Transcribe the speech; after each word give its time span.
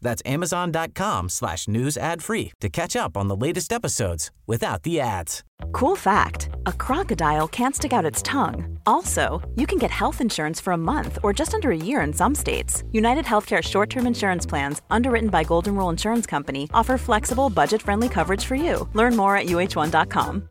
That's 0.00 0.22
amazon.com 0.24 1.28
slash 1.28 1.68
news 1.68 1.96
ad 1.96 2.22
free 2.22 2.52
to 2.60 2.68
catch 2.68 2.96
up 2.96 3.16
on 3.16 3.28
the 3.28 3.36
latest 3.36 3.72
episodes 3.72 4.30
without 4.46 4.82
the 4.82 5.00
ads. 5.00 5.42
Cool 5.72 5.96
fact 5.96 6.48
a 6.66 6.72
crocodile 6.72 7.48
can't 7.48 7.74
stick 7.74 7.92
out 7.92 8.04
its 8.04 8.22
tongue. 8.22 8.78
Also, 8.86 9.42
you 9.54 9.66
can 9.66 9.78
get 9.78 9.90
health 9.90 10.20
insurance 10.20 10.60
for 10.60 10.72
a 10.72 10.76
month 10.78 11.18
or 11.22 11.32
just 11.32 11.54
under 11.54 11.70
a 11.70 11.76
year 11.76 12.00
in 12.00 12.12
some 12.12 12.34
states. 12.34 12.82
United 12.92 13.24
Healthcare 13.24 13.62
short 13.62 13.90
term 13.90 14.06
insurance 14.06 14.46
plans, 14.46 14.82
underwritten 14.90 15.30
by 15.30 15.44
Golden 15.44 15.74
Rule 15.74 15.90
Insurance 15.90 16.26
Company, 16.26 16.68
offer 16.74 16.98
flexible, 16.98 17.50
budget 17.50 17.82
friendly 17.82 18.08
coverage 18.08 18.44
for 18.44 18.54
you. 18.54 18.88
Learn 18.94 19.16
more 19.16 19.36
at 19.36 19.46
uh1.com. 19.46 20.48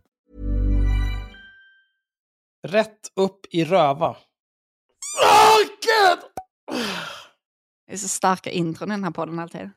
Rätt 2.67 3.11
upp 3.15 3.45
i 3.51 3.63
röva. 3.63 4.15
Oh, 5.21 5.65
Gud! 5.81 6.23
Det 7.87 7.93
är 7.93 7.97
så 7.97 8.07
starka 8.07 8.49
intron 8.49 8.91
i 8.91 8.93
den 8.93 9.03
här 9.03 9.11
podden 9.11 9.39
alltid. 9.39 9.69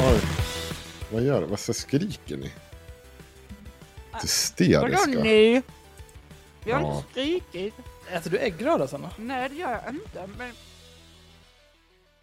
Oj. 0.00 0.20
Vad 1.12 1.22
gör 1.22 1.40
du? 1.40 1.46
Vad 1.46 1.58
så 1.60 1.74
skriker 1.74 2.36
ni? 2.36 2.52
Vadå 4.12 4.22
Hysteriska. 4.22 5.06
nu? 5.10 5.62
Vi 6.64 6.72
har 6.72 6.80
Ja. 6.80 6.96
inte 6.98 7.10
skrikit. 7.10 7.74
Äter 8.10 8.30
du 8.30 8.38
äggröra, 8.38 8.88
Sanna? 8.88 9.10
Nej, 9.18 9.48
det 9.48 9.54
gör 9.54 9.70
jag 9.84 9.94
inte. 9.94 10.26
Men... 10.38 10.52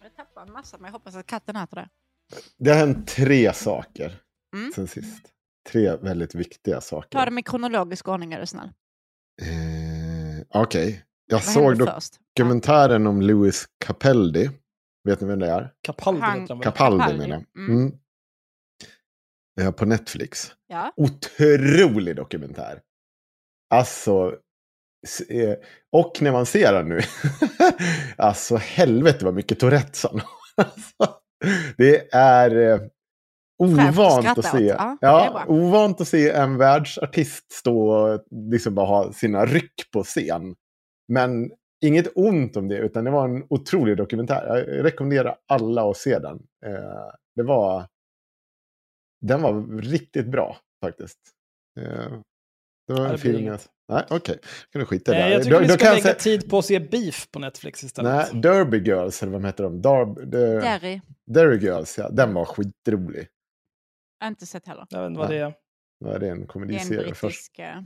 Jag 0.02 0.16
tappar 0.16 0.42
en 0.42 0.52
massa, 0.52 0.76
men 0.78 0.84
jag 0.84 0.92
hoppas 0.92 1.14
att 1.16 1.26
katten 1.26 1.56
äter 1.56 1.76
det. 1.76 1.88
Det 2.58 2.70
har 2.70 2.78
hänt 2.78 3.08
tre 3.08 3.52
saker 3.52 4.20
Mm. 4.54 4.72
sen 4.74 4.88
sist. 4.88 5.22
Tre 5.68 5.96
väldigt 5.96 6.34
viktiga 6.34 6.80
saker. 6.80 7.18
Ta 7.18 7.24
dem 7.24 7.38
i 7.38 7.42
kronologisk 7.42 8.08
ordning 8.08 8.32
är 8.32 8.40
du 8.40 8.46
snäll. 8.46 8.70
Eh, 9.42 10.60
Okej. 10.60 11.04
Jag 11.26 11.36
Vad 11.36 11.44
såg 11.44 11.78
dokumentären 12.36 13.06
om 13.06 13.22
Louis 13.22 13.64
Capaldi. 13.84 14.50
Vet 15.04 15.20
ni 15.20 15.26
vem 15.26 15.38
det 15.38 15.50
är? 15.50 15.72
Capaldi 15.82 16.20
Han-? 16.20 16.46
Capaldi, 16.46 16.64
Capaldi, 16.64 17.18
menar 17.18 17.28
jag. 17.54 17.62
mm. 17.68 17.76
Mm. 17.82 17.98
Eh, 19.60 19.70
På 19.70 19.84
Netflix. 19.86 20.52
Ja. 20.66 20.92
Otrolig 20.96 22.16
dokumentär. 22.16 22.80
Alltså. 23.74 24.36
eh, 25.28 25.54
Och 25.92 26.18
när 26.20 26.32
man 26.32 26.46
ser 26.46 26.72
den 26.72 26.88
nu. 26.88 27.00
alltså 28.16 28.56
helvete 28.56 29.24
vad 29.24 29.34
mycket 29.34 29.60
Tourettes 29.60 30.02
han 30.10 30.20
har. 30.20 30.28
Alltså, 30.64 31.20
Det 31.76 32.12
är 32.14 32.56
eh, 32.56 32.80
ovant 33.58 34.38
att 34.38 34.44
se. 34.44 34.72
åt. 34.72 34.78
Ja, 34.78 34.96
Ja, 35.00 35.44
ovant 35.48 36.00
att 36.00 36.08
se 36.08 36.30
en 36.30 36.56
världsartist 36.58 37.52
stå 37.52 37.88
och 37.90 38.24
liksom 38.50 38.74
bara 38.74 38.86
ha 38.86 39.12
sina 39.12 39.44
ryck 39.46 39.90
på 39.92 40.02
scen. 40.02 40.54
Men 41.12 41.50
inget 41.84 42.06
ont 42.14 42.56
om 42.56 42.68
det, 42.68 42.76
utan 42.78 43.04
det 43.04 43.10
var 43.10 43.28
en 43.28 43.44
otrolig 43.50 43.96
dokumentär. 43.96 44.64
Jag 44.68 44.84
rekommenderar 44.84 45.36
alla 45.48 45.90
att 45.90 45.96
se 45.96 46.18
den. 46.18 46.36
Eh, 46.66 47.10
det 47.36 47.42
var... 47.42 47.86
Den 49.20 49.42
var 49.42 49.80
riktigt 49.82 50.26
bra 50.26 50.56
faktiskt. 50.84 51.18
Eh, 51.80 52.12
det 52.86 52.92
var 52.94 53.04
en 53.04 53.10
det 53.12 53.18
film 53.18 53.44
jag... 53.44 53.58
Nej, 53.88 54.04
okej. 54.10 54.38
kan 54.72 54.80
du 54.80 54.86
skita 54.86 55.12
i 55.12 55.18
Nej, 55.18 55.28
det. 55.28 55.34
jag 55.34 55.42
tycker 55.42 55.54
Då- 55.56 55.62
vi 55.62 55.68
ska 55.68 55.84
lägga 55.90 56.02
säga- 56.02 56.14
tid 56.14 56.50
på 56.50 56.58
att 56.58 56.64
se 56.64 56.80
Beef 56.80 57.30
på 57.30 57.38
Netflix 57.38 57.84
istället. 57.84 58.32
Nej, 58.32 58.42
Derby 58.42 58.78
Girls, 58.78 59.22
eller 59.22 59.32
vad 59.32 59.44
heter 59.46 59.64
de? 59.64 59.82
Darb, 59.82 60.16
de, 60.30 60.36
Derry. 60.38 61.00
Derry 61.26 61.58
Girls, 61.58 61.98
ja. 61.98 62.08
Den 62.10 62.34
var 62.34 62.44
skitrolig. 62.44 63.28
Jag 64.24 64.26
har 64.26 64.30
inte 64.32 64.46
sett 64.46 64.66
heller. 64.66 64.86
Jag 64.90 65.00
vet 65.00 65.08
inte 65.08 65.18
vad 65.18 65.30
det 65.30 65.36
är. 65.38 65.54
Var 65.98 66.10
det 66.10 66.14
en 66.14 66.20
Det 66.20 66.26
är 66.26 66.32
en 66.40 66.46
komediserie 66.46 67.08
först? 67.14 67.20
brittisk... 67.20 67.58
eh, 67.58 67.82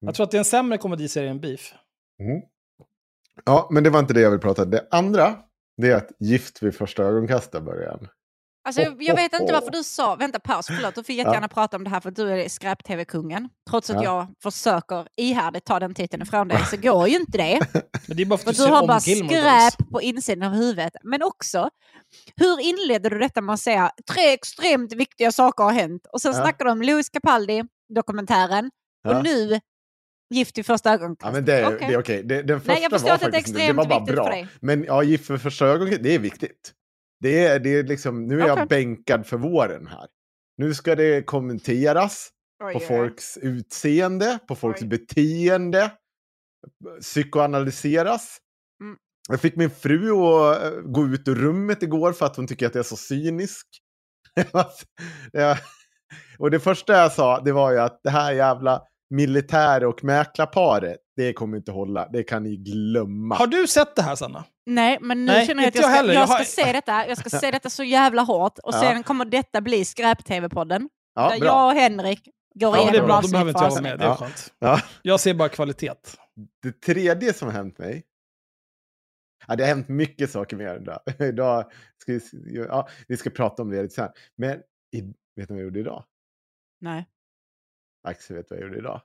Jag 0.00 0.14
tror 0.14 0.24
att 0.24 0.30
det 0.30 0.36
är 0.36 0.38
en 0.38 0.44
sämre 0.44 0.78
komediserie 0.78 1.30
än 1.30 1.40
Beef. 1.40 1.74
Mm. 2.20 2.42
Ja, 3.44 3.68
men 3.70 3.84
det 3.84 3.90
var 3.90 4.00
inte 4.00 4.14
det 4.14 4.20
jag 4.20 4.30
vill 4.30 4.40
prata 4.40 4.62
om. 4.62 4.70
Det 4.70 4.88
andra, 4.90 5.36
det 5.76 5.90
är 5.90 5.96
att 5.96 6.08
Gift 6.18 6.62
vid 6.62 6.74
första 6.74 7.02
ögonkastet 7.02 7.62
börjar. 7.62 8.08
Alltså, 8.68 8.94
jag, 8.98 9.16
vet 9.16 9.32
inte 9.40 9.52
varför 9.52 9.70
du 9.70 9.82
sa... 9.84 10.14
Vänta, 10.16 10.38
paus. 10.40 10.66
Förlåt, 10.66 10.94
du 10.94 11.02
får 11.04 11.14
jättegärna 11.14 11.48
prata 11.48 11.76
om 11.76 11.84
det 11.84 11.90
här 11.90 12.00
för 12.00 12.10
du 12.10 12.30
är 12.30 12.48
skräp-tv-kungen. 12.48 13.48
Trots 13.70 13.90
att 13.90 13.96
Ja. 13.96 14.02
jag 14.04 14.26
försöker 14.52 15.06
ihärdigt 15.16 15.64
ta 15.64 15.80
den 15.80 15.94
titeln 15.94 16.22
ifrån 16.22 16.48
dig 16.48 16.58
så 16.70 16.76
går 16.76 17.08
ju 17.08 17.16
inte 17.16 17.38
det. 17.38 17.60
Men 18.06 18.16
det 18.16 18.22
är 18.22 18.26
bara 18.26 18.38
för 18.38 18.50
att 18.50 18.56
du 18.56 18.66
du 18.66 18.72
har 18.72 18.86
bara 18.86 19.00
skräp 19.00 19.90
på 19.92 20.02
insidan 20.02 20.48
av 20.48 20.54
huvudet. 20.54 20.92
Men 21.02 21.22
också, 21.22 21.70
hur 22.36 22.60
inledde 22.60 23.08
du 23.08 23.18
detta 23.18 23.40
med 23.40 23.52
att 23.52 23.60
säga 23.60 23.90
tre 24.12 24.32
extremt 24.32 24.92
viktiga 24.92 25.32
saker 25.32 25.64
har 25.64 25.72
hänt? 25.72 26.02
Och 26.12 26.20
sen 26.20 26.32
Ja. 26.32 26.42
snackar 26.42 26.64
du 26.64 26.70
om 26.70 26.82
Louis 26.82 27.08
Capaldi, 27.08 27.62
dokumentären. 27.94 28.70
Ja. 29.02 29.16
Och 29.18 29.24
nu 29.24 29.60
Gift 30.34 30.58
i 30.58 30.62
första 30.62 30.92
ögonkastet. 30.92 31.26
Ja, 31.26 31.32
men 31.32 31.44
det 31.44 31.54
är 31.54 31.66
Okej. 31.66 31.88
det 31.88 31.94
är 31.94 31.98
okej. 32.00 32.22
Det, 32.22 32.42
den 32.42 32.60
första 32.60 32.72
Nej, 32.72 32.82
jag 32.82 32.90
förstår 32.90 33.08
var 33.08 33.14
att 33.14 33.20
det 33.20 33.26
är 33.26 33.30
faktiskt 33.32 33.48
inte- 33.48 33.60
extremt 33.62 33.76
det 33.76 33.82
var 33.82 33.88
bara 33.88 33.98
viktigt 34.00 34.14
bra. 34.16 34.24
för 34.24 34.30
dig. 34.30 34.48
Men 34.60 34.84
ja, 34.84 35.02
Gift 35.02 35.30
vid 35.30 35.40
första 35.42 35.66
ögonkastet, 35.66 36.02
det 36.04 36.14
är 36.14 36.18
viktigt. 36.18 36.72
Det 37.20 37.46
är, 37.46 37.60
det 37.60 37.70
är 37.70 37.82
liksom, 37.82 38.26
nu 38.26 38.40
är 38.40 38.44
Okej. 38.44 38.58
jag 38.58 38.68
bänkad 38.68 39.26
för 39.26 39.36
våren 39.36 39.86
här. 39.86 40.06
Nu 40.56 40.74
ska 40.74 40.94
det 40.94 41.22
kommenteras 41.22 42.30
Oj, 42.64 42.72
på 42.72 42.80
folks 42.80 43.36
utseende, 43.36 44.38
på 44.48 44.54
folks 44.54 44.82
Oj. 44.82 44.88
beteende, 44.88 45.92
psykoanalyseras. 47.00 48.38
Mm. 48.82 48.96
Jag 49.28 49.40
fick 49.40 49.56
min 49.56 49.70
fru 49.70 50.10
att 50.10 50.62
eh, 50.62 50.70
gå 50.80 51.06
ut 51.06 51.28
ur 51.28 51.34
rummet 51.34 51.82
igår 51.82 52.12
för 52.12 52.26
att 52.26 52.36
hon 52.36 52.46
tycker 52.46 52.66
att 52.66 52.74
jag 52.74 52.84
är 52.84 52.88
så 52.88 52.96
cynisk. 52.96 53.66
Och 56.38 56.50
det 56.50 56.60
första 56.60 56.92
jag 56.92 57.12
sa, 57.12 57.40
det 57.40 57.52
var 57.52 57.72
ju 57.72 57.78
att 57.78 58.00
det 58.02 58.10
här 58.10 58.32
jävla 58.32 58.82
militär 59.10 59.84
och 59.84 60.04
mäklarparet, 60.04 60.96
det 61.16 61.32
kommer 61.32 61.56
inte 61.56 61.72
hålla. 61.72 62.08
Det 62.08 62.22
kan 62.22 62.42
ni 62.42 62.56
glömma. 62.56 63.34
Har 63.34 63.46
du 63.46 63.66
sett 63.66 63.96
det 63.96 64.02
här, 64.02 64.16
Sanna? 64.16 64.44
Nej, 64.66 64.98
men 65.00 65.24
nu 65.24 65.32
Nej, 65.32 65.46
känner 65.46 65.62
jag 65.62 65.68
att 65.68 65.74
jag 65.74 65.84
jag 65.84 65.90
ska, 65.96 66.06
jag 66.06 66.14
Jag 66.14 66.28
ska 66.28 66.36
har- 66.38 66.44
se 66.44 66.72
detta. 66.72 67.08
Jag 67.08 67.18
ska 67.18 67.30
se 67.30 67.50
detta 67.50 67.70
så 67.70 67.84
jävla 67.84 68.22
hårt. 68.22 68.58
Och 68.58 68.74
Ja. 68.74 68.80
sen 68.80 69.02
kommer 69.02 69.24
detta 69.24 69.60
bli 69.60 69.84
skräp-tv-podden. 69.84 70.88
Ja, 71.14 71.28
där 71.30 71.38
bra. 71.40 71.46
jag 71.48 71.66
och 71.66 71.72
Henrik 71.80 72.28
går 72.54 72.76
Ja, 72.76 72.82
det 72.82 72.88
är 72.88 72.92
igenom 72.92 73.06
bra. 73.06 73.14
Då 73.14 73.18
avsnitt 73.18 73.32
behöver 73.32 73.50
inte 73.50 73.58
för 73.58 73.66
jag 73.66 73.70
vara 73.70 73.82
med. 73.82 73.98
Det 73.98 74.04
är 74.04 74.08
Ja. 74.08 74.16
skönt. 74.16 74.52
Ja. 74.58 74.80
Jag 75.02 75.20
ser 75.20 75.34
bara 75.34 75.48
kvalitet. 75.48 75.92
Det 76.62 76.80
tredje 76.80 77.32
som 77.32 77.48
har 77.48 77.52
hänt 77.54 77.78
mig. 77.78 78.04
Ja, 79.46 79.56
det 79.56 79.62
har 79.64 79.68
hänt 79.68 79.88
mycket 79.88 80.30
saker 80.30 80.56
mer 80.56 80.76
idag. 80.80 81.00
idag 81.28 81.64
ska 81.98 82.12
vi, 82.12 82.20
ja, 82.68 82.88
vi 83.08 83.16
ska 83.16 83.30
prata 83.30 83.62
om 83.62 83.70
det 83.70 83.82
lite 83.82 83.94
sen. 83.94 84.08
Men 84.36 84.58
i, 84.96 85.00
vet 85.00 85.12
ni 85.36 85.46
vad 85.48 85.58
jag 85.58 85.64
gjorde 85.64 85.80
idag? 85.80 86.04
Nej. 86.80 87.06
Axel 88.02 88.36
vet 88.36 88.50
vad 88.50 88.58
jag 88.58 88.66
gjorde 88.66 88.78
idag. 88.78 89.00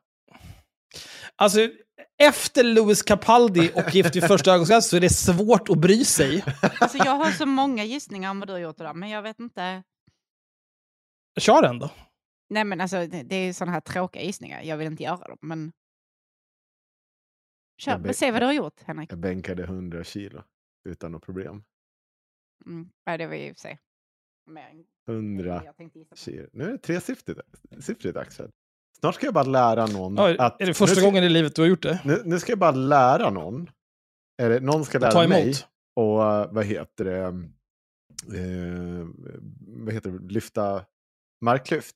Alltså, 1.35 1.59
efter 2.17 2.63
Louis 2.63 3.01
Capaldi 3.03 3.71
och 3.75 3.95
Gift 3.95 4.15
vid 4.15 4.23
första 4.23 4.53
ögonkastet 4.53 4.89
så 4.89 4.95
är 4.95 5.01
det 5.01 5.09
svårt 5.09 5.69
att 5.69 5.77
bry 5.77 6.05
sig. 6.05 6.43
Alltså, 6.79 6.97
jag 6.97 7.15
har 7.15 7.31
så 7.31 7.45
många 7.45 7.83
gissningar 7.83 8.31
om 8.31 8.39
vad 8.39 8.49
du 8.49 8.53
har 8.53 8.59
gjort 8.59 8.79
idag, 8.79 8.95
men 8.95 9.09
jag 9.09 9.21
vet 9.21 9.39
inte. 9.39 9.83
Kör 11.39 11.61
den 11.61 11.79
då. 11.79 11.91
Nej, 12.49 12.63
men 12.63 12.81
alltså, 12.81 13.07
det, 13.07 13.35
är 13.35 13.53
sådana 13.53 13.71
här 13.71 13.81
tråkiga 13.81 14.23
gissningar. 14.23 14.61
Jag 14.61 14.77
vill 14.77 14.87
inte 14.87 15.03
göra 15.03 15.27
dem, 15.27 15.37
men... 15.41 15.71
Kör, 17.81 17.97
men 17.97 18.13
se 18.13 18.31
vad 18.31 18.41
du 18.41 18.45
har 18.45 18.53
gjort, 18.53 18.81
Henrik. 18.81 19.11
Jag 19.11 19.19
bänkade 19.19 19.63
100 19.63 20.03
kilo 20.03 20.43
utan 20.89 21.11
något 21.11 21.25
problem. 21.25 21.63
Mm. 22.65 22.89
Ja, 23.03 23.17
det 23.17 23.27
var 23.27 23.35
ju 23.35 23.47
i 23.47 23.51
och 23.51 23.55
för 23.55 23.61
sig 23.61 23.79
mer 24.45 24.69
än 24.69 24.85
100 25.07 25.61
jag 25.65 25.77
tänkte 25.77 25.99
gissa 25.99 26.09
på. 26.09 26.15
kilo. 26.15 26.49
Nu 26.53 26.63
är 26.63 26.71
det 26.71 26.77
tresiffrigt, 26.77 27.39
siffrigt 27.79 28.17
Axel. 28.17 28.51
Snart 29.03 29.15
ska 29.15 29.25
jag 29.27 29.33
bara 29.33 29.43
lära 29.43 29.85
någon 29.85 30.15
Ja, 30.15 30.45
att... 30.45 30.61
är 30.61 30.65
det 30.65 30.73
första 30.73 30.95
ska, 30.95 31.05
gången 31.05 31.23
i 31.23 31.29
livet 31.29 31.55
du 31.55 31.61
har 31.61 31.69
gjort 31.69 31.83
det? 31.83 31.99
Nu, 32.05 32.21
nu 32.25 32.39
ska 32.39 32.51
jag 32.51 32.59
bara 32.59 32.71
lära 32.71 33.29
någon. 33.29 33.69
Eller 34.41 34.59
någon 34.59 34.85
ska 34.85 34.99
lära 34.99 35.27
mig. 35.27 35.55
Och 35.95 36.17
vad 36.51 36.65
heter 36.65 37.05
det? 37.05 37.19
Eh, 38.37 39.07
vad 39.85 39.93
heter 39.93 40.11
det? 40.11 40.33
Lyfta 40.33 40.85
marklyft. 41.41 41.95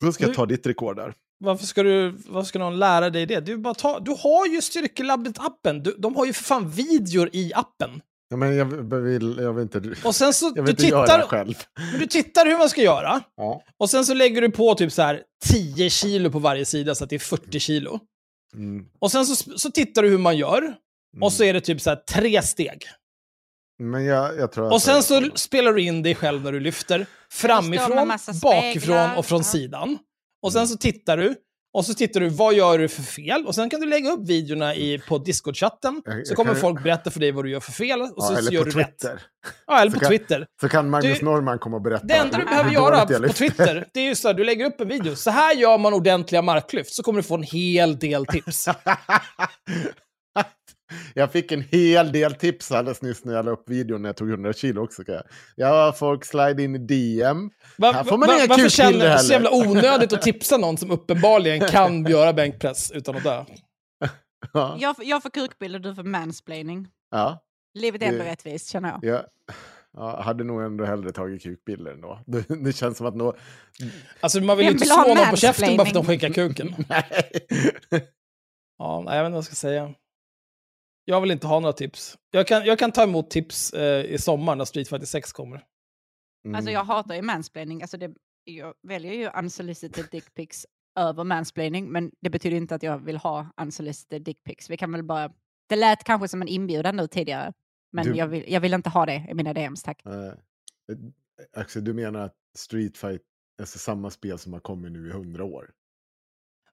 Då 0.00 0.12
ska 0.12 0.24
jag 0.24 0.28
Nu- 0.28 0.34
ta 0.34 0.46
ditt 0.46 0.66
rekord 0.66 0.96
där. 0.96 1.14
Varför 1.38 1.66
ska, 1.66 1.82
du, 1.82 2.10
varför 2.10 2.46
ska 2.48 2.58
någon 2.58 2.78
lära 2.78 3.10
dig 3.10 3.26
det? 3.26 3.40
Du, 3.40 3.56
bara 3.56 3.74
ta, 3.74 4.00
du 4.00 4.10
har 4.10 4.46
ju 4.46 4.60
Styrkelabbet-appen. 4.60 5.82
Du, 5.82 5.96
de 5.98 6.16
har 6.16 6.26
ju 6.26 6.32
för 6.32 6.44
fan 6.44 6.70
videor 6.70 7.30
i 7.32 7.52
appen. 7.54 8.02
Ja, 8.28 8.36
men 8.36 8.56
jag 8.56 8.64
vill, 9.00 9.36
jag 9.38 9.52
vill 9.52 9.62
inte, 9.62 9.94
Och 10.04 10.14
sen 10.14 10.34
så, 10.34 10.52
jag 10.56 10.66
du 10.66 10.72
det 10.72 10.78
tittar, 10.82 11.22
själv. 11.22 11.54
men 11.90 12.00
du 12.00 12.06
tittar 12.06 12.46
hur 12.46 12.58
man 12.58 12.68
ska 12.68 12.82
göra. 12.82 13.20
Ja. 13.36 13.62
Och 13.78 13.90
sen 13.90 14.04
så 14.06 14.14
lägger 14.14 14.40
du 14.42 14.50
på 14.50 14.74
typ 14.74 14.92
så 14.92 15.02
här 15.02 15.22
10 15.44 15.90
kilo 15.90 16.30
på 16.30 16.38
varje 16.38 16.64
sida 16.64 16.94
så 16.94 17.04
att 17.04 17.10
det 17.10 17.16
är 17.16 17.20
40 17.20 17.60
kilo. 17.60 18.00
Mm, 18.54 18.84
Och 18.98 19.10
sen 19.12 19.26
så, 19.26 19.58
så 19.58 19.70
tittar 19.70 20.02
du 20.02 20.08
hur 20.08 20.18
man 20.18 20.36
gör. 20.36 20.58
mm. 20.62 20.76
Och 21.22 21.32
så 21.32 21.44
är 21.44 21.52
det 21.52 21.60
typ 21.60 21.80
så 21.80 21.90
här 21.90 21.96
tre 21.96 22.42
steg. 22.42 22.82
Men 23.78 24.04
jag, 24.04 24.38
jag 24.38 24.52
tror 24.52 24.66
att 24.66 24.72
Och 24.72 24.82
sen 24.82 25.02
så 25.02 25.22
spelar 25.34 25.72
du 25.72 25.82
in 25.82 26.02
dig 26.02 26.14
själv 26.14 26.42
när 26.44 26.52
du 26.52 26.60
lyfter. 26.60 27.06
Framifrån, 27.30 28.12
bakifrån 28.42 29.10
och 29.16 29.26
från 29.26 29.38
Ja. 29.40 29.44
sidan. 29.44 29.98
Och 30.42 30.52
sen 30.52 30.68
så 30.68 30.76
tittar 30.76 31.16
du. 31.16 31.34
Och 31.76 31.84
så 31.84 31.94
tittar 31.94 32.20
du, 32.20 32.28
vad 32.28 32.54
gör 32.54 32.78
du 32.78 32.88
för 32.88 33.02
fel? 33.02 33.46
Och 33.46 33.54
sen 33.54 33.70
kan 33.70 33.80
du 33.80 33.86
lägga 33.86 34.10
upp 34.10 34.28
videorna 34.28 34.74
i, 34.74 34.98
på 34.98 35.18
Discord-chatten. 35.18 36.02
Så 36.24 36.34
kommer 36.34 36.52
kan- 36.52 36.60
folk 36.60 36.82
berätta 36.82 37.10
för 37.10 37.20
dig 37.20 37.32
vad 37.32 37.44
du 37.44 37.50
gör 37.50 37.60
för 37.60 37.72
fel. 37.72 38.00
Och 38.02 38.08
Ja, 38.16 38.22
så, 38.22 38.32
så 38.32 38.38
eller 38.38 38.50
gör 38.52 38.62
på 38.64 38.68
du 38.70 38.78
rätt. 38.78 38.86
Twitter. 38.98 39.22
Ja, 39.66 39.80
eller 39.80 39.90
Så 39.90 39.94
på 39.94 40.00
kan- 40.00 40.08
Twitter. 40.10 40.46
Så 40.60 40.68
kan 40.68 40.90
Magnus 40.90 41.18
Du- 41.18 41.24
Norman 41.24 41.58
komma 41.58 41.76
och 41.76 41.82
berätta. 41.82 42.06
Det 42.06 42.14
enda 42.14 42.38
du 42.38 42.44
behöver 42.44 42.70
göra 42.70 43.06
på. 43.06 43.28
Twitter, 43.32 43.86
det 43.94 44.00
är 44.00 44.04
ju 44.04 44.14
så 44.14 44.28
här, 44.28 44.34
du 44.34 44.44
lägger 44.44 44.64
upp 44.66 44.80
en 44.80 44.88
video. 44.88 45.16
Så 45.16 45.30
här 45.30 45.54
gör 45.54 45.78
man 45.78 45.94
ordentliga 45.94 46.42
marklyft, 46.42 46.94
så 46.94 47.02
kommer 47.02 47.16
du 47.18 47.22
få 47.28 47.34
en 47.34 47.42
hel 47.42 47.98
del 47.98 48.26
tips. 48.26 48.68
jag 51.14 51.32
fick 51.32 51.52
en 51.52 51.60
hel 51.62 52.12
del 52.12 52.34
tips 52.34 52.72
alldeles 52.72 53.02
nyss 53.02 53.24
när 53.24 53.34
jag 53.34 53.44
la 53.44 53.50
upp 53.50 53.70
videon 53.70 54.02
när 54.02 54.08
jag 54.08 54.16
tog 54.16 54.30
100 54.30 54.52
kilo 54.52 54.84
också. 54.84 55.02
jag. 55.06 55.22
Ja, 55.56 55.94
folk 55.98 56.24
slide 56.24 56.62
in 56.62 56.74
i 56.74 56.78
DM. 56.78 57.50
Va, 57.78 57.92
Här 57.92 58.04
får 58.04 58.18
man 58.18 58.28
inga 58.30 58.46
varför 58.46 58.68
känner 58.68 58.92
du 58.92 58.98
det 58.98 59.18
så 59.18 59.32
jävla 59.32 59.50
onödigt 59.52 60.12
att 60.12 60.22
tipsa 60.22 60.56
någon 60.56 60.76
som 60.76 60.90
uppenbarligen 60.90 61.68
kan 61.68 62.04
göra 62.08 62.32
bänkpress 62.32 62.90
utan 62.90 63.16
att 63.16 63.24
dö? 63.24 63.44
Ja. 64.52 64.76
Jag, 64.80 64.96
jag 65.02 65.22
får 65.22 65.30
kukbilder, 65.30 65.78
du 65.78 65.94
får 65.94 66.02
mansplaining. 66.02 66.88
ja. 67.10 67.42
Livet 67.74 68.02
är 68.02 68.06
ändå 68.06 68.24
rättvist 68.24 68.68
känner 68.70 68.88
jag. 68.88 69.04
Jag 69.04 69.24
ja, 69.96 70.22
hade 70.22 70.44
nog 70.44 70.62
ändå 70.62 70.84
hellre 70.84 71.12
tagit 71.12 71.42
kukbilder 71.42 71.92
ändå. 71.92 72.20
Det, 72.26 72.64
det 72.64 72.72
känns 72.72 72.98
som 72.98 73.06
att 73.06 73.16
nå... 73.16 73.36
Alltså 74.20 74.40
man 74.40 74.56
vill 74.56 74.66
ju 74.66 74.72
inte 74.72 74.86
slå 74.86 75.14
någon 75.14 75.30
på 75.30 75.36
käften 75.36 75.76
bara 75.76 75.86
för 75.86 75.90
att 75.98 76.06
de 76.06 76.06
skickar 76.06 76.30
kuken. 76.30 76.74
Nej. 76.88 77.30
Ja, 78.78 79.04
jag 79.06 79.22
vet 79.22 79.26
inte 79.26 79.30
vad 79.30 79.36
jag 79.36 79.44
ska 79.44 79.54
säga. 79.54 79.94
Jag 81.08 81.20
vill 81.20 81.30
inte 81.30 81.46
ha 81.46 81.60
några 81.60 81.72
tips. 81.72 82.18
Jag 82.30 82.46
kan, 82.46 82.64
jag 82.64 82.78
kan 82.78 82.92
ta 82.92 83.02
emot 83.02 83.30
tips 83.30 83.72
eh, 83.72 84.04
i 84.04 84.18
sommar 84.18 84.56
när 84.56 84.64
Street 84.64 84.88
Fighter 84.88 85.06
6 85.06 85.32
kommer. 85.32 85.64
Mm. 86.44 86.54
Alltså 86.54 86.70
jag 86.70 86.84
hatar 86.84 87.14
ju 87.14 87.22
mansplaining. 87.22 87.82
Alltså 87.82 87.96
det, 87.96 88.14
jag 88.44 88.74
väljer 88.82 89.12
ju 89.12 89.30
unsolicited 89.38 90.06
dick 90.10 90.34
pics 90.34 90.66
över 90.98 91.24
mansplaining, 91.24 91.92
men 91.92 92.10
det 92.20 92.30
betyder 92.30 92.56
inte 92.56 92.74
att 92.74 92.82
jag 92.82 92.98
vill 92.98 93.16
ha 93.16 93.46
unsolicited 93.62 94.22
dick 94.22 94.42
pics. 94.44 94.70
Vi 94.70 94.76
kan 94.76 94.92
väl 94.92 95.02
bara... 95.02 95.32
Det 95.68 95.76
lät 95.76 96.04
kanske 96.04 96.28
som 96.28 96.42
en 96.42 96.48
inbjudan 96.48 96.96
nu 96.96 97.06
tidigare, 97.06 97.52
men 97.92 98.06
Du- 98.06 98.14
jag, 98.16 98.26
vill, 98.26 98.44
jag 98.48 98.60
vill 98.60 98.74
inte 98.74 98.90
ha 98.90 99.06
det 99.06 99.26
i 99.30 99.34
mina 99.34 99.52
DMs, 99.54 99.82
tack. 99.82 100.06
Eh, 100.06 100.32
Axel, 101.56 101.84
du 101.84 101.92
menar 101.92 102.20
att 102.20 102.36
Street 102.56 102.98
Fight 102.98 103.22
är 103.58 103.62
alltså 103.62 103.78
samma 103.78 104.10
spel 104.10 104.38
som 104.38 104.52
har 104.52 104.60
kommit 104.60 104.92
nu 104.92 105.08
i 105.08 105.12
hundra 105.12 105.44
år? 105.44 105.70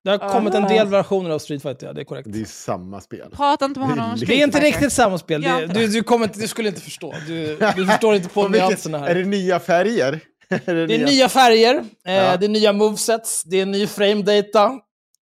Det 0.04 0.10
har 0.10 0.18
kommit 0.18 0.54
en 0.54 0.64
del 0.68 0.88
versioner 0.88 1.30
av 1.30 1.40
Street 1.40 1.62
Fighter, 1.62 1.88
ja, 1.88 1.94
det 1.94 2.02
är 2.02 2.06
korrekt. 2.06 2.28
Det 2.32 2.42
är 2.42 2.46
samma 2.46 3.02
spel. 3.02 3.30
Prata 3.36 3.66
inte 3.66 3.80
med 3.80 3.90
honom 3.90 4.12
om 4.12 4.20
Det 4.20 4.34
är 4.42 4.44
inte 4.44 4.60
riktigt 4.60 4.94
samma 4.94 5.18
spel. 5.18 5.42
Det, 5.42 5.66
du, 5.68 5.88
du, 5.88 6.04
kommer 6.04 6.26
inte, 6.26 6.40
du 6.40 6.48
skulle 6.48 6.70
inte 6.70 6.82
förstå. 6.82 7.14
Du, 7.28 7.58
du 7.76 7.86
förstår 7.88 8.16
inte 8.16 8.30
på 8.30 8.48
nyanserna 8.48 8.98
här. 8.98 9.08
Är 9.08 9.16
det 9.16 9.26
nya 9.26 9.60
färger? 9.60 10.20
är 10.66 10.76
det 10.76 10.88
Det 10.88 10.96
är 10.96 11.06
nya 11.06 11.30
färger, 11.30 11.76
eh, 12.08 12.14
Ja. 12.14 12.38
det 12.38 12.46
är 12.46 12.50
nya 12.50 12.74
movesets, 12.74 13.44
det 13.44 13.62
är 13.62 13.66
ny 13.66 13.88
frame 13.88 14.22
data. 14.22 14.72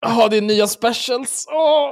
Ja, 0.05 0.27
det 0.27 0.37
är 0.37 0.41
nya 0.41 0.67
specials. 0.67 1.45
Åh! 1.51 1.91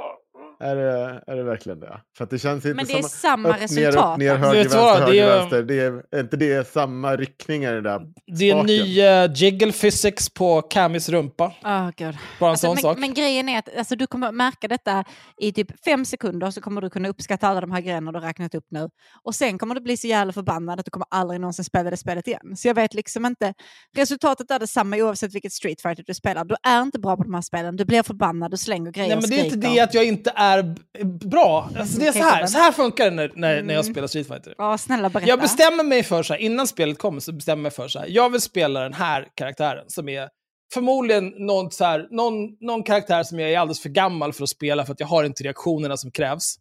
Är 0.62 0.76
det, 0.76 1.22
är 1.26 1.36
det 1.36 1.42
verkligen 1.42 1.80
det? 1.80 2.00
För 2.16 2.24
att 2.24 2.30
det 2.30 2.38
känns 2.38 2.64
inte 2.64 2.76
Men 2.76 2.86
det 2.86 2.92
är 2.92 3.02
samma 3.02 3.48
upp, 3.48 3.54
ner, 3.54 3.62
resultat. 3.62 4.12
upp, 4.12 4.18
ner, 4.18 4.30
alltså. 4.32 4.46
höger, 4.46 4.62
vänster, 4.64 5.00
det 5.00 5.06
höger, 5.06 5.26
är- 5.28 5.38
vänster. 5.38 5.62
Det 5.62 5.80
är, 5.80 6.02
är 6.16 6.20
inte 6.20 6.36
det 6.36 6.68
samma 6.72 7.16
riktningar 7.16 7.72
i 7.72 7.74
det 7.74 7.80
där? 7.80 8.00
Det 8.38 8.50
är 8.50 8.52
Spaken. 8.52 8.66
ny 8.66 9.02
uh, 9.02 9.32
jiggle 9.34 9.72
physics 9.72 10.28
på 10.34 10.62
Camis 10.62 11.08
rumpa. 11.08 11.46
Oh, 11.64 11.84
God. 11.84 12.16
Bara 12.40 12.46
en 12.46 12.50
Alltså, 12.50 12.66
sån 12.66 12.74
men, 12.74 12.82
sak. 12.82 12.98
men 12.98 13.14
grejen 13.14 13.48
är 13.48 13.58
att 13.58 13.76
alltså, 13.78 13.96
du 13.96 14.06
kommer 14.06 14.32
märka 14.32 14.68
detta 14.68 15.04
i 15.40 15.52
typ 15.52 15.84
fem 15.84 16.04
sekunder 16.04 16.50
så 16.50 16.60
kommer 16.60 16.80
du 16.80 16.90
kunna 16.90 17.08
uppskatta 17.08 17.48
alla 17.48 17.60
de 17.60 17.72
här 17.72 17.80
grejerna 17.80 18.12
du 18.12 18.18
har 18.18 18.26
räknat 18.26 18.54
upp 18.54 18.66
nu. 18.70 18.88
Och 19.22 19.34
sen 19.34 19.58
kommer 19.58 19.74
du 19.74 19.80
bli 19.80 19.96
så 19.96 20.06
jävla 20.06 20.32
förbannad 20.32 20.78
att 20.80 20.84
du 20.84 20.90
kommer 20.90 21.06
aldrig 21.10 21.40
någonsin 21.40 21.64
spela 21.64 21.90
det 21.90 21.96
spelet 21.96 22.26
igen. 22.28 22.56
Så 22.56 22.68
jag 22.68 22.74
vet 22.74 22.94
liksom 22.94 23.26
inte. 23.26 23.54
Resultatet 23.96 24.50
är 24.50 24.58
detsamma 24.58 24.96
oavsett 24.96 25.34
vilket 25.34 25.52
Street 25.52 25.82
Fighter 25.82 26.04
du 26.06 26.14
spelar. 26.14 26.44
Du 26.44 26.54
är 26.62 26.82
inte 26.82 26.98
bra 26.98 27.16
på 27.16 27.22
de 27.22 27.34
här 27.34 27.40
spelen. 27.42 27.76
Du 27.76 27.84
blir 27.84 28.02
förbannad, 28.02 28.50
du 28.50 28.56
slänger 28.56 28.90
grejer 28.90 29.08
Nej, 29.08 29.16
och 29.16 29.22
men 29.22 29.30
det 29.30 29.40
är 29.40 29.44
inte 29.44 29.56
det 29.68 29.80
att 29.80 29.94
jag 29.94 30.04
inte 30.04 30.32
är 30.36 30.51
b- 30.62 31.04
bra. 31.04 31.70
Alltså, 31.78 31.98
det 32.00 32.06
är 32.08 32.12
så 32.12 32.18
här, 32.22 32.46
så 32.46 32.58
här 32.58 32.72
funkar 32.72 33.04
det 33.04 33.10
när, 33.10 33.28
när, 33.34 33.62
när 33.62 33.74
jag 33.74 33.84
Mm. 33.84 33.94
spelar 33.94 34.06
Street 34.08 34.26
Fighter. 34.28 34.54
Ja, 34.58 34.78
snälla 34.78 35.10
berätta. 35.10 35.28
Jag 35.28 35.40
bestämmer 35.40 35.84
mig 35.84 36.02
för 36.02 36.22
så 36.22 36.32
här, 36.32 36.40
innan 36.40 36.66
spelet 36.66 36.98
kommer 36.98 37.20
så 37.20 37.32
bestämmer 37.32 37.56
jag 37.58 37.62
mig 37.62 37.70
för 37.70 37.88
så 37.88 37.98
här, 37.98 38.06
jag 38.10 38.30
vill 38.30 38.40
spela 38.40 38.80
den 38.80 38.94
här 38.94 39.28
karaktären 39.34 39.84
som 39.88 40.08
är 40.08 40.28
förmodligen 40.74 41.28
någon, 41.46 41.70
så 41.70 41.84
här, 41.84 42.08
någon, 42.10 42.34
någon 42.60 42.82
karaktär 42.82 43.22
som 43.22 43.38
jag 43.38 43.50
är 43.52 43.58
alldeles 43.58 43.80
för 43.82 43.88
gammal 43.88 44.32
för 44.32 44.42
att 44.42 44.48
spela 44.50 44.84
för 44.86 44.92
att 44.92 45.00
jag 45.00 45.06
har 45.06 45.24
inte 45.24 45.42
reaktionerna 45.44 45.96
som 45.96 46.10
krävs. 46.10 46.56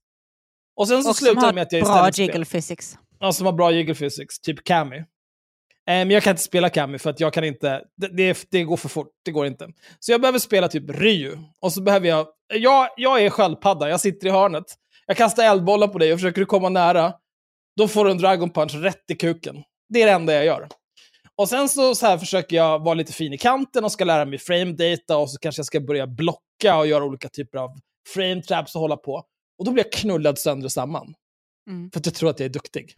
Och 0.76 0.88
sen 0.88 1.04
så 1.04 1.10
och 1.10 1.16
som 1.16 1.26
slutar 1.26 1.42
har 1.42 1.48
det 1.48 1.56
med 1.56 1.62
att 1.62 1.72
jag 1.72 1.84
bra 1.84 1.94
istället 2.10 2.18
jiggle 2.18 2.32
spelar. 2.34 2.46
physics. 2.46 2.98
Ja, 3.20 3.34
som 3.34 3.46
har 3.46 3.54
bra 3.54 3.72
jiggle 3.72 3.96
physics, 3.96 4.40
typ 4.40 4.64
Cammy. 4.64 5.04
Eh, 5.90 5.94
Men 5.94 6.10
jag 6.10 6.24
kan 6.24 6.32
inte 6.32 6.44
spela 6.44 6.70
Cammy 6.70 6.98
för 6.98 7.10
att 7.10 7.20
jag 7.20 7.34
kan 7.34 7.44
inte, 7.44 7.84
det, 7.98 8.08
det, 8.08 8.48
det 8.52 8.64
går 8.64 8.78
för 8.78 8.90
fort, 8.90 9.12
det 9.26 9.32
går 9.32 9.46
inte. 9.46 9.68
Så 10.00 10.12
jag 10.12 10.22
behöver 10.22 10.40
spela 10.40 10.68
typ 10.68 10.90
Ryu. 10.90 11.38
Och 11.60 11.74
så 11.74 11.82
behöver 11.82 12.08
jag, 12.08 12.28
jag, 12.54 12.90
jag 12.98 13.22
är 13.22 13.30
sköldpadda, 13.30 13.90
jag 13.90 14.02
sitter 14.02 14.28
i 14.28 14.32
hörnet. 14.32 14.66
Jag 15.06 15.18
kastar 15.18 15.44
eldbollar 15.44 15.88
på 15.88 15.98
dig 15.98 16.14
och 16.14 16.20
försöker 16.20 16.42
du 16.42 16.46
komma 16.46 16.70
nära, 16.70 17.14
då 17.78 17.88
får 17.88 18.06
du 18.06 18.12
en 18.12 18.18
Dragon 18.18 18.50
Punch 18.50 18.76
rätt 18.76 19.04
i 19.12 19.16
kuken. 19.16 19.64
Det 19.90 20.02
är 20.02 20.06
det 20.06 20.12
enda 20.12 20.34
jag 20.34 20.46
gör. 20.46 20.68
Och 21.36 21.50
sen 21.50 21.70
så, 21.70 21.96
så 21.96 22.06
här 22.06 22.18
försöker 22.18 22.56
jag 22.56 22.80
vara 22.84 22.94
lite 22.94 23.14
fin 23.14 23.34
i 23.34 23.38
kanten 23.38 23.84
och 23.84 23.92
ska 23.92 24.04
lära 24.06 24.26
mig 24.26 24.40
frame 24.40 24.72
data 24.72 25.18
och 25.18 25.30
så 25.30 25.40
kanske 25.40 25.60
jag 25.60 25.66
ska 25.66 25.80
börja 25.80 26.08
blocka 26.08 26.78
och 26.78 26.88
göra 26.88 27.04
olika 27.04 27.30
typer 27.30 27.58
av 27.58 27.70
frame 28.14 28.42
traps 28.42 28.76
och 28.76 28.82
hålla 28.82 28.98
på. 28.98 29.24
Och 29.58 29.66
då 29.66 29.72
blir 29.72 29.84
jag 29.84 29.92
knullad 29.92 30.40
sönder 30.40 30.66
och 30.66 30.72
samman. 30.72 31.14
Mm. 31.70 31.92
För 31.92 32.00
att 32.00 32.06
jag 32.06 32.16
tror 32.16 32.30
att 32.30 32.40
jag 32.40 32.46
är 32.46 32.54
duktig. 32.54 32.96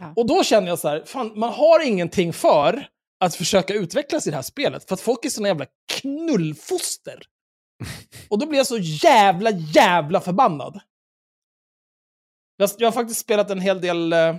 Ja. 0.00 0.12
Och 0.16 0.26
då 0.26 0.44
känner 0.44 0.68
jag 0.68 0.78
så 0.78 0.88
här, 0.88 1.02
fan, 1.06 1.32
man 1.34 1.52
har 1.52 1.86
ingenting 1.86 2.32
för 2.32 2.88
att 3.20 3.34
försöka 3.34 3.74
utvecklas 3.74 4.26
i 4.26 4.30
det 4.30 4.36
här 4.36 4.42
spelet. 4.42 4.88
För 4.88 4.94
att 4.94 5.00
folk 5.00 5.24
är 5.24 5.30
såna 5.30 5.48
jävla 5.48 5.66
knullfoster. 5.92 7.22
Och 8.28 8.38
då 8.38 8.46
blir 8.46 8.58
jag 8.58 8.66
så 8.66 8.78
jävla, 8.78 9.50
jävla 9.50 10.20
förbannad. 10.20 10.80
Jag, 12.56 12.70
jag 12.78 12.86
har 12.86 12.92
faktiskt 12.92 13.20
spelat 13.20 13.50
en 13.50 13.60
hel 13.60 13.80
del... 13.80 14.12
Uh, 14.12 14.36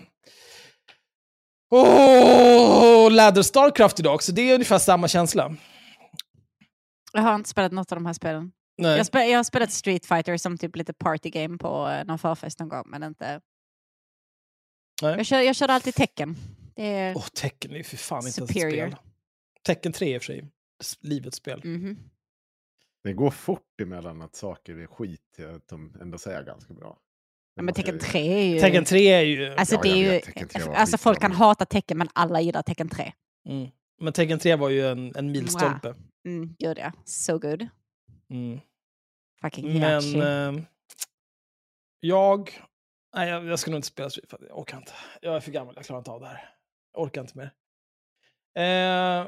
oh, 1.70 3.12
Ladder 3.12 3.42
Starcraft 3.42 4.00
idag, 4.00 4.24
så 4.24 4.32
det 4.32 4.42
är 4.42 4.54
ungefär 4.54 4.78
samma 4.78 5.08
känsla. 5.08 5.56
Jag 7.14 7.22
har 7.22 7.36
inte 7.36 7.50
spelat 7.50 7.72
något 7.72 7.92
av 7.92 7.96
de 7.96 8.06
här 8.06 8.14
spelen. 8.14 8.52
Nej. 8.78 8.98
Jag, 8.98 9.06
spe, 9.06 9.24
jag 9.26 9.40
har 9.40 9.44
spelat 9.44 9.72
Street 9.72 10.06
Fighter 10.06 10.38
som 10.38 10.58
typ 10.58 10.76
lite 10.76 10.94
party 10.94 11.30
game 11.30 11.58
på 11.58 11.90
eh, 11.90 12.06
någon 12.06 12.20
förfest 12.20 12.60
någon 12.60 12.70
gång, 12.70 12.84
men 12.86 13.04
inte... 13.04 13.42
Nej. 15.01 15.18
Jag, 15.18 15.25
kör, 15.25 15.40
jag 15.40 15.56
körde 15.56 15.74
alltid 15.74 15.96
tecken. 15.96 16.36
Det 16.75 16.86
är... 16.86 17.16
Åh, 17.18 17.25
Tecken 17.34 17.72
är 17.72 17.78
ju 17.78 17.84
för 17.84 17.98
fan 17.98 18.19
inte 18.28 18.31
Superior. 18.31 18.74
ens 18.74 18.94
ett 18.94 19.00
spel. 19.00 19.10
Tecken 19.63 19.92
3 19.92 20.16
i 20.16 20.18
och 20.18 20.22
för 20.22 20.25
sig. 20.25 20.46
Livets 21.02 21.38
spel. 21.38 21.62
Mhm. 21.64 21.97
Det 23.04 23.14
går 23.14 23.31
fort 23.31 23.81
emellan 23.81 24.21
att 24.21 24.35
saker 24.35 24.76
är 24.78 24.88
skit 24.88 25.21
till 25.35 25.47
att 25.50 25.68
de 25.68 25.97
ändå 26.02 26.18
säger 26.18 26.44
ganska 26.44 26.74
bra. 26.74 26.97
Ja, 27.56 27.62
men 27.62 27.74
Tecken 27.74 28.00
3 28.00 28.19
är 28.33 28.44
ju... 28.54 28.59
Tecken 28.59 28.85
3 28.85 29.07
är 29.07 29.21
ju... 29.21 29.54
Alltså, 29.56 29.76
Ja, 29.76 29.81
det 29.81 29.90
är 29.90 29.95
ju... 29.95 30.09
vet, 30.09 30.24
Tekken 30.24 30.47
3 30.47 30.64
var 30.64 30.74
alltså 30.74 30.97
folk 30.97 31.19
kan 31.19 31.31
men- 31.31 31.38
hata 31.38 31.66
tecken 31.66 31.97
men 31.97 32.09
alla 32.14 32.42
gillar 32.42 32.62
Tecken 32.62 32.90
3. 32.90 33.14
Mm. 33.50 33.68
Men 34.02 34.14
Tekken 34.14 34.40
3 34.40 34.56
var 34.56 34.69
ju 34.69 34.88
en, 34.88 35.16
en 35.16 35.31
milstolpe. 35.31 35.95
Mm, 36.26 36.56
gud 36.59 36.78
ja. 36.78 36.92
So 37.06 37.40
good. 37.40 37.68
Mm. 38.30 38.59
Fucking 39.42 39.80
Men 39.80 40.04
Hiyachi. 40.04 40.19
eh, 40.19 40.64
jag... 42.00 42.59
Nej, 43.16 43.30
jag, 43.30 43.45
jag 43.45 43.59
ska 43.59 43.71
nog 43.71 43.78
inte 43.78 43.87
spela 43.87 44.09
Street 44.09 44.30
Fighter. 44.30 44.47
Jag 44.47 44.57
orkar 44.59 44.78
inte. 44.78 44.92
Jag 45.21 45.35
är 45.35 45.39
för 45.39 45.51
gammal, 45.51 45.73
jag 45.75 45.85
klarar 45.85 45.99
inte 45.99 46.11
av 46.11 46.19
det 46.21 46.28
här. 46.28 46.49
Jag 46.94 47.04
orkar 47.04 47.21
inte 47.21 47.37
mer. 47.37 47.54
Eh, 48.56 49.28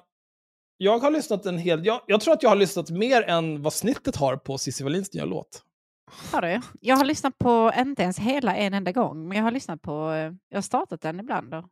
jag 0.78 1.00
har 1.00 1.12
lyssnat 1.12 1.46
en 1.46 1.58
hel... 1.58 1.86
Jag, 1.86 2.02
jag 2.08 2.22
tror 2.22 2.34
att 2.34 2.44
jag 2.44 2.50
har 2.50 2.56
lyssnat 2.56 2.90
mer 2.90 3.22
än 3.22 3.62
vad 3.62 3.74
snittet 3.74 4.16
har 4.16 4.38
på 4.38 4.58
Cissi 4.58 4.84
Wallins 4.84 5.14
nya 5.14 5.26
låt. 5.26 5.66
Har 6.32 6.42
du? 6.42 6.62
Jag 6.82 6.96
har 6.96 7.06
lyssnat 7.06 7.38
på, 7.38 7.72
inte 7.78 8.04
ens 8.04 8.20
hela 8.20 8.56
en 8.56 8.74
enda 8.74 8.92
gång, 8.92 9.28
men 9.28 9.38
jag 9.38 9.44
har 9.44 9.52
lyssnat 9.52 9.82
på, 9.82 9.92
jag 10.50 10.58
har 10.58 10.62
startat 10.62 11.02
den 11.02 11.20
ibland. 11.20 11.52
Då. 11.52 11.70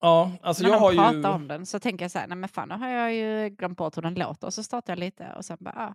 Ja, 0.00 0.32
alltså 0.42 0.62
När 0.62 0.70
jag 0.70 0.78
de 0.78 0.82
har 0.82 0.92
pratar 1.12 1.28
ju... 1.30 1.34
om 1.34 1.48
den 1.48 1.66
så 1.66 1.80
tänker 1.80 2.04
jag 2.04 2.10
så 2.12 2.18
här, 2.18 2.26
nej 2.26 2.36
men 2.36 2.48
fan, 2.48 2.68
nu 2.68 2.74
har 2.74 2.88
jag 2.88 3.14
ju 3.14 3.48
glömt 3.48 3.78
bort 3.78 3.96
hur 3.96 4.02
den 4.02 4.14
låter. 4.14 4.46
Och 4.46 4.54
så 4.54 4.62
startar 4.62 4.92
jag 4.92 4.98
lite 4.98 5.32
och 5.36 5.44
sen 5.44 5.56
bara, 5.60 5.74
ah. 5.74 5.94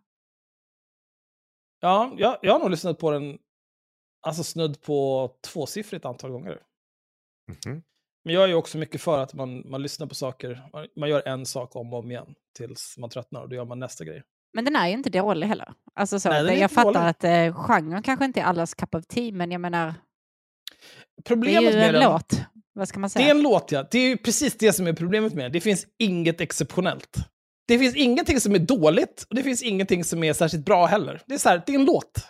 Ja, 1.80 2.14
jag, 2.18 2.38
jag 2.42 2.52
har 2.54 2.60
nog 2.60 2.70
lyssnat 2.70 3.00
på 3.00 3.12
den 3.12 3.38
alltså 4.22 4.44
snudd 4.44 4.82
på 4.82 5.30
tvåsiffrigt 5.48 6.06
antal 6.06 6.32
gånger. 6.32 6.60
Mhm. 7.66 7.84
Men 8.24 8.34
jag 8.34 8.44
är 8.44 8.48
ju 8.48 8.54
också 8.54 8.78
mycket 8.78 9.02
för 9.02 9.20
att 9.20 9.34
man, 9.34 9.70
man 9.70 9.82
lyssnar 9.82 10.08
på 10.08 10.16
saker, 10.16 10.70
man, 10.74 10.88
man 10.96 11.10
gör 11.10 11.28
en 11.28 11.46
sak 11.46 11.76
om 11.76 11.94
och 11.94 12.00
om 12.00 12.12
igen 12.12 12.36
tills 12.58 12.96
man 12.98 13.10
tröttnar 13.10 13.42
och 13.42 13.50
då 13.50 13.56
gör 13.56 13.66
man 13.66 13.80
nästa 13.80 14.04
grej. 14.06 14.24
Men 14.54 14.66
den 14.66 14.76
är 14.76 14.88
ju 14.88 14.94
inte 14.94 15.10
dålig 15.10 15.48
heller. 15.48 15.74
Alltså 15.96 16.20
så, 16.20 16.30
Nej, 16.30 16.48
är 16.58 16.62
jag 16.62 16.72
fattar 16.72 16.94
dålig. 16.94 17.08
att 17.08 17.24
eh, 17.24 17.64
genren 17.66 18.04
kanske 18.04 18.26
inte 18.26 18.40
är 18.40 18.44
allas 18.44 18.74
cup 18.74 18.96
of 18.96 19.06
tea, 19.06 19.32
men 19.34 19.52
jag 19.52 19.62
menar, 19.62 19.86
det 19.88 19.94
är 21.18 21.24
Problemet 21.24 21.74
ju 21.74 21.78
med 21.78 21.88
en 21.88 21.94
den, 21.94 22.04
låt. 22.12 22.42
Vad 22.74 22.88
ska 22.88 23.00
man 23.00 23.10
det 23.14 23.20
är 23.20 23.24
säga? 23.24 23.32
en 23.32 23.42
låt 23.42 23.72
ja, 23.72 23.88
det 23.92 24.00
är 24.00 24.10
ju 24.10 24.18
precis 24.18 24.58
det 24.58 24.74
som 24.74 24.88
är 24.88 24.94
problemet 24.94 25.34
med 25.34 25.46
den. 25.46 25.52
Det 25.52 25.62
finns 25.62 25.86
inget 26.00 26.42
exceptionellt. 26.42 27.18
Det 27.68 27.80
finns 27.80 27.96
ingenting 27.96 28.40
som 28.40 28.56
är 28.56 28.60
dåligt 28.60 29.26
och 29.30 29.36
det 29.36 29.44
finns 29.44 29.64
ingenting 29.64 30.04
som 30.04 30.24
är 30.24 30.34
särskilt 30.34 30.66
bra 30.66 30.86
heller. 30.86 31.22
Det 31.28 31.34
är 31.34 31.38
så 31.38 31.50
här, 31.50 31.64
det 31.66 31.72
är 31.76 31.80
en 31.80 31.86
låt. 31.86 32.26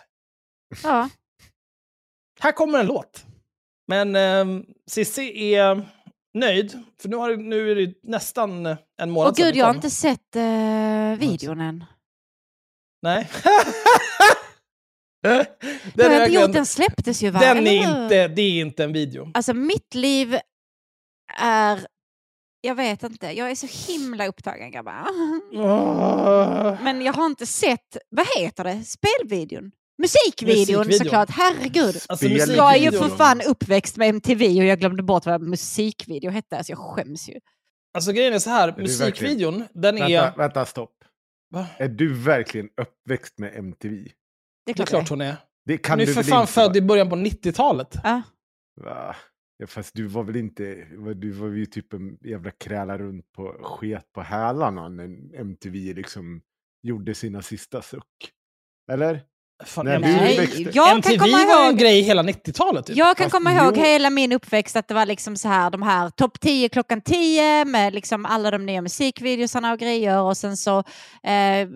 Ja, 0.82 1.08
Här 2.40 2.52
kommer 2.52 2.78
en 2.78 2.86
låt. 2.86 3.24
Men 3.88 4.16
eh, 4.16 4.62
Cissi 4.90 5.54
är 5.54 5.88
nöjd, 6.34 6.82
för 7.02 7.08
nu, 7.08 7.16
har, 7.16 7.36
nu 7.36 7.70
är 7.70 7.74
det 7.74 7.94
nästan 8.02 8.66
en 9.02 9.10
månad 9.10 9.30
Och 9.30 9.36
sedan 9.36 9.46
gud, 9.46 9.54
det 9.54 9.58
jag 9.58 9.66
har 9.66 9.74
inte 9.74 9.90
sett 9.90 10.36
eh, 10.36 11.28
videon 11.28 11.60
än. 11.60 11.84
Nej. 13.02 13.30
Den 15.22 15.46
har 15.98 16.12
jag 16.12 16.28
inte 16.28 16.40
gjort, 16.40 16.52
den 16.52 16.66
släpptes 16.66 17.22
ju 17.22 17.30
va? 17.30 17.40
den 17.40 17.66
är 17.66 18.02
inte, 18.02 18.28
det 18.28 18.42
är 18.42 18.60
inte 18.60 18.84
en 18.84 18.92
video. 18.92 19.30
Alltså 19.34 19.54
mitt 19.54 19.94
liv 19.94 20.38
är... 21.38 21.86
Jag 22.60 22.74
vet 22.74 23.02
inte, 23.02 23.26
jag 23.26 23.50
är 23.50 23.54
så 23.54 23.92
himla 23.92 24.26
upptagen 24.26 24.70
grabbar. 24.70 25.06
Åh. 25.52 26.82
Men 26.82 27.02
jag 27.02 27.12
har 27.12 27.26
inte 27.26 27.46
sett, 27.46 27.96
vad 28.10 28.26
heter 28.36 28.64
det, 28.64 28.84
spelvideon? 28.84 29.72
Musikvideon, 29.98 30.78
Musikvideon. 30.78 30.92
såklart, 30.92 31.30
herregud. 31.30 31.96
Alltså. 32.08 32.26
Jag 32.26 32.76
är 32.76 32.78
ju 32.78 32.98
för 32.98 33.08
fan 33.08 33.40
uppväxt 33.40 33.96
med 33.96 34.08
MTV 34.08 34.46
och 34.46 34.66
jag 34.66 34.78
glömde 34.78 35.02
bort 35.02 35.26
vad 35.26 35.40
musikvideo 35.42 36.30
hette, 36.30 36.56
alltså 36.56 36.72
jag 36.72 36.78
skäms 36.78 37.28
ju. 37.28 37.40
Alltså 37.94 38.12
grejen 38.12 38.32
är 38.32 38.38
så 38.38 38.50
här, 38.50 38.72
du 38.72 38.82
musikvideon, 38.82 39.64
den 39.74 39.98
är... 39.98 40.08
Vänta, 40.08 40.34
vänta, 40.36 40.66
stopp. 40.66 41.04
Va? 41.50 41.66
Är 41.76 41.88
du 41.88 42.14
verkligen 42.14 42.68
uppväxt 42.76 43.38
med 43.38 43.56
MTV? 43.56 43.94
Det 43.96 44.02
är 44.02 44.12
Det 44.66 44.72
är 44.72 44.74
klart, 44.74 44.88
klart 44.88 45.08
det 45.08 45.12
hon 45.12 45.20
är. 45.20 45.36
Det 45.64 45.72
Hon 45.72 45.78
kan 45.78 46.00
är 46.00 46.06
du 46.06 46.14
för 46.14 46.22
väl 46.22 46.30
fan 46.30 46.46
född 46.46 46.76
i 46.76 46.80
början 46.80 47.08
på 47.10 47.16
90-talet. 47.16 47.96
Ja. 48.04 48.22
Va? 48.80 49.16
Ja, 49.56 49.66
fast 49.66 49.94
du 49.94 50.06
var 50.06 50.22
väl 50.24 50.36
inte... 50.36 50.74
Du 51.14 51.30
var 51.30 51.48
ju 51.48 51.66
typ 51.66 51.92
en 51.92 52.18
jävla 52.20 52.50
kräla 52.50 52.98
runt 52.98 53.32
på 53.32 53.56
sket 53.62 54.12
på 54.12 54.22
hälarna 54.22 54.88
när 54.88 55.34
MTV 55.34 55.94
liksom 55.94 56.42
gjorde 56.82 57.14
sina 57.14 57.42
sista 57.42 57.82
suck. 57.82 58.32
Eller? 58.92 59.20
Fan, 59.64 59.84
Nej, 59.86 59.94
MTV, 59.94 60.16
Nej, 60.20 60.38
växte- 60.38 60.62
jag 60.62 60.86
kan 60.86 60.96
MTV 60.96 61.18
komma 61.18 61.46
var 61.46 61.64
en 61.64 61.70
ihåg... 61.70 61.78
grej 61.78 62.00
hela 62.02 62.22
90-talet. 62.22 62.86
Typ. 62.86 62.96
Jag 62.96 63.16
kan 63.16 63.24
Fast 63.24 63.32
komma 63.32 63.52
ihåg 63.52 63.76
jo. 63.76 63.82
hela 63.82 64.10
min 64.10 64.32
uppväxt 64.32 64.76
att 64.76 64.88
det 64.88 64.94
var 64.94 65.06
liksom 65.06 65.36
så 65.36 65.48
här 65.48 65.70
de 65.70 65.82
här 65.82 66.10
topp 66.10 66.40
10 66.40 66.68
klockan 66.68 67.00
10 67.00 67.64
med 67.64 67.94
liksom 67.94 68.26
alla 68.26 68.50
de 68.50 68.66
nya 68.66 68.82
musikvideosarna 68.82 69.72
och 69.72 69.78
grejer 69.78 70.20
och 70.20 70.36
sen 70.36 70.56
så 70.56 70.78
eh, 71.22 71.68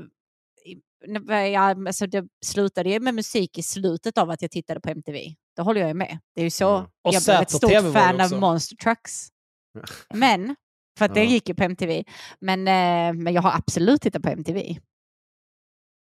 jag, 1.52 1.86
alltså 1.86 2.06
det 2.06 2.24
slutade 2.44 2.90
ju 2.90 3.00
med 3.00 3.14
musik 3.14 3.58
i 3.58 3.62
slutet 3.62 4.18
av 4.18 4.30
att 4.30 4.42
jag 4.42 4.50
tittade 4.50 4.80
på 4.80 4.88
MTV. 4.90 5.18
Det 5.56 5.62
håller 5.62 5.80
jag 5.80 5.88
ju 5.88 5.94
med. 5.94 6.18
Det 6.34 6.40
är 6.40 6.44
ju 6.44 6.50
så 6.50 6.64
Ja. 6.64 6.86
Och 7.04 7.14
jag 7.14 7.22
blev 7.22 7.40
ett 7.40 7.50
stort 7.50 7.70
det 7.70 7.92
fan 7.92 8.20
av 8.20 8.32
Monster 8.40 8.76
Trucks. 8.76 9.28
Men, 10.14 10.56
för 10.98 11.04
att 11.04 11.14
det 11.14 11.22
Ja. 11.24 11.30
gick 11.30 11.48
ju 11.48 11.54
på 11.54 11.62
MTV. 11.64 12.04
Men, 12.40 12.60
eh, 12.60 13.22
men 13.22 13.34
jag 13.34 13.42
har 13.42 13.52
absolut 13.52 14.02
tittat 14.02 14.22
på 14.22 14.28
MTV. 14.28 14.78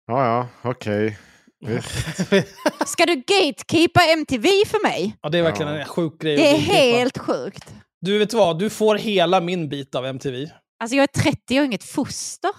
Ja, 0.07 0.25
ja, 0.25 0.48
okej. 0.69 1.05
Visst. 1.05 1.19
Ska 2.86 3.06
du 3.06 3.16
gatekeepa 3.16 4.01
MTV 4.04 4.50
för 4.66 4.84
mig? 4.84 5.18
ja, 5.22 5.30
det 5.30 5.38
är 5.38 5.44
verkligen 5.44 5.74
en 5.75 5.86
sjuk 5.86 6.22
grej. 6.22 6.36
Det 6.38 6.48
är 6.50 6.58
helt 6.58 7.18
sjukt. 7.18 7.74
Du 8.01 8.18
vet 8.18 8.34
vad, 8.34 8.60
du 8.60 8.70
får 8.70 8.96
hela 8.96 9.42
min 9.42 9.70
bit 9.70 9.96
av 9.96 10.06
MTV. 10.06 10.50
Alltså 10.80 10.96
jag 10.96 11.04
är 11.04 11.22
30, 11.22 11.38
jag 11.48 11.62
är 11.62 11.66
inget 11.66 11.84
foster. 11.84 12.51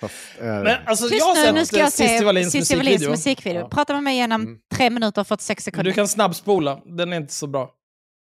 Fast. 0.00 0.14
Men 0.40 0.66
alltså, 0.86 1.08
Tyst 1.08 1.18
jag 1.20 1.26
har 1.26 1.34
nu, 1.34 1.42
sett 1.44 1.54
nu 1.54 1.66
ska 1.66 1.78
jag 1.78 1.92
se 1.92 2.24
Wallins 2.24 2.54
musikvideo. 2.54 3.10
musikvideo. 3.10 3.60
Ja. 3.60 3.68
Prata 3.68 3.92
med 3.94 4.02
mig 4.02 4.16
genom 4.16 4.42
Mm. 4.42 4.58
tre 4.74 4.90
minuter 4.90 5.20
och 5.20 5.26
46 5.26 5.58
Men 5.58 5.62
sekunder. 5.64 5.84
Du 5.90 5.92
kan 5.94 6.08
snabbspola, 6.08 6.80
den 6.86 7.12
är 7.12 7.16
inte 7.16 7.32
så 7.34 7.46
bra. 7.46 7.70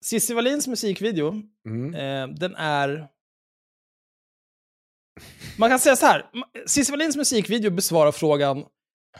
Cissi 0.04 0.34
Wallins 0.34 0.66
musikvideo, 0.68 1.34
Mm. 1.66 1.94
eh, 1.94 2.36
den 2.36 2.54
är... 2.56 3.06
Man 5.56 5.70
kan 5.70 5.78
säga 5.78 5.96
så 5.96 6.06
här, 6.06 6.26
Cissi 6.66 6.92
Wallins 6.92 7.16
musikvideo 7.16 7.70
besvarar 7.70 8.12
frågan 8.12 8.64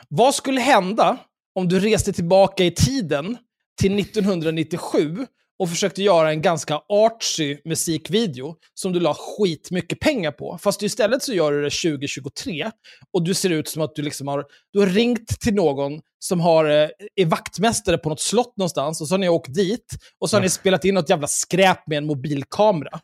Vad 0.08 0.34
skulle 0.34 0.60
hända 0.60 1.18
om 1.54 1.68
du 1.68 1.80
reste 1.80 2.12
tillbaka 2.12 2.64
i 2.64 2.70
tiden 2.70 3.38
till 3.80 3.98
1997 3.98 5.26
och 5.58 5.68
försökte 5.68 6.02
göra 6.02 6.30
en 6.30 6.42
ganska 6.42 6.80
artsy 6.88 7.56
musikvideo 7.64 8.54
som 8.74 8.92
du 8.92 9.00
la 9.00 9.14
skitmycket 9.14 10.00
pengar 10.00 10.32
på. 10.32 10.58
Fast 10.62 10.82
istället 10.82 11.22
så 11.22 11.32
gör 11.32 11.52
du 11.52 11.62
det 11.62 11.70
2023 11.70 12.70
och 13.12 13.24
du 13.24 13.34
ser 13.34 13.50
ut 13.50 13.68
som 13.68 13.82
att 13.82 13.94
du 13.94 14.02
liksom 14.02 14.28
har, 14.28 14.44
du 14.72 14.78
har 14.78 14.86
ringt 14.86 15.40
till 15.40 15.54
någon 15.54 16.00
som 16.18 16.40
har, 16.40 16.64
eh, 16.64 16.88
är 17.16 17.26
vaktmästare 17.26 17.98
på 17.98 18.08
något 18.08 18.20
slott 18.20 18.56
någonstans 18.56 19.00
och 19.00 19.08
så 19.08 19.14
har 19.14 19.18
ni 19.18 19.28
åkt 19.28 19.54
dit 19.54 19.86
och 20.20 20.30
så 20.30 20.36
har 20.36 20.42
ni 20.42 20.48
spelat 20.48 20.84
in 20.84 20.94
något 20.94 21.10
jävla 21.10 21.26
skräp 21.26 21.86
med 21.86 21.98
en 21.98 22.06
mobilkamera. 22.06 23.00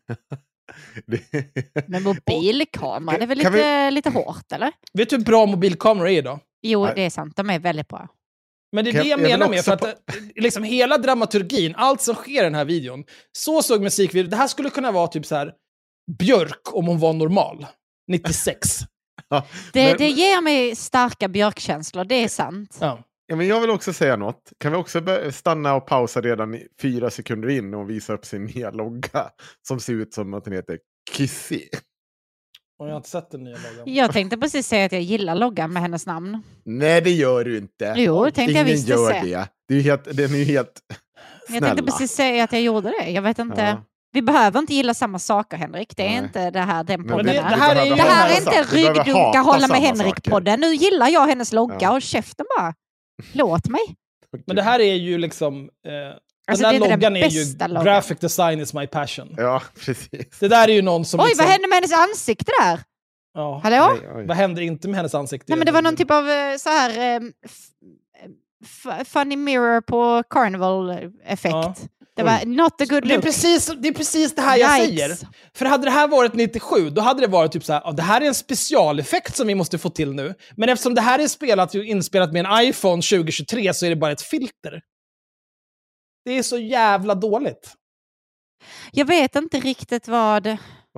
Men 1.87 2.03
mobilkamera, 2.03 3.19
det 3.19 3.25
är 3.25 3.27
väl 3.27 3.39
lite, 3.39 3.91
lite 3.91 4.11
hårt 4.11 4.53
eller? 4.53 4.73
Vet 4.93 5.11
du 5.11 5.17
hur 5.17 5.25
bra 5.25 5.47
mobilkameror 5.47 6.09
är 6.09 6.19
idag? 6.19 6.41
Jo, 6.65 6.85
Nej. 6.85 6.93
det 6.97 7.03
är 7.03 7.11
sant. 7.11 7.37
De 7.37 7.51
är 7.51 7.59
väldigt 7.59 7.89
bra. 7.89 8.09
Men 8.73 8.85
det 8.85 8.91
är 8.91 8.93
Kan 8.93 9.03
det 9.03 9.09
jag- 9.09 9.21
jag, 9.21 9.31
menar 9.31 9.49
med, 9.49 9.65
för 9.65 9.73
att 9.73 9.85
eh, 9.85 9.91
liksom 10.37 10.63
hela 10.63 10.99
dramaturgin, 10.99 11.75
allt 11.77 12.01
som 12.03 12.15
sker 12.15 12.41
i 12.41 12.45
den 12.45 12.55
här 12.55 12.65
videon, 12.65 13.05
så 13.33 13.63
såg 13.63 13.83
musikvideon, 13.83 14.31
det 14.31 14.37
här 14.37 14.49
skulle 14.49 14.71
kunna 14.71 14.93
vara 14.93 15.07
typ 15.07 15.27
så 15.27 15.35
här 15.35 15.53
Björk 16.19 16.61
om 16.77 16.87
hon 16.87 16.99
var 16.99 17.13
normal, 17.13 17.67
96. 18.09 18.79
Det, 19.73 19.89
Men- 19.89 19.97
det 19.99 20.09
ger 20.09 20.43
mig 20.43 20.77
starka 20.77 21.29
björkkänslor, 21.29 22.05
det 22.05 22.15
är 22.25 22.29
sant. 22.29 22.77
ja. 22.81 23.03
Ja, 23.27 23.37
men 23.37 23.47
jag 23.47 23.61
vill 23.61 23.71
också 23.71 23.93
säga 23.93 24.17
något. 24.17 24.53
Kan 24.59 24.73
vi 24.73 24.79
också 24.79 25.03
stanna 25.33 25.75
och 25.75 25.87
pausa 25.87 26.21
redan 26.21 26.55
i 26.55 26.67
fyra 26.83 27.11
sekunder 27.11 27.49
in 27.49 27.75
och 27.75 27.91
visa 27.91 28.13
upp 28.13 28.25
sin 28.25 28.45
nya 28.45 28.71
logga 28.71 29.31
som 29.69 29.81
ser 29.81 29.93
ut 29.93 30.15
som 30.15 30.35
att 30.35 30.45
den 30.45 30.53
heter 30.53 30.79
Kissy? 31.11 31.61
Och 32.79 32.87
jag 32.87 32.93
har 32.93 32.97
inte 32.97 33.09
sett 33.09 33.31
den 33.31 33.45
nya 33.45 33.57
loggan. 33.57 33.95
Jag 33.95 34.13
tänkte 34.13 34.37
precis 34.39 34.67
säga 34.69 34.85
att 34.87 34.93
jag 34.93 35.01
gillar 35.03 35.35
loggan 35.35 35.73
med 35.73 35.83
hennes 35.83 36.07
namn. 36.07 36.43
Nej, 36.65 37.01
det 37.01 37.11
gör 37.11 37.45
du 37.45 37.59
inte. 37.59 37.95
Jo, 37.97 38.25
tänkte 38.25 38.43
jag 38.43 38.51
Ingen 38.51 38.67
visst 38.67 38.89
gör 38.89 39.13
det. 39.13 39.49
det 39.69 39.75
är 39.75 39.81
helt, 39.81 40.05
den 40.17 40.35
är 40.35 40.39
ju 40.39 40.45
helt 40.45 40.81
Jag 40.89 41.47
snälla. 41.49 41.67
tänkte 41.67 41.85
precis 41.93 42.13
säga 42.13 42.45
att 42.45 42.53
jag 42.53 42.63
gjorde 42.63 42.93
det. 43.01 43.11
Jag 43.11 43.23
vet 43.23 43.39
inte. 43.39 43.63
Ja. 43.63 43.83
Vi 44.13 44.23
behöver 44.23 44.59
inte 44.61 44.75
gilla 44.75 44.95
samma 44.95 45.19
saker, 45.19 45.57
Henrik. 45.57 45.97
Det 45.97 46.03
är 46.03 46.09
Nej. 46.09 46.17
inte 46.19 46.51
det 46.51 46.61
här 46.61 46.85
den 46.85 47.05
podden 47.09 47.27
det- 47.27 47.33
det 47.33 47.41
här 47.41 47.77
är 47.87 47.91
Det 47.97 48.03
här 48.03 48.31
är 48.31 48.39
inte 48.39 48.63
ryggdunka 48.77 49.39
hålla 49.41 49.69
med 49.69 49.81
Henrik-podden. 49.81 50.57
Nu 50.61 50.75
gillar 50.75 51.09
jag 51.09 51.27
hennes 51.27 51.53
logga 51.53 51.77
Ja. 51.81 51.93
och 51.97 52.03
käften 52.03 52.47
bara. 52.59 52.75
Låt 53.33 53.69
mig. 53.69 53.81
Men 54.47 54.57
det 54.57 54.63
här 54.63 54.81
är 54.81 54.95
ju 54.95 55.19
liksom... 55.19 55.61
Eh, 55.87 56.17
Alltså, 56.47 56.63
den 56.63 56.73
det 56.73 56.77
är 56.77 56.81
där 56.81 56.95
inte 56.95 57.07
den 57.07 57.13
loggan 57.13 57.17
är 57.17 57.29
ju 57.31 57.45
loggan. 57.69 57.85
graphic 57.85 58.19
design 58.19 58.61
is 58.61 58.75
my 58.75 58.87
passion. 58.87 59.35
Ja, 59.37 59.63
precis. 59.85 60.39
Det 60.41 60.49
där 60.49 60.69
är 60.69 60.73
ju 60.73 60.83
någon 60.83 61.05
som... 61.05 61.21
Oj, 61.21 61.27
liksom, 61.27 61.45
vad 61.45 61.53
hände 61.53 61.69
med 61.69 61.75
hennes 61.77 61.93
ansikte 61.93 62.53
där? 62.63 62.81
Ja. 63.35 63.61
Hallå? 63.63 63.99
Oj, 64.03 64.09
oj. 64.17 64.27
Vad 64.27 64.37
händer 64.37 64.63
inte 64.63 64.89
med 64.89 64.97
hennes 64.97 65.15
ansikte? 65.15 65.47
Nej, 65.49 65.59
men 65.59 65.67
det 65.67 65.73
var 65.73 65.83
någon 65.83 65.97
typ 65.97 66.11
av 66.11 66.29
eh, 66.31 66.57
så 66.57 66.69
här... 66.71 66.91
eh, 67.17 67.21
f- 67.45 68.89
f- 69.01 69.09
funny 69.09 69.37
mirror 69.37 69.81
på 69.81 70.23
carnival-effekt. 70.31 71.53
Ja. 71.55 71.75
Det 72.17 72.23
var 72.23 72.45
not 72.47 72.81
a 72.81 72.85
good 72.85 73.03
Det 73.03 73.13
är, 73.13 73.17
look. 73.17 73.25
precis, 73.25 73.71
det 73.79 73.89
är 73.89 73.93
precis 73.93 74.35
det 74.35 74.43
här 74.43 74.57
jag 74.57 74.79
Yikes. 74.81 74.89
säger. 74.99 75.17
För 75.55 75.67
hade 75.67 75.85
det 75.85 75.91
här 75.91 76.09
varit 76.09 76.35
97, 76.35 76.91
då 76.91 77.03
hade 77.03 77.21
det 77.21 77.27
varit 77.27 77.53
typ 77.53 77.65
så 77.65 77.73
här, 77.73 77.83
"Ja, 77.85 77.93
det 77.93 78.03
här 78.03 78.21
är 78.21 78.27
en 78.27 78.35
specialeffekt 78.35 79.37
som 79.37 79.47
vi 79.47 79.55
måste 79.55 79.79
få 79.79 79.91
till 79.91 80.13
nu. 80.13 80.35
Men 80.57 80.69
eftersom 80.69 80.95
det 80.95 81.01
här 81.01 81.19
är 81.19 81.29
spelat, 81.29 81.75
inspelat 81.75 82.33
med 82.33 82.47
en 82.47 82.65
iPhone 82.69 83.03
2023 83.03 83.75
så 83.75 83.87
är 83.87 83.91
det 83.91 83.97
bara 83.97 84.13
ett 84.13 84.23
filter. 84.23 84.81
Det 86.25 86.31
är 86.39 86.43
så 86.43 86.59
jävla 86.59 87.15
dåligt. 87.15 87.73
Jag 88.93 89.05
vet 89.05 89.37
inte 89.37 89.61
riktigt 89.61 90.09
vad 90.09 90.47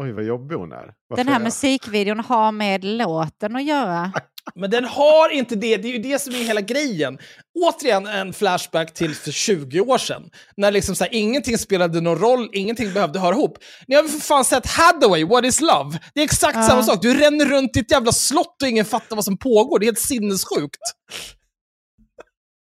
Oj, 0.01 0.13
vad 0.13 0.25
jobbig 0.25 0.55
hon 0.57 0.73
är. 0.73 0.77
den 0.87 0.93
Varför 1.09 1.25
här 1.25 1.41
är- 1.41 1.45
musikvideon 1.45 2.21
har 2.21 2.53
med 2.53 2.85
låten 2.85 3.57
att 3.57 3.65
göra. 3.65 4.13
Men 4.55 4.71
den 4.71 4.85
har 4.85 5.29
inte 5.31 5.55
det, 5.57 5.77
det 5.77 5.89
är 5.89 5.93
ju 5.93 5.99
det 5.99 6.19
som 6.19 6.35
är 6.35 6.39
hela 6.39 6.61
grejen. 6.61 7.19
Återigen 7.65 8.07
en 8.07 8.33
flashback 8.33 8.95
till 8.95 9.15
för 9.15 9.31
20 9.31 9.81
år 9.81 9.99
sedan. 9.99 10.31
När 10.57 10.71
liksom 10.73 10.95
så 10.97 11.05
här, 11.05 11.15
ingenting 11.15 11.59
spelade 11.59 12.01
någon 12.01 12.19
roll, 12.19 12.51
ingenting 12.53 12.93
behövde 12.93 13.19
höra 13.19 13.35
ihop. 13.35 13.59
Ni 13.87 13.95
har 13.95 14.03
väl 14.03 14.13
för 14.13 14.21
fan 14.21 14.45
sett 14.45 14.67
Hathaway, 14.67 15.25
What 15.25 15.45
is 15.45 15.61
Love? 15.61 15.99
Det 16.15 16.21
är 16.21 16.25
exakt 16.25 16.57
Ja. 16.57 16.63
samma 16.63 16.83
sak. 16.83 17.03
Du 17.03 17.15
ränner 17.15 17.45
runt 17.47 17.77
i 17.77 17.81
ett 17.81 17.91
jävla 17.91 18.13
slott 18.13 18.63
och 18.63 18.69
ingen 18.69 18.85
fattar 18.85 19.17
vad 19.17 19.25
som 19.25 19.39
pågår. 19.39 19.79
Det 19.79 19.85
är 19.85 19.89
helt 19.89 19.99
sinnessjukt. 19.99 20.81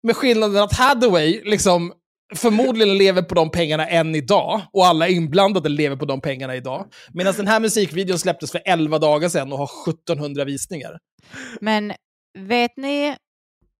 Med 0.03 0.15
skillnaden 0.15 0.63
att 0.63 0.73
Hathaway 0.77 1.41
liksom 1.43 1.93
förmodligen 2.35 2.97
lever 2.97 3.21
på 3.21 3.35
de 3.35 3.51
pengarna 3.51 3.87
än 3.87 4.15
idag. 4.15 4.61
Och 4.73 4.85
alla 4.85 5.07
inblandade 5.07 5.69
lever 5.69 5.95
på 5.95 6.05
de 6.05 6.21
pengarna 6.21 6.55
idag. 6.55 6.85
Medan 7.13 7.33
den 7.33 7.47
här 7.47 7.59
musikvideon 7.59 8.19
släpptes 8.19 8.51
för 8.51 8.61
11 8.65 8.99
dagar 8.99 9.29
sedan 9.29 9.51
och 9.51 9.57
har 9.57 9.69
1700 9.89 10.45
visningar. 10.45 10.99
Men 11.61 11.93
vet 12.39 12.77
ni 12.77 13.15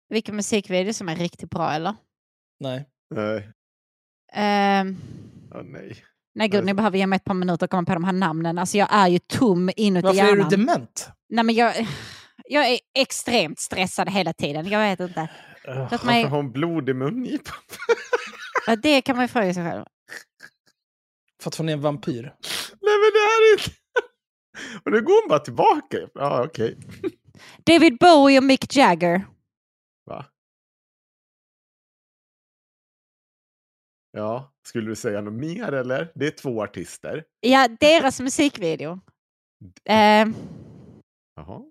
vilken 0.09 0.35
musikvideo 0.35 0.93
som 0.93 1.09
är 1.09 1.15
riktigt 1.15 1.49
bra 1.49 1.71
eller? 1.71 1.95
Nej. 2.59 2.85
Nej. 3.15 3.49
Ehm, 4.33 4.97
Åh, 5.55 5.61
nej. 5.63 5.95
nej 6.35 6.47
gud, 6.47 6.65
ni 6.65 6.73
behöver 6.73 6.97
ge 6.97 7.07
mig 7.07 7.17
ett 7.17 7.23
par 7.23 7.33
minuter 7.33 7.65
att 7.65 7.69
komma 7.71 7.85
på 7.85 7.93
de 7.93 8.03
här 8.03 8.11
namnen. 8.13 8.57
Alltså 8.57 8.77
jag 8.77 8.87
är 8.91 9.07
ju 9.07 9.19
tom 9.19 9.69
inuti 9.75 10.05
Varför 10.07 10.21
är 10.23 10.27
hjärnan. 10.27 10.49
du 10.49 10.55
dement? 10.55 11.09
Nej 11.29 11.43
men 11.43 11.55
jag, 11.55 11.87
jag 12.49 12.69
är 12.69 12.79
extremt 12.99 13.59
stressad 13.59 14.09
hela 14.09 14.33
tiden. 14.33 14.67
Jag 14.67 14.79
vet 14.79 14.99
inte. 14.99 15.27
Låt 15.67 15.91
Varför 15.91 16.05
mig, 16.05 16.23
har 16.23 16.29
hon 16.29 16.51
blod 16.51 16.89
i 16.89 16.93
mungipan? 16.93 17.55
Ja, 18.67 18.75
det 18.75 19.01
kan 19.01 19.15
man 19.15 19.25
ju 19.25 19.27
fråga 19.27 19.53
sig 19.53 19.63
själv. 19.63 19.85
För 21.41 21.49
att 21.49 21.55
hon 21.55 21.69
är 21.69 21.73
en 21.73 21.81
vampyr. 21.81 22.23
Nej, 22.81 22.97
men 22.99 23.11
det 23.13 23.19
här 23.19 23.53
är 23.53 23.59
inte... 23.59 23.71
Och 24.85 24.91
nu 24.91 25.01
går 25.01 25.21
hon 25.21 25.29
bara 25.29 25.39
tillbaka. 25.39 25.97
Ja, 26.13 26.45
okej. 26.45 26.77
David 27.65 27.97
Bowie 27.97 28.37
och 28.37 28.43
Mick 28.43 28.75
Jagger. 28.75 29.25
Va? 30.05 30.25
Ja, 34.11 34.53
skulle 34.67 34.89
du 34.89 34.95
säga 34.95 35.21
något 35.21 35.33
mer 35.33 35.71
eller? 35.71 36.11
Det 36.15 36.27
är 36.27 36.31
två 36.31 36.63
artister. 36.63 37.25
Ja, 37.39 37.67
deras 37.79 38.19
musikvideo. 38.19 38.99
Eh, 39.85 40.27
Jaha. 41.35 41.61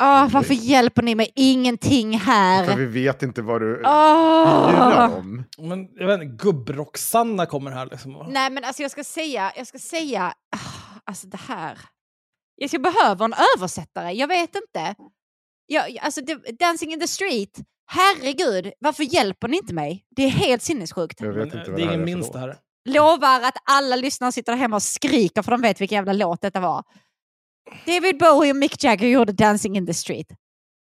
Åh, 0.00 0.30
varför 0.32 0.54
hjälper 0.54 1.02
ni 1.02 1.14
mig 1.14 1.32
ingenting 1.34 2.18
För 2.18 2.26
här? 2.26 2.76
vi 2.76 2.86
vet 2.86 3.22
inte 3.22 3.42
vad 3.42 3.60
du 3.60 3.80
yrar 3.80 5.16
om. 5.18 5.44
Men 5.58 5.88
jag 5.94 6.06
vet 6.06 6.22
inte, 6.22 6.44
gubbrock-Sanna 6.44 7.46
kommer 7.46 7.70
här 7.70 7.86
liksom. 7.86 8.26
Nej 8.28 8.50
men 8.50 8.64
alltså 8.64 8.82
jag 8.82 8.90
ska 8.90 9.04
säga, 9.04 9.52
jag 9.56 9.66
ska 9.66 9.78
säga, 9.78 10.34
ah, 10.56 11.00
alltså 11.04 11.26
det 11.26 11.40
här. 11.48 11.78
Jag 12.56 12.70
ska 12.70 12.78
behöva 12.78 13.24
en 13.24 13.34
översättare, 13.56 14.12
jag 14.12 14.28
vet 14.28 14.54
inte. 14.54 14.94
Jag, 15.66 15.98
alltså 16.00 16.20
det, 16.20 16.58
Dancing 16.58 16.92
in 16.92 17.00
the 17.00 17.08
street, 17.08 17.58
herregud, 17.86 18.72
varför 18.78 19.02
hjälper 19.02 19.48
ni 19.48 19.56
inte 19.56 19.74
mig? 19.74 20.04
Det 20.16 20.22
är 20.22 20.28
helt 20.30 20.62
sinnessjukt. 20.62 21.20
Jag 21.20 21.32
vet 21.32 21.54
eh, 21.54 21.58
inte 21.60 21.70
vad 21.70 21.80
det 21.80 21.82
är 21.82 21.86
här 21.86 21.94
ingen 21.94 22.06
för 22.06 22.14
minst 22.14 22.28
låt. 22.28 22.32
det 22.32 22.38
här. 22.40 22.56
Lovar 22.88 23.40
att 23.40 23.56
alla 23.70 23.96
lyssnare 23.96 24.32
sitter 24.32 24.56
hemma 24.56 24.76
och 24.76 24.82
skriker 24.82 25.42
för 25.42 25.50
de 25.50 25.60
vet 25.60 25.80
vilken 25.80 25.96
jävla 25.96 26.12
låt 26.12 26.40
detta 26.40 26.60
var. 26.60 26.82
David 27.86 28.18
Bowie 28.18 28.50
och 28.50 28.56
Mick 28.56 28.84
Jagger 28.84 29.08
gjorde 29.08 29.32
Dancing 29.32 29.76
in 29.76 29.86
the 29.86 29.94
street. 29.94 30.26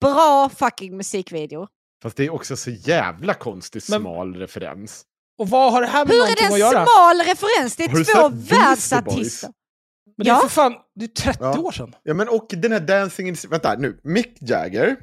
Bra 0.00 0.48
fucking 0.56 0.96
musikvideo. 0.96 1.66
Fast 2.02 2.16
det 2.16 2.24
är 2.24 2.30
också 2.34 2.56
så 2.56 2.70
jävla 2.70 3.34
konstigt 3.34 3.88
Men- 3.88 4.00
smal 4.00 4.34
referens. 4.36 5.02
Och 5.38 5.48
vad 5.48 5.72
har 5.72 5.80
det 5.80 5.86
här 5.86 6.04
med 6.04 6.08
Hur 6.14 6.16
är 6.16 6.18
någonting 6.20 6.44
det 6.44 6.46
att 6.48 6.52
en 6.52 6.58
göra? 6.58 6.86
smal 6.86 7.18
referens? 7.26 7.76
Det 7.76 7.86
Har 7.86 7.94
du 7.94 8.00
är 8.00 8.04
två 8.04 8.12
sett 8.12 8.32
Beastie 8.32 8.58
världsartister. 8.58 9.50
Men 10.16 10.24
det 10.24 10.30
är 10.30 10.34
Ja. 10.34 10.40
för 10.40 10.48
fan, 10.48 10.74
det 10.94 11.04
är 11.04 11.08
30 11.08 11.38
Ja. 11.40 11.58
år 11.60 11.72
sedan. 11.72 11.94
Ja, 12.02 12.14
men 12.14 12.28
och 12.28 12.46
den 12.50 12.72
här 12.72 12.80
Dancing 12.80 13.28
in... 13.28 13.36
Vänta 13.50 13.74
nu, 13.74 14.00
Mick 14.04 14.36
Jagger. 14.40 14.96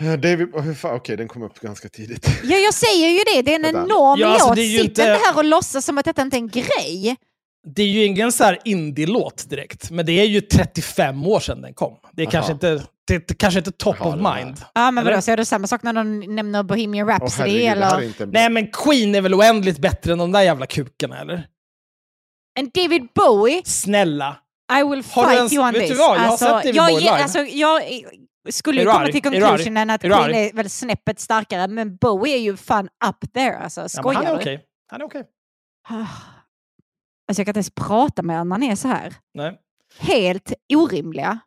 Eh, 0.00 0.12
David... 0.12 0.54
oh, 0.54 0.60
hur 0.60 0.86
Okej, 0.86 1.16
den 1.16 1.28
kom 1.28 1.42
upp 1.42 1.60
ganska 1.60 1.88
tidigt. 1.88 2.28
Ja, 2.44 2.56
jag 2.56 2.74
säger 2.74 3.08
ju 3.08 3.18
det. 3.18 3.42
Det 3.42 3.50
är 3.52 3.56
en 3.56 3.62
Vänta. 3.62 3.82
enorm 3.82 4.20
Ja, 4.20 4.26
alltså, 4.28 4.46
låt. 4.48 4.56
det 4.56 4.62
är 4.62 4.66
ju 4.66 4.78
Sitt 4.78 4.88
inte 4.88 5.02
här 5.02 5.36
och 5.36 5.44
låtsas 5.44 5.84
som 5.84 5.98
att 5.98 6.04
detta 6.04 6.22
inte 6.22 6.36
är 6.36 6.38
en 6.38 6.48
grej. 6.48 7.16
Det 7.74 7.82
är 7.82 7.86
ju 7.86 8.04
ingen 8.04 8.32
så 8.32 8.44
här 8.44 8.58
indie-låt 8.64 9.50
direkt, 9.50 9.90
men 9.90 10.06
det 10.06 10.12
är 10.12 10.24
ju 10.24 10.40
35 10.40 11.26
år 11.26 11.40
sedan 11.40 11.62
den 11.62 11.74
kom. 11.74 11.96
Det 12.12 12.22
är 12.22 12.26
Aha. 12.26 12.30
kanske 12.32 12.52
inte, 12.52 12.82
det 13.06 13.14
är 13.14 13.34
kanske 13.34 13.58
inte 13.60 13.72
top 13.72 14.06
of 14.06 14.14
mind. 14.14 14.56
Ja, 14.74 14.90
men 14.90 15.04
vadå, 15.04 15.20
så 15.20 15.30
är 15.30 15.36
det 15.36 15.44
samma 15.44 15.66
sak 15.66 15.82
när 15.82 15.92
de 15.92 16.18
nämner 16.20 16.62
Bohemian 16.62 17.08
Rhapsody? 17.08 17.50
det 17.58 17.66
är 17.66 17.72
eller 17.72 18.22
en... 18.22 18.30
Nej 18.30 18.50
men 18.50 18.66
Queen 18.70 19.14
är 19.14 19.20
väl 19.20 19.34
oändligt 19.34 19.78
bättre 19.78 20.12
än 20.12 20.18
de 20.18 20.32
där 20.32 20.42
jävla 20.42 20.66
kukarna, 20.66 21.20
eller? 21.20 21.46
en 22.58 22.70
David 22.74 23.08
Bowie? 23.14 23.62
Snälla! 23.64 24.36
I 24.80 24.82
will 24.82 24.96
du 24.98 25.02
fight 25.02 25.32
ens- 25.36 25.52
you 25.52 25.66
on 25.66 25.72
vet 25.72 25.82
du 25.82 25.88
this. 25.88 25.98
vad? 25.98 26.16
Jag 26.16 26.22
har 26.22 26.36
sett 26.36 26.48
David 26.48 26.74
jag, 26.74 26.86
Bowie 26.90 27.00
live. 27.00 27.10
alltså, 27.22 27.38
jag 27.38 27.82
skulle 28.50 28.80
ju 28.80 28.86
du 28.86 28.92
komma 28.92 29.04
till 29.06 29.14
du 29.14 29.20
conclusionen 29.20 29.90
att 29.90 30.00
du 30.00 30.08
Queen 30.08 30.34
är 30.34 30.52
väl 30.52 30.70
snäppet 30.70 31.20
starkare, 31.20 31.68
men 31.68 31.96
Bowie 31.96 32.34
är 32.36 32.40
ju 32.40 32.56
fan 32.56 32.88
up 33.08 33.32
there. 33.34 33.58
Alltså, 33.58 33.80
Ja, 33.80 33.88
skojar 33.88 34.16
han 34.16 34.26
är 34.26 34.30
du? 34.32 34.36
okej. 34.40 34.60
Han 34.90 35.00
är 35.00 35.04
okej. 35.04 35.22
Alltså, 37.28 37.40
jag 37.40 37.46
kan 37.46 37.50
inte 37.50 37.58
ens 37.58 37.70
prata 37.70 38.22
med 38.22 38.38
honom 38.38 38.48
när 38.60 38.66
han 38.66 38.72
är 38.72 38.76
så 38.76 38.88
här. 38.88 39.14
Nej. 39.34 39.58
Helt 39.98 40.52
orimliga. 40.74 41.38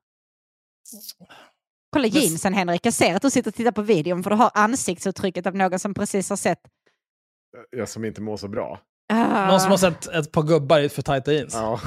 Kolla 1.94 2.04
Men- 2.04 2.12
jeansen 2.22 2.54
Henrik, 2.54 2.86
jag 2.86 2.94
ser 2.94 3.16
att 3.16 3.22
du 3.22 3.30
sitter 3.30 3.52
och 3.52 3.56
tittar 3.56 3.72
på 3.72 3.82
videon 3.82 4.24
för 4.24 4.30
du 4.30 4.36
har 4.36 4.52
ansiktsuttrycket 4.54 5.46
av 5.48 5.56
någon 5.56 5.80
som 5.80 5.94
precis 5.94 6.30
har 6.30 6.38
sett 6.38 6.60
Jag 7.70 7.90
som 7.90 8.06
inte 8.06 8.22
mår 8.22 8.38
så 8.38 8.48
bra. 8.48 8.80
Ah, 9.14 9.48
Någon 9.48 9.60
som 9.60 9.72
har 9.72 9.78
sett 9.78 10.08
ett 10.08 10.32
par 10.32 10.44
gubbar 10.44 10.80
i 10.80 10.90
för 10.90 11.02
tajta 11.02 11.34
jeans. 11.34 11.54
Ja, 11.54 11.80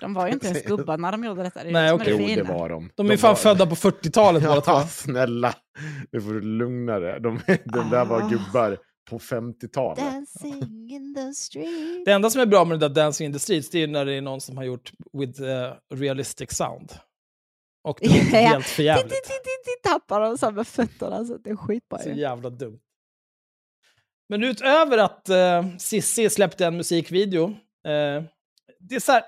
De 0.00 0.14
var 0.14 0.26
ju 0.26 0.32
inte 0.32 0.46
ens 0.46 0.62
gubbar 0.66 0.98
när 0.98 1.12
de 1.12 1.24
gjorde 1.24 1.42
detta. 1.42 1.64
Det 1.64 1.70
Nej, 1.70 1.92
okej. 1.92 2.16
det 2.16 2.32
jo 2.34 2.44
det 2.44 2.52
var 2.52 2.68
de. 2.68 2.90
De 2.94 3.06
är 3.06 3.10
ju 3.10 3.18
fan 3.18 3.28
var... 3.28 3.34
födda 3.36 3.66
på 3.66 3.74
40-talet 3.74 4.42
båda 4.42 4.60
två. 4.60 4.72
Ja, 4.72 4.86
snälla. 4.86 5.54
Nu 6.12 6.20
får 6.20 6.32
du 6.32 6.40
lugna 6.40 6.98
dig. 6.98 7.20
De, 7.20 7.40
de 7.64 7.90
där 7.90 8.04
var 8.04 8.22
Ah. 8.22 8.28
gubbar 8.28 8.78
på 9.04 9.18
50-talet. 9.18 9.98
Dancing 9.98 10.90
in 10.90 11.14
the 11.14 11.34
street. 11.34 12.04
Det 12.04 12.12
enda 12.12 12.30
som 12.30 12.40
är 12.40 12.46
bra 12.46 12.64
med 12.64 12.80
det 12.80 12.88
där 12.88 12.94
Dancing 12.94 13.26
in 13.26 13.32
the 13.32 13.38
Streets, 13.38 13.70
det 13.70 13.78
är 13.78 13.80
ju 13.80 13.86
när 13.86 14.04
det 14.04 14.14
är 14.14 14.20
någon 14.20 14.40
som 14.40 14.56
har 14.56 14.64
gjort 14.64 14.92
with 15.12 15.42
eh, 15.42 15.72
realistic 15.94 16.50
sound. 16.52 16.92
Och 17.84 17.98
det 18.00 18.06
Ja. 18.32 18.38
helt 18.38 18.64
Titt, 18.66 18.74
förjävligt. 18.74 19.08
titt, 19.14 19.24
titt, 19.24 19.44
titt, 19.64 19.82
tappar 19.92 20.20
de 20.20 20.38
så 20.38 20.50
med 20.50 20.66
fötterna. 20.66 21.24
Så 21.24 21.36
det 21.38 21.50
är 21.50 21.56
skitbra 21.56 21.98
Så 21.98 22.10
jävla 22.10 22.50
dumt. 22.50 22.80
Men 24.28 24.44
utöver 24.44 24.98
att 24.98 25.28
Cissi 25.80 26.30
släppte 26.30 26.66
en 26.66 26.76
musikvideo, 26.76 27.44
eh, 27.86 28.22
det 28.80 28.94
är 28.94 29.00
så 29.00 29.12
här, 29.12 29.22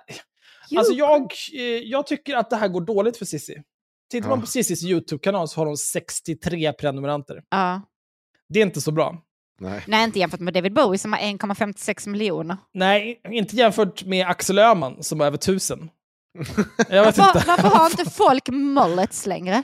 alltså 0.77 0.93
jag, 0.93 1.33
eh, 1.55 1.61
jag 1.63 2.07
tycker 2.07 2.35
att 2.37 2.51
det 2.51 2.57
här 2.57 2.69
går 2.69 2.81
dåligt 2.81 3.17
för 3.17 3.25
Cissi. 3.25 3.63
Tittar 4.11 4.29
man 4.29 4.41
på 4.41 4.47
Cissis 4.47 4.85
YouTube-kanal 4.85 5.49
så 5.49 5.61
har 5.61 5.67
de 5.67 5.77
63 5.77 6.73
prenumeranter. 6.73 7.43
Ja. 7.51 7.83
Det 8.49 8.59
är 8.61 8.63
inte 8.67 8.81
så 8.81 8.93
bra. 8.93 9.23
Nej. 9.63 9.83
Nej, 9.87 10.05
inte 10.05 10.19
jämfört 10.19 10.41
med 10.41 10.55
David 10.55 10.73
Bowie 10.75 10.99
som 10.99 11.13
har 11.13 11.21
1,56 11.21 12.09
miljoner. 12.09 12.57
Nej, 12.75 13.21
inte 13.31 13.57
jämfört 13.57 14.05
med 14.05 14.27
Axel 14.27 14.59
Öhman 14.59 15.03
som 15.03 15.21
har 15.21 15.27
över 15.27 15.37
1000. 15.39 15.91
Jag 16.89 17.05
vet 17.05 17.19
Varför, 17.19 17.39
inte. 17.39 17.45
varför 17.49 17.69
har 17.69 17.87
inte 17.91 18.11
folk 18.11 18.49
mullets 18.49 19.27
längre? 19.27 19.63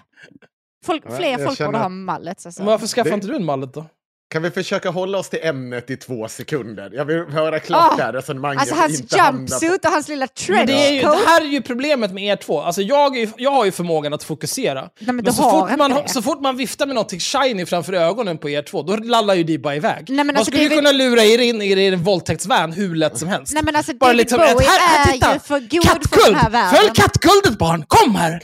Folk, 0.85 1.03
fler 1.17 1.31
jag 1.31 1.45
folk 1.45 1.59
känner 1.59 1.69
borde 1.73 1.79
ha 1.83 1.89
mullets. 1.89 2.47
Alltså. 2.47 2.63
Men 2.63 2.67
varför 2.67 2.87
skaffar 2.87 3.11
Det- 3.11 3.15
inte 3.15 3.27
du 3.27 3.37
en 3.37 3.45
mallet 3.45 3.75
då? 3.75 3.87
Kan 4.31 4.43
vi 4.43 4.51
försöka 4.51 4.91
hålla 4.91 5.19
oss 5.19 5.29
till 5.29 5.39
ämnet 5.43 5.91
i 5.91 5.97
två 5.97 6.29
sekunder? 6.29 6.91
Jag 6.95 7.05
vill 7.05 7.17
höra 7.25 7.61
klart 7.61 7.93
Ah, 7.93 7.97
det 7.97 8.03
här 8.03 8.13
resonemanget. 8.13 8.61
Alltså 8.61 8.75
hans 8.75 9.01
inte 9.01 9.17
jumpsuit 9.17 9.85
och 9.85 9.91
hans 9.91 10.09
lilla 10.09 10.27
Men 10.49 10.67
det, 10.67 10.73
är 10.73 10.93
ju, 10.93 11.01
trenchcoat. 11.01 11.23
det 11.25 11.29
här 11.31 11.41
är 11.41 11.45
ju 11.47 11.63
problemet 11.63 12.13
med 12.13 12.25
er 12.25 12.37
två. 12.37 12.61
Alltså 12.61 12.83
jag, 12.83 13.17
är, 13.17 13.21
ju- 13.21 13.33
jag 13.37 13.51
har 13.51 13.65
ju 13.65 13.73
förmågan 13.73 14.15
att 14.15 14.23
fokusera. 14.23 14.81
Nej, 14.81 14.91
men 15.01 15.17
Men 15.17 15.33
så 15.33 15.43
fort, 15.51 15.77
man, 15.79 15.91
det. 15.91 16.09
så 16.09 16.23
fort 16.23 16.41
man 16.41 16.57
viftar 16.57 16.87
med 16.87 16.95
någonting 16.95 17.21
shiny 17.21 17.67
framför 17.67 17.93
ögonen 17.93 18.39
på 18.39 18.51
er 18.51 18.63
två, 18.63 18.83
då 18.83 18.97
lallar 18.97 19.35
ju 19.35 19.43
de 19.45 19.59
bara 19.59 19.77
iväg. 19.77 20.05
Nej, 20.09 20.17
men 20.17 20.27
man 20.27 20.37
alltså, 20.37 20.45
skulle 20.51 20.63
ju 20.63 20.69
David- 20.69 20.79
kunna 20.79 20.93
lura 20.93 21.25
er 21.25 21.39
in 21.39 21.63
i 21.63 21.71
er 21.71 21.97
våldtäktsvan 21.97 22.73
hur 22.73 22.95
lätt 22.95 23.19
som 23.19 23.29
helst. 23.29 23.55
Nej 23.55 23.63
men 23.65 23.77
alltså 23.77 23.95
Bara 23.95 24.07
David 24.07 24.17
liksom, 24.17 24.39
Bowie 24.39 24.69
här, 24.69 24.89
här, 24.89 25.09
är 25.09 25.13
titta! 25.13 25.35
ju 25.35 25.41
för 25.41 25.61
god 25.61 25.71
för 25.71 25.95
den 25.95 26.03
Kattguld! 26.03 26.37
här 26.37 26.51
världen. 26.51 26.79
Följ 26.81 26.91
kattguldet 26.95 27.59
barn! 27.59 27.85
Kom 27.89 28.15
här! 28.15 28.43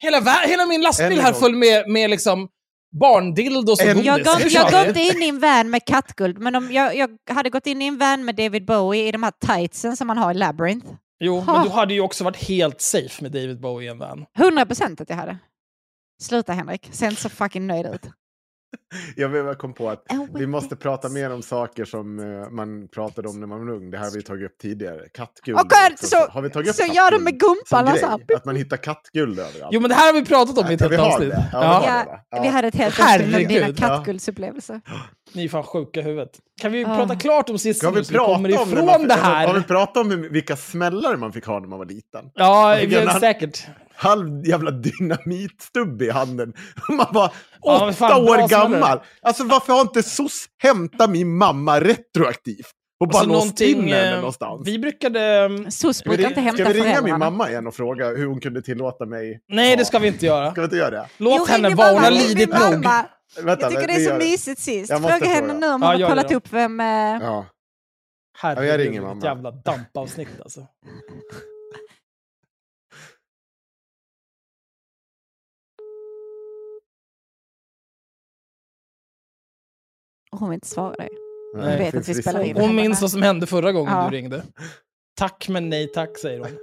Hela, 0.00 0.20
hela 0.46 0.66
min 0.66 0.80
lastbil 0.82 1.20
här 1.20 1.32
full 1.32 1.54
med, 1.56 1.88
med 1.88 2.10
liksom 2.10 2.48
barndildos 3.00 3.80
och 3.80 3.86
godis. 3.86 4.04
Jag 4.04 4.24
går, 4.24 4.40
jag 4.50 4.70
går 4.72 4.88
inte 4.88 5.00
in 5.00 5.22
i 5.22 5.28
en 5.28 5.38
van 5.40 5.70
med 5.70 5.84
kattguld, 5.84 6.38
men 6.38 6.54
om 6.54 6.72
jag, 6.72 6.96
jag 6.96 7.10
hade 7.30 7.50
gått 7.50 7.66
in 7.66 7.82
i 7.82 7.86
en 7.86 7.98
van 7.98 8.24
med 8.24 8.34
David 8.36 8.64
Bowie 8.64 9.08
i 9.08 9.12
de 9.12 9.22
här 9.22 9.32
tightsen 9.46 9.96
som 9.96 10.06
man 10.06 10.18
har 10.18 10.30
i 10.30 10.34
Labyrinth. 10.34 10.86
Jo, 11.20 11.40
Ha. 11.40 11.52
men 11.52 11.64
du 11.64 11.70
hade 11.70 11.94
ju 11.94 12.00
också 12.00 12.24
varit 12.24 12.36
helt 12.48 12.80
safe 12.80 13.22
med 13.22 13.32
David 13.32 13.60
Bowie 13.60 13.88
i 13.88 13.90
en 13.90 13.98
van. 13.98 14.26
100 14.38 14.66
procent 14.66 15.00
att 15.00 15.10
jag 15.10 15.16
hade. 15.16 15.38
Sluta 16.22 16.52
Henrik, 16.52 16.88
se 16.92 17.06
inte 17.06 17.22
så 17.22 17.28
fucking 17.28 17.66
nöjd 17.66 17.86
ut. 17.86 18.02
Jag 19.16 19.58
kom 19.58 19.74
på 19.74 19.90
att 19.90 20.12
Oh, 20.12 20.26
vi 20.34 20.46
måste 20.46 20.76
prata 20.76 21.08
mer 21.08 21.30
om 21.32 21.42
saker 21.42 21.84
som 21.84 22.18
eh, 22.18 22.50
man 22.50 22.88
pratade 22.88 23.28
om 23.28 23.40
när 23.40 23.46
man 23.46 23.66
var 23.66 23.74
ung. 23.74 23.90
Det 23.90 23.98
här 23.98 24.04
har 24.04 24.12
vi 24.12 24.22
tagit 24.22 24.50
upp 24.50 24.58
tidigare. 24.58 25.08
Kattguld. 25.14 25.58
Okej, 25.60 25.92
också. 25.92 26.06
så- 26.06 26.26
har 26.30 26.42
vi 26.42 26.50
tagit 26.50 26.68
upp 26.70 26.76
så 26.76 26.92
gör 26.92 27.10
de 27.10 27.24
med 27.24 27.40
gumpan, 27.40 27.64
som 27.66 27.78
alltså. 27.88 28.06
grej? 28.26 28.36
Att 28.36 28.44
man 28.44 28.56
hittar 28.56 28.76
kattguld 28.76 29.38
överallt. 29.38 29.70
Jo, 29.74 29.80
men 29.80 29.88
det 29.88 29.94
här 29.94 30.12
har 30.12 30.20
vi 30.20 30.26
pratat 30.26 30.58
om 30.58 30.70
i 30.70 30.74
ett 30.74 30.80
helt 30.80 30.98
avsnitt. 30.98 31.30
det. 31.30 31.48
Ja, 31.52 31.84
Ja, 32.30 32.40
vi 32.42 32.46
Ja, 32.46 32.52
hade 32.52 32.68
ett 32.68 32.74
helt 32.74 33.00
avsnitt 33.00 33.30
med 33.30 33.48
dina 33.48 33.74
kattguldsupplevelser. 33.74 34.80
Ni 35.32 35.44
är 35.44 35.48
fan 35.48 35.62
sjuka 35.62 36.00
i 36.00 36.02
huvudet. 36.02 36.30
Kan 36.60 36.72
vi 36.72 36.84
prata 36.84 37.16
klart 37.16 37.50
om 37.50 37.58
Ska 37.58 37.68
vi 37.90 38.04
så 38.04 38.18
kommer 38.18 38.60
om 38.62 38.68
ifrån 38.68 38.84
man, 38.86 39.08
det 39.08 39.14
här? 39.14 39.46
Har 39.46 39.54
vi 39.54 39.62
pratat 39.62 39.96
om 39.96 40.28
vilka 40.30 40.56
smällar 40.56 41.16
man 41.16 41.32
fick 41.32 41.46
ha 41.46 41.60
när 41.60 41.68
man 41.68 41.78
var 41.78 41.86
liten? 41.86 42.30
Ja, 42.34 42.78
vi 42.80 43.20
säkert. 43.20 43.66
Halv 44.00 44.46
jävla 44.46 44.70
dynamitstubb 44.70 46.02
i 46.02 46.10
handen. 46.10 46.52
Man 46.88 47.06
var 47.12 47.32
Ja, 47.62 47.84
åtta 47.84 47.92
fan, 47.92 48.22
år 48.22 48.48
gammal. 48.48 49.00
Alltså 49.22 49.44
varför 49.44 49.72
har 49.72 49.80
inte 49.80 50.02
SOS 50.02 50.46
hämtat 50.62 51.10
min 51.10 51.36
mamma 51.36 51.80
retroaktivt? 51.80 52.66
Och 53.00 53.08
bara 53.08 53.18
Alltså, 53.18 53.32
låst 53.32 53.60
in 53.60 53.80
henne 53.82 54.08
eh, 54.10 54.16
någonstans. 54.16 54.66
Vi 54.68 54.78
brukade... 54.78 55.20
mm, 55.20 55.70
SOS 55.70 55.96
Ska 55.96 56.10
vi, 56.10 56.16
brukar 56.16 56.28
inte 56.30 56.40
hämta 56.40 56.64
ska 56.64 56.72
vi 56.72 56.80
ringa 56.80 57.02
min 57.02 57.18
mamma 57.18 57.50
igen 57.50 57.66
och 57.66 57.74
fråga 57.74 58.08
hur 58.08 58.26
hon 58.26 58.40
kunde 58.40 58.62
tillåta 58.62 59.06
mig? 59.06 59.40
Nej, 59.48 59.76
det 59.76 59.84
ska 59.84 59.98
vi 59.98 60.08
inte 60.08 60.26
göra. 60.26 60.50
Ska 60.52 60.60
vi 60.60 60.64
inte 60.64 60.76
göra 60.76 60.90
det? 60.90 61.06
Låt 61.16 61.38
Jo, 61.38 61.44
henne 61.44 61.74
vara, 61.74 61.92
hon 61.92 62.02
har 62.04 62.10
lidit 62.10 62.48
nog. 62.48 62.84
Vänta, 63.44 63.60
Jag 63.62 63.70
tycker 63.70 63.86
det 63.86 63.92
är 64.04 64.10
så 64.10 64.14
mysigt 64.16 64.60
sist. 64.60 64.92
Fråga 64.92 65.26
henne 65.26 65.54
nu 65.54 65.66
om 65.68 65.82
Ja, 65.82 65.92
hon 65.92 66.02
har 66.02 66.08
kollat 66.08 66.28
det. 66.28 66.34
upp 66.34 66.52
vem... 66.52 66.80
eh, 66.80 66.86
Ja. 66.86 67.46
Herregud, 68.38 68.70
jag 68.72 68.80
ringer 68.80 69.00
mamma. 69.00 69.24
jävla 69.24 69.50
dampavsnitt 69.50 70.40
alltså. 70.42 70.60
Hon 80.30 80.48
vill 80.50 80.54
inte 80.54 80.68
svara 80.68 80.94
dig. 80.94 81.08
Nej, 81.54 81.78
vet 81.78 81.92
det 81.92 81.98
att 81.98 82.08
vi 82.08 82.22
spelar 82.22 82.42
in. 82.42 82.56
Hon 82.56 82.76
minns 82.76 83.00
vad 83.00 83.10
som 83.10 83.22
hände 83.22 83.46
förra 83.46 83.72
gången 83.72 83.92
Ja. 83.92 84.08
du 84.10 84.16
ringde. 84.16 84.42
Tack 85.14 85.48
men 85.48 85.68
nej 85.68 85.92
tack, 85.92 86.18
säger 86.18 86.38
hon. 86.40 86.58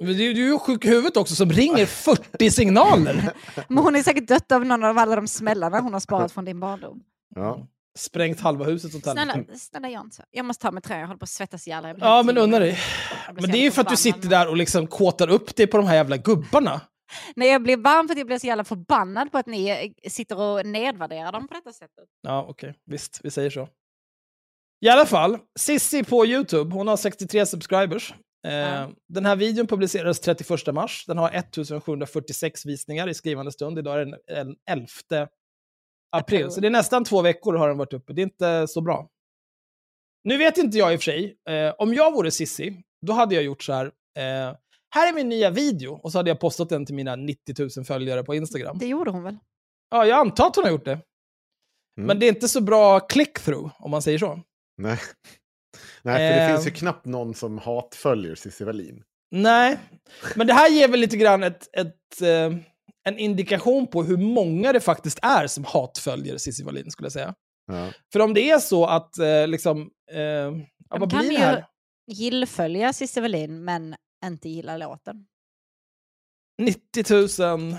Du, 0.00 0.06
du 0.14 0.24
är 0.26 0.34
ju 0.34 0.58
sjuk 0.58 0.84
i 0.84 0.88
huvudet 0.88 1.16
också 1.16 1.34
som 1.34 1.50
ringer 1.52 1.86
40 1.86 2.50
signaler. 2.50 3.32
Men 3.68 3.78
hon 3.78 3.96
är 3.96 4.02
säkert 4.02 4.28
dött 4.28 4.52
av 4.52 4.64
någon 4.66 4.84
av 4.84 4.98
alla 4.98 5.16
de 5.16 5.28
smällarna 5.28 5.80
hon 5.80 5.92
har 5.92 6.00
sparat 6.00 6.32
från 6.32 6.44
din 6.44 6.60
barndom. 6.60 7.02
Ja. 7.34 7.66
Sprängt 7.98 8.40
halva 8.40 8.64
huset 8.64 8.94
åt 8.94 9.02
Snälla, 9.02 9.34
snälla 9.56 10.04
så. 10.10 10.22
Jag 10.30 10.44
måste 10.46 10.62
ta 10.62 10.70
mig 10.70 10.82
tröjan, 10.82 11.00
jag 11.00 11.06
håller 11.08 11.18
på 11.18 11.24
att 11.24 11.28
svettas 11.28 11.66
ihjäl. 11.66 11.96
Ja 12.00 12.22
men 12.22 12.38
unna 12.38 12.58
dig. 12.58 12.78
Men 13.32 13.50
det 13.50 13.58
är 13.58 13.62
ju 13.62 13.70
för 13.70 13.80
att 13.82 13.88
du 13.88 13.96
sitter 13.96 14.28
där 14.28 14.48
och 14.48 14.56
liksom 14.56 14.86
kåtar 14.86 15.28
upp 15.30 15.56
dig 15.56 15.66
på 15.66 15.76
de 15.76 15.86
här 15.86 15.94
jävla 15.94 16.16
gubbarna. 16.16 16.80
Nej, 17.36 17.48
jag 17.48 17.62
blir 17.62 17.76
varm 17.76 18.08
för 18.08 18.14
att 18.14 18.18
jag 18.18 18.26
blir 18.26 18.38
så 18.38 18.46
jävla 18.46 18.64
förbannad 18.64 19.32
på 19.32 19.38
att 19.38 19.46
ni 19.46 19.68
eh, 20.04 20.10
sitter 20.10 20.40
och 20.40 20.66
nedvärderar 20.66 21.32
dem 21.32 21.48
på 21.48 21.54
detta 21.54 21.72
sättet. 21.72 22.04
Ja, 22.22 22.46
okej. 22.48 22.74
Visst, 22.86 23.20
vi 23.22 23.30
säger 23.30 23.50
så. 23.50 23.68
I 24.86 24.88
alla 24.88 25.06
fall, 25.06 25.38
Sissi 25.58 26.04
på 26.04 26.26
YouTube, 26.26 26.74
hon 26.74 26.88
har 26.88 26.96
63 26.96 27.46
subscribers. 27.46 28.14
Eh, 28.46 28.52
Ja. 28.54 28.90
Den 29.08 29.26
här 29.26 29.36
videon 29.36 29.66
publicerades 29.66 30.20
31 30.20 30.74
mars. 30.74 31.04
Den 31.06 31.18
har 31.18 31.30
1746 31.30 32.66
visningar 32.66 33.08
i 33.08 33.14
skrivande 33.14 33.52
stund. 33.52 33.78
Idag 33.78 34.00
är 34.00 34.04
den 34.06 34.14
den 34.26 34.56
11 34.70 34.86
april. 35.10 35.26
April. 36.16 36.50
Så 36.50 36.60
det 36.60 36.66
är 36.68 36.70
nästan 36.70 37.04
två 37.04 37.22
veckor 37.22 37.54
har 37.54 37.68
den 37.68 37.78
varit 37.78 37.92
uppe. 37.92 38.12
Det 38.12 38.20
är 38.20 38.24
inte 38.24 38.66
så 38.68 38.80
bra. 38.80 39.08
Nu 40.24 40.36
vet 40.38 40.58
inte 40.58 40.78
jag 40.78 40.92
i 40.92 40.96
och 40.96 41.00
för 41.00 41.04
sig. 41.04 41.36
Eh, 41.48 41.74
om 41.78 41.94
jag 41.94 42.12
vore 42.12 42.30
Sissi, 42.30 42.82
då 43.06 43.12
hade 43.12 43.34
jag 43.34 43.44
gjort 43.44 43.62
så 43.62 43.72
här. 43.72 43.86
Eh, 44.18 44.56
här 44.90 45.08
är 45.08 45.12
min 45.14 45.28
nya 45.28 45.50
video. 45.50 45.92
Och 46.02 46.12
så 46.12 46.18
hade 46.18 46.30
jag 46.30 46.40
postat 46.40 46.68
den 46.68 46.86
till 46.86 46.94
mina 46.94 47.16
90 47.16 47.54
000 47.76 47.84
följare 47.84 48.22
på 48.22 48.34
Instagram. 48.34 48.78
Det 48.78 48.86
gjorde 48.86 49.10
hon 49.10 49.22
väl? 49.22 49.38
Ja, 49.90 50.06
jag 50.06 50.18
antar 50.18 50.46
att 50.46 50.56
hon 50.56 50.64
har 50.64 50.70
gjort 50.70 50.84
det. 50.84 50.92
Mm. 50.92 51.02
Men 52.06 52.18
det 52.18 52.26
är 52.26 52.28
inte 52.28 52.48
så 52.48 52.60
bra 52.60 52.98
click-through, 52.98 53.70
om 53.78 53.90
man 53.90 54.02
säger 54.02 54.18
så. 54.18 54.40
Nej. 54.78 54.98
Nej, 56.02 56.16
för 56.32 56.36
det 56.40 56.46
Eh. 56.46 56.54
finns 56.54 56.66
ju 56.66 56.70
knappt 56.70 57.06
någon 57.06 57.34
som 57.34 57.58
hatföljer 57.58 58.34
Cissi 58.34 58.64
Wallin. 58.64 59.02
Nej, 59.30 59.78
men 60.36 60.46
det 60.46 60.52
här 60.52 60.70
ger 60.70 60.88
väl 60.88 61.00
lite 61.00 61.16
grann 61.16 61.42
ett, 61.42 61.76
ett, 61.76 62.22
eh, 62.22 62.56
en 63.04 63.18
indikation 63.18 63.86
på 63.86 64.02
hur 64.02 64.16
många 64.16 64.72
det 64.72 64.80
faktiskt 64.80 65.18
är 65.22 65.46
som 65.46 65.64
hatföljer 65.64 66.38
Cissi 66.38 66.62
Wallin, 66.64 66.90
skulle 66.90 67.04
jag 67.06 67.12
säga. 67.12 67.34
Ja. 67.72 67.88
För 68.12 68.20
om 68.20 68.34
det 68.34 68.50
är 68.50 68.58
så 68.58 68.86
att, 68.86 69.18
eh, 69.18 69.48
liksom, 69.48 69.90
eh, 70.12 70.20
ja, 70.20 70.50
De 70.90 71.00
vad 71.00 71.10
kan 71.10 71.18
blir 71.20 71.28
det 71.28 71.34
ju 71.34 71.40
här? 71.40 71.66
gillfölja 72.06 72.92
Cissi 72.92 73.20
Wallin 73.20 73.64
men 73.64 73.94
inte 74.24 74.48
gilla 74.48 74.76
låten. 74.76 75.26
90 76.58 77.42
000 77.42 77.76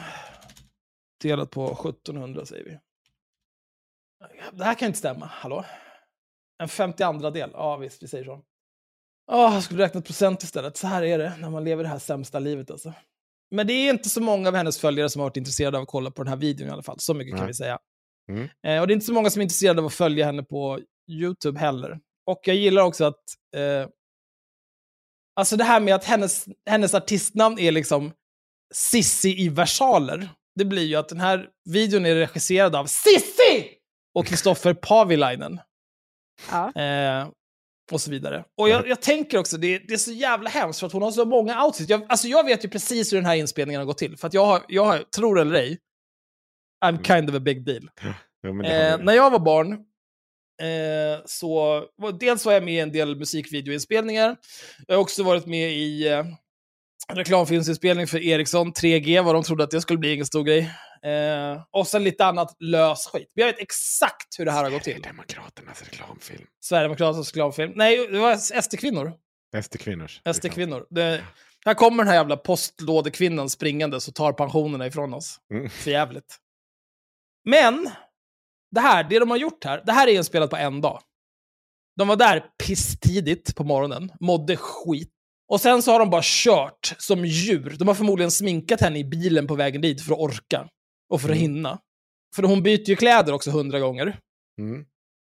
delat 1.21 1.51
på 1.51 1.71
1700 1.71 2.45
säger 2.45 2.63
vi. 2.65 2.79
Det 4.51 4.63
här 4.63 4.73
kan 4.73 4.87
inte 4.87 4.99
stämma, 4.99 5.25
hallå? 5.25 5.65
En 6.63 6.69
52 6.69 7.29
del, 7.29 7.49
ja 7.53 7.77
visst, 7.77 8.03
vi 8.03 8.07
säger 8.07 8.25
så. 8.25 8.43
Åh, 9.31 9.53
jag 9.53 9.63
skulle 9.63 9.83
räkna 9.83 10.01
procent 10.01 10.43
istället. 10.43 10.77
Så 10.77 10.87
här 10.87 11.03
är 11.03 11.17
det 11.17 11.37
när 11.37 11.49
man 11.49 11.63
lever 11.63 11.83
det 11.83 11.89
här 11.89 11.99
sämsta 11.99 12.39
livet 12.39 12.71
alltså. 12.71 12.93
Men 13.51 13.67
det 13.67 13.73
är 13.73 13.93
inte 13.93 14.09
så 14.09 14.21
många 14.21 14.47
av 14.47 14.55
hennes 14.55 14.79
följare 14.79 15.09
som 15.09 15.19
har 15.19 15.29
varit 15.29 15.37
intresserade 15.37 15.77
av 15.77 15.83
att 15.83 15.89
kolla 15.89 16.11
på 16.11 16.23
den 16.23 16.29
här 16.29 16.37
videon 16.37 16.67
i 16.67 16.71
alla 16.71 16.83
fall. 16.83 16.99
Så 16.99 17.13
mycket 17.13 17.31
kan 17.31 17.39
Nej. 17.39 17.47
vi 17.47 17.53
säga. 17.53 17.79
Mm. 18.29 18.43
Eh, 18.43 18.81
och 18.81 18.87
det 18.87 18.91
är 18.91 18.95
inte 18.95 19.05
så 19.05 19.13
många 19.13 19.29
som 19.29 19.39
är 19.39 19.43
intresserade 19.43 19.81
av 19.81 19.85
att 19.85 19.93
följa 19.93 20.25
henne 20.25 20.43
på 20.43 20.79
YouTube 21.07 21.59
heller. 21.59 21.99
Och 22.25 22.39
jag 22.43 22.55
gillar 22.55 22.81
också 22.81 23.05
att... 23.05 23.23
Eh, 23.55 23.89
alltså 25.35 25.57
det 25.57 25.63
här 25.63 25.79
med 25.79 25.95
att 25.95 26.03
hennes, 26.03 26.45
hennes 26.69 26.93
artistnamn 26.93 27.59
är 27.59 27.71
liksom 27.71 28.11
Sissi 28.73 29.41
i 29.41 29.49
versaler. 29.49 30.29
Det 30.55 30.65
blir 30.65 30.85
ju 30.85 30.95
att 30.95 31.09
den 31.09 31.19
här 31.19 31.47
videon 31.69 32.05
är 32.05 32.15
regisserad 32.15 32.75
av 32.75 32.85
Sissi! 32.85 33.67
Och 34.15 34.25
Kristoffer 34.25 34.73
Pavilainen. 34.73 35.59
Ja. 36.51 36.81
Eh, 36.81 37.27
och 37.91 38.01
så 38.01 38.11
vidare. 38.11 38.43
Och 38.57 38.69
jag, 38.69 38.87
jag 38.87 39.01
tänker 39.01 39.37
också, 39.37 39.57
det, 39.57 39.79
det 39.79 39.93
är 39.93 39.97
så 39.97 40.11
jävla 40.11 40.49
hemskt 40.49 40.79
för 40.79 40.87
att 40.87 40.93
hon 40.93 41.01
har 41.01 41.11
så 41.11 41.25
många 41.25 41.65
outfits. 41.65 41.89
Jag, 41.89 42.05
alltså 42.09 42.27
jag 42.27 42.45
vet 42.45 42.65
ju 42.65 42.69
precis 42.69 43.13
hur 43.13 43.17
den 43.17 43.25
här 43.25 43.35
inspelningen 43.35 43.79
har 43.79 43.85
gått 43.85 43.97
till. 43.97 44.17
För 44.17 44.27
att 44.27 44.33
jag 44.33 44.45
har, 44.45 44.61
jag 44.67 44.85
har 44.85 44.97
tror 45.15 45.39
eller 45.39 45.55
ej, 45.55 45.77
I'm 46.85 47.03
kind 47.03 47.29
of 47.29 47.35
a 47.35 47.39
big 47.39 47.65
deal. 47.65 47.89
Har 48.01 48.13
Eh, 48.65 48.97
när 48.97 49.13
jag 49.13 49.31
var 49.31 49.39
barn, 49.39 49.85
eh, 50.61 51.21
så 51.25 51.83
dels 52.19 52.45
var 52.45 52.53
jag 52.53 52.63
med 52.63 52.73
i 52.73 52.79
en 52.79 52.91
del 52.91 53.15
musikvideoinspelningar. 53.15 54.37
Jag 54.87 54.95
har 54.95 55.01
också 55.01 55.23
varit 55.23 55.45
med 55.45 55.71
i 55.71 56.07
eh, 56.07 56.23
reklamfilmsinspelning 57.13 58.07
för 58.07 58.23
Ericsson, 58.23 58.73
3G, 58.73 59.21
vad 59.21 59.35
de 59.35 59.43
trodde 59.43 59.63
att 59.63 59.71
det 59.71 59.81
skulle 59.81 59.99
bli 59.99 60.13
ingen 60.13 60.25
stor 60.25 60.43
grej. 60.43 60.71
Eh, 61.03 61.63
och 61.71 61.87
sen 61.87 62.03
lite 62.03 62.25
annat 62.25 62.55
lös 62.59 63.07
skit. 63.07 63.31
Men 63.35 63.45
jag 63.45 63.53
vet 63.53 63.61
exakt 63.61 64.39
hur 64.39 64.45
det 64.45 64.51
här 64.51 64.63
har 64.63 64.71
gått 64.71 64.83
till. 64.83 65.01
Demokraternas 65.01 65.83
reklamfilm. 65.83 66.45
Sverigedemokraternas 66.61 67.27
reklamfilm. 67.27 67.71
Nej, 67.75 68.07
det 68.11 68.19
var 68.19 68.61
SD-kvinnor. 68.61 69.13
SD-kvinnors. 69.63 70.21
SD-kvinnor. 70.35 70.85
Det- 70.89 71.23
Här 71.65 71.73
kommer 71.73 72.03
den 72.03 72.07
här 72.07 72.15
jävla 72.15 72.37
postlådekvinnan 72.37 73.49
springande 73.49 73.97
och 73.97 74.15
tar 74.15 74.33
pensionerna 74.33 74.87
ifrån 74.87 75.13
oss. 75.13 75.39
Mm. 75.53 75.69
För 75.69 75.91
jävligt. 75.91 76.37
Men, 77.45 77.89
det 78.71 78.79
här, 78.81 79.03
det 79.03 79.19
de 79.19 79.29
har 79.29 79.37
gjort 79.37 79.63
här, 79.63 79.83
det 79.85 79.91
här 79.91 80.07
är 80.07 80.11
inspelat 80.11 80.49
på 80.49 80.55
en 80.57 80.81
dag. 80.81 81.01
De 81.97 82.07
var 82.07 82.15
där 82.15 82.45
pisstidigt 82.63 83.55
på 83.55 83.63
morgonen, 83.63 84.11
mådde 84.19 84.57
skit. 84.57 85.11
Och 85.49 85.61
sen 85.61 85.81
så 85.81 85.91
har 85.91 85.99
de 85.99 86.09
bara 86.09 86.21
kört 86.23 86.95
som 86.97 87.25
djur. 87.25 87.75
De 87.79 87.87
har 87.87 87.95
förmodligen 87.95 88.31
sminkat 88.31 88.81
henne 88.81 88.99
i 88.99 89.03
bilen 89.03 89.47
på 89.47 89.55
vägen 89.55 89.81
dit 89.81 90.01
för 90.01 90.13
att 90.13 90.19
orka. 90.19 90.67
Och 91.09 91.21
för 91.21 91.29
att 91.29 91.35
Mm. 91.37 91.41
hinna. 91.41 91.79
För 92.35 92.43
hon 92.43 92.63
byter 92.63 92.89
ju 92.89 92.95
kläder 92.95 93.33
också 93.33 93.51
hundra 93.51 93.79
gånger. 93.79 94.19
Mm. 94.59 94.85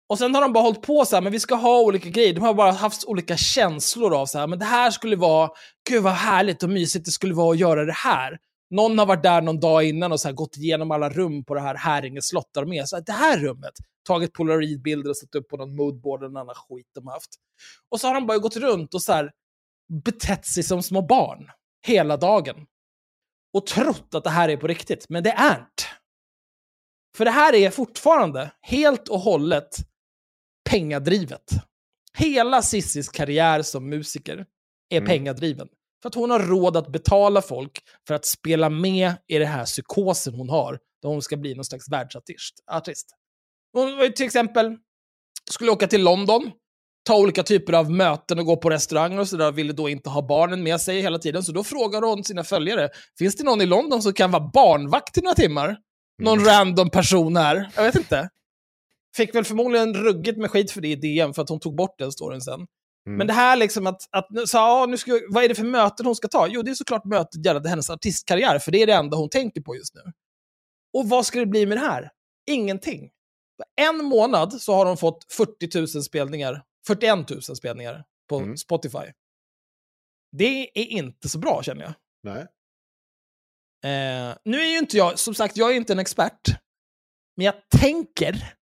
Och 0.09 0.19
sen 0.19 0.35
har 0.35 0.43
de 0.43 0.53
bara 0.53 0.65
hållit 0.65 0.83
på 0.83 1.05
så 1.05 1.17
här, 1.17 1.21
men 1.21 1.33
vi 1.33 1.41
ska 1.41 1.55
ha 1.55 1.81
olika 1.81 2.09
grejer. 2.09 2.35
De 2.35 2.41
har 2.41 2.55
bara 2.55 2.73
haft 2.73 3.05
olika 3.05 3.37
känslor 3.37 4.15
av 4.15 4.27
så 4.27 4.39
här, 4.39 4.47
men 4.47 4.59
det 4.59 4.65
här 4.65 4.91
skulle 4.91 5.17
vara, 5.17 5.51
gud 5.91 6.03
vad 6.03 6.13
härligt 6.13 6.63
och 6.63 6.69
mysigt 6.71 7.05
det 7.05 7.11
skulle 7.11 7.35
vara 7.35 7.53
att 7.53 7.59
göra 7.59 7.85
det 7.85 7.93
här. 7.93 8.39
Någon 8.75 8.99
har 8.99 9.07
varit 9.07 9.23
där 9.23 9.43
någon 9.43 9.61
dag 9.61 9.85
innan 9.85 10.13
och 10.13 10.21
så 10.21 10.33
gått 10.33 10.57
igenom 10.57 10.91
alla 10.91 11.09
rum 11.09 11.45
på 11.45 11.55
det 11.55 11.61
här 11.61 11.75
Häringe 11.75 12.23
slott 12.23 12.57
är. 12.57 12.85
Så 12.85 12.97
här, 12.97 13.03
det 13.07 13.13
här 13.13 13.39
rummet, 13.39 13.73
tagit 14.07 14.33
polaroidbilder 14.33 15.11
och 15.11 15.17
satt 15.17 15.35
upp 15.35 15.49
på 15.49 15.57
någon 15.57 15.77
moodboard 15.77 16.23
och 16.25 16.33
någon 16.33 16.41
annan 16.43 16.55
skit 16.55 16.87
de 16.95 17.07
har 17.07 17.15
haft. 17.15 17.31
Och 17.91 18.01
så 18.01 18.07
har 18.07 18.15
de 18.15 18.27
bara 18.27 18.39
gått 18.39 18.57
runt 18.57 18.95
och 18.95 19.03
så 19.03 19.13
här, 19.13 19.33
betett 20.05 20.47
sig 20.47 20.63
som 20.63 20.83
små 20.83 21.03
barn 21.03 21.51
hela 21.87 22.17
dagen. 22.17 22.67
Och 23.53 23.67
trott 23.67 24.15
att 24.15 24.25
det 24.25 24.31
här 24.31 24.49
är 24.49 24.57
på 24.57 24.67
riktigt, 24.67 25.07
men 25.09 25.23
det 25.23 25.31
är 25.31 25.51
inte. 25.59 25.85
För 27.17 27.25
det 27.25 27.31
här 27.31 27.55
är 27.55 27.71
fortfarande 27.71 28.51
helt 28.61 29.09
och 29.09 29.21
hållet 29.21 29.77
pengadrivet. 30.71 31.51
Hela 32.19 32.63
Sissis 32.63 33.09
karriär 33.09 33.63
som 33.63 33.89
musiker 33.89 34.47
är 34.89 34.97
Mm. 34.97 35.09
pengadriven. 35.09 35.69
För 36.05 36.09
att 36.09 36.15
hon 36.15 36.31
har 36.31 36.41
råd 36.41 36.77
att 36.77 36.93
betala 36.93 37.43
folk 37.43 37.79
för 38.07 38.15
att 38.15 38.27
spela 38.27 38.71
med 38.71 39.15
i 39.27 39.39
den 39.39 39.49
här 39.49 39.65
psykosen 39.65 40.35
hon 40.35 40.49
har, 40.49 40.79
där 41.03 41.09
hon 41.09 41.23
ska 41.23 41.37
bli 41.37 41.55
någon 41.55 41.65
slags 41.65 41.91
världsartist. 41.91 42.55
Artist. 42.73 43.07
Hon 43.73 43.97
var 43.97 44.05
ju 44.05 44.11
till 44.11 44.27
exempel, 44.27 44.77
skulle 45.51 45.71
åka 45.71 45.87
till 45.87 46.03
London, 46.05 46.51
ta 47.05 47.19
olika 47.19 47.43
typer 47.43 47.73
av 47.73 47.91
möten 47.91 48.39
och 48.39 48.45
gå 48.47 48.57
på 48.57 48.71
restauranger 48.71 49.21
och 49.21 49.29
sådär, 49.29 49.53
ville 49.53 49.73
då 49.73 49.89
inte 49.89 50.11
ha 50.11 50.27
barnen 50.27 50.63
med 50.63 50.81
sig 50.81 51.01
hela 51.01 51.19
tiden. 51.19 51.43
Så 51.43 51.53
då 51.53 51.65
frågade 51.65 52.07
hon 52.07 52.25
sina 52.25 52.45
följare, 52.45 52.89
finns 53.19 53.37
det 53.37 53.45
någon 53.45 53.61
i 53.61 53.67
London 53.67 54.03
som 54.03 54.13
kan 54.13 54.31
vara 54.31 54.51
barnvakt 54.55 55.19
i 55.19 55.21
några 55.21 55.35
timmar? 55.35 55.77
Någon 56.23 56.39
Mm. 56.39 56.51
random 56.51 56.91
person 56.91 57.37
här? 57.37 57.71
Jag 57.77 57.83
vet 57.83 57.97
inte. 57.97 58.29
Fick 59.17 59.35
väl 59.35 59.45
förmodligen 59.45 59.95
ruggigt 59.95 60.39
med 60.39 60.51
skit 60.51 60.71
för 60.71 60.81
det 60.81 60.89
i 60.89 60.97
DM, 60.97 61.35
för 61.35 61.43
att 61.43 61.49
hon 61.49 61.61
tog 61.61 61.77
bort 61.77 61.99
den 61.99 62.13
storyn 62.13 62.41
sen. 62.41 62.67
Mm. 63.07 63.19
Men 63.19 63.27
det 63.27 63.33
här 63.33 63.57
liksom 63.57 63.87
att, 63.87 64.09
att 64.11 64.29
så, 64.49 64.57
ja, 64.57 64.87
nu 64.89 64.97
ska, 64.97 65.21
vad 65.29 65.45
är 65.45 65.49
det 65.49 65.55
för 65.55 65.65
möten 65.65 66.07
hon 66.07 66.17
ska 66.17 66.29
ta? 66.29 66.47
Jo, 66.49 66.63
det 66.63 66.71
är 66.71 66.75
såklart 66.75 67.05
mötet 67.05 67.47
gällande 67.47 67.69
hennes 67.69 67.91
artistkarriär, 67.91 68.59
för 68.59 68.73
det 68.73 68.83
är 68.83 68.87
det 68.87 68.93
enda 68.93 69.17
hon 69.17 69.29
tänker 69.29 69.61
på 69.61 69.77
just 69.77 69.95
nu. 69.95 70.01
Och 70.99 71.09
vad 71.09 71.27
ska 71.27 71.41
det 71.41 71.47
bli 71.47 71.67
med 71.67 71.77
det 71.77 71.81
här? 71.87 72.11
Ingenting. 72.51 73.11
På 73.57 73.65
en 73.83 74.05
månad 74.05 74.53
så 74.61 74.75
har 74.75 74.87
hon 74.87 74.97
fått 74.97 75.33
40 75.33 75.79
000 75.79 75.89
spelningar, 75.89 76.63
41 76.87 77.31
000 77.31 77.43
spelningar 77.43 78.05
på 78.29 78.39
Mm. 78.39 78.57
Spotify. 78.57 79.13
Det 80.33 80.79
är 80.79 80.87
inte 80.87 81.29
så 81.29 81.39
bra 81.39 81.63
känner 81.63 81.83
jag. 81.83 81.95
Nej. 82.23 82.41
Eh, 83.85 84.37
nu 84.45 84.61
är 84.61 84.71
ju 84.71 84.79
inte 84.79 84.97
jag, 84.97 85.19
som 85.19 85.35
sagt, 85.35 85.57
jag 85.57 85.71
är 85.71 85.75
inte 85.77 85.93
en 85.93 85.99
expert. 85.99 86.49
Men 87.37 87.47
jag 87.47 87.55
tänker 87.81 88.55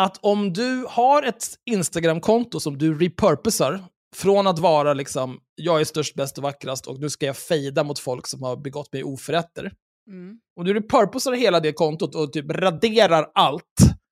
att 0.00 0.18
om 0.22 0.52
du 0.52 0.86
har 0.88 1.22
ett 1.22 1.44
Instagram-konto 1.70 2.60
som 2.60 2.78
du 2.78 2.98
repurposar 2.98 3.84
från 4.16 4.46
att 4.46 4.58
vara 4.58 4.94
liksom, 4.94 5.40
jag 5.54 5.80
är 5.80 5.84
störst, 5.84 6.14
bäst 6.14 6.38
och 6.38 6.44
vackrast 6.44 6.86
och 6.86 7.00
nu 7.00 7.10
ska 7.10 7.26
jag 7.26 7.36
fejda 7.36 7.84
mot 7.84 7.98
folk 7.98 8.26
som 8.26 8.42
har 8.42 8.56
begått 8.56 8.92
mig 8.92 9.04
oförrätter. 9.04 9.72
Mm. 10.08 10.38
Om 10.60 10.64
du 10.64 10.74
repurposar 10.74 11.32
hela 11.32 11.60
det 11.60 11.72
kontot 11.72 12.14
och 12.14 12.32
typ 12.32 12.50
raderar 12.50 13.30
allt, 13.34 13.64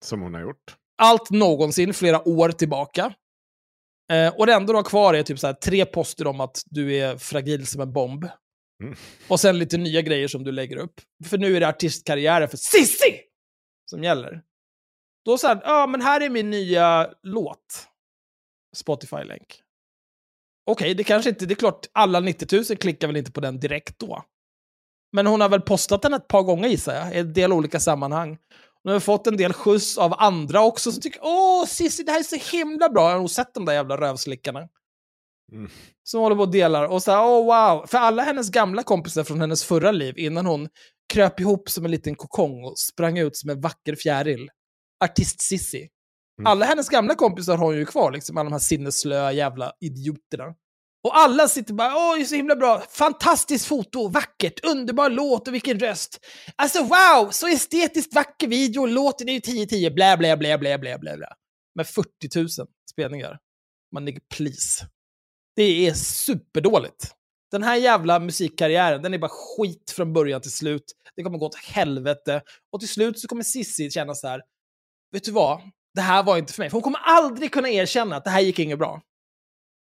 Som 0.05 0.21
hon 0.21 0.35
har 0.35 0.41
gjort. 0.41 0.77
allt 1.03 1.31
någonsin 1.31 1.95
flera 1.95 2.29
år 2.29 2.49
tillbaka. 2.49 3.15
Eh, 4.13 4.35
och 4.39 4.47
det 4.47 4.53
enda 4.55 4.73
du 4.73 4.77
har 4.77 4.83
kvar 4.83 5.15
är 5.15 5.23
typ 5.23 5.39
så 5.39 5.47
här, 5.47 5.55
tre 5.55 5.85
poster 5.87 6.27
om 6.27 6.41
att 6.41 6.63
du 6.67 6.97
är 6.97 7.17
fragil 7.19 7.67
som 7.67 7.81
en 7.81 7.93
bomb. 7.93 8.25
Mm. 8.83 8.95
Och 9.29 9.41
sen 9.41 9.59
lite 9.59 9.79
nya 9.79 10.03
grejer 10.03 10.29
som 10.29 10.45
du 10.45 10.53
lägger 10.53 10.77
upp. 10.77 11.01
För 11.25 11.39
nu 11.39 11.57
är 11.57 11.61
det 11.61 11.69
artistkarriären 11.69 12.49
för 12.49 12.57
Sissi 12.57 13.21
som 13.91 14.03
gäller. 14.05 14.43
Då 15.31 15.39
så 15.39 15.47
här, 15.47 15.61
ja 15.65 15.87
men 15.87 16.03
här 16.03 16.21
är 16.21 16.31
min 16.31 16.51
nya 16.51 17.11
låt. 17.23 17.89
Spotify-länk. 18.77 19.63
Okej, 20.67 20.95
det 20.95 21.05
kanske 21.05 21.31
inte, 21.31 21.47
det 21.47 21.55
är 21.55 21.57
klart, 21.57 21.87
alla 21.93 22.21
90 22.21 22.57
000 22.57 22.65
klickar 22.65 23.07
väl 23.07 23.17
inte 23.17 23.33
på 23.33 23.41
den 23.41 23.61
direkt 23.61 23.99
då. 23.99 24.25
Men 25.13 25.27
hon 25.27 25.41
har 25.41 25.49
väl 25.49 25.61
postat 25.61 26.03
den 26.03 26.15
ett 26.15 26.29
par 26.29 26.43
gånger 26.43 26.69
gissar 26.69 26.95
jag, 26.95 27.15
i 27.15 27.19
en 27.19 27.33
del 27.33 27.53
olika 27.53 27.81
sammanhang. 27.81 28.39
Hon 28.83 28.93
har 28.93 29.01
fått 29.01 29.27
en 29.27 29.37
del 29.37 29.53
skjuts 29.53 29.99
av 29.99 30.15
andra 30.19 30.63
också 30.63 30.93
som 30.93 31.03
tycker 31.03 31.21
åh 31.23 31.67
Cissi 31.67 32.03
det 32.03 32.13
här 32.13 32.19
är 32.19 32.23
så 32.23 32.57
himla 32.57 32.89
bra. 32.89 33.03
Jag 33.03 33.11
har 33.11 33.19
nog 33.19 33.31
sett 33.31 33.55
de 33.55 33.65
där 33.65 33.73
jävla 33.73 33.97
rövslickarna. 33.97 34.69
Mm. 35.53 35.71
Som 36.03 36.21
håller 36.21 36.37
på 36.37 36.43
och 36.43 36.51
delar. 36.51 36.89
Och 36.89 37.03
så 37.03 37.11
här, 37.11 37.21
oh 37.21 37.45
wow. 37.45 37.87
För 37.87 37.99
alla 37.99 38.23
hennes 38.23 38.51
gamla 38.51 38.83
kompisar 38.83 39.25
från 39.25 39.41
hennes 39.41 39.65
förra 39.65 39.91
liv, 39.91 40.19
innan 40.19 40.47
hon 40.47 40.69
kröp 41.13 41.41
ihop 41.41 41.71
som 41.71 41.85
en 41.85 41.91
liten 41.91 42.15
kokong 42.15 42.65
och 42.65 42.79
sprang 42.79 43.19
ut 43.19 43.37
som 43.37 43.51
en 43.51 43.61
vacker 43.61 43.95
fjäril. 43.95 44.51
Artist-Sissi. 45.05 45.89
Mm. 46.39 46.47
Alla 46.47 46.67
hennes 46.67 46.89
gamla 46.89 47.15
kompisar 47.15 47.57
har 47.57 47.67
hon 47.67 47.77
ju 47.77 47.87
kvar, 47.87 48.13
liksom 48.13 48.37
alla 48.37 48.51
de 48.51 48.53
här 48.53 48.61
sinnesslöa 48.61 49.33
jävla 49.33 49.73
idioterna. 49.81 50.45
Och 51.03 51.19
alla 51.19 51.49
sitter 51.49 51.75
bara, 51.75 52.13
oj 52.13 52.25
så 52.25 52.35
himla 52.35 52.57
bra, 52.57 52.81
fantastiskt 52.91 53.67
foto, 53.67 54.09
vackert, 54.09 54.65
underbar 54.65 55.11
låt 55.11 55.49
och 55.49 55.55
vilken 55.55 55.79
röst. 55.79 56.19
Alltså 56.57 56.83
wow, 56.83 57.31
så 57.31 57.49
estetiskt 57.49 58.15
vacker 58.15 58.49
video, 58.49 58.87
låten 58.87 59.29
är 59.29 59.33
ju 59.33 59.39
10-10, 59.39 59.95
blä 59.95 60.17
blä 60.17 60.37
blä 60.37 60.59
blä 60.59 60.79
blä 60.79 60.99
blä 60.99 61.17
blä. 61.17 61.29
Med 61.75 61.87
40 61.87 62.11
000 62.35 62.49
spelningar. 62.91 63.39
Man 63.93 64.05
ligger 64.05 64.23
please. 64.37 64.87
Det 65.57 65.87
är 65.87 65.95
superdåligt. 65.95 67.15
Den 67.51 67.63
här 67.63 67.77
jävla 67.77 68.19
musikkarriären, 68.19 69.03
den 69.03 69.15
är 69.15 69.19
bara 69.19 69.31
skit 69.31 69.91
från 69.91 70.13
början 70.13 70.41
till 70.41 70.53
slut. 70.53 70.85
Det 71.17 71.23
kommer 71.23 71.39
gå 71.39 71.47
åt 71.47 71.57
helvete. 71.57 72.43
Och 72.73 72.81
till 72.81 72.89
slut 72.89 73.19
så 73.19 73.29
kommer 73.29 73.43
Sissi 73.43 73.91
känna 73.91 74.15
så 74.15 74.29
här, 74.29 74.41
vet 75.13 75.25
du 75.25 75.33
vad? 75.33 75.61
Det 75.95 76.01
här 76.01 76.23
var 76.23 76.39
inte 76.39 76.53
för 76.53 76.63
mig. 76.63 76.71
För 76.71 76.75
hon 76.75 76.83
kommer 76.83 76.99
aldrig 76.99 77.53
kunna 77.53 77.69
erkänna 77.69 78.17
att 78.17 78.25
det 78.25 78.31
här 78.31 78.41
gick 78.41 78.59
inget 78.59 78.79
bra. 78.79 79.01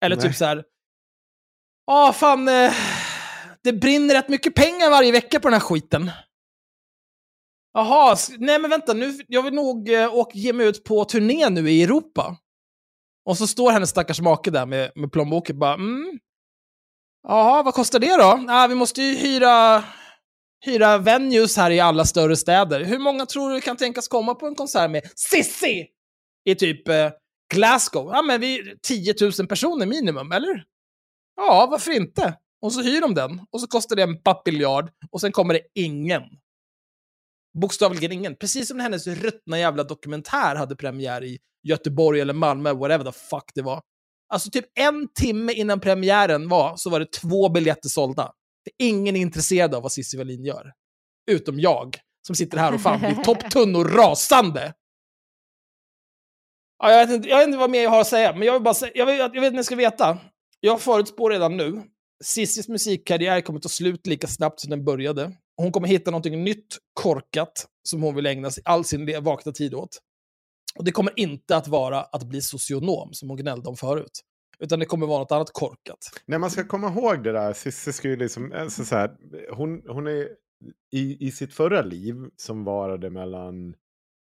Eller 0.06 0.16
Nej. 0.16 0.26
typ 0.26 0.36
så 0.36 0.46
här, 0.46 0.64
ja 1.88 2.14
fan, 2.14 2.48
eh, 2.48 2.74
det 3.64 3.74
brinner 3.74 4.14
rätt 4.14 4.30
mycket 4.30 4.56
pengar 4.56 4.90
varje 4.90 5.12
vecka 5.12 5.40
på 5.40 5.48
den 5.48 5.54
här 5.54 5.68
skiten. 5.68 6.12
Jaha, 7.74 8.18
nej 8.38 8.60
men 8.60 8.70
vänta, 8.70 8.94
nu, 8.94 9.20
jag 9.28 9.44
vill 9.44 9.54
nog 9.54 9.90
eh, 9.90 10.16
åka, 10.16 10.38
ge 10.38 10.54
mig 10.54 10.68
ut 10.68 10.84
på 10.84 11.06
turné 11.06 11.50
nu 11.50 11.70
i 11.70 11.84
Europa. 11.84 12.38
Och 13.26 13.38
så 13.38 13.48
står 13.48 13.72
hennes 13.72 13.90
stackars 13.90 14.22
make 14.22 14.52
där 14.52 14.66
med, 14.66 14.92
med 14.96 15.12
plånboken 15.12 15.60
bara, 15.60 15.74
mm. 15.74 16.20
Jaha, 17.28 17.64
vad 17.64 17.74
kostar 17.74 18.00
det 18.00 18.18
då? 18.18 18.46
Ah, 18.50 18.68
vi 18.68 18.76
måste 18.76 19.02
ju 19.02 19.16
hyra, 19.16 19.84
hyra 20.66 20.98
venues 20.98 21.58
här 21.58 21.72
i 21.72 21.80
alla 21.80 22.06
större 22.06 22.36
städer. 22.36 22.84
Hur 22.84 23.00
många 23.00 23.26
tror 23.26 23.50
du 23.50 23.62
kan 23.62 23.78
tänkas 23.78 24.08
komma 24.08 24.36
på 24.36 24.48
en 24.48 24.56
konsert 24.56 24.92
med 24.92 25.04
Sissi? 25.16 25.88
I 26.46 26.56
typ 26.56 26.88
eh, 26.88 27.12
Glasgow? 27.54 28.10
Ja, 28.14 28.22
men 28.22 28.42
vi 28.42 28.76
10 28.88 29.14
000 29.40 29.48
personer 29.48 29.86
minimum, 29.86 30.32
eller? 30.32 30.64
Ja, 31.36 31.68
varför 31.72 31.92
inte? 31.92 32.38
Och 32.62 32.74
så 32.74 32.82
hyr 32.82 33.02
de 33.02 33.14
den, 33.14 33.42
och 33.52 33.62
så 33.62 33.68
kostar 33.68 33.96
det 33.96 34.04
en 34.04 34.22
papiljard, 34.22 34.90
och 35.12 35.22
sen 35.22 35.32
kommer 35.32 35.54
det 35.54 35.62
ingen. 35.76 36.22
Bokstavligen 37.62 38.12
ingen. 38.12 38.36
Precis 38.36 38.68
som 38.68 38.78
när 38.78 38.84
hennes 38.84 39.08
ruttna 39.08 39.60
jävla 39.60 39.84
dokumentär 39.84 40.56
hade 40.56 40.76
premiär 40.76 41.24
i 41.24 41.40
Göteborg 41.64 42.20
eller 42.20 42.34
Malmö, 42.34 42.74
whatever 42.74 43.06
the 43.06 43.12
fuck 43.12 43.52
det 43.56 43.62
var. 43.62 43.82
Alltså 44.34 44.50
typ 44.50 44.66
en 44.80 45.08
timme 45.14 45.54
innan 45.54 45.80
premiären 45.80 46.50
var 46.50 46.76
så 46.78 46.90
var 46.90 47.00
det 47.00 47.12
två 47.12 47.50
biljetter 47.50 47.90
sålda. 47.90 48.32
Ingen 48.78 49.16
är 49.16 49.20
intresserad 49.20 49.76
av 49.76 49.84
vad 49.84 49.92
Cissi 49.92 50.18
Wallin 50.18 50.46
gör. 50.46 50.74
Utom 51.32 51.60
jag, 51.60 51.98
som 52.28 52.36
sitter 52.36 52.58
här 52.58 52.74
och 52.74 52.82
fan 52.82 53.00
blir 53.00 53.16
topptunn 53.24 53.76
och 53.76 53.96
rasande. 53.96 54.74
Ja, 56.84 56.92
jag, 56.92 57.08
vet 57.08 57.16
inte, 57.16 57.30
jag 57.30 57.38
vet 57.38 57.48
inte 57.48 57.58
vad 57.58 57.70
mer 57.70 57.84
jag 57.84 57.90
har 57.90 58.02
att 58.02 58.08
säga, 58.08 58.34
men 58.34 58.42
jag 58.42 58.54
vill 58.54 58.62
bara 58.62 58.74
säga, 58.74 58.92
jag, 58.96 59.06
vet, 59.06 59.18
jag 59.18 59.42
vet 59.42 59.48
att 59.48 59.56
ni 59.56 59.64
ska 59.64 59.76
veta. 59.76 60.18
Jag 60.60 60.82
förutspår 60.82 61.32
redan 61.32 61.58
nu, 61.58 61.84
Cissis 62.24 62.68
musikkarriär 62.68 63.42
kommer 63.42 63.60
ta 63.60 63.70
slut 63.70 64.08
lika 64.08 64.28
snabbt 64.28 64.60
som 64.60 64.70
den 64.70 64.86
började. 64.86 65.32
Hon 65.58 65.72
kommer 65.72 65.88
hitta 65.88 66.12
någonting 66.12 66.44
nytt, 66.44 66.78
korkat, 66.94 67.68
som 67.84 68.04
hon 68.04 68.16
vill 68.16 68.26
ägna 68.26 68.52
sig 68.52 68.64
all 68.66 68.86
sin 68.86 69.24
vakna 69.24 69.52
tid 69.52 69.74
åt. 69.74 70.00
Och 70.76 70.84
det 70.84 70.92
kommer 70.92 71.20
inte 71.20 71.56
att 71.56 71.68
vara 71.68 72.02
att 72.02 72.24
bli 72.24 72.42
socionom, 72.42 73.14
som 73.14 73.30
hon 73.30 73.38
gnällde 73.38 73.70
om 73.70 73.78
förut. 73.78 74.22
Utan 74.64 74.80
det 74.80 74.86
kommer 74.86 75.08
vara 75.08 75.20
något 75.20 75.32
annat 75.32 75.54
korkat. 75.54 75.98
Nej, 76.26 76.40
man 76.40 76.52
ska 76.52 76.64
komma 76.64 76.88
ihåg 76.88 77.24
det 77.24 77.32
där. 77.32 77.54
Cissi 77.54 77.94
ska 77.94 78.08
ju 78.08 78.16
liksom, 78.16 78.52
alltså 78.56 78.86
så 78.86 78.96
här, 78.96 79.18
hon, 79.52 79.84
hon 79.88 80.08
är 80.08 80.30
i, 80.92 81.28
i 81.28 81.32
sitt 81.32 81.54
förra 81.54 81.82
liv 81.82 82.16
som 82.36 82.64
varade 82.64 83.10
mellan, 83.10 83.76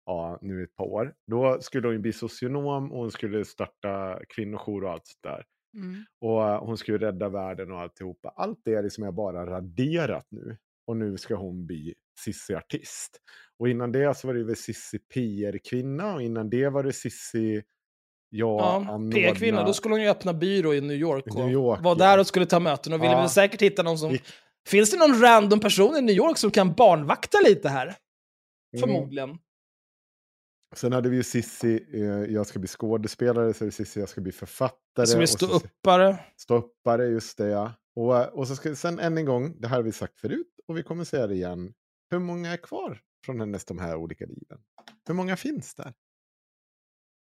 ja, 0.05 0.39
nu 0.41 0.63
ett 0.63 0.75
par 0.75 0.85
år. 0.85 1.13
Då 1.27 1.57
skulle 1.61 1.87
hon 1.87 1.95
ju 1.95 1.99
bli 1.99 2.13
socionom 2.13 2.91
och 2.91 2.99
hon 2.99 3.11
skulle 3.11 3.45
starta 3.45 4.19
kvinnojour 4.35 4.83
och 4.83 4.91
allt 4.91 5.07
sånt 5.07 5.23
där. 5.23 5.45
Mm. 5.73 6.05
Och 6.21 6.47
eh, 6.47 6.65
hon 6.65 6.77
skulle 6.77 6.97
rädda 6.97 7.29
världen 7.29 7.71
och 7.71 7.79
alltihopa. 7.79 8.29
Allt 8.29 8.59
det 8.65 8.81
liksom 8.81 9.03
är 9.03 9.11
bara 9.11 9.45
raderat 9.45 10.27
nu. 10.29 10.57
Och 10.87 10.97
nu 10.97 11.17
ska 11.17 11.35
hon 11.35 11.65
bli 11.65 11.93
Cissi-artist. 12.25 13.19
Och 13.59 13.69
innan 13.69 13.91
det 13.91 14.17
så 14.17 14.27
var 14.27 14.33
det 14.33 14.43
väl 14.43 14.55
Cissi 14.55 14.99
PR-kvinna 14.99 16.13
och 16.13 16.21
innan 16.21 16.49
det 16.49 16.69
var 16.69 16.83
det 16.83 16.93
Cissi, 16.93 17.63
ja, 18.29 18.57
Ja, 18.59 18.75
anordna- 18.75 19.11
P-kvinna, 19.15 19.63
då 19.63 19.73
skulle 19.73 19.93
hon 19.93 20.01
ju 20.01 20.09
öppna 20.09 20.33
byrå 20.33 20.73
i 20.73 20.81
New 20.81 20.97
York 20.97 21.27
och 21.27 21.35
New 21.35 21.49
York, 21.49 21.79
var 21.83 21.91
ja. 21.91 21.95
där 21.95 22.17
och 22.17 22.27
skulle 22.27 22.45
ta 22.45 22.59
möten 22.59 22.93
och 22.93 22.99
ville 23.03 23.11
Ja. 23.11 23.19
väl 23.19 23.29
säkert 23.29 23.61
hitta 23.61 23.83
någon 23.83 23.97
som... 23.97 24.17
Finns 24.67 24.91
det 24.91 24.97
någon 24.97 25.21
random 25.21 25.59
person 25.59 25.95
i 25.95 26.01
New 26.01 26.15
York 26.15 26.37
som 26.37 26.51
kan 26.51 26.73
barnvakta 26.73 27.37
lite 27.45 27.69
här? 27.69 27.85
Mm. 27.85 28.87
Förmodligen. 28.87 29.37
Sen 30.75 30.93
hade 30.93 31.09
vi 31.09 31.15
ju 31.15 31.23
Sissi, 31.23 31.85
eh, 31.93 32.33
jag 32.33 32.47
ska 32.47 32.59
bli 32.59 32.67
skådespelare, 32.67 33.53
så 33.53 33.63
är 33.63 33.65
det 33.65 33.71
Sissi, 33.71 33.99
jag 33.99 34.09
ska 34.09 34.21
bli 34.21 34.31
författare. 34.31 35.07
Som 35.07 35.21
är 35.21 35.25
ståuppare. 35.25 36.19
Ståuppare, 36.37 37.05
just 37.07 37.37
det 37.37 37.47
ja. 37.47 37.73
Och, 37.95 38.17
eh, 38.17 38.27
och 38.27 38.47
så 38.47 38.55
ska, 38.55 38.75
sen 38.75 38.99
än 38.99 39.17
en 39.17 39.25
gång, 39.25 39.55
det 39.61 39.67
här 39.67 39.75
har 39.75 39.83
vi 39.83 39.91
sagt 39.91 40.19
förut 40.19 40.47
och 40.67 40.77
vi 40.77 40.83
kommer 40.83 41.03
säga 41.03 41.27
det 41.27 41.35
igen. 41.35 41.73
Hur 42.11 42.19
många 42.19 42.53
är 42.53 42.57
kvar 42.57 42.99
från 43.25 43.39
hennes 43.39 43.65
de 43.65 43.79
här 43.79 43.95
olika 43.95 44.25
liven? 44.25 44.59
Hur 45.07 45.13
många 45.13 45.37
finns 45.37 45.75
där? 45.75 45.93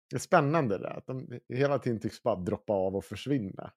Det 0.09 0.15
är 0.15 0.19
spännande 0.19 0.77
det, 0.77 0.89
att 0.89 1.07
de 1.07 1.39
hela 1.53 1.79
tiden 1.79 1.99
tycks 1.99 2.23
bara 2.23 2.35
droppa 2.35 2.73
av 2.73 2.95
och 2.95 3.05
försvinna. 3.05 3.71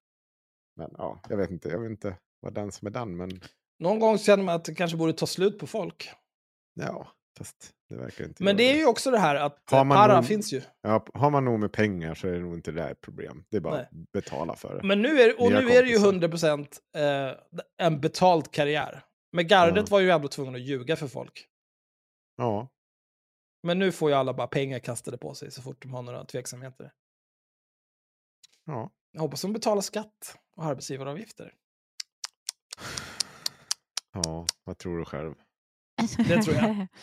Men 0.76 0.90
ja, 0.98 1.20
jag 1.28 1.36
vet 1.36 1.50
inte, 1.50 1.68
jag 1.68 1.80
vet 1.80 1.90
inte 1.90 2.16
vad 2.40 2.54
den 2.54 2.72
som 2.72 2.86
är 2.86 2.90
den, 2.90 3.16
men 3.16 3.30
Någon 3.78 3.98
gång 4.00 4.18
känner 4.18 4.44
man 4.44 4.54
att 4.54 4.64
det 4.64 4.74
kanske 4.74 4.96
borde 4.96 5.12
ta 5.12 5.26
slut 5.26 5.58
på 5.58 5.66
folk. 5.66 6.10
ja, 6.74 7.08
fast 7.38 7.72
det 7.88 7.96
verkar 7.96 8.24
inte 8.24 8.44
Men 8.44 8.56
det 8.56 8.62
är 8.62 8.76
ju 8.76 8.86
också 8.86 9.10
det 9.10 9.18
här 9.18 9.34
att 9.34 9.70
man 9.72 9.88
para 9.88 10.14
någon- 10.14 10.24
finns 10.24 10.52
ju. 10.52 10.62
Ja, 10.82 11.06
har 11.14 11.30
man 11.30 11.44
nog 11.44 11.60
med 11.60 11.72
pengar 11.72 12.14
så 12.14 12.28
är 12.28 12.32
det 12.32 12.38
nog 12.40 12.54
inte 12.54 12.72
det 12.72 12.88
ett 12.88 13.00
problem. 13.00 13.44
Det 13.50 13.56
är 13.56 13.60
bara 13.60 13.74
Nej. 13.74 13.82
att 13.82 14.12
betala 14.12 14.54
för 14.56 14.74
det. 14.80 14.86
Men 14.86 15.02
nu 15.02 15.20
är, 15.20 15.40
och 15.42 15.50
Nya 15.50 15.60
nu 15.60 15.68
är 15.70 15.82
det 15.82 15.88
ju 15.88 15.98
kompisar. 16.02 16.56
100% 16.56 16.80
eh, 17.30 17.36
en 17.86 18.00
betald 18.00 18.50
karriär. 18.52 19.02
Men 19.32 19.46
gardet 19.48 19.76
Ja. 19.88 19.90
var 19.90 20.00
ju 20.00 20.10
ändå 20.10 20.28
tvungen 20.28 20.54
att 20.54 20.60
ljuga 20.60 20.96
för 20.96 21.06
folk. 21.08 21.46
Ja, 22.36 22.68
Men 23.62 23.78
nu 23.78 23.92
får 23.92 24.10
ju 24.10 24.16
alla 24.16 24.34
bara 24.34 24.46
pengar 24.46 24.78
kastade 24.78 25.18
på 25.18 25.34
sig 25.34 25.50
så 25.50 25.62
fort 25.62 25.82
de 25.82 25.94
har 25.94 26.02
några 26.02 26.24
tveksamheter. 26.24 26.92
ja. 28.64 28.90
Jag 29.12 29.20
hoppas 29.20 29.42
de 29.42 29.52
betalar 29.52 29.82
skatt 29.82 30.38
och 30.56 30.64
arbetsgivaravgifter. 30.64 31.54
Ja, 34.12 34.46
vad 34.64 34.78
tror 34.78 34.98
du 34.98 35.04
själv? 35.04 35.34
Det 36.28 36.42
tror 36.42 36.56
jag. 36.56 36.86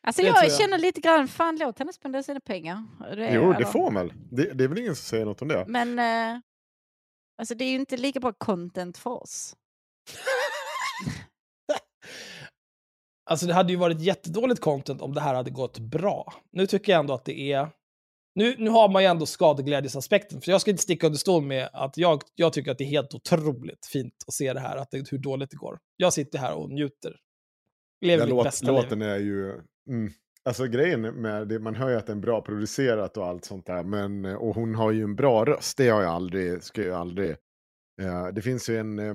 Alltså 0.00 0.22
jag, 0.22 0.36
tror 0.36 0.50
jag. 0.50 0.58
känner 0.60 0.78
lite 0.78 1.00
grann, 1.00 1.28
fan 1.28 1.56
låt 1.56 1.78
henne 1.78 1.92
spendera 1.92 2.22
sina 2.22 2.40
pengar. 2.40 2.84
Det, 3.16 3.34
Jo, 3.34 3.52
det 3.52 3.66
får 3.66 3.90
man 3.90 4.06
väl. 4.06 4.16
Det, 4.30 4.52
det 4.52 4.64
är 4.64 4.68
väl 4.68 4.78
ingen 4.78 4.96
som 4.96 5.04
säger 5.04 5.24
något 5.24 5.42
om 5.42 5.48
det. 5.48 5.64
Men 5.68 5.98
eh, 5.98 6.40
alltså 7.38 7.54
det 7.54 7.64
är 7.64 7.68
ju 7.68 7.74
inte 7.74 7.96
lika 7.96 8.20
bra 8.20 8.32
content 8.32 8.98
för 8.98 9.10
oss. 9.10 9.56
Alltså 13.28 13.46
det 13.46 13.54
hade 13.54 13.72
ju 13.72 13.78
varit 13.78 14.00
jättedåligt 14.00 14.60
content 14.60 15.02
om 15.02 15.14
det 15.14 15.20
här 15.20 15.34
hade 15.34 15.50
gått 15.50 15.78
bra. 15.78 16.34
Nu 16.52 16.66
tycker 16.66 16.92
jag 16.92 17.00
ändå 17.00 17.14
att 17.14 17.24
det 17.24 17.52
är... 17.52 17.68
Nu, 18.34 18.54
nu 18.58 18.70
har 18.70 18.88
man 18.88 19.02
ju 19.02 19.08
ändå 19.08 19.26
skadeglädjesaspekten, 19.26 20.40
för 20.40 20.50
jag 20.50 20.60
ska 20.60 20.70
inte 20.70 20.82
sticka 20.82 21.06
under 21.06 21.18
stol 21.18 21.42
med 21.42 21.68
att 21.72 21.96
jag, 21.96 22.22
jag 22.34 22.52
tycker 22.52 22.70
att 22.70 22.78
det 22.78 22.84
är 22.84 22.88
helt 22.88 23.14
otroligt 23.14 23.86
fint 23.92 24.14
att 24.26 24.34
se 24.34 24.52
det 24.52 24.60
här, 24.60 24.76
att 24.76 24.90
det, 24.90 25.10
hur 25.10 25.18
dåligt 25.18 25.50
det 25.50 25.56
går. 25.56 25.78
Jag 25.96 26.12
sitter 26.12 26.38
här 26.38 26.54
och 26.54 26.70
njuter. 26.70 27.16
Lever 28.00 28.18
Den 28.18 28.26
mitt 28.26 28.36
låt, 28.36 28.44
bästa 28.44 28.66
låten 28.66 28.98
liv. 28.98 29.08
är 29.08 29.18
ju... 29.18 29.52
Mm. 29.88 30.12
Alltså 30.44 30.66
grejen 30.66 31.00
med 31.00 31.48
det, 31.48 31.58
man 31.58 31.74
hör 31.74 31.90
ju 31.90 31.96
att 31.96 32.06
den 32.06 32.18
är 32.18 32.22
bra 32.22 32.40
producerat 32.40 33.16
och 33.16 33.26
allt 33.26 33.44
sånt 33.44 33.66
där. 33.66 33.82
Men, 33.82 34.24
och 34.24 34.54
hon 34.54 34.74
har 34.74 34.92
ju 34.92 35.02
en 35.02 35.16
bra 35.16 35.44
röst, 35.44 35.76
det 35.76 35.88
har 35.88 36.02
jag 36.02 36.12
aldrig, 36.12 36.62
ska 36.62 36.82
jag 36.82 37.00
aldrig... 37.00 37.30
Eh, 38.00 38.26
det 38.32 38.42
finns 38.42 38.68
ju 38.70 38.76
en... 38.76 38.98
eh, 38.98 39.14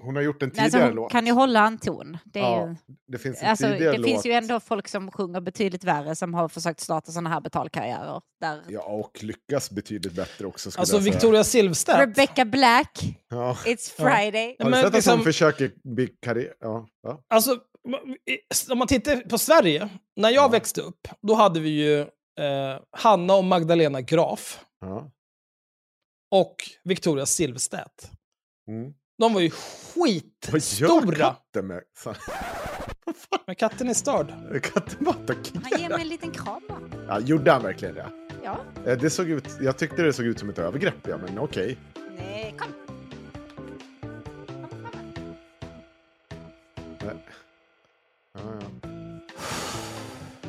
hon 0.00 0.16
har 0.16 0.22
gjort 0.22 0.42
en 0.42 0.48
Alltså 0.48 0.62
tidigare 0.64 0.86
hon 0.86 0.94
låt. 0.96 1.12
kan 1.12 1.26
ju 1.26 1.32
hålla 1.32 1.66
en 1.66 1.78
ton. 1.78 2.18
Det, 2.24 2.38
är 2.38 2.42
Ja, 2.42 2.68
ju, 2.68 2.76
Det 3.06 3.18
finns 3.18 3.42
en 3.42 3.48
alltså, 3.50 3.66
tidigare 3.66 3.92
det 3.92 3.98
låt. 3.98 4.06
finns 4.10 4.26
ju 4.26 4.32
ändå 4.32 4.60
folk 4.60 4.88
som 4.88 5.10
sjunger 5.10 5.40
betydligt 5.40 5.84
värre 5.84 6.16
som 6.16 6.34
har 6.34 6.48
försökt 6.48 6.80
starta 6.80 7.12
sådana 7.12 7.30
här 7.30 7.40
betalkarriärer. 7.40 8.20
Där 8.40 8.62
Ja, 8.68 8.82
och 8.82 9.24
lyckas 9.24 9.70
betydligt 9.70 10.12
bättre 10.12 10.46
också. 10.46 10.70
Alltså. 10.80 10.98
Victoria 10.98 11.44
Silvstedt. 11.44 11.98
Rebecca 11.98 12.44
Black, 12.44 12.98
Ja. 13.28 13.56
It's 13.64 13.94
Ja. 13.98 14.04
Friday. 14.04 14.56
Har 14.58 14.64
du 14.64 14.70
Men 14.70 14.78
sett 14.80 14.86
att 14.86 14.94
liksom- 14.94 15.18
hon 15.18 15.24
försöker 15.24 15.70
bli 15.84 16.06
karriär... 16.06 16.54
Ja, 16.60 16.86
ja. 17.02 17.22
Alltså, 17.28 17.58
om 18.70 18.78
man 18.78 18.88
tittar 18.88 19.16
på 19.16 19.38
Sverige, 19.38 19.88
när 20.16 20.30
jag 20.30 20.44
Ja. 20.44 20.48
växte 20.48 20.80
upp, 20.80 21.08
då 21.26 21.34
hade 21.34 21.60
vi 21.60 21.68
ju 21.70 22.00
eh, 22.40 22.80
Hanna 22.96 23.34
och 23.34 23.44
Magdalena 23.44 24.00
Graf 24.00 24.64
ja. 24.80 25.10
och 26.30 26.56
Victoria 26.84 27.26
Silvstedt. 27.26 28.10
Mm. 28.68 28.94
De 29.22 29.34
var 29.34 29.40
ju 29.40 29.50
skitstora. 29.50 31.36
Vad 31.54 31.64
med? 31.64 31.82
Men 33.46 33.56
katten 33.56 33.88
är 33.88 33.94
störd. 33.94 34.26
Katten 34.62 35.04
bara 35.04 35.14
attackerade. 35.14 35.68
Han 35.70 35.80
ger 35.80 35.88
mig 35.88 36.00
en 36.00 36.08
liten 36.08 36.30
kram 36.30 36.62
Ja, 37.08 37.20
gjorde 37.20 37.52
han 37.52 37.62
verkligen 37.62 37.94
det? 37.94 38.10
Ja. 38.44 38.58
Eh, 38.86 38.98
det 38.98 39.10
såg 39.10 39.28
ut, 39.28 39.48
jag 39.60 39.76
tyckte 39.78 40.02
det 40.02 40.12
såg 40.12 40.26
ut 40.26 40.38
som 40.38 40.48
ett 40.48 40.58
övergrepp, 40.58 41.08
ja, 41.08 41.16
men 41.16 41.38
okej. 41.38 41.78
Okay. 41.94 42.16
Nej, 42.18 42.54
kom. 42.58 42.68
Nej. 47.00 47.14
Ja, 48.34 48.40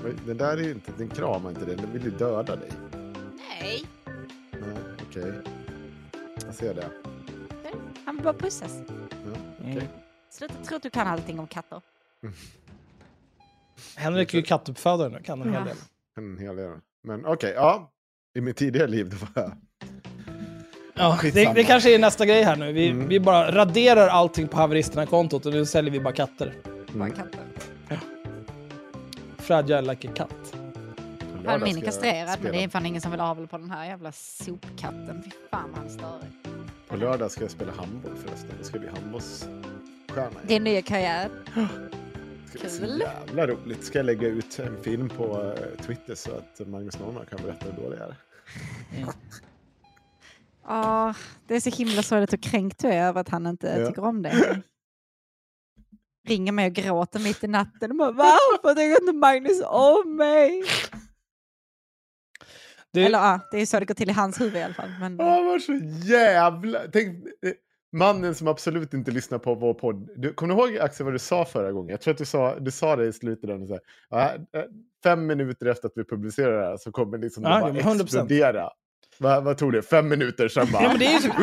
ja. 0.03 0.09
Den 0.25 0.37
där 0.37 0.57
är 0.57 0.61
ju 0.63 0.71
inte, 0.71 0.91
den 0.97 1.09
kramar 1.09 1.49
inte 1.49 1.65
dig, 1.65 1.75
den 1.75 1.93
vill 1.93 2.03
ju 2.03 2.11
döda 2.11 2.55
dig. 2.55 2.71
Nej. 3.37 3.85
Nej, 4.51 4.77
okej. 5.09 5.23
Okay. 5.23 5.33
Jag 6.45 6.55
ser 6.55 6.73
det 6.73 7.12
han 8.05 8.15
vill 8.15 8.23
bara 8.23 8.33
pussas. 8.33 8.79
Ja. 8.87 9.65
Mm. 9.65 9.83
Sluta 10.31 10.53
tro 10.53 10.75
att 10.77 10.83
du 10.83 10.89
kan 10.89 11.07
allting 11.07 11.39
om 11.39 11.47
katter. 11.47 11.81
Henrik 13.95 14.33
är 14.33 14.37
ju 14.37 14.43
kattuppfödare 14.43 15.09
nu, 15.09 15.19
kan 15.23 15.41
en 15.41 15.53
hel 15.53 15.65
del. 15.65 15.77
En 16.17 16.37
hel 16.37 16.55
del. 16.55 16.71
Men 17.03 17.25
okej, 17.25 17.53
ja. 17.55 17.91
I 18.35 18.41
mitt 18.41 18.57
tidigare 18.57 18.87
liv 18.87 19.09
då 19.09 19.17
var 19.17 19.43
jag... 19.43 19.51
Ja, 20.95 21.19
det, 21.21 21.53
det 21.53 21.63
kanske 21.63 21.95
är 21.95 21.99
nästa 21.99 22.25
grej 22.25 22.43
här 22.43 22.55
nu. 22.55 22.71
Vi, 22.71 22.89
Mm. 22.89 23.07
vi 23.07 23.19
bara 23.19 23.51
raderar 23.51 24.07
allting 24.07 24.47
på 24.47 24.57
haveristerna-kontot 24.57 25.45
och 25.45 25.53
nu 25.53 25.65
säljer 25.65 25.91
vi 25.91 25.99
bara 25.99 26.13
katter. 26.13 26.53
Bara 26.93 27.09
katter. 27.09 27.39
Fragile 29.37 29.81
like 29.81 30.09
a 30.09 30.11
cat. 30.15 30.55
Han 31.45 31.63
är 31.63 31.81
kastrerad, 31.81 32.39
men 32.41 32.51
det 32.51 32.63
är 32.63 32.69
fan 32.69 32.85
ingen 32.85 33.01
som 33.01 33.11
vill 33.11 33.19
ha 33.19 33.33
väl 33.33 33.47
på 33.47 33.57
den 33.57 33.71
här 33.71 33.85
jävla 33.85 34.11
sopkatten. 34.11 35.21
Fy 35.25 35.31
fan 35.51 35.69
vad 35.71 35.79
han 35.79 35.89
stör. 35.89 36.19
På 36.93 36.97
lördag 36.97 37.31
ska 37.31 37.41
jag 37.41 37.51
spela 37.51 37.71
handboll 37.71 38.15
förresten. 38.15 38.49
Det 38.59 38.63
ska 38.63 38.79
bli 38.79 38.87
handbollsstjärna. 38.89 40.39
Din 40.47 40.63
nya 40.63 40.81
karriär. 40.81 41.29
Bli 42.51 42.69
så 42.69 42.79
kul. 42.79 42.99
jävla 42.99 43.47
roligt. 43.47 43.83
Ska 43.83 43.99
jag 43.99 44.05
lägga 44.05 44.27
ut 44.27 44.59
en 44.59 44.83
film 44.83 45.09
på 45.09 45.41
eh, 45.57 45.85
Twitter 45.85 46.15
så 46.15 46.31
att 46.31 46.67
Magnus 46.67 46.99
Norman 46.99 47.25
kan 47.25 47.39
berätta 47.43 47.65
hur 47.65 47.83
dålig 47.83 47.97
jag 47.99 48.07
är. 48.09 48.15
Åh, 50.69 51.15
det 51.47 51.55
är 51.55 51.59
så 51.59 51.69
himla 51.69 52.03
sorgligt 52.03 52.33
och 52.33 52.41
kränkt 52.41 52.79
du 52.79 52.87
är 52.87 53.07
över 53.07 53.21
att 53.21 53.29
han 53.29 53.47
inte 53.47 53.67
Ja. 53.79 53.87
tycker 53.87 54.03
om 54.03 54.21
dig. 54.21 54.61
Ringer 56.27 56.51
mig 56.51 56.67
och 56.67 56.73
gråter 56.73 57.19
mitt 57.19 57.43
i 57.43 57.47
natten 57.47 57.91
och 57.91 57.97
bara 57.97 58.11
varför 58.11 58.75
tycker 58.75 59.01
inte 59.01 59.13
Magnus 59.13 59.61
om 59.65 60.15
mig? 60.15 60.63
Du, 62.93 63.01
Eller 63.05 63.19
ja, 63.19 63.39
det 63.51 63.57
är 63.61 63.65
så 63.65 63.79
det 63.79 63.85
går 63.85 63.95
till 63.95 64.09
i 64.09 64.13
hans 64.13 64.41
huvud 64.41 64.55
i 64.55 64.63
alla 64.63 64.73
fall. 64.73 64.89
Men, 64.99 65.19
han 65.19 65.45
var 65.45 65.59
så 65.59 65.73
jävla... 66.07 66.79
Tänk, 66.93 67.25
eh, 67.25 67.51
mannen 67.93 68.35
som 68.35 68.47
absolut 68.47 68.93
inte 68.93 69.11
lyssnar 69.11 69.37
på 69.37 69.55
vår 69.55 69.73
podd. 69.73 70.09
Du, 70.15 70.33
kommer 70.33 70.55
du 70.55 70.61
ihåg 70.61 70.77
Axel 70.77 71.03
vad 71.03 71.13
du 71.13 71.19
sa 71.19 71.45
förra 71.45 71.71
gången? 71.71 71.89
Jag 71.89 72.01
tror 72.01 72.11
att 72.11 72.17
du 72.17 72.25
sa, 72.25 72.59
du 72.59 72.71
sa 72.71 72.95
det 72.95 73.05
i 73.07 73.13
slutet. 73.13 73.49
Där, 73.49 73.65
så 73.67 73.73
här, 73.73 73.81
ja, 74.09 74.59
eh, 74.59 74.65
fem 75.03 75.25
minuter 75.25 75.65
efter 75.65 75.87
att 75.87 75.93
vi 75.95 76.03
publicerar 76.03 76.61
det 76.61 76.65
här 76.67 76.77
så 76.77 76.91
kommer 76.91 77.17
liksom 77.17 77.43
det 77.43 77.49
Ja, 77.49 77.59
bara 77.61 77.73
men 77.73 77.81
100%. 77.81 78.03
explodera. 78.03 78.69
Vad, 79.17 79.43
vad 79.43 79.57
tog 79.57 79.71
det? 79.73 79.81
Fem 79.81 80.07
minuter 80.09 80.47
sen 80.47 80.71
bara... 80.71 80.83
Ja, 80.83 80.89
men 80.89 80.99
det 80.99 81.05
är 81.05 81.19
ju 81.21 81.29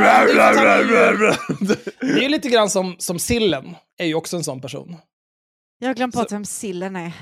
det 1.67 2.01
är 2.01 2.07
ju- 2.15 2.21
det 2.21 2.29
lite 2.29 2.49
grann 2.49 2.71
som, 2.71 2.95
som 2.99 3.19
Sillen, 3.19 3.75
är 3.99 4.07
ju 4.07 4.15
också 4.15 4.37
en 4.37 4.45
sån 4.45 4.61
person. 4.61 4.97
jag 5.79 5.89
har 5.89 5.95
glömt 5.95 6.15
bort 6.15 6.29
Så- 6.29 6.35
vem 6.35 6.45
sillen 6.45 6.97
är. 6.97 7.13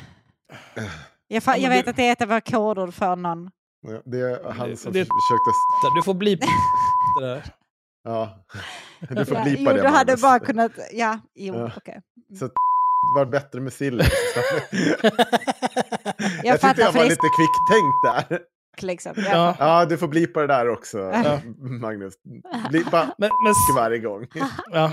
Jag, 0.76 0.84
Ja, 1.28 1.38
fa- 1.40 1.52
men 1.52 1.60
jag 1.62 1.70
vet 1.70 1.84
du- 1.84 1.90
att 1.90 1.96
det 1.96 2.02
är 2.08 2.12
ett 2.12 2.22
av 2.22 2.28
våra 2.28 2.40
kodord 2.40 2.94
för 2.94 3.16
någon. 3.16 3.50
Ja, 3.80 4.02
det 4.04 4.20
är 4.20 4.52
han 4.52 4.70
Det- 4.70 4.76
som 4.76 4.92
det- 4.92 4.98
försökte... 5.04 5.50
Du 5.94 6.02
får 6.02 6.14
bli 6.14 6.34
det 7.20 7.26
där. 7.26 7.44
Ja. 8.04 8.44
Du 9.10 9.24
får 9.24 9.42
blipa 9.42 9.70
jo, 9.70 9.76
det. 9.76 9.82
du 9.82 9.88
hade 9.88 10.12
Magnus. 10.12 10.22
bara 10.22 10.38
kunnat... 10.38 10.72
Ja, 10.92 11.18
jo, 11.34 11.54
Ja. 11.54 11.70
okej. 11.76 12.00
Så 12.38 12.44
det 12.44 12.52
var 13.16 13.26
bättre 13.26 13.60
med 13.60 13.72
sillen. 13.72 14.06
Jag, 16.42 16.44
jag 16.44 16.60
tyckte 16.60 16.82
jag 16.82 16.92
var 16.92 17.04
lite 17.04 17.28
kvicktänkt 17.36 18.02
där. 18.30 18.40
liksom. 18.86 19.12
Ja. 19.16 19.56
Ja, 19.58 19.84
du 19.84 19.98
får 19.98 20.08
blipa 20.08 20.40
det 20.40 20.46
där 20.46 20.68
också, 20.68 20.98
Ja. 20.98 21.40
Magnus. 21.80 22.14
Blipa 22.70 23.08
Men, 23.18 23.30
men, 23.44 23.54
varje 23.76 23.98
gång. 23.98 24.26
ja. 24.72 24.86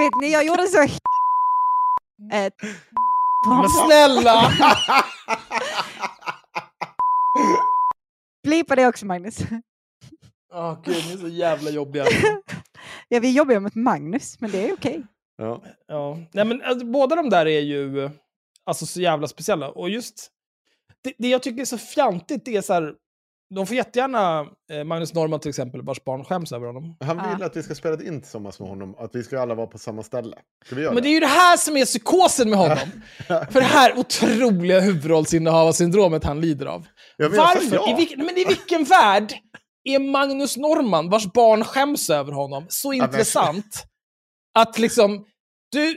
Vet 0.00 0.12
ni, 0.20 0.32
jag 0.32 0.46
gjorde 0.46 0.66
så... 0.66 0.86
Men 3.48 3.68
snälla! 3.68 4.52
Blipa 8.42 8.76
det 8.76 8.86
också 8.86 9.06
Magnus. 9.06 9.38
Åh 10.54 10.82
gud, 10.84 10.96
ni 11.06 11.12
är 11.12 11.16
så 11.16 11.28
jävla 11.28 11.70
jobbiga. 11.70 12.04
Ja, 13.08 13.20
vi 13.20 13.36
jobbar 13.36 13.60
mot 13.60 13.74
Magnus, 13.74 14.40
men 14.40 14.50
det 14.50 14.68
är 14.68 14.72
okej. 14.72 15.02
Ja. 15.36 15.62
Ja. 15.86 16.18
Nej, 16.32 16.44
men, 16.44 16.62
alltså, 16.62 16.86
båda 16.86 17.16
de 17.16 17.30
där 17.30 17.46
är 17.46 17.60
ju 17.60 18.10
alltså, 18.64 18.86
så 18.86 19.00
jävla 19.00 19.28
speciella. 19.28 19.70
Och 19.70 19.90
just 19.90 20.30
det, 21.04 21.14
det 21.18 21.28
jag 21.28 21.42
tycker 21.42 21.60
är 21.60 21.64
så 21.64 21.78
fjantigt, 21.78 22.44
det 22.44 22.56
är 22.56 22.62
så 22.62 22.72
här, 22.72 22.94
de 23.54 23.66
får 23.66 23.76
jättegärna, 23.76 24.46
eh, 24.72 24.84
Magnus 24.84 25.14
Norman 25.14 25.40
till 25.40 25.48
exempel, 25.48 25.82
vars 25.82 26.04
barn 26.04 26.24
skäms 26.24 26.52
över 26.52 26.66
honom. 26.66 26.96
Han 27.00 27.36
vill 27.36 27.46
att 27.46 27.56
vi 27.56 27.62
ska 27.62 27.74
spela 27.74 28.02
in 28.02 28.20
tillsammans 28.22 28.60
med 28.60 28.68
honom, 28.68 28.94
att 28.98 29.14
vi 29.14 29.22
ska 29.22 29.40
alla 29.40 29.54
vara 29.54 29.66
på 29.66 29.78
samma 29.78 30.02
ställe. 30.02 30.36
Ska 30.66 30.74
vi 30.76 30.82
göra 30.82 30.94
Men 30.94 31.02
det 31.02 31.08
är 31.08 31.12
ju 31.12 31.20
det 31.20 31.26
här 31.26 31.56
som 31.56 31.76
är 31.76 31.84
psykosen 31.84 32.50
med 32.50 32.58
honom. 32.58 32.78
För 33.26 33.60
det 33.60 33.60
här 33.60 33.98
otroliga 33.98 34.80
huvudrollsinnehavarsyndromet 34.80 36.24
han 36.24 36.40
lider 36.40 36.66
av. 36.66 36.86
Ja, 37.16 37.28
men 37.28 37.36
sa 37.36 37.42
Varför? 37.44 37.76
ja. 37.76 37.90
I, 37.90 37.94
vilken, 37.94 38.18
men 38.26 38.38
i 38.38 38.44
vilken 38.44 38.84
värld 38.84 39.34
är 39.84 39.98
Magnus 39.98 40.56
Norman, 40.56 41.10
vars 41.10 41.32
barn 41.32 41.64
skäms 41.64 42.10
över 42.10 42.32
honom, 42.32 42.66
så 42.68 42.88
men- 42.88 43.02
intressant 43.02 43.84
att 44.58 44.78
liksom... 44.78 45.24
Du, 45.70 45.96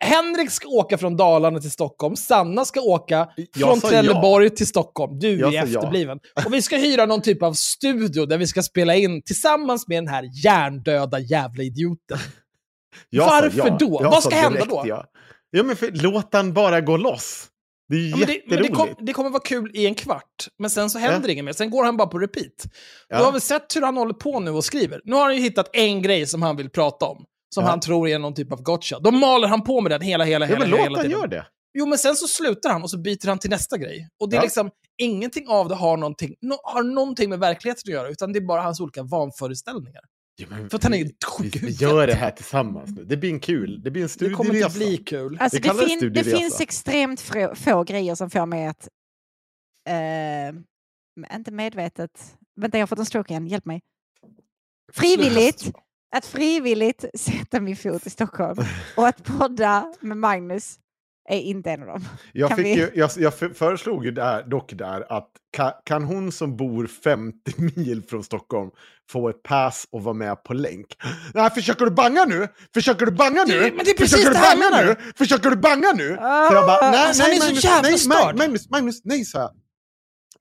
Henrik 0.00 0.50
ska 0.50 0.68
åka 0.68 0.98
från 0.98 1.16
Dalarna 1.16 1.60
till 1.60 1.70
Stockholm, 1.70 2.16
Sanna 2.16 2.64
ska 2.64 2.80
åka 2.80 3.28
Jag 3.36 3.68
från 3.68 3.90
Trelleborg 3.90 4.50
till 4.50 4.66
Stockholm. 4.66 5.18
Du 5.18 5.38
Jag 5.38 5.54
är 5.54 5.62
sa 5.62 5.68
ja. 5.68 5.78
efterbliven. 5.78 6.18
Och 6.46 6.54
vi 6.54 6.62
ska 6.62 6.76
hyra 6.76 7.06
någon 7.06 7.22
typ 7.22 7.42
av 7.42 7.52
studio 7.52 8.26
där 8.26 8.38
vi 8.38 8.46
ska 8.46 8.62
spela 8.62 8.96
in 8.96 9.22
tillsammans 9.22 9.88
med 9.88 9.98
den 9.98 10.08
här 10.08 10.44
hjärndöda 10.44 11.18
jävla 11.18 11.62
idioten. 11.62 12.18
Jag 13.10 13.26
Varför 13.26 13.58
ja. 13.58 13.76
då? 13.80 13.98
Vad 14.02 14.22
ska 14.22 14.34
hända 14.34 14.64
då? 14.64 14.82
Ja, 14.86 15.04
ja 15.50 15.62
men 15.62 15.76
för, 15.76 15.90
låt 15.92 16.34
han 16.34 16.52
bara 16.52 16.80
gå 16.80 16.96
loss. 16.96 17.48
Det 17.88 17.96
är 17.96 18.10
Ja, 18.10 18.16
men 18.16 18.26
det, 18.26 18.40
men 18.46 18.62
det, 18.62 18.68
kom, 18.68 18.88
det 18.98 19.12
kommer 19.12 19.30
vara 19.30 19.42
kul 19.42 19.70
i 19.74 19.86
en 19.86 19.94
kvart, 19.94 20.48
men 20.58 20.70
sen 20.70 20.90
så 20.90 20.98
händer 20.98 21.28
inget 21.28 21.44
mer. 21.44 21.52
Sen 21.52 21.70
går 21.70 21.84
han 21.84 21.96
bara 21.96 22.08
på 22.08 22.18
repeat. 22.18 22.64
Ja. 23.08 23.18
Du 23.18 23.24
har 23.24 23.32
väl 23.32 23.40
sett 23.40 23.76
hur 23.76 23.82
han 23.82 23.96
håller 23.96 24.14
på 24.14 24.40
nu 24.40 24.50
och 24.50 24.64
skriver? 24.64 25.00
Nu 25.04 25.16
har 25.16 25.22
han 25.22 25.36
ju 25.36 25.42
hittat 25.42 25.70
en 25.72 26.02
grej 26.02 26.26
som 26.26 26.42
han 26.42 26.56
vill 26.56 26.70
prata 26.70 27.06
om. 27.06 27.24
Som 27.54 27.64
Ja. 27.64 27.70
han 27.70 27.80
tror 27.80 28.08
är 28.08 28.18
någon 28.18 28.34
typ 28.34 28.52
av 28.52 28.62
gotcha. 28.62 28.98
Då 29.00 29.10
maler 29.10 29.48
han 29.48 29.62
på 29.64 29.80
med 29.80 29.90
den 29.92 30.00
hela, 30.00 30.24
hela, 30.24 30.44
Ja, 30.46 30.48
hela, 30.48 30.58
men 30.58 30.68
hela, 30.68 30.76
låt 30.76 30.84
hela 30.86 30.98
han 30.98 31.04
tiden. 31.04 31.18
göra 31.18 31.28
det. 31.28 31.46
Jo, 31.78 31.86
men 31.86 31.98
sen 31.98 32.14
så 32.14 32.26
slutar 32.28 32.70
han 32.72 32.82
och 32.82 32.90
så 32.90 32.98
byter 32.98 33.26
han 33.28 33.38
till 33.38 33.50
nästa 33.50 33.78
grej. 33.78 34.08
Och 34.20 34.30
det 34.30 34.36
är 34.36 34.38
Ja. 34.38 34.42
liksom, 34.42 34.70
ingenting 35.02 35.48
av 35.48 35.68
det 35.68 35.74
har 35.74 35.96
någonting, 35.96 36.34
no, 36.40 36.54
har 36.62 36.82
någonting 36.82 37.30
med 37.30 37.38
verkligheten 37.38 37.80
att 37.86 37.92
göra, 37.94 38.08
utan 38.08 38.32
det 38.32 38.38
är 38.38 38.46
bara 38.46 38.62
hans 38.62 38.80
olika 38.80 39.02
vanföreställningar. 39.02 40.00
Ja, 40.36 40.46
men 40.50 40.70
För 40.70 40.76
att 40.76 40.84
han 40.84 40.94
är 40.94 41.10
sjuk 41.38 41.56
Vi 41.62 41.70
gör 41.70 42.06
det 42.06 42.14
här 42.14 42.30
tillsammans 42.30 42.90
nu. 42.96 43.04
Det 43.04 43.16
blir 43.16 43.30
en 43.30 43.40
kul, 43.40 43.82
det 43.82 43.90
blir 43.90 44.02
en 44.02 44.06
Det 44.06 44.12
studieresa. 44.12 44.36
kommer 44.36 44.54
inte 44.54 44.78
bli 44.78 44.96
kul. 44.96 45.36
Alltså, 45.40 45.60
det, 45.60 45.68
det 45.68 45.86
fin- 45.86 46.12
det 46.12 46.24
finns 46.24 46.60
extremt 46.60 47.20
få, 47.20 47.54
få 47.54 47.84
grejer 47.84 48.14
som 48.14 48.30
får 48.30 48.46
mig 48.46 48.66
att... 48.66 48.88
Eh, 49.88 51.36
inte 51.36 51.50
medvetet... 51.50 52.36
Vänta, 52.60 52.78
jag 52.78 52.82
har 52.82 52.86
fått 52.86 52.98
en 52.98 53.06
stroke 53.06 53.32
igen. 53.32 53.46
Hjälp 53.46 53.64
mig. 53.64 53.80
Frivilligt. 54.92 55.72
Att 56.16 56.26
frivilligt 56.26 57.04
sätta 57.14 57.60
min 57.60 57.76
fot 57.76 58.06
i 58.06 58.10
Stockholm 58.10 58.58
och 58.96 59.08
att 59.08 59.24
podda 59.24 59.92
med 60.00 60.16
Magnus 60.16 60.78
är 61.28 61.38
inte 61.38 61.70
en 61.70 61.80
av 61.80 61.86
dem. 61.86 62.04
Jag, 62.32 62.56
vi- 62.56 62.74
ju, 62.74 62.90
jag, 62.94 63.10
jag 63.16 63.34
för- 63.38 63.48
föreslog 63.48 64.04
ju 64.04 64.10
där, 64.10 64.42
dock 64.42 64.72
där 64.72 65.12
att 65.12 65.28
kan, 65.56 65.72
kan 65.84 66.04
hon 66.04 66.32
som 66.32 66.56
bor 66.56 66.86
50 66.86 67.36
mil 67.76 68.02
från 68.10 68.24
Stockholm 68.24 68.70
få 69.10 69.28
ett 69.28 69.42
pass 69.42 69.86
och 69.90 70.02
vara 70.04 70.14
med 70.14 70.44
på 70.44 70.54
länk? 70.54 70.86
Nej, 71.34 71.50
försöker 71.50 71.84
du 71.84 71.90
banga 71.90 72.24
nu? 72.24 72.48
Försöker 72.74 73.06
du 73.06 73.12
banga 73.12 73.44
nu? 73.48 73.60
Det- 73.60 73.72
men 73.76 73.84
det 73.84 73.90
är 73.90 73.94
precis 73.96 74.12
försöker 74.16 74.28
du 74.30 74.32
det 74.34 74.38
här 74.38 74.56
jag 74.56 74.60
banga 74.70 74.82
menar. 74.82 74.96
nu? 75.06 75.12
Försöker 75.16 75.50
du 75.50 75.56
banga 75.56 75.92
nu? 75.96 76.16
Ah, 76.20 76.48
Så 76.48 76.54
jag 76.54 76.66
bara, 76.66 76.90
nej, 76.90 77.06
alltså, 77.06 77.22
nej, 77.22 77.38
så 77.40 77.68
Magnus, 77.68 78.06
nej. 78.08 78.34
Magnus, 78.36 78.70
Magnus, 78.70 79.00
nej, 79.04 79.24
sa 79.24 79.38
jag. 79.38 79.50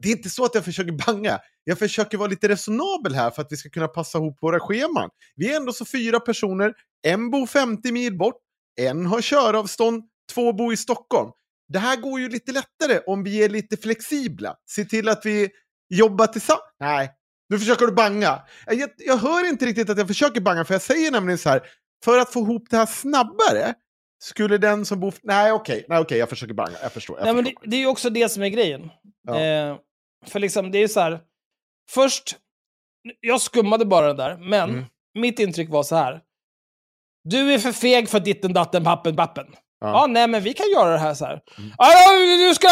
Det 0.02 0.08
är 0.08 0.12
inte 0.12 0.30
så 0.30 0.46
att 0.46 0.56
jag 0.56 0.66
försöker 0.66 0.92
banga. 0.92 1.40
Jag 1.64 1.80
försöker 1.80 2.18
vara 2.18 2.28
lite 2.30 2.48
resonabel 2.48 3.16
här 3.16 3.30
för 3.32 3.42
att 3.42 3.52
vi 3.52 3.58
ska 3.58 3.70
kunna 3.70 3.88
passa 3.88 4.18
ihop 4.18 4.38
våra 4.42 4.60
scheman. 4.60 5.10
Vi 5.36 5.52
är 5.54 5.58
ändå 5.58 5.74
så 5.74 5.86
fyra 5.86 6.20
personer. 6.20 6.74
En 7.08 7.30
bor 7.30 7.48
50 7.48 7.92
mil 7.92 8.18
bort. 8.18 8.38
En 8.80 9.06
har 9.06 9.22
köravstånd. 9.22 10.04
Två 10.34 10.54
bor 10.54 10.74
i 10.74 10.78
Stockholm. 10.78 11.32
Det 11.68 11.80
här 11.80 11.96
går 11.96 12.20
ju 12.20 12.30
lite 12.30 12.52
lättare 12.52 13.00
om 13.06 13.24
vi 13.24 13.44
är 13.44 13.50
lite 13.50 13.78
flexibla. 13.78 14.56
Se 14.70 14.86
till 14.86 15.10
att 15.10 15.26
vi 15.26 15.50
jobbar 15.90 16.28
tillsammans. 16.28 16.64
Nej, 16.80 17.12
nu 17.50 17.60
försöker 17.60 17.86
du 17.86 17.92
banga. 17.92 18.42
Jag, 18.68 18.90
jag 18.98 19.18
hör 19.18 19.50
inte 19.50 19.66
riktigt 19.66 19.90
att 19.90 19.98
jag 19.98 20.08
försöker 20.08 20.42
banga, 20.42 20.66
för 20.66 20.74
jag 20.74 20.82
säger 20.82 21.12
nämligen 21.12 21.38
så 21.38 21.50
här. 21.50 21.62
För 22.04 22.18
att 22.18 22.34
få 22.34 22.40
ihop 22.40 22.64
det 22.70 22.78
här 22.78 22.86
snabbare 22.86 23.74
skulle 24.20 24.58
den 24.58 24.86
som 24.86 25.00
bor... 25.00 25.14
Nej, 25.24 25.52
okej, 25.52 25.86
nej, 25.90 26.00
okej 26.00 26.18
jag 26.18 26.30
försöker 26.30 26.54
banga. 26.54 26.78
Jag 26.82 26.92
förstår. 26.92 27.18
Jag 27.20 27.26
Nej, 27.26 27.34
men 27.34 27.46
förstår. 27.46 27.62
det, 27.62 27.70
det 27.70 27.76
är 27.76 27.80
ju 27.80 27.88
också 27.88 28.10
det 28.10 28.30
som 28.30 28.44
är 28.44 28.50
grejen. 28.50 28.90
Ja. 29.28 29.40
Eh, 29.40 29.78
för 30.28 30.40
liksom, 30.40 30.72
det 30.72 30.78
är 30.84 30.88
så 30.88 31.00
här. 31.00 31.20
Först, 31.92 32.36
jag 33.20 33.42
skummade 33.42 33.86
bara 33.86 34.08
den 34.08 34.18
där, 34.18 34.38
men 34.38 34.70
Mm. 34.70 34.86
mitt 35.20 35.40
intryck 35.40 35.70
var 35.70 35.84
så 35.84 35.96
här. 35.96 36.22
Du 37.24 37.54
är 37.54 37.60
för 37.60 37.72
feg 37.72 38.10
för 38.10 38.20
ditten, 38.20 38.54
datten, 38.54 38.84
pappen, 38.84 39.16
pappen. 39.16 39.46
Ja, 39.80 39.88
Ja. 39.88 40.08
nej, 40.08 40.28
men 40.28 40.44
vi 40.44 40.54
kan 40.54 40.70
göra 40.72 40.92
det 40.92 40.98
här 40.98 41.14
så 41.14 41.26
här. 41.26 41.42
Mm. 41.58 41.72
Ja, 41.78 42.48
du 42.48 42.56
ska... 42.56 42.68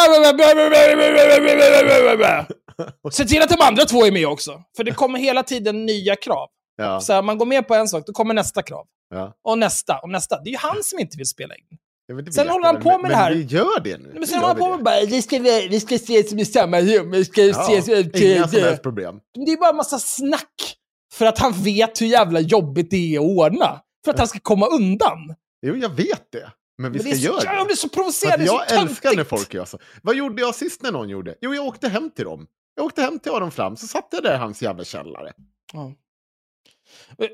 Se 3.11 3.25
till 3.25 3.41
att 3.41 3.49
de 3.49 3.61
andra 3.61 3.85
två 3.85 4.05
är 4.05 4.11
med 4.11 4.27
också. 4.27 4.63
För 4.77 4.83
det 4.83 4.91
kommer 4.91 5.19
hela 5.19 5.43
tiden 5.43 5.85
nya 5.85 6.15
krav. 6.15 6.49
Ja, 6.75 7.01
Så 7.01 7.13
här, 7.13 7.21
man 7.21 7.37
går 7.37 7.45
med 7.45 7.67
på 7.67 7.75
en 7.75 7.87
sak, 7.87 8.03
då 8.05 8.13
kommer 8.13 8.33
nästa 8.33 8.61
krav. 8.63 8.87
ja. 9.09 9.33
Och 9.43 9.57
nästa, 9.57 9.99
och 9.99 10.09
nästa. 10.09 10.39
Det 10.41 10.49
är 10.49 10.51
ju 10.51 10.57
han 10.57 10.83
som 10.83 10.99
inte 10.99 11.17
vill 11.17 11.27
spela 11.27 11.55
in. 11.55 11.67
Men 12.13 12.33
Sen 12.33 12.49
håller 12.49 12.65
han 12.65 12.81
på 12.81 12.89
men- 12.91 13.01
med 13.01 13.11
det 13.11 13.15
här. 13.15 13.29
Men 13.29 13.39
vi 13.39 13.45
gör 13.45 13.79
det 13.79 13.97
nu. 13.97 14.11
Men 14.13 14.27
sen 14.27 14.39
håller 14.39 14.47
han 14.47 14.57
på 14.57 14.69
med 14.75 14.83
bara, 14.83 14.99
vi 15.05 15.21
ska, 15.21 15.39
vi 15.69 15.79
ska 15.79 15.95
ses 15.95 16.33
i 16.33 16.45
samma 16.45 16.81
rum, 16.81 17.11
vi 17.11 17.25
ska 17.25 17.41
Ja, 17.41 17.61
ses... 17.77 17.89
inga 18.21 18.47
som 18.47 18.59
helst 18.61 18.83
problem. 18.83 19.19
Det 19.45 19.51
är 19.51 19.57
bara 19.57 19.69
en 19.69 19.75
massa 19.75 19.99
snack. 19.99 20.75
För 21.13 21.25
att 21.25 21.39
han 21.39 21.51
vet 21.53 22.01
hur 22.01 22.07
jävla 22.07 22.39
jobbigt 22.39 22.89
det 22.91 23.15
är 23.15 23.19
att 23.19 23.25
ordna. 23.25 23.81
För 24.05 24.11
att 24.11 24.19
han 24.19 24.27
ska 24.27 24.39
komma 24.39 24.65
undan. 24.67 25.35
Jo, 25.61 25.75
jag 25.75 25.89
vet 25.89 26.31
det. 26.31 26.51
Men 26.77 26.91
vi 26.91 26.97
Men 26.97 27.03
ska 27.03 27.09
det 27.11 27.17
så, 27.17 27.23
göra 27.45 27.53
jag 27.55 27.63
det. 27.63 27.65
blir 27.65 27.75
så 27.75 27.89
För 27.89 27.95
provocerad, 27.95 28.33
att 28.33 28.39
det 28.39 28.45
är 28.45 28.47
så 28.47 28.61
jag 28.69 28.81
älskar 28.81 29.15
när 29.15 29.23
folk 29.23 29.53
gör 29.53 29.65
så. 29.65 29.79
Vad 30.03 30.15
gjorde 30.15 30.41
jag 30.41 30.55
sist 30.55 30.81
när 30.83 30.91
någon 30.91 31.09
gjorde? 31.09 31.35
Jo, 31.41 31.53
jag 31.55 31.65
åkte 31.65 31.89
hem 31.89 32.09
till 32.09 32.25
dem. 32.25 32.47
Jag 32.75 32.85
åkte 32.85 33.01
hem 33.01 33.19
till 33.19 33.31
Aron 33.31 33.51
Flam, 33.51 33.75
så 33.77 33.87
satt 33.87 34.07
jag 34.11 34.23
där 34.23 34.33
i 34.33 34.37
hans 34.37 34.61
jävla 34.61 34.83
källare. 34.83 35.31
Ja. 35.73 35.91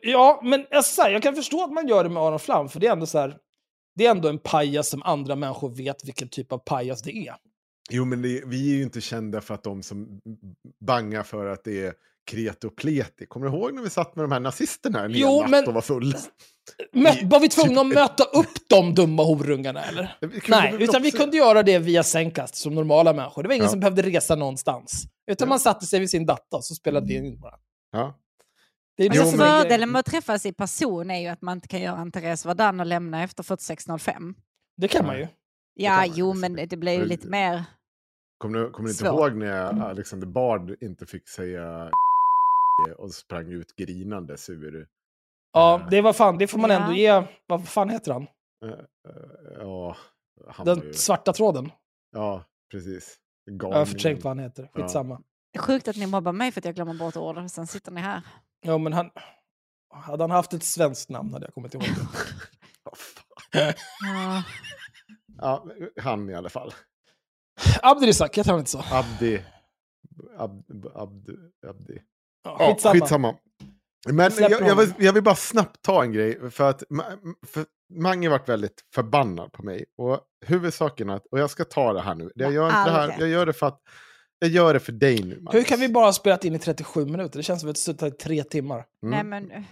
Ja, 0.01 0.39
men 0.43 0.65
alltså, 0.71 1.01
jag 1.01 1.23
kan 1.23 1.35
förstå 1.35 1.63
att 1.63 1.71
man 1.73 1.87
gör 1.87 2.03
det 2.03 2.09
med 2.09 2.23
Aron 2.23 2.39
Flam, 2.39 2.69
för 2.69 2.79
det 2.79 2.87
är 2.87 2.91
ändå 2.91 3.05
så 3.05 3.19
här, 3.19 3.35
det 3.95 4.05
är 4.05 4.11
ändå 4.11 4.29
en 4.29 4.39
pajas 4.39 4.89
som 4.89 5.03
andra 5.03 5.35
människor 5.35 5.69
vet 5.69 6.05
vilken 6.05 6.27
typ 6.29 6.51
av 6.51 6.57
pajas 6.57 7.01
det 7.01 7.11
är. 7.27 7.35
Jo, 7.89 8.05
men 8.05 8.21
det, 8.21 8.43
vi 8.45 8.71
är 8.71 8.75
ju 8.75 8.83
inte 8.83 9.01
kända 9.01 9.41
för 9.41 9.53
att 9.53 9.63
de 9.63 9.83
som 9.83 10.21
bangar 10.85 11.23
för 11.23 11.45
att 11.45 11.63
det 11.63 11.85
är 11.85 11.93
kreti 12.31 12.67
och 12.67 12.75
pleti. 12.75 13.25
Kommer 13.25 13.47
du 13.49 13.53
ihåg 13.57 13.73
när 13.73 13.81
vi 13.81 13.89
satt 13.89 14.15
med 14.15 14.23
de 14.23 14.31
här 14.31 14.39
nazisterna 14.39 15.03
en 15.05 15.11
Jo, 15.13 15.41
natt 15.41 15.49
men- 15.49 15.67
och 15.67 15.73
var 15.73 15.81
fulla? 15.81 16.17
Men 16.91 17.29
var 17.29 17.39
vi 17.39 17.49
tvungna 17.49 17.81
att 17.81 17.87
möta 17.87 18.23
upp 18.23 18.69
de 18.69 18.93
dumma 18.95 19.23
horungarna 19.23 19.81
eller? 19.83 20.17
Nej, 20.47 20.75
utan 20.79 21.01
vi 21.01 21.11
kunde 21.11 21.37
göra 21.37 21.63
det 21.63 21.79
via 21.79 22.03
Zencast 22.03 22.55
som 22.55 22.75
normala 22.75 23.13
människor. 23.13 23.43
Det 23.43 23.47
var 23.47 23.55
ingen 23.55 23.65
Ja. 23.65 23.69
som 23.71 23.79
behövde 23.79 24.01
resa 24.01 24.35
någonstans. 24.35 25.03
Utan 25.31 25.45
Ja. 25.45 25.49
man 25.49 25.59
satte 25.59 25.85
sig 25.85 25.99
vid 25.99 26.09
sin 26.09 26.25
dator 26.25 26.61
så 26.61 26.75
spelade 26.75 27.07
vi 27.07 27.13
in 27.15 27.39
bara. 27.39 27.55
Ja. 27.91 28.19
Det 28.97 29.03
är 29.05 29.09
Jo, 29.15 29.21
Alltså 29.21 29.37
fördelen 29.37 29.91
med 29.91 29.99
att 29.99 30.05
träffas 30.05 30.45
i 30.45 30.53
person 30.53 31.11
är 31.11 31.19
ju 31.19 31.27
att 31.27 31.41
man 31.41 31.57
inte 31.57 31.67
kan 31.67 31.81
göra 31.81 31.97
en 32.01 32.11
Therese 32.11 32.45
Vardan 32.45 32.79
och 32.79 32.85
lämna 32.85 33.23
efter 33.23 33.43
46.05. 33.43 34.33
Det 34.77 34.87
kan 34.87 35.05
man 35.05 35.17
ju. 35.19 35.27
Ja, 35.73 35.95
man 35.95 36.11
jo, 36.13 36.33
ju 36.33 36.39
men 36.39 36.55
det 36.69 36.77
blir 36.77 36.93
ju 36.93 37.05
lite 37.05 37.27
mer... 37.27 37.63
Kommer 38.37 38.59
du, 38.59 38.69
kommer 38.71 38.89
du 38.89 38.93
inte 38.93 39.05
ihåg 39.05 39.35
när 39.35 39.81
Alexander 39.89 40.27
Bard 40.27 40.75
inte 40.83 41.05
fick 41.05 41.29
säga 41.29 41.91
och 42.97 43.11
sprang 43.13 43.51
ut 43.51 43.75
grinandes 43.75 44.49
ur... 44.49 44.87
Ja, 45.53 45.87
det 45.91 46.01
var 46.01 46.13
fan, 46.13 46.37
det 46.37 46.47
får 46.47 46.59
man 46.59 46.69
Ja. 46.69 46.75
ändå 46.81 46.93
ge. 46.95 47.23
Vad 47.47 47.67
fan 47.67 47.89
heter 47.89 48.11
han? 48.13 48.27
eh, 48.65 48.69
eh, 48.71 48.77
Ja, 49.59 49.95
han 50.49 50.65
Den 50.65 50.79
ju, 50.81 50.93
svarta 50.93 51.33
tråden. 51.33 51.71
ja, 52.11 52.43
precis. 52.71 53.17
Jag 53.45 53.73
har 53.73 53.85
förträngt 53.85 54.23
vad 54.23 54.31
han 54.37 54.39
heter. 54.39 54.69
Ja. 54.73 54.81
Skitsamma. 54.81 55.21
Det 55.53 55.59
är 55.59 55.61
sjukt 55.61 55.87
att 55.87 55.95
ni 55.95 56.07
mobbar 56.07 56.31
mig 56.31 56.51
för 56.51 56.61
att 56.61 56.65
jag 56.65 56.75
glömmer 56.75 56.93
bort 56.93 57.17
ord 57.17 57.37
och 57.37 57.51
sen 57.51 57.67
sitter 57.67 57.91
ni 57.91 58.01
här. 58.01 58.21
Ja, 58.65 58.77
men 58.77 58.93
han... 58.93 59.09
Hade 59.93 60.23
han 60.23 60.31
haft 60.31 60.53
ett 60.53 60.63
svenskt 60.63 61.09
namn 61.09 61.33
hade 61.33 61.45
jag 61.45 61.53
kommit 61.53 61.73
ihåg 61.73 61.83
det. 61.83 63.75
Ja. 64.01 64.43
Ja. 65.37 65.65
Han 66.01 66.29
i 66.29 66.35
alla 66.35 66.49
fall. 66.49 66.73
Abdirizak, 67.81 68.37
heter 68.37 68.51
han 68.51 68.59
inte 68.59 68.71
så? 68.71 68.83
Abdi. 68.91 69.41
Ab, 70.37 70.63
abdi, 70.95 71.33
abdi. 71.67 72.01
Ja, 72.43 72.57
skitsamma. 72.59 72.93
skitsamma. 72.93 73.35
Men 74.09 74.31
jag, 74.37 74.51
jag, 74.51 74.75
vill, 74.75 74.93
jag 74.97 75.23
bara 75.23 75.35
snabbt 75.35 75.81
ta 75.81 76.03
en 76.03 76.11
grej. 76.11 76.51
För 76.51 76.69
att 76.69 76.83
för 77.47 77.65
Mange 77.93 78.29
varit 78.29 78.49
väldigt 78.49 78.81
förbannad 78.95 79.51
på 79.51 79.63
mig. 79.63 79.85
Och 79.97 80.21
huvudsaken 80.45 81.09
är 81.09 81.15
att, 81.15 81.25
och 81.25 81.39
jag 81.39 81.49
ska 81.49 81.65
ta 81.65 81.93
det 81.93 82.01
här 82.01 82.15
nu. 82.15 82.31
Jag 82.35 82.53
gör 82.53 82.65
inte 82.65 82.83
det 82.83 82.91
här, 82.91 83.15
jag 83.19 83.29
gör 83.29 83.45
det 83.45 83.53
för 83.53 83.67
att, 83.67 83.81
jag 84.39 84.49
gör 84.49 84.73
det 84.73 84.79
för 84.79 84.91
dig 84.91 85.23
nu. 85.23 85.35
Magnus. 85.41 85.53
Hur 85.53 85.63
kan 85.63 85.79
vi 85.79 85.89
bara 85.89 86.05
ha 86.05 86.13
spelat 86.13 86.45
in 86.45 86.55
i 86.55 86.59
37 86.59 87.05
minuter? 87.05 87.39
Det 87.39 87.43
känns 87.43 87.61
som 87.61 87.69
att 87.69 87.75
vi 87.75 87.79
har 87.79 87.93
suttit 87.93 88.13
i 88.13 88.17
tre 88.23 88.43
timmar. 88.43 88.85
Mm. 89.03 89.11
Nej, 89.11 89.23
men 89.23 89.51
eh, 89.51 89.63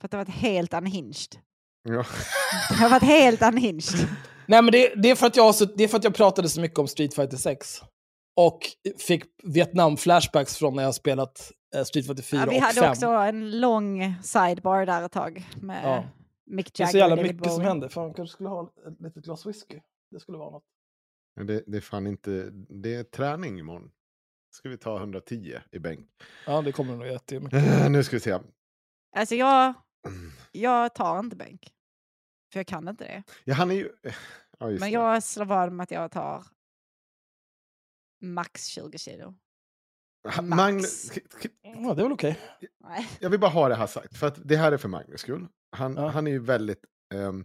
för 0.00 0.06
att 0.06 0.10
det 0.10 0.16
har 0.16 0.24
varit 0.24 0.34
helt 0.34 0.74
unhinged. 0.74 1.36
Ja. 1.82 1.92
Det 2.68 2.74
har 2.74 2.90
varit 2.90 3.02
helt 3.02 3.42
unhinged. 3.42 4.08
Nej, 4.46 4.62
men 4.62 4.72
det, 4.72 4.92
det, 4.96 5.10
är 5.10 5.14
för 5.14 5.26
att 5.26 5.36
jag, 5.36 5.54
det 5.76 5.84
är 5.84 5.88
för 5.88 5.96
att 5.96 6.04
jag 6.04 6.14
pratade 6.14 6.48
så 6.48 6.60
mycket 6.60 6.78
om 6.78 6.88
Street 6.88 7.14
Fighter 7.14 7.36
6. 7.36 7.82
Och 8.36 8.58
fick 8.98 9.24
Vietnam-flashbacks 9.42 10.56
från 10.56 10.74
när 10.76 10.82
jag 10.82 10.88
har 10.88 10.92
spelat 10.92 11.52
eh, 11.76 11.84
Street 11.84 12.06
Fighter 12.06 12.22
4 12.22 12.40
Ja, 12.40 12.46
vi 12.50 12.58
och 12.58 12.62
hade 12.62 12.80
5. 12.80 12.90
också 12.90 13.06
en 13.06 13.60
lång 13.60 14.14
sidebar 14.22 14.86
där 14.86 15.02
ett 15.02 15.12
tag 15.12 15.46
med 15.60 15.80
Ja. 15.84 16.04
Mick 16.46 16.72
det 16.74 16.82
är 16.82 16.82
Jagger 16.82 16.92
så 16.92 16.98
jävla 16.98 17.16
mycket 17.16 17.52
som 17.52 17.62
händer. 17.62 17.88
Fan, 17.88 18.14
kanske 18.14 18.32
skulle 18.32 18.48
ha 18.48 18.62
ett 18.62 19.00
litet 19.00 19.24
glas 19.24 19.46
whisky. 19.46 19.80
Det 20.10 20.20
skulle 20.20 20.38
vara 20.38 20.50
något. 20.50 20.64
Men 21.36 21.46
Det, 21.46 21.64
det 21.66 21.76
är 21.76 21.80
fan 21.80 22.06
inte, 22.06 22.50
det 22.52 22.94
är 22.94 23.04
träning 23.04 23.58
imorgon. 23.58 23.90
Ska 24.50 24.68
vi 24.68 24.78
ta 24.78 24.98
110 24.98 25.58
i 25.70 25.78
bänk. 25.78 26.08
Ja, 26.46 26.62
det 26.62 26.72
kommer 26.72 26.96
nog 26.96 27.06
jättemycket. 27.06 27.80
Eh, 27.80 27.90
nu 27.90 28.04
ska 28.04 28.16
vi 28.16 28.20
se. 28.20 28.38
Alltså 29.16 29.34
jag, 29.34 29.74
jag 30.52 30.94
tar 30.94 31.18
inte 31.18 31.36
bänk. 31.36 31.74
För 32.52 32.58
jag 32.60 32.66
kan 32.66 32.88
inte 32.88 33.04
det. 33.04 33.22
Ja, 33.44 33.54
han 33.54 33.70
är 33.70 33.74
ju... 33.74 33.92
Ja, 34.58 34.70
just 34.70 34.80
Men 34.80 34.90
det. 34.90 34.94
jag 34.94 35.22
slår 35.22 35.44
vad 35.44 35.72
med 35.72 35.84
att 35.84 35.90
jag 35.90 36.10
tar 36.10 36.44
max 38.20 38.66
20 38.66 38.98
kilo. 38.98 39.34
Max. 40.24 40.42
Magnus, 40.42 41.12
Ja, 41.62 41.94
det 41.94 42.02
är 42.02 42.04
väl 42.04 42.12
okej. 42.12 42.40
Nej. 42.80 43.08
jag 43.20 43.30
vill 43.30 43.40
bara 43.40 43.50
ha 43.50 43.68
det 43.68 43.74
här 43.74 43.86
sagt, 43.86 44.16
för 44.16 44.26
att 44.26 44.48
det 44.48 44.56
här 44.56 44.72
är 44.72 44.76
för 44.76 44.88
Magnus 44.88 45.20
skull. 45.20 45.46
Han, 45.76 45.96
Ja. 45.96 46.08
han 46.08 46.26
är 46.26 46.30
ju 46.30 46.38
väldigt... 46.38 46.84
ehm, 47.14 47.44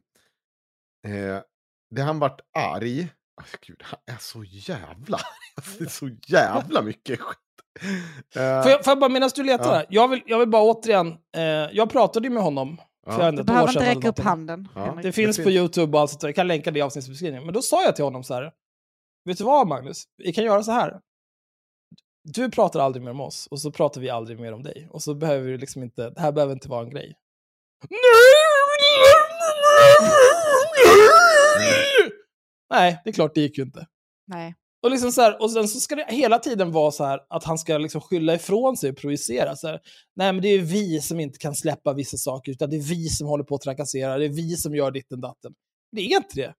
eh, 1.07 1.41
det 1.89 2.01
han 2.01 2.19
varit 2.19 2.41
arg... 2.57 3.09
Oh, 3.39 3.45
Gud, 3.67 3.81
han 3.83 3.99
är 4.15 4.17
så 4.19 4.43
jävla 4.43 5.17
arg. 5.17 5.63
Det 5.79 5.83
är 5.85 5.89
så 5.89 6.09
jävla 6.27 6.81
mycket 6.81 7.19
skit. 7.19 7.37
Eh, 8.35 8.63
Får 8.63 8.71
jag, 8.71 8.83
får 8.85 8.91
jag 8.91 8.99
bara, 8.99 9.09
medan 9.09 9.29
du 9.35 9.43
letar 9.43 9.65
Ja. 9.65 9.71
här. 9.73 9.85
Jag 9.89 10.07
vill, 10.07 10.21
jag 10.25 10.39
vill 10.39 10.49
bara 10.49 10.61
återigen, 10.63 11.07
eh, 11.35 11.43
jag 11.71 11.89
pratade 11.89 12.27
ju 12.27 12.33
med 12.33 12.43
honom 12.43 12.81
för 13.05 13.21
Ja. 13.21 13.27
ändå 13.27 13.41
Du 13.41 13.45
behöver 13.45 13.67
inte 13.69 13.95
räcka 13.95 14.09
upp 14.09 14.19
handen. 14.19 14.67
Ja. 14.75 14.99
Det 15.03 15.11
finns 15.11 15.37
Det 15.37 15.43
på 15.43 15.49
finns- 15.49 15.59
YouTube 15.59 15.97
och 15.97 16.01
allt 16.01 16.11
sånt. 16.11 16.23
Jag 16.23 16.35
kan 16.35 16.47
länka 16.47 16.71
det 16.71 16.79
i 16.79 16.81
avsnittsbeskrivningen. 16.81 17.45
Men 17.45 17.53
då 17.53 17.61
sa 17.61 17.83
jag 17.83 17.95
till 17.95 18.05
honom 18.05 18.23
så 18.23 18.33
här. 18.33 18.51
Vet 19.25 19.37
du 19.37 19.43
vad 19.43 19.67
Magnus? 19.67 20.03
Vi 20.17 20.33
kan 20.33 20.43
göra 20.43 20.63
så 20.63 20.71
här. 20.71 20.99
Du 22.23 22.51
pratar 22.51 22.79
aldrig 22.79 23.03
mer 23.03 23.11
om 23.11 23.21
oss 23.21 23.47
och 23.51 23.61
så 23.61 23.71
pratar 23.71 24.01
vi 24.01 24.09
aldrig 24.09 24.39
mer 24.39 24.53
om 24.53 24.63
dig. 24.63 24.87
Och 24.91 25.03
så 25.03 25.13
behöver 25.13 25.45
vi 25.51 25.57
liksom 25.57 25.83
inte, 25.83 26.09
det 26.09 26.21
här 26.21 26.31
behöver 26.31 26.53
inte 26.53 26.69
vara 26.69 26.83
en 26.83 26.89
grej. 26.89 27.15
Nej, 32.69 33.01
det 33.03 33.09
är 33.09 33.13
klart 33.13 33.35
det 33.35 33.41
gick 33.41 33.57
ju 33.57 33.63
inte. 33.63 33.87
Nej. 34.27 34.55
Och, 34.83 34.91
liksom 34.91 35.11
så 35.11 35.21
här, 35.21 35.41
och 35.41 35.51
sen 35.51 35.67
så 35.67 35.79
ska 35.79 35.95
det 35.95 36.05
hela 36.09 36.39
tiden 36.39 36.71
vara 36.71 36.91
så 36.91 37.03
här 37.05 37.19
att 37.29 37.43
han 37.43 37.57
ska 37.57 37.77
liksom 37.77 38.01
skylla 38.01 38.33
ifrån 38.35 38.77
sig 38.77 38.89
och 38.89 38.97
projicera. 38.97 39.55
Så 39.55 39.67
här, 39.67 39.79
Nej, 40.15 40.33
men 40.33 40.41
det 40.41 40.47
är 40.49 40.59
vi 40.59 41.01
som 41.01 41.19
inte 41.19 41.37
kan 41.37 41.55
släppa 41.55 41.93
vissa 41.93 42.17
saker, 42.17 42.51
utan 42.51 42.69
det 42.69 42.75
är 42.75 42.81
vi 42.81 43.09
som 43.09 43.27
håller 43.27 43.43
på 43.43 43.55
att 43.55 43.61
trakassera, 43.61 44.17
det 44.17 44.25
är 44.25 44.29
vi 44.29 44.55
som 44.57 44.75
gör 44.75 44.91
ditten 44.91 45.21
datten. 45.21 45.53
Det 45.91 46.01
är 46.01 46.17
inte 46.17 46.35
det. 46.35 46.53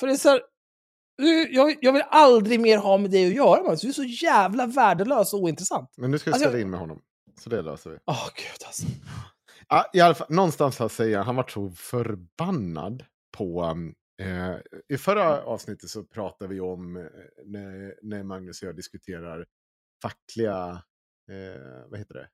För 0.00 0.06
det 0.06 0.12
är 0.12 0.16
så 0.16 0.28
här, 0.28 0.40
jag, 1.50 1.76
jag 1.80 1.92
vill 1.92 2.02
aldrig 2.10 2.60
mer 2.60 2.78
ha 2.78 2.98
med 2.98 3.10
dig 3.10 3.26
att 3.28 3.34
göra, 3.34 3.62
Magnus. 3.62 3.80
Du 3.80 3.88
är 3.88 3.92
så 3.92 4.04
jävla 4.04 4.66
värdelös 4.66 5.34
och 5.34 5.40
ointressant. 5.40 5.90
Men 5.96 6.10
nu 6.10 6.18
ska 6.18 6.30
vi 6.30 6.34
Alltså- 6.34 6.48
ställa 6.48 6.60
in 6.62 6.70
med 6.70 6.80
honom. 6.80 7.00
Så 7.40 7.50
det 7.50 7.62
löser 7.62 7.90
vi. 7.90 7.98
Åh, 8.06 8.28
gud 8.36 8.66
alltså. 8.66 8.86
Ja, 9.68 9.84
I 9.92 10.00
alla 10.00 10.14
fall, 10.14 10.26
någonstans 10.30 10.78
här 10.78 10.88
säger 10.88 11.16
han, 11.16 11.26
han 11.26 11.36
var 11.36 11.46
så 11.48 11.70
förbannad 11.70 13.04
på... 13.36 13.62
um, 13.64 13.94
Eh, 14.22 14.54
I 14.88 14.98
förra 14.98 15.42
avsnittet 15.42 15.90
så 15.90 16.02
pratade 16.04 16.54
vi 16.54 16.60
om 16.60 16.96
eh, 16.96 17.02
när, 17.44 17.94
när 18.02 18.22
Magnus 18.22 18.62
och 18.62 18.68
jag 18.68 18.76
diskuterar 18.76 19.46
fackliga... 20.02 20.82
Eh, 21.30 21.60
vad 21.90 21.98
heter 21.98 22.14
det? 22.14 22.28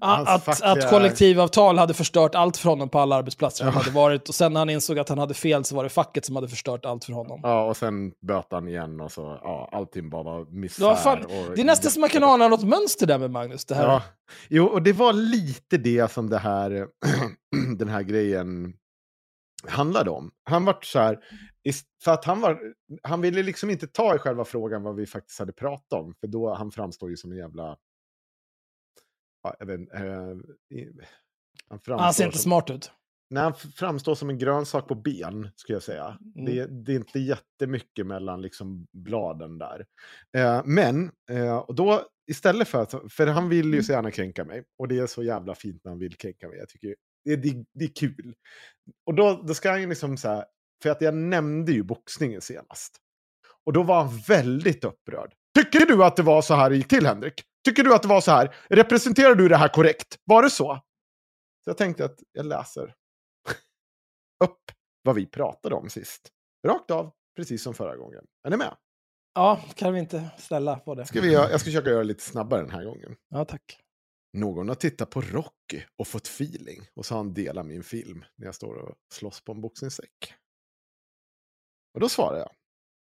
Hans 0.00 0.28
Att, 0.28 0.44
fackliga- 0.44 0.70
att 0.72 0.90
kollektivavtal 0.90 1.78
hade 1.78 1.94
förstört 1.94 2.34
allt 2.34 2.56
för 2.56 2.68
honom 2.70 2.88
på 2.88 2.98
alla 2.98 3.16
arbetsplatser 3.16 3.64
han 3.64 3.72
Ja. 3.74 3.78
hade 3.80 3.90
varit. 3.90 4.28
Och 4.28 4.34
sen 4.34 4.52
när 4.52 4.60
han 4.60 4.70
insåg 4.70 4.98
att 4.98 5.08
han 5.08 5.18
hade 5.18 5.34
fel 5.34 5.64
så 5.64 5.76
var 5.76 5.82
det 5.84 5.90
facket 5.90 6.24
som 6.24 6.36
hade 6.36 6.48
förstört 6.48 6.84
allt 6.86 7.04
för 7.04 7.12
honom. 7.12 7.40
Ja, 7.42 7.64
och 7.64 7.76
sen 7.76 8.12
böt 8.20 8.46
han 8.50 8.68
igen 8.68 9.00
och 9.00 9.12
så, 9.12 9.38
ja, 9.42 9.68
allting 9.72 10.10
bara 10.10 10.22
var 10.22 10.44
misär. 10.44 10.84
Ja, 10.84 10.96
fan, 10.96 11.18
och 11.24 11.54
Det 11.54 11.60
är 11.60 11.64
nästan 11.64 11.90
som 11.90 12.00
man 12.00 12.10
kan 12.10 12.24
ana 12.24 12.48
något 12.48 12.64
mönster 12.64 13.06
där 13.06 13.18
med 13.18 13.30
Magnus. 13.30 13.64
Det 13.64 13.74
här. 13.74 13.84
Ja, 13.86 14.02
jo, 14.48 14.64
och 14.66 14.82
det 14.82 14.92
var 14.92 15.12
lite 15.12 15.76
det 15.76 16.10
som 16.12 16.30
det 16.30 16.38
här, 16.38 16.86
den 17.78 17.88
här 17.88 18.02
grejen 18.02 18.72
handlade 19.68 20.10
om. 20.10 20.30
Han 20.44 20.64
var 20.64 20.78
så 20.82 20.98
här, 20.98 21.18
för 22.04 22.12
att 22.12 22.24
han 22.24 22.40
var, 22.40 22.74
han 23.02 23.20
ville 23.20 23.42
liksom 23.42 23.70
inte 23.70 23.86
ta 23.86 24.14
i 24.14 24.18
själva 24.18 24.44
frågan 24.44 24.82
vad 24.82 24.96
vi 24.96 25.06
faktiskt 25.06 25.38
hade 25.38 25.52
pratat 25.52 25.92
om, 25.92 26.14
för 26.20 26.26
då 26.26 26.54
han 26.54 26.70
framstår 26.70 27.10
ju 27.10 27.16
som 27.16 27.32
en 27.32 27.38
jävla, 27.38 27.76
ja, 29.42 29.56
jag 29.58 29.66
vet, 29.66 29.94
eh, 29.94 30.00
han 31.68 31.80
framstår 31.80 31.98
Han 31.98 32.14
ser 32.14 32.24
inte 32.24 32.38
som, 32.38 32.42
smart 32.42 32.70
ut. 32.70 32.92
Nej, 33.30 33.42
han 33.42 33.54
framstår 33.54 34.14
som 34.14 34.30
en 34.30 34.38
grönsak 34.38 34.88
på 34.88 34.94
ben, 34.94 35.48
skulle 35.56 35.76
jag 35.76 35.82
säga. 35.82 36.18
Mm. 36.36 36.44
Det, 36.44 36.66
det 36.66 36.92
är 36.92 36.96
inte 36.96 37.18
jättemycket 37.18 38.06
mellan 38.06 38.42
liksom 38.42 38.86
bladen 38.92 39.58
där. 39.58 39.86
Eh, 40.36 40.62
men, 40.64 41.10
eh, 41.30 41.56
och 41.56 41.74
då 41.74 42.02
istället 42.30 42.68
för 42.68 42.82
att, 42.82 43.12
för 43.12 43.26
han 43.26 43.48
vill 43.48 43.74
ju 43.74 43.82
så 43.82 43.92
gärna 43.92 44.10
kränka 44.10 44.44
mig. 44.44 44.64
Och 44.78 44.88
det 44.88 44.98
är 44.98 45.06
så 45.06 45.22
jävla 45.22 45.54
fint 45.54 45.84
när 45.84 45.90
han 45.90 45.98
vill 45.98 46.16
kränka 46.16 46.48
mig. 46.48 46.58
Jag 46.58 46.68
tycker 46.68 46.94
det, 47.24 47.36
det, 47.36 47.64
det 47.74 47.84
är 47.84 47.94
kul. 47.94 48.34
Och 49.06 49.14
då, 49.14 49.42
då 49.46 49.54
ska 49.54 49.70
han 49.70 49.80
ju 49.80 49.88
liksom 49.88 50.16
så 50.16 50.28
här, 50.28 50.44
för 50.82 50.90
att 50.90 51.00
jag 51.00 51.14
nämnde 51.14 51.72
ju 51.72 51.82
boxningen 51.82 52.40
senast. 52.40 52.96
Och 53.66 53.72
då 53.72 53.82
var 53.82 54.04
han 54.04 54.18
väldigt 54.18 54.84
upprörd. 54.84 55.34
Tycker 55.58 55.86
du 55.86 56.04
att 56.04 56.16
det 56.16 56.22
var 56.22 56.42
så 56.42 56.54
här 56.54 56.70
det 56.70 56.76
gick 56.76 56.88
till, 56.88 57.06
Henrik? 57.06 57.42
Tycker 57.64 57.84
du 57.84 57.94
att 57.94 58.02
det 58.02 58.08
var 58.08 58.20
så 58.20 58.30
här? 58.30 58.54
Representerar 58.68 59.34
du 59.34 59.48
det 59.48 59.56
här 59.56 59.68
korrekt? 59.68 60.18
Var 60.24 60.42
det 60.42 60.50
så? 60.50 60.80
Så 61.64 61.70
jag 61.70 61.76
tänkte 61.76 62.04
att 62.04 62.18
jag 62.32 62.46
läser 62.46 62.82
upp 64.44 64.62
vad 65.02 65.14
vi 65.14 65.26
pratade 65.26 65.74
om 65.74 65.90
sist. 65.90 66.28
Rakt 66.66 66.90
av, 66.90 67.10
precis 67.36 67.62
som 67.62 67.74
förra 67.74 67.96
gången. 67.96 68.24
Är 68.46 68.50
ni 68.50 68.56
med? 68.56 68.76
Ja, 69.34 69.60
kan 69.74 69.92
vi 69.92 69.98
inte 69.98 70.30
ställa 70.38 70.76
på 70.76 70.94
det? 70.94 71.06
Ska 71.06 71.20
vi, 71.20 71.32
jag 71.32 71.48
ska 71.48 71.58
försöka 71.58 71.90
göra 71.90 71.98
det 71.98 72.04
lite 72.04 72.22
snabbare 72.22 72.60
den 72.60 72.70
här 72.70 72.84
gången. 72.84 73.16
Ja, 73.28 73.44
tack. 73.44 73.80
Någon 74.32 74.68
har 74.68 74.74
tittat 74.74 75.10
på 75.10 75.20
Rocky 75.20 75.82
och 75.96 76.06
fått 76.06 76.26
feeling 76.26 76.80
och 76.94 77.06
så 77.06 77.14
har 77.14 77.18
han 77.18 77.34
delat 77.34 77.66
min 77.66 77.82
film 77.82 78.24
när 78.36 78.46
jag 78.46 78.54
står 78.54 78.74
och 78.74 78.96
slåss 79.12 79.44
på 79.44 79.52
en 79.52 79.60
boxningssäck. 79.60 80.34
Och 81.94 82.00
då 82.00 82.08
svarar 82.08 82.38
jag. 82.38 82.50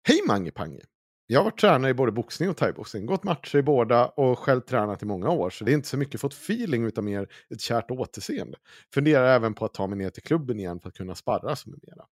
Hej 0.08 0.20
Mange 0.26 0.50
Pange! 0.50 0.80
Jag 1.28 1.40
har 1.40 1.44
varit 1.44 1.60
tränare 1.60 1.90
i 1.90 1.94
både 1.94 2.12
boxning 2.12 2.50
och 2.50 2.56
thaiboxning, 2.56 3.06
gått 3.06 3.24
matcher 3.24 3.58
i 3.58 3.62
båda 3.62 4.08
och 4.08 4.38
själv 4.38 4.60
tränat 4.60 5.02
i 5.02 5.06
många 5.06 5.30
år, 5.30 5.50
så 5.50 5.64
det 5.64 5.70
är 5.70 5.74
inte 5.74 5.88
så 5.88 5.96
mycket 5.96 6.20
fått 6.20 6.32
feeling 6.32 6.84
utan 6.84 7.04
mer 7.04 7.32
ett 7.50 7.60
kärt 7.60 7.90
återseende. 7.90 8.58
Funderar 8.94 9.34
även 9.34 9.54
på 9.54 9.64
att 9.64 9.74
ta 9.74 9.86
mig 9.86 9.98
ner 9.98 10.10
till 10.10 10.22
klubben 10.22 10.60
igen 10.60 10.80
för 10.80 10.88
att 10.88 10.96
kunna 10.96 11.14
sparra 11.14 11.56
som 11.56 11.72
mera. 11.82 12.06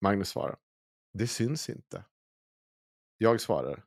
Magnus 0.00 0.28
svarar. 0.28 0.56
Det 1.12 1.26
syns 1.26 1.68
inte. 1.68 2.04
Jag 3.18 3.40
svarar. 3.40 3.84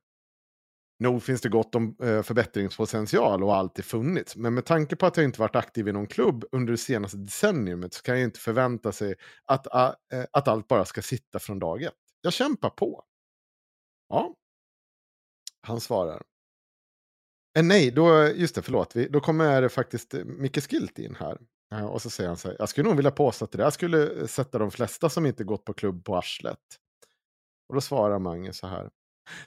Nog 0.99 1.23
finns 1.23 1.41
det 1.41 1.49
gott 1.49 1.75
om 1.75 1.95
eh, 2.03 2.21
förbättringspotential 2.21 3.43
och 3.43 3.55
alltid 3.55 3.85
funnits. 3.85 4.35
Men 4.35 4.53
med 4.53 4.65
tanke 4.65 4.95
på 4.95 5.05
att 5.05 5.17
jag 5.17 5.23
inte 5.23 5.39
varit 5.39 5.55
aktiv 5.55 5.87
i 5.87 5.91
någon 5.91 6.07
klubb 6.07 6.45
under 6.51 6.71
det 6.71 6.77
senaste 6.77 7.17
decenniumet 7.17 7.93
så 7.93 8.01
kan 8.01 8.15
jag 8.15 8.23
inte 8.23 8.39
förvänta 8.39 8.91
sig 8.91 9.15
att, 9.45 9.67
eh, 9.73 9.91
att 10.31 10.47
allt 10.47 10.67
bara 10.67 10.85
ska 10.85 11.01
sitta 11.01 11.39
från 11.39 11.59
dag 11.59 11.83
ett. 11.83 11.93
Jag 12.21 12.33
kämpar 12.33 12.69
på. 12.69 13.03
Ja. 14.09 14.35
Han 15.61 15.81
svarar. 15.81 16.23
Eh, 17.57 17.63
nej, 17.63 17.91
då, 17.91 18.27
just 18.27 18.55
det, 18.55 18.61
förlåt. 18.61 18.95
Vi, 18.95 19.07
då 19.07 19.19
kommer 19.19 19.67
faktiskt 19.67 20.13
eh, 20.13 20.25
Micke 20.25 20.69
Skilt 20.69 20.99
in 20.99 21.15
här. 21.15 21.37
Eh, 21.71 21.85
och 21.85 22.01
så 22.01 22.09
säger 22.09 22.27
han 22.27 22.37
så 22.37 22.47
här. 22.47 22.55
Jag 22.59 22.69
skulle 22.69 22.87
nog 22.87 22.97
vilja 22.97 23.11
påstå 23.11 23.45
att 23.45 23.51
det 23.51 23.57
där 23.57 23.69
skulle 23.69 24.27
sätta 24.27 24.57
de 24.59 24.71
flesta 24.71 25.09
som 25.09 25.25
inte 25.25 25.43
gått 25.43 25.65
på 25.65 25.73
klubb 25.73 26.05
på 26.05 26.17
arslet. 26.17 26.59
Och 27.69 27.75
då 27.75 27.81
svarar 27.81 28.19
Mange 28.19 28.53
så 28.53 28.67
här. 28.67 28.89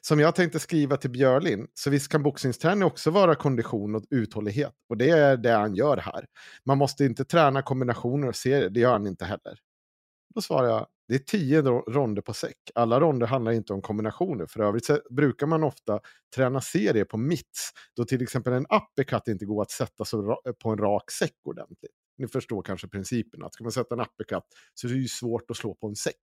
Som 0.01 0.21
jag 0.21 0.35
tänkte 0.35 0.59
skriva 0.59 0.97
till 0.97 1.11
Björlin, 1.11 1.67
så 1.75 1.91
visst 1.91 2.09
kan 2.13 2.23
boxningsträning 2.23 2.85
också 2.85 3.11
vara 3.11 3.35
kondition 3.35 3.95
och 3.95 4.05
uthållighet. 4.11 4.73
Och 4.89 4.97
det 4.97 5.11
är 5.11 5.37
det 5.37 5.53
han 5.53 5.75
gör 5.75 5.97
här. 5.97 6.27
Man 6.65 6.79
måste 6.79 7.05
inte 7.05 7.25
träna 7.25 7.63
kombinationer 7.63 8.29
och 8.29 8.37
serier, 8.37 8.71
det 8.71 8.81
gör 8.81 8.93
han 8.93 9.07
inte 9.07 9.25
heller. 9.25 9.59
Då 10.35 10.41
svarar 10.41 10.69
jag, 10.69 10.87
det 11.09 11.15
är 11.15 11.19
tio 11.19 11.63
ronder 11.63 12.23
på 12.23 12.33
säck. 12.33 12.57
Alla 12.75 13.01
ronder 13.01 13.27
handlar 13.27 13.53
inte 13.53 13.73
om 13.73 13.83
kombinationer. 13.83 14.47
För 14.47 14.61
övrigt 14.61 14.85
så 14.85 15.01
brukar 15.11 15.47
man 15.47 15.65
ofta 15.65 16.01
träna 16.37 16.61
serier 16.61 17.05
på 17.05 17.17
mitts, 17.17 17.71
då 17.97 18.05
till 18.05 18.23
exempel 18.23 18.53
en 18.53 18.67
uppercut 18.67 19.29
inte 19.29 19.45
går 19.45 19.63
att 19.63 19.71
sätta 19.71 20.05
på 20.63 20.71
en 20.71 20.79
rak 20.79 21.11
säck 21.11 21.37
ordentligt. 21.45 21.91
Ni 22.19 22.29
förstår 22.29 22.63
kanske 22.63 22.89
principen, 22.89 23.43
att 23.45 23.55
ska 23.55 23.65
man 23.65 23.73
sätta 23.73 23.95
en 23.95 24.01
uppercut 24.01 24.45
så 24.75 24.87
är 24.87 24.93
det 24.93 24.99
ju 24.99 25.09
svårt 25.09 25.51
att 25.51 25.57
slå 25.57 25.75
på 25.75 25.87
en 25.87 25.97
säck. 25.97 26.15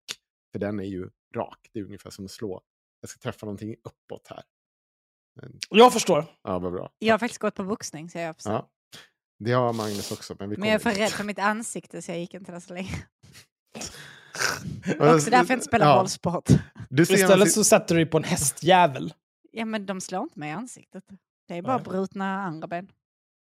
För 0.52 0.60
den 0.60 0.80
är 0.80 0.84
ju 0.84 1.10
rak, 1.36 1.70
det 1.74 1.80
är 1.80 1.84
ungefär 1.84 2.10
som 2.10 2.26
att 2.26 2.32
slå 2.32 2.62
jag 3.02 3.10
ska 3.10 3.20
träffa 3.20 3.46
någonting 3.46 3.76
uppåt 3.84 4.28
här. 4.28 4.44
Men, 5.36 5.60
Jag 5.70 5.94
förstår. 5.94 6.26
ja, 6.44 6.60
vad 6.60 6.72
bra. 6.72 6.92
Jag 7.00 7.14
har 7.14 7.20
faktiskt 7.20 7.42
gått 7.42 7.56
på 7.56 7.64
boxning 7.64 8.10
så 8.10 8.18
jag 8.18 8.36
förstår. 8.36 8.54
Ja. 8.54 8.70
Det 9.40 9.52
har 9.52 9.74
Magnus 9.74 10.12
också. 10.12 10.36
Men, 10.40 10.50
vi 10.50 10.58
Men 10.58 10.70
jag 10.70 10.76
är 10.76 10.80
för 10.80 10.92
rädd 10.92 11.12
för 11.12 11.24
mitt 11.24 11.40
ansikte 11.40 12.02
så 12.02 12.12
jag 12.12 12.20
gick 12.20 12.34
inte 12.34 12.52
där 12.52 12.60
så 12.60 12.74
länge. 12.74 12.90
Också 15.00 15.30
därför 15.30 15.32
jag 15.32 15.52
inte 15.52 15.66
spelar 15.66 15.88
ja. 15.88 16.00
bollsport. 16.00 16.50
Du 16.90 17.04
Istället 17.04 17.52
så 17.52 17.64
sätter 17.64 17.96
du 17.96 18.02
dig 18.04 18.12
på 18.12 18.18
en 18.18 18.24
hästjävel. 18.24 19.14
Ja 19.52 19.66
men 19.66 19.86
de 19.86 20.02
slår 20.02 20.24
inte 20.24 20.40
mig 20.40 20.50
i 20.50 20.54
ansiktet. 20.54 21.04
Det 21.48 21.56
är 21.56 21.62
bara 21.62 21.78
Nej. 21.78 21.86
brutna 21.86 22.42
andra 22.42 22.68
ben. 22.68 22.92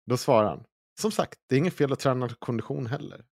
Då 0.05 0.18
svarar 0.18 0.49
han. 0.49 0.64
Som 1.01 1.12
sagt, 1.12 1.39
det 1.47 1.55
är 1.55 1.60
inget 1.60 1.74
fel 1.74 1.93
att 1.93 1.99
träna 1.99 2.30
kondition 2.30 2.88
heller. 2.88 3.26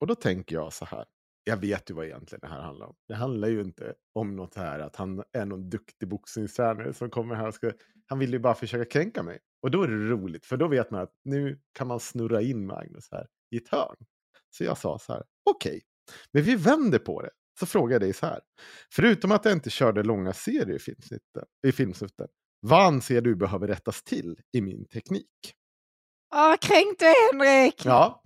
Och 0.00 0.06
då 0.06 0.14
tänker 0.14 0.56
jag 0.56 0.72
så 0.72 0.84
här. 0.84 1.04
Jag 1.48 1.56
vet 1.56 1.90
ju 1.90 1.94
vad 1.94 2.06
egentligen 2.06 2.40
det 2.40 2.48
här 2.48 2.60
handlar 2.60 2.86
om. 2.86 2.94
Det 3.08 3.14
handlar 3.14 3.48
ju 3.48 3.60
inte 3.60 3.94
om 4.14 4.36
något 4.36 4.54
här 4.54 4.78
att 4.78 4.96
han 4.96 5.22
är 5.32 5.44
någon 5.46 5.70
duktig 5.70 6.08
boxningstränare 6.08 6.94
som 6.94 7.10
kommer 7.10 7.34
här 7.34 7.48
och 7.48 7.54
ska... 7.54 7.72
Han 8.06 8.18
vill 8.18 8.32
ju 8.32 8.38
bara 8.38 8.54
försöka 8.54 8.84
kränka 8.84 9.22
mig. 9.22 9.38
Och 9.62 9.70
då 9.70 9.82
är 9.82 9.88
det 9.88 10.08
roligt, 10.08 10.46
för 10.46 10.56
då 10.56 10.68
vet 10.68 10.90
man 10.90 11.00
att 11.00 11.12
nu 11.24 11.60
kan 11.72 11.86
man 11.86 12.00
snurra 12.00 12.42
in 12.42 12.66
Magnus 12.66 13.08
här 13.12 13.26
i 13.50 13.56
ett 13.56 13.68
hörn. 13.68 13.96
Så 14.50 14.64
jag 14.64 14.78
sa 14.78 14.98
så 14.98 15.12
här, 15.12 15.22
okej, 15.50 15.82
men 16.32 16.42
vi 16.42 16.54
vänder 16.56 16.98
på 16.98 17.22
det. 17.22 17.30
Så 17.60 17.66
frågar 17.66 17.94
jag 17.94 18.02
dig 18.02 18.12
så 18.12 18.26
här. 18.26 18.40
Förutom 18.92 19.32
att 19.32 19.44
jag 19.44 19.54
inte 19.54 19.70
körde 19.70 20.02
långa 20.02 20.32
serier 20.32 20.78
i 21.66 21.72
filmsnutten, 21.72 22.28
vad 22.60 22.86
anser 22.86 23.20
du 23.20 23.34
behöver 23.34 23.66
rättas 23.66 24.02
till 24.02 24.40
i 24.52 24.60
min 24.60 24.88
teknik? 24.88 25.54
Åh, 26.34 26.56
kränkt 26.60 26.98
du 26.98 27.06
Henrik! 27.06 27.82
Ja. 27.84 28.22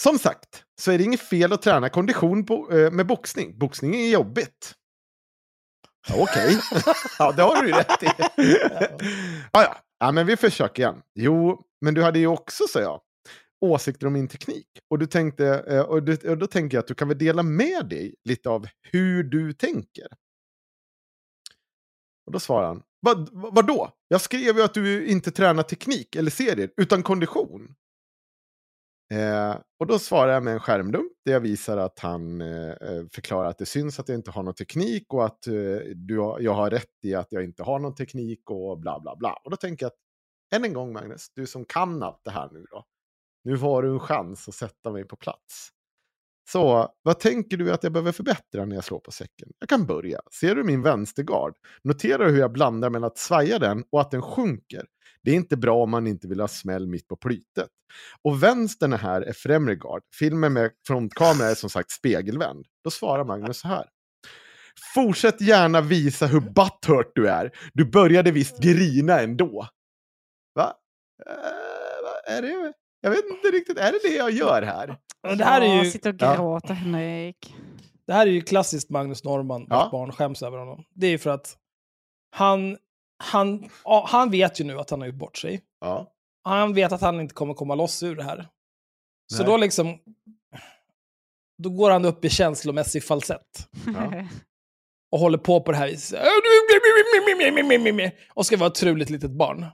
Som 0.00 0.18
sagt, 0.18 0.64
så 0.80 0.92
är 0.92 0.98
det 0.98 1.04
inget 1.04 1.20
fel 1.20 1.52
att 1.52 1.62
träna 1.62 1.88
kondition 1.88 2.46
eh, 2.70 2.90
med 2.90 3.06
boxning. 3.06 3.58
Boxning 3.58 3.94
är 3.94 4.10
jobbigt. 4.10 4.74
Ja, 6.08 6.22
Okej, 6.22 6.60
ja, 7.18 7.32
det 7.32 7.42
har 7.42 7.62
du 7.62 7.68
ju 7.68 7.74
rätt 7.74 8.02
i. 8.02 8.06
ja, 9.52 9.62
ja. 9.62 9.76
ja, 9.98 10.12
men 10.12 10.26
vi 10.26 10.36
försöker 10.36 10.82
igen. 10.82 11.02
Jo, 11.14 11.62
men 11.80 11.94
du 11.94 12.02
hade 12.02 12.18
ju 12.18 12.26
också, 12.26 12.64
sa 12.68 12.80
jag, 12.80 13.00
åsikter 13.60 14.06
om 14.06 14.12
min 14.12 14.28
teknik. 14.28 14.66
Och, 14.90 14.98
du 14.98 15.06
tänkte, 15.06 15.46
eh, 15.46 15.80
och, 15.80 16.02
du, 16.02 16.30
och 16.30 16.38
då 16.38 16.46
tänker 16.46 16.76
jag 16.76 16.82
att 16.82 16.88
du 16.88 16.94
kan 16.94 17.08
väl 17.08 17.18
dela 17.18 17.42
med 17.42 17.88
dig 17.88 18.14
lite 18.24 18.48
av 18.50 18.66
hur 18.82 19.22
du 19.22 19.52
tänker. 19.52 20.06
Och 22.26 22.32
då 22.32 22.40
svarar 22.40 22.66
han, 22.66 22.82
vad, 23.00 23.28
vad 23.32 23.66
då? 23.66 23.90
Jag 24.08 24.20
skrev 24.20 24.56
ju 24.56 24.62
att 24.62 24.74
du 24.74 25.06
inte 25.06 25.30
tränar 25.30 25.62
teknik 25.62 26.16
eller 26.16 26.30
serier, 26.30 26.70
utan 26.76 27.02
kondition. 27.02 27.74
Eh, 29.14 29.56
och 29.80 29.86
då 29.86 29.98
svarar 29.98 30.32
jag 30.32 30.42
med 30.42 30.52
en 30.52 30.60
skärmdump 30.60 31.12
där 31.24 31.32
jag 31.32 31.40
visar 31.40 31.76
att 31.76 31.98
han 31.98 32.40
eh, 32.40 32.70
eh, 32.70 33.04
förklarar 33.12 33.48
att 33.48 33.58
det 33.58 33.66
syns 33.66 34.00
att 34.00 34.08
jag 34.08 34.18
inte 34.18 34.30
har 34.30 34.42
någon 34.42 34.54
teknik 34.54 35.14
och 35.14 35.24
att 35.24 35.46
eh, 35.46 35.52
du 35.94 36.18
har, 36.18 36.40
jag 36.40 36.54
har 36.54 36.70
rätt 36.70 37.04
i 37.04 37.14
att 37.14 37.26
jag 37.30 37.44
inte 37.44 37.62
har 37.62 37.78
någon 37.78 37.94
teknik 37.94 38.50
och 38.50 38.78
bla 38.78 39.00
bla 39.00 39.16
bla. 39.16 39.32
Och 39.44 39.50
då 39.50 39.56
tänker 39.56 39.84
jag 39.84 39.90
att 39.90 39.98
än 40.54 40.64
en 40.64 40.72
gång 40.72 40.92
Magnus, 40.92 41.26
du 41.34 41.46
som 41.46 41.64
kan 41.64 42.02
allt 42.02 42.20
det 42.24 42.30
här 42.30 42.48
nu 42.52 42.64
då. 42.70 42.84
Nu 43.44 43.56
har 43.56 43.82
du 43.82 43.88
en 43.88 44.00
chans 44.00 44.48
att 44.48 44.54
sätta 44.54 44.90
mig 44.90 45.04
på 45.04 45.16
plats. 45.16 45.70
Så 46.50 46.88
vad 47.02 47.20
tänker 47.20 47.56
du 47.56 47.72
att 47.72 47.82
jag 47.82 47.92
behöver 47.92 48.12
förbättra 48.12 48.64
när 48.64 48.74
jag 48.74 48.84
slår 48.84 49.00
på 49.00 49.10
säcken? 49.10 49.48
Jag 49.58 49.68
kan 49.68 49.86
börja. 49.86 50.20
Ser 50.40 50.54
du 50.54 50.64
min 50.64 50.82
vänstergard? 50.82 51.56
Notera 51.82 52.28
hur 52.28 52.38
jag 52.38 52.52
blandar 52.52 52.90
mellan 52.90 53.06
att 53.06 53.18
svaja 53.18 53.58
den 53.58 53.84
och 53.92 54.00
att 54.00 54.10
den 54.10 54.22
sjunker. 54.22 54.86
Det 55.28 55.32
är 55.32 55.36
inte 55.36 55.56
bra 55.56 55.82
om 55.82 55.90
man 55.90 56.06
inte 56.06 56.28
vill 56.28 56.40
ha 56.40 56.48
smäll 56.48 56.86
mitt 56.86 57.08
på 57.08 57.16
plytet. 57.16 57.68
Och 58.22 58.42
vänstern 58.42 58.92
här 58.92 59.20
är 59.22 59.32
främre 59.32 59.74
gard. 59.74 60.02
Filmen 60.18 60.52
med 60.52 60.70
frontkamera 60.86 61.48
är 61.48 61.54
som 61.54 61.70
sagt 61.70 61.90
spegelvänd. 61.90 62.66
Då 62.84 62.90
svarar 62.90 63.24
Magnus 63.24 63.58
så 63.58 63.68
här. 63.68 63.86
Fortsätt 64.94 65.40
gärna 65.40 65.80
visa 65.80 66.26
hur 66.26 66.40
butthurt 66.40 67.12
du 67.14 67.28
är. 67.28 67.50
Du 67.74 67.84
började 67.84 68.30
visst 68.30 68.58
grina 68.62 69.20
ändå. 69.20 69.68
Va? 70.54 70.72
Va? 72.02 72.32
Är 72.32 72.42
det? 72.42 72.72
Jag 73.00 73.10
vet 73.10 73.24
inte 73.30 73.48
riktigt. 73.56 73.78
Är 73.78 73.92
det 73.92 73.98
det 74.02 74.14
jag 74.16 74.30
gör 74.30 74.62
här? 74.62 74.96
Det 75.36 75.44
här 75.44 75.60
är 75.60 75.66
Jag 75.66 75.84
ju, 75.84 75.90
sitter 75.90 76.10
och 76.10 76.16
Ja. 76.22 76.34
gråter, 76.36 76.74
Henrik. 76.74 77.54
det 78.06 78.12
här 78.12 78.26
är 78.26 78.30
ju 78.30 78.40
klassiskt 78.40 78.90
Magnus 78.90 79.24
Norman, 79.24 79.66
Ja. 79.70 79.76
vars 79.82 79.90
barn 79.90 80.12
skäms 80.12 80.42
över 80.42 80.58
honom. 80.58 80.84
Det 80.94 81.06
är 81.06 81.10
ju 81.10 81.18
för 81.18 81.30
att 81.30 81.56
han, 82.36 82.76
han, 83.18 83.70
ja, 83.84 84.06
han 84.08 84.30
vet 84.30 84.60
ju 84.60 84.64
nu 84.64 84.78
att 84.78 84.90
han 84.90 85.00
har 85.00 85.06
gjort 85.06 85.16
bort 85.16 85.36
sig. 85.36 85.62
Ja. 85.80 86.12
Han 86.42 86.74
vet 86.74 86.92
att 86.92 87.00
han 87.00 87.20
inte 87.20 87.34
kommer 87.34 87.54
komma 87.54 87.74
loss 87.74 88.02
ur 88.02 88.16
det 88.16 88.22
här. 88.22 88.48
Så 89.32 89.38
Nej. 89.38 89.46
då 89.46 89.56
liksom... 89.56 89.98
Då 91.62 91.70
går 91.70 91.90
han 91.90 92.04
upp 92.04 92.24
i 92.24 92.30
känslomässig 92.30 93.04
falsett. 93.04 93.68
Ja. 93.86 94.12
Och 95.10 95.18
håller 95.18 95.38
på 95.38 95.60
på 95.60 95.72
det 95.72 95.78
här 95.78 95.86
viset. 95.88 96.20
Och 98.34 98.46
ska 98.46 98.56
vara 98.56 98.66
ett 98.66 98.74
truligt 98.74 99.10
litet 99.10 99.30
barn. 99.30 99.66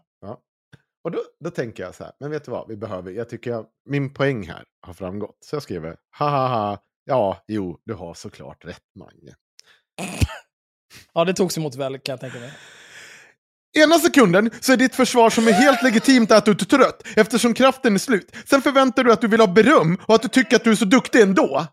Och 1.05 1.11
då, 1.11 1.19
då 1.41 1.51
tänker 1.51 1.83
jag 1.83 1.95
så 1.95 2.05
här, 2.05 2.13
men 2.21 2.31
vet 2.31 2.45
du 2.45 2.51
vad, 2.51 2.69
vi 2.69 2.77
behöver, 2.77 3.11
jag 3.11 3.29
tycker 3.29 3.51
jag, 3.51 3.67
min 3.85 4.15
poäng 4.15 4.49
här 4.49 4.65
har 4.81 4.95
framgått. 4.95 5.37
Så 5.41 5.57
jag 5.57 5.63
skriver, 5.63 5.97
ha 6.19 6.29
ha 6.31 6.49
ha, 6.49 6.79
ja, 7.05 7.45
jo, 7.47 7.79
du 7.85 7.95
har 7.95 8.15
såklart 8.15 8.65
rätt 8.65 8.85
Mange. 8.95 9.35
Ja, 11.13 11.25
det 11.25 11.35
togs 11.35 11.59
emot 11.59 11.75
väl 11.75 11.99
kan 11.99 12.13
jag 12.13 12.21
tänka 12.21 12.39
mig. 12.39 12.53
Ena 13.77 13.99
sekunden 13.99 14.51
så 14.61 14.73
är 14.73 14.77
ditt 14.77 14.95
försvar 14.95 15.31
som 15.31 15.49
är 15.49 15.53
helt 15.53 15.83
legitimt 15.83 16.31
att 16.31 16.45
du 16.45 16.51
är 16.51 16.55
trött 16.55 17.03
eftersom 17.17 17.55
kraften 17.55 17.95
är 17.95 17.99
slut. 17.99 18.37
Sen 18.51 18.63
förväntar 18.63 19.05
du 19.05 19.13
att 19.13 19.21
du 19.21 19.29
vill 19.29 19.41
ha 19.41 19.47
beröm 19.47 19.99
och 20.07 20.15
att 20.15 20.23
du 20.23 20.29
tycker 20.29 20.57
att 20.57 20.65
du 20.65 20.71
är 20.71 20.75
så 20.75 20.85
duktig 20.85 21.21
ändå. 21.21 21.67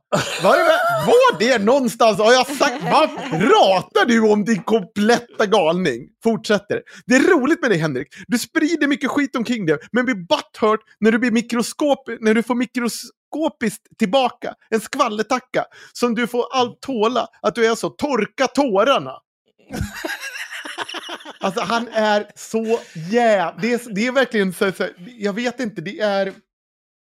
Var 0.43 0.57
det, 0.57 0.63
var 1.07 1.39
det 1.39 1.63
någonstans 1.63 2.17
har 2.17 2.33
jag 2.33 2.47
sagt, 2.47 2.83
vad 2.83 3.09
pratar 3.17 4.05
du 4.05 4.31
om 4.31 4.45
din 4.45 4.63
kompletta 4.63 5.45
galning? 5.45 6.01
Fortsätter. 6.23 6.81
Det 7.05 7.15
är 7.15 7.19
roligt 7.19 7.61
med 7.61 7.71
dig 7.71 7.79
Henrik. 7.79 8.07
Du 8.27 8.37
sprider 8.37 8.87
mycket 8.87 9.09
skit 9.09 9.35
omkring 9.35 9.65
dig, 9.65 9.77
men 9.91 10.05
blir 10.05 10.15
butthurt 10.15 10.79
när 10.99 11.11
du 11.11 11.19
blir 11.19 11.31
mikroskop, 11.31 12.09
när 12.19 12.33
du 12.33 12.43
får 12.43 12.55
mikroskopiskt 12.55 13.97
tillbaka. 13.99 14.53
En 14.69 14.81
skvallertacka 14.81 15.65
som 15.93 16.15
du 16.15 16.27
får 16.27 16.45
allt 16.53 16.81
tåla. 16.81 17.27
Att 17.41 17.55
du 17.55 17.65
är 17.65 17.75
så, 17.75 17.89
torka 17.89 18.47
tårarna. 18.47 19.13
Alltså 21.41 21.61
han 21.61 21.87
är 21.87 22.27
så 22.35 22.79
jävla... 23.09 23.61
Det 23.61 23.73
är, 23.73 23.93
det 23.93 24.07
är 24.07 24.11
verkligen 24.11 24.53
så, 24.53 24.71
så... 24.71 24.87
Jag 25.17 25.33
vet 25.33 25.59
inte, 25.59 25.81
det 25.81 25.99
är... 25.99 26.33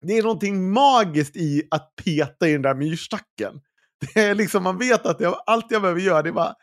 det 0.07 0.19
är 0.19 0.23
någonting 0.23 0.73
magiskt 0.73 1.37
i 1.37 1.63
att 1.71 1.93
peta 2.05 2.49
i 2.49 2.53
den 2.53 2.63
där 2.63 2.75
myrstacken. 2.75 3.61
Det 4.01 4.21
är 4.21 4.35
liksom, 4.35 4.63
man 4.63 4.79
vet 4.79 5.07
att 5.07 5.21
jag, 5.21 5.43
allt 5.47 5.67
jag 5.71 5.83
behöver 5.83 6.01
göra 6.01 6.23
det 6.23 6.29
är 6.29 6.33
bara 6.33 6.55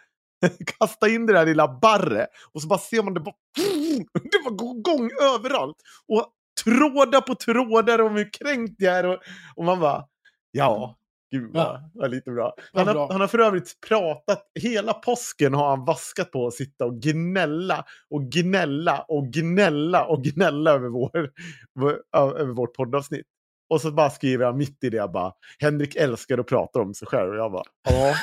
kasta 0.79 1.09
in 1.09 1.25
det 1.25 1.33
där 1.33 1.45
lilla 1.45 1.79
barre 1.81 2.27
och 2.53 2.61
så 2.61 2.67
bara 2.67 2.79
ser 2.79 3.03
man 3.03 3.13
det 3.13 3.19
bara, 3.19 3.35
det 4.13 4.43
bara 4.43 4.55
går 4.55 4.77
igång 4.77 5.09
överallt. 5.21 5.77
Och 6.07 6.33
trådar 6.63 7.21
på 7.21 7.35
trådar 7.35 8.01
om 8.01 8.15
hur 8.15 8.29
kränkt 8.33 8.75
jag 8.77 8.97
är. 8.97 9.05
Och, 9.05 9.19
och 9.55 9.65
man 9.65 9.79
bara, 9.79 10.05
ja, 10.51 10.97
gud 11.31 11.51
vad, 11.53 11.65
Ja. 11.65 11.89
vad 11.93 12.11
lite 12.11 12.31
bra. 12.31 12.53
Han 12.73 12.85
bra. 12.85 12.93
har, 12.93 13.11
han 13.11 13.21
har 13.21 13.27
för 13.27 13.39
övrigt 13.39 13.81
pratat, 13.87 14.43
hela 14.59 14.93
påsken 14.93 15.53
har 15.53 15.69
han 15.69 15.85
vaskat 15.85 16.31
på 16.31 16.47
att 16.47 16.53
sitta 16.53 16.85
och 16.85 17.01
gnälla 17.01 17.85
och 18.09 18.23
gnälla 18.31 19.05
och 19.07 19.27
gnälla 19.27 20.05
och 20.05 20.23
gnälla 20.23 20.71
över, 20.71 20.89
vår, 20.89 22.01
över 22.15 22.53
vårt 22.53 22.73
poddavsnitt. 22.75 23.25
Och 23.69 23.81
så 23.81 23.91
bara 23.91 24.09
skriver 24.09 24.45
han 24.45 24.57
mitt 24.57 24.83
i 24.83 24.89
det 24.89 25.07
bara, 25.13 25.31
Henrik 25.59 25.95
älskar 25.95 26.37
att 26.37 26.47
prata 26.47 26.79
om 26.79 26.93
sig 26.93 27.07
själv. 27.07 27.29
Och 27.29 27.37
jag 27.37 27.51
bara, 27.51 27.63
ja. 27.89 28.15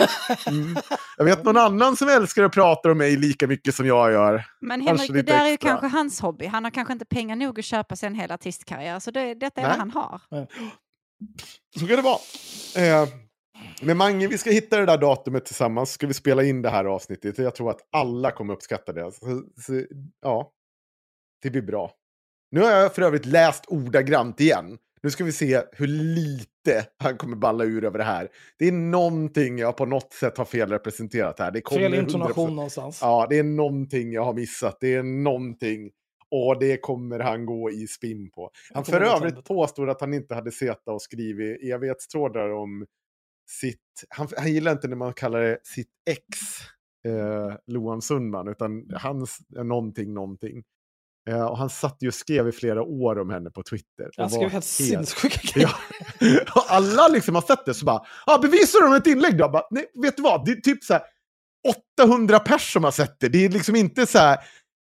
Mm. 0.46 0.76
Jag 1.16 1.24
vet 1.24 1.44
någon 1.44 1.56
annan 1.56 1.96
som 1.96 2.08
älskar 2.08 2.42
att 2.42 2.52
prata 2.52 2.90
om 2.90 2.98
mig 2.98 3.16
lika 3.16 3.46
mycket 3.46 3.74
som 3.74 3.86
jag 3.86 4.12
gör. 4.12 4.44
Men 4.60 4.80
Henrik, 4.80 5.12
det 5.12 5.22
där 5.22 5.44
är 5.44 5.50
ju 5.50 5.56
kanske 5.56 5.86
hans 5.86 6.20
hobby. 6.20 6.46
Han 6.46 6.64
har 6.64 6.70
kanske 6.70 6.92
inte 6.92 7.04
pengar 7.04 7.36
nog 7.36 7.58
att 7.58 7.64
köpa 7.64 7.96
sig 7.96 8.06
en 8.06 8.14
hel 8.14 8.32
artistkarriär. 8.32 9.00
Så 9.00 9.10
det, 9.10 9.34
detta 9.34 9.60
är 9.60 9.64
Nej. 9.64 9.70
vad 9.70 9.78
han 9.78 9.90
har. 9.90 10.20
Så 11.80 11.86
kan 11.86 11.96
det 11.96 12.02
vara. 12.02 12.18
Eh, 12.76 13.08
men 13.82 13.96
Mange, 13.96 14.28
vi 14.28 14.38
ska 14.38 14.50
hitta 14.50 14.78
det 14.78 14.86
där 14.86 14.98
datumet 14.98 15.44
tillsammans. 15.46 15.90
Ska 15.90 16.06
vi 16.06 16.14
spela 16.14 16.42
in 16.44 16.62
det 16.62 16.70
här 16.70 16.84
avsnittet. 16.84 17.38
Jag 17.38 17.54
tror 17.54 17.70
att 17.70 17.80
alla 17.92 18.30
kommer 18.30 18.54
uppskatta 18.54 18.92
det. 18.92 19.12
Så, 19.12 19.42
så, 19.60 19.82
ja, 20.22 20.50
det 21.42 21.50
blir 21.50 21.62
bra. 21.62 21.92
Nu 22.50 22.60
har 22.60 22.70
jag 22.70 22.94
för 22.94 23.02
övrigt 23.02 23.26
läst 23.26 23.64
ordagrant 23.68 24.40
igen. 24.40 24.78
Nu 25.02 25.10
ska 25.10 25.24
vi 25.24 25.32
se 25.32 25.62
hur 25.72 25.86
lite 25.86 26.86
han 26.98 27.16
kommer 27.16 27.36
balla 27.36 27.64
ur 27.64 27.84
över 27.84 27.98
det 27.98 28.04
här. 28.04 28.28
Det 28.58 28.68
är 28.68 28.72
någonting 28.72 29.58
jag 29.58 29.76
på 29.76 29.86
något 29.86 30.12
sätt 30.12 30.38
har 30.38 30.44
fel 30.44 30.70
representerat 30.70 31.38
här. 31.38 31.50
Det 31.50 31.60
kommer 31.60 31.80
Fel 31.80 31.94
100%. 31.94 31.98
intonation 31.98 32.56
någonstans. 32.56 32.98
Ja, 33.00 33.26
det 33.30 33.38
är 33.38 33.42
någonting 33.42 34.12
jag 34.12 34.24
har 34.24 34.34
missat. 34.34 34.76
Det 34.80 34.94
är 34.94 35.02
någonting. 35.02 35.90
Och 36.36 36.58
det 36.58 36.76
kommer 36.76 37.18
han 37.18 37.46
gå 37.46 37.70
i 37.70 37.86
spinn 37.86 38.30
på. 38.30 38.50
Han 38.74 38.84
för 38.84 39.00
övrigt 39.00 39.44
påstod 39.44 39.90
att 39.90 40.00
han 40.00 40.14
inte 40.14 40.34
hade 40.34 40.52
sett 40.52 40.88
och 40.88 41.02
skrivit 41.02 41.62
evighetstrådar 41.62 42.48
om 42.52 42.86
sitt... 43.50 43.80
Han, 44.08 44.28
han 44.36 44.52
gillar 44.52 44.72
inte 44.72 44.88
när 44.88 44.96
man 44.96 45.14
kallar 45.14 45.40
det 45.40 45.58
sitt 45.62 45.90
ex, 46.10 46.20
eh, 47.08 47.56
Loan 47.66 48.02
Sundman, 48.02 48.48
utan 48.48 48.90
hans 48.94 49.38
någonting, 49.50 50.14
någonting. 50.14 50.62
Eh, 51.28 51.44
och 51.44 51.58
han 51.58 51.70
satt 51.70 51.96
ju 52.00 52.08
och 52.08 52.14
skrev 52.14 52.48
i 52.48 52.52
flera 52.52 52.82
år 52.82 53.18
om 53.18 53.30
henne 53.30 53.50
på 53.50 53.62
Twitter. 53.62 54.10
var 54.16 54.28
skrev 54.28 54.50
helt 54.50 54.64
sinnessjuka 54.64 55.40
Ja. 55.60 55.70
grejer. 56.18 56.52
Och 56.56 56.64
alla 56.68 57.08
liksom 57.08 57.34
har 57.34 57.42
sett 57.42 57.64
det 57.64 57.74
så 57.74 57.84
bara, 57.84 58.02
ah, 58.26 58.38
bevisar 58.38 58.80
du 58.80 58.86
om 58.86 58.94
ett 58.94 59.06
inlägg 59.06 59.38
då? 59.38 59.48
Bara, 59.48 59.66
Nej, 59.70 59.86
vet 60.02 60.16
du 60.16 60.22
vad? 60.22 60.44
Det 60.44 60.52
är 60.52 60.60
typ 60.60 60.84
så 60.84 60.92
här 60.92 61.02
800 61.98 62.38
pers 62.38 62.72
som 62.72 62.84
har 62.84 62.90
sett 62.90 63.16
det. 63.20 63.28
Det 63.28 63.44
är 63.44 63.48
liksom 63.48 63.76
inte 63.76 64.06
så 64.06 64.18
här, 64.18 64.38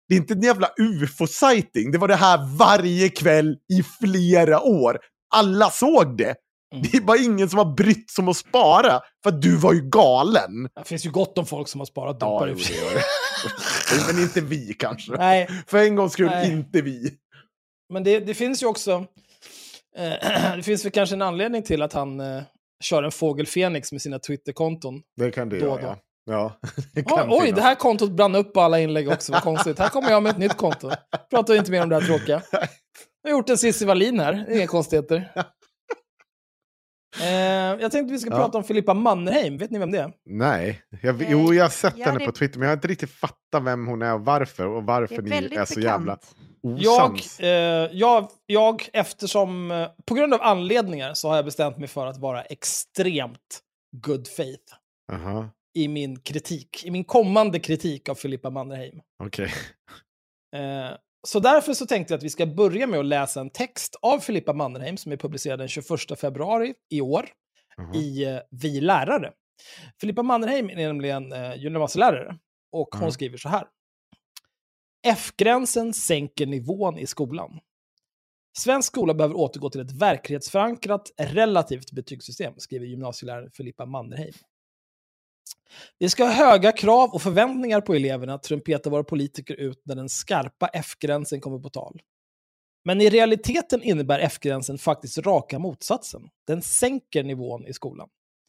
det 0.09 0.15
är 0.15 0.19
inte 0.19 0.35
en 0.35 0.43
jävla 0.43 0.71
ufo-sighting. 0.81 1.93
Det 1.93 1.99
var 1.99 2.09
det 2.09 2.17
här 2.17 2.57
varje 2.59 3.09
kväll 3.09 3.57
i 3.73 3.83
flera 3.83 4.61
år. 4.63 4.99
Alla 5.35 5.71
såg 5.71 6.17
det. 6.17 6.35
Mm. 6.75 6.83
Det 6.93 6.97
är 6.97 7.01
bara 7.01 7.19
ingen 7.19 7.49
som 7.51 7.59
har 7.59 7.75
brytt 7.75 8.11
sig 8.11 8.23
om 8.23 8.29
att 8.29 8.37
spara, 8.37 9.01
för 9.23 9.31
att 9.31 9.43
du 9.43 9.57
var 9.57 9.73
ju 9.73 9.81
galen. 9.91 10.69
Det 10.75 10.85
finns 10.85 11.07
ju 11.07 11.11
gott 11.11 11.39
om 11.39 11.47
folk 11.47 11.69
som 11.69 11.81
har 11.81 11.87
sparat 11.87 12.17
Ja, 12.21 12.47
dumpar. 12.47 12.63
sig. 12.63 12.77
det. 13.95 14.13
Men 14.13 14.23
inte 14.23 14.41
vi 14.41 14.75
kanske. 14.79 15.13
Nej, 15.13 15.49
För 15.67 15.79
en 15.79 15.97
gångs 15.97 16.13
skull, 16.13 16.27
Nej. 16.27 16.53
inte 16.53 16.83
vi. 16.83 17.11
men 17.93 18.05
det, 18.05 18.21
det 18.21 18.35
finns 18.35 18.63
ju 18.63 18.67
också... 18.67 19.07
Eh, 19.97 20.13
det 20.57 20.63
finns 20.63 20.85
väl 20.85 20.93
kanske 20.93 21.15
en 21.15 21.23
anledning 21.23 21.63
till 21.63 21.83
att 21.83 21.93
han 21.93 22.21
eh, 22.21 22.43
kör 22.85 23.03
en 23.03 23.13
fågel 23.13 23.47
Fenix 23.47 23.93
med 23.93 24.03
sina 24.03 24.19
Twitterkonton. 24.19 25.03
Det 25.17 25.31
kan 25.31 25.49
det 25.49 25.59
göra, 25.59 25.83
ja. 25.83 25.97
Ja. 26.25 26.53
Det 26.95 27.01
Oj, 27.01 27.05
kan 27.17 27.31
oj, 27.33 27.41
finnas. 27.41 27.57
det 27.57 27.63
här 27.63 27.75
kontot 27.75 28.11
brann 28.11 28.35
upp 28.35 28.53
på 28.55 28.61
alla 28.61 28.81
inlägg 28.81 29.09
också. 29.09 29.33
Vad 29.33 29.43
konstigt. 29.43 29.79
Här 29.79 29.89
kommer 29.89 30.11
jag 30.11 30.23
med 30.23 30.31
ett 30.31 30.39
nytt 30.39 30.57
konto. 30.57 30.91
Pratar 31.31 31.55
inte 31.55 31.71
mer 31.71 31.83
om 31.83 31.89
det 31.89 31.95
här 32.01 32.03
tråkiga. 32.07 32.43
Jag 33.23 33.31
har 33.31 33.39
gjort 33.39 33.51
en 33.51 33.59
Cissi 33.59 33.85
Wallin 33.85 34.21
här. 34.21 34.47
Inga 34.57 34.67
konstigheter. 34.67 35.33
Eh, 37.21 37.81
jag 37.81 37.91
tänkte 37.93 38.13
vi 38.13 38.19
ska 38.19 38.31
Ja. 38.31 38.37
prata 38.37 38.59
om 38.59 38.65
Filippa 38.65 38.95
Mannerheim. 38.95 39.57
Vet 39.59 39.71
ni 39.71 39.79
vem 39.79 39.91
det 39.91 39.99
är? 39.99 40.13
Nej, 40.25 40.83
jag, 41.03 41.25
jo 41.29 41.55
jag 41.55 41.65
har 41.65 41.69
sett 41.71 41.95
ja, 41.97 42.05
henne 42.07 42.19
det- 42.19 42.25
på 42.27 42.33
Twitter 42.33 42.59
men 42.59 42.67
jag 42.67 42.71
har 42.71 42.77
inte 42.77 42.89
riktigt 42.89 43.11
fattat 43.11 43.63
vem 43.63 43.87
hon 43.87 44.03
är 44.03 44.15
och 44.15 44.21
varför 44.25 44.67
och 44.67 44.83
varför 44.85 45.15
är 45.15 45.23
ni 45.23 45.31
är 45.37 45.65
så 45.65 45.75
bekant. 45.75 45.85
jävla 45.85 46.19
Jag, 46.63 47.05
osams. 47.13 47.41
eh, 47.41 47.89
jag, 47.93 48.29
jag, 48.47 48.89
eftersom, 48.93 49.71
eh, 49.71 49.89
på 50.07 50.15
grund 50.15 50.35
av 50.35 50.43
anledningar 50.43 51.15
så 51.15 51.29
har 51.29 51.37
jag 51.37 51.45
bestämt 51.45 51.79
mig 51.79 51.89
för 51.89 52.07
att 52.07 52.17
vara 52.19 52.43
extremt 52.43 53.61
good 53.97 54.29
faith 54.29 54.75
Aha, 55.13 55.49
i 55.75 55.89
min 55.89 56.21
kritik, 56.21 56.85
i 56.85 56.91
min 56.91 57.05
kommande 57.05 57.61
kritik 57.61 58.09
av 58.09 58.15
Filippa 58.15 58.51
Mannerheim. 58.51 59.01
okej. 59.25 59.49
Eh, 60.57 60.97
så 61.27 61.41
därför 61.41 61.75
så 61.75 61.87
tänkte 61.87 62.13
jag 62.15 62.19
att 62.19 62.25
vi 62.25 62.31
ska 62.31 62.47
börja 62.47 62.87
med 62.87 63.01
att 63.01 63.07
läsa 63.07 63.41
en 63.41 63.51
text 63.51 63.97
av 64.03 64.19
Filippa 64.19 64.53
Mannerheim 64.53 64.97
som 64.97 65.13
är 65.13 65.17
publicerad 65.17 65.59
den 65.59 65.69
21 65.69 66.19
februari 66.21 66.75
i 66.91 67.01
år 67.01 67.29
Aha. 67.79 67.95
i 67.95 68.25
eh, 68.25 68.39
Vi 68.51 68.81
lärare. 68.81 69.33
Filippa 70.01 70.23
Mannerheim 70.23 70.71
är 70.71 70.77
nämligen 70.77 71.33
eh, 71.33 71.57
gymnasielärare 71.57 72.39
och 72.73 72.89
hon 72.95 73.05
Ja. 73.05 73.11
skriver 73.11 73.39
så 73.39 73.49
här. 73.49 73.67
F-gränsen 75.07 75.95
sänker 75.95 76.47
nivån 76.47 76.99
i 76.99 77.07
skolan. 77.07 77.61
Svensk 78.59 78.87
skola 78.87 79.15
behöver 79.15 79.35
återgå 79.37 79.71
till 79.71 79.81
ett 79.81 79.93
verklighetsförankrat 79.93 81.11
relativt 81.19 81.93
betygssystem, 81.93 82.55
skriver 82.57 82.87
gymnasieläraren 82.87 83.51
Filippa 83.51 83.87
Mannerheim. 83.87 84.33
Vi 85.99 86.09
ska 86.09 86.25
ha 86.25 86.33
höga 86.33 86.73
krav 86.73 87.11
och 87.11 87.23
förväntningar 87.23 87.81
på 87.81 87.95
eleverna, 87.95 88.39
trumpetar 88.39 88.91
våra 88.91 89.05
politiker 89.05 89.55
ut 89.55 89.83
när 89.85 89.95
den 89.95 90.09
skarpa 90.09 90.67
F-gränsen 90.67 91.41
kommer 91.41 91.59
på 91.59 91.71
tal. 91.71 92.01
Men 92.85 93.01
i 93.01 93.11
realiteten 93.11 93.83
innebär 93.83 94.19
F-gränsen 94.19 94.79
faktiskt 94.79 95.19
raka 95.19 95.59
motsatsen. 95.59 96.23
Den 96.47 96.63
sänker 96.63 97.23
nivån 97.23 97.67
i 97.67 97.73
skolan. 97.73 98.09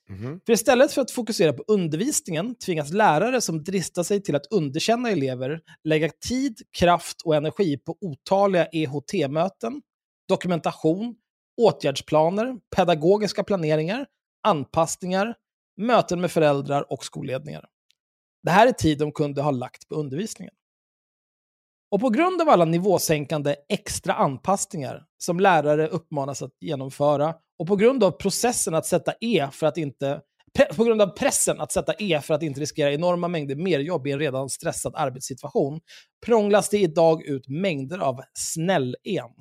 Mhm. 0.09 0.39
För 0.45 0.53
istället 0.53 0.91
för 0.91 1.01
att 1.01 1.11
fokusera 1.11 1.53
på 1.53 1.63
undervisningen 1.67 2.55
tvingas 2.55 2.91
lärare 2.91 3.41
som 3.41 3.63
dristar 3.63 4.03
sig 4.03 4.21
till 4.23 4.35
att 4.35 4.47
underkänna 4.51 5.09
elever 5.09 5.61
lägga 5.83 6.09
tid, 6.27 6.61
kraft 6.77 7.21
och 7.21 7.35
energi 7.35 7.77
på 7.77 7.97
otaliga 8.01 8.67
EHT-möten, 8.71 9.81
dokumentation, 10.29 11.15
åtgärdsplaner, 11.61 12.57
pedagogiska 12.75 13.43
planeringar, 13.43 14.05
anpassningar, 14.43 15.35
möten 15.77 16.21
med 16.21 16.31
föräldrar 16.31 16.91
och 16.93 17.05
skolledningar. 17.05 17.65
Det 18.43 18.51
här 18.51 18.67
är 18.67 18.71
tid 18.71 18.97
de 18.97 19.11
kunde 19.11 19.41
ha 19.41 19.51
lagt 19.51 19.89
på 19.89 19.95
undervisningen. 19.95 20.53
Och 21.91 21.99
på 21.99 22.09
grund 22.09 22.41
av 22.41 22.49
alla 22.49 22.65
nivåsänkande 22.65 23.55
extra 23.69 24.13
anpassningar 24.13 25.05
som 25.17 25.39
lärare 25.39 25.87
uppmanas 25.87 26.41
att 26.41 26.51
genomföra 26.59 27.35
och 27.59 27.67
på 27.67 27.75
grund 27.75 28.03
av 28.03 28.11
processen 28.11 28.75
att 28.75 28.85
sätta 28.85 29.13
E 29.21 29.47
för 29.51 29.67
att 29.67 29.77
inte 29.77 30.21
på 30.75 30.83
grund 30.83 31.01
av 31.01 31.07
pressen 31.07 31.61
att 31.61 31.71
sätta 31.71 31.93
E 31.99 32.21
för 32.21 32.33
att 32.33 32.43
inte 32.43 32.61
riskera 32.61 32.93
enorma 32.93 33.27
mängder 33.27 33.55
merjobb 33.55 34.07
i 34.07 34.11
en 34.11 34.19
redan 34.19 34.49
stressad 34.49 34.93
arbetssituation 34.95 35.79
prånglas 36.25 36.69
det 36.69 36.77
idag 36.77 37.23
ut 37.23 37.47
mängder 37.47 37.99
av 37.99 38.21
snäll-en. 38.33 39.31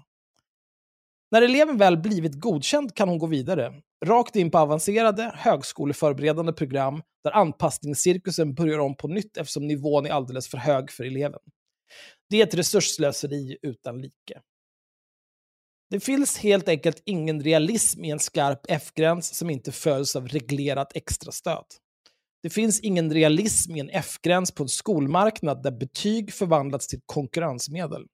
När 1.32 1.42
eleven 1.42 1.78
väl 1.78 1.96
blivit 1.96 2.40
godkänd 2.40 2.94
kan 2.94 3.08
hon 3.08 3.18
gå 3.18 3.26
vidare, 3.26 3.72
rakt 4.04 4.36
in 4.36 4.50
på 4.50 4.58
avancerade, 4.58 5.32
högskoleförberedande 5.36 6.52
program 6.52 7.02
där 7.24 7.30
anpassningscirkusen 7.30 8.54
börjar 8.54 8.78
om 8.78 8.96
på 8.96 9.08
nytt 9.08 9.36
eftersom 9.36 9.66
nivån 9.66 10.06
är 10.06 10.10
alldeles 10.10 10.48
för 10.48 10.58
hög 10.58 10.90
för 10.90 11.04
eleven. 11.04 11.40
Det 12.30 12.40
är 12.40 12.46
ett 12.46 12.54
resursslöseri 12.54 13.58
utan 13.62 14.00
like. 14.00 14.40
Det 15.90 16.00
finns 16.00 16.38
helt 16.38 16.68
enkelt 16.68 17.02
ingen 17.04 17.42
realism 17.42 18.04
i 18.04 18.10
en 18.10 18.18
skarp 18.18 18.60
F-gräns 18.68 19.34
som 19.34 19.50
inte 19.50 19.72
följs 19.72 20.16
av 20.16 20.28
reglerat 20.28 20.96
extrastöd. 20.96 21.64
Det 22.42 22.50
finns 22.50 22.80
ingen 22.80 23.12
realism 23.12 23.76
i 23.76 23.80
en 23.80 23.90
F-gräns 23.92 24.52
på 24.52 24.62
en 24.62 24.68
skolmarknad 24.68 25.62
där 25.62 25.78
betyg 25.78 26.32
förvandlats 26.32 26.86
till 26.86 27.00
konkurrensmedel. 27.06 28.06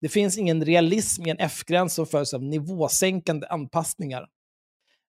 Det 0.00 0.08
finns 0.08 0.38
ingen 0.38 0.64
realism 0.64 1.26
i 1.26 1.30
en 1.30 1.38
F-gräns 1.38 1.94
som 1.94 2.06
följs 2.06 2.34
av 2.34 2.42
nivåsänkande 2.42 3.46
anpassningar. 3.46 4.28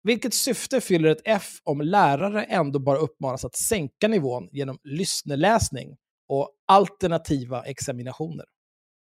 Vilket 0.03 0.33
syfte 0.33 0.81
fyller 0.81 1.09
ett 1.09 1.21
F 1.25 1.59
om 1.63 1.81
lärare 1.81 2.43
ändå 2.43 2.79
bara 2.79 2.97
uppmanas 2.97 3.45
att 3.45 3.55
sänka 3.55 4.07
nivån 4.07 4.49
genom 4.51 4.79
lyssneläsning 4.83 5.97
och 6.27 6.55
alternativa 6.67 7.63
examinationer? 7.63 8.45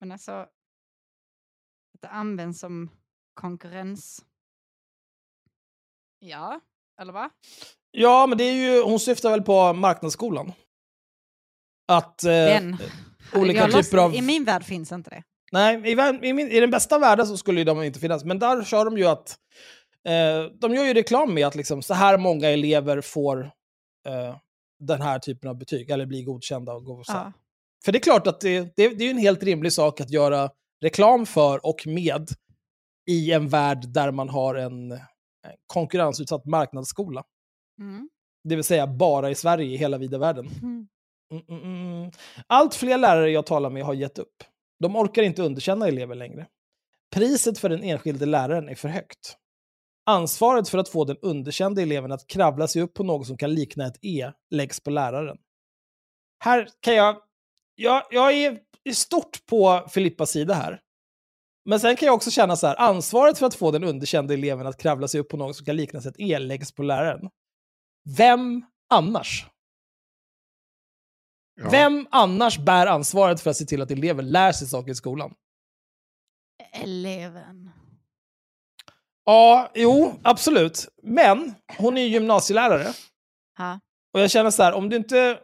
Men 0.00 0.12
alltså, 0.12 0.32
att 0.32 2.00
det 2.00 2.08
används 2.08 2.60
som 2.60 2.90
konkurrens. 3.34 4.24
Ja, 6.18 6.60
eller 7.00 7.12
va? 7.12 7.30
Ja, 7.90 8.26
men 8.26 8.38
det 8.38 8.44
är 8.44 8.54
ju, 8.54 8.82
hon 8.82 9.00
syftar 9.00 9.30
väl 9.30 9.42
på 9.42 9.72
marknadsskolan. 9.72 10.52
Att 11.88 12.24
eh, 12.24 12.30
Den. 12.30 12.76
olika 13.34 13.68
Jag 13.68 13.84
typer 13.84 13.98
av... 13.98 14.14
I 14.14 14.22
min 14.22 14.44
värld 14.44 14.64
finns 14.64 14.92
inte 14.92 15.10
det. 15.10 15.22
Nej, 15.52 15.82
i, 15.84 15.92
i, 16.28 16.32
min, 16.32 16.48
i 16.48 16.60
den 16.60 16.70
bästa 16.70 16.98
världen 16.98 17.26
så 17.26 17.36
skulle 17.36 17.64
de 17.64 17.82
inte 17.82 18.00
finnas. 18.00 18.24
Men 18.24 18.38
där 18.38 18.64
kör 18.64 18.84
de 18.84 18.98
ju 18.98 19.04
att... 19.04 19.38
Eh, 20.04 20.52
de 20.60 20.74
gör 20.74 20.84
ju 20.84 20.94
reklam 20.94 21.34
med 21.34 21.46
att 21.46 21.54
liksom, 21.54 21.82
så 21.82 21.94
här 21.94 22.18
många 22.18 22.48
elever 22.48 23.00
får 23.00 23.40
eh, 24.06 24.36
den 24.80 25.02
här 25.02 25.18
typen 25.18 25.50
av 25.50 25.58
betyg, 25.58 25.90
eller 25.90 26.06
blir 26.06 26.24
godkända 26.24 26.72
och 26.72 26.84
går 26.84 27.02
så. 27.02 27.12
Ja. 27.12 27.32
För 27.84 27.92
det 27.92 27.98
är 27.98 28.00
klart 28.00 28.26
att 28.26 28.40
det, 28.40 28.60
det, 28.76 28.88
det 28.88 29.04
är 29.04 29.10
en 29.10 29.18
helt 29.18 29.42
rimlig 29.42 29.72
sak 29.72 30.00
att 30.00 30.10
göra 30.10 30.50
reklam 30.80 31.26
för 31.26 31.66
och 31.66 31.86
med 31.86 32.28
i 33.10 33.32
en 33.32 33.48
värld 33.48 33.88
där 33.88 34.10
man 34.12 34.28
har 34.28 34.54
en 34.54 34.92
eh, 34.92 34.98
konkurrensutsatt 35.66 36.44
marknadsskola. 36.46 37.24
Mm. 37.80 38.08
Det 38.44 38.54
vill 38.54 38.64
säga 38.64 38.86
bara 38.86 39.30
i 39.30 39.34
Sverige, 39.34 39.66
i 39.66 39.76
hela 39.76 39.98
vida 39.98 40.18
världen. 40.18 40.46
Mm. 40.62 40.88
Mm, 41.32 41.44
mm, 41.48 41.92
mm. 41.92 42.10
Allt 42.46 42.74
fler 42.74 42.98
lärare 42.98 43.30
jag 43.30 43.46
talar 43.46 43.70
med 43.70 43.84
har 43.84 43.94
gett 43.94 44.18
upp. 44.18 44.44
De 44.80 44.96
orkar 44.96 45.22
inte 45.22 45.42
underkänna 45.42 45.88
elever 45.88 46.14
längre. 46.14 46.46
Priset 47.14 47.58
för 47.58 47.68
den 47.68 47.82
enskilde 47.82 48.26
läraren 48.26 48.68
är 48.68 48.74
för 48.74 48.88
högt. 48.88 49.36
Ansvaret 50.06 50.68
för 50.68 50.78
att 50.78 50.88
få 50.88 51.04
den 51.04 51.16
underkända 51.22 51.82
eleven 51.82 52.12
att 52.12 52.26
kravla 52.26 52.68
sig 52.68 52.82
upp 52.82 52.94
på 52.94 53.04
något 53.04 53.26
som 53.26 53.36
kan 53.36 53.54
likna 53.54 53.86
ett 53.86 53.98
E 54.02 54.32
läggs 54.50 54.80
på 54.80 54.90
läraren. 54.90 55.38
Här 56.44 56.68
kan 56.80 56.94
jag... 56.94 57.16
Jag, 57.74 58.02
jag 58.10 58.32
är 58.32 58.58
i 58.84 58.94
stort 58.94 59.46
på 59.46 59.86
Filippas 59.90 60.30
sida 60.30 60.54
här. 60.54 60.80
Men 61.64 61.80
sen 61.80 61.96
kan 61.96 62.06
jag 62.06 62.14
också 62.14 62.30
känna 62.30 62.56
så 62.56 62.66
här, 62.66 62.76
ansvaret 62.76 63.38
för 63.38 63.46
att 63.46 63.54
få 63.54 63.70
den 63.70 63.84
underkända 63.84 64.34
eleven 64.34 64.66
att 64.66 64.80
kravla 64.80 65.08
sig 65.08 65.20
upp 65.20 65.28
på 65.28 65.36
något 65.36 65.56
som 65.56 65.66
kan 65.66 65.76
liknas 65.76 66.06
ett 66.06 66.14
E 66.18 66.38
läggs 66.38 66.72
på 66.72 66.82
läraren. 66.82 67.30
Vem 68.16 68.64
annars? 68.90 69.46
Ja. 71.58 71.68
Vem 71.70 72.06
annars 72.10 72.58
bär 72.58 72.86
ansvaret 72.86 73.40
för 73.40 73.50
att 73.50 73.56
se 73.56 73.64
till 73.64 73.82
att 73.82 73.90
elever 73.90 74.22
lär 74.22 74.52
sig 74.52 74.68
saker 74.68 74.92
i 74.92 74.94
skolan? 74.94 75.34
Eleven. 76.72 77.70
Ja, 79.24 79.70
jo, 79.74 80.14
absolut. 80.22 80.88
Men 81.02 81.54
hon 81.78 81.98
är 81.98 82.02
ju 82.02 82.08
gymnasielärare. 82.08 82.92
Ja. 83.58 83.80
Och 84.14 84.20
jag 84.20 84.30
känner 84.30 84.50
så 84.50 84.62
här, 84.62 84.72
om, 84.72 84.88
du 84.88 84.96
inte, 84.96 85.38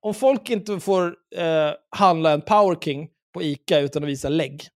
om 0.00 0.14
folk 0.14 0.50
inte 0.50 0.80
får 0.80 1.16
eh, 1.36 1.70
handla 1.96 2.30
en 2.30 2.40
Power 2.40 2.76
King 2.80 3.08
på 3.34 3.42
ICA 3.42 3.78
utan 3.78 4.02
att 4.02 4.08
visa 4.08 4.28
lägg, 4.28 4.68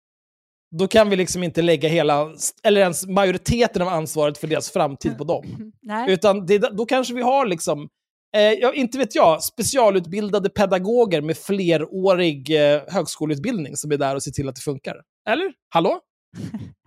då 0.76 0.88
kan 0.88 1.10
vi 1.10 1.16
liksom 1.16 1.44
inte 1.44 1.62
lägga 1.62 1.90
hela, 1.90 2.30
eller 2.64 2.82
ens 2.82 3.08
majoriteten 3.08 3.82
av 3.82 3.88
ansvaret 3.88 4.38
för 4.38 4.48
deras 4.48 4.72
framtid 4.72 5.18
på 5.18 5.24
dem. 5.24 5.72
Nej. 5.82 6.12
Utan 6.12 6.46
det, 6.46 6.58
då 6.58 6.86
kanske 6.86 7.14
vi 7.14 7.22
har 7.22 7.46
liksom, 7.46 7.90
eh, 8.36 8.42
ja, 8.42 8.74
inte 8.74 8.98
vet 8.98 9.16
jag, 9.16 9.44
specialutbildade 9.44 10.50
pedagoger 10.50 11.22
med 11.22 11.38
flerårig 11.38 12.74
eh, 12.74 12.82
högskoleutbildning 12.88 13.78
som 13.78 13.92
är 13.92 13.98
där 13.98 14.16
och 14.16 14.24
ser 14.24 14.32
till 14.32 14.50
att 14.50 14.56
det 14.56 14.62
funkar. 14.62 14.96
Eller? 15.30 15.54
Hallå? 15.70 16.00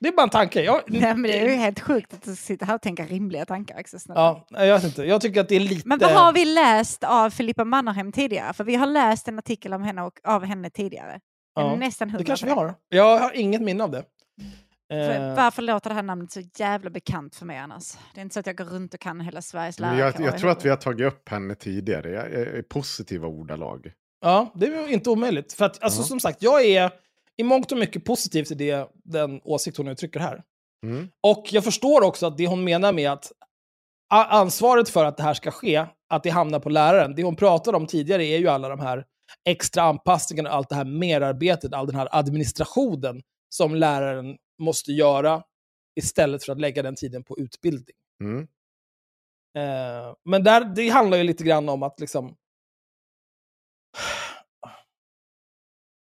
Det 0.00 0.08
är 0.08 0.12
bara 0.12 0.22
en 0.22 0.30
tanke. 0.30 0.62
Jag, 0.62 0.82
Nej, 0.86 1.00
men 1.00 1.22
det 1.22 1.38
är 1.38 1.48
ju 1.48 1.54
helt 1.54 1.80
sjukt 1.80 2.14
att 2.14 2.22
du 2.22 2.36
sitter 2.36 2.66
här 2.66 2.74
och 2.74 2.82
tänker 2.82 3.06
rimliga 3.06 3.46
tankar. 3.46 3.78
Axel. 3.78 4.00
Ja, 4.06 4.46
jag 4.50 4.74
vet 4.74 4.84
inte. 4.84 5.04
Jag 5.04 5.20
tycker 5.20 5.40
att 5.40 5.48
det 5.48 5.56
är 5.56 5.60
lite... 5.60 5.88
Men 5.88 5.98
vad 5.98 6.10
har 6.10 6.32
vi 6.32 6.44
läst 6.44 7.04
av 7.04 7.30
Filippa 7.30 7.64
Mannerheim 7.64 8.12
tidigare? 8.12 8.52
För 8.52 8.64
vi 8.64 8.74
har 8.74 8.86
läst 8.86 9.28
en 9.28 9.38
artikel 9.38 9.74
om 9.74 9.82
henne 9.82 10.02
och, 10.02 10.12
av 10.24 10.44
henne 10.44 10.70
tidigare. 10.70 11.20
Ja, 11.54 11.76
nästan 11.76 12.08
Det 12.08 12.12
hundra 12.12 12.24
kanske 12.24 12.46
vi 12.46 12.52
har. 12.52 12.74
Jag 12.88 13.18
har 13.18 13.36
inget 13.36 13.62
minne 13.62 13.84
av 13.84 13.90
det. 13.90 14.04
För 14.88 15.28
Eh, 15.30 15.34
Varför 15.36 15.62
låter 15.62 15.90
det 15.90 15.94
här 15.94 16.02
namnet 16.02 16.32
så 16.32 16.40
jävla 16.56 16.90
bekant 16.90 17.34
för 17.34 17.46
mig 17.46 17.58
annars? 17.58 17.92
Det 18.14 18.20
är 18.20 18.22
inte 18.22 18.34
så 18.34 18.40
att 18.40 18.46
jag 18.46 18.56
går 18.56 18.64
runt 18.64 18.94
och 18.94 19.00
kan 19.00 19.20
hela 19.20 19.42
Sveriges 19.42 19.80
lärare. 19.80 19.98
jag, 19.98 20.20
jag 20.20 20.38
tror 20.38 20.50
att 20.50 20.64
vi 20.64 20.68
har 20.68 20.76
tagit 20.76 21.06
upp 21.06 21.28
henne 21.28 21.54
tidigare 21.54 22.10
jag, 22.10 22.32
jag, 22.32 22.58
i 22.58 22.62
positiva 22.62 23.26
ordalag. 23.26 23.92
Ja, 24.20 24.52
det 24.54 24.66
är 24.66 24.86
ju 24.88 24.92
inte 24.94 25.10
omöjligt. 25.10 25.52
För 25.52 25.64
att, 25.64 25.82
alltså, 25.82 26.00
Ja. 26.00 26.04
som 26.04 26.20
sagt, 26.20 26.42
jag 26.42 26.64
är 26.64 26.90
i 27.36 27.42
mångt 27.42 27.72
och 27.72 27.78
mycket 27.78 28.04
positiv 28.04 28.44
till 28.44 28.58
det, 28.58 28.90
den 29.04 29.40
åsikt 29.44 29.76
hon 29.76 29.88
uttrycker 29.88 30.20
här. 30.20 30.42
Mm. 30.86 31.08
Och 31.22 31.46
jag 31.50 31.64
förstår 31.64 32.02
också 32.04 32.26
att 32.26 32.36
det 32.36 32.46
hon 32.46 32.64
menar 32.64 32.92
med 32.92 33.10
att 33.12 33.32
ansvaret 34.10 34.88
för 34.88 35.04
att 35.04 35.16
det 35.16 35.22
här 35.22 35.34
ska 35.34 35.50
ske, 35.50 35.86
att 36.10 36.22
det 36.22 36.30
hamnar 36.30 36.60
på 36.60 36.68
läraren, 36.70 37.14
det 37.14 37.22
hon 37.22 37.36
pratade 37.36 37.76
om 37.76 37.86
tidigare 37.86 38.24
är 38.24 38.38
ju 38.38 38.48
alla 38.48 38.68
de 38.68 38.80
här 38.80 39.04
extra 39.48 39.82
anpassningarna, 39.82 40.50
allt 40.50 40.68
det 40.68 40.74
här 40.74 40.84
merarbetet, 40.84 41.72
all 41.72 41.86
den 41.86 41.96
här 41.96 42.08
administrationen 42.10 43.22
som 43.48 43.74
läraren 43.74 44.36
måste 44.58 44.92
göra 44.92 45.42
istället 46.00 46.44
för 46.44 46.52
att 46.52 46.60
lägga 46.60 46.82
den 46.82 46.94
tiden 46.96 47.24
på 47.24 47.38
utbildning. 47.38 47.96
Mm. 48.22 48.48
Eh, 49.58 50.14
men 50.24 50.44
där, 50.44 50.64
det 50.74 50.88
handlar 50.88 51.18
ju 51.18 51.24
lite 51.24 51.44
grann 51.44 51.68
om 51.68 51.82
att 51.82 52.00
liksom... 52.00 52.36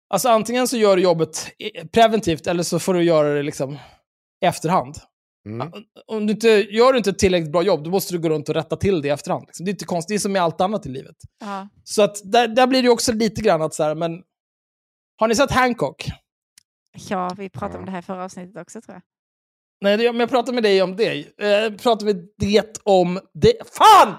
Alltså 0.09 0.29
antingen 0.29 0.67
så 0.67 0.77
gör 0.77 0.95
du 0.95 1.01
jobbet 1.03 1.51
i- 1.57 1.87
preventivt 1.87 2.47
eller 2.47 2.63
så 2.63 2.79
får 2.79 2.93
du 2.93 3.03
göra 3.03 3.33
det 3.33 3.43
liksom 3.43 3.73
i 4.43 4.45
efterhand. 4.45 4.95
Mm. 5.45 5.71
Om 6.07 6.27
du 6.27 6.33
inte 6.33 6.47
gör 6.49 6.91
du 6.93 6.97
inte 6.97 7.09
ett 7.09 7.19
tillräckligt 7.19 7.51
bra 7.51 7.63
jobb, 7.63 7.83
då 7.83 7.89
måste 7.89 8.13
du 8.13 8.19
gå 8.19 8.29
runt 8.29 8.49
och 8.49 8.55
rätta 8.55 8.75
till 8.75 9.01
det 9.01 9.07
i 9.07 9.11
efterhand. 9.11 9.43
Liksom. 9.47 9.65
Det 9.65 9.69
är 9.69 9.73
inte 9.73 9.85
konstigt, 9.85 10.09
det 10.09 10.15
är 10.15 10.19
som 10.19 10.31
med 10.31 10.41
allt 10.41 10.61
annat 10.61 10.85
i 10.85 10.89
livet. 10.89 11.15
Ja. 11.39 11.67
Så 11.83 12.01
att 12.03 12.31
där, 12.31 12.47
där 12.47 12.67
blir 12.67 12.83
det 12.83 12.89
också 12.89 13.13
lite 13.13 13.41
grann 13.41 13.61
att 13.61 13.73
så 13.73 13.83
här, 13.83 13.95
men... 13.95 14.23
Har 15.17 15.27
ni 15.27 15.35
sett 15.35 15.51
Hancock? 15.51 16.05
Ja, 17.09 17.31
vi 17.37 17.49
pratade 17.49 17.79
om 17.79 17.85
det 17.85 17.91
här 17.91 17.99
i 17.99 18.01
förra 18.01 18.23
avsnittet 18.23 18.61
också 18.61 18.81
tror 18.81 18.93
jag. 18.95 19.01
Nej, 19.81 19.97
men 20.11 20.19
jag 20.19 20.29
pratade 20.29 20.53
med 20.55 20.63
dig 20.63 20.81
om 20.81 20.95
det. 20.95 21.41
Eh, 21.41 21.47
Jag 21.47 21.79
pratade 21.79 22.13
med 22.13 22.27
det 22.37 22.77
om 22.83 23.19
det. 23.33 23.53
Fan! 23.77 24.15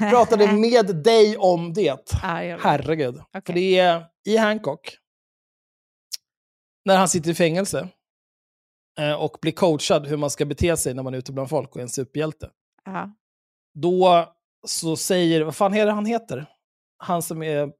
Jag 0.00 0.10
pratade 0.10 0.52
med 0.52 0.86
dig 1.04 1.36
om 1.36 1.72
det. 1.72 2.12
Herregud. 2.62 3.14
Okej. 3.16 3.42
För 3.46 3.52
det 3.52 3.78
är 3.78 4.06
i 4.26 4.36
Hancock, 4.36 4.96
när 6.84 6.96
han 6.96 7.08
sitter 7.08 7.30
i 7.30 7.34
fängelse 7.34 7.88
eh, 8.98 9.12
och 9.22 9.38
blir 9.42 9.52
coachad 9.52 10.06
hur 10.06 10.16
man 10.16 10.30
ska 10.30 10.44
bete 10.44 10.76
sig 10.76 10.94
när 10.94 11.02
man 11.02 11.14
är 11.14 11.18
ute 11.18 11.32
bland 11.32 11.48
folk 11.50 11.70
och 11.70 11.76
är 11.76 11.82
en 11.82 11.88
superhjälte. 11.88 12.50
Ja. 12.84 13.10
Då 13.74 14.32
så 14.66 14.96
säger, 14.96 15.42
vad 15.42 15.56
fan 15.56 15.74
är 15.74 15.86
det 15.86 15.92
han 15.92 16.06
heter? 16.06 16.46
Han 16.98 17.22
som 17.22 17.42
är 17.42 17.72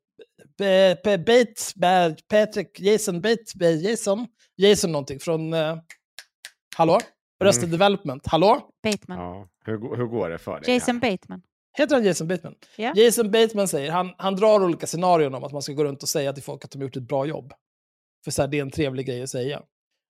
Be- 0.58 0.96
Be- 1.04 1.18
Bates, 1.18 1.74
Be- 1.74 2.16
Patrick, 2.28 2.80
Jason 2.80 3.20
Bates, 3.20 3.54
Be- 3.54 3.70
Jason, 3.70 4.26
Jason 4.56 4.92
någonting 4.92 5.20
från, 5.20 5.52
eh, 5.52 5.76
hallå? 6.76 6.98
Arrested 7.44 7.64
Mm. 7.64 7.72
Development, 7.78 8.26
hallå? 8.26 8.68
Bateman. 8.82 9.18
Ja. 9.18 9.48
Hur, 9.64 9.76
går- 9.76 9.96
hur 9.96 10.06
går 10.06 10.28
det 10.30 10.38
för 10.38 10.60
dig? 10.60 10.74
Jason 10.74 11.00
Bateman. 11.00 11.42
Heter 11.78 11.94
han 11.94 12.04
Jason 12.04 12.28
Bateman? 12.28 12.54
Ja. 12.76 12.92
Jason 12.96 13.30
Bateman 13.30 13.68
säger, 13.68 13.90
han, 13.90 14.10
han 14.18 14.36
drar 14.36 14.64
olika 14.64 14.86
scenarion 14.86 15.34
om 15.34 15.44
att 15.44 15.52
man 15.52 15.62
ska 15.62 15.72
gå 15.72 15.84
runt 15.84 16.02
och 16.02 16.08
säga 16.08 16.32
till 16.32 16.42
folk 16.42 16.64
att 16.64 16.70
de 16.70 16.78
har 16.78 16.82
gjort 16.84 16.96
ett 16.96 17.08
bra 17.08 17.26
jobb. 17.26 17.52
För 18.24 18.30
så 18.30 18.42
här, 18.42 18.48
det 18.48 18.58
är 18.58 18.62
en 18.62 18.70
trevlig 18.70 19.06
grej 19.06 19.22
att 19.22 19.28
säga. 19.30 19.62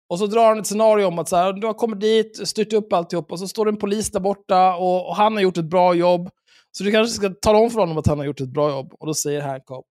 Och 0.09 0.19
så 0.19 0.27
drar 0.27 0.49
han 0.49 0.59
ett 0.59 0.67
scenario 0.67 1.05
om 1.07 1.19
att 1.19 1.29
så 1.29 1.37
här, 1.37 1.53
du 1.53 1.67
har 1.67 1.75
kommit 1.75 2.01
dit, 2.01 2.49
styrt 2.49 2.73
upp 2.73 2.93
alltihop 2.93 3.33
och 3.33 3.39
så 3.39 3.49
står 3.49 3.65
det 3.65 3.71
en 3.71 3.77
polis 3.77 4.11
där 4.11 4.21
borta 4.21 4.77
och, 4.77 5.09
och 5.09 5.17
han 5.17 5.35
har 5.35 5.41
gjort 5.41 5.57
ett 5.57 5.65
bra 5.65 5.95
jobb. 5.95 6.31
Så 6.79 6.85
du 6.85 6.93
kanske 6.93 7.15
ska 7.15 7.31
tala 7.31 7.59
om 7.59 7.71
för 7.71 7.81
honom 7.81 7.99
att 7.99 8.07
han 8.07 8.19
har 8.19 8.25
gjort 8.25 8.41
ett 8.41 8.49
bra 8.49 8.71
jobb. 8.71 8.93
Och 8.93 9.07
då 9.07 9.15
säger 9.15 9.41
Hancock, 9.41 9.87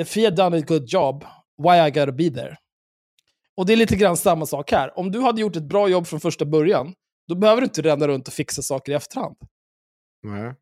if 0.00 0.16
he 0.16 0.24
had 0.24 0.36
done 0.36 0.58
a 0.58 0.60
good 0.66 0.88
job, 0.88 1.24
why 1.62 1.88
I 1.88 1.90
gotta 1.90 2.12
be 2.12 2.30
there? 2.30 2.56
Och 3.56 3.66
det 3.66 3.72
är 3.72 3.76
lite 3.76 3.96
grann 3.96 4.16
samma 4.16 4.46
sak 4.46 4.72
här. 4.72 4.98
Om 4.98 5.10
du 5.10 5.20
hade 5.20 5.40
gjort 5.40 5.56
ett 5.56 5.68
bra 5.68 5.88
jobb 5.88 6.06
från 6.06 6.20
första 6.20 6.44
början, 6.44 6.94
då 7.28 7.34
behöver 7.34 7.60
du 7.60 7.64
inte 7.64 7.82
ränna 7.82 8.08
runt 8.08 8.28
och 8.28 8.34
fixa 8.34 8.62
saker 8.62 8.92
i 8.92 8.94
efterhand. 8.94 9.36
Nej. 10.22 10.54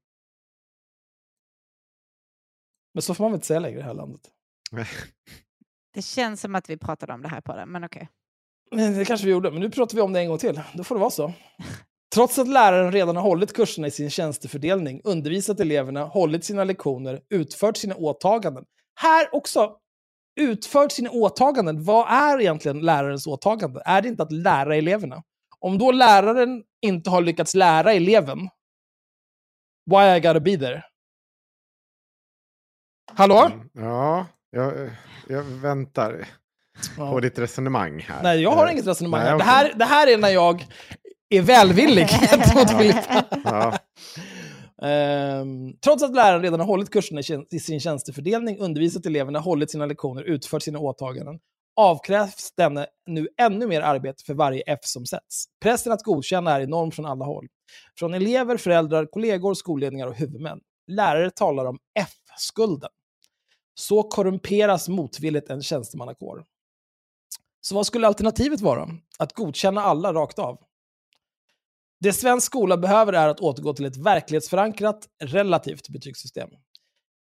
Men 2.95 3.03
så 3.03 3.15
får 3.15 3.25
man 3.25 3.31
väl 3.31 3.37
inte 3.37 3.47
säga 3.47 3.61
längre 3.61 3.77
i 3.79 3.81
det 3.81 3.87
här 3.87 3.95
landet. 3.95 4.21
Det 5.95 6.03
känns 6.03 6.41
som 6.41 6.55
att 6.55 6.71
vi 6.71 6.77
pratade 6.77 7.13
om 7.13 7.23
det 7.23 7.29
här 7.29 7.41
på 7.41 7.57
den, 7.57 7.69
men 7.69 7.85
okej. 7.85 8.09
Men 8.71 8.95
Det 8.99 9.05
kanske 9.05 9.27
vi 9.27 9.33
gjorde, 9.33 9.51
men 9.51 9.61
nu 9.61 9.71
pratar 9.71 9.97
vi 9.97 10.01
om 10.01 10.13
det 10.13 10.21
en 10.21 10.29
gång 10.29 10.39
till. 10.39 10.61
Då 10.75 10.85
får 10.85 10.95
det 10.95 11.01
vara 11.01 11.11
så. 11.11 11.33
Trots 12.15 12.39
att 12.39 12.49
läraren 12.49 12.93
redan 12.93 13.17
har 13.17 13.23
hållit 13.23 13.53
kurserna 13.53 13.87
i 13.87 13.91
sin 13.91 14.11
tjänstefördelning, 14.11 15.01
undervisat 15.05 15.61
eleverna, 15.61 16.05
hållit 16.05 16.45
sina 16.45 16.65
lektioner, 16.65 17.21
utfört 17.31 17.77
sina 17.77 17.95
åtaganden. 17.95 18.65
Här 18.95 19.35
också, 19.35 19.77
utfört 20.41 20.93
sina 20.93 21.11
åtaganden. 21.11 21.85
Vad 21.85 22.09
är 22.09 22.41
egentligen 22.41 22.81
lärarens 22.81 23.27
åtagande? 23.27 23.83
Är 23.85 24.03
det 24.03 24.09
inte 24.09 24.23
att 24.23 24.33
lära 24.33 24.77
eleverna? 24.77 25.23
Om 25.59 25.79
då 25.79 25.93
läraren 25.93 26.63
inte 26.83 27.11
har 27.11 27.21
lyckats 27.23 27.55
lära 27.55 27.93
eleven, 27.93 28.39
why 29.91 30.17
I 30.17 30.21
gotta 30.21 30.41
be 30.41 30.57
there? 30.59 30.83
Hallå? 33.15 33.39
Mm. 33.53 33.69
Ja, 33.73 34.27
jag, 34.51 34.91
jag 35.29 35.43
väntar 35.43 36.29
Ja. 36.99 37.11
på 37.11 37.21
ditt 37.21 37.39
resonemang 37.39 38.01
här. 38.01 38.23
Nej, 38.23 38.43
jag 38.43 38.51
har 38.51 38.67
Eh, 38.67 38.73
inget 38.73 38.87
resonemang. 38.87 39.21
nej, 39.21 39.31
här. 39.31 39.39
Det, 39.39 39.45
här, 39.45 39.73
det 39.75 39.85
här 39.85 40.07
är 40.07 40.19
när 40.19 40.29
jag 40.29 40.67
är 41.39 41.43
välvillig 41.43 42.09
gentemot 42.31 42.71
Filippa. 42.71 43.25
Ja. 43.45 43.79
Ehm, 44.83 45.73
trots 45.85 46.03
att 46.03 46.15
läraren 46.15 46.43
redan 46.43 46.61
har 46.61 46.67
hållit 46.67 46.91
kurserna 46.91 47.21
i 47.51 47.61
sin 47.61 47.81
tjänstefördelning, 47.81 48.59
undervisat 48.59 49.07
eleverna, 49.07 49.39
hållit 49.39 49.71
sina 49.71 49.87
lektioner, 49.87 50.23
utfört 50.23 50.63
sina 50.63 50.79
åtaganden, 50.79 51.39
avkrävs 51.77 52.53
denne 52.57 52.87
nu 53.07 53.29
ännu 53.41 53.67
mer 53.67 53.81
arbete 53.81 54.25
för 54.27 54.35
varje 54.35 54.63
F 54.67 54.81
som 54.83 55.07
sätts. 55.07 55.45
Pressen 55.63 55.93
att 55.93 56.03
godkänna 56.03 56.57
är 56.57 56.61
enorm 56.61 56.91
från 56.91 57.07
alla 57.07 57.25
håll. 57.25 57.47
Från 57.99 58.15
elever, 58.15 58.57
föräldrar, 58.57 59.07
kollegor, 59.07 59.55
skolledningar 59.55 60.07
och 60.07 60.15
huvudmän. 60.15 60.61
Lärare 60.87 61.31
talar 61.31 61.65
om 61.65 61.79
F-skulden. 61.99 62.91
Så 63.75 64.03
korrumperas 64.03 64.89
motvilligt 64.89 65.51
en 65.51 65.63
tjänstemannakår. 65.63 66.45
Så 67.61 67.75
vad 67.75 67.87
skulle 67.87 68.07
alternativet 68.07 68.61
vara? 68.61 68.89
Att 69.19 69.33
godkänna 69.33 69.83
alla 69.83 70.13
rakt 70.13 70.39
av? 70.39 70.59
Det 72.03 72.13
svensk 72.13 72.47
skola 72.47 72.77
behöver 72.77 73.13
är 73.13 73.29
att 73.29 73.41
återgå 73.41 73.75
till 73.75 73.85
ett 73.85 73.97
verklighetsförankrat, 73.97 75.09
relativt 75.25 75.89
betygssystem. 75.89 76.49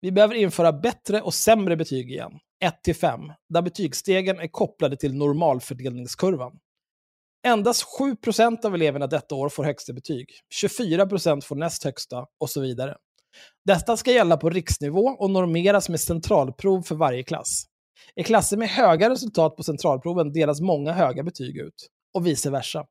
Vi 0.02 0.12
behöver 0.12 0.36
införa 0.36 0.74
bättre 0.74 1.22
och 1.22 1.34
sämre 1.34 1.76
betyg 1.76 2.12
igen, 2.12 2.32
1-5, 2.86 3.34
där 3.50 3.62
betygsstegen 3.62 4.40
är 4.40 4.48
kopplade 4.48 4.98
till 4.98 5.14
normalfördelningskurvan. 5.14 6.60
Endast 7.48 7.86
7% 8.00 8.66
av 8.66 8.76
eleverna 8.76 9.08
detta 9.08 9.36
år 9.36 9.50
får 9.50 9.64
högsta 9.64 9.94
betyg, 9.94 10.28
24% 10.64 11.42
får 11.42 11.56
näst 11.56 11.84
högsta 11.84 12.26
och 12.40 12.50
så 12.50 12.62
vidare. 12.62 12.96
Detta 13.66 13.98
ska 13.98 14.12
gälla 14.12 14.38
på 14.38 14.50
riksnivå 14.50 15.02
och 15.02 15.30
normeras 15.30 15.90
med 15.90 16.00
centralprov 16.00 16.82
för 16.82 16.96
varje 16.96 17.24
klass. 17.24 17.66
I 18.16 18.24
klasser 18.24 18.58
med 18.58 18.70
höga 18.70 19.10
resultat 19.10 19.56
på 19.56 19.64
centralproven 19.64 20.34
delas 20.34 20.62
många 20.62 20.94
höga 20.94 21.24
betyg 21.24 21.58
ut, 21.58 21.88
och 22.14 22.28
vice 22.28 22.50
versa. 22.50 22.86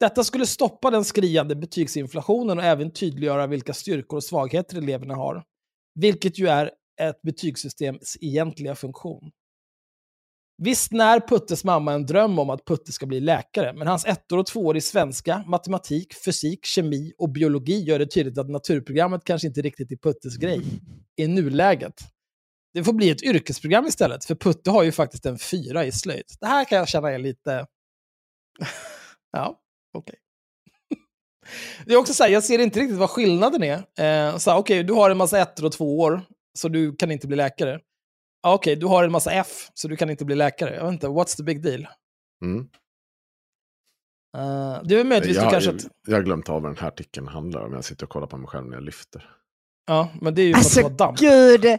Detta 0.00 0.24
skulle 0.24 0.46
stoppa 0.46 0.90
den 0.90 1.04
skriande 1.04 1.56
betygsinflationen 1.56 2.58
och 2.58 2.64
även 2.64 2.92
tydliggöra 2.92 3.46
vilka 3.46 3.74
styrkor 3.74 4.16
och 4.16 4.24
svagheter 4.24 4.78
eleverna 4.78 5.14
har, 5.14 5.44
vilket 5.94 6.38
ju 6.38 6.48
är 6.48 6.70
ett 7.00 7.22
betygssystems 7.22 8.16
egentliga 8.20 8.74
funktion. 8.74 9.30
Visst 10.62 10.92
när 10.92 11.20
Puttes 11.20 11.64
mamma 11.64 11.92
en 11.92 12.06
dröm 12.06 12.38
om 12.38 12.50
att 12.50 12.64
Putte 12.64 12.92
ska 12.92 13.06
bli 13.06 13.20
läkare, 13.20 13.72
men 13.72 13.86
hans 13.86 14.06
ettor 14.06 14.38
och 14.38 14.46
tvåor 14.46 14.76
i 14.76 14.80
svenska, 14.80 15.44
matematik, 15.46 16.14
fysik, 16.24 16.64
kemi 16.64 17.12
och 17.18 17.30
biologi 17.30 17.82
gör 17.82 17.98
det 17.98 18.06
tydligt 18.06 18.38
att 18.38 18.48
naturprogrammet 18.50 19.24
kanske 19.24 19.48
inte 19.48 19.62
riktigt 19.62 19.92
är 19.92 19.96
Puttes 19.96 20.36
grej 20.36 20.62
i 21.16 21.26
nuläget. 21.26 21.94
Det 22.74 22.84
får 22.84 22.92
bli 22.92 23.10
ett 23.10 23.22
yrkesprogram 23.22 23.86
istället, 23.86 24.24
för 24.24 24.34
Putte 24.34 24.70
har 24.70 24.82
ju 24.82 24.92
faktiskt 24.92 25.26
en 25.26 25.38
fyra 25.38 25.84
i 25.84 25.92
slöjd. 25.92 26.24
Det 26.40 26.46
här 26.46 26.64
kan 26.64 26.78
jag 26.78 26.88
känna 26.88 27.10
är 27.10 27.18
lite... 27.18 27.66
ja, 29.32 29.60
okej. 29.96 30.14
Okay. 30.14 30.20
Det 31.86 31.92
är 31.92 31.96
också 31.96 32.14
så 32.14 32.22
här, 32.22 32.30
jag 32.30 32.44
ser 32.44 32.58
inte 32.58 32.80
riktigt 32.80 32.98
vad 32.98 33.10
skillnaden 33.10 33.62
är. 33.62 33.76
Eh, 33.76 34.36
så 34.36 34.50
okej, 34.50 34.60
okay, 34.60 34.82
du 34.82 34.92
har 34.92 35.10
en 35.10 35.16
massa 35.16 35.38
ettor 35.38 35.64
och 35.64 35.72
tvåor, 35.72 36.22
så 36.58 36.68
du 36.68 36.96
kan 36.96 37.10
inte 37.10 37.26
bli 37.26 37.36
läkare. 37.36 37.80
Ah, 38.42 38.54
Okej, 38.54 38.72
okay, 38.72 38.80
du 38.80 38.86
har 38.86 39.04
en 39.04 39.12
massa 39.12 39.32
F, 39.32 39.70
så 39.74 39.88
du 39.88 39.96
kan 39.96 40.10
inte 40.10 40.24
bli 40.24 40.36
läkare. 40.36 40.74
Jag 40.74 40.84
vet 40.84 40.92
inte, 40.92 41.06
what's 41.06 41.36
the 41.36 41.42
big 41.42 41.62
deal? 41.62 41.86
Mm. 42.44 42.68
Uh, 44.36 44.82
det 44.84 45.00
är 45.00 45.04
möjligtvis 45.04 45.36
jag, 45.36 45.46
du 45.46 45.50
kanske... 45.50 45.70
jag, 45.70 45.80
jag 46.06 46.14
har 46.16 46.22
glömt 46.22 46.48
av 46.48 46.62
vad 46.62 46.70
den 46.70 46.78
här 46.78 46.88
artikeln 46.88 47.28
handlar 47.28 47.60
om. 47.60 47.72
Jag 47.72 47.84
sitter 47.84 48.04
och 48.04 48.10
kollar 48.10 48.26
på 48.26 48.36
mig 48.36 48.48
själv 48.48 48.66
när 48.66 48.76
jag 48.76 48.84
lyfter. 48.84 49.30
Ja, 49.86 50.08
men 50.20 50.34
det 50.34 50.42
är 50.42 50.46
ju 50.46 50.52
för 50.52 50.58
Alltså 50.58 50.80
att 50.80 50.98
det 50.98 51.04
var 51.04 51.06
damp. 51.06 51.18
gud! 51.18 51.64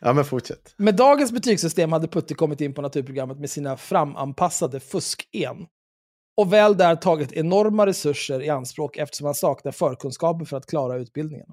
Ja, 0.00 0.12
men 0.12 0.24
fortsätt. 0.24 0.74
Med 0.76 0.96
dagens 0.96 1.32
betygssystem 1.32 1.92
hade 1.92 2.08
Putte 2.08 2.34
kommit 2.34 2.60
in 2.60 2.74
på 2.74 2.82
naturprogrammet 2.82 3.38
med 3.38 3.50
sina 3.50 3.76
framanpassade 3.76 4.80
fusk-en. 4.80 5.66
Och 6.38 6.52
väl 6.52 6.76
där 6.76 6.96
tagit 6.96 7.32
enorma 7.32 7.86
resurser 7.86 8.42
i 8.42 8.48
anspråk 8.48 8.96
eftersom 8.96 9.24
han 9.24 9.34
saknar 9.34 9.72
förkunskaper 9.72 10.44
för 10.44 10.56
att 10.56 10.66
klara 10.66 10.96
utbildningen. 10.96 11.46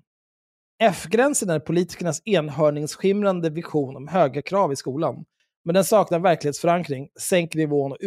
F-gränsen 0.84 1.50
är 1.50 1.60
politikernas 1.60 2.22
enhörningsskimrande 2.26 3.50
vision 3.50 3.96
om 3.96 4.08
höga 4.08 4.42
krav 4.42 4.74
i 4.74 4.76
skolan. 4.76 5.26
Men 5.66 5.74
den 5.74 5.84
saknar 5.84 6.20
verklighetsförankring, 6.20 7.08
sänker 7.20 7.60
nivån 7.60 7.92
och 7.92 7.98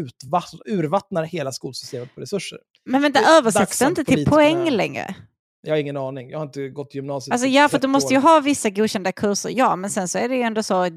urvattnar 0.67 1.25
hela 1.25 1.53
skolsystemet 1.53 2.15
på 2.15 2.21
resurser. 2.21 2.59
Men 2.85 3.03
vänta, 3.03 3.21
översätts 3.39 3.79
det 3.79 3.87
inte 3.87 4.05
till 4.05 4.27
poäng 4.27 4.71
längre? 4.71 5.15
Jag 5.61 5.73
har 5.73 5.79
ingen 5.79 5.97
aning, 5.97 6.31
jag 6.31 6.39
har 6.39 6.47
inte 6.47 6.69
gått 6.69 6.95
gymnasiet 6.95 7.33
Alltså 7.33 7.49
ja, 7.49 7.69
för 7.69 7.79
du 7.79 7.81
30 7.81 7.89
måste 7.89 8.15
ju 8.15 8.21
ha 8.21 8.41
vissa 8.41 8.71
godkända 8.71 9.13
kurser, 9.13 9.51
ja, 9.51 9.77
men 9.77 9.91
sen 9.91 10.09
så 10.09 10.19
är 10.19 10.29
det 10.29 10.35
ju 10.35 10.43
ändå 10.43 10.63
så, 10.63 10.89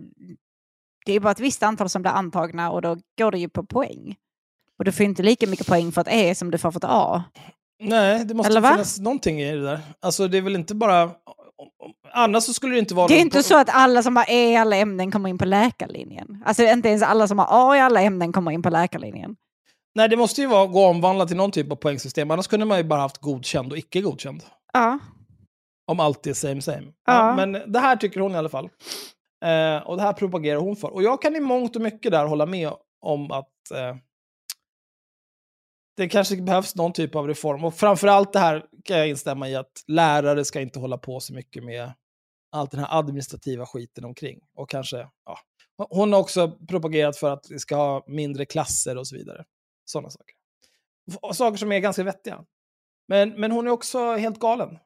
det 1.05 1.13
är 1.13 1.19
bara 1.19 1.31
ett 1.31 1.39
visst 1.39 1.63
antal 1.63 1.89
som 1.89 2.01
blir 2.01 2.11
antagna 2.11 2.71
och 2.71 2.81
då 2.81 2.97
går 3.17 3.31
det 3.31 3.39
ju 3.39 3.49
på 3.49 3.65
poäng. 3.65 4.15
Och 4.81 4.85
du 4.85 4.91
får 4.91 5.05
inte 5.05 5.23
lika 5.23 5.47
mycket 5.47 5.67
poäng 5.67 5.91
för 5.91 6.01
ett 6.01 6.07
E 6.11 6.35
som 6.35 6.51
du 6.51 6.57
får 6.57 6.71
för 6.71 6.79
ett 6.79 6.85
A. 6.87 7.23
Nej, 7.83 8.25
det 8.25 8.33
måste 8.33 8.53
finnas 8.53 8.99
någonting 8.99 9.41
i 9.41 9.51
det 9.51 9.61
där. 9.61 9.79
Alltså 9.99 10.27
det 10.27 10.37
är 10.37 10.41
väl 10.41 10.55
inte 10.55 10.75
bara... 10.75 11.11
Annars 12.11 12.43
så 12.43 12.53
skulle 12.53 12.73
det 12.73 12.79
inte 12.79 12.93
vara... 12.93 13.07
Det 13.07 13.13
är 13.13 13.21
inte 13.21 13.39
po- 13.39 13.41
så 13.41 13.57
att 13.57 13.69
alla 13.71 14.03
som 14.03 14.15
har 14.15 14.25
E 14.29 14.51
i 14.51 14.55
alla 14.55 14.75
ämnen 14.75 15.11
kommer 15.11 15.29
in 15.29 15.37
på 15.37 15.45
läkarlinjen. 15.45 16.43
Alltså 16.45 16.63
inte 16.63 16.89
ens 16.89 17.03
alla 17.03 17.27
som 17.27 17.39
har 17.39 17.47
A 17.49 17.77
i 17.77 17.79
alla 17.79 18.01
ämnen 18.01 18.33
kommer 18.33 18.51
in 18.51 18.61
på 18.61 18.69
läkarlinjen. 18.69 19.35
Nej, 19.95 20.09
det 20.09 20.17
måste 20.17 20.41
ju 20.41 20.47
vara 20.47 20.67
gå 20.67 20.85
omvandlat 20.85 21.27
till 21.27 21.37
någon 21.37 21.51
typ 21.51 21.71
av 21.71 21.75
poängsystem. 21.75 22.31
Annars 22.31 22.47
kunde 22.47 22.65
man 22.65 22.77
ju 22.77 22.83
bara 22.83 23.01
haft 23.01 23.17
godkänd 23.17 23.71
och 23.71 23.77
icke 23.77 24.01
godkänd. 24.01 24.43
Ja. 24.73 24.99
Om 25.91 25.99
allt 25.99 26.27
är 26.27 26.33
same 26.33 26.61
same. 26.61 26.87
Ja. 27.05 27.35
men 27.35 27.51
det 27.51 27.79
här 27.79 27.95
tycker 27.95 28.19
hon 28.19 28.31
i 28.31 28.37
alla 28.37 28.49
fall. 28.49 28.69
Eh, 29.45 29.87
och 29.87 29.97
det 29.97 30.03
här 30.03 30.13
propagerar 30.13 30.59
hon 30.59 30.75
för. 30.75 30.93
Och 30.93 31.03
jag 31.03 31.21
kan 31.21 31.35
i 31.35 31.39
mångt 31.39 31.75
och 31.75 31.81
mycket 31.81 32.11
där 32.11 32.25
hålla 32.25 32.45
med 32.45 32.71
om 33.05 33.31
att 33.31 33.71
eh, 33.75 33.95
det 35.97 36.09
kanske 36.09 36.41
behövs 36.41 36.75
någon 36.75 36.93
typ 36.93 37.15
av 37.15 37.27
reform. 37.27 37.63
Och 37.63 37.73
framförallt 37.73 38.33
det 38.33 38.39
här 38.39 38.65
kan 38.83 38.97
jag 38.97 39.09
instämma 39.09 39.49
i 39.49 39.55
att 39.55 39.83
lärare 39.87 40.45
ska 40.45 40.61
inte 40.61 40.79
hålla 40.79 40.97
på 40.97 41.19
så 41.19 41.33
mycket 41.33 41.63
med 41.63 41.93
allt 42.51 42.71
den 42.71 42.79
här 42.79 42.99
administrativa 42.99 43.65
skiten 43.65 44.05
omkring. 44.05 44.39
Och 44.55 44.69
kanske, 44.69 44.97
ja. 45.25 45.37
Hon 45.89 46.13
har 46.13 46.19
också 46.19 46.51
propagerat 46.51 47.17
för 47.17 47.31
att 47.33 47.45
vi 47.49 47.59
ska 47.59 47.75
ha 47.75 48.03
mindre 48.07 48.45
klasser 48.45 48.97
och 48.97 49.07
så 49.07 49.15
vidare. 49.15 49.45
Sådana 49.85 50.09
saker. 50.09 50.35
Och 51.21 51.35
saker 51.35 51.57
som 51.57 51.71
är 51.71 51.79
ganska 51.79 52.03
vettiga. 52.03 52.45
Men, 53.07 53.29
men 53.39 53.51
hon 53.51 53.67
är 53.67 53.71
också 53.71 54.15
helt 54.15 54.39
galen. 54.39 54.79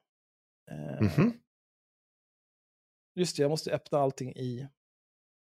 Eh, 0.70 1.00
Mhm. 1.00 1.32
Just 3.14 3.36
det, 3.36 3.42
jag 3.42 3.50
måste 3.50 3.70
öppna 3.72 3.98
allting 3.98 4.32
i 4.36 4.68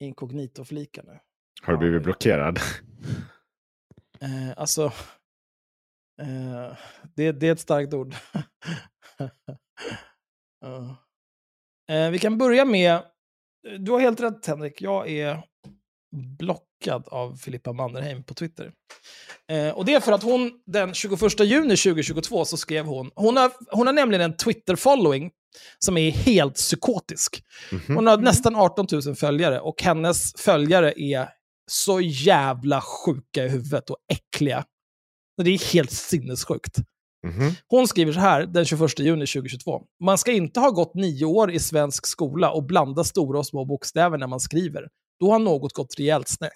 inkognito-fliken 0.00 1.04
nu. 1.06 1.18
Har 1.62 1.72
du 1.72 1.78
blivit 1.78 2.02
blockerad? 2.02 2.58
Eh, 4.20 4.52
alltså, 4.56 4.92
eh, 6.20 6.76
det, 7.16 7.32
det 7.32 7.48
är 7.48 7.52
ett 7.52 7.60
starkt 7.60 7.94
ord. 7.94 8.14
Eh, 11.90 12.10
vi 12.10 12.18
kan 12.18 12.38
börja 12.38 12.64
med, 12.64 13.02
du 13.78 13.92
har 13.92 14.00
helt 14.00 14.20
rätt 14.20 14.46
Henrik, 14.46 14.82
jag 14.82 15.10
är 15.10 15.42
blockad 16.38 17.08
av 17.08 17.36
Filippa 17.36 17.72
Mannerheim 17.72 18.22
på 18.22 18.34
Twitter. 18.34 18.72
Eh, 19.50 19.70
och 19.70 19.84
det 19.84 19.94
är 19.94 20.00
för 20.00 20.12
att 20.12 20.22
hon 20.22 20.52
den 20.66 20.94
21 20.94 21.40
juni 21.40 21.76
2022 21.76 22.44
så 22.44 22.56
skrev 22.56 22.86
hon, 22.86 23.10
hon 23.14 23.36
har, 23.36 23.52
hon 23.70 23.86
har 23.86 23.94
nämligen 23.94 24.22
en 24.22 24.36
Twitter-following 24.36 25.30
som 25.78 25.96
är 25.96 26.10
helt 26.10 26.54
psykotisk. 26.54 27.44
Mhm. 27.72 27.96
Hon 27.96 28.06
har 28.06 28.16
nästan 28.18 28.56
18 28.56 28.86
000 29.06 29.16
följare 29.16 29.60
och 29.60 29.82
hennes 29.82 30.32
följare 30.36 30.92
är 30.96 31.28
så 31.70 32.00
jävla 32.00 32.80
sjuka 32.80 33.44
i 33.44 33.48
huvudet 33.48 33.90
och 33.90 33.98
äckliga. 34.12 34.64
Det 35.36 35.50
är 35.50 35.72
helt 35.72 35.90
sinnessjukt. 35.90 36.76
Mhm. 37.26 37.52
Hon 37.68 37.88
skriver 37.88 38.12
så 38.12 38.20
här 38.20 38.46
den 38.46 38.64
21 38.64 38.98
juni 38.98 39.26
2022. 39.26 39.82
Man 40.04 40.18
ska 40.18 40.32
inte 40.32 40.60
ha 40.60 40.70
gått 40.70 40.94
nio 40.94 41.24
år 41.24 41.50
i 41.50 41.58
svensk 41.58 42.06
skola 42.06 42.50
och 42.50 42.64
blanda 42.64 43.04
stora 43.04 43.38
och 43.38 43.46
små 43.46 43.64
bokstäver 43.64 44.18
när 44.18 44.26
man 44.26 44.40
skriver. 44.40 44.88
Då 45.20 45.32
har 45.32 45.38
något 45.38 45.72
gått 45.72 45.98
rejält 45.98 46.28
snett. 46.28 46.50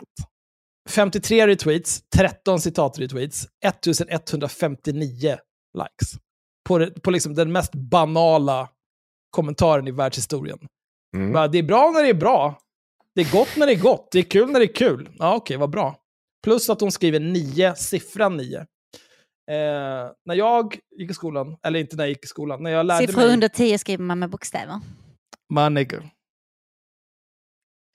53 0.89 1.47
retweets, 1.47 2.03
13 2.17 2.61
citatretweets, 2.61 3.49
1159 3.65 5.37
likes. 5.79 6.15
På, 6.69 6.87
på 7.03 7.11
liksom 7.11 7.35
den 7.35 7.53
mest 7.53 7.75
banala 7.75 8.69
kommentaren 9.31 9.89
i 9.89 9.91
världshistorien. 9.91 10.59
Mm. 11.17 11.33
Bara, 11.33 11.49
det 11.49 11.59
är 11.59 11.63
bra 11.63 11.91
när 11.91 12.03
det 12.03 12.09
är 12.09 12.15
bra. 12.15 12.59
Det 13.15 13.21
är 13.21 13.33
gott 13.33 13.57
när 13.57 13.67
det 13.67 13.73
är 13.73 13.81
gott. 13.81 14.09
Det 14.13 14.19
är 14.19 14.23
kul 14.23 14.51
när 14.51 14.61
det 14.61 14.67
är 14.67 14.75
kul. 14.75 15.09
Ja, 15.19 15.35
okej, 15.35 15.57
vad 15.57 15.71
bra. 15.71 15.97
Plus 16.45 16.71
att 16.71 16.81
hon 16.81 16.93
skriver 16.93 17.21
nio, 17.21 17.75
siffran 17.75 18.37
nio. 18.37 18.59
Eh, 19.51 20.11
när 20.25 20.35
jag 20.35 20.79
gick 20.99 21.11
i 21.11 21.15
skolan, 21.15 21.57
eller 21.63 21.81
inte 21.81 21.97
när 21.97 22.05
jag 22.05 22.09
gick 22.09 22.25
i 22.25 22.27
skolan, 22.27 22.63
när 22.63 22.71
jag 22.71 22.87
lärde 22.87 23.07
Siffror 23.07 23.23
mig... 23.23 23.33
under 23.33 23.49
10 23.49 23.79
skriver 23.79 24.05
man 24.05 24.19
med 24.19 24.31
bokstäver. 24.31 24.81
Man 25.53 25.75
nigger. 25.75 26.11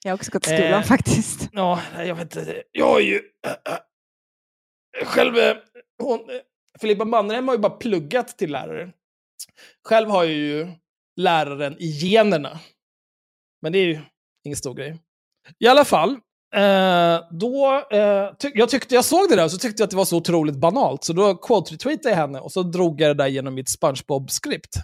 Jag 0.04 0.10
har 0.12 0.16
också 0.16 0.30
gått 0.30 0.46
i 0.46 0.50
skolan 0.50 0.72
Eh. 0.72 0.82
faktiskt. 0.82 1.48
Ja, 1.52 1.82
jag 1.96 2.14
vet 2.14 2.36
inte. 2.36 2.62
Jag 2.72 2.96
är 3.00 3.04
ju... 3.04 3.20
äh, 3.46 3.52
äh, 5.00 5.06
själv... 5.06 5.36
äh, 5.36 5.56
Hon, 6.02 6.20
äh, 6.30 6.36
Filippa 6.80 7.04
Mannerheim 7.04 7.48
har 7.48 7.54
ju 7.54 7.60
bara 7.60 7.76
pluggat 7.76 8.38
till 8.38 8.52
lärare. 8.52 8.92
Själv 9.88 10.08
har 10.10 10.24
jag 10.24 10.32
ju 10.32 10.68
läraren 11.20 11.76
i 11.78 11.86
generna. 11.86 12.60
Men 13.62 13.72
det 13.72 13.78
är 13.78 13.86
ju 13.86 14.00
ingen 14.44 14.56
stor 14.56 14.74
grej. 14.74 14.98
I 15.58 15.66
alla 15.66 15.84
fall, 15.84 16.20
eh, 16.54 17.20
då... 17.30 17.84
Eh, 17.90 18.34
ty 18.38 18.50
jag, 18.54 18.68
tyckte, 18.68 18.94
jag 18.94 19.04
såg 19.04 19.28
det 19.28 19.36
där 19.36 19.44
och 19.44 19.50
så 19.50 19.58
tyckte 19.58 19.82
jag 19.82 19.84
att 19.84 19.90
det 19.90 19.96
var 19.96 20.04
så 20.04 20.16
otroligt 20.16 20.56
banalt. 20.56 21.04
Så 21.04 21.12
då 21.12 21.34
quote-retweetade 21.34 22.08
jag 22.08 22.16
henne 22.16 22.40
och 22.40 22.52
så 22.52 22.62
drog 22.62 23.00
jag 23.00 23.10
det 23.10 23.22
där 23.22 23.28
genom 23.28 23.54
mitt 23.54 23.68
SpongeBob-skript. 23.68 24.76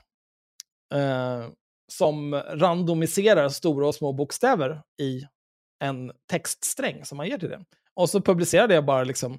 Eh, 0.94 1.48
som 1.92 2.34
randomiserar 2.34 3.48
stora 3.48 3.88
och 3.88 3.94
små 3.94 4.12
bokstäver 4.12 4.82
i 5.00 5.22
en 5.84 6.12
textsträng 6.30 7.04
som 7.04 7.16
man 7.16 7.28
ger 7.28 7.38
till 7.38 7.48
det. 7.48 7.64
Och 7.94 8.10
så 8.10 8.20
publicerade 8.20 8.74
jag 8.74 8.84
bara 8.86 9.04
liksom 9.04 9.38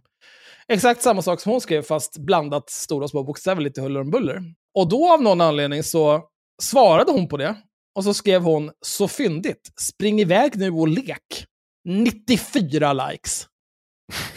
exakt 0.67 1.01
samma 1.01 1.21
sak 1.21 1.41
som 1.41 1.51
hon 1.51 1.61
skrev, 1.61 1.82
fast 1.82 2.17
blandat 2.17 2.69
stora 2.69 3.03
och 3.03 3.09
små 3.09 3.23
bokstäver, 3.23 3.61
lite 3.61 3.82
huller 3.82 4.01
om 4.01 4.11
buller. 4.11 4.41
Och 4.73 4.89
då 4.89 5.13
av 5.13 5.21
någon 5.21 5.41
anledning 5.41 5.84
så 5.84 6.23
svarade 6.61 7.11
hon 7.11 7.28
på 7.28 7.38
det. 7.38 7.55
Och 7.95 8.03
så 8.03 8.13
skrev 8.13 8.41
hon, 8.41 8.71
så 8.82 9.07
fyndigt, 9.07 9.71
spring 9.82 10.19
iväg 10.19 10.57
nu 10.57 10.71
och 10.71 10.88
lek. 10.88 11.45
94 11.88 12.93
likes. 12.93 13.47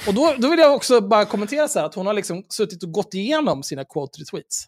Och 0.07 0.15
då, 0.15 0.35
då 0.39 0.51
vill 0.51 0.59
jag 0.59 0.75
också 0.75 1.01
bara 1.01 1.25
kommentera 1.25 1.69
så 1.69 1.79
här 1.79 1.87
att 1.87 1.95
hon 1.95 2.07
har 2.07 2.15
liksom 2.15 2.45
suttit 2.49 2.83
och 2.83 2.93
gått 2.93 3.15
igenom 3.15 3.63
sina 3.63 3.85
quote 3.85 4.21
retweets. 4.21 4.65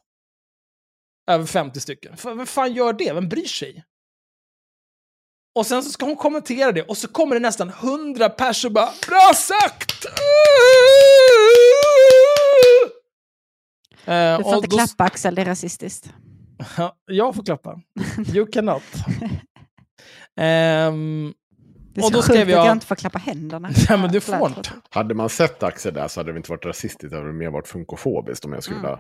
Över 1.30 1.46
50 1.46 1.80
stycken. 1.80 2.16
För, 2.16 2.34
vem 2.34 2.46
fan 2.46 2.72
gör 2.74 2.92
det? 2.92 3.12
Vem 3.12 3.28
bryr 3.28 3.46
sig? 3.46 3.84
Och 5.58 5.66
sen 5.66 5.82
så 5.82 5.90
ska 5.90 6.06
hon 6.06 6.16
kommentera 6.16 6.72
det 6.72 6.82
och 6.82 6.96
så 6.98 7.08
kommer 7.08 7.34
det 7.34 7.40
nästan 7.40 7.68
100 7.68 8.28
pers 8.28 8.64
och 8.64 8.72
bara 8.72 8.90
“Bra 9.08 9.32
sagt!” 9.34 10.04
Eh, 14.04 14.36
Du 14.38 14.44
får 14.44 14.54
inte 14.54 14.68
då- 14.68 14.76
klappa 14.76 15.04
Axel, 15.04 15.34
det 15.34 15.42
är 15.42 15.46
rasistiskt. 15.46 16.12
Ja, 16.76 16.96
jag 17.06 17.34
får 17.34 17.44
klappa. 17.44 17.80
You 18.34 18.46
cannot. 18.46 18.82
Ehm, 20.40 21.34
Det 21.94 22.00
är 22.00 22.04
Och 22.04 22.12
då 22.12 22.22
skrev 22.22 22.42
att 22.42 22.48
jag- 22.52 22.66
jag 22.66 22.72
inte 22.72 22.86
får 22.86 22.94
klappa 22.94 23.18
händerna. 23.18 23.70
Ja, 23.88 23.96
men 23.96 24.12
du 24.12 24.20
får 24.20 24.46
inte. 24.48 24.70
Hade 24.90 25.14
man 25.14 25.28
sett 25.28 25.62
Axel 25.62 25.94
där 25.94 26.08
så 26.08 26.20
hade 26.20 26.32
det 26.32 26.36
inte 26.36 26.50
varit 26.50 26.64
rasistiskt, 26.66 27.10
det 27.10 27.16
hade 27.16 27.32
mer 27.32 27.50
varit 27.50 27.68
funkofobiskt 27.68 28.44
om 28.44 28.52
jag 28.52 28.62
skulle 28.62 28.78
vilja... 28.80 28.98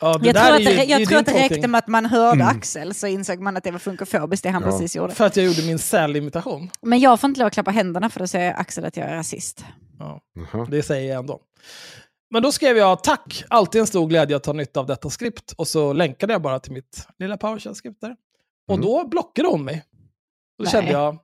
ja, 0.00 0.18
det 0.18 0.26
Jag 0.26 0.34
där 0.34 0.44
tror 0.46 0.52
är 0.52 0.54
att 0.54 0.60
ju- 0.84 0.90
jag 0.90 1.00
ju 1.00 1.06
tror 1.06 1.18
att 1.18 1.26
det 1.26 1.32
räckte 1.48 1.68
med 1.68 1.78
att 1.78 1.86
man 1.88 2.06
hörde 2.06 2.42
Mm. 2.42 2.56
Axel 2.56 2.94
så 2.94 3.06
insåg 3.06 3.40
man 3.40 3.56
att 3.56 3.64
det 3.64 3.70
var 3.70 3.78
funkofobiskt 3.78 4.42
det 4.42 4.50
han 4.50 4.62
Ja. 4.62 4.70
precis 4.70 4.96
gjorde. 4.96 5.14
För 5.14 5.26
att 5.26 5.36
jag 5.36 5.46
gjorde 5.46 5.62
min 5.66 5.78
sälimitation. 5.78 6.70
Men 6.82 7.00
jag 7.00 7.20
får 7.20 7.28
inte 7.28 7.40
lov 7.40 7.46
att 7.46 7.52
klappa 7.52 7.70
händerna 7.70 8.10
för 8.10 8.20
då 8.20 8.26
säger 8.26 8.54
Axel 8.60 8.84
att 8.84 8.96
jag 8.96 9.06
är 9.06 9.14
rasist. 9.16 9.64
Ja, 9.98 10.20
Jaha. 10.52 10.66
det 10.70 10.82
säger 10.82 11.10
jag 11.10 11.18
ändå. 11.18 11.40
Men 12.32 12.42
då 12.42 12.52
skrev 12.52 12.76
jag 12.76 13.04
tack, 13.04 13.44
alltid 13.48 13.80
en 13.80 13.86
stor 13.86 14.06
glädje 14.06 14.36
att 14.36 14.42
ta 14.42 14.52
nytta 14.52 14.80
av 14.80 14.86
detta 14.86 15.10
skript. 15.10 15.52
Och 15.56 15.68
så 15.68 15.92
länkade 15.92 16.32
jag 16.32 16.42
bara 16.42 16.58
till 16.60 16.72
mitt 16.72 17.06
lilla 17.18 17.36
PowerShell-skript 17.36 18.00
där. 18.00 18.16
Och 18.68 18.74
Mm. 18.74 18.86
då 18.86 19.08
blockade 19.08 19.48
hon 19.48 19.64
mig. 19.64 19.84
Då 20.58 20.62
Nej. 20.64 20.72
kände 20.72 20.90
jag, 20.92 21.18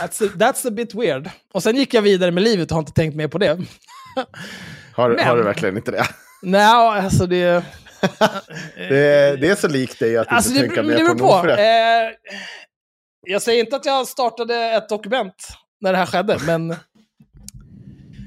that's 0.00 0.26
a, 0.26 0.30
that's 0.34 0.68
a 0.68 0.70
bit 0.70 0.94
weird. 0.94 1.30
Och 1.52 1.62
sen 1.62 1.76
gick 1.76 1.94
jag 1.94 2.02
vidare 2.02 2.30
med 2.30 2.42
livet 2.42 2.70
och 2.70 2.74
har 2.74 2.82
inte 2.82 2.92
tänkt 2.92 3.14
mer 3.16 3.28
på 3.28 3.38
det. 3.38 3.58
Har, 4.94 5.08
Men- 5.08 5.26
har 5.26 5.36
du 5.36 5.42
verkligen 5.42 5.76
inte 5.76 5.90
det? 5.90 6.04
Nej, 6.42 6.62
alltså 7.00 7.26
det... 7.26 7.36
det? 8.76 9.36
Det 9.40 9.48
är 9.48 9.54
så 9.54 9.68
likt 9.68 9.98
dig 9.98 10.16
att 10.16 10.28
Alltså 10.28 10.50
inte 10.50 10.62
det, 10.62 10.66
tänka 10.68 10.82
det 10.82 10.88
mer 10.88 10.96
beror 10.96 11.08
på 11.08 11.18
på. 11.18 11.42
någon 11.42 11.50
Eh, 11.50 12.10
jag 13.26 13.42
säger 13.42 13.64
inte 13.64 13.76
att 13.76 13.86
jag 13.86 14.08
startade 14.08 14.54
ett 14.56 14.88
dokument 14.88 15.48
när 15.80 15.92
det 15.92 15.98
här 15.98 16.06
skedde, 16.06 16.38
men 16.46 16.76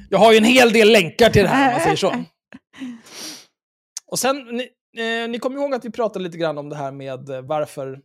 jag 0.09 0.19
har 0.19 0.31
ju 0.31 0.37
en 0.37 0.43
hel 0.43 0.73
del 0.73 0.91
länkar 0.91 1.29
till 1.29 1.41
det 1.43 1.47
här, 1.49 1.67
om 1.67 1.71
man 1.73 1.81
säger 1.81 1.95
så. 1.95 2.23
Och 4.11 4.19
sen, 4.19 4.37
ni, 4.37 4.61
eh, 5.23 5.29
ni 5.29 5.39
kommer 5.39 5.57
ihåg 5.57 5.73
att 5.73 5.85
vi 5.85 5.91
pratade 5.91 6.23
lite 6.25 6.37
grann 6.37 6.57
om 6.57 6.69
det 6.69 6.75
här 6.75 6.91
med 6.91 7.19
varför 7.43 7.99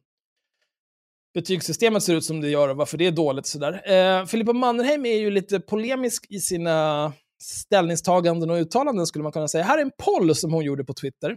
betygssystemet 1.35 2.03
ser 2.03 2.15
ut 2.15 2.25
som 2.25 2.41
det 2.41 2.49
gör 2.49 2.69
och 2.69 2.77
varför 2.77 2.99
det 2.99 3.07
är 3.07 3.13
dåligt. 3.13 3.47
Sådär. 3.47 3.91
Eh, 3.93 4.27
Filippa 4.27 4.53
Mannerheim 4.53 5.07
är 5.07 5.17
ju 5.17 5.31
lite 5.31 5.61
polemisk 5.61 6.27
i 6.31 6.41
sina 6.41 7.13
ställningstaganden 7.43 8.51
och 8.51 8.57
uttalanden 8.57 9.07
skulle 9.07 9.23
man 9.23 9.33
kunna 9.33 9.49
säga. 9.49 9.65
Här 9.65 9.79
är 9.79 9.83
en 9.83 9.93
poll 9.99 10.35
som 10.35 10.53
hon 10.53 10.65
gjorde 10.65 10.85
på 10.85 10.95
Twitter 10.95 11.37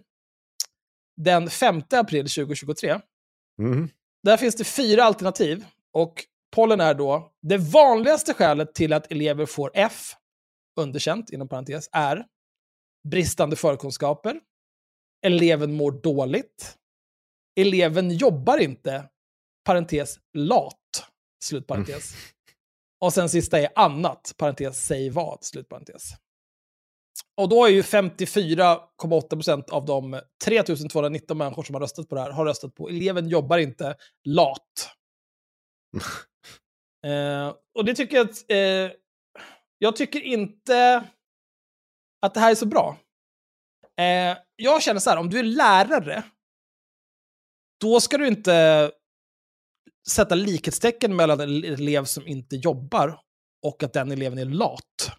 den 1.18 1.50
5 1.50 1.82
april 1.92 2.30
2023. 2.30 3.00
Mm. 3.60 3.90
Där 4.24 4.38
finns 4.38 4.56
det 4.56 4.64
fyra 4.64 5.04
alternativ. 5.04 5.66
Och 5.94 6.24
pollen 6.56 6.82
är 6.82 6.94
då, 6.94 7.32
det 7.42 7.58
vanligaste 7.58 8.34
skälet 8.34 8.76
till 8.76 8.94
att 8.94 9.12
elever 9.12 9.46
får 9.46 9.72
F, 9.74 10.14
underkänt 10.80 11.30
inom 11.30 11.48
parentes, 11.50 11.90
är 11.92 12.26
bristande 13.10 13.56
förkunskaper, 13.56 14.40
eleven 15.26 15.74
mår 15.74 15.92
dåligt, 15.92 16.78
eleven 17.60 18.12
jobbar 18.12 18.58
inte, 18.58 19.10
parentes 19.68 20.20
lat, 20.34 21.08
slutparentes. 21.44 22.14
Och 23.02 23.14
sen 23.14 23.30
sista 23.30 23.60
är 23.60 23.70
annat, 23.76 24.34
parentes, 24.38 24.86
säg 24.86 25.10
vad, 25.10 25.44
slutparentes. 25.44 26.10
Och 27.42 27.50
då 27.50 27.66
är 27.66 27.70
ju 27.70 27.82
54,8% 27.82 29.70
av 29.70 29.86
de 29.86 30.22
3219 30.46 31.38
människor 31.38 31.64
som 31.64 31.76
har 31.76 31.82
röstat 31.82 32.10
på 32.10 32.16
det 32.16 32.22
här 32.22 32.32
har 32.32 32.46
röstat 32.46 32.76
på 32.76 32.90
eleven 32.90 33.30
jobbar 33.30 33.58
inte, 33.58 33.96
lat. 34.24 34.90
eh, 37.06 37.54
och 37.78 37.86
det 37.86 37.96
tycker 37.96 38.18
jag 38.18 38.30
att, 38.30 38.52
eh, 38.52 38.92
jag 39.78 39.96
tycker 39.96 40.22
inte 40.22 41.04
att 42.22 42.34
det 42.34 42.40
här 42.40 42.52
är 42.52 42.56
så 42.56 42.66
bra. 42.66 42.98
Eh, 44.00 44.38
jag 44.56 44.84
känner 44.84 45.00
så 45.00 45.10
här, 45.10 45.18
om 45.18 45.30
du 45.30 45.40
är 45.40 45.44
lärare, 45.44 46.24
då 47.80 48.00
ska 48.00 48.18
du 48.18 48.28
inte 48.28 48.92
sätta 50.10 50.36
likhetstecken 50.36 51.16
mellan 51.16 51.40
en 51.40 51.64
elev 51.64 52.06
som 52.06 52.28
inte 52.28 52.56
jobbar 52.56 53.20
och 53.66 53.84
att 53.84 53.94
den 53.94 54.12
eleven 54.12 54.38
är 54.38 54.46
lat. 54.46 55.12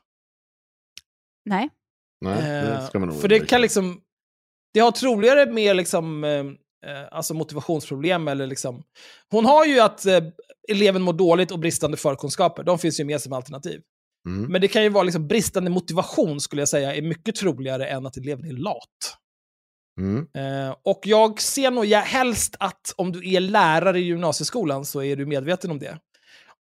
Nej. 1.45 1.69
Nej, 2.21 2.43
det 2.43 2.87
ska 2.89 2.99
man 2.99 3.09
nog 3.09 3.17
Eh, 3.17 3.21
För 3.21 3.29
det 3.29 3.41
kan 3.41 3.61
liksom... 3.61 4.01
Det 4.75 4.81
har 4.81 4.91
troligare 4.91 5.53
med 5.53 5.77
liksom, 5.77 6.25
eh, 6.25 6.31
eh, 6.91 7.09
alltså 7.11 7.35
motivationsproblem 7.35 8.29
eller 8.29 8.47
liksom... 8.47 8.83
Hon 9.31 9.45
har 9.47 9.65
ju 9.65 9.81
att 9.81 10.07
eh, 10.07 10.21
eleven 10.71 11.03
mår 11.03 11.13
dåligt 11.13 11.51
och 11.51 11.59
bristande 11.59 11.97
förkunskaper. 11.97 12.63
De 12.63 12.79
finns 12.79 13.01
ju 13.01 13.05
med 13.05 13.21
som 13.21 13.33
alternativ. 13.33 13.81
Mm. 14.29 14.53
Men 14.53 14.61
det 14.61 14.69
kan 14.69 14.83
ju 14.83 14.89
vara 14.89 15.05
liksom 15.05 15.29
bristande 15.29 15.71
motivation 15.71 16.41
skulle 16.41 16.63
jag 16.63 16.69
säga 16.69 16.95
är 16.95 17.03
mycket 17.03 17.35
troligare 17.35 17.87
än 17.87 18.07
att 18.07 18.17
eleven 18.17 18.45
är 18.45 18.53
lat. 18.53 19.18
Mm. 19.99 20.27
Eh, 20.35 20.77
och 20.85 21.01
jag 21.05 21.41
ser 21.41 21.71
nog 21.71 21.87
ja, 21.87 22.01
helst 22.01 22.57
att 22.61 22.95
om 22.97 23.13
du 23.13 23.33
är 23.35 23.41
lärare 23.41 23.99
i 23.99 24.03
gymnasieskolan 24.03 24.85
så 24.85 25.03
är 25.03 25.17
du 25.17 25.27
medveten 25.27 25.71
om 25.71 25.79
det. 25.79 25.99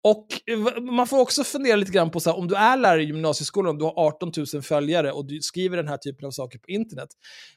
Och 0.03 0.27
eh, 0.45 0.81
man 0.81 1.07
får 1.07 1.19
också 1.19 1.43
fundera 1.43 1.75
lite 1.75 1.91
grann 1.91 2.11
på 2.11 2.19
så 2.19 2.29
här, 2.29 2.37
om 2.37 2.47
du 2.47 2.55
är 2.55 2.77
lärare 2.77 3.03
i 3.03 3.05
gymnasieskolan 3.05 3.75
och 3.75 3.79
du 3.79 3.85
har 3.85 3.93
18 4.07 4.31
000 4.53 4.63
följare 4.63 5.11
och 5.11 5.25
du 5.25 5.41
skriver 5.41 5.77
den 5.77 5.87
här 5.87 5.97
typen 5.97 6.27
av 6.27 6.31
saker 6.31 6.59
på 6.59 6.71
internet. 6.71 7.09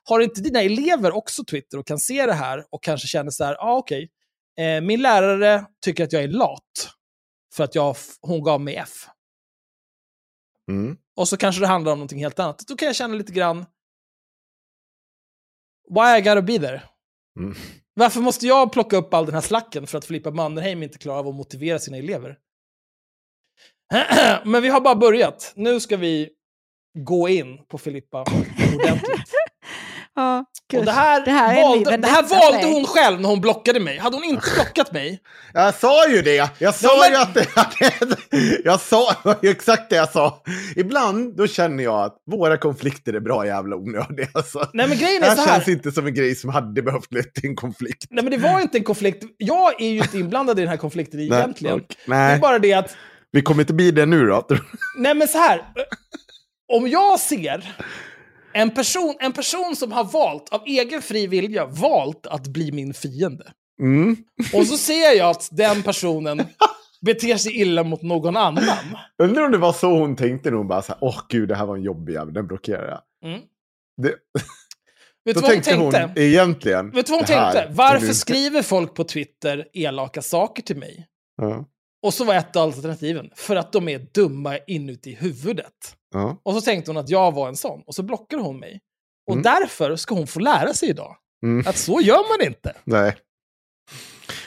Har 0.04 0.20
inte 0.20 0.40
dina 0.40 0.62
elever 0.62 1.16
också 1.16 1.44
Twitter 1.44 1.78
och 1.78 1.86
kan 1.86 1.98
se 1.98 2.26
det 2.26 2.32
här 2.32 2.64
och 2.70 2.82
kanske 2.82 3.08
känner 3.08 3.30
så 3.30 3.44
här, 3.44 3.52
ja 3.52 3.60
ah, 3.60 3.76
okej, 3.76 4.10
eh, 4.58 4.80
min 4.80 5.02
lärare 5.02 5.66
tycker 5.84 6.04
att 6.04 6.12
jag 6.12 6.22
är 6.22 6.28
lat 6.28 6.90
för 7.54 7.64
att 7.64 7.74
jag, 7.74 7.96
hon 8.20 8.42
gav 8.42 8.60
mig 8.60 8.76
F. 8.76 9.06
Mm. 10.70 10.96
Och 11.16 11.28
så 11.28 11.36
kanske 11.36 11.60
det 11.60 11.66
handlar 11.66 11.92
om 11.92 11.98
någonting 11.98 12.18
helt 12.18 12.38
annat. 12.38 12.64
Då 12.68 12.76
kan 12.76 12.86
jag 12.86 12.96
känna 12.96 13.14
lite 13.14 13.32
grann, 13.32 13.66
why 15.94 16.18
I 16.18 16.20
gotta 16.20 16.42
be 16.42 16.58
there? 16.58 16.82
Mm. 17.38 17.54
Varför 17.94 18.20
måste 18.20 18.46
jag 18.46 18.72
plocka 18.72 18.96
upp 18.96 19.14
all 19.14 19.26
den 19.26 19.34
här 19.34 19.40
slacken 19.40 19.86
för 19.86 19.98
att 19.98 20.04
Filippa 20.04 20.30
Mannerheim 20.30 20.82
inte 20.82 20.98
klarar 20.98 21.18
av 21.18 21.28
att 21.28 21.34
motivera 21.34 21.78
sina 21.78 21.96
elever? 21.96 22.38
Men 24.44 24.62
vi 24.62 24.68
har 24.68 24.80
bara 24.80 24.94
börjat. 24.94 25.52
Nu 25.56 25.80
ska 25.80 25.96
vi 25.96 26.30
gå 26.98 27.28
in 27.28 27.64
på 27.68 27.78
Filippa 27.78 28.20
ordentligt. 28.20 29.30
Ja, 30.16 30.44
Och 30.78 30.84
det 30.84 30.90
här, 30.92 31.24
Det 31.24 31.30
här 31.30 31.56
är 31.58 31.62
valde, 31.62 31.96
det 31.96 32.08
här 32.08 32.22
valde 32.22 32.66
hon 32.66 32.84
själv 32.84 33.20
när 33.20 33.28
hon 33.28 33.40
blockade 33.40 33.80
mig. 33.80 33.98
Hade 33.98 34.16
hon 34.16 34.24
inte 34.24 34.46
blockat 34.54 34.92
mig, 34.92 35.20
Jag 35.54 35.74
sa 35.74 36.08
ju 36.08 36.22
det! 36.22 36.50
Jag 36.58 36.74
sa 36.74 36.88
Ja, 36.88 37.00
men- 37.00 37.10
ju 37.10 37.16
att 37.16 37.34
det... 37.34 38.60
Jag 38.64 38.80
sa 38.80 39.14
exakt 39.42 39.90
det 39.90 39.96
jag 39.96 40.12
sa. 40.12 40.42
Ibland 40.76 41.36
då 41.36 41.46
känner 41.46 41.84
jag 41.84 41.94
att 42.04 42.16
våra 42.30 42.56
konflikter 42.56 43.12
är 43.12 43.20
bra 43.20 43.46
jävla 43.46 43.76
onödiga. 43.76 44.28
Alltså. 44.34 44.68
Nej, 44.72 44.88
men 44.88 44.98
grejen 44.98 45.20
det 45.20 45.26
är 45.26 45.30
här 45.30 45.36
så 45.36 45.42
här. 45.42 45.54
känns 45.56 45.68
inte 45.68 45.92
som 45.92 46.06
en 46.06 46.14
grej 46.14 46.34
som 46.34 46.50
hade 46.50 46.82
behövt 46.82 47.12
leda 47.12 47.28
till 47.34 47.50
en 47.50 47.56
konflikt. 47.56 48.04
nej 48.10 48.24
men 48.24 48.30
det 48.30 48.38
var 48.38 48.60
inte 48.60 48.78
en 48.78 48.84
konflikt. 48.84 49.24
Jag 49.36 49.82
är 49.82 49.88
ju 49.90 49.98
inte 49.98 50.18
inblandad 50.18 50.58
i 50.58 50.62
den 50.62 50.70
här 50.70 50.76
konflikten 50.76 51.20
egentligen. 51.32 51.74
och- 51.74 51.80
Det 52.06 52.12
är 52.12 52.28
nej. 52.28 52.38
bara 52.38 52.58
det 52.58 52.72
att 52.72 52.96
vi 53.32 53.42
kommer 53.42 53.60
inte 53.62 53.74
bli 53.74 53.90
det 53.90 54.06
nu 54.06 54.26
då. 54.26 54.46
Nej 54.98 55.14
men 55.14 55.28
så 55.28 55.38
här. 55.38 55.62
Om 56.72 56.88
jag 56.88 57.20
ser 57.20 57.74
en 58.52 58.70
person, 58.70 59.14
en 59.20 59.32
person 59.32 59.76
som 59.76 59.92
har 59.92 60.04
valt, 60.04 60.48
av 60.48 60.62
egen 60.66 61.02
fri 61.02 61.26
vilja, 61.26 61.66
valt 61.66 62.26
att 62.26 62.46
bli 62.46 62.72
min 62.72 62.94
fiende. 62.94 63.52
Mm. 63.82 64.16
Och 64.54 64.66
så 64.66 64.76
ser 64.76 65.16
jag 65.16 65.30
att 65.30 65.48
den 65.52 65.82
personen 65.82 66.42
beter 67.06 67.36
sig 67.36 67.60
illa 67.60 67.84
mot 67.84 68.02
någon 68.02 68.36
annan. 68.36 68.64
Undrar 69.22 69.44
om 69.44 69.52
det 69.52 69.58
var 69.58 69.72
så 69.72 69.98
hon 69.98 70.16
tänkte 70.16 70.50
när 70.50 70.56
hon 70.56 70.68
bara 70.68 70.82
så 70.82 70.92
här, 70.92 70.98
åh 71.04 71.20
gud, 71.28 71.48
det 71.48 71.54
här 71.56 71.66
var 71.66 71.76
en 71.76 71.82
jobbig 71.82 72.12
jävel, 72.12 72.34
den 72.34 72.46
blockerar 72.46 72.88
jag. 72.88 73.30
Mm. 73.30 73.40
Det, 74.02 74.08
Vet 75.24 75.34
då 75.34 75.40
vad 75.40 75.50
hon 75.50 75.62
tänkte 75.62 75.74
hon 75.76 75.92
tänkte? 75.92 76.22
egentligen. 76.22 76.90
Vet 76.90 77.06
du 77.06 77.12
vad 77.12 77.20
hon 77.20 77.26
tänkte? 77.26 77.68
Varför 77.70 78.06
du- 78.06 78.14
skriver 78.14 78.62
folk 78.62 78.94
på 78.94 79.04
Twitter 79.04 79.68
elaka 79.72 80.22
saker 80.22 80.62
till 80.62 80.76
mig? 80.76 81.06
Ja, 81.42 81.64
Och 82.02 82.14
så 82.14 82.24
var 82.24 82.34
ett 82.34 82.56
av 82.56 82.62
alternativen, 82.62 83.30
för 83.36 83.56
att 83.56 83.72
de 83.72 83.88
är 83.88 83.98
dumma 84.14 84.58
inuti 84.66 85.14
huvudet. 85.14 85.96
Ja. 86.10 86.40
Och 86.42 86.54
så 86.54 86.60
tänkte 86.60 86.90
hon 86.90 86.96
att 86.98 87.08
jag 87.08 87.32
var 87.32 87.48
en 87.48 87.56
sån, 87.56 87.82
och 87.86 87.94
så 87.94 88.02
blockade 88.02 88.42
hon 88.42 88.58
mig. 88.60 88.80
Och 89.26 89.32
Mm. 89.34 89.42
därför 89.42 89.96
ska 89.96 90.14
hon 90.14 90.26
få 90.26 90.40
lära 90.40 90.74
sig 90.74 90.88
idag 90.88 91.16
Mm. 91.42 91.66
att 91.66 91.76
så 91.76 92.00
gör 92.00 92.38
man 92.38 92.46
inte. 92.46 92.76
Nej. 92.84 93.16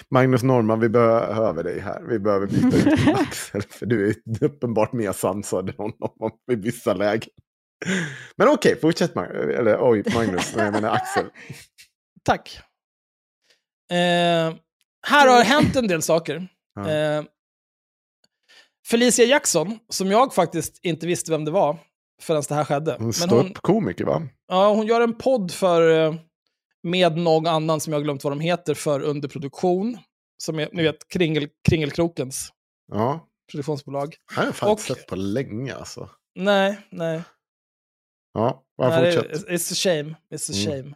Magnus 0.10 0.44
Norman, 0.44 0.80
vi 0.80 0.90
behöver 0.90 1.64
dig 1.64 1.80
här. 1.80 2.02
Vi 2.10 2.20
behöver 2.20 2.48
byta 2.48 2.68
ut 2.78 3.06
din 3.06 3.16
Axel, 3.16 3.62
för 3.62 3.86
du 3.86 4.10
är 4.10 4.44
uppenbart 4.44 4.94
mer 4.94 5.12
sansad 5.12 5.70
än 5.70 5.76
honom 5.78 6.32
i 6.52 6.56
vissa 6.56 6.94
lägen. 6.94 7.30
Men 8.36 8.48
okej, 8.48 8.80
fortsätt 8.82 9.16
Magnus. 9.16 9.56
Eller 9.60 9.78
oj, 9.82 10.04
Magnus, 10.16 10.54
nej, 10.56 10.66
jag 10.66 10.74
menar 10.74 10.90
Axel. 10.92 11.26
Tack. 12.24 12.60
Eh, 13.92 14.54
här 15.08 15.28
har 15.28 15.44
hänt 15.44 15.76
en 15.76 15.88
del 15.88 16.02
saker. 16.02 16.48
Ja. 16.76 16.90
Eh, 16.92 17.24
Felicia 18.88 19.26
Jackson, 19.26 19.80
som 19.90 20.12
jag 20.12 20.34
faktiskt 20.34 20.80
inte 20.86 21.08
visste 21.08 21.32
vem 21.32 21.46
det 21.46 21.52
var 21.52 21.78
förrän 22.22 22.44
det 22.50 22.56
här 22.56 22.64
skedde. 22.66 22.98
Upp 23.32 23.58
komiker 23.58 24.06
va? 24.06 24.22
ja, 24.48 24.74
hon 24.74 24.88
gör 24.88 25.02
en 25.02 25.18
podd 25.18 25.52
för, 25.52 26.06
eh, 26.08 26.16
med 26.84 27.18
någon 27.18 27.48
annan 27.48 27.80
som 27.80 27.94
jag 27.94 28.00
har 28.00 28.04
glömt 28.04 28.24
vad 28.24 28.32
de 28.34 28.40
heter, 28.40 28.74
för 28.74 29.00
underproduktion. 29.02 29.98
Som 30.38 30.60
är, 30.60 30.70
ni 30.74 30.84
vet, 30.84 31.08
Kringel, 31.08 31.48
Kringelkrokens 31.70 32.50
Ja. 32.92 33.28
produktionsbolag. 33.52 34.16
Det 34.30 34.36
har 34.36 34.46
jag 34.46 34.56
fan 34.56 34.70
inte 34.70 34.84
sett 34.84 35.08
på 35.08 35.16
länge 35.16 35.76
alltså. 35.76 36.10
Nej, 36.36 36.78
nej. 36.90 37.22
Ja, 38.34 38.64
bara 38.78 39.02
nej 39.02 39.16
fortsätt. 39.18 39.48
it's 39.50 39.72
a 39.72 39.76
shame. 39.76 40.16
It's 40.32 40.52
a 40.52 40.54
Mm. 40.68 40.84
shame. 40.84 40.96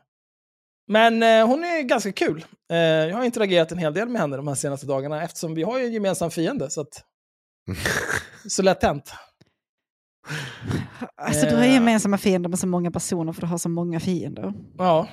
Men 0.88 1.24
eh, 1.24 1.48
hon 1.48 1.64
är 1.64 1.82
ganska 1.82 2.12
kul. 2.12 2.46
Eh, 2.72 2.78
jag 2.78 3.16
har 3.18 3.24
interagerat 3.24 3.72
en 3.72 3.78
hel 3.78 3.94
del 3.94 4.10
med 4.10 4.22
henne 4.22 4.36
de 4.38 4.48
här 4.48 4.56
senaste 4.56 4.88
dagarna 4.88 5.24
eftersom 5.24 5.56
vi 5.56 5.64
har 5.64 5.80
ju 5.80 5.86
en 5.86 5.94
gemensam 5.94 6.32
fiende. 6.32 6.70
Så, 6.70 6.82
att, 6.82 7.04
så 8.50 8.62
lätt 8.62 8.84
hänt. 8.84 9.12
Alltså 11.16 11.46
du 11.46 11.56
har 11.56 11.64
Eh. 11.64 11.74
gemensamma 11.74 12.18
fiender 12.18 12.50
med 12.50 12.60
så 12.60 12.68
många 12.68 12.92
personer 12.92 13.34
för 13.34 13.42
du 13.42 13.48
har 13.48 13.58
så 13.58 13.70
många 13.70 14.00
fiender. 14.00 14.54
Ja, 14.78 15.08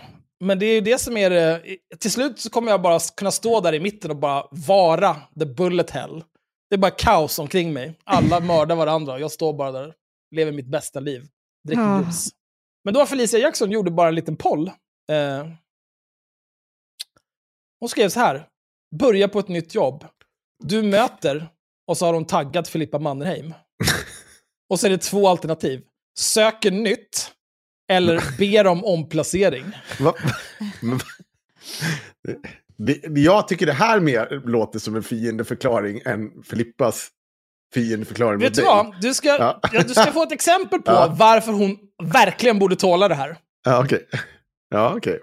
men 0.44 0.58
det 0.58 0.66
är 0.66 0.74
ju 0.74 0.80
det 0.80 0.98
som 1.00 1.16
är 1.16 1.30
det. 1.30 1.62
Till 1.98 2.10
slut 2.10 2.38
så 2.40 2.50
kommer 2.50 2.70
jag 2.70 2.82
bara 2.82 2.98
kunna 3.16 3.30
stå 3.30 3.60
där 3.60 3.72
i 3.72 3.80
mitten 3.80 4.10
och 4.10 4.16
bara 4.16 4.44
vara 4.50 5.14
the 5.38 5.46
bullet 5.46 5.90
hell. 5.90 6.24
Det 6.70 6.76
är 6.76 6.78
bara 6.78 6.90
kaos 6.90 7.38
omkring 7.38 7.72
mig. 7.72 7.98
Alla 8.04 8.40
mördar 8.40 8.76
varandra. 8.76 9.18
Jag 9.18 9.30
står 9.30 9.52
bara 9.54 9.72
där, 9.72 9.94
lever 10.30 10.52
mitt 10.52 10.66
bästa 10.66 11.00
liv, 11.00 11.26
dricker 11.68 11.82
Ah. 11.82 12.00
ljus. 12.06 12.28
Men 12.84 12.94
då 12.94 13.06
Felicia 13.06 13.38
Jackson 13.38 13.70
gjorde 13.70 13.90
bara 13.90 14.08
en 14.08 14.14
liten 14.14 14.36
poll. 14.36 14.68
Eh, 15.12 15.46
hon 17.80 17.88
skrev 17.88 18.08
så 18.08 18.20
här. 18.20 18.48
Börja 18.98 19.28
på 19.28 19.38
ett 19.38 19.48
nytt 19.48 19.74
jobb. 19.74 20.04
Du 20.64 20.82
möter, 20.82 21.48
och 21.86 21.96
så 21.98 22.06
har 22.06 22.14
hon 22.14 22.24
taggat 22.26 22.68
Filippa 22.68 22.98
Mannerheim. 22.98 23.54
och 24.70 24.80
så 24.80 24.86
är 24.86 24.90
det 24.90 24.98
två 24.98 25.28
alternativ. 25.28 25.82
Söker 26.18 26.70
nytt, 26.70 27.30
eller 27.92 28.22
ber 28.38 28.66
om 28.66 28.84
omplacering. 28.84 29.64
Jag 33.16 33.48
tycker 33.48 33.66
det 33.66 33.72
här 33.72 34.00
mer 34.00 34.42
låter 34.46 34.78
som 34.78 34.96
en 34.96 35.02
fiendeförklaring 35.02 36.00
än 36.04 36.42
Filippas 36.42 37.08
fiendeförklaring 37.74 38.40
Vet 38.40 38.48
mot 38.50 38.54
dig. 38.56 38.64
vad? 38.64 39.00
Du 39.00 39.14
ska, 39.14 39.28
Ja. 39.28 39.60
ja. 39.72 39.82
du 39.82 39.94
ska 39.94 40.12
få 40.12 40.22
ett 40.22 40.32
exempel 40.32 40.82
på 40.82 40.92
Ja. 40.92 41.16
varför 41.18 41.52
hon 41.52 41.78
verkligen 42.02 42.58
borde 42.58 42.76
tåla 42.76 43.08
det 43.08 43.14
här. 43.14 43.36
Ja, 43.64 43.84
okej. 43.84 44.06
Ja, 44.68 44.94
okej. 44.96 45.20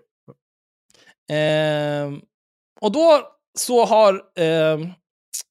Ehm, 1.32 2.22
och 2.82 2.92
då 2.92 3.22
så 3.58 3.86
har 3.86 4.22
ehm, 4.40 4.90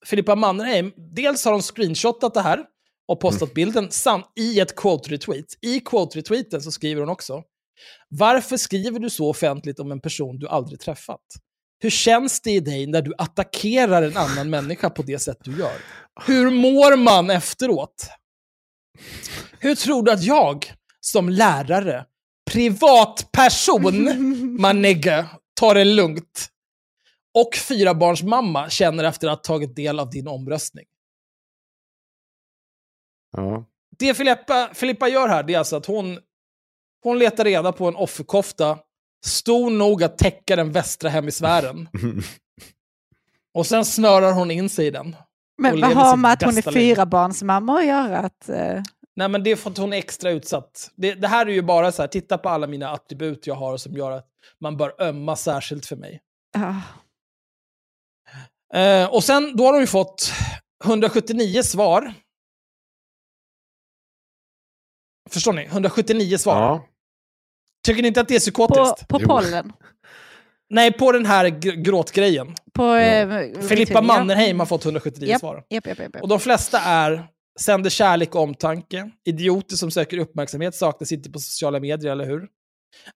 Filippa 0.05 0.35
Mannerheim, 0.35 0.91
dels 1.15 1.45
har 1.45 1.51
hon 1.51 1.61
screenshotat 1.61 2.33
det 2.33 2.41
här 2.41 2.59
och 3.07 3.19
postat 3.19 3.53
bilden 3.53 3.91
sam- 3.91 4.23
i 4.39 4.59
ett 4.59 4.75
quote-retweet. 4.75 5.45
I 5.61 5.79
quote-retweeten 5.79 6.61
så 6.61 6.71
skriver 6.71 7.01
hon 7.01 7.09
också 7.09 7.43
Varför 8.09 8.57
skriver 8.57 8.99
du 8.99 9.09
så 9.09 9.29
offentligt 9.29 9.79
om 9.79 9.91
en 9.91 10.01
person 10.01 10.39
du 10.39 10.47
aldrig 10.47 10.79
träffat? 10.79 11.21
Hur 11.79 11.89
känns 11.89 12.41
det 12.41 12.51
i 12.51 12.59
dig 12.59 12.87
när 12.87 13.01
du 13.01 13.13
attackerar 13.17 14.01
en 14.01 14.17
annan 14.17 14.49
människa 14.49 14.89
på 14.89 15.01
det 15.01 15.19
sätt 15.19 15.37
du 15.43 15.59
gör? 15.59 15.75
Hur 16.25 16.49
mår 16.49 16.97
man 16.97 17.29
efteråt? 17.29 18.07
Hur 19.59 19.75
tror 19.75 20.03
du 20.03 20.11
att 20.11 20.23
jag, 20.23 20.73
som 20.99 21.29
lärare, 21.29 22.05
privatperson, 22.51 24.09
manegge, 24.61 25.25
tar 25.59 25.75
det 25.75 25.85
lugnt, 25.85 26.47
och 27.33 27.55
fyrabarnsmamma 27.55 28.69
känner 28.69 29.03
efter 29.03 29.27
att 29.27 29.47
ha 29.47 29.55
tagit 29.55 29.75
del 29.75 29.99
av 29.99 30.09
din 30.09 30.27
omröstning? 30.27 30.85
Ja. 33.31 33.65
Det 33.99 34.13
Filippa, 34.13 34.69
Filippa 34.73 35.07
gör 35.07 35.27
här, 35.27 35.43
det 35.43 35.53
är 35.53 35.57
alltså 35.57 35.75
att 35.75 35.85
hon, 35.85 36.19
hon 37.03 37.19
letar 37.19 37.45
reda 37.45 37.71
på 37.71 37.87
en 37.87 37.95
offerkofta 37.95 38.79
stor 39.25 39.69
nog 39.69 40.03
att 40.03 40.17
täcka 40.17 40.55
den 40.55 40.71
västra 40.71 41.09
hemisfären. 41.09 41.89
Och 43.53 43.65
sen 43.65 43.85
snörar 43.85 44.31
hon 44.31 44.51
in 44.51 44.69
sig 44.69 44.87
i 44.87 44.91
den. 44.91 45.15
Men 45.57 45.81
vad 45.81 45.93
har 45.93 46.17
med 46.17 46.33
att 46.33 46.43
hon 46.43 46.57
är 46.57 46.71
fyrabarnsmamma 46.71 47.79
att 47.79 47.85
göra? 47.85 48.17
Att, 48.17 48.49
eh, 48.49 48.81
Nej, 49.15 49.29
men 49.29 49.43
det 49.43 49.51
är 49.51 49.55
för 49.55 49.69
att 49.69 49.77
hon 49.77 49.93
är 49.93 49.97
extra 49.97 50.31
utsatt. 50.31 50.91
Det, 50.95 51.13
det 51.13 51.27
här 51.27 51.45
är 51.45 51.51
ju 51.51 51.61
bara 51.61 51.91
så 51.91 52.01
här, 52.01 52.07
titta 52.07 52.37
på 52.37 52.49
alla 52.49 52.67
mina 52.67 52.89
attribut 52.89 53.47
jag 53.47 53.55
har 53.55 53.77
som 53.77 53.93
gör 53.93 54.11
att 54.11 54.27
man 54.59 54.77
bör 54.77 55.01
ömma 55.01 55.35
särskilt 55.35 55.85
för 55.85 55.95
mig. 55.95 56.21
ja. 56.53 56.75
Eh, 58.73 59.13
och 59.13 59.23
sen, 59.23 59.55
då 59.57 59.65
har 59.65 59.71
hon 59.71 59.81
ju 59.81 59.87
fått 59.87 60.31
179 60.85 61.63
svar. 61.63 62.13
Förstår 65.29 65.53
ni? 65.53 65.65
179 65.65 66.37
svar. 66.37 66.55
ja. 66.61 66.87
Tycker 67.87 68.01
ni 68.01 68.07
inte 68.07 68.21
att 68.21 68.27
det 68.27 68.33
är 68.35 68.39
på, 68.39 68.41
psykotiskt? 68.41 69.07
på 69.07 69.17
Jo. 69.21 69.27
pollen. 69.27 69.73
Nej, 70.69 70.91
på 70.93 71.11
den 71.11 71.25
här 71.25 71.45
gr- 71.45 71.75
gråtgrejen. 71.81 72.55
På, 72.73 72.85
eh, 72.95 73.61
Filippa 73.61 73.93
ja. 73.93 74.01
Mannerheim 74.01 74.59
har 74.59 74.65
fått 74.65 74.85
179 74.85 75.29
Japp, 75.29 75.39
svar. 75.39 75.63
Japp, 75.69 75.87
japp, 75.87 75.99
japp. 75.99 76.15
Och 76.21 76.27
de 76.27 76.39
flesta 76.39 76.79
är 76.79 77.27
sänder 77.59 77.89
kärlek 77.89 78.35
och 78.35 78.41
omtanke, 78.41 79.11
idioter 79.25 79.75
som 79.75 79.91
söker 79.91 80.17
uppmärksamhet 80.17 80.75
saknas 80.75 81.11
inte 81.11 81.31
på 81.31 81.39
sociala 81.39 81.79
medier, 81.79 82.11
eller 82.11 82.25
hur? 82.25 82.47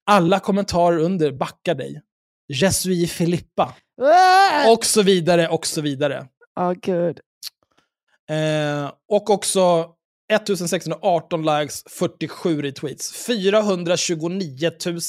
Alla 0.09 0.39
kommentarer 0.39 0.97
under 0.97 1.31
backar 1.31 1.75
dig. 1.75 2.01
Je 2.47 2.71
suis 2.71 3.11
Filippa. 3.13 3.75
Ah! 4.01 4.71
Och 4.71 4.85
så 4.85 5.01
vidare, 5.03 5.47
och 5.47 5.65
så 5.65 5.81
vidare. 5.81 6.27
Åh 6.59 6.73
gud. 6.73 7.19
Eh, 8.29 8.91
och 9.09 9.29
också 9.29 9.89
1618 10.33 11.45
likes, 11.45 11.83
47 11.89 12.61
retweets. 12.61 13.25
429 13.25 14.71
000 14.85 14.99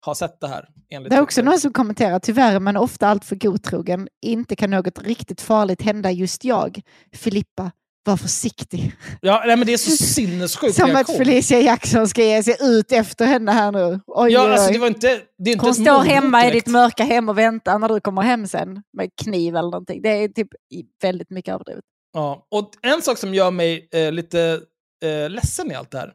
har 0.00 0.14
sett 0.14 0.40
det 0.40 0.48
här. 0.48 0.68
Enligt 0.90 1.10
Det 1.10 1.16
är 1.16 1.20
också 1.20 1.40
Twitter. 1.40 1.50
någon 1.50 1.60
som 1.60 1.72
kommenterar, 1.72 2.18
tyvärr 2.18 2.60
men 2.60 2.76
ofta 2.76 3.08
allt 3.08 3.24
för 3.24 3.36
godtrogen. 3.36 4.08
Inte 4.22 4.56
kan 4.56 4.70
något 4.70 5.02
riktigt 5.02 5.40
farligt 5.40 5.82
hända 5.82 6.10
just 6.10 6.44
jag. 6.44 6.80
Filippa, 7.12 7.70
var 8.10 8.16
försiktig. 8.16 8.96
Ja, 9.20 9.42
nej, 9.46 9.56
men 9.56 9.66
det 9.66 9.72
är 9.72 9.76
så 9.76 9.90
sinnessjuk 10.04 10.74
Som 10.74 10.96
att. 10.96 11.16
Felicia 11.16 11.60
Jackson 11.60 12.08
ska 12.08 12.24
ge 12.24 12.42
sig 12.42 12.56
ut 12.60 12.92
efter 12.92 13.26
henne 13.26 13.52
här 13.52 13.72
nu. 13.72 14.00
Oj, 14.06 14.32
Ja, 14.32 14.44
oj, 14.44 14.52
alltså 14.52 14.72
det 14.72 14.78
var 14.78 14.86
inte... 14.86 15.20
Det 15.38 15.50
är 15.50 15.52
inte 15.52 15.64
Hon 15.66 15.74
står 15.74 15.98
hemma 16.04 16.40
i 16.40 16.50
direkt. 16.50 16.66
ditt 16.66 16.72
mörka 16.72 17.04
hem 17.04 17.28
och 17.28 17.38
väntar 17.38 17.78
när 17.78 17.88
du 17.88 18.00
kommer 18.00 18.22
hem 18.22 18.46
sen 18.46 18.82
med 18.92 19.10
kniv 19.22 19.56
eller 19.56 19.70
någonting. 19.70 20.02
Det 20.02 20.08
är 20.08 20.28
typ 20.28 20.48
i- 20.74 20.84
väldigt 21.02 21.30
mycket 21.30 21.54
överdrivet. 21.54 21.84
Ja, 22.12 22.46
och 22.50 22.70
en 22.82 23.02
sak 23.02 23.18
som 23.18 23.34
gör 23.34 23.50
mig 23.50 23.88
eh, 23.92 24.12
lite 24.12 24.60
eh, 25.04 25.30
ledsen 25.30 25.72
i 25.72 25.74
allt 25.74 25.90
det 25.90 25.98
här, 25.98 26.12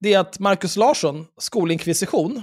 det 0.00 0.14
är 0.14 0.18
att 0.18 0.38
Markus 0.38 0.76
Larsson, 0.76 1.26
skolinkvisition, 1.40 2.42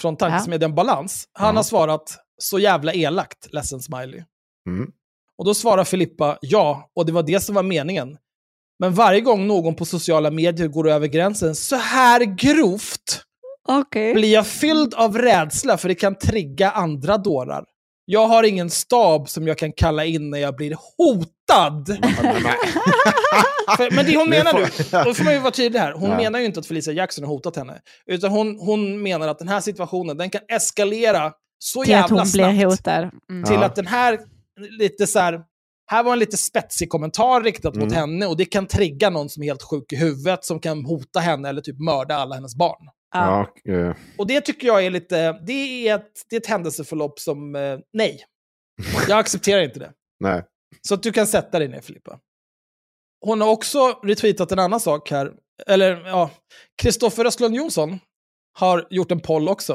från 0.00 0.16
tankesmedjan 0.16 0.74
Balans, 0.74 1.28
han 1.32 1.54
Ja. 1.54 1.58
har 1.58 1.62
svarat 1.62 2.18
så 2.38 2.58
jävla 2.58 2.92
elakt, 2.94 3.52
ledsen 3.52 3.80
smiley. 3.80 4.22
Mm. 4.68 4.90
Och 5.38 5.44
då 5.44 5.54
svarar 5.54 5.84
Filippa 5.84 6.38
ja, 6.40 6.90
och 6.96 7.06
det 7.06 7.12
var 7.12 7.22
det 7.22 7.40
som 7.40 7.54
var 7.54 7.62
meningen. 7.62 8.16
Men 8.78 8.94
varje 8.94 9.20
gång 9.20 9.46
någon 9.46 9.74
på 9.74 9.84
sociala 9.84 10.30
medier 10.30 10.68
går 10.68 10.88
över 10.90 11.06
gränsen 11.06 11.54
så 11.54 11.76
här 11.76 12.20
grovt 12.24 13.22
Okej. 13.68 14.14
blir 14.14 14.32
jag 14.32 14.46
fylld 14.46 14.94
av 14.94 15.18
rädsla 15.18 15.78
för 15.78 15.88
det 15.88 15.94
kan 15.94 16.18
trigga 16.18 16.70
andra 16.70 17.16
dårar. 17.18 17.64
Jag 18.04 18.26
har 18.28 18.42
ingen 18.42 18.70
stab 18.70 19.28
som 19.28 19.46
jag 19.48 19.58
kan 19.58 19.72
kalla 19.72 20.04
in 20.04 20.30
när 20.30 20.38
jag 20.38 20.56
blir 20.56 20.76
hotad. 20.98 21.86
För, 23.76 23.90
men 23.96 24.06
det 24.06 24.16
hon 24.16 24.30
menar 24.30 24.52
nu, 24.52 24.60
då 25.04 25.14
får 25.14 25.24
man 25.24 25.32
ju 25.34 25.38
vara 25.40 25.50
tydlig 25.50 25.80
här, 25.80 25.92
hon 25.92 26.10
Ja. 26.10 26.16
menar 26.16 26.38
ju 26.38 26.44
inte 26.44 26.60
att 26.60 26.66
Felicia 26.66 26.92
Jackson 26.92 27.24
har 27.24 27.28
hotat 27.32 27.56
henne. 27.56 27.80
Utan 28.06 28.30
hon, 28.30 28.58
hon 28.60 29.02
menar 29.02 29.28
att 29.28 29.38
den 29.38 29.48
här 29.48 29.60
situationen, 29.60 30.16
den 30.16 30.30
kan 30.30 30.40
eskalera 30.48 31.32
så 31.58 31.84
Till 31.84 31.94
att 31.94 32.00
jävla 32.00 32.16
hon 32.20 32.26
snabbt. 32.26 32.54
blir 32.54 32.64
hotad. 32.66 33.10
Mm. 33.30 33.44
Till 33.44 33.54
Ja. 33.54 33.64
att 33.64 33.76
den 33.76 33.86
här, 33.86 34.18
lite 34.60 35.06
så 35.06 35.18
här, 35.18 35.40
här 35.90 36.02
var 36.02 36.12
en 36.12 36.18
lite 36.18 36.36
spetsig 36.36 36.88
kommentar 36.90 37.42
riktat 37.42 37.74
mot 37.74 37.92
Mm. 37.92 37.94
henne 37.94 38.26
och 38.26 38.36
det 38.36 38.44
kan 38.44 38.66
trigga 38.66 39.10
någon 39.10 39.28
som 39.28 39.42
är 39.42 39.46
helt 39.46 39.62
sjuk 39.62 39.92
i 39.92 39.96
huvudet 39.96 40.44
som 40.44 40.60
kan 40.60 40.84
hota 40.84 41.20
henne 41.20 41.48
eller 41.48 41.60
typ 41.60 41.78
mörda 41.78 42.14
alla 42.14 42.34
hennes 42.34 42.56
barn. 42.56 42.88
Ja. 43.14 43.52
Ja, 43.64 43.72
eh, 43.74 43.96
Och 44.18 44.26
det 44.26 44.40
tycker 44.40 44.66
jag 44.66 44.84
är 44.86 44.90
lite, 44.90 45.32
det 45.32 45.88
är 45.88 45.94
ett, 45.96 46.12
det 46.30 46.36
är 46.36 46.40
ett 46.40 46.46
händelseförlopp 46.46 47.18
som, 47.20 47.56
eh, 47.56 47.78
nej. 47.92 48.20
Jag 49.08 49.18
accepterar 49.18 49.62
inte 49.62 49.78
det. 49.78 49.92
nej. 50.20 50.44
Så 50.82 50.94
att 50.94 51.02
du 51.02 51.12
kan 51.12 51.26
sätta 51.26 51.58
dig 51.58 51.68
ner 51.68 51.80
Filippa. 51.80 52.18
Hon 53.20 53.40
har 53.40 53.48
också 53.48 53.78
retweetat 54.02 54.52
en 54.52 54.58
annan 54.58 54.80
sak 54.80 55.10
här. 55.10 55.32
Eller 55.66 56.06
ja, 56.06 56.30
Kristoffer 56.82 57.24
Östlund 57.24 57.54
Jonsson 57.54 57.98
har 58.58 58.86
gjort 58.90 59.10
en 59.12 59.20
poll 59.20 59.48
också. 59.48 59.72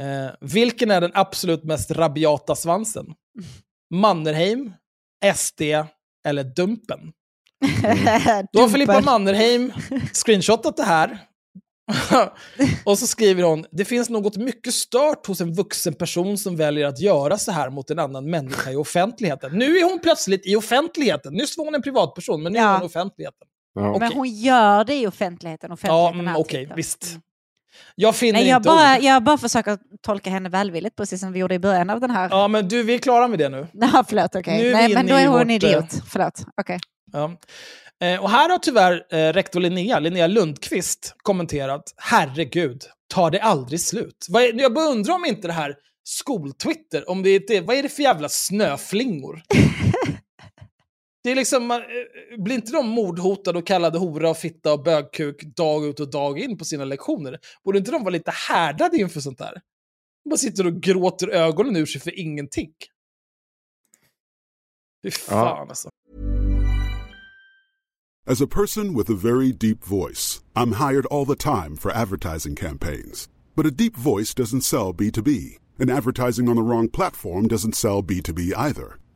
Eh, 0.00 0.30
vilken 0.40 0.90
är 0.90 1.00
den 1.00 1.10
absolut 1.14 1.64
mest 1.64 1.90
rabiata 1.90 2.54
svansen? 2.54 3.06
Mannerheim, 3.94 4.72
SD 5.34 5.62
eller 6.28 6.44
Dumpen? 6.44 7.12
Då 8.52 8.60
har 8.60 8.68
Filippa 8.68 9.00
Mannerheim 9.00 9.72
screenshotat 10.12 10.76
det 10.76 10.82
här. 10.82 11.18
och 12.84 12.98
så 12.98 13.06
skriver 13.06 13.42
hon, 13.42 13.64
det 13.72 13.84
finns 13.84 14.08
något 14.10 14.36
mycket 14.36 14.74
stört 14.74 15.26
hos 15.26 15.40
en 15.40 15.54
vuxen 15.54 15.94
person 15.94 16.38
som 16.38 16.56
väljer 16.56 16.86
att 16.86 17.00
göra 17.00 17.38
så 17.38 17.52
här 17.52 17.70
mot 17.70 17.90
en 17.90 17.98
annan 17.98 18.30
människa 18.30 18.70
i 18.70 18.76
offentligheten. 18.76 19.52
Nu 19.52 19.78
är 19.78 19.84
hon 19.90 19.98
plötsligt 20.00 20.46
i 20.46 20.56
offentligheten. 20.56 21.34
Nyss 21.34 21.58
var 21.58 21.64
hon 21.64 21.74
en 21.74 21.82
privatperson, 21.82 22.42
men 22.42 22.52
nu 22.52 22.58
är 22.58 22.62
Ja. 22.62 22.72
hon 22.72 22.82
i 22.82 22.86
offentligheten. 22.86 23.48
Ja. 23.74 23.98
Men 23.98 24.12
hon 24.12 24.28
gör 24.28 24.84
det 24.84 24.94
i 24.94 25.06
offentligheten. 25.06 25.68
Ja, 25.70 25.74
offentligheten 25.74 26.20
mm, 26.20 26.34
är 26.34 26.38
okej, 26.40 26.60
alltid- 26.62 26.76
visst. 26.76 27.18
Jag 27.94 28.16
finner 28.16 28.32
Nej, 28.32 28.48
jag, 28.48 28.58
inte 28.58 28.66
bara, 28.66 28.96
ord. 28.96 29.02
jag 29.02 29.22
bara 29.22 29.38
försöker 29.38 29.78
tolka 30.02 30.30
henne 30.30 30.48
välvilligt, 30.48 30.96
precis 30.96 31.20
som 31.20 31.32
vi 31.32 31.38
gjorde 31.38 31.54
i 31.54 31.58
början 31.58 31.90
av 31.90 32.00
den 32.00 32.10
här. 32.10 32.28
Ja, 32.30 32.48
men 32.48 32.68
du, 32.68 32.82
vi 32.82 32.94
är 32.94 32.98
klara 32.98 33.28
med 33.28 33.38
det 33.38 33.48
nu. 33.48 33.66
Ja, 33.72 34.04
förlåt, 34.08 34.34
okej. 34.36 34.62
Vi 34.62 34.72
Nej, 34.72 34.94
men 34.94 35.06
då 35.06 35.14
är 35.14 35.26
hon 35.26 35.38
vårt, 35.38 35.50
idiot. 35.50 36.02
Förlåt, 36.08 36.42
okej. 36.60 36.78
Ja. 37.12 37.32
Eh, 38.00 38.22
och 38.22 38.30
här 38.30 38.50
har 38.50 38.58
tyvärr 38.58 39.02
eh, 39.10 39.32
rektor 39.32 39.60
Linnea, 39.60 39.98
Linnea 39.98 40.26
Lundqvist, 40.26 41.14
kommenterat 41.22 41.94
“Herregud, 41.96 42.82
tar 43.14 43.30
det 43.30 43.40
aldrig 43.40 43.80
slut?” 43.80 44.26
Är, 44.34 44.60
Jag 44.60 44.74
bara 44.74 44.84
undrar 44.84 45.14
om 45.14 45.24
inte 45.24 45.46
det 45.46 45.52
här 45.52 45.74
skoltwitter, 46.04 47.10
om 47.10 47.22
det 47.22 47.30
är 47.30 47.42
det, 47.48 47.60
vad 47.60 47.76
är 47.76 47.82
det 47.82 47.88
för 47.88 48.02
jävla 48.02 48.28
snöflingor? 48.28 49.42
det 51.24 51.30
är 51.30 51.34
liksom, 51.36 51.66
man, 51.66 51.80
eh, 51.80 52.42
blir 52.42 52.54
inte 52.54 52.72
de 52.72 52.88
mordhotade 52.88 53.58
och 53.58 53.66
kallade 53.66 53.98
hora 53.98 54.30
och 54.30 54.36
fitta 54.36 54.72
och 54.72 54.82
bögkuk 54.82 55.42
dag 55.42 55.86
ut 55.86 56.00
och 56.00 56.10
dag 56.10 56.38
in 56.38 56.58
på 56.58 56.64
sina 56.64 56.84
lektioner? 56.84 57.38
Borde 57.64 57.78
inte 57.78 57.90
de 57.90 58.02
vara 58.02 58.12
lite 58.12 58.30
härdade 58.30 58.98
inför 58.98 59.20
sånt 59.20 59.38
där? 59.38 59.52
De 60.24 60.30
bara 60.30 60.36
sitter 60.36 60.66
och 60.66 60.80
gråter 60.82 61.28
ögonen 61.28 61.76
ur 61.76 61.86
sig 61.86 62.00
för 62.00 62.20
ingenting. 62.20 62.72
Fy 65.02 65.10
fan 65.10 65.68
alltså. 65.68 65.88
As 68.26 68.42
a 68.42 68.46
person 68.46 68.94
with 68.94 69.10
a 69.10 69.14
very 69.14 69.52
deep 69.52 69.82
voice, 69.84 70.42
I'm 70.54 70.72
hired 70.72 71.06
all 71.06 71.24
the 71.24 71.36
time 71.36 71.76
for 71.76 71.90
advertising 71.90 72.56
campaigns. 72.56 73.28
But 73.56 73.66
a 73.66 73.70
deep 73.70 73.96
voice 73.96 74.34
doesn't 74.34 74.64
sell 74.64 74.92
B2B, 74.92 75.56
and 75.78 75.90
advertising 75.90 76.48
on 76.48 76.56
the 76.56 76.62
wrong 76.62 76.90
platform 76.90 77.48
doesn't 77.48 77.74
sell 77.74 78.02
B2B 78.02 78.52
either. 78.54 78.98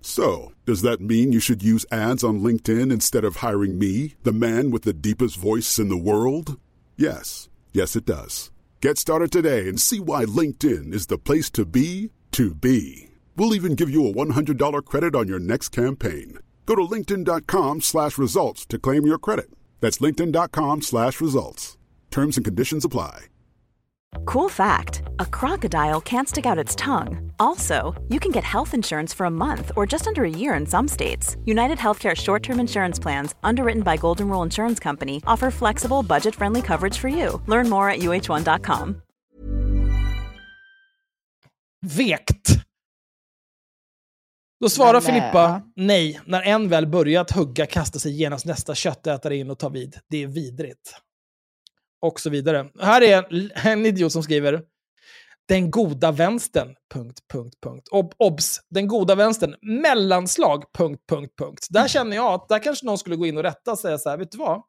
So, 0.00 0.52
does 0.64 0.82
that 0.82 1.00
mean 1.00 1.32
you 1.32 1.40
should 1.40 1.62
use 1.62 1.84
ads 1.90 2.22
on 2.22 2.40
LinkedIn 2.40 2.92
instead 2.92 3.24
of 3.24 3.36
hiring 3.36 3.78
me, 3.78 4.14
the 4.22 4.32
man 4.32 4.70
with 4.70 4.82
the 4.82 4.92
deepest 4.92 5.36
voice 5.36 5.78
in 5.78 5.88
the 5.88 5.96
world? 5.96 6.58
Yes. 6.96 7.48
Yes, 7.72 7.96
it 7.96 8.04
does. 8.04 8.50
Get 8.80 8.98
started 8.98 9.32
today 9.32 9.68
and 9.68 9.80
see 9.80 10.00
why 10.00 10.24
LinkedIn 10.24 10.92
is 10.92 11.06
the 11.06 11.18
place 11.18 11.50
to 11.50 11.64
be 11.64 12.10
to 12.32 12.54
be. 12.54 13.08
We'll 13.36 13.54
even 13.54 13.74
give 13.74 13.90
you 13.90 14.06
a 14.06 14.12
$100 14.12 14.84
credit 14.84 15.14
on 15.14 15.28
your 15.28 15.38
next 15.40 15.70
campaign. 15.70 16.38
Go 16.66 16.74
to 16.74 16.82
linkedin.com 16.82 17.80
slash 17.80 18.18
results 18.18 18.66
to 18.66 18.78
claim 18.78 19.06
your 19.06 19.18
credit. 19.18 19.50
That's 19.80 19.98
linkedin.com 19.98 20.82
slash 20.82 21.20
results. 21.20 21.78
Terms 22.10 22.36
and 22.36 22.44
conditions 22.44 22.84
apply. 22.84 23.26
Cool 24.24 24.48
fact 24.48 25.02
a 25.20 25.26
crocodile 25.26 26.00
can't 26.00 26.28
stick 26.28 26.46
out 26.46 26.64
its 26.64 26.74
tongue. 26.74 27.32
Also, 27.38 27.94
you 28.08 28.20
can 28.20 28.32
get 28.32 28.44
health 28.44 28.74
insurance 28.74 29.14
for 29.16 29.26
a 29.26 29.30
month 29.30 29.72
or 29.76 29.86
just 29.86 30.06
under 30.06 30.24
a 30.24 30.30
year 30.30 30.54
in 30.54 30.66
some 30.66 30.88
states. 30.88 31.36
United 31.44 31.78
Healthcare 31.78 32.14
short 32.16 32.42
term 32.42 32.60
insurance 32.60 33.02
plans, 33.02 33.34
underwritten 33.42 33.82
by 33.82 33.96
Golden 33.96 34.28
Rule 34.28 34.42
Insurance 34.44 34.80
Company, 34.82 35.22
offer 35.26 35.50
flexible, 35.50 36.02
budget 36.02 36.34
friendly 36.34 36.62
coverage 36.62 36.98
for 36.98 37.08
you. 37.08 37.42
Learn 37.46 37.68
more 37.68 37.90
at 37.90 37.98
uh1.com. 38.00 39.02
Vekt. 41.86 42.58
Då 44.60 44.68
svarar 44.68 45.00
Filippa 45.00 45.62
nej, 45.76 46.20
när 46.26 46.42
en 46.42 46.68
väl 46.68 46.86
börjat 46.86 47.30
hugga 47.30 47.66
kastar 47.66 48.00
sig 48.00 48.12
genast 48.12 48.46
nästa 48.46 48.74
köttätare 48.74 49.36
in 49.36 49.50
och 49.50 49.58
tar 49.58 49.70
vid. 49.70 49.96
Det 50.10 50.22
är 50.22 50.26
vidrigt. 50.26 50.94
Och 52.06 52.20
så 52.20 52.30
vidare. 52.30 52.70
Här 52.80 53.02
är 53.02 53.26
en 53.66 53.86
idiot 53.86 54.12
som 54.12 54.22
skriver 54.22 54.62
den 55.48 55.70
goda 55.70 56.12
vänstern, 56.12 56.74
punkt, 56.94 57.20
punkt, 57.32 57.56
punkt. 57.62 57.88
Ob 57.90 58.14
obs, 58.18 58.60
den 58.70 58.88
goda 58.88 59.14
vänstern, 59.14 59.54
mellanslag, 59.62 60.64
punkt, 60.72 61.02
punkt, 61.08 61.32
punkt. 61.38 61.66
Där 61.70 61.88
känner 61.88 62.16
jag 62.16 62.32
att 62.32 62.48
där 62.48 62.62
kanske 62.62 62.86
någon 62.86 62.98
skulle 62.98 63.16
gå 63.16 63.26
in 63.26 63.36
och 63.36 63.42
rätta 63.42 63.72
och 63.72 63.78
säga 63.78 63.98
så 63.98 64.10
här, 64.10 64.18
vet 64.18 64.32
du 64.32 64.38
vad? 64.38 64.62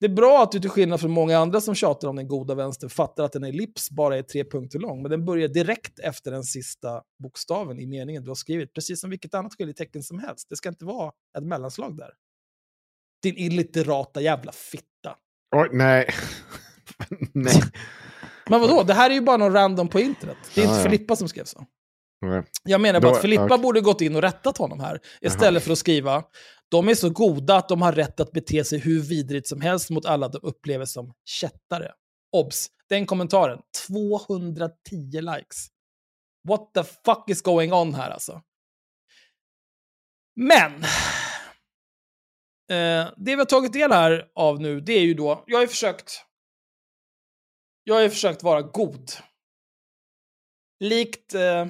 Det 0.00 0.06
är 0.06 0.14
bra 0.14 0.42
att 0.42 0.52
du 0.52 0.60
till 0.60 0.70
skillnad 0.70 1.00
från 1.00 1.10
många 1.10 1.38
andra 1.38 1.60
som 1.60 1.74
tjatar 1.74 2.08
om 2.08 2.16
den 2.16 2.28
goda 2.28 2.54
vänstern 2.54 2.90
fattar 2.90 3.24
att 3.24 3.34
en 3.34 3.44
ellips 3.44 3.90
bara 3.90 4.18
är 4.18 4.22
tre 4.22 4.44
punkter 4.44 4.78
lång, 4.78 5.02
men 5.02 5.10
den 5.10 5.24
börjar 5.24 5.48
direkt 5.48 5.98
efter 5.98 6.30
den 6.30 6.44
sista 6.44 7.02
bokstaven 7.22 7.80
i 7.80 7.86
meningen 7.86 8.24
du 8.24 8.30
har 8.30 8.34
skrivit, 8.34 8.74
precis 8.74 9.00
som 9.00 9.10
vilket 9.10 9.34
annat 9.34 9.54
skiljetecken 9.54 10.02
som 10.02 10.18
helst. 10.18 10.48
Det 10.48 10.56
ska 10.56 10.68
inte 10.68 10.84
vara 10.84 11.12
ett 11.38 11.44
mellanslag 11.44 11.96
där. 11.96 12.10
Din 13.22 13.36
illiterata 13.36 14.20
jävla 14.20 14.52
fitta. 14.52 15.16
Oj, 15.56 15.68
nej. 15.72 16.08
nej. 17.34 17.62
Men 18.50 18.60
vadå, 18.60 18.82
det 18.82 18.94
här 18.94 19.10
är 19.10 19.14
ju 19.14 19.20
bara 19.20 19.36
någon 19.36 19.52
random 19.52 19.88
på 19.88 20.00
internet. 20.00 20.36
Det 20.54 20.60
är 20.60 20.64
Ja, 20.64 20.70
inte 20.70 20.82
ja. 20.82 20.90
Filippa 20.90 21.16
som 21.16 21.28
skrev 21.28 21.44
så. 21.44 21.64
Jag 22.64 22.80
menar 22.80 23.00
bara 23.00 23.08
Då- 23.10 23.14
att 23.16 23.22
Filippa 23.22 23.44
okej. 23.44 23.58
borde 23.58 23.80
gått 23.80 24.00
in 24.00 24.16
och 24.16 24.22
rättat 24.22 24.58
honom 24.58 24.80
här. 24.80 25.00
Istället 25.20 25.62
för 25.62 25.72
att 25.72 25.78
skriva 25.78 26.24
de 26.70 26.88
är 26.88 26.94
så 26.94 27.10
goda 27.10 27.56
att 27.56 27.68
de 27.68 27.82
har 27.82 27.92
rätt 27.92 28.20
att 28.20 28.32
bete 28.32 28.64
sig 28.64 28.78
hur 28.78 29.00
vidrigt 29.00 29.48
som 29.48 29.60
helst 29.60 29.90
mot 29.90 30.06
alla 30.06 30.28
de 30.28 30.38
upplever 30.42 30.84
som 30.84 31.12
kättare. 31.24 31.92
Obs! 32.32 32.66
Den 32.88 33.06
kommentaren, 33.06 33.58
210 33.88 34.70
likes. 35.20 35.66
What 36.48 36.74
the 36.74 36.84
fuck 36.84 37.24
is 37.30 37.42
going 37.42 37.72
on 37.72 37.94
här 37.94 38.10
alltså? 38.10 38.42
Men! 40.36 40.72
Eh, 42.70 43.12
det 43.16 43.30
vi 43.30 43.34
har 43.34 43.44
tagit 43.44 43.72
del 43.72 43.92
här 43.92 44.30
av 44.34 44.60
nu, 44.60 44.80
det 44.80 44.92
är 44.92 45.02
ju 45.02 45.14
då, 45.14 45.44
jag 45.46 45.56
har 45.56 45.62
ju 45.62 45.68
försökt 45.68 46.24
jag 47.84 47.94
har 47.94 48.02
ju 48.02 48.10
försökt 48.10 48.42
vara 48.42 48.62
god. 48.62 49.10
Likt, 50.80 51.34
eh, 51.34 51.66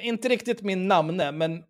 inte 0.00 0.28
riktigt 0.28 0.62
min 0.62 0.88
namne, 0.88 1.32
men 1.32 1.64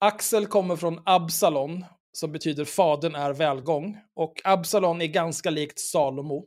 Axel 0.00 0.46
kommer 0.46 0.76
från 0.76 1.02
Absalon, 1.04 1.84
som 2.12 2.32
betyder 2.32 2.64
fadern 2.64 3.14
är 3.14 3.32
välgång. 3.32 3.98
Och 4.14 4.40
Absalon 4.44 5.02
är 5.02 5.06
ganska 5.06 5.50
likt 5.50 5.78
Salomo. 5.78 6.46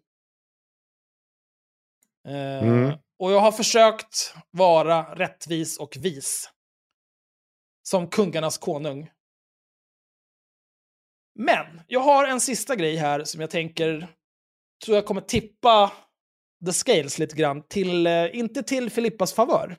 Eh, 2.28 2.64
Mm. 2.64 2.98
Och 3.20 3.32
jag 3.32 3.40
har 3.40 3.52
försökt 3.52 4.34
vara 4.52 5.16
rättvis 5.16 5.80
och 5.80 5.98
vis. 5.98 6.50
Som 7.84 8.10
kungarnas 8.10 8.58
konung. 8.58 9.10
Men 11.40 11.82
jag 11.88 12.00
har 12.00 12.26
en 12.26 12.40
sista 12.42 12.76
grej 12.76 12.96
här 12.96 13.24
som 13.24 13.42
jag 13.42 13.50
tänker, 13.50 14.08
tror 14.86 14.98
jag 14.98 15.06
kommer 15.06 15.22
tippa 15.22 15.92
the 16.66 16.74
scales 16.74 17.20
lite 17.20 17.36
grann, 17.36 17.64
till, 17.68 18.08
eh, 18.08 18.38
inte 18.38 18.64
till 18.64 18.90
Filippas 18.90 19.34
favör. 19.34 19.78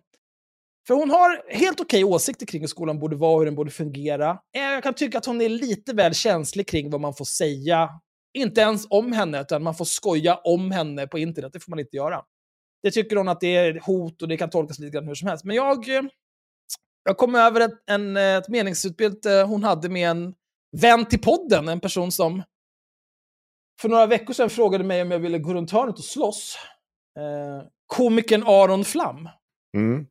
För 0.87 0.95
hon 0.95 1.11
har 1.11 1.53
helt 1.53 1.81
okej 1.81 2.05
åsikter 2.05 2.47
kring 2.47 2.61
hur 2.61 2.69
skolan 2.69 2.99
borde 2.99 3.17
vara 3.17 3.33
och 3.33 3.39
hur 3.39 3.45
den 3.45 3.55
borde 3.55 3.71
fungera. 3.71 4.31
Eh, 4.57 4.63
jag 4.63 4.83
kan 4.83 4.95
tycka 4.95 5.19
att 5.19 5.27
hon 5.27 5.41
är 5.41 5.49
lite 5.49 5.95
väl 5.95 6.15
känslig 6.15 6.69
kring 6.69 6.91
vad 6.91 7.01
man 7.01 7.15
får 7.15 7.25
säga. 7.25 7.91
Inte 8.35 8.61
ens 8.61 8.87
om 8.91 9.13
henne, 9.13 9.41
utan 9.41 9.63
man 9.63 9.75
får 9.75 9.85
skoja 9.85 10.35
om 10.37 10.71
henne 10.71 11.07
på 11.07 11.19
internet. 11.19 11.53
Det 11.53 11.61
får 11.61 11.71
man 11.71 11.79
inte 11.79 11.97
göra. 11.97 12.23
Det 12.83 12.91
tycker 12.91 13.17
hon 13.17 13.29
att 13.29 13.41
det 13.41 13.57
är 13.57 13.81
hot 13.81 14.23
och 14.23 14.29
det 14.29 14.37
kan 14.37 14.51
tolkas 14.51 14.79
lite 14.79 14.95
grann 14.95 15.09
hur 15.09 15.15
som 15.15 15.29
helst. 15.29 15.45
Men 15.45 15.57
jag, 15.57 15.89
eh, 15.89 16.03
jag 17.05 17.17
kom 17.17 17.35
över 17.35 17.61
ett, 17.61 17.83
en, 17.87 18.17
ett 18.17 18.49
meningsutbyte 18.49 19.43
hon 19.43 19.65
hade 19.65 19.89
med 19.89 20.11
en 20.11 20.35
vän 20.77 21.07
till 21.07 21.21
podden, 21.21 21.69
en 21.69 21.81
person 21.81 22.13
som 22.13 22.43
för 23.81 23.89
några 23.89 24.07
veckor 24.07 24.35
sedan 24.35 24.51
frågade 24.51 24.85
mig 24.85 25.03
om 25.03 25.11
jag 25.11 25.19
ville 25.19 25.39
gå 25.39 25.55
runt 25.55 25.71
hörnet 25.71 25.99
och 25.99 26.05
slåss. 26.05 26.57
Eh, 27.19 27.69
komikern 27.87 28.43
Aron 28.47 28.85
Flam. 28.85 29.29
Mm. 29.77 30.07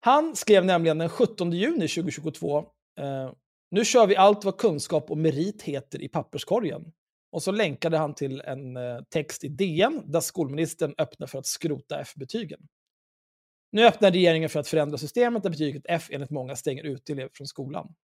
Han 0.00 0.36
skrev 0.36 0.64
nämligen 0.64 0.98
den 0.98 1.08
17 1.08 1.52
juni 1.52 1.88
2022, 1.88 2.58
eh, 3.00 3.32
nu 3.70 3.84
kör 3.84 4.06
vi 4.06 4.16
allt 4.16 4.44
vad 4.44 4.58
kunskap 4.58 5.10
och 5.10 5.18
merit 5.18 5.62
heter 5.62 6.02
i 6.02 6.08
papperskorgen. 6.08 6.92
Och 7.32 7.42
så 7.42 7.52
länkade 7.52 7.98
han 7.98 8.14
till 8.14 8.40
en 8.40 8.76
eh, 8.76 9.02
text 9.10 9.44
i 9.44 9.48
DN 9.48 10.02
där 10.06 10.20
skolministern 10.20 10.94
öppnar 10.98 11.26
för 11.26 11.38
att 11.38 11.46
skrota 11.46 12.00
F-betygen. 12.00 12.60
Nu 13.72 13.86
öppnar 13.86 14.10
regeringen 14.10 14.48
för 14.48 14.60
att 14.60 14.68
förändra 14.68 14.98
systemet 14.98 15.42
där 15.42 15.50
betyget 15.50 15.82
F 15.88 16.08
enligt 16.10 16.30
många 16.30 16.56
stänger 16.56 16.84
ut 16.84 17.10
elever 17.10 17.30
från 17.34 17.46
skolan. 17.46 17.94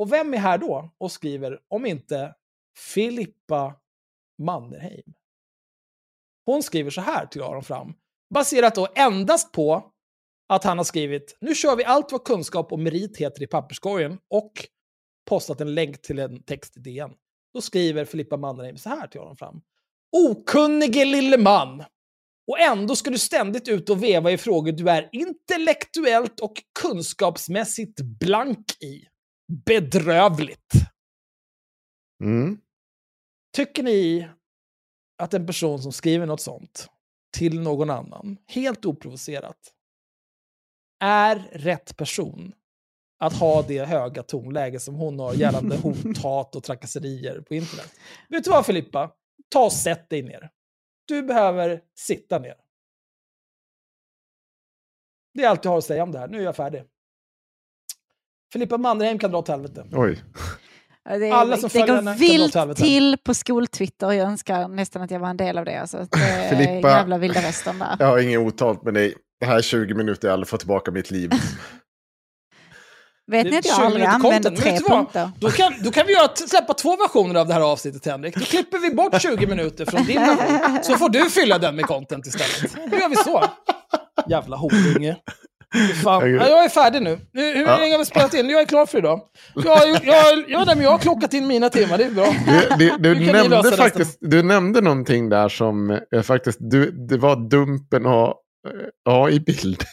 Och 0.00 0.12
vem 0.12 0.34
är 0.34 0.38
här 0.38 0.58
då 0.58 0.90
och 0.98 1.12
skriver 1.12 1.58
om 1.68 1.86
inte 1.86 2.34
Filippa 2.76 3.74
Mannerheim? 4.38 5.14
Hon 6.46 6.62
skriver 6.62 6.90
så 6.90 7.00
här 7.00 7.26
till 7.26 7.42
Aron 7.42 7.62
Fram, 7.62 7.94
baserat 8.34 8.74
då 8.74 8.88
endast 8.94 9.52
på 9.52 9.92
att 10.48 10.64
han 10.64 10.78
har 10.78 10.84
skrivit 10.84 11.36
nu 11.40 11.54
kör 11.54 11.76
vi 11.76 11.84
allt 11.84 12.12
vad 12.12 12.24
kunskap 12.24 12.72
och 12.72 12.78
merit 12.78 13.16
heter 13.16 13.42
i 13.42 13.46
papperskorgen 13.46 14.18
och 14.30 14.52
postat 15.28 15.60
en 15.60 15.74
länk 15.74 16.02
till 16.02 16.18
en 16.18 16.42
text 16.42 16.76
i 16.76 16.80
DN. 16.80 17.10
Då 17.54 17.60
skriver 17.60 18.04
Filippa 18.04 18.36
Mannerheim 18.36 18.76
så 18.76 18.88
här 18.88 19.06
till 19.06 19.20
Aron 19.20 19.36
fram. 19.36 19.60
Okunnige 20.12 21.04
lille 21.04 21.38
man! 21.38 21.84
Och 22.46 22.60
ändå 22.60 22.96
ska 22.96 23.10
du 23.10 23.18
ständigt 23.18 23.68
ut 23.68 23.90
och 23.90 24.02
veva 24.02 24.30
i 24.30 24.38
frågor 24.38 24.72
du 24.72 24.90
är 24.90 25.08
intellektuellt 25.12 26.40
och 26.40 26.62
kunskapsmässigt 26.82 28.00
blank 28.00 28.82
i. 28.82 29.09
Bedrövligt. 29.50 30.72
Mm. 32.22 32.60
Tycker 33.52 33.82
ni 33.82 34.28
att 35.18 35.34
en 35.34 35.46
person 35.46 35.82
som 35.82 35.92
skriver 35.92 36.26
något 36.26 36.40
sånt 36.40 36.88
till 37.36 37.60
någon 37.60 37.90
annan, 37.90 38.38
helt 38.46 38.84
oprovocerat, 38.84 39.74
är 41.00 41.36
rätt 41.52 41.96
person 41.96 42.54
att 43.18 43.32
ha 43.32 43.62
det 43.62 43.84
höga 43.84 44.22
tonläge 44.22 44.80
som 44.80 44.94
hon 44.94 45.18
har 45.18 45.34
gällande 45.34 45.76
hot, 45.82 46.18
hat 46.22 46.56
och 46.56 46.62
trakasserier 46.62 47.40
på 47.40 47.54
internet? 47.54 47.92
Vet 48.28 48.44
du 48.44 48.50
vad 48.50 48.66
Filippa? 48.66 49.12
Ta 49.48 49.64
och 49.64 49.72
sätt 49.72 50.10
dig 50.10 50.22
ner. 50.22 50.50
Du 51.04 51.22
behöver 51.22 51.82
sitta 51.94 52.38
ner. 52.38 52.56
Det 55.34 55.42
är 55.42 55.48
allt 55.48 55.64
jag 55.64 55.72
har 55.72 55.78
att 55.78 55.84
säga 55.84 56.02
om 56.02 56.12
det 56.12 56.18
här. 56.18 56.28
Nu 56.28 56.38
är 56.38 56.44
jag 56.44 56.56
färdig. 56.56 56.84
Filippa 58.52 58.78
Mannerheim 58.78 59.18
kan 59.18 59.30
dra 59.30 59.38
åt 59.38 59.48
helvete. 59.48 59.84
Oj. 59.92 60.18
Det, 61.20 61.30
Alla 61.30 61.56
som 61.56 61.62
det 61.62 61.78
följer 61.78 62.02
går 62.02 62.14
vilt 62.14 62.76
till 62.76 63.16
på 63.24 63.34
skoltwitter. 63.34 64.12
Jag 64.12 64.26
önskar 64.28 64.68
nästan 64.68 65.02
att 65.02 65.10
jag 65.10 65.20
var 65.20 65.28
en 65.30 65.36
del 65.36 65.58
av 65.58 65.64
det. 65.64 65.80
Alltså. 65.80 66.06
Det 66.10 66.18
är 66.18 66.50
Filippa- 66.54 66.88
jävla 66.88 67.18
vilda 67.18 67.40
västern 67.40 67.78
där. 67.78 67.96
Jag 67.98 68.06
har 68.06 68.18
inget 68.18 68.38
otalt 68.38 68.82
med 68.84 68.94
dig. 68.94 69.14
Det 69.40 69.46
här 69.46 69.56
är 69.56 69.62
20 69.62 69.94
minuter 69.94 70.28
jag 70.28 70.32
aldrig 70.32 70.48
får 70.48 70.58
tillbaka 70.58 70.90
mitt 70.90 71.10
liv. 71.10 71.32
Vet 73.30 73.44
ni 73.50 73.58
att 73.58 73.66
jag 73.66 73.76
20 73.76 73.82
aldrig 73.82 74.04
använder 74.06 74.50
tre 74.56 74.78
punkter? 74.80 75.30
Då 75.40 75.50
kan, 75.50 75.72
då 75.84 75.90
kan 75.90 76.06
vi 76.06 76.12
göra, 76.12 76.28
släppa 76.36 76.74
två 76.74 76.96
versioner 76.96 77.40
av 77.40 77.46
det 77.46 77.54
här 77.54 77.60
avsnittet, 77.60 78.06
Henrik. 78.06 78.34
Då 78.34 78.40
klipper 78.44 78.78
vi 78.78 78.94
bort 78.94 79.22
20 79.22 79.46
minuter 79.46 79.86
från 79.86 80.04
din 80.04 80.20
version, 80.20 80.78
så 80.84 80.96
får 80.96 81.08
du 81.08 81.30
fylla 81.30 81.58
den 81.58 81.76
med 81.76 81.84
content 81.86 82.26
istället. 82.26 82.90
Då 82.90 82.96
gör 82.96 83.08
vi 83.08 83.16
så. 83.16 83.44
Jävla 84.28 84.56
horunge. 84.56 85.16
Fan. 86.04 86.34
Ja, 86.34 86.48
jag 86.48 86.64
är 86.64 86.68
färdig 86.68 87.02
nu. 87.02 87.18
nu 87.32 87.42
hur 87.42 87.66
Ja. 87.66 87.76
länge 87.78 87.94
har 87.94 87.98
vi 87.98 88.04
spelat 88.04 88.34
in? 88.34 88.50
Jag 88.50 88.60
är 88.60 88.66
klar 88.66 88.86
för 88.86 88.98
idag. 88.98 89.20
Jag, 89.54 89.88
jag, 90.04 90.50
jag, 90.50 90.66
men 90.66 90.80
jag 90.80 90.90
har 90.90 90.98
klockat 90.98 91.34
in 91.34 91.46
mina 91.46 91.68
timmar, 91.68 91.98
det 91.98 92.04
är 92.04 92.10
bra. 92.10 92.26
Du, 92.78 92.90
du, 92.98 93.14
du, 93.14 93.32
nämnde 93.32 93.76
faktiskt, 93.76 94.18
du 94.20 94.42
nämnde 94.42 94.80
någonting 94.80 95.28
där 95.28 95.48
som 95.48 95.90
eh, 95.90 96.22
faktiskt, 96.22 96.58
du, 96.60 96.90
det 96.90 97.16
var 97.18 97.36
Dumpen 97.50 98.06
A, 98.06 98.34
AI-bild. 99.08 99.84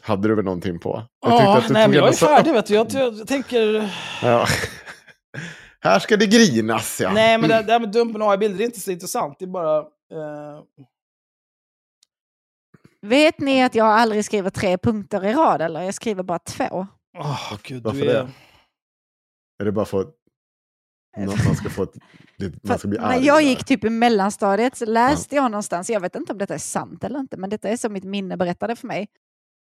Hade 0.00 0.28
du 0.28 0.34
väl 0.34 0.44
någonting 0.44 0.78
på? 0.78 1.02
Jag 1.26 1.32
Ja, 1.32 1.58
att 1.58 1.68
du 1.68 1.72
nej, 1.72 1.88
men 1.88 1.96
jag 1.96 2.08
är 2.08 2.12
färdig, 2.12 2.52
vet 2.52 2.66
du. 2.66 2.74
Jag, 2.74 2.86
jag, 2.90 3.14
jag 3.14 3.28
tänker... 3.28 3.90
Ja. 4.22 4.46
Här 5.80 5.98
ska 5.98 6.16
det 6.16 6.26
grinas, 6.26 7.00
ja. 7.00 7.12
Nej, 7.12 7.38
men 7.38 7.50
det, 7.50 7.62
det 7.62 7.72
här 7.72 7.80
med 7.80 7.92
dumpen 7.92 8.22
och 8.22 8.30
AI-bilder, 8.32 8.60
är 8.60 8.64
inte 8.64 8.80
så 8.80 8.90
intressant. 8.90 9.36
Det 9.38 9.44
är 9.44 9.46
bara... 9.46 9.78
Eh, 9.78 10.58
Vet 13.06 13.38
ni 13.38 13.62
att 13.62 13.74
jag 13.74 13.86
aldrig 13.86 14.24
skriver 14.24 14.50
tre 14.50 14.78
punkter 14.78 15.24
i 15.24 15.32
rad? 15.32 15.62
Eller 15.62 15.82
jag 15.82 15.94
skriver 15.94 16.22
bara 16.22 16.38
två. 16.38 16.86
Åh, 17.18 17.52
gud, 17.62 17.82
Varför 17.82 18.00
du 18.00 18.10
är... 18.10 18.14
det? 18.14 18.30
Är 19.60 19.64
det 19.64 19.72
bara 19.72 19.84
för 19.84 20.00
att 20.00 20.14
man 21.46 21.56
ska 21.56 21.70
få 21.70 21.82
ett... 21.82 21.94
Man 22.62 22.78
ska 22.78 22.88
bli 22.88 22.98
arg? 22.98 23.18
när 23.18 23.26
jag 23.26 23.42
gick 23.42 23.64
typ 23.64 23.84
i 23.84 23.90
mellanstadiet 23.90 24.76
så 24.76 24.86
läste 24.86 25.36
jag 25.36 25.50
någonstans, 25.50 25.90
jag 25.90 26.00
vet 26.00 26.16
inte 26.16 26.32
om 26.32 26.38
detta 26.38 26.54
är 26.54 26.58
sant 26.58 27.04
eller 27.04 27.20
inte, 27.20 27.36
men 27.36 27.50
detta 27.50 27.68
är 27.68 27.76
som 27.76 27.92
mitt 27.92 28.04
minne 28.04 28.36
berättade 28.36 28.76
för 28.76 28.86
mig 28.86 29.08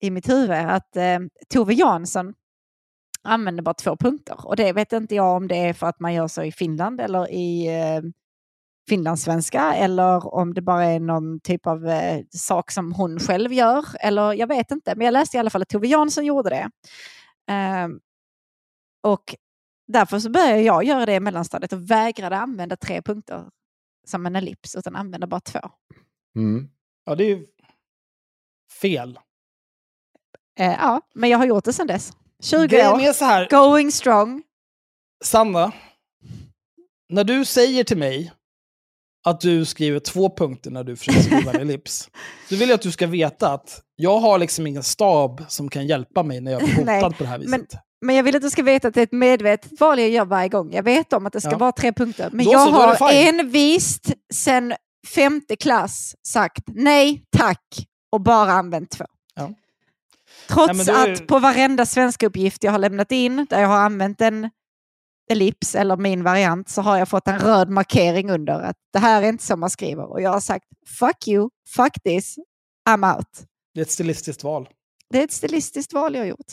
i 0.01 0.11
mitt 0.11 0.29
huvud, 0.29 0.51
att 0.51 0.97
eh, 0.97 1.19
Tove 1.49 1.75
Jansson 1.75 2.35
använder 3.23 3.63
bara 3.63 3.75
två 3.75 3.97
punkter. 3.97 4.47
Och 4.47 4.57
det 4.57 4.73
vet 4.73 4.93
inte 4.93 5.15
jag 5.15 5.37
om 5.37 5.49
det 5.49 5.57
är 5.57 5.73
för 5.73 5.87
att 5.87 6.01
man 6.01 6.15
gör 6.15 6.29
så 6.29 6.43
i 6.43 6.53
Finland 6.53 7.01
eller 7.01 7.31
i 7.31 7.67
eh, 7.67 8.03
finlandssvenska 8.89 9.75
eller 9.75 10.35
om 10.35 10.55
det 10.55 10.63
bara 10.63 10.85
är 10.85 11.01
någon 11.01 11.41
typ 11.41 11.67
av 11.67 11.89
eh, 11.89 12.25
sak 12.31 12.71
som 12.71 12.93
hon 12.93 13.21
själv 13.21 13.53
gör. 13.53 13.85
Eller 14.01 14.33
jag 14.33 14.47
vet 14.47 14.71
inte, 14.71 14.95
men 14.97 15.05
jag 15.05 15.13
läste 15.13 15.37
i 15.37 15.41
alla 15.41 15.51
fall 15.51 15.63
att 15.63 15.69
Tove 15.69 15.87
Jansson 15.87 16.27
gjorde 16.27 16.51
det. 16.51 16.71
Ehm, 17.51 18.01
och 19.03 19.35
därför 19.87 20.19
så 20.19 20.31
började 20.31 20.61
jag 20.61 20.85
göra 20.85 21.07
det 21.07 21.15
i 21.15 21.21
mellanstadiet 21.21 21.73
och 21.73 21.91
vägrade 21.91 22.37
använda 22.37 22.77
tre 22.77 23.03
punkter 23.03 23.45
som 24.07 24.27
en 24.27 24.37
ellips, 24.37 24.77
utan 24.77 24.97
använda 24.97 25.27
bara 25.27 25.41
två. 25.41 25.61
Mm. 26.37 26.69
Ja, 27.05 27.15
det 27.15 27.25
är 27.25 27.29
ju 27.29 27.47
fel. 28.81 29.19
Eh, 30.59 30.73
ja, 30.73 31.01
men 31.15 31.31
jag 31.31 31.39
har 31.39 31.47
gjort 31.47 31.65
det 31.65 31.73
sedan 31.73 31.87
dess. 31.87 32.13
20 32.43 32.67
Grejen 32.67 32.93
år, 32.93 33.01
är 33.01 33.13
så 33.13 33.25
här, 33.25 33.49
going 33.51 33.93
strong. 33.93 34.43
Sanna, 35.25 35.73
när 37.09 37.25
du 37.25 37.45
säger 37.45 37.85
till 37.85 37.99
mig 37.99 38.33
att 39.29 39.41
du 39.41 39.65
skriver 39.65 40.01
två 40.01 40.37
punkter 40.37 40.71
när 40.71 40.85
du 40.85 40.97
försöker 40.97 41.21
skriva 41.21 41.53
en 41.53 41.61
ellips, 41.61 42.09
då 42.51 42.57
vill 42.57 42.69
jag 42.69 42.75
att 42.75 42.83
du 42.83 42.93
ska 42.93 43.07
veta 43.07 43.53
att 43.53 43.81
jag 43.97 44.19
har 44.19 44.39
liksom 44.39 44.67
ingen 44.67 44.83
stab 44.83 45.45
som 45.49 45.69
kan 45.71 45.87
hjälpa 45.87 46.23
mig 46.23 46.41
när 46.41 46.53
jag 46.53 46.63
blir 46.65 46.75
hotad 46.97 47.17
på 47.19 47.23
det 47.25 47.29
här 47.29 47.39
viset. 47.39 47.51
men- 47.51 47.67
Men 48.01 48.17
jag 48.17 48.23
vill 48.23 48.37
att 48.37 48.43
du 48.43 48.51
ska 48.51 48.63
veta 48.63 48.89
att 48.89 48.95
det 48.95 49.01
är 49.01 49.05
ett 49.05 49.13
medvetet 49.13 49.81
val 49.81 49.99
jag 49.99 50.09
gör 50.09 50.25
varje 50.25 50.49
gång. 50.49 50.73
Jag 50.73 50.83
vet 50.83 51.13
om 51.13 51.27
att 51.27 51.33
det 51.33 51.41
ska 51.41 51.51
Ja. 51.51 51.59
vara 51.59 51.73
tre 51.73 51.93
punkter. 51.93 52.29
Men 52.33 52.47
Då 52.47 52.53
jag 52.53 52.69
så, 52.69 53.05
har 53.05 53.13
envist 53.13 54.13
sedan 54.35 54.75
femte 55.15 55.57
klass 55.57 56.15
sagt 56.29 56.63
nej 56.67 57.25
tack 57.37 57.87
och 58.13 58.21
bara 58.21 58.53
använt 58.53 58.91
två. 58.91 59.05
Ja. 59.35 59.51
Trots 60.49 60.87
Nej, 60.87 60.97
är- 60.97 61.13
att 61.13 61.27
på 61.27 61.39
varenda 61.39 61.87
svenska 61.87 62.27
uppgift 62.27 62.65
jag 62.65 62.73
har 62.73 62.79
lämnat 62.79 63.13
in 63.13 63.47
där 63.51 63.61
jag 63.61 63.69
har 63.69 63.79
använt 63.79 64.21
en 64.21 64.51
ellips 65.29 65.75
eller 65.75 65.97
min 65.97 66.23
variant 66.25 66.69
så 66.69 66.83
har 66.83 66.99
jag 66.99 67.09
fått 67.09 67.29
en 67.29 67.39
röd 67.39 67.71
markering 67.71 68.31
under 68.31 68.61
att 68.61 68.77
det 68.93 68.99
här 68.99 69.23
är 69.23 69.29
inte 69.29 69.45
som 69.45 69.61
man 69.61 69.71
skriver. 69.71 70.11
Och 70.11 70.23
jag 70.23 70.31
har 70.31 70.41
sagt 70.41 70.65
fuck 70.99 71.29
you, 71.29 71.49
fuck 71.77 72.03
this, 72.05 72.37
I'm 72.89 73.17
out. 73.17 73.29
Det 73.75 73.81
är 73.81 73.83
ett 73.83 73.91
stilistiskt 73.91 74.45
val. 74.45 74.69
Det 75.11 75.19
är 75.19 75.25
ett 75.25 75.33
stilistiskt 75.33 75.93
val 75.93 76.15
jag 76.15 76.23
har 76.23 76.27
gjort. 76.29 76.53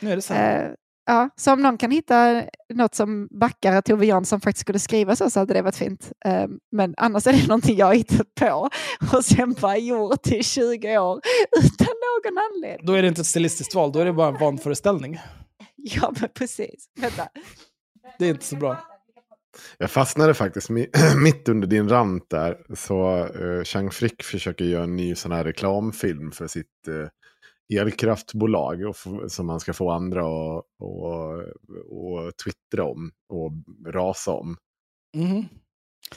Nu 0.00 0.12
är 0.12 0.16
det 0.16 0.22
så. 0.22 0.34
Eh, 0.34 0.70
ja, 1.06 1.30
så 1.36 1.52
om 1.52 1.62
någon 1.62 1.78
kan 1.78 1.90
hitta 1.90 2.44
något 2.74 2.94
som 2.94 3.28
backar 3.30 3.72
att 3.72 3.84
Tove 3.84 4.06
Jansson 4.06 4.40
faktiskt 4.40 4.60
skulle 4.60 4.78
skriva 4.78 5.16
så, 5.16 5.30
så 5.30 5.40
hade 5.40 5.54
det 5.54 5.62
varit 5.62 5.76
fint. 5.76 6.12
Eh, 6.24 6.46
men 6.72 6.94
annars 6.96 7.26
är 7.26 7.32
det 7.32 7.46
någonting 7.48 7.76
jag 7.76 7.86
har 7.86 7.94
hittat 7.94 8.34
på 8.34 8.68
och 9.12 9.24
sen 9.24 9.52
bara 9.60 9.76
gjort 9.76 10.26
i 10.26 10.42
20 10.42 10.98
år 10.98 11.20
utan 11.58 11.86
någon 11.86 12.38
anledning. 12.38 12.86
Då 12.86 12.92
är 12.92 13.02
det 13.02 13.08
inte 13.08 13.20
ett 13.20 13.26
stilistiskt 13.26 13.74
val, 13.74 13.92
då 13.92 13.98
är 13.98 14.04
det 14.04 14.12
bara 14.12 14.28
en 14.28 14.38
vanföreställning. 14.40 15.20
Ja, 15.76 16.12
men 16.20 16.28
precis. 16.34 16.88
Vänta. 17.00 17.28
Det 18.18 18.24
är 18.26 18.30
inte 18.30 18.44
så 18.44 18.56
bra. 18.56 18.84
Jag 19.78 19.90
fastnade 19.90 20.34
faktiskt 20.34 20.70
mi- 20.70 20.90
mitt 21.22 21.48
under 21.48 21.68
din 21.68 21.88
rant 21.88 22.30
där. 22.30 22.56
Så 22.74 23.26
uh, 23.26 23.64
Chang 23.64 23.90
Frick 23.90 24.22
försöker 24.22 24.64
göra 24.64 24.84
en 24.84 24.96
ny 24.96 25.14
sån 25.14 25.32
här 25.32 25.44
reklamfilm 25.44 26.30
för 26.32 26.46
sitt 26.46 26.66
uh, 26.88 27.08
elkraftbolag. 27.80 28.82
Och 28.84 28.96
som 29.28 29.46
man 29.46 29.60
ska 29.60 29.72
få 29.72 29.90
andra 29.90 30.20
att 30.20 30.64
och, 30.78 31.34
och 31.90 32.36
twittra 32.44 32.84
om 32.84 33.10
och 33.28 33.52
rasa 33.92 34.30
om. 34.32 34.56
Mhm. 35.16 35.44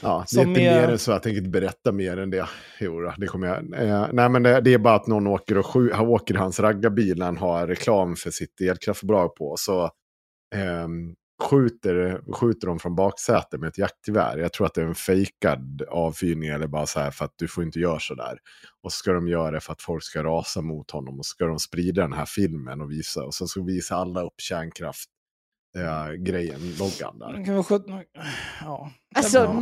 Ja, 0.01 0.25
det 0.33 0.41
är 0.41 0.47
inte 0.47 0.61
är- 0.61 0.81
mer 0.81 0.91
än 0.91 0.99
så. 0.99 1.11
Jag 1.11 1.23
tänker 1.23 1.37
inte 1.37 1.49
berätta 1.49 1.91
mer 1.91 2.17
än 2.17 2.29
det. 2.29 2.47
Jo, 2.79 3.11
det 3.17 3.27
kommer 3.27 3.47
jag. 3.47 3.57
Eh, 3.87 4.07
nej, 4.13 4.29
men 4.29 4.43
det, 4.43 4.61
det 4.61 4.73
är 4.73 4.77
bara 4.77 4.95
att 4.95 5.07
någon 5.07 5.27
åker, 5.27 5.57
och 5.57 5.65
han 5.93 6.07
åker 6.07 6.35
hans 6.35 6.59
raggarbil 6.59 7.17
när 7.17 7.25
han 7.25 7.37
har 7.37 7.67
reklam 7.67 8.15
för 8.15 8.31
sitt 8.31 8.61
elkraftbolag 8.61 9.35
på. 9.35 9.55
Så 9.57 9.91
ehm, 10.55 11.15
skjuter, 11.41 12.21
skjuter 12.33 12.67
de 12.67 12.79
från 12.79 12.95
baksätet 12.95 13.59
med 13.59 13.67
ett 13.67 13.77
jaktgevär. 13.77 14.37
Jag 14.37 14.53
tror 14.53 14.67
att 14.67 14.73
det 14.73 14.81
är 14.81 14.85
en 14.85 14.95
fejkad 14.95 15.81
avfyrning 15.89 16.49
eller 16.49 16.67
bara 16.67 16.85
så 16.85 16.99
här 16.99 17.11
för 17.11 17.25
att 17.25 17.33
du 17.35 17.47
får 17.47 17.63
inte 17.63 17.79
göra 17.79 17.99
så 17.99 18.15
där. 18.15 18.39
Och 18.81 18.91
så 18.91 18.95
ska 18.97 19.11
de 19.13 19.27
göra 19.27 19.51
det 19.51 19.59
för 19.59 19.73
att 19.73 19.81
folk 19.81 20.03
ska 20.03 20.23
rasa 20.23 20.61
mot 20.61 20.91
honom 20.91 21.19
och 21.19 21.25
så 21.25 21.29
ska 21.29 21.45
de 21.45 21.59
sprida 21.59 22.01
den 22.01 22.13
här 22.13 22.25
filmen 22.25 22.81
och 22.81 22.91
visa. 22.91 23.23
Och 23.23 23.33
så 23.33 23.47
ska 23.47 23.61
visa 23.63 23.95
alla 23.95 24.21
upp 24.21 24.33
kärnkraft. 24.41 25.09
eh, 25.77 26.11
grejen, 26.13 26.59
loggan 26.79 27.19
där. 27.19 27.33
Ja. 28.61 28.91
Alltså, 29.15 29.37
Ja. 29.37 29.61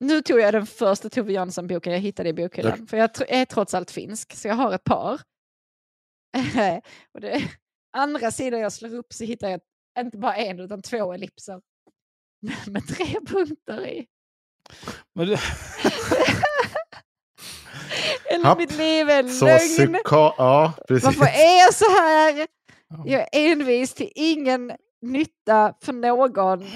nu 0.00 0.22
tog 0.22 0.40
jag 0.40 0.54
den 0.54 0.66
första 0.66 1.08
Tove 1.08 1.32
Jansson-boken 1.32 1.92
jag 1.92 2.00
hittade 2.00 2.28
i 2.28 2.32
bokhyllan. 2.32 2.86
För 2.86 2.96
jag 2.96 3.10
är 3.28 3.44
trots 3.44 3.74
allt 3.74 3.90
finsk, 3.90 4.32
så 4.36 4.48
jag 4.48 4.54
har 4.54 4.72
ett 4.74 4.84
par. 4.84 5.20
och 7.14 7.20
det 7.20 7.42
andra 7.96 8.30
sidan 8.30 8.60
jag 8.60 8.72
slår 8.72 8.94
upp 8.94 9.12
så 9.12 9.24
hittar 9.24 9.48
jag 9.48 9.60
inte 9.98 10.18
bara 10.18 10.34
en 10.36 10.60
utan 10.60 10.82
två 10.82 11.12
ellipser. 11.12 11.60
Med 12.66 12.88
tre 12.88 13.06
punkter 13.26 13.86
i. 13.86 14.06
Men 15.14 15.26
du, 15.26 15.36
Eller 18.30 18.44
Japp, 18.44 18.58
mitt 18.58 18.76
liv 18.76 19.10
är 19.10 19.28
Så 19.28 19.44
lögn. 19.44 19.96
Ja, 20.10 20.72
precis. 20.88 21.04
Varför 21.04 21.24
är 21.24 21.58
jag 21.58 21.74
så 21.74 21.84
här? 21.84 22.46
Ja. 22.88 23.02
Jag 23.06 23.20
är 23.20 23.28
envis 23.52 23.94
till 23.94 24.12
ingen 24.14 24.72
nytta 25.02 25.74
för 25.82 25.92
någon. 25.92 26.66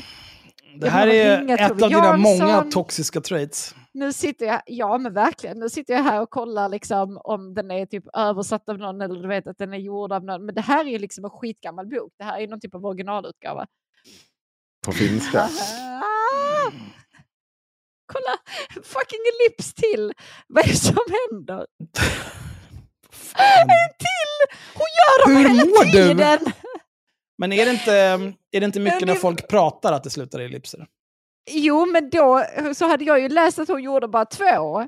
det 0.77 0.89
här 0.91 1.07
är 1.07 1.51
ett 1.55 1.71
av 1.71 1.89
dina 1.89 2.17
många 2.17 2.49
Jansson. 2.49 2.71
toxiska 2.71 3.21
traits. 3.21 3.75
Nu 3.95 4.13
sitter 4.13 4.47
jag, 4.47 4.63
ja 4.67 4.99
men 4.99 5.15
verkligen, 5.15 5.59
nu 5.59 5.69
sitter 5.69 5.95
jag 5.95 6.03
här 6.03 6.21
och 6.23 6.31
kollar 6.31 6.69
liksom 6.69 7.21
om 7.25 7.55
den 7.55 7.71
är 7.71 7.87
typ 7.87 8.05
översatt 8.13 8.69
av 8.69 8.79
någon 8.79 9.01
eller 9.01 9.23
du 9.23 9.29
vet 9.29 9.47
att 9.47 9.59
den 9.59 9.73
är 9.73 9.79
gjord 9.79 10.13
av 10.13 10.25
någon. 10.25 10.47
Men 10.47 10.55
det 10.55 10.61
här 10.61 10.85
är 10.85 10.89
ju 10.89 10.99
liksom 10.99 11.25
en 11.25 11.31
skitgammal 11.31 11.87
bok. 11.87 12.13
Det 12.19 12.25
här 12.25 12.41
är 12.41 12.49
någon 12.49 12.61
typ 12.61 12.75
av 12.75 12.87
originalutgåva. 12.87 13.67
På 14.87 14.93
finska. 14.93 15.49
Kolla, 18.13 18.37
fucking 18.83 19.21
ellipse 19.35 19.75
till. 19.75 20.13
Vad 20.49 20.65
är 20.65 20.69
det 20.69 20.77
som 20.77 20.97
händer? 21.31 21.67
En 23.37 23.69
till! 23.99 24.57
Hon 24.75 24.87
gör 24.99 25.25
dem 25.27 25.37
Hur 25.37 25.49
hela 25.49 25.65
mår 25.65 25.85
du? 25.85 25.91
tiden! 25.93 26.53
Men 27.39 27.53
är 27.53 27.65
det 27.65 27.71
inte, 27.71 27.93
är 28.53 28.61
det 28.61 28.67
inte 28.67 28.81
mycket 28.81 29.07
när 29.07 29.15
folk 29.15 29.49
pratar 29.49 29.93
att 29.93 30.05
det 30.05 30.11
slutar 30.11 30.41
i 30.41 30.45
ellipser? 30.45 30.87
Jo, 31.51 31.87
men 31.87 32.11
då 32.11 32.45
så 32.75 32.89
hade 32.89 33.05
jag 33.05 33.21
ju 33.21 33.29
läst 33.29 33.59
att 33.59 33.69
hon 33.69 33.83
gjorde 33.83 34.09
bara 34.09 34.25
två. 34.25 34.79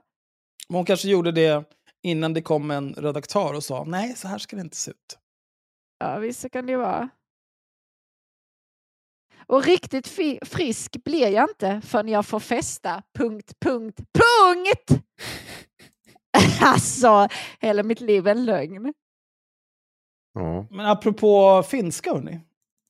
Men 0.68 0.76
hon 0.76 0.84
kanske 0.84 1.08
gjorde 1.08 1.32
det 1.32 1.64
innan 2.02 2.34
det 2.34 2.42
kom 2.42 2.70
en 2.70 2.94
redaktör 2.94 3.54
och 3.54 3.64
sa 3.64 3.84
nej, 3.84 4.16
så 4.16 4.28
här 4.28 4.38
ska 4.38 4.56
det 4.56 4.62
inte 4.62 4.76
se 4.76 4.90
ut. 4.90 5.18
Ja, 5.98 6.18
visst 6.18 6.40
så 6.40 6.48
kan 6.48 6.66
det 6.66 6.72
ju 6.72 6.78
vara. 6.78 7.08
Och 9.46 9.64
riktigt 9.64 10.08
fi- 10.08 10.38
frisk 10.42 11.04
blir 11.04 11.28
jag 11.28 11.50
inte 11.50 11.80
förrän 11.84 12.08
jag 12.08 12.26
får 12.26 12.40
festa. 12.40 13.02
Punkt, 13.18 13.52
punkt, 13.60 14.00
punkt! 14.18 15.04
alltså, 16.60 17.28
hela 17.60 17.82
mitt 17.82 18.00
liv 18.00 18.26
är 18.26 18.30
en 18.30 18.44
lögn. 18.44 18.94
Ja. 20.34 20.66
Men 20.70 20.86
apropå 20.86 21.62
finska, 21.68 22.12
hörni. 22.14 22.40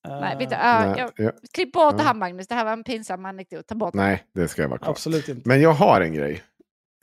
Nej, 0.09 0.37
vet 0.39 0.49
du, 0.51 0.55
Eh, 0.57 0.83
äh, 0.83 0.89
Nej, 0.91 0.99
jag, 1.17 1.27
ja, 1.27 1.33
klipp 1.55 1.73
bort 1.73 1.97
det 1.97 2.03
Ja. 2.03 2.07
här 2.07 2.15
Magnus, 2.15 2.47
det 2.49 2.55
här 2.55 2.65
var 2.65 2.73
en 2.73 2.85
pinsam 2.85 3.25
anekdot. 3.25 3.67
Ta 3.67 3.75
bort 3.75 3.93
det. 3.93 3.99
nej, 3.99 4.25
det 4.35 4.49
ska 4.49 4.63
jag 4.63 4.69
vara 4.69 4.79
kvar. 4.79 4.91
Absolut 4.91 5.29
inte. 5.29 5.49
Men 5.49 5.61
jag 5.61 5.73
har 5.73 6.01
en 6.01 6.13
grej. 6.15 6.43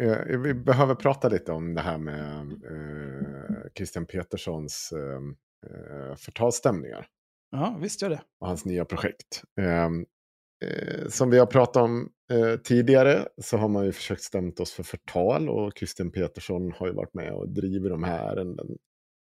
Eh, 0.03 0.37
Vi 0.39 0.53
behöver 0.53 0.95
prata 0.95 1.29
lite 1.29 1.51
om 1.51 1.73
det 1.73 1.81
här 1.81 1.97
med 1.97 2.51
eh, 2.51 3.71
Christian 3.77 4.05
Peterssons 4.05 4.93
eh, 4.95 5.69
eh, 6.09 6.15
förtalsstämningar 6.15 7.05
Ja, 7.51 7.77
visst 7.81 8.01
gör 8.01 8.09
det. 8.09 8.21
och 8.41 8.47
hans 8.47 8.65
nya 8.65 8.85
projekt. 8.85 9.41
Eh, 9.59 9.85
eh, 9.85 11.07
som 11.09 11.29
vi 11.29 11.39
har 11.39 11.45
pratat 11.45 11.83
om 11.83 12.09
eh, 12.31 12.59
tidigare 12.59 13.27
så 13.41 13.57
har 13.57 13.67
man 13.67 13.85
ju 13.85 13.91
försökt 13.91 14.21
stämt 14.21 14.59
oss 14.59 14.71
för 14.73 14.83
förtal 14.83 15.49
och 15.49 15.71
Christian 15.77 16.11
Petersson 16.11 16.71
har 16.71 16.87
ju 16.87 16.93
varit 16.93 17.13
med 17.13 17.33
och 17.33 17.49
driver 17.49 17.89
de 17.89 18.03
här 18.03 18.31
ärenden. 18.35 18.67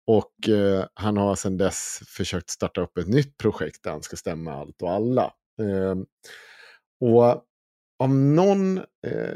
Och 0.10 0.50
eh, 0.50 0.86
han 0.94 1.18
har 1.18 1.36
sedan 1.36 1.58
dess 1.58 2.02
försökt 2.08 2.50
starta 2.50 2.82
upp 2.82 2.98
ett 2.98 3.08
nytt 3.08 3.38
projekt 3.38 3.84
där 3.84 3.92
han 3.92 4.04
ska 4.04 4.16
stämma 4.16 4.54
allt 4.54 4.82
och 4.82 4.92
alla. 4.92 5.34
Eh, 5.62 5.96
och 7.00 7.46
av 8.00 8.10
någon 8.10 8.78
eh, 8.78 9.36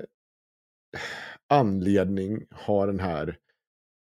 anledning 1.49 2.45
har 2.51 2.87
den 2.87 2.99
här, 2.99 3.37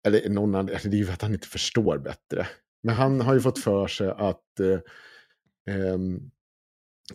eller 0.07 0.29
någon 0.29 0.55
anledning, 0.55 0.75
alltså 0.75 0.89
det 0.89 0.97
är 0.97 0.99
ju 0.99 1.07
för 1.07 1.13
att 1.13 1.23
han 1.23 1.35
inte 1.35 1.49
förstår 1.49 1.99
bättre. 1.99 2.47
Men 2.83 2.95
han 2.95 3.21
har 3.21 3.35
ju 3.35 3.41
fått 3.41 3.59
för 3.59 3.87
sig 3.87 4.09
att 4.09 4.61
eh, 4.61 4.81
ehm, 5.75 6.31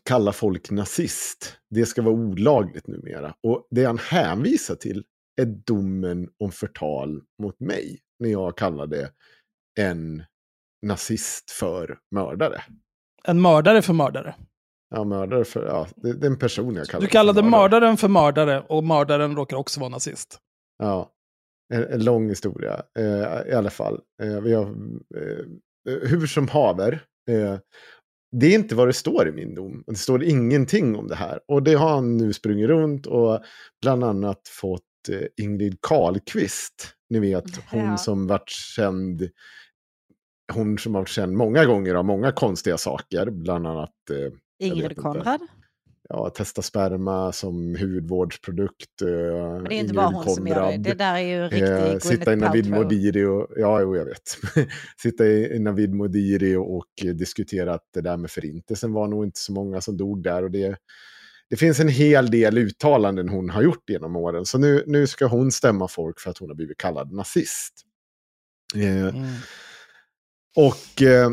kalla 0.04 0.34
folk 0.34 0.72
nazist. 0.72 1.58
Det 1.70 1.86
ska 1.86 2.02
vara 2.02 2.16
olagligt 2.16 2.88
numera. 2.88 3.36
Och 3.44 3.68
det 3.72 3.86
han 3.86 3.98
hänvisar 3.98 4.76
till 4.76 5.04
är 5.42 5.46
domen 5.46 6.30
om 6.40 6.52
förtal 6.52 7.22
mot 7.42 7.60
mig. 7.60 8.00
När 8.20 8.30
jag 8.30 8.58
kallade 8.58 9.12
en 9.80 10.24
nazist 10.86 11.52
för 11.52 11.98
mördare. 12.12 12.64
En 13.24 13.42
mördare 13.42 13.82
för 13.82 13.94
mördare. 13.94 14.36
Ja, 14.96 15.04
mördare 15.04 15.46
för, 15.46 15.66
ja, 15.66 15.88
det, 15.96 16.14
det 16.14 16.28
är 16.28 16.32
en 16.32 16.40
person 16.40 16.76
jag 16.76 16.88
kallar 16.88 17.02
Du 17.02 17.08
för 17.08 17.12
kallade 17.12 17.42
mördare. 17.44 17.62
mördaren 17.62 17.98
för 17.98 18.08
mördare 18.08 18.62
och 18.70 18.84
mördaren 18.84 19.36
råkar 19.36 19.58
också 19.58 19.80
vara 19.80 19.90
nazist. 19.90 20.40
Ja, 20.78 21.12
en, 21.74 21.84
en 21.84 22.04
lång 22.04 22.30
historia 22.30 22.84
eh, 23.00 23.52
i 23.52 23.54
alla 23.54 23.70
fall. 23.70 24.00
Eh, 24.24 24.42
vi 24.42 24.54
har, 24.54 24.64
eh, 24.66 25.46
hur 26.10 26.28
som 26.28 26.48
haver, 26.48 26.92
eh, 27.30 27.58
det 28.32 28.46
är 28.48 28.56
inte 28.56 28.76
vad 28.76 28.88
det 28.88 28.94
står 28.94 29.28
i 29.28 29.32
min 29.32 29.56
dom. 29.56 29.84
Det 29.88 29.96
står 29.96 30.24
ingenting 30.24 30.96
om 30.96 31.08
det 31.08 31.16
här. 31.16 31.40
Och 31.48 31.64
det 31.64 31.74
har 31.74 31.90
han 31.90 32.18
nu 32.18 32.34
sprungit 32.34 32.68
runt 32.68 33.06
och 33.06 33.42
bland 33.82 34.04
annat 34.04 34.42
fått 34.48 34.82
eh, 35.10 35.44
Ingrid 35.46 35.78
Carlqvist. 35.82 36.94
Ni 37.10 37.20
vet, 37.20 37.46
hon 37.72 37.86
Ja. 37.86 37.98
som 37.98 38.28
varit 38.28 38.50
känd 38.50 39.30
hon 40.54 40.78
som 40.78 40.96
har 40.96 41.02
varit 41.02 41.10
känd 41.10 41.34
många 41.34 41.66
gånger 41.66 41.96
av 41.96 42.06
många 42.06 42.32
konstiga 42.32 42.78
saker, 42.78 43.30
bland 43.30 43.68
annat 43.68 43.90
eh, 44.12 44.68
Ingrid. 44.68 44.98
Konrad. 44.98 45.42
ja, 46.10 46.30
testa 46.30 46.62
sperma 46.62 47.32
som 47.32 47.76
hudvårdsprodukt. 47.76 49.02
eh, 49.02 49.08
Men 49.08 49.64
det 49.64 49.76
är 49.76 49.80
inte 49.80 49.94
bara 49.94 50.06
hon 50.06 50.30
som 50.30 50.48
gör 50.48 50.72
det. 50.72 50.78
Det 50.78 50.94
där 50.94 51.16
är 51.16 51.20
ju 51.20 51.44
en 51.44 51.50
riktig 51.50 51.68
Eh, 51.72 51.82
Gwyneth 51.84 52.08
sitta 52.08 52.34
i 52.34 52.36
Navid. 52.36 52.70
Modiri 52.70 53.26
och, 53.26 53.48
ja, 53.56 53.82
jo, 53.82 53.96
jag 53.96 54.06
vet. 54.06 54.38
sitta 55.02 55.26
i 55.26 55.60
Navid 55.60 55.94
Modiri 55.94 56.56
och, 56.56 56.76
och 56.78 57.16
diskutera 57.16 57.74
att 57.74 57.84
det 57.94 58.02
där 58.02 58.18
med 58.18 58.32
förintelsen 58.32 58.94
var 58.94 59.08
nog 59.08 59.26
inte 59.26 59.40
så 59.40 59.52
många 59.54 59.82
som 59.82 59.98
dog 59.98 60.24
där. 60.24 60.44
Och 60.44 60.52
det, 60.52 60.78
det 61.50 61.56
finns 61.58 61.80
en 61.80 61.90
hel 61.90 62.32
del 62.32 62.58
uttalanden 62.58 63.30
hon 63.30 63.50
har 63.50 63.62
gjort 63.62 63.90
genom 63.90 64.16
åren. 64.16 64.46
Så 64.46 64.58
nu, 64.58 64.84
nu 64.88 65.08
ska 65.08 65.26
hon 65.26 65.52
stämma 65.52 65.88
folk 65.88 66.20
för 66.20 66.30
att 66.30 66.38
hon 66.38 66.50
har 66.50 66.56
blivit 66.56 66.78
kallad 66.78 67.12
nazist. 67.12 67.74
Eh, 68.76 69.08
Mm 69.16 69.26
och 70.56 71.02
eh, 71.02 71.30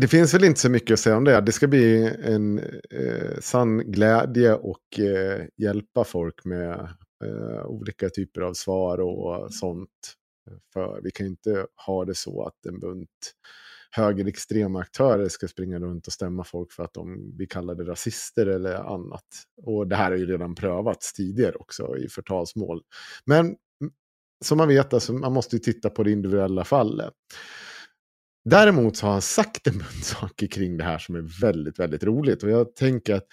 det 0.00 0.08
finns 0.08 0.34
väl 0.34 0.44
inte 0.44 0.60
så 0.60 0.70
mycket 0.70 0.94
att 0.94 1.00
säga 1.00 1.16
om 1.16 1.24
det. 1.24 1.40
Det 1.40 1.52
ska 1.52 1.66
bli 1.66 2.14
en 2.24 2.58
eh, 2.90 3.38
sann 3.40 3.78
glädje 3.78 4.54
och 4.54 4.98
eh, 4.98 5.46
hjälpa 5.56 6.04
folk 6.04 6.44
med 6.44 6.88
eh, 7.24 7.66
olika 7.66 8.08
typer 8.08 8.40
av 8.40 8.54
svar 8.54 8.98
och 8.98 9.54
sånt. 9.54 9.90
För 10.72 11.00
vi 11.02 11.10
kan 11.10 11.26
ju 11.26 11.30
inte 11.30 11.66
ha 11.86 12.04
det 12.04 12.14
så 12.14 12.42
att 12.46 12.66
en 12.66 12.80
bunt 12.80 13.34
högerextrema 13.90 14.80
aktörer 14.80 15.28
ska 15.28 15.48
springa 15.48 15.78
runt 15.78 16.06
och 16.06 16.12
stämma 16.12 16.44
folk 16.44 16.72
för 16.72 16.84
att 16.84 16.94
de 16.94 17.36
blir 17.36 17.46
kallade 17.46 17.84
rasister 17.84 18.46
eller 18.46 18.74
annat. 18.74 19.24
Och 19.62 19.86
det 19.88 19.96
här 19.96 20.10
har 20.10 20.18
ju 20.18 20.26
redan 20.26 20.54
prövats 20.54 21.12
tidigare 21.12 21.56
också 21.56 21.96
i 21.96 22.08
förtalsmål. 22.08 22.82
Men 23.24 23.56
som 24.44 24.58
man 24.58 24.68
vet, 24.68 24.94
alltså, 24.94 25.12
man 25.12 25.32
måste 25.32 25.56
ju 25.56 25.60
titta 25.60 25.90
på 25.90 26.02
det 26.02 26.10
individuella 26.10 26.64
fallet. 26.64 27.14
Däremot 28.50 28.96
så 28.96 29.06
har 29.06 29.12
han 29.12 29.22
sagt 29.22 29.66
en 29.66 29.78
bunt 29.78 30.04
saker 30.04 30.46
kring 30.46 30.76
det 30.76 30.84
här 30.84 30.98
som 30.98 31.14
är 31.14 31.40
väldigt, 31.40 31.78
väldigt 31.78 32.04
roligt. 32.04 32.42
Och 32.42 32.50
jag 32.50 32.76
tänker 32.76 33.14
att 33.14 33.26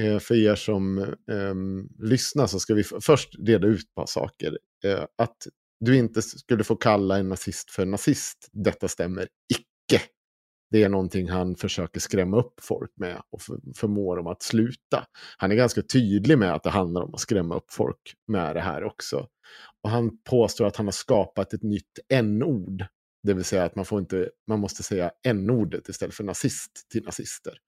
eh, 0.00 0.18
för 0.18 0.34
er 0.34 0.54
som 0.54 0.98
eh, 0.98 1.54
lyssnar 1.98 2.46
så 2.46 2.60
ska 2.60 2.74
vi 2.74 2.84
först 2.84 3.34
reda 3.46 3.66
ut 3.66 3.80
ett 3.80 3.94
par 3.94 4.06
saker. 4.06 4.58
Eh, 4.84 5.04
att 5.18 5.36
du 5.80 5.96
inte 5.96 6.22
skulle 6.22 6.64
få 6.64 6.76
kalla 6.76 7.18
en 7.18 7.28
nazist 7.28 7.70
för 7.70 7.86
nazist, 7.86 8.48
detta 8.52 8.88
stämmer 8.88 9.28
icke. 9.52 10.02
Det 10.70 10.82
är 10.82 10.88
någonting 10.88 11.28
han 11.28 11.56
försöker 11.56 12.00
skrämma 12.00 12.36
upp 12.36 12.54
folk 12.60 12.90
med 12.96 13.22
och 13.30 13.42
för, 13.42 13.58
förmå 13.76 14.16
dem 14.16 14.26
att 14.26 14.42
sluta. 14.42 15.04
Han 15.36 15.52
är 15.52 15.56
ganska 15.56 15.82
tydlig 15.82 16.38
med 16.38 16.54
att 16.54 16.62
det 16.62 16.70
handlar 16.70 17.02
om 17.02 17.14
att 17.14 17.20
skrämma 17.20 17.54
upp 17.56 17.72
folk 17.72 18.14
med 18.26 18.56
det 18.56 18.60
här 18.60 18.84
också. 18.84 19.26
Och 19.82 19.90
han 19.90 20.10
påstår 20.30 20.66
att 20.66 20.76
han 20.76 20.86
har 20.86 20.92
skapat 20.92 21.52
ett 21.52 21.62
nytt 21.62 21.98
n-ord. 22.08 22.84
Det 23.22 23.34
vill 23.34 23.44
säga 23.44 23.64
att 23.64 23.76
man, 23.76 23.84
får 23.84 24.00
inte, 24.00 24.30
man 24.48 24.60
måste 24.60 24.82
säga 24.82 25.10
n-ordet 25.26 25.88
istället 25.88 26.14
för 26.14 26.24
nazist 26.24 26.70
till 26.92 27.04
nazister. 27.04 27.58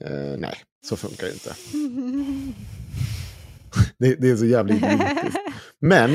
Eh, 0.00 0.36
nej, 0.38 0.54
så 0.86 0.96
funkar 0.96 1.26
det 1.26 1.32
inte. 1.32 1.54
Det, 3.98 4.14
det 4.14 4.30
är 4.30 4.36
så 4.36 4.44
jävla 4.44 4.74
idiotiskt. 4.74 5.38
Men 5.80 6.10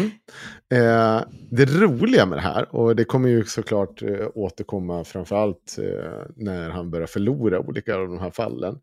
eh, 0.74 1.22
det 1.52 1.66
roliga 1.66 2.26
med 2.26 2.38
det 2.38 2.41
här, 2.41 2.76
och 2.76 2.95
det 2.95 3.06
kommer 3.06 3.30
ju 3.30 3.45
såklart 3.45 4.02
eh, 4.02 4.28
återkomma 4.36 5.03
framförallt 5.03 5.78
eh, 5.78 6.22
när 6.36 6.70
han 6.70 6.91
börjar 6.91 7.07
förlora 7.07 7.60
olika 7.60 7.95
av 7.95 8.07
de 8.07 8.20
här 8.20 8.32
fallen. 8.32 8.80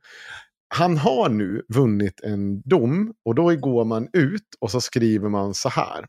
Han 0.74 0.98
har 0.98 1.28
nu 1.28 1.62
vunnit 1.68 2.20
en 2.20 2.60
dom 2.60 3.14
och 3.24 3.34
då 3.34 3.56
går 3.56 3.84
man 3.84 4.08
ut 4.12 4.48
och 4.60 4.70
så 4.70 4.80
skriver 4.80 5.28
man 5.28 5.54
så 5.54 5.68
här. 5.68 6.06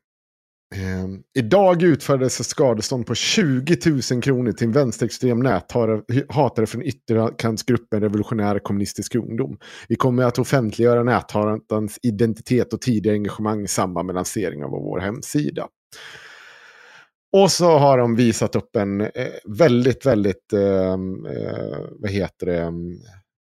Eh, 0.73 1.07
idag 1.33 1.83
utfärdades 1.83 2.39
ett 2.39 2.45
skadestånd 2.45 3.05
på 3.05 3.15
20 3.15 3.77
000 4.11 4.21
kronor 4.21 4.51
till 4.51 4.67
en 4.67 4.73
vänsterextrem 4.73 5.39
näthatare 5.39 6.65
från 6.67 6.81
ytterkantsgruppen 6.81 8.01
Revolutionär 8.01 8.59
Kommunistisk 8.59 9.15
Ungdom. 9.15 9.57
Vi 9.87 9.95
kommer 9.95 10.23
att 10.23 10.39
offentliggöra 10.39 11.03
näthatarens 11.03 11.99
identitet 12.01 12.73
och 12.73 12.81
tidigare 12.81 13.15
engagemang 13.15 13.63
i 13.63 13.67
samband 13.67 14.05
med 14.05 14.15
lanseringen 14.15 14.65
av 14.65 14.71
vår 14.71 14.99
hemsida. 14.99 15.67
Och 17.33 17.51
så 17.51 17.77
har 17.77 17.97
de 17.97 18.15
visat 18.15 18.55
upp 18.55 18.75
en 18.75 19.01
eh, 19.01 19.09
väldigt, 19.45 20.05
väldigt, 20.05 20.53
ehm, 20.53 21.25
eh, 21.25 21.79
vad 21.99 22.11
heter 22.11 22.45
det, 22.45 22.61
ehm, 22.61 22.97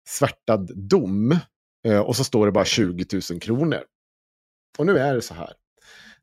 svärtad 0.09 0.71
dom. 0.89 1.39
Eh, 1.87 2.01
och 2.01 2.17
så 2.17 2.25
står 2.25 2.47
det 2.47 2.53
bara 2.53 2.65
20 2.65 3.05
000 3.31 3.41
kronor. 3.41 3.81
Och 4.79 4.87
nu 4.87 4.99
är 4.99 5.15
det 5.15 5.23
så 5.23 5.35
här. 5.35 5.53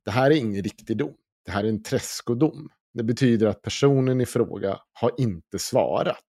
Det 0.07 0.11
här 0.11 0.31
är 0.31 0.35
ingen 0.35 0.63
riktig 0.63 0.97
dom. 0.97 1.15
Det 1.45 1.51
här 1.51 1.63
är 1.63 1.69
en 1.69 1.83
träskodom. 1.83 2.69
Det 2.93 3.03
betyder 3.03 3.47
att 3.47 3.61
personen 3.61 4.21
i 4.21 4.25
fråga 4.25 4.79
har 4.93 5.11
inte 5.17 5.59
svarat. 5.59 6.23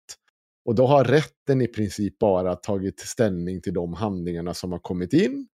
Och 0.65 0.75
då 0.75 0.87
har 0.87 1.05
rätten 1.05 1.61
i 1.63 1.69
princip 1.69 2.19
bara 2.19 2.57
tagit 2.57 3.01
ställning 3.01 3.61
till 3.63 3.75
de 3.75 3.95
handlingarna 3.95 4.55
som 4.55 4.73
har 4.73 4.79
kommit 4.79 5.13
in. 5.13 5.49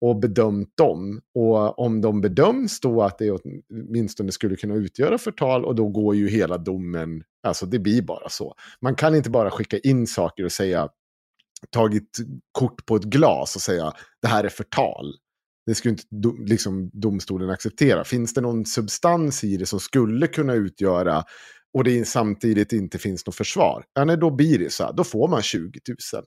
och 0.00 0.16
bedömt 0.16 0.76
dem. 0.76 1.20
Och 1.34 1.78
om 1.78 2.00
de 2.00 2.20
bedöms 2.20 2.80
då 2.80 3.02
att 3.02 3.18
det 3.18 3.30
åtminstone 3.30 4.32
skulle 4.32 4.56
kunna 4.56 4.74
utgöra 4.74 5.18
förtal 5.18 5.64
och 5.64 5.74
då 5.74 5.88
går 5.88 6.14
ju 6.16 6.28
hela 6.28 6.58
domen, 6.58 7.24
alltså 7.42 7.66
det 7.66 7.78
blir 7.78 8.02
bara 8.02 8.28
så. 8.28 8.54
Man 8.80 8.94
kan 8.94 9.14
inte 9.14 9.30
bara 9.30 9.50
skicka 9.50 9.78
in 9.78 10.06
saker 10.06 10.44
och 10.44 10.52
säga 10.52 10.88
tagit 11.70 12.18
kort 12.52 12.86
på 12.86 12.96
ett 12.96 13.04
glas 13.04 13.56
och 13.56 13.62
säga 13.62 13.92
det 14.22 14.28
här 14.28 14.44
är 14.44 14.48
förtal. 14.48 15.14
Det 15.66 15.74
skulle 15.74 15.92
inte 15.92 16.04
do, 16.10 16.36
liksom, 16.38 16.90
domstolen 16.92 17.50
acceptera. 17.50 18.04
Finns 18.04 18.34
det 18.34 18.40
någon 18.40 18.66
substans 18.66 19.44
i 19.44 19.56
det 19.56 19.66
som 19.66 19.80
skulle 19.80 20.26
kunna 20.26 20.54
utgöra 20.54 21.24
och 21.74 21.84
det 21.84 22.04
samtidigt 22.08 22.72
inte 22.72 22.98
finns 22.98 23.26
något 23.26 23.34
försvar, 23.34 23.84
ja, 23.94 24.04
nej, 24.04 24.16
då 24.16 24.30
blir 24.30 24.58
det 24.58 24.72
så 24.72 24.84
här, 24.84 24.92
då 24.92 25.04
får 25.04 25.28
man 25.28 25.42
20 25.42 25.80
000. 26.14 26.24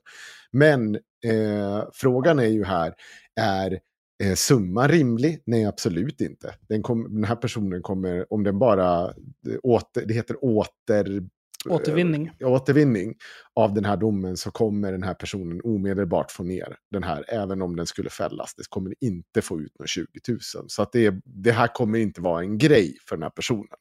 Men 0.52 0.94
eh, 1.26 1.84
frågan 1.92 2.38
är 2.38 2.46
ju 2.46 2.64
här, 2.64 2.94
är 3.40 3.80
eh, 4.24 4.34
summan 4.34 4.88
rimlig? 4.88 5.42
Nej, 5.46 5.64
absolut 5.64 6.20
inte. 6.20 6.54
Den, 6.68 6.82
kom, 6.82 7.14
den 7.14 7.24
här 7.24 7.36
personen 7.36 7.82
kommer, 7.82 8.32
om 8.32 8.42
den 8.42 8.58
bara, 8.58 9.14
åter, 9.62 10.06
det 10.06 10.14
heter 10.14 10.44
åter 10.44 11.28
Återvinning. 11.70 12.30
Äh, 12.40 12.48
återvinning 12.48 13.14
av 13.54 13.74
den 13.74 13.84
här 13.84 13.96
domen 13.96 14.36
så 14.36 14.50
kommer 14.50 14.92
den 14.92 15.02
här 15.02 15.14
personen 15.14 15.60
omedelbart 15.64 16.30
få 16.30 16.42
ner 16.42 16.76
den 16.90 17.02
här, 17.02 17.24
även 17.28 17.62
om 17.62 17.76
den 17.76 17.86
skulle 17.86 18.10
fällas. 18.10 18.54
Det 18.54 18.62
kommer 18.68 18.94
inte 19.00 19.42
få 19.42 19.60
ut 19.60 19.78
några 19.78 19.86
20 19.86 20.06
000. 20.28 20.38
Så 20.66 20.82
att 20.82 20.92
det, 20.92 21.14
det 21.24 21.52
här 21.52 21.74
kommer 21.74 21.98
inte 21.98 22.20
vara 22.20 22.40
en 22.40 22.58
grej 22.58 22.96
för 23.08 23.16
den 23.16 23.22
här 23.22 23.30
personen. 23.30 23.76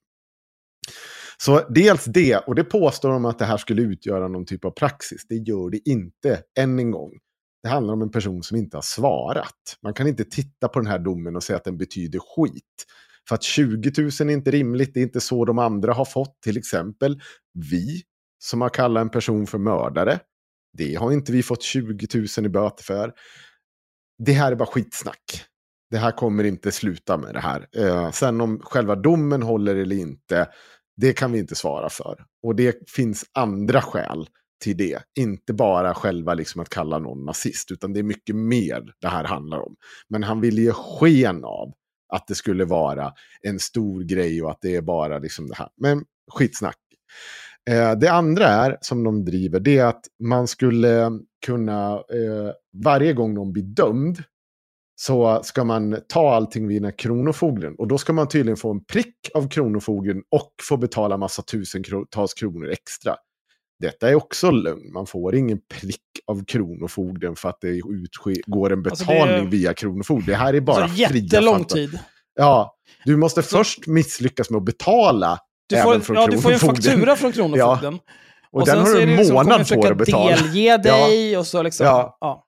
Så 1.38 1.62
dels 1.70 2.06
det, 2.06 2.38
och 2.38 2.56
det 2.56 2.64
påstår 2.64 3.10
de 3.10 3.26
att 3.26 3.40
det 3.40 3.46
här 3.46 3.58
skulle 3.58 3.82
utgöra 3.82 4.28
någon 4.28 4.46
typ 4.46 4.66
av 4.66 4.72
praxis. 4.72 5.28
Det 5.30 5.36
gör 5.36 5.70
det 5.70 5.90
inte, 5.90 6.44
än 6.60 6.80
en 6.80 6.92
gång. 6.92 7.12
Det 7.64 7.70
handlar 7.70 7.94
om 7.94 8.02
en 8.02 8.12
person 8.12 8.44
som 8.44 8.58
inte 8.58 8.78
har 8.78 8.82
svarat. 8.82 9.78
Man 9.84 9.94
kan 9.94 10.08
inte 10.08 10.24
titta 10.24 10.68
på 10.68 10.80
den 10.80 10.88
här 10.88 11.00
domen 11.00 11.36
och 11.36 11.44
säga 11.44 11.58
att 11.58 11.64
den 11.64 11.78
betyder 11.78 12.20
skit. 12.20 12.86
För 13.28 13.36
att 13.36 13.44
20 13.44 13.92
000 14.02 14.08
är 14.08 14.30
inte 14.30 14.52
rimligt, 14.52 14.94
det 14.94 15.00
är 15.00 15.04
inte 15.04 15.22
så 15.22 15.46
de 15.46 15.60
andra 15.60 15.94
har 15.94 16.06
fått. 16.06 16.42
Till 16.42 16.58
exempel 16.58 17.22
vi, 17.72 18.02
som 18.44 18.62
har 18.62 18.70
kallat 18.70 19.02
en 19.02 19.10
person 19.10 19.48
för 19.48 19.58
mördare. 19.58 20.20
Det 20.78 20.96
har 20.96 21.12
inte 21.12 21.32
vi 21.32 21.44
fått 21.44 21.64
20 21.64 22.08
000 22.38 22.46
i 22.46 22.50
böter 22.50 22.84
för. 22.84 23.14
Det 24.26 24.34
här 24.34 24.52
är 24.52 24.56
bara 24.56 24.70
skitsnack. 24.70 25.46
Det 25.90 25.98
här 25.98 26.12
kommer 26.12 26.44
inte 26.44 26.72
sluta 26.72 27.18
med 27.18 27.34
det 27.34 27.40
här. 27.40 27.68
Eh, 27.78 28.12
sen 28.12 28.42
om 28.42 28.60
själva 28.60 28.96
domen 28.96 29.44
håller 29.44 29.76
eller 29.76 29.96
inte, 29.96 30.50
det 30.98 31.14
kan 31.14 31.32
vi 31.32 31.40
inte 31.40 31.56
svara 31.56 31.90
för. 31.90 32.26
Och 32.44 32.56
det 32.56 32.90
finns 32.90 33.26
andra 33.34 33.82
skäl 33.82 34.30
till 34.64 34.78
det. 34.78 35.00
Inte 35.20 35.54
bara 35.54 35.94
själva 35.94 36.34
liksom 36.34 36.62
att 36.62 36.70
kalla 36.70 37.00
någon 37.00 37.26
nazist, 37.26 37.72
utan 37.72 37.94
det 37.94 38.00
är 38.00 38.04
mycket 38.04 38.36
mer 38.36 38.94
det 39.02 39.08
här 39.08 39.24
handlar 39.24 39.60
om. 39.60 39.76
Men 40.10 40.24
han 40.24 40.42
vill 40.42 40.60
ge 40.60 40.72
sken 40.72 41.44
av 41.44 41.74
att 42.16 42.28
det 42.28 42.36
skulle 42.36 42.66
vara 42.66 43.14
en 43.42 43.60
stor 43.60 44.04
grej 44.04 44.44
och 44.44 44.52
att 44.52 44.62
det 44.62 44.76
är 44.76 44.82
bara 44.82 45.20
liksom 45.20 45.48
det 45.48 45.56
här. 45.56 45.70
Men 45.78 46.04
skitsnack. 46.32 46.78
Eh, 47.70 47.92
det 47.92 48.12
andra 48.12 48.48
är, 48.48 48.78
som 48.82 49.04
de 49.04 49.26
driver, 49.26 49.60
det 49.60 49.78
är 49.78 49.86
att 49.86 50.02
man 50.24 50.48
skulle 50.48 51.12
kunna, 51.46 51.94
eh, 51.94 52.52
varje 52.84 53.14
gång 53.14 53.34
någon 53.34 53.54
blir 53.54 53.64
dömd, 53.64 54.24
så 54.96 55.44
ska 55.44 55.64
man 55.64 55.98
ta 56.08 56.36
allting 56.36 56.68
via 56.68 56.92
kronofogden. 56.92 57.76
Och 57.76 57.88
då 57.88 57.98
ska 57.98 58.14
man 58.14 58.28
tydligen 58.28 58.58
få 58.58 58.72
en 58.72 58.86
prick 58.86 59.16
av 59.34 59.50
kronofogden 59.50 60.24
och 60.32 60.52
få 60.70 60.78
betala 60.78 61.18
massa 61.18 61.42
tusentals 61.42 62.34
kronor 62.34 62.70
extra. 62.70 63.16
Detta 63.80 64.10
är 64.10 64.16
också 64.16 64.52
lögn. 64.52 64.94
Man 64.94 65.08
får 65.08 65.36
ingen 65.36 65.60
prick 65.80 66.02
av 66.28 66.46
Kronofogden 66.46 67.36
för 67.36 67.50
att 67.50 67.62
det 67.62 67.68
utgår 67.68 68.74
en 68.74 68.84
betalning 68.84 69.22
alltså 69.22 69.44
det 69.44 69.50
via 69.50 69.74
Kronofogden. 69.74 70.26
Det 70.26 70.36
här 70.36 70.54
är 70.54 70.62
bara 70.62 70.84
alltså, 70.84 70.96
fria 70.96 71.10
Jättelång 71.10 71.66
tid. 71.66 72.00
Ja, 72.36 72.76
du 73.06 73.18
måste 73.18 73.44
så... 73.44 73.58
först 73.58 73.88
misslyckas 73.88 74.50
med 74.50 74.58
att 74.58 74.66
betala 74.66 75.40
du 75.68 75.82
får, 75.82 75.92
även 75.92 76.02
från 76.02 76.16
ja, 76.16 76.28
du 76.28 76.38
får 76.38 76.52
en 76.52 76.60
faktura 76.60 77.16
från 77.16 77.32
Kronofogden. 77.32 77.94
Ja. 77.94 78.14
Och, 78.52 78.62
och 78.62 78.68
den 78.68 78.80
har 78.80 78.94
du 78.94 79.02
en 79.02 79.34
månad 79.34 79.70
på 79.70 79.82
dig 79.82 79.92
att 79.92 79.98
betala. 79.98 80.36
delge 80.36 80.78
dig 80.78 81.32
ja. 81.32 81.40
och 81.40 81.48
så 81.48 81.64
liksom. 81.64 81.86
Ja. 81.86 82.18
ja. 82.22 82.42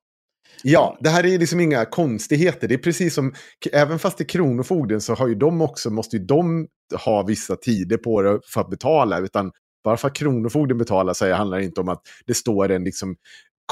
Ja, 0.64 0.98
det 0.99 1.10
här 1.10 1.26
är 1.26 1.40
liksom 1.40 1.60
inga 1.60 1.86
konstigheter. 1.86 2.68
Det 2.68 2.74
är 2.74 2.78
precis 2.78 3.14
som, 3.14 3.34
även 3.72 3.99
fast 3.99 4.18
det 4.18 4.24
är 4.24 4.28
Kronofogden 4.30 5.02
så 5.02 5.14
har 5.14 5.28
ju 5.28 5.36
de 5.36 5.62
också, 5.62 5.90
måste 5.90 6.18
ju 6.18 6.26
de 6.26 6.68
ha 7.06 7.24
vissa 7.24 7.56
tider 7.56 7.98
på 7.98 8.22
det 8.22 8.40
för 8.54 8.62
att 8.62 8.70
betala. 8.70 9.20
Utan 9.20 9.52
bara 9.88 9.97
för 9.97 10.07
att 10.07 10.15
Kronofogden 10.15 10.77
betalar 10.77 11.14
sig 11.14 11.34
handlar 11.34 11.57
det 11.57 11.65
inte 11.65 11.81
om 11.81 11.89
att 11.89 12.01
det 12.26 12.34
står 12.34 12.72
en 12.72 12.84
liksom 12.84 13.15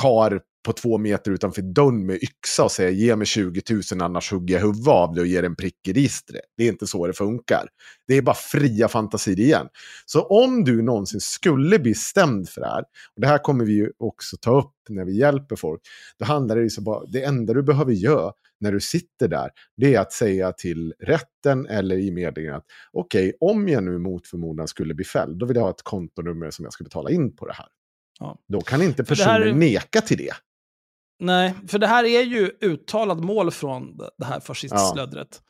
kar 0.01 0.41
på 0.65 0.73
två 0.73 0.97
meter 0.97 1.31
utanför 1.31 1.61
dörren 1.61 2.05
med 2.05 2.15
yxa 2.15 2.63
och 2.63 2.71
säger 2.71 2.91
ge 2.91 3.15
mig 3.15 3.27
20 3.27 3.61
000 3.69 4.01
annars 4.01 4.31
hugger 4.31 4.55
jag 4.55 4.61
huvudet 4.61 4.87
av 4.87 5.13
dig 5.13 5.21
och 5.21 5.27
ger 5.27 5.43
en 5.43 5.55
prick 5.55 5.87
i 5.87 5.93
registret. 5.93 6.41
Det 6.57 6.63
är 6.63 6.67
inte 6.67 6.87
så 6.87 7.07
det 7.07 7.13
funkar. 7.13 7.67
Det 8.07 8.17
är 8.17 8.21
bara 8.21 8.35
fria 8.35 8.87
fantasier 8.87 9.39
igen. 9.39 9.67
Så 10.05 10.21
om 10.21 10.63
du 10.63 10.81
någonsin 10.81 11.21
skulle 11.21 11.79
bli 11.79 11.93
stämd 11.93 12.49
för 12.49 12.61
det 12.61 12.67
här, 12.67 12.83
och 13.15 13.21
det 13.21 13.27
här 13.27 13.37
kommer 13.37 13.65
vi 13.65 13.73
ju 13.73 13.91
också 13.99 14.37
ta 14.37 14.59
upp 14.59 14.73
när 14.89 15.05
vi 15.05 15.19
hjälper 15.19 15.55
folk, 15.55 15.81
då 16.19 16.25
handlar 16.25 16.55
det 16.55 16.61
ju 16.61 16.69
så 16.69 16.81
bara, 16.81 17.05
det 17.05 17.23
enda 17.23 17.53
du 17.53 17.63
behöver 17.63 17.93
göra 17.93 18.31
när 18.65 18.71
du 18.71 18.79
sitter 18.79 19.27
där, 19.27 19.49
det 19.77 19.95
är 19.95 19.99
att 19.99 20.11
säga 20.11 20.51
till 20.51 20.93
rätten 20.99 21.65
eller 21.65 21.97
i 21.97 22.11
medlingen 22.11 22.55
att 22.55 22.65
okej, 22.91 23.33
okay, 23.39 23.53
om 23.55 23.67
jag 23.67 23.83
nu 23.83 23.97
mot 23.97 24.27
förmodan 24.27 24.67
skulle 24.67 24.93
bli 24.93 25.05
fälld, 25.05 25.37
då 25.37 25.45
vill 25.45 25.57
jag 25.57 25.63
ha 25.63 25.69
ett 25.69 25.83
kontonummer 25.83 26.51
som 26.51 26.65
jag 26.65 26.73
ska 26.73 26.83
betala 26.83 27.09
in 27.09 27.35
på 27.35 27.47
det 27.47 27.53
här. 27.53 27.67
Ja. 28.19 28.37
Då 28.47 28.61
kan 28.61 28.81
inte 28.81 29.03
personen 29.03 29.29
här... 29.29 29.53
neka 29.53 30.01
till 30.01 30.17
det. 30.17 30.33
Nej, 31.19 31.53
för 31.67 31.79
det 31.79 31.87
här 31.87 32.03
är 32.03 32.21
ju 32.21 32.51
uttalad 32.61 33.23
mål 33.23 33.51
från 33.51 33.97
det 34.17 34.25
här 34.25 34.39
fascistslödret. 34.39 35.41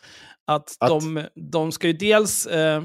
Ja. 0.45 0.55
Att, 0.55 0.77
att, 0.79 0.89
De, 0.89 1.27
de 1.35 1.71
ska 1.71 1.87
ju 1.87 1.93
dels, 1.93 2.45
eh, 2.45 2.83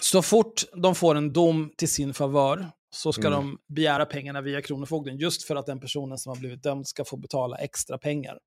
så 0.00 0.22
fort 0.22 0.64
de 0.82 0.94
får 0.94 1.14
en 1.14 1.32
dom 1.32 1.72
till 1.76 1.88
sin 1.88 2.14
favör, 2.14 2.66
så 2.90 3.12
ska 3.12 3.26
mm. 3.26 3.32
de 3.32 3.58
begära 3.74 4.06
pengarna 4.06 4.40
via 4.40 4.62
Kronofogden, 4.62 5.18
just 5.18 5.42
för 5.42 5.56
att 5.56 5.66
den 5.66 5.80
personen 5.80 6.18
som 6.18 6.30
har 6.30 6.36
blivit 6.36 6.62
dömd 6.62 6.86
ska 6.86 7.04
få 7.04 7.16
betala 7.16 7.56
extra 7.56 7.98
pengar. 7.98 8.38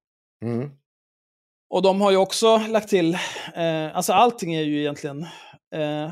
Mm. 0.45 0.69
Och 1.71 1.81
de 1.81 2.01
har 2.01 2.11
ju 2.11 2.17
också 2.17 2.57
lagt 2.57 2.89
till, 2.89 3.13
eh, 3.55 3.95
alltså 3.95 4.13
allting 4.13 4.55
är 4.55 4.61
ju 4.61 4.79
egentligen, 4.79 5.23
eh, 5.75 6.11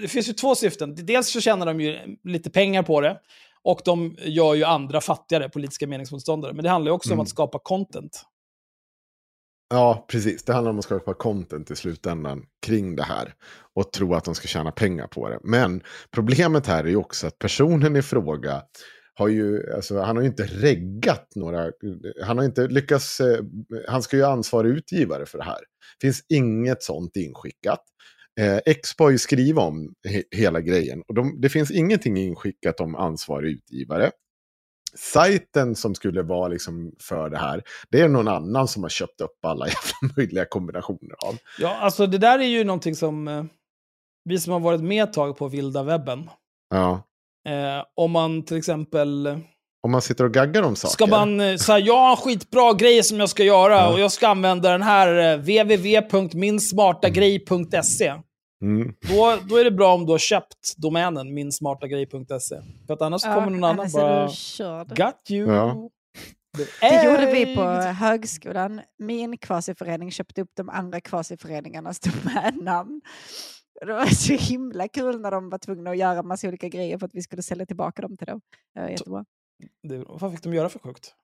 det 0.00 0.08
finns 0.08 0.28
ju 0.28 0.32
två 0.32 0.54
syften. 0.54 0.94
Dels 1.06 1.32
så 1.32 1.40
tjänar 1.40 1.66
de 1.66 1.80
ju 1.80 2.16
lite 2.24 2.50
pengar 2.50 2.82
på 2.82 3.00
det, 3.00 3.20
och 3.62 3.80
de 3.84 4.16
gör 4.18 4.54
ju 4.54 4.64
andra 4.64 5.00
fattigare 5.00 5.48
politiska 5.48 5.86
meningsmotståndare. 5.86 6.52
Men 6.52 6.62
det 6.62 6.70
handlar 6.70 6.90
ju 6.90 6.94
också 6.94 7.08
mm. 7.08 7.18
om 7.18 7.22
att 7.22 7.28
skapa 7.28 7.58
content. 7.58 8.24
Ja, 9.70 10.04
precis. 10.08 10.44
Det 10.44 10.52
handlar 10.52 10.70
om 10.70 10.78
att 10.78 10.84
skapa 10.84 11.14
content 11.14 11.70
i 11.70 11.76
slutändan 11.76 12.42
kring 12.66 12.96
det 12.96 13.02
här. 13.02 13.34
Och 13.74 13.92
tro 13.92 14.14
att 14.14 14.24
de 14.24 14.34
ska 14.34 14.48
tjäna 14.48 14.72
pengar 14.72 15.06
på 15.06 15.28
det. 15.28 15.38
Men 15.42 15.82
problemet 16.10 16.66
här 16.66 16.84
är 16.84 16.88
ju 16.88 16.96
också 16.96 17.26
att 17.26 17.38
personen 17.38 17.96
i 17.96 18.02
fråga 18.02 18.62
har 19.20 19.28
ju, 19.28 19.72
alltså, 19.74 20.00
han 20.00 20.16
har 20.16 20.22
ju 20.22 20.28
inte 20.28 20.46
reggat 20.46 21.28
några, 21.34 21.72
han 22.22 22.38
har 22.38 22.44
inte 22.44 22.66
lyckats, 22.66 23.20
eh, 23.20 23.44
han 23.88 24.02
ska 24.02 24.16
ju 24.16 24.24
ansvarig 24.24 24.70
utgivare 24.70 25.26
för 25.26 25.38
det 25.38 25.44
här. 25.44 25.58
Det 26.00 26.06
finns 26.06 26.24
inget 26.28 26.82
sånt 26.82 27.16
inskickat. 27.16 27.84
Eh, 28.40 28.56
Expo 28.66 29.04
har 29.04 29.10
ju 29.10 29.18
skrivit 29.18 29.58
om 29.58 29.94
he 30.08 30.22
hela 30.30 30.60
grejen 30.60 31.02
och 31.08 31.14
de, 31.14 31.40
det 31.40 31.48
finns 31.48 31.70
ingenting 31.70 32.16
inskickat 32.16 32.80
om 32.80 32.94
ansvarig 32.94 33.52
utgivare. 33.52 34.10
Sajten 34.98 35.74
som 35.74 35.94
skulle 35.94 36.22
vara 36.22 36.48
liksom 36.48 36.92
för 37.00 37.30
det 37.30 37.38
här, 37.38 37.62
det 37.90 38.00
är 38.00 38.08
någon 38.08 38.28
annan 38.28 38.68
som 38.68 38.82
har 38.82 38.90
köpt 38.90 39.20
upp 39.20 39.44
alla 39.44 39.66
jävla 39.68 40.14
möjliga 40.16 40.44
kombinationer 40.44 41.14
av. 41.26 41.36
Ja, 41.58 41.76
alltså 41.80 42.06
det 42.06 42.18
där 42.18 42.38
är 42.38 42.48
ju 42.48 42.64
någonting 42.64 42.94
som 42.94 43.28
eh, 43.28 43.44
vi 44.24 44.38
som 44.38 44.52
har 44.52 44.60
varit 44.60 44.82
med 44.82 45.04
ett 45.04 45.12
tag 45.12 45.36
på 45.36 45.48
vilda 45.48 45.82
webben. 45.82 46.30
Ja. 46.70 47.09
Eh, 47.48 47.84
om 47.96 48.10
man 48.10 48.44
till 48.44 48.56
exempel... 48.56 49.26
Om 49.82 49.90
man 49.90 50.02
sitter 50.02 50.24
och 50.24 50.34
gaggar 50.34 50.62
om 50.62 50.76
saker? 50.76 50.92
Ska 50.92 51.06
man 51.06 51.40
eh, 51.40 51.56
säga, 51.56 51.78
jag 51.78 51.96
har 51.96 52.10
en 52.10 52.16
skitbra 52.16 52.72
grej 52.72 53.02
som 53.02 53.20
jag 53.20 53.28
ska 53.28 53.44
göra 53.44 53.74
ja. 53.74 53.92
och 53.92 54.00
jag 54.00 54.12
ska 54.12 54.28
använda 54.28 54.72
den 54.72 54.82
här 54.82 55.32
eh, 55.32 55.38
www.minsmartagrej.se. 55.38 58.14
Mm. 58.62 58.94
Då, 59.08 59.38
då 59.48 59.56
är 59.56 59.64
det 59.64 59.70
bra 59.70 59.94
om 59.94 60.06
du 60.06 60.12
har 60.12 60.18
köpt 60.18 60.76
domänen 60.76 61.34
minsmartagrej.se. 61.34 62.56
För 62.86 62.94
att 62.94 63.02
annars 63.02 63.24
ja, 63.24 63.34
kommer 63.34 63.50
någon 63.50 63.64
annan 63.64 63.90
bara... 63.92 64.26
Got 64.84 65.30
you! 65.30 65.52
Ja. 65.52 65.88
Det 66.80 67.04
gjorde 67.04 67.32
vi 67.32 67.56
på 67.56 67.62
högskolan. 67.80 68.80
Min 68.98 69.38
kvasiförening 69.38 70.10
köpte 70.10 70.42
upp 70.42 70.50
de 70.56 70.68
andra 70.68 71.00
kvasiföreningarnas 71.00 72.00
domännamn. 72.00 73.00
Det 73.86 73.92
var 73.92 74.06
så 74.14 74.32
himla 74.32 74.88
kul 74.88 75.20
när 75.20 75.30
de 75.30 75.50
var 75.50 75.58
tvungna 75.58 75.90
att 75.90 75.98
göra 75.98 76.22
massa 76.22 76.48
olika 76.48 76.68
grejer 76.68 76.98
för 76.98 77.06
att 77.06 77.14
vi 77.14 77.22
skulle 77.22 77.42
sälja 77.42 77.66
tillbaka 77.66 78.02
dem 78.02 78.16
till 78.16 78.26
dem. 78.26 78.40
Det 78.74 78.80
var 78.80 78.88
jättebra. 78.88 79.24
Det, 79.82 80.04
vad 80.08 80.32
fick 80.32 80.42
de 80.42 80.54
göra 80.54 80.68
för 80.68 80.78
sjukt? 80.78 81.14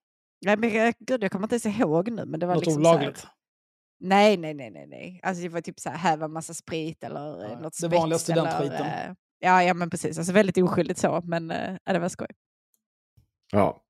Nej, 0.46 0.56
men, 0.56 0.92
gud, 0.98 1.24
jag 1.24 1.32
kommer 1.32 1.44
inte 1.44 1.68
ens 1.68 1.78
ihåg 1.78 2.10
nu. 2.10 2.24
Men 2.24 2.40
det 2.40 2.46
var 2.46 2.54
Något 2.54 2.66
liksom 2.66 2.80
olagligt? 2.80 3.24
Här, 3.24 3.30
nej, 4.00 4.36
nej, 4.36 4.54
nej, 4.54 4.70
nej, 4.70 4.86
nej. 4.86 5.20
Alltså 5.22 5.42
det 5.42 5.48
var 5.48 5.60
typ 5.60 5.80
så 5.80 5.90
här, 5.90 5.96
häva 5.96 6.28
massa 6.28 6.54
sprit 6.54 7.04
eller 7.04 7.42
ja, 7.42 7.58
något 7.58 7.80
Det 7.80 7.88
vanliga 7.88 8.18
studentskiten. 8.18 8.86
Eller, 8.86 9.16
ja, 9.38 9.62
ja, 9.62 9.74
men 9.74 9.90
precis. 9.90 10.18
Alltså 10.18 10.32
väldigt 10.32 10.58
oskyldigt 10.58 11.00
så, 11.00 11.22
men 11.24 11.50
äh, 11.50 11.76
det 11.84 11.98
var 11.98 12.08
skoj. 12.08 12.28
Ja. 13.52 13.82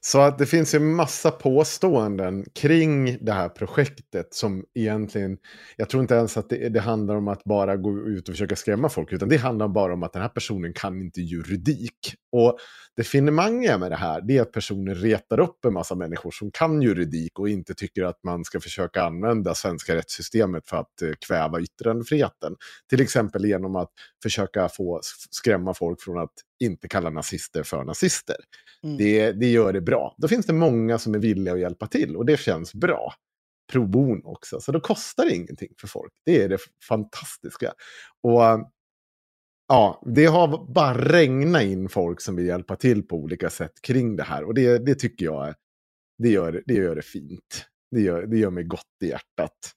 Så 0.00 0.20
att 0.20 0.38
det 0.38 0.46
finns 0.46 0.74
ju 0.74 0.78
massa 0.78 1.30
påståenden 1.30 2.44
kring 2.54 3.18
det 3.24 3.32
här 3.32 3.48
projektet 3.48 4.34
som 4.34 4.64
egentligen, 4.74 5.38
jag 5.76 5.88
tror 5.88 6.02
inte 6.02 6.14
ens 6.14 6.36
att 6.36 6.48
det, 6.48 6.68
det, 6.68 6.80
handlar 6.80 7.16
om 7.16 7.28
att 7.28 7.44
bara 7.44 7.76
gå 7.76 7.98
ut 7.98 8.28
och 8.28 8.34
försöka 8.34 8.56
skrämma 8.56 8.88
folk, 8.88 9.12
utan 9.12 9.28
det 9.28 9.36
handlar 9.36 9.68
bara 9.68 9.92
om 9.92 10.02
att 10.02 10.12
den 10.12 10.22
här 10.22 10.28
personen 10.28 10.72
kan 10.72 11.00
inte 11.00 11.20
juridik. 11.20 12.14
Och 12.32 12.58
det 12.96 13.04
finemangiga 13.04 13.78
med 13.78 13.90
det 13.90 13.96
här, 13.96 14.20
det 14.20 14.36
är 14.36 14.42
att 14.42 14.52
personen 14.52 14.94
retar 14.94 15.40
upp 15.40 15.64
en 15.64 15.72
massa 15.72 15.94
människor 15.94 16.30
som 16.30 16.50
kan 16.50 16.82
juridik 16.82 17.38
och 17.38 17.48
inte 17.48 17.74
tycker 17.74 18.04
att 18.04 18.24
man 18.24 18.44
ska 18.44 18.60
försöka 18.60 19.02
använda 19.02 19.54
svenska 19.54 19.94
rättssystemet 19.94 20.68
för 20.68 20.76
att 20.76 21.02
eh, 21.02 21.10
kväva 21.26 21.60
yttrandefriheten. 21.60 22.56
Till 22.90 23.00
exempel 23.00 23.44
genom 23.44 23.76
att 23.76 23.90
försöka 24.22 24.68
få 24.68 25.00
skrämma 25.30 25.74
folk 25.74 26.02
från 26.02 26.18
att 26.18 26.32
inte 26.60 26.88
kalla 26.88 27.10
nazister 27.10 27.62
för 27.62 27.84
nazister. 27.84 28.36
Mm. 28.84 28.96
Det, 28.96 29.32
det 29.32 29.50
gör 29.50 29.72
det 29.72 29.80
bra. 29.88 30.14
Då 30.18 30.28
finns 30.28 30.46
det 30.46 30.52
många 30.52 30.98
som 30.98 31.14
är 31.14 31.18
villiga 31.18 31.54
att 31.54 31.60
hjälpa 31.60 31.86
till 31.86 32.16
och 32.16 32.26
det 32.26 32.40
känns 32.40 32.74
bra. 32.74 33.14
Pro 33.72 33.86
bono 33.86 34.22
också, 34.24 34.60
så 34.60 34.72
då 34.72 34.80
kostar 34.80 35.24
det 35.24 35.34
ingenting 35.34 35.72
för 35.80 35.88
folk. 35.88 36.12
Det 36.24 36.42
är 36.42 36.48
det 36.48 36.58
fantastiska. 36.88 37.72
Och 38.22 38.44
eh, 38.44 38.58
ja, 39.68 40.02
det 40.14 40.26
har 40.26 40.72
bara 40.74 40.94
regnat 40.94 41.62
in 41.62 41.88
folk 41.88 42.20
som 42.20 42.36
vill 42.36 42.46
hjälpa 42.46 42.76
till 42.76 43.02
på 43.02 43.16
olika 43.16 43.50
sätt 43.50 43.72
kring 43.82 44.16
det 44.16 44.22
här. 44.22 44.44
Och 44.44 44.54
det, 44.54 44.78
det 44.78 44.94
tycker 44.94 45.24
jag 45.24 45.54
det 46.18 46.28
gör, 46.28 46.62
det 46.66 46.74
gör 46.74 46.96
det 46.96 47.02
fint. 47.02 47.66
Det 47.90 48.00
gör, 48.00 48.26
det 48.26 48.38
gör 48.38 48.50
mig 48.50 48.64
gott 48.64 49.02
i 49.04 49.08
hjärtat. 49.08 49.72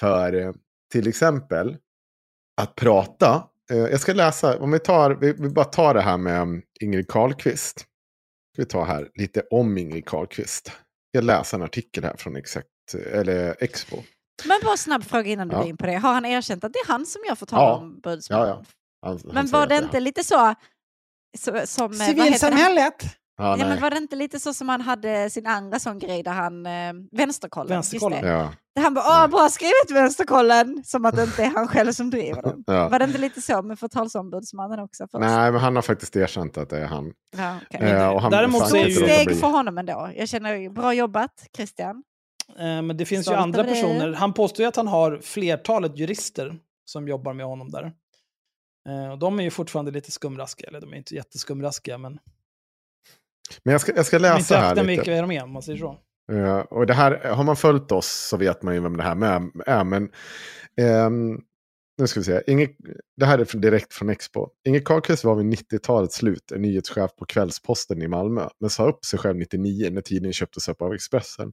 För 0.00 0.32
eh, 0.32 0.52
till 0.92 1.08
exempel 1.08 1.76
att 2.60 2.74
prata. 2.74 3.48
Eh, 3.70 3.78
jag 3.78 4.00
ska 4.00 4.12
läsa, 4.12 4.58
om 4.58 4.70
vi, 4.70 4.78
tar, 4.78 5.14
vi, 5.20 5.32
vi 5.32 5.48
bara 5.48 5.64
tar 5.64 5.94
det 5.94 6.00
här 6.00 6.16
med 6.16 6.42
mm, 6.42 6.62
Ingrid 6.80 7.08
Carlqvist. 7.08 7.86
Ska 8.56 8.62
vi 8.62 8.68
ta 8.68 8.84
här 8.84 9.08
lite 9.14 9.42
om 9.50 9.78
Ingrid 9.78 10.06
Carlqvist. 10.06 10.72
Jag 11.10 11.24
läser 11.24 11.56
en 11.56 11.62
artikel 11.62 12.04
här 12.04 12.16
från 12.16 12.36
Exakt, 12.36 12.94
eller 13.12 13.56
Expo. 13.62 13.96
Men 14.44 14.60
bara 14.64 14.76
snabb 14.76 15.04
fråga 15.04 15.30
innan 15.30 15.48
du 15.48 15.54
ja. 15.54 15.58
går 15.58 15.68
in 15.68 15.76
på 15.76 15.86
det. 15.86 15.96
Har 15.96 16.12
han 16.12 16.24
erkänt 16.24 16.64
att 16.64 16.72
det 16.72 16.78
är 16.78 16.86
han 16.88 17.06
som 17.06 17.22
gör 17.28 17.34
för 17.34 17.48
ja. 17.50 17.76
om 17.76 18.00
Ja, 18.04 18.20
ja. 18.28 18.62
Han, 19.02 19.20
men 19.24 19.36
han 19.36 19.46
var 19.46 19.66
det 19.66 19.76
inte 19.76 20.00
lite 20.00 20.24
så, 20.24 20.54
så 21.38 21.66
som... 21.66 21.92
Eh, 21.92 21.98
Civilsamhället? 21.98 23.04
Ja, 23.38 23.56
ja, 23.58 23.66
men 23.68 23.80
var 23.80 23.90
det 23.90 23.96
inte 23.96 24.16
lite 24.16 24.40
så 24.40 24.54
som 24.54 24.68
han 24.68 24.80
hade 24.80 25.30
sin 25.30 25.46
andra 25.46 25.78
sån 25.78 25.98
grej 25.98 26.22
där 26.22 26.32
han, 26.32 26.66
eh, 26.66 26.92
vänsterkollen, 27.12 27.68
vänsterkollen. 27.68 28.26
Ja. 28.26 28.52
Där 28.74 28.82
han 28.82 28.94
bara, 28.94 29.04
åh 29.04 29.30
bra 29.30 29.48
skrivet 29.48 29.90
vänsterkollen, 29.90 30.82
som 30.84 31.04
att 31.04 31.16
det 31.16 31.22
inte 31.22 31.42
är 31.42 31.50
han 31.50 31.68
själv 31.68 31.92
som 31.92 32.10
driver 32.10 32.42
den. 32.42 32.64
ja. 32.66 32.88
Var 32.88 32.98
det 32.98 33.04
inte 33.04 33.18
lite 33.18 33.42
så 33.42 33.62
med 33.62 33.78
förtalsombudsmannen 33.78 34.80
också? 34.80 35.08
Först? 35.10 35.20
Nej, 35.20 35.52
men 35.52 35.60
han 35.60 35.74
har 35.76 35.82
faktiskt 35.82 36.16
erkänt 36.16 36.58
att 36.58 36.70
det 36.70 36.78
är 36.78 36.86
han. 36.86 37.12
Ja, 37.36 37.56
okay. 37.70 37.90
eh, 37.90 38.08
och 38.08 38.22
han 38.22 38.30
Däremot 38.30 38.68
så 38.68 38.76
är 38.76 38.86
ju... 38.86 38.94
steg 38.94 39.40
för 39.40 39.46
honom 39.48 39.78
ändå. 39.78 40.10
Jag 40.16 40.28
känner, 40.28 40.70
bra 40.70 40.94
jobbat 40.94 41.46
Christian. 41.56 42.02
Eh, 42.58 42.82
men 42.82 42.96
det 42.96 43.04
finns 43.04 43.26
Stolt 43.26 43.38
ju 43.38 43.42
andra 43.42 43.64
personer. 43.64 44.12
Han 44.12 44.32
påstår 44.32 44.62
ju 44.62 44.68
att 44.68 44.76
han 44.76 44.88
har 44.88 45.18
flertalet 45.22 45.98
jurister 45.98 46.58
som 46.84 47.08
jobbar 47.08 47.32
med 47.32 47.46
honom 47.46 47.70
där. 47.70 47.92
Eh, 48.88 49.12
och 49.12 49.18
de 49.18 49.38
är 49.38 49.42
ju 49.42 49.50
fortfarande 49.50 49.90
lite 49.90 50.12
skumraskiga, 50.12 50.68
eller 50.68 50.80
de 50.80 50.92
är 50.92 50.96
inte 50.96 51.14
jätteskumraskiga, 51.14 51.98
men... 51.98 52.18
Men 53.62 53.72
jag 53.72 53.80
ska, 53.80 53.92
jag 53.96 54.06
ska 54.06 54.18
läsa 54.18 54.56
här 54.56 54.74
lite. 54.74 54.86
mycket 54.86 55.08
är 55.08 55.26
med, 55.26 55.42
om 55.42 55.50
man 55.50 55.62
säger 55.62 55.78
så. 55.78 55.98
Uh, 56.32 56.58
och 56.58 56.86
det 56.86 56.94
här, 56.94 57.24
har 57.24 57.44
man 57.44 57.56
följt 57.56 57.92
oss 57.92 58.28
så 58.30 58.36
vet 58.36 58.62
man 58.62 58.74
ju 58.74 58.80
vem 58.80 58.96
det 58.96 59.02
här 59.02 59.14
med 59.14 59.50
är. 59.66 59.84
Men 59.84 60.08
um, 61.06 61.40
nu 61.98 62.06
ska 62.06 62.20
vi 62.20 62.24
se. 62.24 62.42
Inge, 62.46 62.68
det 63.16 63.26
här 63.26 63.38
är 63.38 63.58
direkt 63.58 63.94
från 63.94 64.10
Expo. 64.10 64.48
Inge 64.66 64.80
Carlqvist 64.80 65.24
var 65.24 65.34
vid 65.34 65.46
90-talets 65.46 66.16
slut 66.16 66.52
en 66.52 66.62
nyhetschef 66.62 67.10
på 67.18 67.24
Kvällsposten 67.24 68.02
i 68.02 68.08
Malmö. 68.08 68.48
Men 68.60 68.70
sa 68.70 68.88
upp 68.88 69.04
sig 69.04 69.18
själv 69.18 69.36
99 69.36 69.90
när 69.90 70.00
tidningen 70.00 70.32
köptes 70.32 70.68
upp 70.68 70.82
av 70.82 70.94
Expressen. 70.94 71.52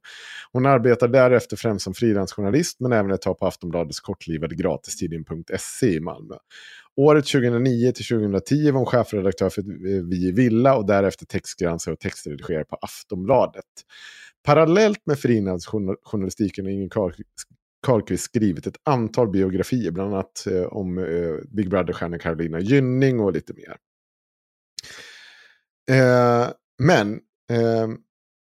Hon 0.52 0.66
arbetar 0.66 1.08
därefter 1.08 1.58
främst 1.58 1.84
som 1.84 1.94
frilansjournalist 1.94 2.80
men 2.80 2.92
även 2.94 3.12
ett 3.12 3.22
tag 3.22 3.40
på 3.40 3.48
Aftonbladets 3.48 4.00
kortlivade 4.00 4.56
gratistidning.se 4.56 5.88
i 5.88 6.00
Malmö. 6.00 6.36
Året 6.96 7.26
2009 7.26 7.92
till 7.92 8.06
2010 8.06 8.72
var 8.72 8.80
hon 8.80 8.86
chefredaktör 8.86 9.50
för 9.50 9.62
eh, 9.62 10.04
Vi 10.04 10.28
i 10.28 10.32
Villa 10.32 10.76
och 10.76 10.86
därefter 10.86 11.26
textgranskare 11.26 11.94
och 11.94 12.00
textredigerare 12.00 12.66
på 12.66 12.78
Aftonbladet. 12.82 13.66
Parallellt 14.44 15.06
med 15.06 15.20
frilansjournalistiken 15.20 16.66
har 16.66 16.72
Ingen 16.72 16.90
Karlqvist 17.82 18.24
skrivit 18.24 18.68
ett 18.68 18.78
antal 18.84 19.32
biografier, 19.32 19.92
bland 19.92 20.14
annat 20.14 20.48
eh, 20.48 20.64
om 20.64 20.98
eh, 20.98 21.36
Big 21.50 21.70
Brother-stjärnan 21.70 22.20
Carolina 22.20 22.60
Gynning 22.60 23.20
och 23.20 23.34
lite 23.34 23.54
mer. 23.54 23.78
Men 26.80 27.20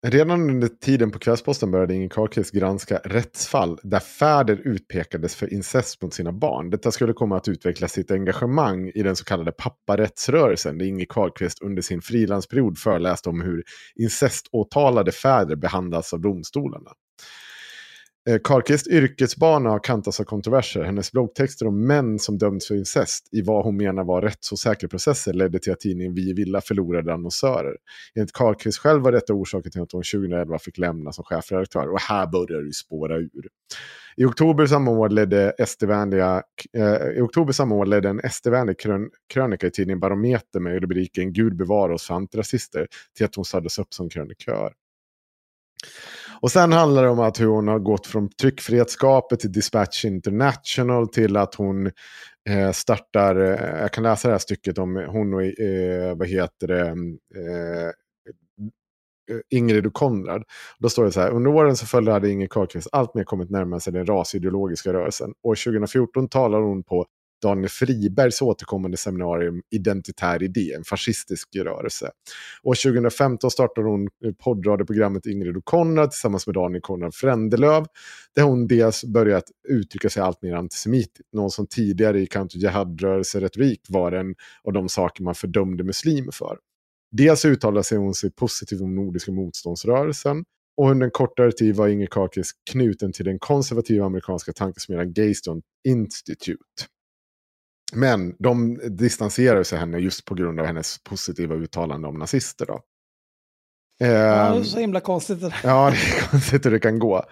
Redan 0.07 0.51
under 0.51 0.69
tiden 0.69 1.11
på 1.11 1.19
Kvällsposten 1.19 1.71
började 1.71 1.95
Inge 1.95 2.09
Carlqvist 2.09 2.55
granska 2.55 3.01
rättsfall 3.05 3.79
där 3.83 4.01
fäder 4.01 4.61
utpekades 4.65 5.35
för 5.35 5.53
incest 5.53 6.03
mot 6.03 6.15
sina 6.15 6.33
barn. 6.33 6.71
Detta 6.71 6.93
skulle 6.93 7.13
komma 7.13 7.37
att 7.37 7.49
utveckla 7.49 7.89
sitt 7.89 8.11
engagemang 8.11 8.89
i 8.95 9.03
den 9.03 9.17
så 9.17 9.25
kallade 9.25 9.53
papparättsrörelsen 9.53 10.79
där 10.79 10.87
Inge 10.87 11.07
Carlqvist 11.09 11.63
under 11.63 11.83
sin 11.83 12.03
frilansperiod 12.03 12.79
föreläste 12.79 13.29
om 13.29 13.41
hur 13.41 13.63
inceståtalade 13.97 15.13
fäder 15.13 15.57
behandlas 15.57 16.13
av 16.13 16.21
domstolarna. 16.21 16.91
Eh, 18.31 18.39
Karlqvists 18.45 18.89
yrkesbana 18.89 19.71
har 19.71 19.79
kantats 19.79 20.21
av 20.21 20.25
kontroverser. 20.25 20.83
Hennes 20.83 21.13
bloggtexter 21.13 21.67
om 21.67 21.87
män 21.87 22.19
som 22.19 22.39
dömts 22.39 22.69
för 22.69 22.75
incest 22.75 23.29
i 23.33 23.43
vad 23.43 23.65
hon 23.65 23.77
menar 23.77 24.05
var 24.05 24.23
rättsosäkra 24.23 24.89
processer 24.89 25.33
ledde 25.33 25.59
till 25.59 25.73
att 25.73 25.81
tidningen 25.81 26.15
Vi 26.15 26.33
Villa 26.33 26.61
förlorade 26.61 27.15
annonsörer. 27.15 27.77
Enligt 28.15 28.33
Karlqvist 28.33 28.79
själv 28.79 29.03
var 29.03 29.13
detta 29.13 29.33
orsaken 29.33 29.73
till 29.73 29.83
att 29.83 29.93
hon 29.93 30.03
2011 30.03 30.59
fick 30.59 30.79
lämna 30.79 31.13
som 31.13 31.25
chefredaktör. 31.25 31.93
Och 31.93 32.01
här 32.01 32.27
börjar 32.27 32.63
det 32.63 32.73
spåra 32.73 33.17
ur. 33.17 33.49
I 34.17 34.25
oktober 34.25 34.67
samma 34.67 34.91
år 34.91 35.09
ledde, 35.09 35.55
SD-vänliga, 35.67 36.43
eh, 36.77 37.09
i 37.17 37.21
oktober 37.21 37.53
samma 37.53 37.75
år 37.75 37.87
ledde 37.87 38.09
en 38.09 38.21
SD-vänlig 38.31 38.79
krön, 38.79 39.11
krönika 39.35 39.67
i 39.67 39.71
tidningen 39.71 40.01
Barometer 40.01 40.61
med 40.61 40.81
rubriken 40.81 41.33
Gud 41.33 41.57
bevara 41.57 41.95
oss 41.95 42.07
för 42.07 42.15
antirasister 42.15 42.87
till 43.17 43.27
att 43.27 43.35
hon 43.35 43.45
sades 43.45 43.79
upp 43.79 43.95
som 43.95 44.09
krönikör. 44.09 44.73
Och 46.45 46.51
sen 46.51 46.73
handlar 46.73 47.03
det 47.03 47.09
om 47.09 47.21
att 47.21 47.41
hur 47.41 47.47
hon 47.47 47.69
har 47.69 47.79
gått 47.79 48.07
från 48.07 48.29
tryckfrihetsskapet 48.29 49.41
till 49.41 49.53
Dispatch 49.53 50.05
International 50.05 51.09
till 51.09 51.37
att 51.37 51.55
hon 51.55 51.87
eh, 52.49 52.71
startar, 52.73 53.37
eh, 53.37 53.81
jag 53.81 53.93
kan 53.93 54.05
läsa 54.05 54.29
det 54.29 54.35
här 54.35 54.39
stycket 54.39 54.79
om 54.79 54.97
hon 54.97 55.35
och, 55.35 55.43
eh, 55.43 56.17
vad 56.17 56.29
heter 56.29 56.67
det, 56.67 56.89
eh, 57.41 57.91
Ingrid 59.51 59.87
och 59.87 59.93
Konrad. 59.93 60.43
Då 60.79 60.89
står 60.89 61.05
det 61.05 61.13
så 61.13 61.21
här, 61.21 61.31
under 61.31 61.51
åren 61.51 61.77
så 61.77 61.87
följde 61.87 62.13
hade 62.13 62.31
Inger 62.31 62.47
Carlqvist 62.47 62.89
alltmer 62.93 63.25
kommit 63.25 63.51
närmare 63.51 63.81
sig 63.81 63.93
den 63.93 64.07
rasideologiska 64.07 64.93
rörelsen. 64.93 65.35
År 65.43 65.55
2014 65.55 66.29
talar 66.29 66.61
hon 66.61 66.83
på 66.83 67.07
Daniel 67.45 67.69
Fribergs 67.69 68.43
återkommande 68.43 68.97
seminarium 68.97 69.63
Identitär 69.71 70.43
idé, 70.43 70.73
en 70.73 70.85
fascistisk 70.85 71.57
rörelse. 71.57 72.11
År 72.63 72.75
2015 72.75 73.51
startade 73.51 73.89
hon 73.89 74.09
poddradioprogrammet 74.45 75.27
Ingrid 75.27 75.57
och 75.57 75.65
Konrad 75.65 76.11
tillsammans 76.11 76.47
med 76.47 76.55
Daniel 76.55 76.83
Konrad 76.83 77.15
Frändelöv, 77.15 77.87
där 78.35 78.43
hon 78.43 78.67
dels 78.67 79.05
börjat 79.05 79.45
uttrycka 79.69 80.11
sig 80.11 80.23
allt 80.23 80.43
mer 80.43 80.55
antisemitiskt, 80.55 81.33
någon 81.33 81.51
som 81.51 81.67
tidigare 81.67 82.21
i 82.21 82.27
Counter 82.27 82.59
Jihad-rörelseretorik 82.59 83.81
var 83.89 84.13
en 84.13 84.35
av 84.65 84.73
de 84.73 84.89
saker 84.89 85.25
man 85.25 85.35
fördömde 85.35 85.85
muslimer 85.85 86.33
för. 86.33 86.59
Dels 87.13 87.45
uttalade 87.45 87.85
sig 87.85 87.99
hon 87.99 88.15
sig 88.15 88.31
positivt 88.31 88.81
om 88.81 88.95
Nordiska 88.95 89.33
motståndsrörelsen, 89.33 90.45
och 90.77 90.91
under 90.91 91.05
en 91.05 91.11
kortare 91.11 91.53
tid 91.53 91.77
var 91.77 91.89
Inger 91.89 92.07
Kakis 92.07 92.51
knuten 92.71 93.13
till 93.13 93.25
den 93.25 93.39
konservativa 93.39 94.07
amerikanska 94.07 94.53
tankesmedjan 94.53 95.13
Gaystone 95.13 95.63
Institute. 95.89 96.85
Men 97.95 98.37
de 98.39 98.81
distanserar 98.89 99.63
sig 99.63 99.79
henne 99.79 99.99
just 99.99 100.25
på 100.25 100.35
grund 100.35 100.61
av 100.61 100.67
hennes 100.67 100.99
positiva 100.99 101.55
uttalande 101.55 102.09
om 102.09 102.19
nazister. 102.19 102.67
Då. 102.67 102.81
Ja, 103.99 104.07
det 104.07 104.15
är 104.15 104.57
ehm, 104.57 104.65
så 104.65 104.79
himla 104.79 105.01
konstigt. 105.01 105.43
Ja, 105.63 105.91
det 105.91 105.97
är 105.97 106.29
konstigt 106.31 106.67
hur 106.67 106.71
det 106.71 106.81
kan 106.81 106.99
gå. 106.99 107.25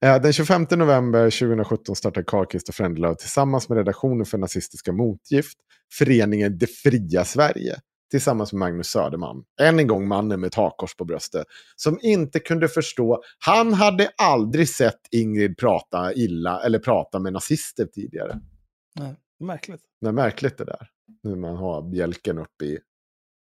Eh, 0.00 0.22
den 0.22 0.32
25 0.32 0.66
november 0.70 1.30
2017 1.30 1.96
startade 1.96 2.24
Karlqvist 2.24 2.68
och 2.68 2.74
Frändelöv 2.74 3.14
tillsammans 3.14 3.68
med 3.68 3.78
redaktionen 3.78 4.26
för 4.26 4.38
nazistiska 4.38 4.92
motgift 4.92 5.58
föreningen 5.92 6.58
Det 6.58 6.66
fria 6.66 7.24
Sverige 7.24 7.76
tillsammans 8.10 8.52
med 8.52 8.58
Magnus 8.58 8.86
Söderman. 8.86 9.44
Än 9.60 9.78
en 9.78 9.86
gång 9.86 10.08
mannen 10.08 10.40
med 10.40 10.52
takkors 10.52 10.94
på 10.94 11.04
bröstet. 11.04 11.46
Som 11.76 11.98
inte 12.02 12.40
kunde 12.40 12.68
förstå. 12.68 13.22
Han 13.38 13.74
hade 13.74 14.10
aldrig 14.22 14.68
sett 14.68 15.00
Ingrid 15.10 15.58
prata 15.58 16.12
illa 16.12 16.60
eller 16.60 16.78
prata 16.78 17.18
med 17.18 17.32
nazister 17.32 17.86
tidigare. 17.86 18.40
Nej. 18.94 19.16
Märkligt. 19.40 19.80
Det 20.00 20.08
är 20.08 20.12
märkligt 20.12 20.58
det 20.58 20.64
där. 20.64 20.88
När 21.22 21.36
man 21.36 21.56
har 21.56 21.82
bjälken 21.82 22.38
upp 22.38 22.62
i, 22.62 22.78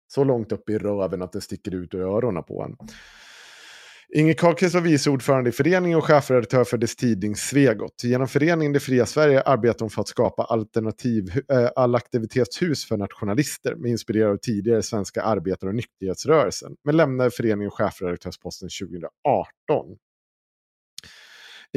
så 0.08 0.24
långt 0.24 0.52
upp 0.52 0.70
i 0.70 0.78
röven 0.78 1.22
att 1.22 1.32
det 1.32 1.42
sticker 1.42 1.76
ut 1.76 1.94
ur 1.94 2.02
öronen 2.02 2.44
på 2.44 2.64
en. 2.64 2.78
Inge 4.16 4.34
Karlqvist 4.34 4.74
var 4.74 4.82
vice 4.82 5.10
ordförande 5.10 5.50
i 5.50 5.54
föreningen 5.54 5.98
och 5.98 6.04
chefredaktör 6.04 6.64
för 6.64 6.78
dess 6.78 6.96
tidning 6.96 7.36
Svegot. 7.36 8.04
Genom 8.04 8.28
föreningen 8.28 8.74
Det 8.74 8.80
fria 8.80 9.06
Sverige 9.06 9.42
arbetar 9.42 9.80
hon 9.80 9.90
för 9.90 10.02
att 10.02 10.08
skapa 10.08 10.44
alternativ 10.44 11.42
eh, 11.52 11.58
äh, 11.58 11.70
allaktivitetshus 11.76 12.86
för 12.86 12.98
nationalister 12.98 13.76
med 13.76 13.92
inspirerad 13.92 14.32
av 14.32 14.38
tidigare 14.38 14.84
svenska 14.84 15.22
arbetare 15.22 15.70
och 15.70 15.76
nykterhetsrörelsen. 15.76 16.76
Men 16.84 16.98
lämnade 16.98 17.32
föreningen 17.32 17.72
chefredaktörsposten 17.72 18.70
2018. 18.82 19.98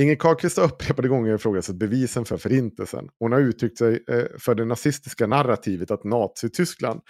Inge 0.01 0.17
Carlqvist 0.17 0.57
har 0.57 0.65
upprepade 0.65 1.09
gånger 1.09 1.35
ifrågasatt 1.35 1.77
bevisen 1.77 2.25
för 2.25 2.37
förintelsen. 2.37 3.09
Hon 3.19 3.33
har 3.33 3.41
uttryckt 3.41 3.79
sig 3.79 4.05
eh, 4.11 4.25
för 4.39 4.55
det 4.55 4.65
nazistiska 4.65 5.27
narrativet 5.27 5.91
att 5.91 6.05
Nazityskland 6.05 7.01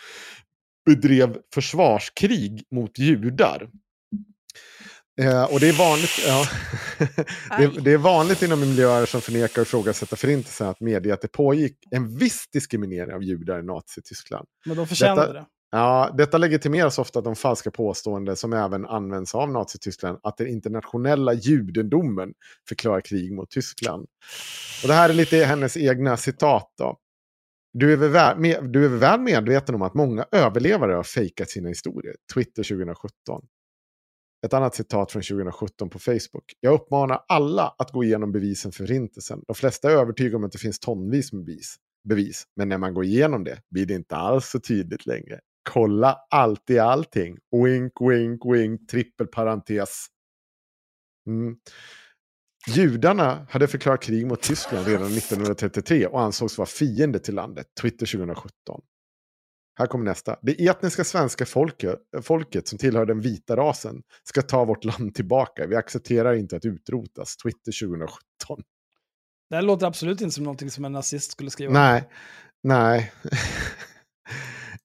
bedrev 0.86 1.38
försvarskrig 1.54 2.62
mot 2.70 2.98
judar. 2.98 3.70
Eh, 5.20 5.44
och 5.44 5.60
det 5.60 5.68
är 5.68 5.78
vanligt, 5.78 6.20
ja, 6.26 6.46
det, 7.58 7.80
det, 7.80 7.92
är 7.92 7.98
vanligt 7.98 8.42
inom 8.42 8.60
miljöer 8.60 9.06
som 9.06 9.20
förnekar 9.20 9.62
och 9.62 9.66
ifrågasätter 9.66 10.16
förintelsen 10.16 10.68
att 10.68 10.80
medge 10.80 11.14
att 11.14 11.20
det 11.20 11.28
pågick 11.28 11.78
en 11.90 12.18
viss 12.18 12.48
diskriminering 12.52 13.14
av 13.14 13.22
judar 13.22 13.60
i 13.60 13.62
Nazityskland. 13.62 14.46
Men 14.66 14.76
de 14.76 14.86
förtjänade 14.86 15.32
det. 15.32 15.46
Ja, 15.70 16.14
detta 16.18 16.38
legitimeras 16.38 16.98
ofta 16.98 17.18
av 17.18 17.22
de 17.22 17.36
falska 17.36 17.70
påståenden 17.70 18.36
som 18.36 18.52
även 18.52 18.86
används 18.86 19.34
av 19.34 19.51
Nazityskland 19.51 20.18
att 20.22 20.36
den 20.36 20.47
internationella 20.47 21.32
judendomen 21.32 22.32
förklarar 22.68 23.01
krig 23.01 23.32
mot 23.32 23.51
Tyskland. 23.51 24.06
Och 24.82 24.88
det 24.88 24.94
här 24.94 25.10
är 25.10 25.14
lite 25.14 25.36
hennes 25.36 25.76
egna 25.76 26.16
citat. 26.16 26.74
Då. 26.78 26.98
Du 27.72 27.93
är, 27.93 27.97
väl, 27.97 28.38
med, 28.38 28.64
du 28.72 28.84
är 28.84 28.88
väl 28.88 29.20
medveten 29.20 29.74
om 29.74 29.82
att 29.82 29.94
många 29.94 30.26
överlevare 30.32 30.93
har 30.93 31.02
fejkat 31.02 31.51
sina 31.51 31.68
historier. 31.68 32.14
Twitter 32.34 32.62
2017. 32.62 33.47
Ett 34.47 34.55
annat 34.55 34.74
citat 34.74 35.12
från 35.12 35.22
2017 35.22 35.90
på 35.90 35.98
Facebook. 35.98 36.55
Jag 36.60 36.74
uppmanar 36.74 37.24
alla 37.28 37.74
att 37.78 37.93
gå 37.93 38.05
igenom 38.05 38.32
bevisen 38.32 38.72
för 38.72 38.86
förintelsen. 38.86 39.43
De 39.47 39.55
flesta 39.55 39.90
är 39.90 39.97
övertygade 39.97 40.36
om 40.36 40.44
att 40.44 40.52
det 40.52 40.59
finns 40.59 40.78
tonvis 40.78 41.32
med 41.32 41.44
bevis. 41.44 41.76
bevis. 42.09 42.44
Men 42.56 42.68
när 42.68 42.78
man 42.78 42.94
går 42.94 43.05
igenom 43.05 43.44
det 43.44 43.59
blir 43.70 43.86
det 43.86 43.94
inte 43.94 44.16
alls 44.16 44.47
så 44.47 44.60
tydligt 44.60 45.06
längre. 45.06 45.40
Kolla 45.70 46.18
alltid 46.30 46.78
allting. 46.78 47.38
Wink, 47.64 47.93
wink, 48.01 48.40
wink, 48.44 48.88
trippelparentes. 48.88 50.06
Mm. 51.26 51.56
Judarna 52.68 53.47
hade 53.51 53.68
förklarat 53.68 54.02
krig 54.02 54.26
mot 54.26 54.43
Tyskland 54.43 54.86
redan 54.86 55.06
1933 55.06 56.06
och 56.06 56.20
ansågs 56.20 56.59
vara 56.59 56.66
fiende 56.66 57.18
till 57.18 57.34
landet. 57.34 57.66
Twitter 57.80 58.06
2017. 58.06 58.80
Här 59.78 59.86
kommer 59.86 60.05
nästa. 60.05 60.36
Det 60.43 60.66
etniska 60.66 61.05
svenska 61.05 61.47
folket, 61.47 61.98
folket 62.22 62.68
som 62.68 62.78
tillhör 62.78 63.06
den 63.06 63.20
vita 63.20 63.56
rasen 63.56 64.02
ska 64.24 64.43
ta 64.43 64.64
vårt 64.64 64.84
land 64.84 65.14
tillbaka. 65.14 65.66
Vi 65.66 65.76
accepterar 65.76 66.34
inte 66.34 66.56
att 66.56 66.64
utrotas. 66.64 67.36
Twitter 67.36 67.86
2017. 67.86 68.62
Det 69.51 69.56
här 69.56 69.62
låter 69.62 69.86
absolut 69.86 70.20
inte 70.20 70.34
som 70.34 70.44
någonting 70.44 70.70
som 70.70 70.84
en 70.84 70.93
nazist 70.93 71.32
skulle 71.32 71.51
skriva. 71.51 71.72
Nej, 71.72 72.09
nej. 72.62 73.12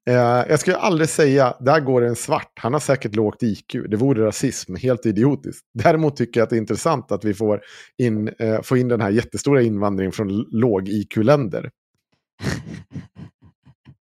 Eh, 0.09 0.15
jag 0.49 0.59
skulle 0.59 0.77
aldrig 0.77 1.09
säga, 1.09 1.55
där 1.59 1.79
går 1.79 2.01
en 2.01 2.15
svart, 2.15 2.51
han 2.55 2.73
har 2.73 2.79
säkert 2.79 3.15
lågt 3.15 3.43
IQ. 3.43 3.75
Det 3.89 3.97
vore 3.97 4.25
rasism, 4.25 4.75
helt 4.75 5.05
idiotiskt. 5.05 5.65
Däremot 5.73 6.15
tycker 6.15 6.39
jag 6.39 6.43
att 6.43 6.49
det 6.49 6.55
är 6.55 6.61
intressant 6.61 7.11
att 7.11 7.25
vi 7.25 7.33
får 7.33 7.61
in, 7.97 8.29
uh, 8.41 8.61
får 8.61 8.77
in 8.77 8.87
den 8.87 9.01
här 9.01 9.09
jättestora 9.09 9.61
invandringen 9.61 10.11
från 10.11 10.45
låg-IQ-länder. 10.51 11.69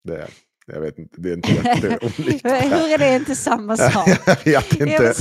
Det, 0.07 0.27
jag 0.67 0.81
vet 0.81 0.99
inte, 0.99 1.21
det 1.21 1.29
är 1.29 1.33
inte 1.33 1.51
jätteolikt. 1.51 2.45
Hur 2.45 2.93
är 2.93 2.97
det 2.97 3.15
inte 3.15 3.35
samma 3.35 3.77
sak? 3.91 4.07
jag 4.43 4.61
vet 4.61 4.79
inte. 4.79 5.13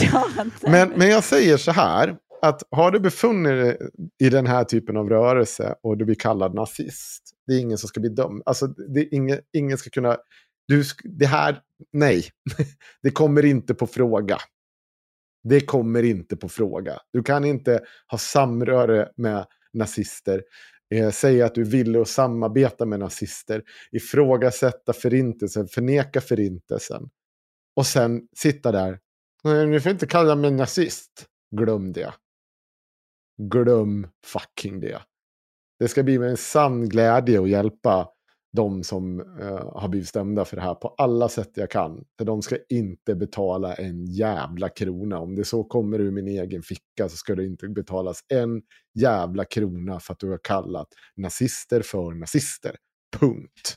Men, 0.60 0.88
men 0.96 1.08
jag 1.08 1.24
säger 1.24 1.56
så 1.56 1.72
här, 1.72 2.16
att 2.42 2.62
har 2.70 2.90
du 2.90 3.00
befunnit 3.00 3.52
dig 3.52 3.76
i 4.22 4.28
den 4.28 4.46
här 4.46 4.64
typen 4.64 4.96
av 4.96 5.08
rörelse 5.08 5.74
och 5.82 5.96
du 5.96 6.04
blir 6.04 6.14
kallad 6.14 6.54
nazist, 6.54 7.22
det 7.46 7.54
är 7.54 7.58
ingen 7.58 7.78
som 7.78 7.88
ska 7.88 8.00
bli 8.00 8.10
dömd. 8.10 8.42
Alltså, 8.46 8.66
det 8.66 9.00
är 9.00 9.14
ingen, 9.14 9.38
ingen 9.52 9.78
ska 9.78 9.90
kunna 9.90 10.16
du, 10.72 10.84
det 11.04 11.26
här, 11.26 11.62
nej, 11.92 12.28
det 13.02 13.10
kommer 13.10 13.44
inte 13.44 13.74
på 13.74 13.86
fråga. 13.86 14.38
Det 15.44 15.60
kommer 15.60 16.02
inte 16.02 16.36
på 16.36 16.48
fråga. 16.48 16.98
Du 17.12 17.22
kan 17.22 17.44
inte 17.44 17.80
ha 18.08 18.18
samröre 18.18 19.12
med 19.16 19.46
nazister, 19.72 20.42
eh, 20.94 21.10
säga 21.10 21.46
att 21.46 21.54
du 21.54 21.64
ville 21.64 21.98
och 21.98 22.08
samarbeta 22.08 22.86
med 22.86 23.00
nazister, 23.00 23.62
ifrågasätta 23.92 24.92
förintelsen, 24.92 25.68
förneka 25.68 26.20
förintelsen. 26.20 27.10
Och 27.76 27.86
sen 27.86 28.28
sitta 28.36 28.72
där, 28.72 28.98
nej, 29.44 29.66
ni 29.66 29.80
får 29.80 29.92
inte 29.92 30.06
kalla 30.06 30.34
mig 30.34 30.50
nazist. 30.50 31.26
Glöm 31.56 31.92
det. 31.92 32.14
Glöm 33.38 34.06
fucking 34.24 34.80
det. 34.80 35.02
Det 35.78 35.88
ska 35.88 36.02
bli 36.02 36.18
med 36.18 36.30
en 36.30 36.36
sann 36.36 36.88
glädje 36.88 37.40
att 37.40 37.48
hjälpa 37.48 38.08
de 38.56 38.84
som 38.84 39.20
uh, 39.20 39.72
har 39.74 39.88
blivit 39.88 40.08
stämda 40.08 40.44
för 40.44 40.56
det 40.56 40.62
här 40.62 40.74
på 40.74 40.88
alla 40.88 41.28
sätt 41.28 41.50
jag 41.54 41.70
kan. 41.70 42.04
För 42.18 42.24
de 42.24 42.42
ska 42.42 42.56
inte 42.68 43.14
betala 43.14 43.74
en 43.74 44.06
jävla 44.06 44.68
krona. 44.68 45.18
Om 45.18 45.34
det 45.34 45.44
så 45.44 45.64
kommer 45.64 45.98
ur 45.98 46.10
min 46.10 46.28
egen 46.28 46.62
ficka 46.62 47.08
så 47.08 47.16
ska 47.16 47.34
det 47.34 47.44
inte 47.44 47.68
betalas 47.68 48.20
en 48.28 48.62
jävla 48.94 49.44
krona 49.44 50.00
för 50.00 50.12
att 50.12 50.20
du 50.20 50.30
har 50.30 50.40
kallat 50.42 50.88
nazister 51.16 51.82
för 51.82 52.14
nazister. 52.14 52.76
Punkt. 53.18 53.74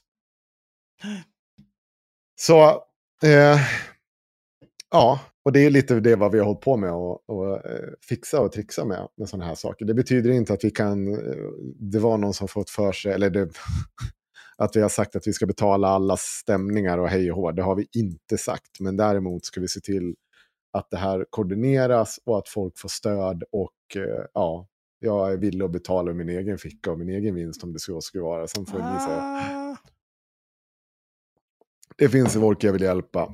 Så, 2.41 2.69
eh, 3.23 3.59
ja, 4.91 5.19
och 5.45 5.51
det 5.51 5.59
är 5.59 5.69
lite 5.69 5.99
det 5.99 6.15
vad 6.15 6.31
vi 6.31 6.39
har 6.39 6.45
hållit 6.45 6.61
på 6.61 6.77
med 6.77 6.91
och, 6.91 7.29
och 7.29 7.65
eh, 7.65 7.89
fixa 8.09 8.41
och 8.41 8.51
trixa 8.51 8.85
med, 8.85 9.07
med 9.17 9.29
sådana 9.29 9.45
här 9.45 9.55
saker. 9.55 9.85
Det 9.85 9.93
betyder 9.93 10.31
inte 10.31 10.53
att 10.53 10.63
vi 10.63 10.71
kan, 10.71 11.13
eh, 11.13 11.35
det 11.79 11.99
var 11.99 12.17
någon 12.17 12.33
som 12.33 12.47
fått 12.47 12.69
för 12.69 12.91
sig, 12.91 13.13
eller 13.13 13.29
det, 13.29 13.49
att 14.57 14.75
vi 14.75 14.81
har 14.81 14.89
sagt 14.89 15.15
att 15.15 15.27
vi 15.27 15.33
ska 15.33 15.45
betala 15.45 15.87
alla 15.87 16.17
stämningar 16.17 16.97
och 16.97 17.09
hej 17.09 17.31
och 17.31 17.37
hå. 17.37 17.51
Det 17.51 17.61
har 17.61 17.75
vi 17.75 17.87
inte 17.93 18.37
sagt. 18.37 18.79
Men 18.79 18.97
däremot 18.97 19.45
ska 19.45 19.61
vi 19.61 19.67
se 19.67 19.79
till 19.79 20.15
att 20.73 20.89
det 20.89 20.97
här 20.97 21.25
koordineras 21.29 22.19
och 22.25 22.37
att 22.37 22.49
folk 22.49 22.77
får 22.77 22.89
stöd. 22.89 23.43
Och 23.51 23.95
eh, 23.95 24.25
ja, 24.33 24.67
jag 24.99 25.33
är 25.33 25.37
villig 25.37 25.65
att 25.65 25.71
betala 25.71 26.13
min 26.13 26.29
egen 26.29 26.57
ficka 26.57 26.91
och 26.91 26.99
min 26.99 27.09
egen 27.09 27.35
vinst 27.35 27.63
om 27.63 27.73
det 27.73 27.79
så 27.79 28.01
skulle 28.01 28.23
vara. 28.23 28.47
Sen 28.47 28.65
får 28.65 28.77
ni 28.77 28.99
säga. 28.99 29.21
Ah. 29.21 29.77
Det 31.97 32.09
finns 32.09 32.33
folk 32.33 32.63
jag 32.63 32.73
vill 32.73 32.81
hjälpa. 32.81 33.33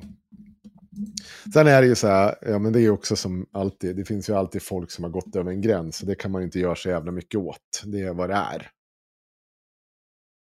Sen 1.54 1.66
är 1.66 1.82
det 1.82 1.88
ju 1.88 1.94
så 1.94 2.06
här, 2.06 2.34
ja 2.42 2.58
men 2.58 2.72
det 2.72 2.80
är 2.80 2.90
också 2.90 3.16
som 3.16 3.46
alltid, 3.52 3.96
det 3.96 4.04
finns 4.04 4.28
ju 4.28 4.34
alltid 4.34 4.62
folk 4.62 4.90
som 4.90 5.04
har 5.04 5.10
gått 5.10 5.36
över 5.36 5.50
en 5.50 5.60
gräns. 5.60 6.00
Och 6.00 6.06
det 6.06 6.14
kan 6.14 6.30
man 6.30 6.42
inte 6.42 6.58
göra 6.58 6.74
så 6.74 6.88
jävla 6.88 7.12
mycket 7.12 7.40
åt. 7.40 7.82
Det 7.84 8.00
är 8.00 8.14
vad 8.14 8.30
det 8.30 8.34
är 8.34 8.70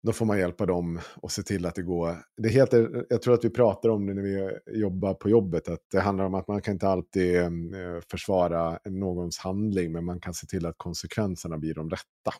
då 0.06 0.12
får 0.12 0.26
man 0.26 0.38
hjälpa 0.38 0.66
dem 0.66 1.00
och 1.16 1.32
se 1.32 1.42
till 1.42 1.66
att 1.66 1.74
det 1.74 1.82
går. 1.82 2.16
Det 2.36 2.48
heter, 2.48 3.06
jag 3.10 3.22
tror 3.22 3.34
att 3.34 3.44
vi 3.44 3.50
pratar 3.50 3.88
om 3.88 4.06
det 4.06 4.14
när 4.14 4.22
vi 4.22 4.58
jobbar 4.80 5.14
på 5.14 5.30
jobbet, 5.30 5.68
att 5.68 5.80
det 5.90 6.00
handlar 6.00 6.24
om 6.24 6.34
att 6.34 6.48
man 6.48 6.62
kan 6.62 6.74
inte 6.74 6.88
alltid 6.88 7.36
eh, 7.36 8.00
försvara 8.10 8.78
någons 8.84 9.38
handling, 9.38 9.92
men 9.92 10.04
man 10.04 10.20
kan 10.20 10.34
se 10.34 10.46
till 10.46 10.66
att 10.66 10.78
konsekvenserna 10.78 11.58
blir 11.58 11.74
de 11.74 11.90
rätta. 11.90 12.32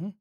Mm. 0.00 0.12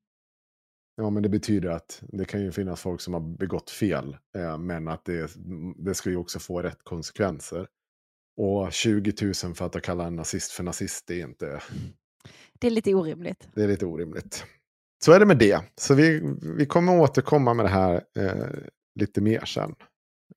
Ja, 0.95 1.09
men 1.09 1.23
det 1.23 1.29
betyder 1.29 1.69
att 1.69 2.03
det 2.07 2.25
kan 2.25 2.41
ju 2.41 2.51
finnas 2.51 2.81
folk 2.81 3.01
som 3.01 3.13
har 3.13 3.21
begått 3.21 3.69
fel, 3.69 4.17
eh, 4.37 4.57
men 4.57 4.87
att 4.87 5.05
det, 5.05 5.31
det 5.75 5.93
ska 5.93 6.09
ju 6.09 6.17
också 6.17 6.39
få 6.39 6.61
rätt 6.61 6.83
konsekvenser. 6.83 7.67
Och 8.37 8.73
20 8.73 9.13
000 9.21 9.55
för 9.55 9.65
att 9.65 9.81
kalla 9.81 10.07
en 10.07 10.15
nazist 10.15 10.51
för 10.51 10.63
nazist, 10.63 11.07
det 11.07 11.21
är 11.21 11.27
inte... 11.27 11.61
Det 12.59 12.67
är 12.67 12.71
lite 12.71 12.93
orimligt. 12.93 13.49
Det 13.53 13.63
är 13.63 13.67
lite 13.67 13.85
orimligt 13.85 14.45
så 15.05 15.11
är 15.11 15.19
det 15.19 15.25
med 15.25 15.37
det. 15.37 15.61
Så 15.75 15.93
vi, 15.93 16.35
vi 16.57 16.65
kommer 16.65 16.99
återkomma 16.99 17.53
med 17.53 17.65
det 17.65 17.69
här 17.69 18.03
eh, 18.17 18.47
lite 18.99 19.21
mer 19.21 19.45
sen. 19.45 19.75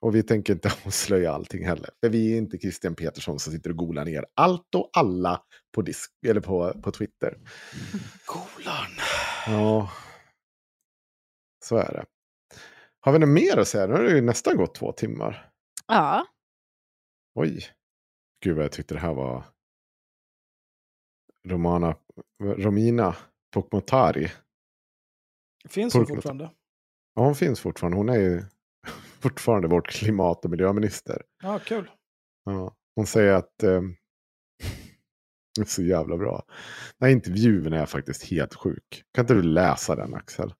Och 0.00 0.14
vi 0.14 0.22
tänker 0.22 0.52
inte 0.52 0.72
avslöja 0.86 1.32
allting 1.32 1.66
heller. 1.66 1.90
För 2.00 2.08
vi 2.08 2.32
är 2.32 2.38
inte 2.38 2.58
Christian 2.58 2.94
Petersson 2.94 3.38
som 3.38 3.52
sitter 3.52 3.70
och 3.70 3.76
golar 3.76 4.04
ner 4.04 4.24
allt 4.34 4.74
och 4.74 4.90
alla 4.92 5.42
på, 5.74 5.82
disk, 5.82 6.10
eller 6.26 6.40
på, 6.40 6.80
på 6.82 6.90
Twitter. 6.90 7.38
Golan. 8.26 8.90
Ja. 9.46 9.90
Så 11.64 11.76
är 11.76 11.92
det. 11.92 12.04
Har 13.00 13.12
vi 13.12 13.18
något 13.18 13.28
mer 13.28 13.58
att 13.58 13.68
säga? 13.68 13.86
Nu 13.86 13.92
har 13.92 14.02
det 14.02 14.10
ju 14.10 14.20
nästan 14.20 14.56
gått 14.56 14.74
två 14.74 14.92
timmar. 14.92 15.50
Ja. 15.86 16.26
Oj. 17.34 17.66
Gud 18.44 18.56
vad 18.56 18.64
jag 18.64 18.72
tyckte 18.72 18.94
det 18.94 19.00
här 19.00 19.14
var... 19.14 19.44
Romana, 21.48 21.96
Romina 22.42 23.16
Pokmotari 23.54 24.30
Finns 25.68 25.94
hon 25.94 26.06
fortfarande? 26.06 26.50
Ja, 27.14 27.22
hon 27.24 27.34
finns 27.34 27.60
fortfarande. 27.60 27.96
Hon 27.96 28.08
är 28.08 28.18
ju 28.18 28.42
fortfarande 29.20 29.68
vårt 29.68 29.88
klimat 29.88 30.44
och 30.44 30.50
miljöminister. 30.50 31.22
Ja, 31.42 31.58
kul. 31.58 31.90
Ja, 32.44 32.74
hon 32.96 33.06
säger 33.06 33.32
att 33.32 33.62
eh, 33.62 33.80
det 35.54 35.60
är 35.60 35.64
så 35.64 35.82
jävla 35.82 36.16
bra. 36.16 36.44
Den 36.98 37.06
här 37.06 37.12
intervjun 37.12 37.72
är 37.72 37.86
faktiskt 37.86 38.24
helt 38.24 38.54
sjuk. 38.54 39.04
Kan 39.14 39.22
inte 39.22 39.34
du 39.34 39.42
läsa 39.42 39.96
den 39.96 40.14
Axel? 40.14 40.54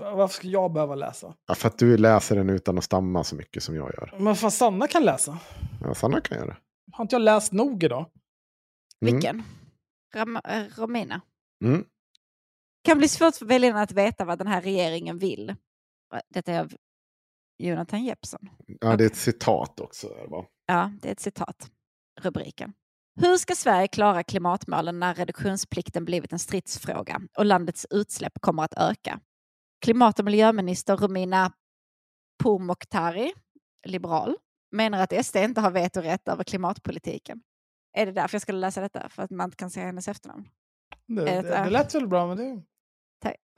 Varför 0.00 0.34
ska 0.34 0.48
jag 0.48 0.72
behöva 0.72 0.94
läsa? 0.94 1.34
Ja, 1.46 1.54
för 1.54 1.68
att 1.68 1.78
du 1.78 1.96
läser 1.96 2.36
den 2.36 2.50
utan 2.50 2.78
att 2.78 2.84
stamma 2.84 3.24
så 3.24 3.36
mycket 3.36 3.62
som 3.62 3.74
jag 3.76 3.90
gör. 3.94 4.14
Men 4.18 4.36
fan, 4.36 4.50
Sanna 4.50 4.86
kan 4.86 5.04
läsa. 5.04 5.38
Ja, 5.82 5.94
Sanna 5.94 6.20
kan 6.20 6.38
göra 6.38 6.46
det. 6.46 6.56
Har 6.92 7.04
inte 7.04 7.14
jag 7.14 7.22
läst 7.22 7.52
nog 7.52 7.84
idag? 7.84 8.06
Mm. 9.00 9.14
Vilken? 9.14 9.42
Ram, 10.14 10.36
eh, 10.36 10.64
Romina. 10.76 11.20
Mm. 11.64 11.84
Kan 12.86 12.98
bli 12.98 13.08
svårt 13.08 13.36
för 13.36 13.46
väljarna 13.46 13.82
att 13.82 13.92
veta 13.92 14.24
vad 14.24 14.38
den 14.38 14.46
här 14.46 14.60
regeringen 14.62 15.18
vill. 15.18 15.54
Detta 16.28 16.52
är 16.52 16.60
av 16.60 16.72
Jonathan 17.58 18.04
Jeppsson. 18.04 18.48
Ja, 18.80 18.96
det 18.96 19.04
är 19.04 19.06
ett 19.08 19.16
citat 19.16 19.80
också. 19.80 20.08
Va? 20.28 20.44
Ja, 20.66 20.92
det 21.02 21.08
är 21.08 21.12
ett 21.12 21.20
citat. 21.20 21.70
Rubriken. 22.20 22.72
Hur 23.20 23.36
ska 23.36 23.54
Sverige 23.54 23.88
klara 23.88 24.22
klimatmålen 24.22 25.00
när 25.00 25.14
reduktionsplikten 25.14 26.04
blivit 26.04 26.32
en 26.32 26.38
stridsfråga 26.38 27.20
och 27.38 27.44
landets 27.44 27.86
utsläpp 27.90 28.32
kommer 28.40 28.62
att 28.62 28.74
öka? 28.76 29.20
Klimat 29.84 30.18
och 30.18 30.24
miljöminister 30.24 30.96
Romina 30.96 31.52
Pourmokhtari, 32.42 33.32
liberal, 33.86 34.36
menar 34.72 34.98
att 35.02 35.26
SD 35.26 35.36
inte 35.36 35.60
har 35.60 35.70
vetorätt 35.70 36.28
över 36.28 36.44
klimatpolitiken. 36.44 37.40
Är 37.96 38.06
det 38.06 38.12
därför 38.12 38.34
jag 38.34 38.42
skulle 38.42 38.58
läsa 38.58 38.80
detta? 38.80 39.08
För 39.08 39.22
att 39.22 39.30
man 39.30 39.44
inte 39.44 39.56
kan 39.56 39.70
säga 39.70 39.86
hennes 39.86 40.08
efternamn? 40.08 40.48
Det, 41.06 41.24
det- 41.24 41.42
det 41.64 41.70
lät 41.70 41.94
väl 41.94 42.08
bra, 42.08 42.26
men 42.26 42.36
det... 42.36 42.62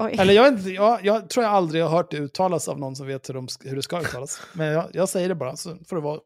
Oj. 0.03 0.17
Eller 0.19 0.35
jag, 0.35 0.49
inte, 0.49 0.71
jag, 0.71 1.05
jag 1.05 1.31
tror 1.31 1.45
jag 1.45 1.55
aldrig 1.55 1.83
har 1.83 1.91
hört 1.91 2.11
det 2.11 2.17
uttalas 2.17 2.69
av 2.69 2.79
någon 2.79 2.97
som 2.97 3.07
vet 3.07 3.29
hur, 3.29 3.35
de, 3.35 3.49
hur 3.65 3.77
det 3.77 3.83
ska 3.83 4.01
uttalas. 4.01 4.41
Men 4.53 4.67
jag, 4.67 4.91
jag 4.93 5.09
säger 5.09 5.29
det 5.29 5.35
bara, 5.35 5.57
så 5.57 5.77
får 5.89 5.97
det 5.97 6.03
vara 6.03 6.21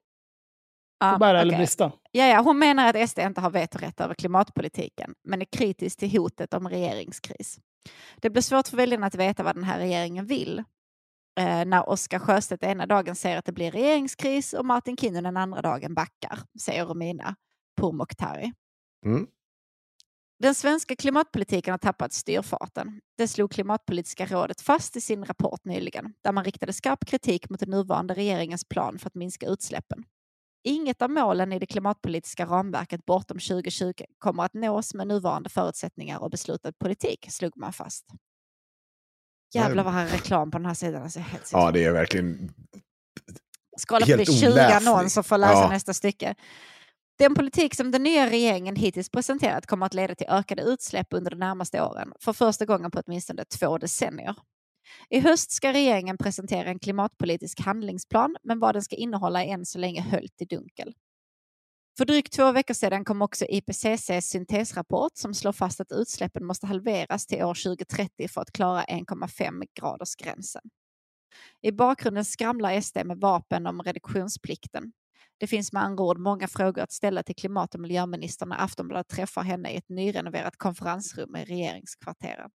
får 1.10 1.18
bära 1.18 1.40
eller 1.40 1.52
okej. 1.52 1.58
brista. 1.58 1.92
Ja, 2.10 2.26
ja, 2.26 2.40
hon 2.40 2.58
menar 2.58 2.94
att 2.94 3.10
SD 3.10 3.18
inte 3.18 3.40
har 3.40 3.50
vetorätt 3.50 4.00
över 4.00 4.14
klimatpolitiken, 4.14 5.14
men 5.24 5.40
är 5.40 5.44
kritisk 5.44 5.98
till 5.98 6.18
hotet 6.18 6.54
om 6.54 6.68
regeringskris. 6.68 7.58
Det 8.16 8.30
blir 8.30 8.42
svårt 8.42 8.68
för 8.68 8.76
väljarna 8.76 9.06
att 9.06 9.14
veta 9.14 9.42
vad 9.42 9.54
den 9.56 9.64
här 9.64 9.78
regeringen 9.78 10.26
vill. 10.26 10.58
Eh, 11.40 11.64
när 11.64 11.88
Oskar 11.88 12.18
Sjöstedt 12.18 12.62
ena 12.62 12.86
dagen 12.86 13.16
säger 13.16 13.38
att 13.38 13.44
det 13.44 13.52
blir 13.52 13.70
regeringskris 13.70 14.52
och 14.52 14.64
Martin 14.66 14.96
Kinnunen 14.96 15.36
andra 15.36 15.62
dagen 15.62 15.94
backar, 15.94 16.38
säger 16.60 16.86
Romina 16.86 17.34
Pourmokhtari. 17.80 18.52
Mm. 19.06 19.26
Den 20.42 20.54
svenska 20.54 20.96
klimatpolitiken 20.96 21.72
har 21.72 21.78
tappat 21.78 22.12
styrfarten. 22.12 23.00
Det 23.18 23.28
slog 23.28 23.50
Klimatpolitiska 23.52 24.26
rådet 24.26 24.60
fast 24.60 24.96
i 24.96 25.00
sin 25.00 25.24
rapport 25.24 25.64
nyligen, 25.64 26.14
där 26.24 26.32
man 26.32 26.44
riktade 26.44 26.72
skarp 26.72 27.04
kritik 27.06 27.50
mot 27.50 27.60
den 27.60 27.70
nuvarande 27.70 28.14
regeringens 28.14 28.64
plan 28.64 28.98
för 28.98 29.06
att 29.06 29.14
minska 29.14 29.46
utsläppen. 29.46 30.04
Inget 30.64 31.02
av 31.02 31.10
målen 31.10 31.52
i 31.52 31.58
det 31.58 31.66
klimatpolitiska 31.66 32.46
ramverket 32.46 33.04
bortom 33.04 33.38
2020 33.38 33.92
kommer 34.18 34.44
att 34.44 34.54
nås 34.54 34.94
med 34.94 35.06
nuvarande 35.06 35.50
förutsättningar 35.50 36.18
och 36.18 36.30
beslutad 36.30 36.72
politik, 36.72 37.26
slog 37.30 37.56
man 37.56 37.72
fast. 37.72 38.06
Jävlar 39.54 39.84
vad 39.84 39.94
är 39.94 40.06
reklam 40.06 40.50
på 40.50 40.58
den 40.58 40.66
här 40.66 40.74
sidan. 40.74 41.02
Alltså, 41.02 41.20
helt 41.20 41.50
Ja, 41.52 41.70
det 41.70 41.84
är 41.84 41.92
verkligen... 41.92 42.54
Scrolla 43.86 44.06
förbi 44.06 44.24
helt 44.24 44.40
20 44.40 44.52
oläsligt. 44.52 44.88
annonser 44.88 45.22
för 45.22 45.34
att 45.34 45.40
läsa 45.40 45.52
Ja. 45.52 45.68
nästa 45.68 45.94
stycke. 45.94 46.34
Den 47.18 47.34
politik 47.34 47.74
som 47.74 47.90
den 47.90 48.02
nya 48.02 48.30
regeringen 48.30 48.76
hittills 48.76 49.10
presenterat 49.10 49.66
kommer 49.66 49.86
att 49.86 49.94
leda 49.94 50.14
till 50.14 50.26
ökade 50.28 50.62
utsläpp 50.62 51.06
under 51.10 51.30
de 51.30 51.36
närmaste 51.36 51.82
åren, 51.82 52.12
för 52.20 52.32
första 52.32 52.64
gången 52.64 52.90
på 52.90 53.02
åtminstone 53.06 53.44
två 53.44 53.78
decennier. 53.78 54.34
I 55.10 55.20
höst 55.20 55.52
ska 55.52 55.72
regeringen 55.72 56.18
presentera 56.18 56.68
en 56.68 56.78
klimatpolitisk 56.78 57.60
handlingsplan, 57.60 58.36
men 58.42 58.58
vad 58.60 58.74
den 58.74 58.82
ska 58.82 58.96
innehålla 58.96 59.44
är 59.44 59.48
än 59.48 59.66
så 59.66 59.78
länge 59.78 60.00
höljt 60.00 60.42
i 60.42 60.44
dunkel. 60.44 60.94
För 61.98 62.04
drygt 62.04 62.32
två 62.32 62.52
veckor 62.52 62.74
sedan 62.74 63.04
kom 63.04 63.22
också 63.22 63.44
IPCCs 63.44 64.30
syntesrapport 64.30 65.12
som 65.14 65.34
slår 65.34 65.52
fast 65.52 65.80
att 65.80 65.92
utsläppen 65.92 66.44
måste 66.44 66.66
halveras 66.66 67.26
till 67.26 67.42
år 67.42 67.54
2030 67.64 68.28
för 68.28 68.40
att 68.40 68.52
klara 68.52 68.84
1,5 68.84 69.64
graders 69.80 70.14
gränsen. 70.16 70.62
I 71.62 71.72
bakgrunden 71.72 72.24
skramlar 72.24 72.80
SD 72.80 72.98
med 73.04 73.20
vapen 73.20 73.66
om 73.66 73.82
reduktionsplikten. 73.82 74.92
Det 75.38 75.46
finns 75.46 75.72
med 75.72 75.82
andra 75.82 76.04
ord 76.04 76.18
många 76.18 76.48
frågor 76.48 76.82
att 76.82 76.92
ställa 76.92 77.22
till 77.22 77.34
klimat 77.36 77.74
och 77.74 77.80
miljöministern 77.80 78.48
när 78.48 78.64
Aftonbladet 78.64 79.08
träffar 79.08 79.42
henne 79.42 79.70
i 79.72 79.76
ett 79.76 79.88
nyrenoverat 79.88 80.56
konferensrum 80.56 81.36
i 81.36 81.44
regeringskvarteren. 81.44 82.50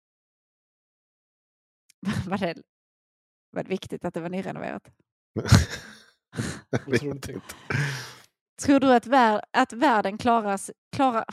var, 2.28 2.38
det, 2.38 2.56
var 3.52 3.64
det 3.64 3.70
viktigt 3.70 4.06
att 4.06 4.14
det 4.14 4.22
var 4.22 4.30
nyrenoverat? 4.30 4.84
Jag 6.70 6.88
Otroligt. 6.88 7.04
inte. 7.30 7.42
Tror 8.62 8.80
du 8.80 8.94
att, 8.94 9.08
vär, 9.08 9.42
att 9.52 9.74
världen 9.74 10.18
klarar, 10.18 10.54
s- 10.54 10.72
klarar 10.96 11.26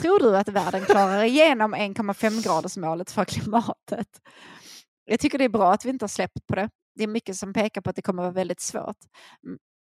Tror 0.00 0.18
du 0.18 0.36
att 0.36 0.48
världen 0.48 0.84
klarar 0.84 1.22
igenom 1.22 1.74
1,5 1.74 2.44
graders 2.44 2.76
målet 2.76 3.10
för 3.10 3.24
klimatet? 3.24 4.20
Jag 5.04 5.20
tycker 5.20 5.38
det 5.38 5.44
är 5.44 5.48
bra 5.48 5.72
att 5.72 5.84
vi 5.84 5.90
inte 5.90 6.02
har 6.02 6.08
släppt 6.08 6.46
på 6.46 6.54
det. 6.54 6.70
Det 6.94 7.02
är 7.02 7.08
mycket 7.08 7.36
som 7.36 7.52
pekar 7.52 7.80
på 7.80 7.90
att 7.90 7.96
det 7.96 8.02
kommer 8.02 8.22
att 8.22 8.26
vara 8.26 8.34
väldigt 8.34 8.60
svårt. 8.60 8.96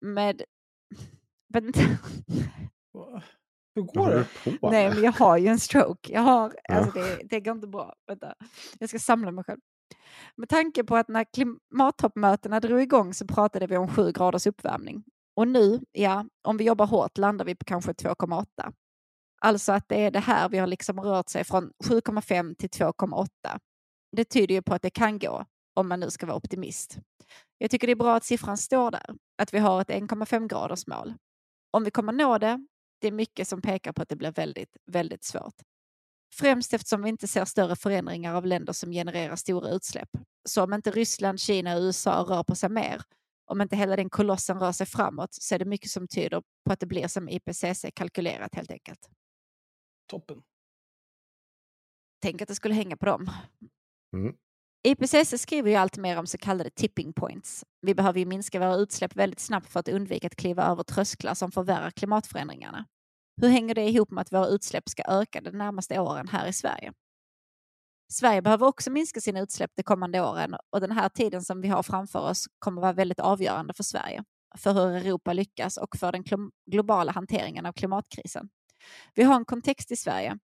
Med... 0.01 0.43
Men, 1.55 1.73
Hur 3.75 3.83
går 3.83 4.11
det? 4.11 4.27
nej, 4.63 4.89
men 4.89 5.03
jag 5.03 5.13
har 5.13 5.37
ju 5.37 5.47
en 5.47 5.59
stroke. 5.59 6.13
Jag 6.13 6.21
har, 6.21 6.55
alltså 6.69 7.01
det, 7.01 7.21
det 7.25 7.41
går 7.41 7.55
inte 7.55 7.67
bra. 7.67 7.95
Vänta. 8.07 8.35
Jag 8.79 8.89
ska 8.89 8.99
samla 8.99 9.31
mig 9.31 9.45
själv. 9.45 9.61
Med 10.37 10.49
tanke 10.49 10.85
på 10.85 10.97
att 10.97 11.09
när 11.09 11.25
klimattoppmötena 11.25 12.61
drog 12.61 12.81
igång 12.83 13.15
så 13.15 13.27
pratade 13.27 13.67
vi 13.67 13.77
om 13.77 13.89
7 13.89 14.13
graders 14.13 14.47
uppvärmning. 14.47 15.05
Och 15.37 15.49
nu, 15.49 15.81
ja, 15.93 16.27
om 16.43 16.57
vi 16.57 16.65
jobbar 16.65 16.87
hårt 16.87 17.19
landar 17.19 17.45
vi 17.45 17.55
på 17.55 17.65
kanske 17.65 17.93
2,8. 17.93 18.47
Alltså 19.41 19.73
att 19.73 19.89
det 19.89 20.05
är 20.05 20.11
det 20.11 20.21
här 20.21 20.49
vi 20.49 20.59
har 20.59 20.67
liksom 20.67 21.01
rört 21.01 21.29
sig 21.29 21.45
från 21.45 21.73
7,5 21.85 22.55
till 22.55 22.69
2,8. 22.69 23.27
Det 24.17 24.25
tyder 24.25 24.55
ju 24.55 24.63
på 24.63 24.75
att 24.75 24.83
det 24.83 24.91
kan 24.91 25.19
gå, 25.19 25.45
om 25.75 25.89
man 25.89 26.01
nu 26.01 26.11
ska 26.11 26.27
vara 26.27 26.37
optimist. 26.37 26.99
Jag 27.59 27.71
tycker 27.71 27.87
det 27.87 27.93
är 27.93 27.97
bra 27.97 28.17
att 28.17 28.25
siffran 28.25 28.59
står 28.59 28.91
där, 28.91 29.07
att 29.39 29.55
vi 29.55 29.59
har 29.59 29.81
ett 29.81 29.89
1,5 29.89 30.49
graders 30.49 30.87
mål. 30.87 31.15
Om 31.71 31.85
vi 31.85 31.91
kommer 31.91 32.13
nå 32.13 32.39
det, 32.39 32.67
det 33.01 33.09
är 33.09 33.13
mycket 33.13 33.49
som 33.49 33.63
pekar 33.63 33.93
på 33.93 34.03
att 34.03 34.09
det 34.09 34.17
blir 34.17 34.33
väldigt, 34.33 34.77
väldigt 34.87 35.25
svårt. 35.25 35.55
Främst 36.35 36.75
eftersom 36.75 37.03
vi 37.03 37.09
inte 37.09 37.29
ser 37.29 37.45
större 37.45 37.77
förändringar 37.77 38.35
av 38.35 38.47
länder 38.47 38.73
som 38.73 38.91
genererar 38.91 39.37
stora 39.37 39.71
utsläpp. 39.71 40.09
Så 40.49 40.63
om 40.63 40.73
inte 40.73 40.91
Ryssland, 40.91 41.41
Kina 41.41 41.77
och 41.77 41.81
USA 41.81 42.27
rör 42.29 42.43
på 42.43 42.55
sig 42.55 42.71
mer, 42.71 43.03
om 43.45 43.61
inte 43.61 43.77
hela 43.77 43.97
den 43.97 44.11
kolossen 44.11 44.61
rör 44.61 44.73
sig 44.73 44.87
framåt, 44.87 45.35
så 45.35 45.55
är 45.55 45.59
det 45.59 45.65
mycket 45.65 45.91
som 45.91 46.09
tyder 46.09 46.43
på 46.65 46.73
att 46.73 46.81
det 46.81 46.87
blir 46.87 47.09
som 47.09 47.29
IPCC 47.29 47.85
kalkylerat 47.95 48.55
helt 48.55 48.71
enkelt. 48.71 49.11
Toppen. 50.07 50.43
Tänk 52.23 52.43
att 52.43 52.49
det 52.49 52.55
skulle 52.55 52.75
hänga 52.75 52.97
på 52.97 53.07
dem. 53.07 53.31
Mm. 54.13 54.37
IPCC 54.85 55.39
skriver 55.39 55.71
ju 55.71 55.77
allt 55.77 55.97
mer 55.97 56.19
om 56.19 56.27
så 56.27 56.39
kallade 56.39 56.71
tipping 56.71 57.13
points. 57.13 57.65
Vi 57.81 57.95
behöver 57.95 58.21
ju 58.21 58.27
minska 58.27 58.59
våra 58.59 58.75
utsläpp 58.75 59.17
väldigt 59.17 59.41
snabbt 59.41 59.69
för 59.69 59.81
att 59.81 59.89
undvika 59.89 60.27
att 60.27 60.37
kliva 60.37 60.65
över 60.65 60.83
trösklar 60.83 61.35
som 61.35 61.53
förvärrar 61.53 61.91
klimatförändringarna. 61.91 62.87
Hur 63.41 63.49
hänger 63.49 63.75
det 63.75 63.89
ihop 63.89 64.11
med 64.11 64.23
att 64.23 64.33
våra 64.33 64.47
utsläpp 64.47 64.89
ska 64.89 65.03
öka 65.09 65.41
de 65.41 65.51
närmaste 65.51 66.01
åren 66.01 66.29
här 66.29 66.47
i 66.47 66.53
Sverige? 66.53 66.93
Sverige 68.13 68.43
behöver 68.43 68.67
också 68.67 68.91
minska 68.91 69.21
sina 69.21 69.41
utsläpp 69.41 69.71
de 69.75 69.83
kommande 69.83 70.21
åren 70.21 70.55
och 70.71 70.81
den 70.81 70.93
här 70.93 71.09
tiden 71.09 71.43
som 71.43 71.61
vi 71.61 71.69
har 71.69 71.83
framför 71.83 72.31
oss 72.31 72.47
kommer 72.59 72.81
vara 72.83 72.93
väldigt 72.93 73.21
avgörande 73.21 73.75
för 73.75 73.83
Sverige, 73.83 74.25
för 74.59 74.73
hur 74.73 74.97
Europa 74.97 75.33
lyckas 75.33 75.77
och 75.77 75.97
för 75.97 76.13
den 76.13 76.25
globala 76.71 77.13
hanteringen 77.13 77.67
av 77.67 77.73
klimatkrisen. 77.73 78.49
Vi 79.15 79.23
har 79.23 79.37
en 79.37 79.45
kontext 79.45 79.93
i 79.93 79.97
Sverige 79.97 80.39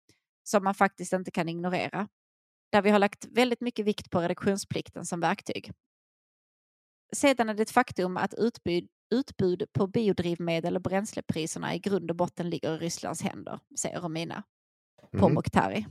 som 0.45 0.65
man 0.65 0.75
faktiskt 0.75 1.13
inte 1.13 1.31
kan 1.31 1.49
ignorera, 1.49 2.09
där 2.73 2.83
vi 2.83 2.91
har 2.91 2.99
lagt 2.99 3.25
väldigt 3.25 3.61
mycket 3.61 3.87
vikt 3.87 4.11
på 4.11 4.21
reduktionsplikten 4.21 5.05
som 5.05 5.21
verktyg. 5.21 5.73
Sedan 7.13 7.49
är 7.49 7.55
det 7.55 7.63
ett 7.63 7.71
faktum 7.71 8.17
att 8.17 8.35
utbud, 8.35 8.89
utbud 9.15 9.73
på 9.73 9.87
biodrivmedel 9.87 10.77
och 10.77 10.83
bränslepriserna 10.83 11.75
i 11.75 11.79
grund 11.79 12.11
och 12.11 12.17
botten 12.17 12.51
ligger 12.51 12.75
i 12.75 12.79
Rysslands 12.79 13.23
händer, 13.23 13.61
säger 13.79 14.01
Romina 14.01 14.43
Mm. 15.13 15.21
Pourmokhtari. 15.21 15.87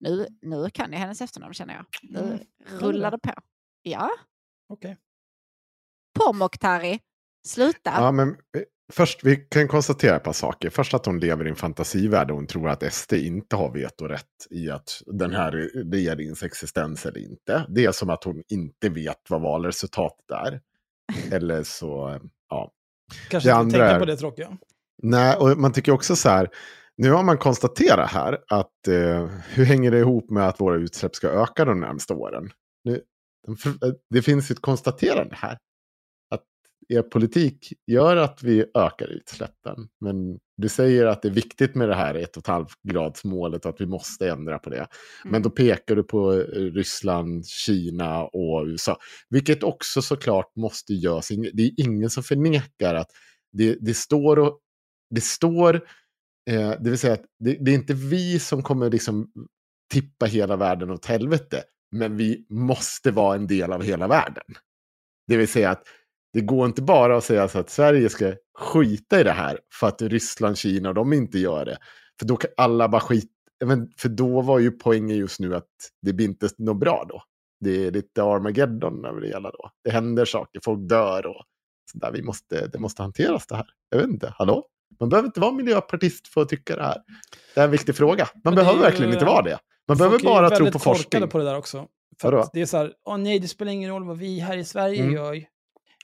Nu, 0.00 0.26
nu 0.42 0.70
kan 0.70 0.92
jag 0.92 0.98
hennes 0.98 1.20
efternamn 1.20 1.54
känner 1.54 1.74
jag. 1.74 1.84
Nu 2.02 2.18
Mm. 2.20 2.38
rullar 2.80 3.10
det 3.10 3.18
på. 3.18 3.32
Ja, 3.82 4.10
Okej. 4.68 4.96
Pourmokhtari. 6.18 7.00
Sluta. 7.46 7.90
Ja, 7.90 8.12
men 8.12 8.28
eh, 8.28 8.62
först, 8.90 9.24
vi 9.24 9.36
kan 9.36 9.68
konstatera 9.68 10.16
ett 10.16 10.22
par 10.22 10.32
saker. 10.32 10.70
Först 10.70 10.94
att 10.94 11.06
hon 11.06 11.20
lever 11.20 11.46
i 11.46 11.50
en 11.50 11.56
fantasivärld 11.56 12.30
och 12.30 12.36
hon 12.36 12.46
tror 12.46 12.68
att 12.68 12.92
SD 12.92 13.12
inte 13.12 13.56
har 13.56 13.72
vetorätt 13.72 14.46
i 14.50 14.70
att 14.70 15.02
den 15.06 15.32
här 15.32 15.50
regeringens 15.90 16.42
existens 16.42 17.06
eller 17.06 17.20
inte. 17.20 17.66
Det 17.68 17.84
är 17.84 17.92
som 17.92 18.10
att 18.10 18.24
hon 18.24 18.42
inte 18.48 18.88
vet 18.88 19.20
vad 19.28 19.40
valresultatet 19.42 20.30
är. 20.30 20.60
Eller 21.32 21.62
så, 21.62 22.20
ja. 22.48 22.72
Kanske 23.28 23.50
Det 23.50 23.60
inte 23.60 23.78
tänka 23.78 23.98
på 23.98 24.04
det 24.04 24.16
tråkiga. 24.16 24.58
Nej, 25.02 25.36
och 25.36 25.58
man 25.58 25.72
tycker 25.72 25.92
också 25.92 26.16
så 26.16 26.28
här, 26.28 26.48
nu 26.96 27.10
har 27.10 27.22
man 27.22 27.38
konstaterat 27.38 28.10
här 28.10 28.38
att 28.48 28.88
eh, 28.88 29.26
hur 29.48 29.64
hänger 29.64 29.90
det 29.90 29.98
ihop 29.98 30.30
med 30.30 30.48
att 30.48 30.60
våra 30.60 30.76
utsläpp 30.76 31.14
ska 31.14 31.28
öka 31.28 31.64
de 31.64 31.80
närmaste 31.80 32.14
åren? 32.14 32.50
Nu, 32.84 33.00
eh, 33.48 33.92
det 34.10 34.22
finns 34.22 34.50
ett 34.50 34.60
konstaterande 34.60 35.34
här. 35.38 35.58
Er 36.90 37.02
politik 37.02 37.72
gör 37.86 38.16
att 38.16 38.42
vi 38.42 38.64
ökar 38.74 39.06
utsläppen. 39.06 39.88
Men 40.00 40.38
du 40.56 40.68
säger 40.68 41.06
att 41.06 41.22
det 41.22 41.28
är 41.28 41.32
viktigt 41.32 41.74
med 41.74 41.88
det 41.88 41.94
här 41.94 42.14
1,5 42.14 42.66
gradsmålet 42.82 43.64
och 43.64 43.70
att 43.70 43.80
vi 43.80 43.86
måste 43.86 44.30
ändra 44.30 44.58
på 44.58 44.70
det. 44.70 44.86
Men 45.24 45.30
Mm. 45.30 45.42
då 45.42 45.50
pekar 45.50 45.96
du 45.96 46.02
på 46.02 46.32
eh, 46.32 46.44
Ryssland, 46.60 47.46
Kina 47.46 48.24
och 48.24 48.66
USA. 48.66 48.96
Vilket 49.28 49.62
också 49.62 50.02
såklart 50.02 50.56
måste 50.56 50.94
göras. 50.94 51.28
Det 51.28 51.62
är 51.62 51.70
ingen 51.76 52.10
som 52.10 52.22
förnekar 52.22 52.94
att 52.94 53.10
Det, 53.52 53.76
det 53.80 53.94
står, 53.94 54.38
och, 54.38 54.60
det, 55.10 55.20
står 55.20 55.74
eh, 56.50 56.70
det 56.80 56.90
vill 56.90 56.98
säga 56.98 57.14
att 57.14 57.24
det, 57.38 57.56
det, 57.60 57.70
är 57.70 57.74
inte 57.74 57.94
vi 57.94 58.38
som 58.38 58.62
kommer 58.62 58.90
liksom 58.90 59.32
tippa 59.92 60.26
hela 60.26 60.56
världen 60.56 60.90
åt 60.90 61.06
helvete, 61.06 61.62
men 61.92 62.16
vi 62.16 62.46
måste 62.48 63.10
vara 63.10 63.36
en 63.36 63.46
del 63.46 63.72
av 63.72 63.82
hela 63.82 64.08
världen. 64.08 64.44
Det 65.26 65.36
vill 65.36 65.48
säga 65.48 65.70
att 65.70 65.82
det 66.32 66.40
går 66.40 66.66
inte 66.66 66.82
bara 66.82 67.16
att 67.16 67.24
säga 67.24 67.48
så 67.48 67.58
att 67.58 67.70
Sverige 67.70 68.08
ska 68.08 68.32
skita 68.58 69.20
i 69.20 69.24
det 69.24 69.32
här 69.32 69.58
för 69.80 69.86
att 69.86 70.02
Ryssland, 70.02 70.58
Kina 70.58 70.88
och 70.88 70.94
de 70.94 71.12
inte 71.12 71.38
gör 71.38 71.64
det. 71.64 71.78
För 72.18 72.26
då 72.26 72.36
kan 72.36 72.50
alla 72.56 72.88
bara 72.88 73.00
skita. 73.00 73.28
För 73.98 74.08
då 74.08 74.40
var 74.40 74.58
ju 74.58 74.70
poängen 74.70 75.16
just 75.16 75.40
nu 75.40 75.56
att 75.56 75.68
det 76.02 76.12
blir 76.12 76.26
inte 76.26 76.48
något 76.58 76.80
bra 76.80 77.06
då. 77.08 77.22
Det 77.60 77.86
är 77.86 77.90
lite 77.90 78.22
Armageddon 78.22 79.04
över 79.04 79.20
det 79.20 79.28
hela 79.28 79.50
då. 79.50 79.70
Det 79.84 79.90
händer 79.90 80.24
saker, 80.24 80.60
folk 80.64 80.88
dör 80.88 81.26
och 81.26 81.44
sådär. 81.92 82.10
Vi 82.12 82.22
måste, 82.22 82.66
det 82.66 82.78
måste 82.78 83.02
hanteras 83.02 83.46
det 83.46 83.56
här. 83.56 83.66
Jag 83.90 83.98
vet 83.98 84.08
inte, 84.08 84.34
hallå? 84.38 84.66
Man 85.00 85.08
behöver 85.08 85.26
inte 85.26 85.40
vara 85.40 85.52
miljöpartist 85.52 86.28
för 86.28 86.42
att 86.42 86.48
tycka 86.48 86.76
det 86.76 86.82
här. 86.82 87.02
Det 87.54 87.60
är 87.60 87.64
en 87.64 87.70
viktig 87.70 87.96
fråga. 87.96 88.28
Man 88.44 88.54
behöver 88.54 88.76
ju, 88.76 88.82
verkligen 88.82 89.12
inte 89.12 89.24
vara 89.24 89.42
det. 89.42 89.58
Man 89.88 89.96
behöver 89.96 90.18
bara 90.18 90.50
tro 90.50 90.70
på 90.72 90.78
forskning. 90.78 91.28
på 91.28 91.38
det 91.38 91.44
där 91.44 91.56
också. 91.56 91.86
För 92.20 92.44
det 92.52 92.60
är 92.60 92.66
så 92.66 92.76
här, 92.76 92.92
åh 93.04 93.16
nej, 93.16 93.38
det 93.38 93.48
spelar 93.48 93.72
ingen 93.72 93.90
roll 93.90 94.04
vad 94.04 94.18
vi 94.18 94.40
här 94.40 94.56
i 94.56 94.64
Sverige 94.64 95.02
mm. 95.02 95.14
gör. 95.14 95.44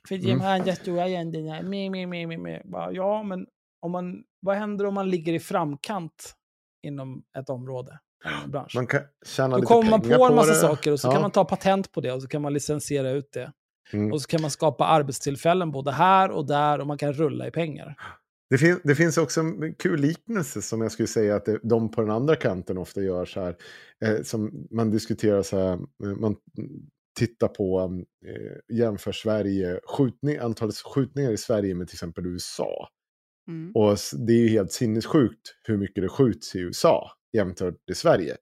För 0.09 0.39
här 0.41 0.61
mm. 0.61 0.77
stora 0.77 1.07
länderna, 1.07 1.63
me, 1.63 1.91
me, 1.91 2.07
me, 2.07 2.27
me, 2.27 2.39
me. 2.39 2.61
Ja, 2.93 3.23
men 3.23 3.47
om 3.81 3.93
man, 3.93 4.23
vad 4.41 4.57
händer 4.57 4.87
om 4.87 4.95
man 4.95 5.11
ligger 5.11 5.33
i 5.33 5.41
framkant 5.41 6.35
inom 6.83 7.23
ett 7.39 7.51
område? 7.51 7.99
Bransch? 8.47 8.75
Man 8.75 8.87
kan 8.87 9.01
tjäna 9.27 9.49
Då 9.49 9.57
lite 9.57 9.67
kommer 9.67 9.91
man 9.91 10.01
på 10.01 10.25
en 10.25 10.35
massa 10.35 10.53
det. 10.53 10.59
saker 10.59 10.93
och 10.93 11.01
så 11.01 11.09
ja. 11.09 11.13
kan 11.13 11.23
man 11.23 11.31
ta 11.31 11.45
patent 11.45 11.93
på 11.93 12.01
det 12.01 12.13
och 12.13 12.23
så 12.23 12.29
kan 12.29 12.43
man 12.43 12.53
licensiera 12.53 13.11
ut 13.11 13.33
det. 13.33 13.53
Mm. 13.93 14.13
Och 14.13 14.23
så 14.23 14.29
kan 14.29 14.43
man 14.43 14.51
skapa 14.51 14.87
arbetstillfällen 14.87 15.71
både 15.71 15.93
här 15.93 16.31
och 16.31 16.47
där 16.47 16.81
och 16.81 16.87
man 16.87 16.99
kan 16.99 17.13
rulla 17.13 17.47
i 17.47 17.51
pengar. 17.51 17.97
Det, 18.51 18.59
fin 18.59 18.81
det 18.85 18.95
finns 18.95 19.19
också 19.19 19.41
en 19.41 19.75
kul 19.75 20.01
liknelse 20.01 20.63
som 20.63 20.81
jag 20.81 20.93
skulle 20.93 21.07
säga 21.07 21.37
att 21.37 21.45
det, 21.45 21.61
de 21.63 21.91
på 21.91 22.01
den 22.01 22.11
andra 22.11 22.37
kanten 22.37 22.79
ofta 22.79 23.03
gör 23.03 23.25
så 23.25 23.41
här. 23.41 23.57
Eh, 24.05 24.23
som 24.23 24.67
man 24.71 24.91
diskuterar 24.91 25.43
så 25.43 25.59
här, 25.59 25.73
eh, 25.73 26.17
man 26.17 26.37
tittar 27.17 27.49
på, 27.49 27.81
eh, 28.27 28.77
jämför 28.77 29.13
Sverige, 29.13 29.81
skjutning, 29.85 30.37
antalet 30.37 30.77
skjutningar 30.77 31.33
i 31.33 31.37
Sverige 31.37 31.75
med 31.75 31.89
till 31.89 31.95
exempel 31.95 32.27
USA. 32.27 32.89
Mm. 33.49 33.73
Och 33.75 33.97
det 34.27 34.33
är 34.33 34.39
ju 34.39 34.49
helt 34.49 34.73
sinnessjukt 34.73 35.57
hur 35.63 35.77
mycket 35.77 36.03
det 36.03 36.09
skjuts 36.09 36.57
i 36.57 36.59
USA 36.59 37.11
jämfört 37.33 37.75
med 37.87 37.97
Sverige. 37.97 38.37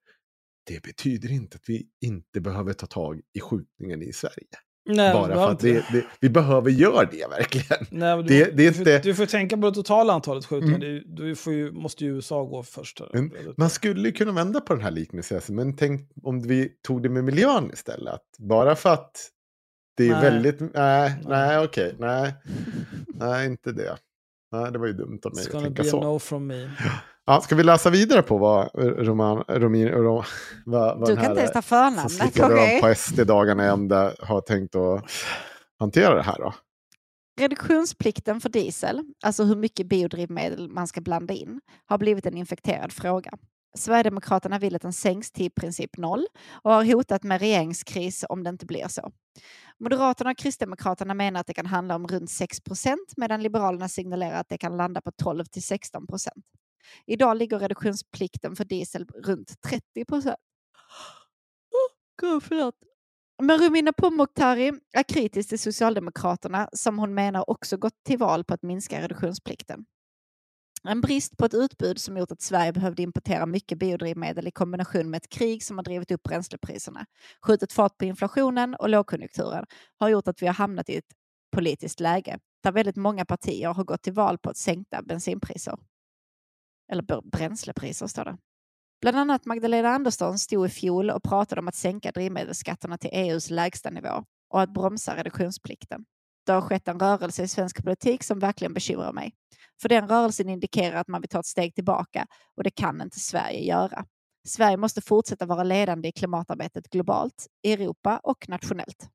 Det 0.66 0.82
betyder 0.82 1.32
inte 1.32 1.56
att 1.56 1.68
vi 1.68 1.88
inte 2.00 2.40
behöver 2.40 2.72
ta 2.72 2.86
tag 2.86 3.20
i 3.34 3.40
skjutningen 3.40 4.02
i 4.02 4.12
Sverige. 4.12 4.46
Nej, 4.86 5.12
Bara 5.12 5.34
för 5.34 5.50
att 5.50 5.60
det, 5.60 5.84
det, 5.92 6.04
vi 6.20 6.28
behöver 6.30 6.70
göra 6.70 7.04
det 7.04 7.26
verkligen. 7.30 7.86
Nej, 7.90 8.16
du, 8.16 8.22
det, 8.22 8.44
det 8.44 8.70
du, 8.70 8.72
får, 8.72 9.02
du 9.02 9.14
får 9.14 9.26
tänka 9.26 9.56
på 9.56 9.70
det 9.70 9.74
totala 9.74 10.12
antalet 10.12 10.46
skjutningar. 10.46 10.76
Mm. 10.76 11.02
Du, 11.06 11.34
ju, 11.46 11.72
måste 11.72 12.04
ju 12.04 12.16
USA 12.16 12.44
gå 12.44 12.62
först. 12.62 13.00
Men, 13.12 13.32
man 13.56 13.70
skulle 13.70 14.12
kunna 14.12 14.32
vända 14.32 14.60
på 14.60 14.74
den 14.74 14.82
här 14.82 14.90
liknelsen. 14.90 15.40
Men 15.48 15.76
tänk 15.76 16.10
om 16.22 16.42
vi 16.42 16.72
tog 16.86 17.02
det 17.02 17.08
med 17.08 17.24
miljön 17.24 17.70
istället. 17.72 18.20
Bara 18.38 18.76
för 18.76 18.90
att 18.90 19.30
det 19.96 20.08
är 20.08 20.10
nej. 20.10 20.22
väldigt... 20.22 20.60
Nej, 20.74 21.14
nej 21.24 21.58
okej. 21.58 21.94
Nej, 21.98 22.34
nej, 23.14 23.46
inte 23.46 23.72
det. 23.72 23.96
Nej, 24.52 24.72
det 24.72 24.78
var 24.78 24.86
ju 24.86 24.92
dumt 24.92 25.20
av 25.24 25.34
mig 25.34 25.44
att 25.44 25.62
tänka 25.62 25.84
så. 25.84 26.00
No 26.00 26.18
from 26.18 26.46
me. 26.46 26.70
Ja, 27.26 27.40
ska 27.40 27.54
vi 27.54 27.62
läsa 27.62 27.90
vidare 27.90 28.22
på 28.22 28.38
vad 28.38 28.70
Roman, 28.74 29.44
Romin, 29.48 29.88
Rom, 29.88 30.22
vad, 30.64 30.98
vad 30.98 31.08
Du 31.08 31.16
kan 31.16 31.24
inte 31.24 31.40
ens 31.40 31.52
ta 31.52 31.62
förnamnet. 31.62 32.36
Okay. 32.36 32.80
på 32.80 32.94
SD-dagarna 32.94 33.64
ända 33.64 34.12
har 34.18 34.40
tänkt 34.40 34.74
att 34.74 35.10
hantera 35.78 36.14
det 36.14 36.22
här 36.22 36.38
då? 36.38 36.54
Reduktionsplikten 37.40 38.40
för 38.40 38.48
diesel, 38.48 39.02
alltså 39.24 39.44
hur 39.44 39.56
mycket 39.56 39.86
biodrivmedel 39.86 40.68
man 40.68 40.88
ska 40.88 41.00
blanda 41.00 41.34
in, 41.34 41.60
har 41.86 41.98
blivit 41.98 42.26
en 42.26 42.36
infekterad 42.36 42.92
fråga. 42.92 43.30
Sverigedemokraterna 43.76 44.58
vill 44.58 44.76
att 44.76 44.82
den 44.82 44.92
sänks 44.92 45.32
till 45.32 45.46
i 45.46 45.50
princip 45.50 45.96
noll 45.96 46.26
och 46.62 46.72
har 46.72 46.84
hotat 46.84 47.22
med 47.22 47.40
regeringskris 47.40 48.24
om 48.28 48.42
det 48.42 48.50
inte 48.50 48.66
blir 48.66 48.88
så. 48.88 49.10
Moderaterna 49.80 50.30
och 50.30 50.38
Kristdemokraterna 50.38 51.14
menar 51.14 51.40
att 51.40 51.46
det 51.46 51.54
kan 51.54 51.66
handla 51.66 51.94
om 51.94 52.06
runt 52.06 52.30
6 52.30 52.60
procent 52.60 53.12
medan 53.16 53.42
Liberalerna 53.42 53.88
signalerar 53.88 54.40
att 54.40 54.48
det 54.48 54.58
kan 54.58 54.76
landa 54.76 55.00
på 55.00 55.10
12 55.22 55.44
till 55.44 55.62
16 55.62 56.06
procent. 56.06 56.44
Idag 57.06 57.36
ligger 57.36 57.58
reduktionsplikten 57.58 58.56
för 58.56 58.64
diesel 58.64 59.06
runt 59.06 59.62
30 59.62 60.04
procent. 60.04 60.36
Oh, 62.22 62.70
Men 63.42 63.58
Romina 63.58 63.92
Pourmokhtari 63.92 64.72
är 64.92 65.02
kritisk 65.02 65.48
till 65.48 65.58
Socialdemokraterna 65.58 66.68
som 66.72 66.98
hon 66.98 67.14
menar 67.14 67.50
också 67.50 67.76
gått 67.76 68.04
till 68.04 68.18
val 68.18 68.44
på 68.44 68.54
att 68.54 68.62
minska 68.62 69.02
reduktionsplikten. 69.02 69.84
En 70.88 71.00
brist 71.00 71.36
på 71.36 71.44
ett 71.44 71.54
utbud 71.54 72.00
som 72.00 72.16
gjort 72.16 72.30
att 72.30 72.42
Sverige 72.42 72.72
behövde 72.72 73.02
importera 73.02 73.46
mycket 73.46 73.78
biodrivmedel 73.78 74.48
i 74.48 74.50
kombination 74.50 75.10
med 75.10 75.18
ett 75.18 75.28
krig 75.28 75.64
som 75.64 75.78
har 75.78 75.84
drivit 75.84 76.10
upp 76.10 76.22
bränslepriserna, 76.22 77.06
skjutit 77.46 77.72
fart 77.72 77.98
på 77.98 78.04
inflationen 78.04 78.74
och 78.74 78.88
lågkonjunkturen 78.88 79.66
har 79.98 80.08
gjort 80.08 80.28
att 80.28 80.42
vi 80.42 80.46
har 80.46 80.54
hamnat 80.54 80.88
i 80.88 80.96
ett 80.96 81.12
politiskt 81.52 82.00
läge 82.00 82.38
där 82.62 82.72
väldigt 82.72 82.96
många 82.96 83.24
partier 83.24 83.68
har 83.68 83.84
gått 83.84 84.02
till 84.02 84.12
val 84.12 84.38
på 84.38 84.50
att 84.50 84.56
sänkta 84.56 85.02
bensinpriser. 85.02 85.78
Eller 86.92 87.30
bränslepriser 87.30 88.06
står 88.06 88.24
det. 88.24 88.36
Bland 89.00 89.16
annat 89.16 89.44
Magdalena 89.44 89.88
Andersson 89.88 90.38
stod 90.38 90.66
i 90.66 90.68
fjol 90.68 91.10
och 91.10 91.22
pratade 91.22 91.60
om 91.60 91.68
att 91.68 91.74
sänka 91.74 92.10
drivmedelsskatterna 92.10 92.98
till 92.98 93.10
EUs 93.12 93.50
lägsta 93.50 93.90
nivå 93.90 94.24
och 94.50 94.60
att 94.60 94.74
bromsa 94.74 95.16
reduktionsplikten. 95.16 96.04
Det 96.46 96.52
har 96.52 96.60
skett 96.60 96.88
en 96.88 97.00
rörelse 97.00 97.42
i 97.42 97.48
svensk 97.48 97.84
politik 97.84 98.22
som 98.22 98.38
verkligen 98.38 98.74
bekymrar 98.74 99.12
mig. 99.12 99.32
För 99.82 99.88
den 99.88 100.08
rörelsen 100.08 100.48
indikerar 100.48 101.00
att 101.00 101.08
man 101.08 101.20
vill 101.20 101.28
ta 101.28 101.40
ett 101.40 101.46
steg 101.46 101.74
tillbaka 101.74 102.26
och 102.56 102.62
det 102.64 102.70
kan 102.70 103.00
inte 103.00 103.18
Sverige 103.18 103.60
göra. 103.60 104.04
Sverige 104.48 104.76
måste 104.76 105.00
fortsätta 105.00 105.46
vara 105.46 105.62
ledande 105.62 106.08
i 106.08 106.12
klimatarbetet 106.12 106.90
globalt, 106.90 107.46
i 107.62 107.72
Europa 107.72 108.20
och 108.22 108.48
nationellt. 108.48 109.08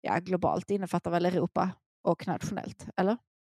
Ja, 0.00 0.18
globalt 0.18 0.70
innefattar 0.70 1.10
väl 1.10 1.26
Europa 1.26 1.70
och 2.02 2.26
nationellt, 2.26 2.86
eller? 2.96 3.16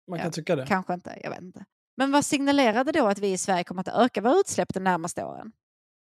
Man 0.08 0.20
kan 0.20 0.26
ja, 0.26 0.32
tycka 0.32 0.56
det. 0.56 0.66
Kanske 0.66 0.94
inte, 0.94 1.20
jag 1.24 1.30
vet 1.30 1.42
inte. 1.42 1.66
Men 2.00 2.12
vad 2.12 2.26
signalerade 2.26 2.92
då 2.92 3.08
att 3.08 3.20
vi 3.20 3.32
i 3.32 3.38
Sverige 3.38 3.64
kommer 3.64 3.82
att 3.82 4.06
öka 4.06 4.22
våra 4.22 4.40
utsläpp 4.40 4.74
de 4.74 4.80
närmaste 4.80 5.24
åren? 5.24 5.52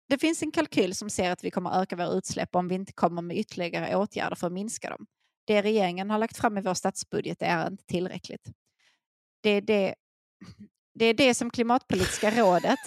Det 0.09 0.19
finns 0.19 0.43
en 0.43 0.51
kalkyl 0.51 0.95
som 0.95 1.11
ser 1.11 1.31
att 1.31 1.45
vi 1.45 1.51
kommer 1.51 1.71
att 1.71 1.83
öka 1.83 1.97
våra 1.97 2.09
utsläpp 2.09 2.55
om 2.55 2.69
vi 2.69 2.75
inte 2.75 2.93
kommer 2.93 3.23
med 3.23 3.37
ytterligare 3.37 3.97
åtgärder 3.97 4.37
för 4.37 4.47
att 4.47 4.53
minska 4.53 4.91
dem. 4.91 5.07
Det 5.47 5.63
regeringen 5.63 6.11
har 6.11 6.19
lagt 6.19 6.37
fram 6.37 6.59
i 6.59 6.61
vår 6.61 6.75
statsbudget 6.75 7.43
är 7.43 7.67
inte 7.67 7.85
tillräckligt. 7.85 8.51
Det 9.41 9.51
är 9.51 9.61
det, 9.61 9.95
det, 10.95 11.05
är 11.05 11.15
det 11.15 11.35
som 11.35 11.51
Klimatpolitiska 11.51 12.31
rådet 12.31 12.81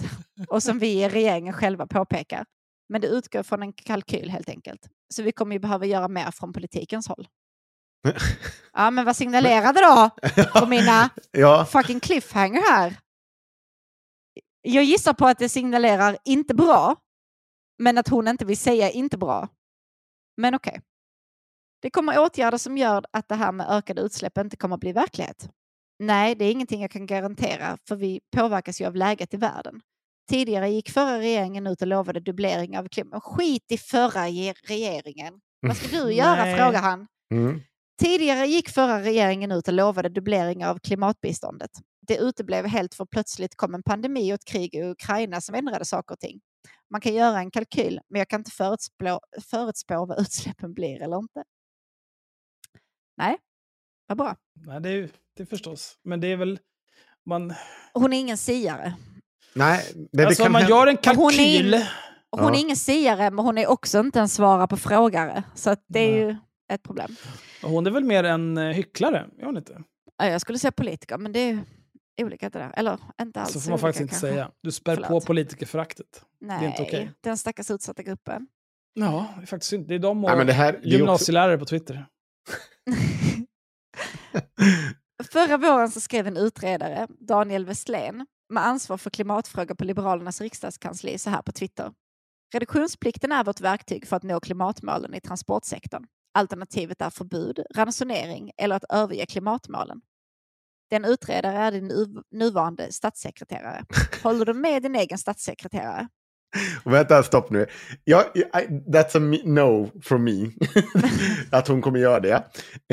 och 0.50 0.64
som 0.64 0.80
vi 0.80 1.04
i 1.04 1.10
regeringen 1.10 1.54
själva 1.54 1.88
påpekar. 1.88 2.46
Men 2.90 3.02
det 3.02 3.08
utgår 3.08 3.44
från 3.44 3.62
en 3.62 3.74
kalkyl 3.74 4.30
helt 4.30 4.50
enkelt. 4.50 4.88
Så 5.14 5.24
vi 5.24 5.32
kommer 5.32 5.56
ju 5.56 5.60
behöva 5.60 5.86
göra 5.86 6.08
mer 6.08 6.32
från 6.32 6.54
politikens 6.54 7.08
håll. 7.08 7.28
Ja, 8.74 8.92
men 8.92 9.06
vad 9.06 9.16
signalerade 9.16 9.82
då 9.82 10.10
på 10.60 10.66
mina 10.66 11.10
ja. 11.32 11.66
fucking 11.66 12.00
cliffhanger 12.00 12.62
här? 12.72 12.96
Jag 14.62 14.84
gissar 14.84 15.14
på 15.14 15.28
att 15.28 15.40
det 15.40 15.50
signalerar 15.50 16.18
inte 16.26 16.56
bra, 16.56 16.96
men 17.80 17.98
att 17.98 18.08
hon 18.08 18.28
inte 18.28 18.46
vill 18.46 18.58
säga 18.58 18.90
inte 18.90 19.18
bra. 19.18 19.50
Men 20.38 20.56
okej. 20.56 20.72
Okay. 20.72 20.82
Det 21.82 21.90
kommer 21.90 22.20
åtgärder 22.20 22.58
som 22.58 22.78
gör 22.78 23.06
att 23.14 23.28
det 23.28 23.36
här 23.36 23.52
med 23.52 23.68
ökade 23.70 24.02
utsläpp 24.02 24.38
inte 24.38 24.58
kommer 24.58 24.76
att 24.76 24.82
bli 24.82 24.92
verklighet. 24.92 25.50
Nej, 26.00 26.36
det 26.36 26.46
är 26.46 26.52
ingenting 26.52 26.82
jag 26.82 26.92
kan 26.92 27.06
garantera, 27.06 27.78
för 27.88 27.96
vi 27.96 28.22
påverkas 28.36 28.82
ju 28.82 28.86
av 28.86 28.96
läget 28.96 29.34
i 29.34 29.38
världen. 29.38 29.82
Tidigare 30.30 30.70
gick 30.70 30.90
förra 30.90 31.20
regeringen 31.20 31.68
ut 31.68 31.82
och 31.82 31.88
lovade 31.88 32.20
dubblering 32.20 32.78
av 32.78 32.88
klimat. 32.88 33.24
Skit 33.24 33.72
i 33.72 33.78
förra 33.78 34.26
regeringen. 34.68 35.34
Vad 35.62 35.78
ska 35.78 35.88
du 35.98 36.14
göra, 36.14 36.58
frågar 36.58 36.82
han. 36.82 37.08
Mm. 37.32 37.62
Tidigare 38.02 38.48
gick 38.48 38.70
förra 38.70 39.02
regeringen 39.02 39.52
ut 39.52 39.68
och 39.68 39.74
lovade 39.74 40.10
dubblering 40.10 40.66
av 40.66 40.80
klimatbiståndet. 40.80 41.72
Det 42.08 42.18
uteblev 42.18 42.66
helt 42.66 42.94
för 42.94 43.06
plötsligt 43.06 43.56
kom 43.56 43.76
en 43.76 43.84
pandemi 43.84 44.32
och 44.32 44.36
ett 44.36 44.46
krig 44.46 44.76
i 44.76 44.84
Ukraina 44.84 45.42
som 45.42 45.56
ändrade 45.56 45.86
saker 45.86 46.14
och 46.16 46.20
ting. 46.20 46.40
Man 46.90 47.02
kan 47.02 47.14
göra 47.14 47.40
en 47.40 47.52
kalkyl, 47.52 48.00
men 48.10 48.20
jag 48.20 48.28
kan 48.28 48.40
inte 48.40 48.52
förutspå, 48.52 49.20
förutspå 49.52 50.06
vad 50.06 50.20
utsläppen 50.22 50.74
blir 50.74 51.02
eller 51.02 51.18
inte. 51.18 51.44
Nej, 53.18 53.38
vad 54.08 54.18
bra. 54.18 54.36
Nej, 54.54 54.82
det 54.82 54.90
är, 54.90 55.10
det 55.36 55.44
är 55.44 55.48
förstås. 55.48 55.98
Men 56.04 56.22
det 56.22 56.28
är 56.28 56.38
väl... 56.38 56.60
Man... 57.26 57.54
Hon 57.94 58.14
är 58.14 58.20
ingen 58.20 58.38
siare. 58.38 58.94
Nej, 59.54 59.84
det, 60.12 60.26
alltså 60.26 60.46
om 60.46 60.52
man 60.52 60.68
gör 60.68 60.88
en 60.88 60.98
kalkyl... 60.98 61.74
Hon 61.74 61.74
är, 61.74 61.92
hon 62.32 62.54
ja. 62.54 62.56
är 62.56 62.60
ingen 62.60 62.76
siare, 62.76 63.32
men 63.32 63.46
hon 63.46 63.58
är 63.58 63.68
också 63.68 64.00
inte 64.00 64.20
en 64.20 64.30
svara 64.30 64.68
på 64.68 64.78
frågare. 64.78 65.44
Så 65.56 65.70
att 65.70 65.84
det 65.88 66.00
är 66.00 66.12
Nej. 66.12 66.20
ju 66.20 66.38
ett 66.74 66.84
problem. 66.84 67.16
Hon 67.62 67.88
är 67.88 67.92
väl 67.92 68.04
mer 68.04 68.24
en 68.24 68.58
eh, 68.58 68.64
hycklare? 68.64 69.30
Är 69.40 69.46
hon 69.46 69.58
inte? 69.58 69.84
Jag 70.18 70.42
skulle 70.42 70.60
säga 70.60 70.72
politiker, 70.72 71.18
men 71.18 71.32
det 71.32 71.40
är 71.40 71.60
olika 72.18 72.50
det 72.50 72.60
där. 72.60 72.72
Eller 72.78 73.00
inte 73.22 73.42
alls 73.42 73.54
Så 73.54 73.60
får 73.62 73.70
man 73.70 73.80
faktiskt 73.80 74.02
inte 74.02 74.12
kanske. 74.12 74.28
säga. 74.28 74.52
Du 74.62 74.72
spär 74.72 74.96
Förlåt. 74.96 75.10
på 75.10 75.22
politikerföraktet. 75.22 76.26
Nej, 76.42 76.60
det 76.60 76.66
är 76.66 76.70
inte. 76.70 76.84
Okay. 76.84 77.08
den 77.22 77.38
stackars 77.38 77.72
utsatta 77.72 78.04
gruppen. 78.04 78.48
Ja, 78.94 79.34
det 79.38 79.42
är 79.42 79.46
faktiskt 79.46 79.70
synd. 79.70 79.88
Det 79.88 79.96
är 79.96 80.00
de 80.00 80.24
och 80.24 80.30
Nej, 80.30 80.38
men 80.38 80.48
det 80.48 80.54
här, 80.54 80.80
gymnasielärare 80.84 81.54
också... 81.54 81.60
på 81.60 81.66
Twitter. 81.66 82.06
Förra 85.32 85.58
våren 85.58 85.92
så 85.92 86.02
skrev 86.02 86.28
en 86.28 86.38
utredare, 86.38 87.08
Daniel 87.20 87.66
Westlén, 87.66 88.26
med 88.50 88.66
ansvar 88.66 88.98
för 88.98 89.10
klimatfrågor 89.10 89.76
på 89.76 89.84
Liberalernas 89.84 90.42
riksdagskansli 90.42 91.18
så 91.18 91.30
här 91.30 91.42
på 91.42 91.52
Twitter. 91.52 91.92
Reduktionsplikten 92.54 93.32
är 93.32 93.44
vårt 93.44 93.62
verktyg 93.62 94.08
för 94.08 94.16
att 94.16 94.24
nå 94.24 94.40
klimatmålen 94.40 95.14
i 95.14 95.22
transportsektorn. 95.22 96.06
Alternativet 96.36 97.02
är 97.02 97.10
förbud, 97.10 97.60
ransonering 97.76 98.52
eller 98.58 98.76
att 98.76 98.84
överge 98.90 99.26
klimatmålen. 99.26 100.02
Den 100.90 101.06
utredare 101.06 101.58
är 101.58 101.72
din 101.72 101.88
nu- 101.88 102.22
nuvarande 102.32 102.92
statssekreterare. 102.92 103.86
Håller 104.24 104.46
du 104.46 104.54
med 104.54 104.82
din 104.84 104.96
egen 104.96 105.18
statssekreterare? 105.18 106.08
Vänta, 106.86 107.24
stopp 107.24 107.50
nu. 107.50 107.66
Ja, 108.04 108.24
I, 108.36 108.42
that's 108.68 109.18
a 109.18 109.42
no 109.46 109.92
from 110.02 110.24
me. 110.24 110.52
att 111.58 111.68
hon 111.68 111.82
kommer 111.82 112.00
göra 112.00 112.20
det. 112.20 112.44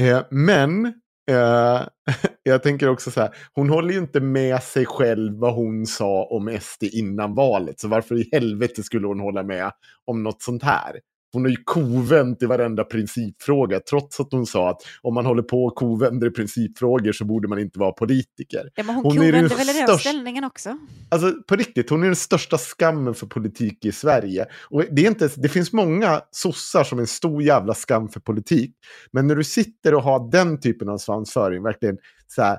Eh, 0.01 0.23
men 0.31 0.86
eh, 1.31 1.81
jag 2.43 2.62
tänker 2.62 2.89
också 2.89 3.10
så 3.10 3.20
här, 3.20 3.35
hon 3.52 3.70
håller 3.70 3.93
ju 3.93 3.98
inte 3.98 4.20
med 4.20 4.62
sig 4.62 4.86
själv 4.86 5.39
vad 5.39 5.55
hon 5.55 5.86
sa 5.86 6.24
om 6.24 6.59
SD 6.60 6.82
innan 6.82 7.35
valet. 7.35 7.81
Så 7.81 7.89
varför 7.89 8.14
i 8.14 8.28
helvete 8.32 8.82
skulle 8.82 9.06
hon 9.06 9.20
hålla 9.20 9.43
med 9.43 9.73
om 10.05 10.23
något 10.23 10.43
sånt 10.43 10.62
här? 10.62 11.01
Hon 11.33 11.47
är 11.47 11.51
ju 11.51 11.57
kovänt 11.65 12.43
i 12.43 12.47
varenda 12.47 12.85
principfråga, 12.85 13.81
trots 13.81 14.21
att 14.21 14.29
hon 14.31 14.47
sa 14.47 14.71
att 14.71 14.83
om 15.03 15.15
man 15.15 15.27
håller 15.27 15.43
på 15.43 15.65
och 15.65 15.75
kovänder 15.75 16.27
i 16.27 16.31
principfrågor 16.31 17.13
så 17.13 17.25
borde 17.25 17.49
man 17.49 17.59
inte 17.59 17.79
vara 17.79 17.93
politiker. 17.93 18.71
Ja, 18.75 18.85
men 18.85 18.95
hon, 18.95 19.05
Hon 19.05 19.19
är 19.19 19.33
den 19.33 19.49
kovände 19.49 19.55
väl 19.55 19.69
i 19.69 19.79
den 19.79 19.89
största- 19.89 19.99
ställningen 19.99 20.45
också? 20.45 20.79
Alltså 21.09 21.33
på 21.49 21.57
riktigt, 21.57 21.91
hon 21.91 22.03
är 22.03 22.07
den 22.07 22.17
största 22.17 22.59
skammen 22.59 23.15
för 23.15 23.27
politik 23.27 23.85
i 23.85 23.93
Sverige. 23.93 24.47
Och 24.71 24.85
det, 24.91 25.03
är 25.05 25.09
inte, 25.09 25.31
det 25.37 25.49
finns 25.49 25.73
många 25.73 26.21
sossar 26.31 26.85
som 26.85 26.99
är 26.99 27.03
en 27.03 27.07
stor 27.07 27.43
jävla 27.43 27.75
skam 27.75 28.09
för 28.09 28.21
politik. 28.21 28.75
Men 29.11 29.27
när 29.27 29.37
du 29.37 29.45
sitter 29.45 29.95
och 29.95 30.03
har 30.03 30.31
den 30.31 30.61
typen 30.61 30.89
av 30.89 30.99
svansföring, 30.99 31.63
verkligen 31.63 31.97
så 32.29 32.43
här, 32.43 32.59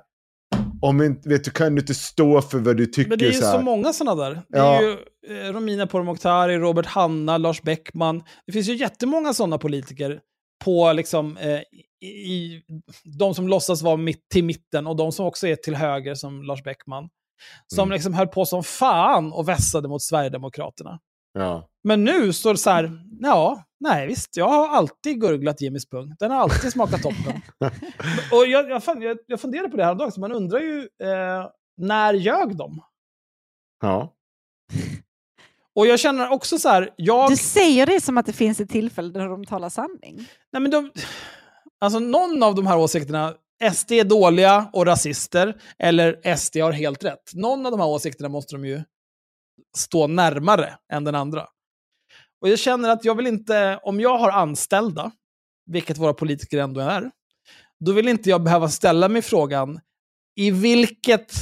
om 0.83 1.01
inte, 1.01 1.29
vet 1.29 1.43
du, 1.43 1.51
kan 1.51 1.75
du 1.75 1.81
inte 1.81 1.93
stå 1.93 2.41
för 2.41 2.57
vad 2.59 2.77
du 2.77 2.85
tycker. 2.85 3.09
Men 3.09 3.19
det 3.19 3.25
är 3.25 3.27
ju 3.27 3.33
så 3.33 3.51
så 3.51 3.61
många 3.61 3.93
sådana 3.93 4.23
där. 4.23 4.33
Det 4.33 4.57
Ja. 4.57 4.77
är 4.77 4.81
ju 4.81 4.97
eh, 5.47 5.53
Romina 5.53 5.87
Pourmokhtari, 5.87 6.57
Robert 6.57 6.85
Hanna, 6.85 7.37
Lars 7.37 7.61
Bäckman. 7.61 8.23
Det 8.45 8.51
finns 8.51 8.67
ju 8.69 8.75
jättemånga 8.75 9.33
sådana 9.33 9.57
politiker 9.57 10.19
på 10.65 10.93
liksom, 10.93 11.37
eh, 11.37 11.59
i, 12.01 12.07
i, 12.07 12.61
de 13.19 13.35
som 13.35 13.47
låtsas 13.47 13.81
vara 13.81 13.97
mitt, 13.97 14.29
till 14.29 14.43
mitten 14.43 14.87
och 14.87 14.95
de 14.95 15.11
som 15.11 15.25
också 15.25 15.47
är 15.47 15.55
till 15.55 15.75
höger 15.75 16.15
som 16.15 16.43
Lars 16.43 16.63
Bäckman. 16.63 17.09
Som 17.67 17.83
Mm. 17.83 17.93
liksom 17.93 18.13
höll 18.13 18.27
på 18.27 18.45
som 18.45 18.63
fan 18.63 19.33
och 19.33 19.47
vässade 19.49 19.87
mot 19.87 20.01
Sverigedemokraterna. 20.01 20.99
Ja. 21.33 21.69
Men 21.83 22.03
nu 22.03 22.33
står 22.33 22.51
det 22.51 22.57
så 22.57 22.69
här, 22.69 22.91
ja, 23.19 23.63
nej 23.79 24.07
visst, 24.07 24.37
jag 24.37 24.47
har 24.47 24.67
alltid 24.67 25.21
gurglat 25.21 25.61
Jimmys 25.61 25.89
pung. 25.89 26.15
Den 26.19 26.31
har 26.31 26.37
alltid 26.37 26.71
smakat 26.71 27.01
toppen. 27.01 27.41
och 28.31 28.47
jag, 28.47 28.69
jag, 28.69 29.03
jag, 29.03 29.17
jag 29.27 29.41
funderar 29.41 29.67
på 29.67 29.77
det 29.77 29.85
här 29.85 29.95
dagen, 29.95 30.11
så 30.11 30.19
man 30.19 30.31
undrar 30.31 30.59
ju, 30.59 30.79
eh, 30.79 31.49
när 31.77 32.13
ljög 32.13 32.57
de? 32.57 32.81
ja. 33.81 34.13
Och 35.75 35.87
jag 35.87 35.99
känner 35.99 36.31
också 36.31 36.59
så 36.59 36.69
här, 36.69 36.89
jag... 36.95 37.29
Du 37.29 37.35
säger 37.35 37.85
det 37.85 38.01
som 38.01 38.17
att 38.17 38.25
det 38.25 38.33
finns 38.33 38.59
ett 38.59 38.69
tillfälle 38.69 39.09
där 39.09 39.27
de 39.27 39.45
talar 39.45 39.69
sanning. 39.69 40.27
Nej, 40.51 40.61
men 40.61 40.71
de, 40.71 40.91
alltså 41.81 41.99
någon 41.99 42.43
av 42.43 42.55
de 42.55 42.67
här 42.67 42.77
åsikterna, 42.77 43.33
SD 43.73 43.91
är 43.91 44.03
dåliga 44.03 44.69
och 44.73 44.85
rasister, 44.85 45.55
eller 45.79 46.35
SD 46.35 46.57
har 46.57 46.71
helt 46.71 47.03
rätt. 47.03 47.31
Någon 47.33 47.65
av 47.65 47.71
de 47.71 47.79
här 47.79 47.87
åsikterna 47.87 48.29
måste 48.29 48.55
de 48.55 48.65
ju 48.65 48.81
stå 49.77 50.07
närmare 50.07 50.77
än 50.93 51.03
den 51.03 51.15
andra. 51.15 51.47
Och 52.41 52.49
jag 52.49 52.59
känner 52.59 52.89
att 52.89 53.05
jag 53.05 53.15
vill 53.15 53.27
inte, 53.27 53.79
om 53.83 53.99
jag 53.99 54.17
har 54.17 54.29
anställda, 54.31 55.11
vilket 55.65 55.97
våra 55.97 56.13
politiker 56.13 56.57
ändå 56.57 56.81
är, 56.81 57.11
då 57.79 57.91
vill 57.91 58.07
inte 58.07 58.29
jag 58.29 58.43
behöva 58.43 58.69
ställa 58.69 59.09
mig 59.09 59.21
frågan, 59.21 59.79
i, 60.35 60.51
vilket, 60.51 61.33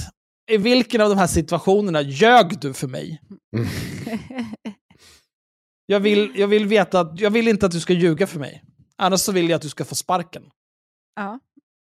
i 0.51 0.57
vilken 0.57 1.01
av 1.01 1.09
de 1.09 1.17
här 1.17 1.27
situationerna 1.27 2.01
ljög 2.01 2.59
du 2.59 2.73
för 2.73 2.87
mig? 2.87 3.21
Jag 5.85 5.99
vill, 5.99 6.31
jag 6.35 6.47
vill 6.47 6.65
veta 6.65 6.99
att, 6.99 7.19
jag 7.19 7.31
vill 7.31 7.47
inte 7.47 7.65
att 7.65 7.71
du 7.71 7.79
ska 7.79 7.93
ljuga 7.93 8.27
för 8.27 8.39
mig. 8.39 8.63
Annars 8.97 9.19
så 9.19 9.31
vill 9.31 9.49
jag 9.49 9.55
att 9.55 9.61
du 9.61 9.69
ska 9.69 9.85
få 9.85 9.95
sparken. 9.95 10.43
ja, 11.15 11.39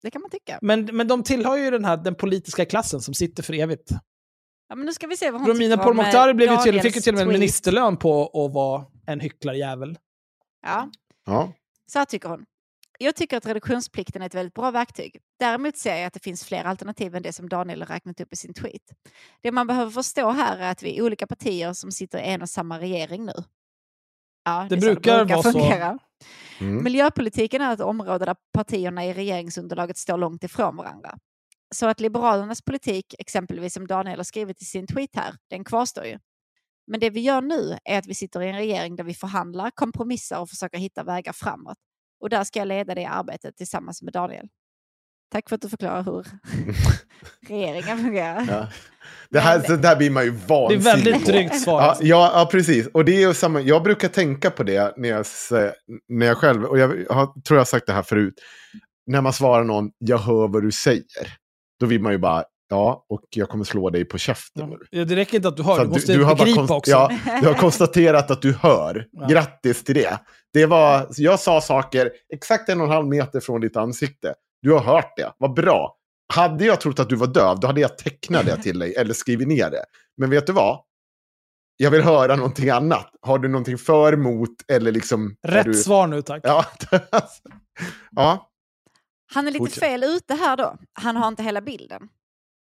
det 0.02 0.10
kan 0.10 0.22
man 0.22 0.30
tycka. 0.30 0.58
Men, 0.62 0.84
men 0.84 1.08
de 1.08 1.22
tillhör 1.22 1.56
ju 1.56 1.70
den 1.70 1.84
här 1.84 1.96
den 1.96 2.14
politiska 2.14 2.64
klassen 2.64 3.00
som 3.00 3.14
sitter 3.14 3.42
för 3.42 3.54
evigt. 3.54 3.90
Ja, 4.70 4.76
men 4.76 4.86
nu 4.86 4.92
ska 4.92 5.06
vi 5.06 5.16
se 5.16 5.30
vad 5.30 5.40
hon 5.40 5.50
Romina 5.50 5.74
eh, 5.74 5.82
Pourmokhtari 5.84 6.34
blev 6.34 6.50
ju 6.50 6.56
till, 6.56 6.80
fick 6.80 6.96
ju 6.96 7.00
till 7.00 7.12
och 7.12 7.14
med 7.14 7.22
en 7.22 7.28
tweet. 7.28 7.40
ministerlön 7.40 7.96
på 7.96 8.24
att 8.26 8.52
vara 8.54 8.84
en 9.06 9.20
hycklarjävel. 9.20 9.98
Ja, 10.62 10.90
ja. 11.26 11.52
så 11.92 11.98
här 11.98 12.06
tycker 12.06 12.28
hon. 12.28 12.44
Jag 12.98 13.16
tycker 13.16 13.36
att 13.36 13.46
reduktionsplikten 13.46 14.22
är 14.22 14.26
ett 14.26 14.34
väldigt 14.34 14.54
bra 14.54 14.70
verktyg. 14.70 15.20
Däremot 15.38 15.76
ser 15.76 15.96
jag 15.96 16.06
att 16.06 16.12
det 16.12 16.22
finns 16.22 16.44
fler 16.44 16.64
alternativ 16.64 17.14
än 17.16 17.22
det 17.22 17.32
som 17.32 17.48
Daniel 17.48 17.82
har 17.82 17.86
räknat 17.86 18.20
upp 18.20 18.32
i 18.32 18.36
sin 18.36 18.54
tweet. 18.54 18.82
Det 19.40 19.52
man 19.52 19.66
behöver 19.66 19.90
förstå 19.90 20.30
här 20.30 20.58
är 20.58 20.70
att 20.70 20.82
vi 20.82 20.98
är 20.98 21.02
olika 21.02 21.26
partier 21.26 21.72
som 21.72 21.92
sitter 21.92 22.18
i 22.18 22.22
en 22.22 22.42
och 22.42 22.48
samma 22.48 22.78
regering 22.78 23.24
nu. 23.26 23.32
Ja, 24.44 24.66
Det 24.68 24.74
är 24.74 24.80
så 24.80 24.86
brukar 24.86 25.24
vara 25.24 25.42
så. 25.42 25.52
fungera. 25.52 25.98
Mm. 26.60 26.84
Miljöpolitiken 26.84 27.62
är 27.62 27.74
ett 27.74 27.80
område 27.80 28.24
där 28.24 28.36
partierna 28.52 29.06
i 29.06 29.14
regeringsunderlaget 29.14 29.96
står 29.96 30.16
långt 30.16 30.44
ifrån 30.44 30.76
varandra. 30.76 31.18
Så 31.74 31.86
att 31.86 32.00
Liberalernas 32.00 32.62
politik, 32.62 33.14
exempelvis 33.18 33.74
som 33.74 33.86
Daniel 33.86 34.18
har 34.18 34.24
skrivit 34.24 34.62
i 34.62 34.64
sin 34.64 34.86
tweet 34.86 35.16
här, 35.16 35.34
den 35.50 35.64
kvarstår 35.64 36.04
ju. 36.04 36.18
Men 36.86 37.00
det 37.00 37.10
vi 37.10 37.20
gör 37.20 37.40
nu 37.40 37.78
är 37.84 37.98
att 37.98 38.06
vi 38.06 38.14
sitter 38.14 38.42
i 38.42 38.48
en 38.48 38.56
regering 38.56 38.96
där 38.96 39.04
vi 39.04 39.14
förhandlar, 39.14 39.70
kompromissar 39.74 40.40
och 40.40 40.48
försöker 40.48 40.78
hitta 40.78 41.02
vägar 41.04 41.32
framåt. 41.32 41.76
Och 42.20 42.30
där 42.30 42.44
ska 42.44 42.58
jag 42.58 42.68
leda 42.68 42.94
det 42.94 43.06
arbetet 43.06 43.56
tillsammans 43.56 44.02
med 44.02 44.12
Daniel. 44.12 44.48
Tack 45.32 45.48
för 45.48 45.56
att 45.56 45.62
du 45.62 45.68
förklarar 45.68 46.02
hur 46.02 46.26
regeringen 47.48 47.98
fungerar. 47.98 48.46
Ja. 48.48 48.68
Det, 49.28 49.40
här, 49.40 49.60
så 49.60 49.76
där 49.76 49.96
blir 49.96 50.10
man 50.10 50.24
ju 50.24 50.30
Det 50.30 50.36
är 50.36 50.48
vansinnig 50.48 50.84
väldigt 50.84 51.26
drygt 51.26 51.60
svar. 51.60 51.82
Ja, 51.82 51.96
ja, 52.00 52.30
ja, 52.34 52.48
precis. 52.50 52.86
Och 52.86 53.04
det 53.04 53.12
är 53.12 53.28
ju 53.28 53.34
samma, 53.34 53.60
jag 53.60 53.82
brukar 53.82 54.08
tänka 54.08 54.50
på 54.50 54.62
det 54.62 54.94
när 54.96 55.08
jag, 55.08 55.26
när 56.08 56.26
jag 56.26 56.36
själv, 56.36 56.64
och 56.64 56.78
jag 56.78 56.88
har, 56.88 57.26
tror 57.26 57.56
jag 57.56 57.60
har 57.60 57.64
sagt 57.64 57.86
det 57.86 57.92
här 57.92 58.02
förut, 58.02 58.34
när 59.06 59.20
man 59.20 59.32
svarar 59.32 59.64
någon, 59.64 59.90
jag 59.98 60.18
hör 60.18 60.48
vad 60.48 60.62
du 60.62 60.72
säger. 60.72 61.40
Då 61.80 61.86
vill 61.86 62.00
man 62.00 62.12
ju 62.12 62.18
bara, 62.18 62.44
ja, 62.68 63.06
och 63.08 63.20
jag 63.30 63.48
kommer 63.48 63.64
slå 63.64 63.90
dig 63.90 64.04
på 64.04 64.18
käften. 64.18 64.72
Ja, 64.90 65.04
det 65.04 65.16
räcker 65.16 65.36
inte 65.36 65.48
att 65.48 65.56
du 65.56 65.62
hör, 65.62 65.76
Så 65.76 65.82
du 65.82 65.88
måste 65.88 66.12
har 66.12 66.24
bara 66.24 66.34
begripa 66.34 66.60
konst- 66.60 66.70
också. 66.70 66.90
Ja, 66.90 67.10
du 67.42 67.46
har 67.46 67.54
konstaterat 67.60 68.30
att 68.30 68.42
du 68.42 68.52
hör. 68.52 69.06
Ja. 69.12 69.26
Grattis 69.26 69.84
till 69.84 69.94
det. 69.94 70.18
det 70.52 70.66
var, 70.66 71.06
jag 71.16 71.40
sa 71.40 71.60
saker 71.60 72.10
exakt 72.34 72.68
en 72.68 72.80
och 72.80 72.86
en 72.86 72.92
halv 72.92 73.06
meter 73.08 73.40
från 73.40 73.60
ditt 73.60 73.76
ansikte. 73.76 74.34
Du 74.62 74.72
har 74.72 74.80
hört 74.80 75.16
det. 75.16 75.32
Vad 75.38 75.54
bra. 75.54 75.96
Hade 76.34 76.64
jag 76.64 76.80
trott 76.80 76.98
att 76.98 77.08
du 77.08 77.16
var 77.16 77.26
döv, 77.26 77.60
då 77.60 77.66
hade 77.66 77.80
jag 77.80 77.98
tecknat 77.98 78.46
det 78.46 78.56
till 78.56 78.78
dig 78.78 78.94
eller 78.94 79.14
skrivit 79.14 79.48
ner 79.48 79.70
det. 79.70 79.84
Men 80.16 80.30
vet 80.30 80.46
du 80.46 80.52
vad? 80.52 80.80
Jag 81.76 81.90
vill 81.90 82.02
höra 82.02 82.36
någonting 82.36 82.70
annat. 82.70 83.10
Har 83.22 83.38
du 83.38 83.48
någonting 83.48 83.78
för, 83.78 84.16
mot 84.16 84.50
eller 84.72 84.92
liksom... 84.92 85.36
Rätt 85.48 85.64
du... 85.64 85.74
svar 85.74 86.06
nu 86.06 86.22
tack. 86.22 86.40
Ja. 86.44 86.64
ja. 88.16 88.49
Han 89.34 89.46
är 89.46 89.50
lite 89.50 89.58
Fortsätt. 89.64 89.80
fel 89.84 90.04
ute 90.04 90.34
här 90.34 90.56
då. 90.56 90.78
Han 90.92 91.16
har 91.16 91.28
inte 91.28 91.42
hela 91.42 91.60
bilden. 91.60 92.08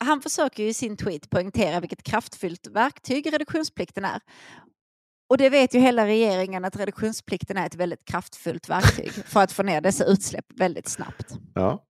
Han 0.05 0.21
försöker 0.23 0.63
ju 0.63 0.69
i 0.69 0.75
sin 0.75 0.97
tweet 0.97 1.31
poängtera 1.31 1.81
vilket 1.81 2.03
kraftfullt 2.03 2.67
verktyg 2.67 3.33
reduktionsplikten 3.33 4.05
är. 4.05 4.21
Och 5.31 5.39
det 5.39 5.49
vet 5.51 5.75
ju 5.75 5.79
hela 5.79 6.07
regeringen 6.07 6.65
att 6.65 6.77
reduktionsplikten 6.77 7.57
är 7.57 7.67
ett 7.67 7.75
väldigt 7.75 8.05
kraftfullt 8.05 8.69
verktyg 8.69 9.13
för 9.27 9.41
att 9.43 9.53
få 9.53 9.63
ner 9.63 9.81
dessa 9.81 10.05
utsläpp 10.05 10.47
väldigt 10.55 10.89
snabbt. 10.89 11.33
ja. 11.55 11.85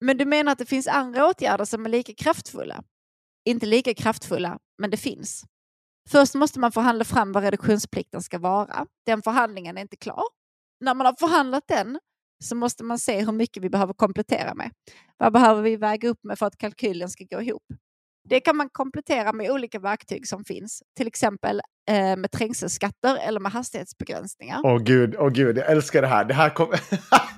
Men 0.00 0.16
du 0.16 0.24
menar 0.24 0.52
att 0.52 0.58
det 0.58 0.66
finns 0.66 0.86
andra 0.88 1.26
åtgärder 1.26 1.64
som 1.64 1.86
är 1.86 1.90
lika 1.90 2.14
kraftfulla? 2.14 2.82
Inte 3.44 3.66
lika 3.66 3.94
kraftfulla, 3.94 4.58
men 4.78 4.90
det 4.90 4.96
finns. 4.96 5.44
Först 6.08 6.34
måste 6.34 6.58
man 6.60 6.72
förhandla 6.72 7.04
fram 7.04 7.32
vad 7.32 7.42
reduktionsplikten 7.42 8.22
ska 8.22 8.38
vara. 8.38 8.86
Den 9.06 9.22
förhandlingen 9.22 9.76
är 9.76 9.82
inte 9.82 9.96
klar. 9.96 10.24
När 10.80 10.94
man 10.94 11.06
har 11.06 11.14
förhandlat 11.18 11.64
den 11.68 11.98
så 12.44 12.56
måste 12.56 12.84
man 12.84 12.98
se 12.98 13.24
hur 13.24 13.32
mycket 13.32 13.62
vi 13.62 13.70
behöver 13.70 13.94
komplettera 13.94 14.54
med. 14.54 14.70
Vad 15.18 15.32
behöver 15.32 15.62
vi 15.62 15.76
väga 15.76 16.08
upp 16.08 16.18
med 16.22 16.38
för 16.38 16.46
att 16.46 16.58
kalkylen 16.58 17.08
ska 17.08 17.24
gå 17.24 17.42
ihop? 17.42 17.62
Det 18.28 18.40
kan 18.40 18.56
man 18.56 18.68
komplettera 18.72 19.32
med 19.32 19.50
olika 19.50 19.78
verktyg 19.78 20.28
som 20.28 20.44
finns, 20.44 20.82
till 20.96 21.06
exempel 21.06 21.60
eh, 21.90 22.16
med 22.16 22.30
trängselskatter 22.30 23.18
eller 23.28 23.40
med 23.40 23.52
hastighetsbegränsningar. 23.52 24.60
Åh 24.64 24.78
gud, 24.78 25.16
åh 25.18 25.28
gud, 25.28 25.58
jag 25.58 25.70
älskar 25.70 26.02
det 26.02 26.08
här. 26.08 26.24
Det 26.24 26.34
här 26.34 26.50
kommer... 26.50 26.80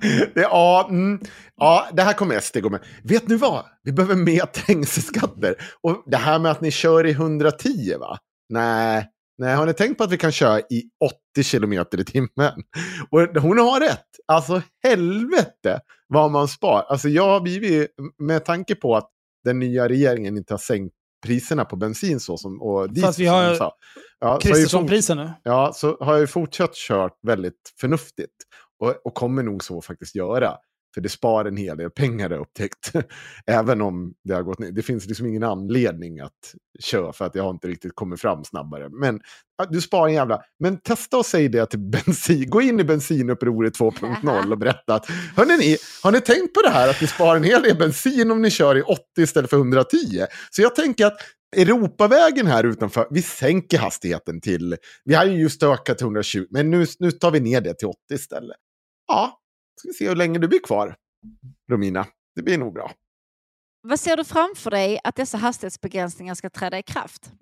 det, 0.35 0.41
ja, 0.41 0.87
mm, 0.91 1.21
ja, 1.57 1.89
det 1.93 2.03
här 2.03 2.13
kommer 2.13 2.41
SD 2.41 2.59
gå 2.61 2.71
med. 2.71 2.81
Vet 3.05 3.29
ni 3.29 3.37
vad? 3.37 3.65
Vi 3.83 3.93
behöver 3.93 4.15
mer 4.15 4.47
trängselskatter. 4.47 5.55
Och 5.83 6.05
det 6.07 6.17
här 6.17 6.39
med 6.39 6.51
att 6.51 6.61
ni 6.61 6.71
kör 6.71 7.07
i 7.07 7.11
110, 7.11 7.95
va? 8.01 8.19
Nej, 8.49 9.07
nej, 9.39 9.57
har 9.57 9.67
ni 9.67 9.75
tänkt 9.75 9.99
på 9.99 10.05
att 10.05 10.13
vi 10.13 10.19
kan 10.19 10.33
köra 10.33 10.61
i 10.61 10.85
80 11.35 11.43
kilometer 11.43 12.01
i 12.01 12.05
timmen? 12.05 12.53
Och 13.11 13.21
hon 13.21 13.59
har 13.59 13.81
rätt. 13.81 14.07
Alltså 14.27 14.63
helvete 14.83 15.81
vad 16.07 16.31
man 16.31 16.49
spar. 16.49 16.85
Alltså 16.89 17.09
jag 17.09 17.29
har 17.29 17.41
blivit, 17.41 17.91
med 18.19 18.45
tanke 18.45 18.75
på 18.75 18.97
att 18.97 19.11
den 19.45 19.59
nya 19.59 19.89
regeringen 19.89 20.37
inte 20.37 20.53
har 20.53 20.59
sänkt 20.59 20.95
priserna 21.27 21.65
på 21.65 21.77
bensin 21.77 22.21
så 22.21 22.37
som, 22.37 22.63
och 22.63 22.89
diesel 22.89 23.09
Fast 23.09 23.19
vi 23.19 23.27
som 23.27 23.35
har 23.35 23.55
sa. 23.55 23.73
Ja, 24.21 24.39
Kristerssonpriser 24.39 25.15
nu. 25.15 25.31
Ja, 25.43 25.73
så 25.75 25.97
har 26.01 26.13
jag 26.13 26.21
ju 26.21 26.27
fortsatt 26.27 26.75
kört 26.75 27.19
väldigt 27.23 27.75
förnuftigt. 27.81 28.35
Och, 28.81 29.07
och 29.07 29.15
kommer 29.15 29.43
nog 29.43 29.65
så 29.65 29.83
faktiskt 29.83 30.15
göra. 30.15 30.57
För 30.95 31.01
det 31.01 31.09
spar 31.09 31.45
en 31.45 31.57
hel 31.57 31.77
del 31.77 31.91
pengar 31.91 32.29
har 32.29 32.37
jag 32.37 32.43
upptäckt. 32.43 32.93
Även 33.47 33.81
om 33.81 34.15
det 34.25 34.35
har 34.35 34.43
gått 34.43 34.59
ner. 34.59 34.73
Det 34.73 34.83
finns 34.83 35.07
liksom 35.07 35.27
ingen 35.27 35.43
anledning 35.43 36.21
att 36.21 36.55
köra 36.81 37.13
för 37.13 37.25
att 37.25 37.35
jag 37.35 37.43
har 37.43 37.51
inte 37.51 37.69
riktigt 37.69 37.95
kommit 37.95 38.21
fram 38.21 38.45
snabbare. 38.45 38.89
Men 38.89 39.21
du 39.71 39.81
sparar 39.81 40.09
en 40.09 40.15
jävla... 40.15 40.41
Men 40.59 40.81
testa 40.81 41.17
och 41.19 41.27
säg 41.27 41.49
det 41.49 41.67
till 41.67 41.79
bensin. 41.79 42.51
Gå 42.51 42.63
in 42.63 42.81
i 42.81 42.85
bensinupproret 42.85 43.79
2.0 43.79 44.53
och 44.53 44.59
berätta 44.59 44.95
att 44.95 45.07
Hörrni, 45.37 45.77
har 46.03 46.13
ni 46.13 46.21
tänkt 46.21 46.55
på 46.55 46.63
det 46.63 46.71
här 46.71 46.91
att 46.91 47.01
ni 47.01 47.07
sparar 47.07 47.37
en 47.37 47.45
hel 47.45 47.63
del 47.63 47.77
bensin 47.77 48.31
om 48.31 48.43
ni 48.43 48.51
kör 48.51 48.77
i 48.79 48.83
80 48.83 49.03
istället 49.17 49.51
för 49.51 49.57
110? 49.57 49.97
Så 50.51 50.63
jag 50.63 50.77
tänker 50.77 51.07
att 51.07 51.19
Europavägen 51.57 52.47
här 52.47 52.65
utanför, 52.65 53.07
vi 53.11 53.23
sänker 53.23 53.79
hastigheten 53.79 54.41
till, 54.41 54.77
vi 55.05 55.15
har 55.15 55.25
ju 55.25 55.41
just 55.41 55.63
ökat 55.63 55.99
till 55.99 56.05
120, 56.05 56.47
men 56.51 56.71
nu, 56.71 56.87
nu 56.99 57.11
tar 57.11 57.31
vi 57.31 57.41
ner 57.41 57.61
det 57.61 57.75
till 57.75 57.89
80 57.89 57.99
istället. 58.15 58.57
Ja, 59.09 59.39
ska 59.79 59.89
vi 59.89 59.95
se 59.95 60.09
hur 60.09 60.17
länge 60.17 60.39
du 60.39 60.49
blir 60.49 60.61
kvar, 60.63 60.97
Romina. 61.71 62.07
Det 62.35 62.43
blir 62.43 62.59
nog 62.59 62.75
bra. 62.75 62.93
Vad 63.83 64.01
ser 64.01 64.17
du 64.17 64.25
framför 64.25 64.71
dig 64.71 65.01
att 65.05 65.17
dessa 65.17 65.39
hastighetsbegränsningar 65.39 66.35
ska 66.35 66.51
träda 66.51 66.79
i 66.79 66.83
kraft? 66.83 67.33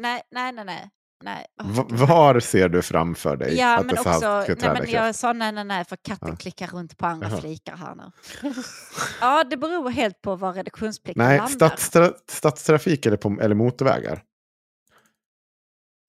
Nej, 0.00 0.22
nej, 0.30 0.52
nej, 0.52 0.64
nej. 0.64 0.90
nej. 1.24 1.46
Gud. 1.64 1.92
var 1.98 2.40
ser 2.40 2.68
du 2.68 2.82
framför 2.82 3.36
dig 3.36 3.56
Ja, 3.58 3.78
att 3.78 3.86
men 3.86 3.94
dessa 3.94 4.10
också, 4.10 4.18
ska 4.20 4.38
nej, 4.38 4.56
träda 4.56 4.72
men 4.72 4.82
i 4.82 4.86
kraft? 4.86 5.06
jag 5.06 5.14
sa 5.14 5.32
nej, 5.32 5.52
nej, 5.52 5.64
nej, 5.64 5.84
för 5.84 5.96
katten 5.96 6.28
Ja. 6.28 6.36
klickar 6.36 6.66
runt 6.66 6.96
på 6.98 7.06
andra 7.06 7.28
Jaha. 7.28 7.40
flikar 7.40 7.76
här 7.76 7.94
nu. 7.94 8.10
ja, 9.20 9.44
det 9.44 9.56
beror 9.56 9.90
helt 9.90 10.22
på 10.22 10.36
var 10.36 10.52
reduktionsplikten 10.52 11.24
Nej, 11.24 11.36
landar. 11.38 11.54
stadstra 11.54 12.12
stadstrafik 12.28 13.06
eller, 13.06 13.16
på, 13.16 13.38
eller 13.40 13.54
motorvägar. 13.54 14.22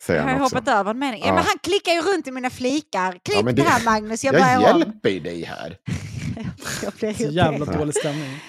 Säger 0.03 0.21
Jag 0.27 0.33
har 0.33 0.39
hoppat 0.39 0.67
över 0.67 0.91
en 0.91 0.99
mening. 0.99 1.21
Ja. 1.21 1.27
Ja. 1.27 1.33
men 1.33 1.43
han 1.43 1.59
klickar 1.63 1.91
ju 1.91 2.01
runt 2.01 2.27
i 2.27 2.31
mina 2.31 2.49
flikar. 2.49 3.19
Klipp 3.23 3.45
men 3.45 3.55
det... 3.55 3.61
det- 3.61 3.69
här 3.69 3.85
Magnus, 3.85 4.23
jag, 4.23 4.35
Jag 4.35 4.41
börjar 4.41 4.73
om. 4.73 4.79
hjälper 4.79 5.09
ju 5.09 5.19
dig 5.19 5.43
här. 5.43 5.77
jag 6.83 6.93
blir 6.93 7.13
Så 7.13 7.23
jävla 7.23 7.65
dålig 7.65 7.95
stämning. 7.95 8.39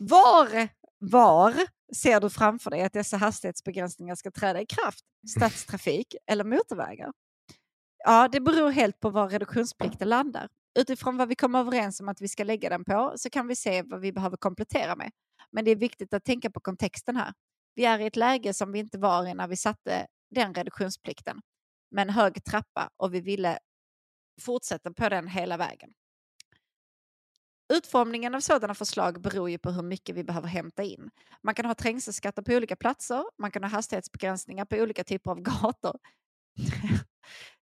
Var, 0.00 0.68
var 0.98 1.54
ser 1.96 2.20
du 2.20 2.30
framför 2.30 2.70
dig 2.70 2.82
att 2.82 2.92
dessa 2.92 3.16
hastighetsbegränsningar 3.16 4.14
ska 4.14 4.30
träda 4.30 4.60
i 4.60 4.66
kraft? 4.66 5.00
Stadstrafik 5.36 6.14
eller 6.30 6.44
motorvägar? 6.44 7.12
Ja, 8.04 8.28
det 8.32 8.40
beror 8.40 8.70
helt 8.70 9.00
på 9.00 9.10
var 9.10 9.28
reduktionsplikten 9.28 10.08
landar. 10.08 10.48
Utifrån 10.78 11.16
vad 11.16 11.28
vi 11.28 11.34
kommer 11.34 11.58
överens 11.60 12.00
om 12.00 12.08
att 12.08 12.20
vi 12.20 12.28
ska 12.28 12.44
lägga 12.44 12.68
den 12.68 12.84
på 12.84 13.12
så 13.16 13.30
kan 13.30 13.46
vi 13.48 13.56
se 13.56 13.82
vad 13.82 14.00
vi 14.00 14.12
behöver 14.12 14.36
komplettera 14.36 14.96
med. 14.96 15.10
Men 15.52 15.64
det 15.64 15.70
är 15.70 15.76
viktigt 15.76 16.14
att 16.14 16.24
tänka 16.24 16.50
på 16.50 16.60
kontexten 16.60 17.16
här. 17.16 17.32
Vi 17.74 17.84
är 17.84 17.98
i 17.98 18.06
ett 18.06 18.16
läge 18.16 18.54
som 18.54 18.72
vi 18.72 18.78
inte 18.78 18.98
var 18.98 19.26
i 19.26 19.34
när 19.34 19.48
vi 19.48 19.56
satte 19.56 20.06
den 20.30 20.54
reduktionsplikten 20.54 21.40
med 21.90 22.02
en 22.02 22.10
hög 22.10 22.44
trappa 22.44 22.90
och 22.96 23.14
vi 23.14 23.20
ville 23.20 23.58
fortsätta 24.40 24.92
på 24.92 25.08
den 25.08 25.28
hela 25.28 25.56
vägen. 25.56 25.94
Utformningen 27.72 28.34
av 28.34 28.40
sådana 28.40 28.74
förslag 28.74 29.20
beror 29.20 29.50
ju 29.50 29.58
på 29.58 29.70
hur 29.70 29.82
mycket 29.82 30.16
vi 30.16 30.24
behöver 30.24 30.48
hämta 30.48 30.82
in. 30.82 31.10
Man 31.42 31.54
kan 31.54 31.64
ha 31.64 31.74
trängselskatter 31.74 32.42
på 32.42 32.52
olika 32.52 32.76
platser, 32.76 33.24
man 33.38 33.50
kan 33.50 33.62
ha 33.62 33.70
hastighetsbegränsningar 33.70 34.64
på 34.64 34.76
olika 34.76 35.04
typer 35.04 35.30
av 35.30 35.40
gator. 35.42 35.98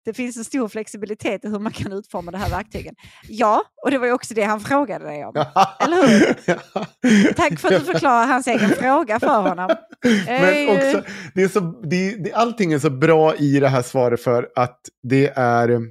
Det 0.06 0.14
finns 0.14 0.38
en 0.38 0.44
stor 0.44 0.68
flexibilitet 0.68 1.46
i 1.46 1.48
hur 1.48 1.60
man 1.60 1.72
kan 1.72 1.92
utforma 1.92 2.32
det 2.32 2.38
här 2.38 2.50
verktygen. 2.50 2.96
Ja, 3.28 3.64
och 3.84 3.92
det 3.92 3.98
var 3.98 4.08
ju 4.08 4.14
också 4.14 4.34
det 4.34 4.44
han 4.44 4.60
frågade 4.60 5.06
dig 5.06 5.26
om. 5.26 5.36
Eller 5.80 6.08
hur? 6.08 7.34
Tack 7.34 7.60
för 7.60 7.74
att 7.74 7.86
du 7.86 7.94
förklarar 7.94 8.28
hans 8.28 8.48
egen 8.48 8.70
fråga 8.70 9.20
för 9.20 9.42
honom. 9.42 9.70
Men 10.28 10.68
Eh, 10.68 10.76
också, 10.76 11.12
det 11.34 11.44
är 11.44 11.48
så, 11.48 11.60
det, 11.60 12.24
det, 12.24 12.34
allting 12.34 12.74
är 12.74 12.80
så 12.80 12.90
bra 12.90 13.36
i 13.36 13.60
det 13.60 13.68
här 13.68 13.82
svaret 13.82 14.22
för 14.22 14.50
att 14.56 14.80
det 15.04 15.28
är 15.36 15.82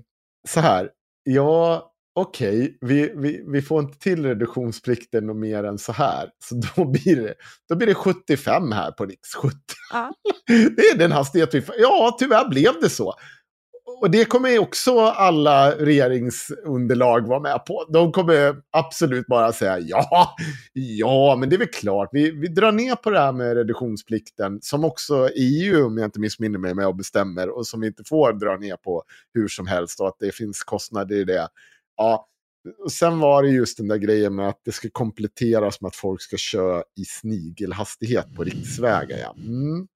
så 0.49 0.61
här. 0.61 0.91
Ja, 1.25 1.91
okej, 2.15 2.79
vi, 2.81 3.13
vi, 3.17 3.45
vi 3.53 3.63
får 3.63 3.81
inte 3.81 3.99
till 3.99 4.27
reduktionsplikten 4.27 5.31
och 5.31 5.37
mer 5.37 5.65
än 5.65 5.79
så 5.79 5.93
här. 5.93 6.29
Så 6.45 6.55
då 6.55 6.85
blir 6.85 7.17
det, 7.17 7.35
då 7.69 7.77
blir 7.77 7.87
det 7.87 7.95
75 7.95 8.73
här 8.73 8.91
på 8.91 9.07
riks 9.07 9.35
70. 9.35 9.57
Ja. 9.93 10.13
Det 10.47 10.83
är 10.83 10.99
den 10.99 11.13
hastighet 11.13 11.55
vi 11.55 11.63
får. 11.63 11.75
Ja, 11.79 12.17
tyvärr 12.19 12.49
blev 12.49 12.73
det 12.81 12.91
så. 12.91 13.15
Och 14.05 14.11
det 14.11 14.25
kommer 14.25 14.49
ju 14.49 14.59
också 14.59 15.01
alla 15.01 15.71
regeringsunderlag 15.71 17.29
vara 17.29 17.41
med 17.41 17.65
på. 17.67 17.87
De 17.93 18.13
kommer 18.13 18.57
absolut 18.71 19.27
bara 19.27 19.53
säga 19.53 19.79
ja, 19.79 20.35
ja, 20.73 21.37
men 21.41 21.49
det 21.49 21.57
är 21.57 21.59
väl 21.59 21.69
klart. 21.69 22.09
Vi, 22.13 22.31
vi 22.31 22.49
drar 22.49 22.73
ner 22.73 22.95
på 22.95 23.11
det 23.11 23.19
här 23.19 23.33
med 23.33 23.57
reduktionsplikten 23.57 24.59
som 24.63 24.85
också 24.85 25.29
EU, 25.37 25.87
om 25.87 25.99
jag 25.99 26.07
inte 26.07 26.21
missminner 26.21 26.59
mig, 26.59 26.75
med 26.75 26.87
och 26.87 26.97
bestämmer 26.97 27.49
och 27.49 27.67
som 27.67 27.81
vi 27.81 27.87
inte 27.87 28.05
får 28.05 28.33
dra 28.33 28.57
ner 28.57 28.77
på 28.77 29.03
hur 29.35 29.49
som 29.49 29.67
helst 29.67 30.01
och 30.01 30.09
att 30.09 30.17
det 30.19 30.35
finns 30.35 30.63
kostnader 30.63 31.17
i 31.17 31.25
det. 31.25 31.49
Ja, 31.97 32.29
och 32.85 32.93
sen 32.93 33.19
var 33.19 33.43
det 33.43 33.49
just 33.49 33.79
den 33.79 33.89
där 33.89 33.99
grejen 33.99 34.35
med 34.35 34.49
att 34.49 34.61
det 34.65 34.73
ska 34.73 34.89
kompletteras 34.93 35.81
med 35.81 35.89
att 35.89 35.97
folk 35.97 36.23
ska 36.23 36.37
köra 36.37 36.83
i 36.97 37.05
snigelhastighet 37.05 38.35
på 38.35 38.45
riksvägar. 38.45 39.19
Ja. 39.19 39.35
Mm. 39.37 39.87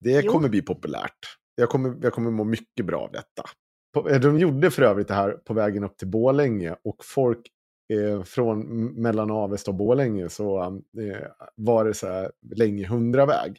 Det 0.00 0.20
Jo. 0.20 0.32
kommer 0.32 0.48
bli 0.48 0.62
populärt. 0.62 1.36
Jag 1.56 1.68
kommer, 1.68 1.96
jag 2.02 2.12
kommer 2.12 2.30
må 2.30 2.44
mycket 2.44 2.86
bra 2.86 3.02
av 3.02 3.12
detta. 3.12 3.42
På, 3.94 4.08
eh, 4.08 4.20
de 4.20 4.38
gjorde 4.38 4.70
för 4.70 4.82
övrigt 4.82 5.08
det 5.08 5.14
här 5.14 5.30
på 5.30 5.54
vägen 5.54 5.84
upp 5.84 5.96
till 5.96 6.08
Bålänge 6.08 6.76
och 6.84 6.96
folk 7.04 7.40
eh, 7.92 8.22
från 8.22 8.86
mellan 9.02 9.30
Avesta 9.30 9.70
och 9.70 9.76
Bålänge 9.76 10.28
så 10.28 10.62
eh, 10.62 11.26
var 11.54 11.84
det 11.84 11.94
så 11.94 12.06
här 12.06 12.32
länge 12.56 12.86
100-väg. 12.86 13.58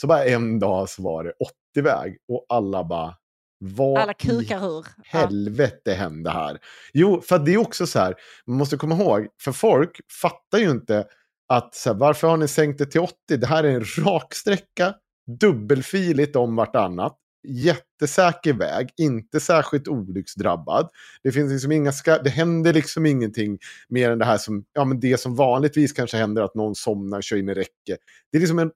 Så 0.00 0.06
bara 0.06 0.24
en 0.24 0.58
dag 0.58 0.88
så 0.88 1.02
var 1.02 1.24
det 1.24 1.32
80-väg 1.76 2.16
och 2.28 2.46
alla 2.48 2.84
bara 2.84 3.14
vad 3.60 3.98
Alla 3.98 4.14
kukar 4.14 4.78
ur. 4.78 4.86
Ja. 4.96 5.02
helvete 5.04 5.92
hände 5.92 6.30
här? 6.30 6.58
Jo, 6.92 7.20
för 7.20 7.38
det 7.38 7.54
är 7.54 7.58
också 7.58 7.86
så 7.86 7.98
här, 7.98 8.14
man 8.46 8.56
måste 8.56 8.76
komma 8.76 8.94
ihåg, 8.94 9.28
för 9.42 9.52
folk 9.52 10.00
fattar 10.22 10.58
ju 10.58 10.70
inte 10.70 11.06
att 11.48 11.74
så 11.74 11.92
här, 11.92 11.96
varför 11.98 12.28
har 12.28 12.36
ni 12.36 12.48
sänkt 12.48 12.78
det 12.78 12.86
till 12.86 13.00
80? 13.00 13.14
Det 13.36 13.46
här 13.46 13.64
är 13.64 13.68
en 13.68 14.04
rak 14.04 14.34
sträcka, 14.34 14.94
dubbelfiligt 15.40 16.36
om 16.36 16.56
vartannat, 16.56 17.16
jättesäker 17.48 18.52
väg, 18.52 18.90
inte 18.96 19.40
särskilt 19.40 19.88
olycksdrabbad. 19.88 20.88
Det 21.22 21.32
finns 21.32 21.52
liksom 21.52 21.72
inga 21.72 21.92
ska 21.92 22.18
det 22.18 22.30
händer 22.30 22.72
liksom 22.72 23.06
ingenting 23.06 23.58
mer 23.88 24.10
än 24.10 24.18
det 24.18 24.24
här 24.24 24.38
som, 24.38 24.64
ja 24.72 24.84
men 24.84 25.00
det 25.00 25.20
som 25.20 25.36
vanligtvis 25.36 25.92
kanske 25.92 26.16
händer 26.16 26.42
att 26.42 26.54
någon 26.54 26.74
somnar, 26.74 27.20
kör 27.20 27.36
in 27.36 27.48
i 27.48 27.54
räcke. 27.54 27.96
Det 28.32 28.38
är 28.38 28.40
liksom 28.40 28.58
en 28.58 28.70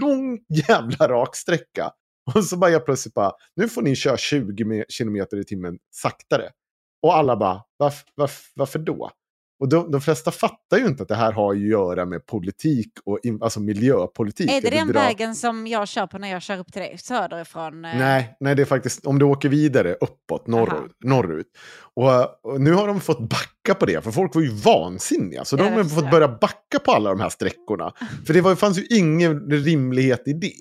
lång 0.00 0.38
jävla 0.68 1.08
rak 1.08 1.36
sträcka. 1.36 1.90
Och 2.34 2.44
så 2.44 2.56
bara 2.56 2.70
jag 2.70 2.84
plötsligt 2.84 3.14
bara, 3.14 3.32
nu 3.56 3.68
får 3.68 3.82
ni 3.82 3.96
köra 3.96 4.16
20 4.16 4.84
km 4.98 5.16
i 5.16 5.44
timmen 5.44 5.78
saktare. 5.90 6.50
Och 7.02 7.16
alla 7.16 7.36
bara, 7.36 7.62
varf, 7.78 8.04
varf, 8.16 8.52
varför 8.54 8.78
då? 8.78 9.10
Och 9.60 9.68
de, 9.68 9.90
de 9.90 10.00
flesta 10.00 10.30
fattar 10.30 10.76
ju 10.78 10.86
inte 10.86 11.02
att 11.02 11.08
det 11.08 11.14
här 11.14 11.32
har 11.32 11.52
att 11.52 11.60
göra 11.60 12.04
med 12.04 12.26
politik 12.26 12.88
och 13.04 13.18
in, 13.22 13.42
alltså 13.42 13.60
miljöpolitik. 13.60 14.50
Är 14.50 14.60
det 14.60 14.70
den 14.70 14.88
drar- 14.88 14.94
vägen 14.94 15.34
som 15.34 15.66
jag 15.66 15.88
kör 15.88 16.06
på 16.06 16.18
när 16.18 16.28
jag 16.28 16.42
kör 16.42 16.58
upp 16.58 16.72
till 16.72 16.82
dig 16.82 16.98
söderifrån? 16.98 17.84
eh? 17.84 17.98
Nej, 17.98 18.36
nej, 18.40 18.54
det 18.54 18.62
är 18.62 18.66
faktiskt 18.66 19.06
om 19.06 19.18
du 19.18 19.24
åker 19.24 19.48
vidare 19.48 19.94
uppåt, 20.00 20.46
norrut. 20.46 20.92
norrut. 21.04 21.46
Och, 21.94 22.44
och 22.52 22.60
nu 22.60 22.72
har 22.72 22.86
de 22.86 23.00
fått 23.00 23.20
backa 23.20 23.74
på 23.80 23.86
det, 23.86 24.04
för 24.04 24.10
folk 24.10 24.34
var 24.34 24.42
ju 24.42 24.50
vansinniga. 24.50 25.44
Så 25.44 25.56
de 25.56 25.72
har 25.72 25.84
fått 25.84 26.10
börja 26.10 26.28
backa 26.28 26.78
på 26.84 26.92
alla 26.92 27.10
de 27.10 27.20
här 27.20 27.28
sträckorna. 27.28 27.92
För 28.26 28.34
det 28.34 28.40
var, 28.40 28.54
fanns 28.54 28.78
ju 28.78 28.86
ingen 28.90 29.50
rimlighet 29.50 30.22
i 30.28 30.32
det. 30.32 30.52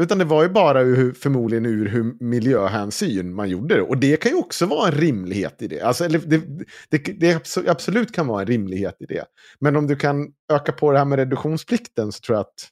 Utan 0.00 0.18
det 0.18 0.24
var 0.24 0.42
ju 0.42 0.48
bara 0.48 0.80
ur, 0.82 1.12
förmodligen 1.12 1.66
ur 1.66 1.88
hur 1.88 2.24
miljöhänsyn 2.24 3.34
man 3.34 3.48
gjorde 3.48 3.74
det. 3.74 3.82
Och 3.82 3.98
det 3.98 4.16
kan 4.16 4.32
ju 4.32 4.38
också 4.38 4.66
vara 4.66 4.88
en 4.88 4.94
rimlighet 4.94 5.62
i 5.62 5.68
det. 5.68 5.80
Alltså, 5.80 6.04
eller 6.04 6.18
det, 6.18 6.36
det, 6.90 6.98
det 6.98 7.34
abso- 7.34 7.70
absolut 7.70 8.12
kan 8.14 8.26
vara 8.26 8.40
en 8.40 8.46
rimlighet 8.46 8.96
i 9.00 9.06
det. 9.06 9.24
Men 9.60 9.76
om 9.76 9.86
du 9.86 9.96
kan 9.96 10.28
öka 10.52 10.72
på 10.72 10.92
det 10.92 10.98
här 10.98 11.04
med 11.04 11.18
reduktionsplikten 11.18 12.12
så 12.12 12.20
tror 12.20 12.36
jag 12.36 12.40
att 12.40 12.68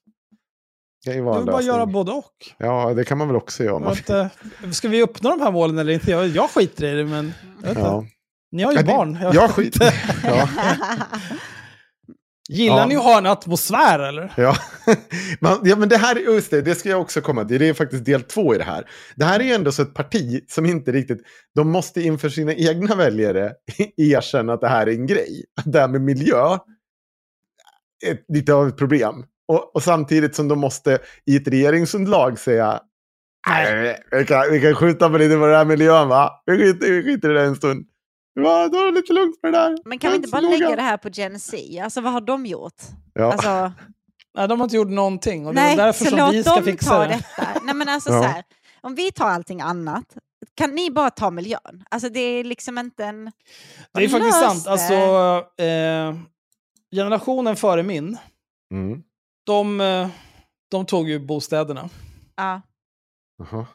det 1.05 1.11
kan 1.11 1.15
ju 1.19 1.25
vara 1.25 1.35
Du 1.35 1.41
vill 1.45 1.53
bara 1.53 1.63
göra 1.63 1.87
både 1.87 2.13
och. 2.13 2.33
Ja, 2.59 2.95
det 2.95 3.05
kan 3.05 3.19
man 3.19 3.27
väl 3.29 3.37
också 3.37 3.65
göra. 3.65 3.87
Att, 3.89 4.75
ska 4.77 4.89
vi 4.89 5.03
uppnå 5.03 5.31
de 5.31 5.41
här 5.41 5.53
målen 5.53 5.79
eller 5.79 5.93
inte? 5.93 6.11
Jag, 6.11 6.27
jag 6.29 6.51
skiter 6.51 6.85
i 6.85 6.97
det, 6.97 7.05
men 7.05 7.33
jag 7.63 7.69
vet 7.69 7.79
Ja. 7.79 8.05
ni 8.53 8.63
har 8.63 8.73
ju 8.73 8.77
Ja, 8.79 8.83
det- 8.83 8.89
barn. 8.93 9.19
Jag 9.23 9.35
Jag 9.35 9.43
vet 9.43 9.51
skit. 9.51 9.75
inte. 9.75 9.93
Ja, 10.25 10.49
Gillar 12.49 12.77
Ja. 12.79 12.87
ni 12.87 12.97
att 12.97 13.03
ha 13.03 13.19
en 13.19 13.27
atmosfär 13.27 13.99
eller? 13.99 14.33
ja. 14.37 14.57
Man, 15.41 15.61
ja, 15.65 15.77
men 15.77 15.89
det 15.89 15.97
här, 15.97 16.17
just 16.17 16.51
det, 16.51 16.63
det 16.63 16.75
ska 16.75 16.89
jag 16.89 17.01
också 17.01 17.21
komma 17.21 17.45
till. 17.45 17.61
Det 17.61 17.69
är 17.69 17.75
faktiskt 17.75 18.05
del 18.05 18.23
två 18.23 18.55
i 18.55 18.59
det 18.59 18.65
här. 18.65 18.85
Det 19.17 19.25
här 19.25 19.41
är 19.41 19.45
ju 19.45 19.53
ändå 19.53 19.73
så 19.73 19.83
ett 19.83 19.95
parti 19.95 20.45
som 20.49 20.67
inte 20.67 20.93
riktigt, 20.93 21.21
de 21.55 21.71
måste 21.71 22.01
inför 22.01 22.29
sina 22.29 22.55
egna 22.55 22.95
väljare 22.95 23.53
erkänna 23.97 24.53
att 24.53 24.61
det 24.61 24.69
här 24.69 24.87
är 24.87 24.93
en 24.93 25.07
grej. 25.07 25.45
Att 25.57 25.73
det 25.73 25.81
här 25.81 25.89
med 25.89 26.01
miljö 26.01 26.59
är 28.07 28.19
lite 28.35 28.55
av 28.55 28.69
ett 28.69 28.77
problem. 28.77 29.25
Och, 29.49 29.77
och 29.77 29.83
samtidigt 29.83 30.35
som 30.35 30.49
de 30.49 30.59
måste 30.59 30.99
i 31.27 31.37
ett 31.37 31.49
regeringsunderlag 31.49 32.39
säga 32.39 32.81
Nej, 33.49 34.01
vi 34.11 34.27
kan, 34.27 34.51
vi 34.51 34.61
kan 34.61 34.75
skjuta 34.75 35.11
på 35.11 35.19
lite 35.19 35.37
på 35.37 35.47
den 35.47 35.57
här 35.57 35.65
miljön 35.65 36.09
va? 36.09 36.43
Vi 36.47 36.57
skiter, 36.59 36.93
vi 36.93 37.03
skiter 37.03 37.31
i 37.31 37.35
det 37.35 37.43
en 37.43 37.57
stund. 37.57 37.87
Ja, 38.35 38.69
då 38.69 38.79
är 38.79 38.87
det 38.87 38.93
lite 38.93 39.13
lugnt 39.13 39.43
med 39.43 39.53
det 39.53 39.59
där. 39.59 39.79
Men 39.85 39.99
kan 39.99 40.11
vi 40.11 40.17
inte 40.17 40.29
bara 40.29 40.41
noga. 40.41 40.57
lägga 40.57 40.77
det 40.77 40.83
här 40.83 40.97
på 40.97 41.09
Gen 41.09 41.41
Z? 41.41 41.57
Alltså 41.85 42.01
vad 42.01 42.13
har 42.13 42.21
de 42.21 42.47
gjort? 42.47 42.83
Ja. 43.13 43.33
Alltså, 43.33 43.73
Nej, 44.37 44.49
de 44.49 44.61
har 44.61 44.65
inte 44.67 44.77
gjort 44.77 44.89
någonting. 44.89 45.47
Och 45.47 45.55
det 45.55 45.61
nej, 45.61 45.73
är 45.73 45.77
därför 45.77 46.05
så 46.05 46.17
som 46.17 46.31
vi 46.31 46.43
ska 46.43 46.55
dem 46.55 46.65
fixa 46.65 46.91
ta 46.91 46.99
det. 47.07 47.09
detta. 47.09 47.61
Nej, 47.65 47.75
men 47.75 47.89
alltså, 47.89 48.11
Ja. 48.13 48.23
så 48.23 48.29
här, 48.29 48.45
om 48.81 48.95
vi 48.95 49.13
tar 49.13 49.29
allting 49.29 49.61
annat, 49.61 50.05
kan 50.55 50.71
ni 50.71 50.91
bara 50.91 51.11
ta 51.11 51.31
miljön? 51.31 51.85
Alltså 51.91 52.09
det 52.09 52.21
är 52.21 52.45
liksom 52.45 52.79
inte 52.79 53.05
en... 53.05 53.33
Det 53.95 54.05
är 54.05 54.09
faktiskt 54.09 54.41
sant. 54.41 54.67
Alltså, 54.67 54.95
eh, 55.65 56.15
generationen 56.97 57.57
före 57.57 57.83
min, 57.83 58.17
Mm. 58.73 59.03
de, 59.47 59.81
eh, 59.81 60.09
de 60.71 60.87
tog 60.87 61.09
ju 61.09 61.19
bostäderna. 61.19 61.89
Ja. 62.37 62.61
Jaha. 63.39 63.67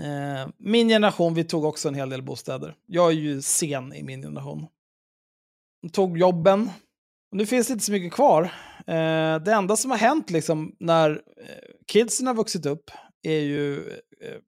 Eh, 0.00 0.48
min 0.58 0.88
generation, 0.88 1.34
vi 1.34 1.44
tog 1.44 1.64
också 1.64 1.88
en 1.88 1.94
hel 1.94 2.08
del 2.10 2.22
bostäder. 2.22 2.76
Jag 2.86 3.08
är 3.10 3.14
ju 3.16 3.42
sen 3.42 3.92
i 3.92 4.02
min 4.02 4.22
generation. 4.22 4.66
De 5.82 5.88
tog 5.88 6.18
jobben. 6.18 6.70
Och 7.30 7.36
nu 7.36 7.46
finns 7.46 7.66
det 7.66 7.72
inte 7.72 7.84
så 7.84 7.92
mycket 7.92 8.12
kvar. 8.12 8.42
Eh, 8.86 9.38
det 9.38 9.52
enda 9.52 9.76
som 9.76 9.90
har 9.90 9.98
hänt 9.98 10.30
liksom 10.30 10.76
när 10.80 11.10
eh, 11.10 11.46
kidsen 11.86 12.26
har 12.26 12.34
vuxit 12.34 12.66
upp 12.66 12.90
är 13.22 13.40
ju 13.40 13.90
eh, 14.20 14.38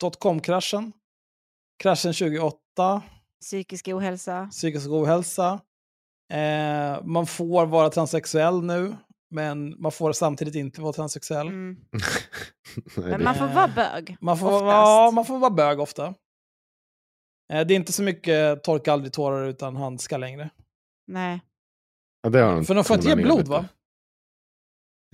dotcom-kraschen. 0.00 0.92
Kraschen 1.82 2.12
2008, 2.12 3.02
Psykisk 3.40 3.88
ohälsa. 3.88 4.48
psykisk 4.50 4.86
ohälsa. 4.88 5.60
Eh, 6.32 7.02
man 7.04 7.26
får 7.26 7.66
vara 7.66 7.90
transsexuell 7.90 8.62
nu, 8.62 8.96
men 9.30 9.80
man 9.82 9.92
får 9.92 10.12
samtidigt 10.12 10.54
inte 10.54 10.80
vara 10.80 10.92
transsexuell. 10.92 11.48
Mm. 11.48 11.76
Men 12.96 13.24
man 13.24 13.34
får 13.34 13.46
vara 13.46 13.68
bög. 13.68 14.16
Man 14.20 14.38
får, 14.38 14.46
oftast. 14.46 14.64
ja, 14.66 15.10
man 15.14 15.24
får 15.24 15.38
vara 15.38 15.50
bög 15.50 15.80
ofta. 15.80 16.06
Eh, 17.52 17.66
det 17.66 17.74
är 17.74 17.76
inte 17.76 17.92
så 17.92 18.02
mycket 18.02 18.64
torka 18.64 18.92
aldrig 18.92 19.12
tårar 19.12 19.44
utan 19.48 19.76
handskar 19.76 20.18
längre. 20.18 20.50
Nej. 21.06 21.40
ja, 22.22 22.30
det 22.30 22.38
har 22.40 22.54
de 22.54 22.64
För 22.64 22.74
de 22.74 22.84
får 22.84 22.96
inte 22.96 23.08
ge 23.08 23.16
blod 23.16 23.38
lite. 23.38 23.50
va? 23.50 23.68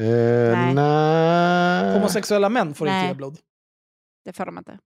Eh, 0.03 0.53
Nej. 0.53 0.75
nej. 0.75 1.95
Homosexuella 1.95 2.49
män 2.49 2.75
får 2.75 2.87
inte 2.89 2.99
Nej. 2.99 3.09
ge 3.09 3.15
blod. 3.15 3.39
Det 4.25 4.33
får 4.33 4.47
de 4.47 4.59
inte. 4.59 4.79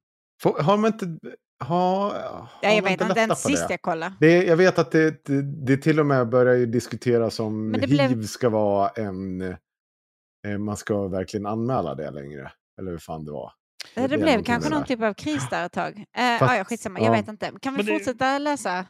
Får, 0.43 0.63
har 0.63 0.77
man 0.77 0.93
inte... 0.93 1.19
Ha, 1.65 2.15
Ja, 2.63 2.71
jag 2.71 2.83
vet 2.83 3.01
inte, 3.01 3.21
ens 3.21 3.43
sist 3.43 3.69
det? 3.69 3.73
jag 3.75 3.83
kollade. 3.83 4.15
Det, 4.21 4.45
jag 4.45 4.57
vet 4.57 4.79
att 4.79 4.91
det, 4.93 5.25
det, 5.25 5.43
det 5.43 5.77
till 5.77 6.01
och 6.01 6.07
med 6.07 6.29
börjar 6.29 6.55
ju 6.55 6.67
diskuteras 6.67 7.41
om 7.41 7.73
det 7.73 7.81
hiv 7.81 7.89
blev- 7.89 8.23
ska 8.27 8.49
vara 8.49 8.89
en... 8.89 9.41
Eh, 10.47 10.59
man 10.59 10.77
ska 10.77 11.09
verkligen 11.09 11.47
anmäla 11.47 11.95
det 11.95 12.11
längre. 12.11 12.53
Eller 12.81 12.91
hur 12.91 12.99
fan 12.99 13.25
det 13.25 13.33
var. 13.33 13.53
Det, 13.95 14.07
det 14.07 14.19
blev 14.19 14.43
kanske 14.43 14.71
någon 14.71 14.81
det. 14.81 14.87
typ 14.87 15.03
av 15.03 15.15
kris 15.15 15.43
där 15.51 15.67
ett 15.67 15.73
tag. 15.73 15.99
Eh, 15.99 16.39
Fast- 16.39 16.57
ja, 16.57 16.65
skitsamma, 16.65 16.99
jag 17.01 17.07
ja. 17.09 17.13
vet 17.13 17.29
inte. 17.29 17.53
Kan 17.63 17.75
vi 17.77 17.83
det- 17.83 17.93
fortsätta 17.93 18.39
läsa? 18.39 18.71
Eller 18.73 18.87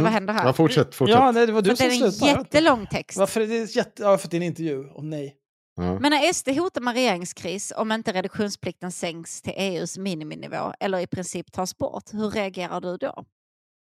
Mm. 0.00 0.04
vad 0.04 0.12
händer 0.12 0.34
här? 0.34 0.46
Ja, 0.46 0.52
fortsätt, 0.52 0.94
fortsätt. 0.94 1.16
Ja, 1.18 1.32
nej, 1.32 1.46
det 1.46 1.52
var 1.52 1.60
För 1.62 1.64
du 1.64 1.70
det 1.70 1.76
som 1.76 1.86
är 1.86 1.90
en 2.06 2.12
slutade. 2.12 2.30
jag 2.32 2.38
jättelång 2.38 2.86
text. 2.86 3.18
Varför 3.18 3.40
är 3.40 3.46
det 3.46 3.76
jätte... 3.76 4.02
Ja, 4.02 4.18
för 4.18 4.26
att 4.26 4.30
det 4.30 4.36
är 4.36 4.40
en 4.40 4.46
intervju. 4.46 4.84
Åh 4.94 5.04
nej. 5.04 5.36
Ja. 5.78 5.98
Men 5.98 6.10
när 6.10 6.32
SD 6.32 6.48
hotar 6.48 6.80
med 6.80 6.94
regeringskris 6.94 7.72
om 7.76 7.92
inte 7.92 8.12
reduktionsplikten 8.12 8.92
sänks 8.92 9.42
till 9.42 9.52
EUs 9.56 9.98
miniminivå 9.98 10.72
eller 10.80 10.98
i 10.98 11.06
princip 11.06 11.52
tas 11.52 11.78
bort, 11.78 12.14
hur 12.14 12.30
reagerar 12.30 12.80
du 12.80 12.96
då? 12.96 13.24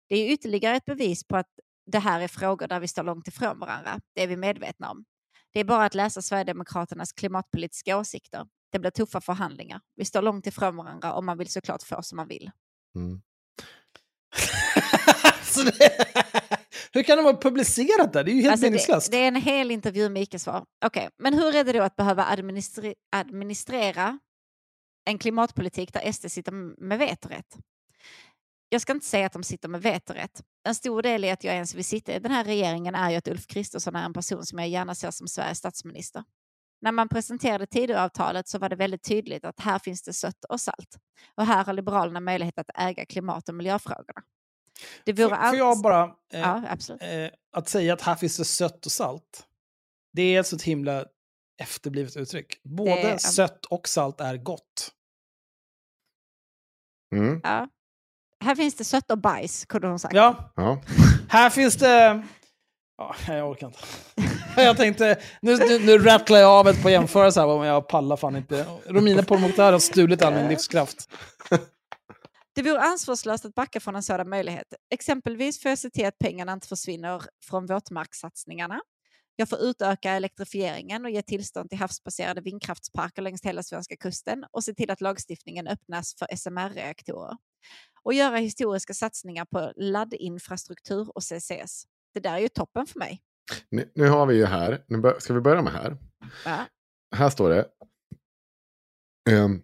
Det 0.09 0.17
är 0.17 0.33
ytterligare 0.33 0.77
ett 0.77 0.85
bevis 0.85 1.25
på 1.25 1.37
att 1.37 1.47
det 1.87 1.99
här 1.99 2.21
är 2.21 2.29
frågor 2.29 2.67
där 2.69 2.81
vi 2.81 2.89
står 2.89 3.03
långt 3.03 3.29
ifrån 3.29 3.59
varandra. 3.59 4.01
Det 4.15 4.23
är 4.23 4.27
vi 4.27 4.37
medvetna 4.37 4.91
om. 4.91 5.05
Det 5.53 5.61
är 5.61 5.65
bara 5.65 5.85
att 5.85 5.95
läsa 5.95 6.23
Sverigedemokraternas 6.23 7.13
klimatpolitiska 7.13 7.97
åsikter. 7.97 8.47
Det 8.73 8.79
blir 8.79 8.91
tuffa 8.91 9.21
förhandlingar. 9.21 9.81
Vi 9.97 10.05
står 10.05 10.23
långt 10.23 10.47
ifrån 10.47 10.77
varandra 10.77 11.13
och 11.13 11.25
man 11.25 11.39
vill 11.39 11.49
såklart 11.49 11.83
få 11.83 12.03
som 12.03 12.17
man 12.17 12.29
vill. 12.29 12.51
Mm. 12.97 13.21
Det... 16.93 16.99
Hur 16.99 17.03
kan 17.03 17.17
de 17.17 17.25
ha 17.25 17.41
publicerat 17.41 18.13
det? 18.13 18.23
Det 18.23 18.31
är 18.31 18.35
ju 18.35 18.41
helt 18.41 18.53
Alltså 18.53 18.65
det, 18.67 18.71
meningslöst. 18.71 19.11
det 19.11 19.17
är 19.17 19.29
en 19.29 19.37
hel 19.37 19.71
intervju 19.71 20.09
med 20.09 20.23
icke-svar. 20.23 20.65
Okej, 20.85 21.09
men 21.19 21.35
hur 21.35 21.55
är 21.57 21.65
det 21.65 21.73
då 21.73 21.83
att 21.83 21.97
behöva 21.97 22.25
administre- 22.25 22.95
administrera 23.17 24.19
en 25.05 25.19
klimatpolitik 25.19 25.93
där 25.93 26.13
SD 26.13 26.31
sitter 26.31 26.53
med 26.83 26.99
vetorätt? 26.99 27.57
Jag 28.69 28.81
ska 28.81 28.93
inte 28.93 29.07
säga 29.07 29.27
att 29.27 29.33
de 29.33 29.43
sitter 29.43 29.69
med 29.69 29.83
vetorätt. 29.83 30.43
En 30.69 30.75
stor 30.75 31.03
del 31.03 31.25
i 31.25 31.31
att 31.31 31.45
jag 31.45 31.55
ens 31.55 31.75
vill 31.75 31.85
sitta 31.85 32.13
i 32.15 32.19
den 32.19 32.33
här 32.33 32.45
regeringen 32.45 32.95
är 32.95 33.11
ju 33.11 33.17
att 33.17 33.29
Ulf 33.29 33.47
Kristersson 33.47 33.97
är 33.97 34.05
en 34.05 34.13
person 34.13 34.47
som 34.47 34.59
jag 34.59 34.69
gärna 34.69 34.95
ser 34.95 35.11
som 35.11 35.29
Sveriges 35.29 35.59
statsminister. 35.59 36.25
När 36.83 36.93
man 36.93 37.09
presenterade 37.09 37.67
Tidöavtalet 37.67 38.49
så 38.49 38.59
var 38.59 38.69
det 38.69 38.77
väldigt 38.77 39.03
tydligt 39.03 39.45
att 39.45 39.61
här 39.61 39.79
finns 39.79 40.03
det 40.03 40.13
sött 40.13 40.45
och 40.49 40.61
salt. 40.61 40.97
Och 41.35 41.47
här 41.47 41.65
har 41.65 41.73
Liberalerna 41.73 42.21
möjlighet 42.21 42.59
att 42.59 42.71
äga 42.79 43.07
klimat 43.07 43.49
och 43.49 43.55
miljöfrågorna. 43.55 44.23
Det 45.05 45.13
vore 45.13 45.37
Får, 45.37 45.49
får 45.49 45.57
jag 45.59 45.81
bara... 45.83 46.03
Eh, 46.33 46.41
Ja, 46.41 46.63
absolut. 46.69 47.03
eh, 47.03 47.27
att 47.53 47.69
säga 47.69 47.93
att 47.93 48.03
här 48.03 48.15
finns 48.15 48.37
det 48.37 48.45
sött 48.45 48.87
och 48.87 48.93
salt. 48.93 49.47
Det 50.13 50.23
är 50.23 50.41
ett 50.41 50.47
så 50.47 50.57
himla 50.59 51.05
efterblivet 51.63 52.17
uttryck. 52.17 52.61
Både 52.63 52.93
är- 52.93 53.19
sött 53.19 53.65
och 53.67 53.89
salt 53.89 54.21
är 54.21 54.37
gott. 54.37 54.93
Mm. 57.15 57.41
Ja. 57.45 57.69
Här 58.45 58.55
finns 58.55 58.75
det 58.75 58.85
sött 58.85 59.11
och 59.11 59.19
bajs, 59.19 59.65
kunde 59.65 59.89
hon 59.89 59.99
sagt. 59.99 60.15
Ja, 60.15 60.53
Ja. 60.57 60.83
här 61.29 61.51
finns 61.51 61.77
det... 61.77 62.23
Ja, 62.99 63.15
jag 63.29 63.51
orkar 63.51 63.67
inte. 63.67 63.79
Jag 64.63 64.77
tänkte, 64.77 65.21
nu, 65.43 65.57
nu, 65.57 65.79
nu 65.79 65.99
rattlar 65.99 66.39
jag 66.39 66.51
av 66.51 66.69
ett 66.69 66.83
på 66.83 66.91
jämförelse 66.91 67.41
här, 67.41 67.59
men 67.59 67.67
jag 67.69 67.89
pallar 67.89 68.17
fan 68.17 68.37
inte. 68.37 68.67
Romina 68.87 69.23
Pourmokhtari 69.23 69.73
har 69.73 69.79
stulit 69.79 70.23
all 70.23 70.35
min 70.35 70.49
livskraft. 70.49 71.09
Det 72.55 72.63
vore 72.63 72.81
ansvarslöst 72.81 73.45
att 73.45 73.55
backa 73.55 73.81
från 73.81 73.97
en 73.97 74.03
sådan 74.03 74.29
möjlighet. 74.29 74.75
Exempelvis 74.91 75.63
får 75.63 75.69
jag 75.69 75.79
se 75.79 75.91
till 75.91 76.07
att 76.07 76.19
pengarna 76.19 76.53
inte 76.53 76.69
försvinner 76.69 77.23
från 77.45 77.67
våtmarkssatsningarna. 77.67 78.81
Jag 79.37 79.49
får 79.49 79.59
utöka 79.59 80.11
elektrifieringen 80.11 81.05
och 81.05 81.11
ge 81.11 81.23
tillstånd 81.23 81.71
till 81.71 81.79
havsbaserade 81.79 82.41
vindkraftsparker 82.41 83.23
längs 83.23 83.45
hela 83.45 83.63
svenska 83.63 83.97
kusten 83.97 84.45
och 84.51 84.65
se 84.65 84.75
till 84.75 84.91
att 84.91 85.01
lagstiftningen 85.01 85.67
öppnas 85.67 86.15
för 86.19 86.37
SMR-reaktorer. 86.37 87.37
Och 88.03 88.15
göra 88.15 88.37
historiska 88.37 88.95
satsningar 88.95 89.45
på 89.45 89.73
laddinfrastruktur 89.77 91.17
och 91.17 91.23
CCS. 91.23 91.85
Det 92.15 92.21
där 92.21 92.35
är 92.35 92.39
ju 92.39 92.49
toppen 92.49 92.87
för 92.87 92.99
mig. 92.99 93.21
Nu, 93.69 93.93
nu 93.95 94.09
har 94.09 94.27
vi 94.27 94.37
ju 94.37 94.45
här, 94.45 94.85
nu 94.89 95.15
ska 95.19 95.35
vi 95.35 95.41
börja 95.41 95.63
med 95.63 95.73
här? 95.73 95.97
Ja. 96.45 96.65
Här 97.17 97.31
står 97.31 97.51
det. 97.51 97.69
ehm, 99.31 99.55
eh, 99.55 99.61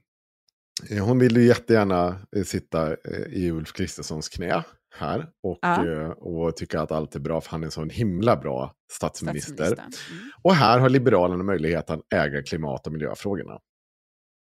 hon 1.00 1.18
vill 1.18 1.36
ju 1.36 1.44
jättegärna 1.46 2.20
eh, 2.36 2.42
sitta 2.44 2.90
eh, 2.92 3.22
i 3.32 3.50
Ulf 3.50 3.72
Kristerssons 3.72 4.28
knä 4.28 4.64
här. 4.94 5.28
Och, 5.42 5.58
Ja. 5.62 5.86
eh, 5.86 6.08
och 6.08 6.56
tycka 6.56 6.80
att 6.80 6.92
allt 6.92 7.14
är 7.14 7.20
bra 7.20 7.40
för 7.40 7.50
han 7.50 7.62
är 7.62 7.64
en 7.66 7.70
sån 7.70 7.90
himla 7.90 8.36
bra 8.36 8.74
statsminister. 8.92 9.64
Statsministern. 9.66 10.16
Mm. 10.18 10.30
Och 10.42 10.54
här 10.54 10.78
har 10.78 10.88
Liberalerna 10.88 11.42
möjlighet 11.44 11.90
att 11.90 12.12
äga 12.14 12.42
klimat 12.42 12.86
och 12.86 12.92
miljöfrågorna. 12.92 13.58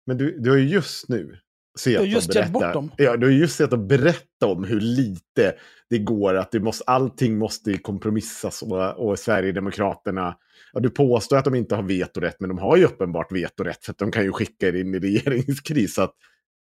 Men 0.07 0.17
du, 0.17 0.39
du 0.39 0.49
har 0.49 0.57
ju 0.57 0.67
just 0.67 1.09
nu 1.09 1.39
sett 1.79 1.93
Du 1.93 1.99
har 1.99 2.05
just 2.05 2.35
gett 2.35 2.49
bort 2.51 2.73
dem. 2.73 2.91
Ja, 2.97 3.17
du 3.17 3.25
har 3.27 3.33
just 3.33 3.55
sett 3.55 3.73
och 3.73 3.79
berätta 3.79 4.45
om 4.45 4.63
hur 4.63 4.79
lite 4.79 5.53
det 5.89 5.97
går, 5.99 6.33
att 6.35 6.51
det 6.51 6.59
måste, 6.59 6.83
allting 6.87 7.37
måste 7.37 7.77
kompromissas 7.77 8.61
och, 8.61 9.09
och 9.09 9.19
Sverigedemokraterna, 9.19 10.35
ja, 10.73 10.79
du 10.79 10.89
påstår 10.89 11.37
att 11.37 11.45
de 11.45 11.55
inte 11.55 11.75
har 11.75 11.83
vetorätt, 11.83 12.35
men 12.39 12.49
de 12.49 12.57
har 12.57 12.77
ju 12.77 12.85
uppenbart 12.85 13.31
vetorätt 13.31 13.85
för 13.85 13.91
att 13.91 13.97
de 13.97 14.11
kan 14.11 14.23
ju 14.23 14.31
skicka 14.31 14.67
er 14.67 14.73
in 14.73 14.95
i 14.95 14.99
regeringskris. 14.99 15.93
Så 15.95 16.01
att 16.01 16.13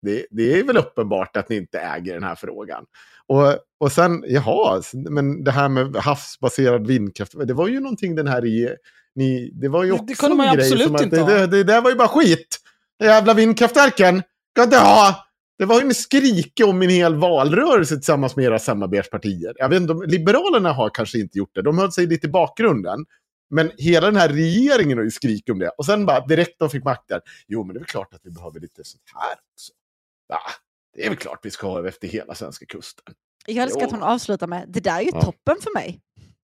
det, 0.03 0.27
det 0.31 0.59
är 0.61 0.65
väl 0.65 0.77
uppenbart 0.77 1.37
att 1.37 1.49
ni 1.49 1.57
inte 1.57 1.79
äger 1.79 2.15
den 2.15 2.25
här 2.25 2.35
frågan. 2.35 2.85
Och, 3.27 3.57
och 3.81 3.93
sen, 3.93 4.25
jaha, 4.27 4.83
men 5.11 5.45
det 5.45 5.51
här 5.51 5.69
med 5.69 5.97
havsbaserad 5.97 6.87
vindkraft, 6.87 7.33
det 7.47 7.55
var 7.55 7.69
ju 7.69 7.81
någonting 7.81 8.15
den 8.15 8.27
här 8.27 8.43
rege- 8.43 8.77
ni, 9.15 9.51
det 9.55 9.69
var 9.69 9.85
ju 9.85 9.89
Det- 9.91 9.95
också 9.95 10.05
det 10.07 10.15
kunde 10.19 10.37
man 10.37 10.47
ju 10.47 10.61
absolut 10.61 10.87
som 10.87 10.95
att 10.95 11.03
inte 11.03 11.17
det, 11.17 11.41
det, 11.41 11.47
det 11.47 11.65
där 11.65 11.81
var 11.81 11.91
ju 11.91 11.97
bara 11.97 12.09
skit. 12.09 12.59
De 12.99 13.05
jävla 13.07 13.35
vindkraftverken 13.35 14.23
ska 14.55 14.63
inte 14.63 14.77
ha. 14.79 15.27
Det 15.59 15.65
var 15.65 15.81
ju 15.81 15.87
en 15.87 15.95
skrike 15.95 16.65
om 16.65 16.83
en 16.83 16.89
hel 16.91 17.15
valrörelse 17.15 17.95
tillsammans 17.95 18.37
med 18.37 18.45
era 18.45 18.59
samarbetspartier. 18.59 19.53
Jag 19.57 19.69
vet 19.69 19.81
inte, 19.81 19.93
om- 19.93 20.03
Liberalerna 20.03 20.73
har 20.73 20.91
kanske 20.91 21.19
inte 21.19 21.39
gjort 21.39 21.55
det. 21.55 21.63
De 21.63 21.79
höll 21.79 21.93
sig 21.93 22.07
lite 22.07 22.27
i 22.27 22.31
bakgrunden. 22.31 23.05
Men 23.51 23.71
hela 23.79 24.07
den 24.07 24.17
här 24.17 24.29
regeringen 24.29 24.99
har 24.99 25.05
ju 25.05 25.11
skrikit 25.11 25.51
om 25.51 25.59
det. 25.59 25.69
Och 25.69 25.87
sen 25.87 26.07
bara 26.07 26.27
direkt 26.27 26.59
de 26.59 26.71
fick 26.71 26.85
makten. 26.85 27.21
Jo, 27.49 27.65
men 27.65 27.75
det 27.75 27.79
är 27.79 27.81
väl 27.81 27.87
klart 27.89 28.15
att 28.15 28.21
vi 28.25 28.31
behöver 28.31 28.61
lite 28.61 28.85
sånt 28.85 29.03
här 29.15 29.33
också. 29.33 29.73
Ja, 30.29 30.41
det 30.97 31.05
är 31.05 31.09
väl 31.09 31.19
klart 31.19 31.39
vi 31.43 31.51
ska 31.51 31.69
ha 31.69 31.89
efter 31.89 32.09
hela 32.09 32.35
svenska 32.35 32.67
kusten. 32.67 33.15
Jag 33.47 33.57
älskar 33.63 33.81
Jo. 33.81 33.87
att 33.87 33.93
hon 33.93 34.03
avslutar 34.03 34.47
med 34.47 34.65
det 34.69 34.81
där 34.81 34.97
är 34.99 35.03
ju 35.03 35.11
Ja. 35.15 35.23
toppen 35.23 35.57
för 35.61 35.75
mig. 35.75 36.01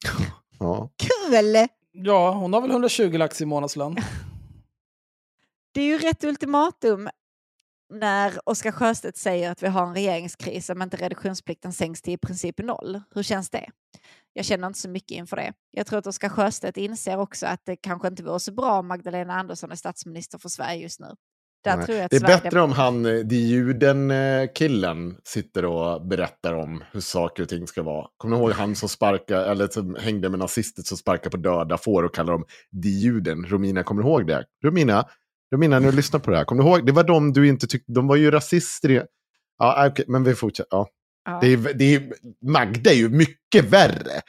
Ja. 0.58 0.90
Kul! 0.96 1.66
Ja, 1.92 2.30
hon 2.32 2.52
har 2.52 2.60
väl 2.60 2.70
120 2.70 3.16
lax 3.18 3.40
i 3.40 3.44
månadslön. 3.46 3.96
Det 5.74 5.80
är 5.80 5.84
ju 5.86 5.98
rätt 5.98 6.24
ultimatum 6.24 7.08
när 7.90 8.48
Oskar 8.48 8.72
Sjöstedt 8.72 9.16
säger 9.16 9.50
att 9.50 9.62
vi 9.62 9.66
har 9.66 9.86
en 9.86 9.94
regeringskris 9.94 10.70
om 10.70 10.82
inte 10.82 10.96
reduktionsplikten 10.96 11.72
sänks 11.72 12.02
till 12.02 12.14
i 12.14 12.18
princip 12.18 12.58
noll. 12.58 13.00
Hur 13.14 13.22
känns 13.22 13.50
det? 13.50 13.70
Jag 14.32 14.44
känner 14.44 14.66
inte 14.66 14.78
så 14.78 14.88
mycket 14.88 15.10
inför 15.10 15.36
det. 15.36 15.52
Jag 15.70 15.86
tror 15.86 15.98
att 15.98 16.06
Oskar 16.06 16.28
Sjöstedt 16.28 16.76
inser 16.76 17.18
också 17.18 17.46
att 17.46 17.60
det 17.64 17.76
kanske 17.76 18.08
inte 18.08 18.22
vore 18.22 18.40
så 18.40 18.52
bra 18.52 18.78
om 18.78 18.88
Magdalena 18.88 19.34
Andersson 19.34 19.70
är 19.70 19.76
statsminister 19.76 20.38
för 20.38 20.48
Sverige 20.48 20.82
just 20.82 21.00
nu. 21.00 21.14
Där 21.64 21.76
Nej. 21.76 21.86
tror 21.86 21.96
jag 21.98 22.04
att 22.04 22.10
Det 22.10 22.16
är 22.16 22.40
bättre 22.40 22.60
om 22.60 22.72
han, 22.72 23.06
eh, 23.06 23.18
de 23.18 23.36
juden-killen, 23.36 25.16
sitter 25.24 25.64
och 25.64 26.06
berättar 26.06 26.54
om 26.54 26.84
hur 26.92 27.00
saker 27.00 27.42
och 27.42 27.48
ting 27.48 27.66
ska 27.66 27.82
vara. 27.82 28.06
Kommer 28.16 28.36
ni 28.36 28.42
ihåg 28.42 28.52
han 28.52 28.76
som 28.76 28.88
sparkar, 28.88 29.42
eller 29.42 29.68
som 29.68 29.96
hängde 30.00 30.28
med 30.28 30.38
nazister 30.38 30.82
som 30.82 30.96
sparkar 30.96 31.30
på 31.30 31.36
döda 31.36 31.78
får 31.78 32.02
och 32.02 32.14
kallar 32.14 32.32
dem 32.32 32.44
de 32.70 32.88
juden? 32.88 33.46
Romina, 33.46 33.82
kommer 33.82 34.02
du 34.02 34.08
ihåg 34.08 34.26
det? 34.26 34.44
Romina, 34.64 35.04
De 35.50 35.62
innan 35.62 35.82
du 35.82 35.92
lyssnade 35.92 36.24
på 36.24 36.30
det 36.30 36.36
här, 36.36 36.44
kommer 36.44 36.62
du 36.62 36.68
ihåg? 36.68 36.86
Det 36.86 36.92
var 36.92 37.04
de 37.04 37.32
du 37.32 37.48
inte 37.48 37.66
tyckte, 37.66 37.92
de 37.92 38.06
var 38.06 38.16
ju 38.16 38.30
rasister. 38.30 38.90
i- 38.90 39.02
Ja, 39.58 39.86
okej, 39.86 40.04
men 40.08 40.24
vi 40.24 40.34
fortsätter. 40.34 40.68
Ja. 40.76 40.88
Ja. 41.24 41.38
Det 41.42 41.46
är, 41.52 41.74
det 41.74 41.94
är, 41.94 42.12
Magda 42.46 42.90
är 42.90 42.94
ju 42.94 43.08
mycket 43.08 43.64
värre. 43.64 44.20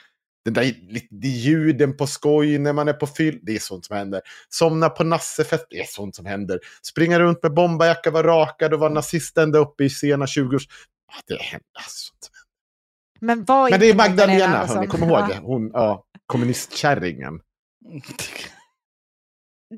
Den 0.46 0.54
där 0.54 0.76
det 1.10 1.28
är 1.28 1.32
ljuden 1.32 1.98
på 1.98 2.08
skoj 2.08 2.58
när 2.58 2.74
man 2.74 2.88
är 2.88 2.94
på 2.94 3.08
fyll, 3.08 3.40
det 3.42 3.56
är 3.56 3.60
sånt 3.60 3.86
som 3.86 3.96
händer. 3.98 4.22
Somna 4.50 4.90
på 4.90 5.04
nassefest, 5.04 5.66
det 5.70 5.80
är 5.80 5.86
sånt 5.86 6.16
som 6.16 6.26
händer. 6.26 6.60
Springa 6.86 7.20
runt 7.20 7.44
med 7.44 7.54
bomberjacka, 7.54 8.12
vara 8.12 8.28
rakad 8.28 8.74
och 8.74 8.80
vara 8.80 8.94
nazist 8.94 9.38
ända 9.38 9.60
upp 9.60 9.82
i 9.82 9.90
sena 9.90 10.26
20-års... 10.26 10.68
Ja, 11.08 11.14
det 11.28 11.42
händer 11.42 11.66
alltså, 11.74 11.90
sånt 12.10 12.24
som 12.24 12.34
händer. 12.34 13.46
Men, 13.46 13.70
Men 13.72 13.80
det 13.80 13.90
är 13.90 13.96
Magdalena, 13.96 14.46
Andersson. 14.46 14.76
hörni, 14.78 14.88
kom 14.88 15.04
ihåg 15.04 15.28
det. 15.30 15.40
Hon, 15.44 15.72
ja, 15.74 16.06
kommunistkärringen. 16.26 17.40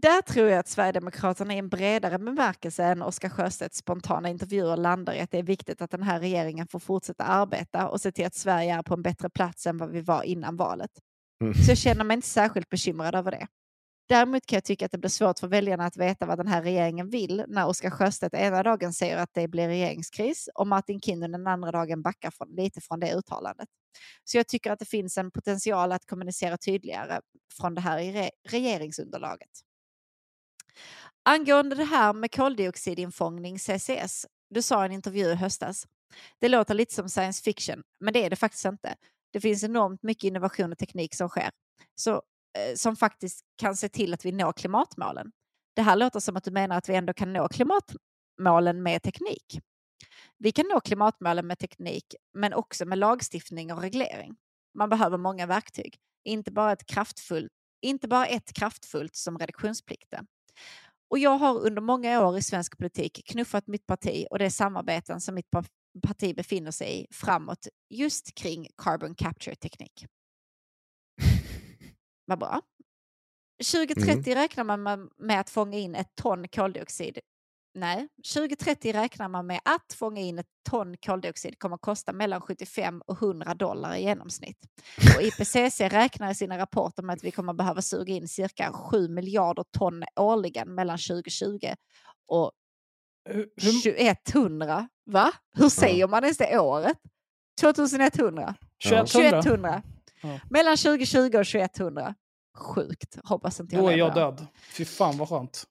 Där 0.02 0.22
tror 0.22 0.50
jag 0.50 0.60
att 0.60 0.68
Sverigedemokraterna 0.68 1.54
i 1.54 1.58
en 1.58 1.70
bredare 1.70 2.20
bemärkelse 2.20 2.84
än 2.84 3.02
Oscar 3.02 3.30
Sjöstedts 3.30 3.78
spontana 3.78 4.30
intervjuer 4.30 4.78
landar 4.78 5.14
i 5.14 5.20
att 5.20 5.32
det 5.32 5.38
är 5.38 5.44
viktigt 5.44 5.82
att 5.82 5.92
den 5.92 6.04
här 6.04 6.20
regeringen 6.20 6.68
får 6.68 6.80
fortsätta 6.80 7.24
arbeta 7.24 7.88
och 7.88 8.02
se 8.02 8.12
till 8.12 8.26
att 8.26 8.36
Sverige 8.36 8.76
är 8.76 8.84
på 8.84 8.94
en 8.94 9.02
bättre 9.02 9.30
plats 9.30 9.68
än 9.68 9.78
vad 9.78 9.90
vi 9.90 10.02
var 10.02 10.24
innan 10.24 10.58
valet. 10.58 10.92
Mm. 11.42 11.54
Så 11.54 11.72
jag 11.72 11.78
känner 11.78 12.04
mig 12.04 12.16
inte 12.16 12.28
särskilt 12.28 12.70
bekymrad 12.70 13.16
över 13.16 13.32
det. 13.32 13.48
Däremot 14.10 14.46
kan 14.46 14.58
jag 14.58 14.64
tycka 14.64 14.86
att 14.86 14.92
det 14.92 14.98
blir 14.98 15.10
svårt 15.10 15.40
för 15.40 15.48
väljarna 15.48 15.86
att 15.86 15.98
veta 15.98 16.26
vad 16.26 16.38
den 16.38 16.48
här 16.48 16.62
regeringen 16.62 17.10
vill 17.10 17.44
när 17.48 17.68
Oscar 17.68 17.90
Sjöstedt 17.90 18.34
ena 18.34 18.64
dagen 18.64 18.94
säger 18.94 19.18
att 19.18 19.30
det 19.34 19.48
blir 19.48 19.68
regeringskris 19.68 20.50
och 20.56 20.68
Martin 20.68 21.02
Kinnunen 21.02 21.32
den 21.32 21.48
andra 21.48 21.72
dagen 21.72 22.02
backar 22.02 22.32
från, 22.32 22.50
lite 22.56 22.82
från 22.82 23.00
det 23.00 23.14
uttalandet. 23.16 23.70
Så 24.24 24.38
jag 24.38 24.48
tycker 24.48 24.72
att 24.72 24.80
det 24.80 24.86
finns 24.86 25.18
en 25.18 25.32
potential 25.32 25.92
att 25.92 26.06
kommunicera 26.06 26.58
tydligare 26.58 27.20
från 27.58 27.76
det 27.76 27.82
här 27.82 28.00
i 28.00 28.14
re- 28.14 28.30
regeringsunderlaget. 28.50 29.50
Angående 31.26 31.76
det 31.76 31.84
här 31.84 32.14
med 32.14 32.32
koldioxidinfångning, 32.32 33.60
CCS, 33.60 34.26
du 34.50 34.62
sa 34.62 34.84
i 34.84 34.86
en 34.86 34.92
intervju 34.92 35.26
i 35.26 35.36
höstas. 35.36 35.88
Det 36.40 36.50
låter 36.50 36.74
lite 36.74 36.94
som 36.94 37.10
science 37.10 37.44
fiction, 37.44 37.84
men 38.00 38.14
det 38.14 38.26
är 38.26 38.30
det 38.30 38.36
faktiskt 38.36 38.66
inte. 38.66 38.96
Det 39.34 39.42
finns 39.42 39.64
enormt 39.64 40.04
mycket 40.04 40.24
innovation 40.24 40.72
och 40.72 40.78
teknik 40.78 41.16
som 41.16 41.30
sker, 41.30 41.50
så, 41.96 42.12
eh, 42.58 42.76
som 42.76 42.96
faktiskt 42.96 43.42
kan 43.58 43.76
se 43.76 43.90
till 43.90 44.14
att 44.14 44.26
vi 44.26 44.32
når 44.32 44.54
klimatmålen. 44.54 45.32
Det 45.76 45.82
här 45.82 45.96
låter 45.96 46.20
som 46.20 46.36
att 46.38 46.44
du 46.44 46.52
menar 46.52 46.78
att 46.78 46.90
vi 46.90 46.96
ändå 46.96 47.14
kan 47.14 47.34
nå 47.34 47.48
klimatmålen 47.48 48.84
med 48.84 49.04
teknik. 49.04 49.60
Vi 50.38 50.52
kan 50.52 50.66
nå 50.68 50.80
klimatmålen 50.80 51.48
med 51.48 51.60
teknik, 51.60 52.16
men 52.34 52.54
också 52.54 52.86
med 52.86 52.98
lagstiftning 52.98 53.74
och 53.74 53.82
reglering. 53.82 54.36
Man 54.74 54.90
behöver 54.90 55.18
många 55.18 55.46
verktyg, 55.46 55.98
inte 56.24 56.52
bara 56.52 56.72
ett 56.72 56.86
kraftfullt, 56.86 57.52
inte 57.82 58.08
bara 58.08 58.26
ett 58.26 58.54
kraftfullt 58.54 59.16
som 59.16 59.38
reduktionsplikten. 59.38 60.28
Och 61.10 61.20
jag 61.20 61.38
har 61.38 61.60
under 61.60 61.82
många 61.82 62.28
år 62.28 62.38
i 62.38 62.42
svensk 62.42 62.78
politik 62.78 63.22
knuffat 63.26 63.68
mitt 63.68 63.86
parti 63.88 64.26
och 64.30 64.40
det 64.40 64.52
samarbeten 64.52 65.22
som 65.22 65.36
mitt 65.36 65.50
pa- 65.50 65.64
parti 66.08 66.36
befinner 66.36 66.72
sig 66.72 67.02
i 67.02 67.08
framåt 67.14 67.68
just 67.90 68.36
kring 68.36 68.68
carbon 68.78 69.16
capture-teknik. 69.16 70.06
Vad 72.26 72.40
bra. 72.40 72.62
2030 73.72 74.36
räknar 74.36 74.64
man 74.64 75.10
med 75.18 75.40
att 75.40 75.50
fånga 75.50 75.78
in 75.78 75.96
ett 75.96 76.16
ton 76.16 76.48
koldioxid. 76.48 77.20
Nej, 77.76 78.08
2030 78.34 78.94
räknar 78.94 79.30
man 79.30 79.48
med 79.48 79.60
att 79.66 79.94
fånga 79.94 80.22
in 80.22 80.40
ett 80.40 80.46
ton 80.70 80.96
koldioxid 81.06 81.60
kommer 81.60 81.76
att 81.76 81.82
kosta 81.82 82.14
mellan 82.14 82.42
75 82.42 83.02
och 83.06 83.22
100 83.22 83.54
dollar 83.54 83.96
i 83.96 84.02
genomsnitt. 84.02 84.58
Och 85.18 85.22
IPCC 85.22 85.82
räknar 85.82 86.32
i 86.32 86.36
sina 86.36 86.58
rapporter 86.58 87.04
med 87.04 87.14
att 87.14 87.24
vi 87.24 87.32
kommer 87.32 87.54
behöva 87.54 87.82
suga 87.82 88.14
in 88.14 88.28
cirka 88.28 88.72
7 88.74 89.08
miljarder 89.08 89.66
ton 89.78 90.04
årligen 90.16 90.76
mellan 90.76 90.98
2020 90.98 91.60
och 92.28 92.52
Hur, 93.30 93.50
hur, 93.56 93.82
2100. 93.82 94.90
Va? 95.06 95.32
Hur 95.58 95.70
säger 95.70 96.08
man 96.08 96.24
ens 96.24 96.38
det 96.38 96.60
året? 96.60 96.98
2100? 97.62 98.56
2100? 98.84 99.02
2100. 99.12 99.82
Ja. 100.22 100.40
Mellan 100.50 100.78
2020 100.78 101.38
och 101.38 101.48
2100. 101.48 102.16
Sjukt. 102.58 103.18
Hoppas 103.24 103.60
inte 103.60 103.76
jag 103.76 103.84
Då 103.84 103.90
är 103.90 103.98
jag 103.98 104.14
död. 104.14 104.48
Fy 104.64 104.86
fan 104.86 105.18
vad 105.18 105.30
skönt. 105.30 105.64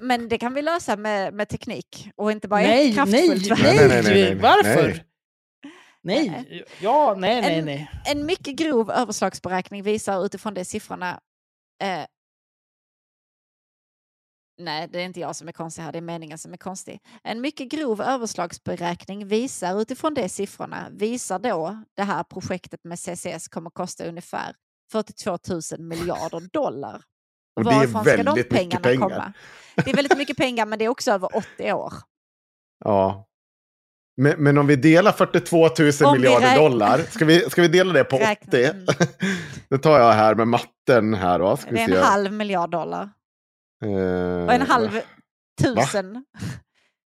Men 0.00 0.28
det 0.28 0.38
kan 0.38 0.54
vi 0.54 0.62
lösa 0.62 0.96
med, 0.96 1.34
med 1.34 1.48
teknik 1.48 2.10
och 2.16 2.32
inte 2.32 2.48
bara 2.48 2.60
Nej, 2.60 2.94
kraftfullt 2.94 3.48
nej, 3.50 3.58
nej, 3.58 3.88
Nej, 3.88 4.02
nej, 4.02 4.02
nej. 4.02 4.34
Varför? 4.34 5.04
Nej. 6.02 6.30
Nej. 6.30 6.64
Ja, 6.80 7.14
nej, 7.18 7.40
nej, 7.42 7.58
En- 7.58 7.64
nej. 7.64 7.90
En 8.06 8.26
mycket 8.26 8.56
grov 8.56 8.90
överslagsberäkning 8.90 9.82
visar 9.82 10.24
utifrån 10.26 10.54
de 10.54 10.64
siffrorna... 10.64 11.20
Eh, 11.82 12.04
nej, 14.60 14.88
det 14.92 15.00
är 15.00 15.04
inte 15.04 15.20
jag 15.20 15.36
som 15.36 15.48
är 15.48 15.52
konstig 15.52 15.82
här, 15.82 15.92
det 15.92 15.98
är 15.98 16.02
meningen 16.02 16.38
som 16.38 16.52
är 16.52 16.56
konstig. 16.56 17.00
En 17.24 17.40
mycket 17.40 17.68
grov 17.68 18.00
överslagsberäkning 18.02 19.26
visar 19.26 19.80
utifrån 19.80 20.14
de 20.14 20.28
siffrorna, 20.28 20.88
visar 20.90 21.38
då 21.38 21.82
det 21.96 22.02
här 22.02 22.24
projektet 22.24 22.84
med 22.84 22.98
CCS 22.98 23.48
kommer 23.48 23.70
kosta 23.70 24.04
ungefär 24.08 24.54
42 24.90 25.38
000 25.48 25.60
miljarder 25.80 26.40
dollar. 26.52 27.02
Och 27.56 27.64
det 27.64 27.70
är 27.70 27.74
Varifrån 27.74 28.04
ska 28.04 28.22
de 28.22 28.42
pengarna 28.44 28.80
pengar. 28.80 29.08
komma? 29.08 29.32
Det 29.84 29.90
är 29.90 29.94
väldigt 29.96 30.18
mycket 30.18 30.36
pengar, 30.36 30.66
men 30.66 30.78
det 30.78 30.84
är 30.84 30.88
också 30.88 31.10
över 31.12 31.36
80 31.36 31.72
år. 31.72 31.92
Ja. 32.84 33.24
Men, 34.16 34.42
men 34.42 34.58
om 34.58 34.66
vi 34.66 34.76
delar 34.76 35.12
42 35.12 35.56
000 35.58 35.70
Om 36.04 36.12
miljarder 36.12 36.56
dollar, 36.56 36.98
ska 36.98 37.24
vi, 37.24 37.50
ska 37.50 37.62
vi 37.62 37.68
dela 37.68 37.92
det 37.92 38.04
på 38.04 38.16
80? 38.16 38.26
Räkna, 38.26 38.58
mm. 38.58 38.86
Det 39.68 39.78
tar 39.78 39.98
jag 39.98 40.12
här 40.12 40.34
med 40.34 40.48
matten 40.48 41.14
här 41.14 41.38
då. 41.38 41.56
Ska 41.56 41.70
Det 41.70 41.80
är 41.80 41.96
en 41.96 42.02
halv 42.02 42.32
miljard 42.32 42.70
dollar. 42.70 43.10
Eh, 43.84 44.44
Och 44.46 44.52
en 44.52 44.62
halv 44.62 45.00
tusen. 45.62 46.24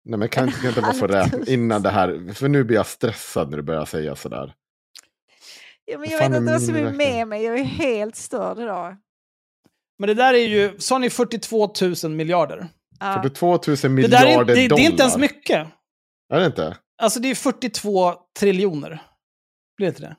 Nej 0.05 0.19
men 0.19 0.29
kan, 0.29 0.51
kan 0.53 0.69
inte 0.69 0.81
bara 0.81 0.93
få 0.93 1.07
räkna 1.09 1.39
innan 1.47 1.83
det 1.83 1.91
här. 1.91 2.35
För 2.35 2.49
nu 2.49 2.65
blir 2.65 2.77
jag 2.77 2.87
stressad 2.87 3.51
när 3.51 3.57
du 3.57 3.63
börjar 3.63 3.85
säga 3.85 4.17
sådär. 4.17 4.55
Ja, 5.85 5.99
men 5.99 6.11
jag 6.11 6.19
fan 6.21 6.31
vet 6.33 6.37
är 6.37 6.41
inte 6.41 6.53
vad 6.53 6.63
som 6.63 6.77
är 6.77 6.93
med 6.93 7.29
mig. 7.29 7.43
Jag 7.45 7.59
är 7.59 7.65
helt 7.65 8.17
störd 8.17 8.59
idag. 8.59 8.97
Men 9.99 10.07
det 10.07 10.15
där 10.15 10.35
är 10.35 10.39
ju, 10.39 10.79
sa 10.79 10.99
ni 10.99 11.11
42 11.11 11.73
000 12.05 12.13
miljarder? 12.13 12.69
Ja. 13.01 13.15
42 13.23 13.47
000 13.67 13.77
Det, 13.83 13.89
miljarder 13.89 14.27
där 14.27 14.41
är, 14.41 14.45
det, 14.45 14.55
det 14.55 14.69
dollar. 14.69 14.83
är 14.83 14.87
inte 14.91 15.03
ens 15.03 15.17
mycket. 15.17 15.67
Är 16.33 16.41
det 16.41 16.47
inte? 16.47 16.77
Alltså 17.03 17.21
det 17.21 17.29
är 17.29 17.35
42 17.35 18.15
triljoner. 18.39 19.03
Blir 19.77 19.87
det 19.87 19.89
inte 19.89 20.03
det? 20.03 20.17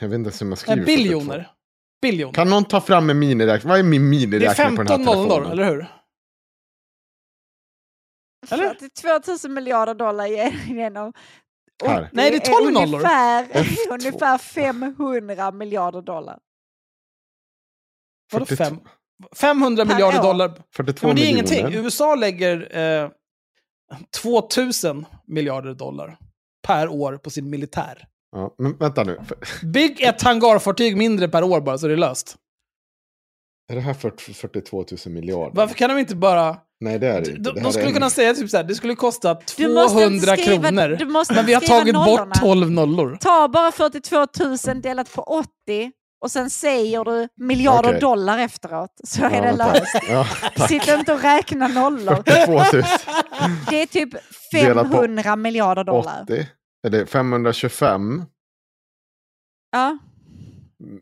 Jag 0.00 0.08
vet 0.08 0.14
inte 0.14 0.28
ens 0.28 0.42
hur 0.42 0.46
man 0.46 0.56
skriver. 0.56 0.76
Nej, 0.76 0.84
42. 0.96 1.02
biljoner. 1.02 1.50
Biljoner. 2.02 2.32
Kan 2.34 2.50
någon 2.50 2.64
ta 2.64 2.80
fram 2.80 3.10
en 3.10 3.18
miniräknare? 3.18 3.68
Vad 3.70 3.78
är 3.78 3.82
min 3.82 4.10
Det 4.10 4.16
är 4.16 4.20
miniräkning 4.20 4.76
på 4.76 4.82
den 4.82 4.88
här 4.88 4.96
15 4.96 5.16
nollor, 5.16 5.26
telefonen? 5.28 5.52
eller 5.52 5.64
hur? 5.64 5.86
Eller? 8.50 8.74
42 8.74 9.48
000 9.48 9.54
miljarder 9.54 9.94
dollar 9.94 10.26
genom... 10.72 11.12
Här. 11.86 12.10
Nej, 12.12 12.30
det 12.30 12.36
är 12.36 12.60
12 12.60 12.72
nollor. 12.72 12.98
Ungefär, 13.00 13.44
F2. 13.44 13.76
ungefär 13.90 14.38
500 14.38 15.50
miljarder 15.52 16.02
dollar. 16.02 16.38
Vadå 18.32 18.46
42 18.46 18.64
fem? 18.64 18.80
500 19.36 19.84
Per 19.86 19.94
miljarder 19.94 20.18
år. 20.18 20.22
dollar. 20.22 20.62
42 20.76 21.06
Men 21.06 21.16
det 21.16 21.22
är 21.22 21.24
miljoner. 21.34 21.52
ingenting. 21.58 21.84
USA 21.84 22.14
lägger 22.14 22.76
eh, 22.78 23.10
2000 24.22 25.06
miljarder 25.26 25.74
dollar 25.74 26.16
per 26.66 26.88
år 26.88 27.16
på 27.16 27.30
sin 27.30 27.50
militär. 27.50 28.06
Ja, 28.32 28.54
men 28.58 28.76
vänta 28.76 29.04
nu. 29.04 29.18
Bygg 29.62 30.00
ett 30.00 30.22
hangarfartyg 30.22 30.96
mindre 30.96 31.28
per 31.28 31.42
år 31.44 31.60
bara 31.60 31.78
så 31.78 31.86
det 31.86 31.92
är 31.92 31.96
löst. 31.96 32.36
Är 33.70 33.74
det 33.74 33.80
här 33.80 33.94
40, 33.94 34.34
42 34.34 34.84
000 35.06 35.14
miljarder? 35.14 35.56
Varför 35.56 35.74
kan 35.74 35.90
de 35.90 35.98
inte 35.98 36.16
bara... 36.16 36.56
Nej, 36.80 36.98
det 36.98 37.06
är 37.08 37.12
det 37.20 37.30
inte. 37.30 37.30
De, 37.50 37.54
Det 37.54 37.60
de 37.60 37.72
skulle 37.72 37.88
är 37.88 37.92
kunna 37.92 38.10
säga 38.10 38.34
typ 38.34 38.50
så 38.50 38.56
här, 38.56 38.64
det 38.64 38.74
skulle 38.74 38.94
kosta 38.94 39.36
Du 39.56 39.68
måste 39.74 39.88
200 39.94 40.14
inte 40.14 40.42
skriva- 40.42 40.68
kronor. 40.68 40.96
du 40.98 41.04
måste 41.06 41.34
men 41.34 41.46
vi 41.46 41.54
har 41.54 41.60
tagit 41.60 41.94
nollorna. 41.94 42.24
bort 42.26 42.40
12 42.40 42.70
nollor. 42.70 43.16
Ta 43.20 43.48
bara 43.48 43.72
42 43.72 44.26
000 44.66 44.80
delat 44.82 45.12
på 45.14 45.22
80 45.22 45.46
och 46.24 46.30
sen 46.30 46.50
säger 46.50 47.04
du 47.04 47.28
miljarder 47.36 47.88
Okej. 47.88 48.00
dollar 48.00 48.38
efteråt. 48.38 48.90
Så 49.04 49.20
Ja, 49.22 49.30
är 49.30 49.42
det 49.42 49.52
löst. 49.56 49.96
Ja. 50.08 50.26
Sitt 50.68 50.88
inte 50.88 51.12
och 51.12 51.22
räkna 51.22 51.68
nollor. 51.68 52.14
42 52.26 52.52
000. 52.76 52.84
Det 53.70 53.82
är 53.82 53.86
typ 53.86 54.10
Delat 54.52 54.90
på 54.90 54.96
500 54.96 55.36
miljarder 55.36 55.84
dollar. 55.84 56.22
80. 56.22 56.46
Är 56.86 56.90
det 56.90 57.06
525? 57.06 58.24
Ja. 59.72 59.98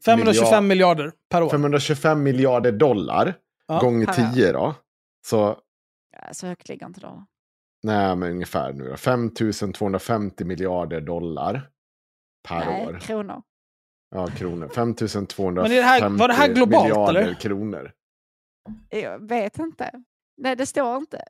525 0.04 0.66
miljarder 0.66 1.12
per 1.30 1.42
år. 1.42 1.48
525 1.50 2.22
miljarder 2.22 2.72
dollar 2.72 3.34
Ja. 3.66 3.78
gånger 3.80 4.06
Per 4.06 4.22
år. 4.28 4.32
10 4.34 4.52
då. 4.52 4.74
Så, 5.26 5.56
Ja, 6.16 6.28
Så 6.34 6.46
högt 6.46 6.68
ligger 6.68 6.86
inte 6.86 7.00
dollar. 7.00 7.24
nej 7.82 8.16
men 8.16 8.30
ungefär 8.30 8.72
nu 8.72 8.88
då. 8.88 8.96
5250 8.96 10.44
miljarder 10.44 11.00
dollar 11.00 11.70
per 12.48 12.58
Nej, 12.66 12.86
år. 12.86 12.98
kronor. 13.00 13.42
Ja, 14.14 14.26
kronor. 14.26 14.68
5250 14.68 15.62
Men 15.62 15.72
är 15.72 15.76
det 15.76 15.82
här- 15.82 16.08
var 16.08 16.28
det 16.28 16.34
här 16.34 16.48
globalt, 16.54 16.84
miljarder 16.84 17.20
eller? 17.22 17.34
kronor. 17.34 17.92
Jag 18.88 19.28
vet 19.28 19.58
inte. 19.58 19.90
Nej, 20.36 20.56
det 20.56 20.66
står 20.66 20.96
inte. 20.96 21.22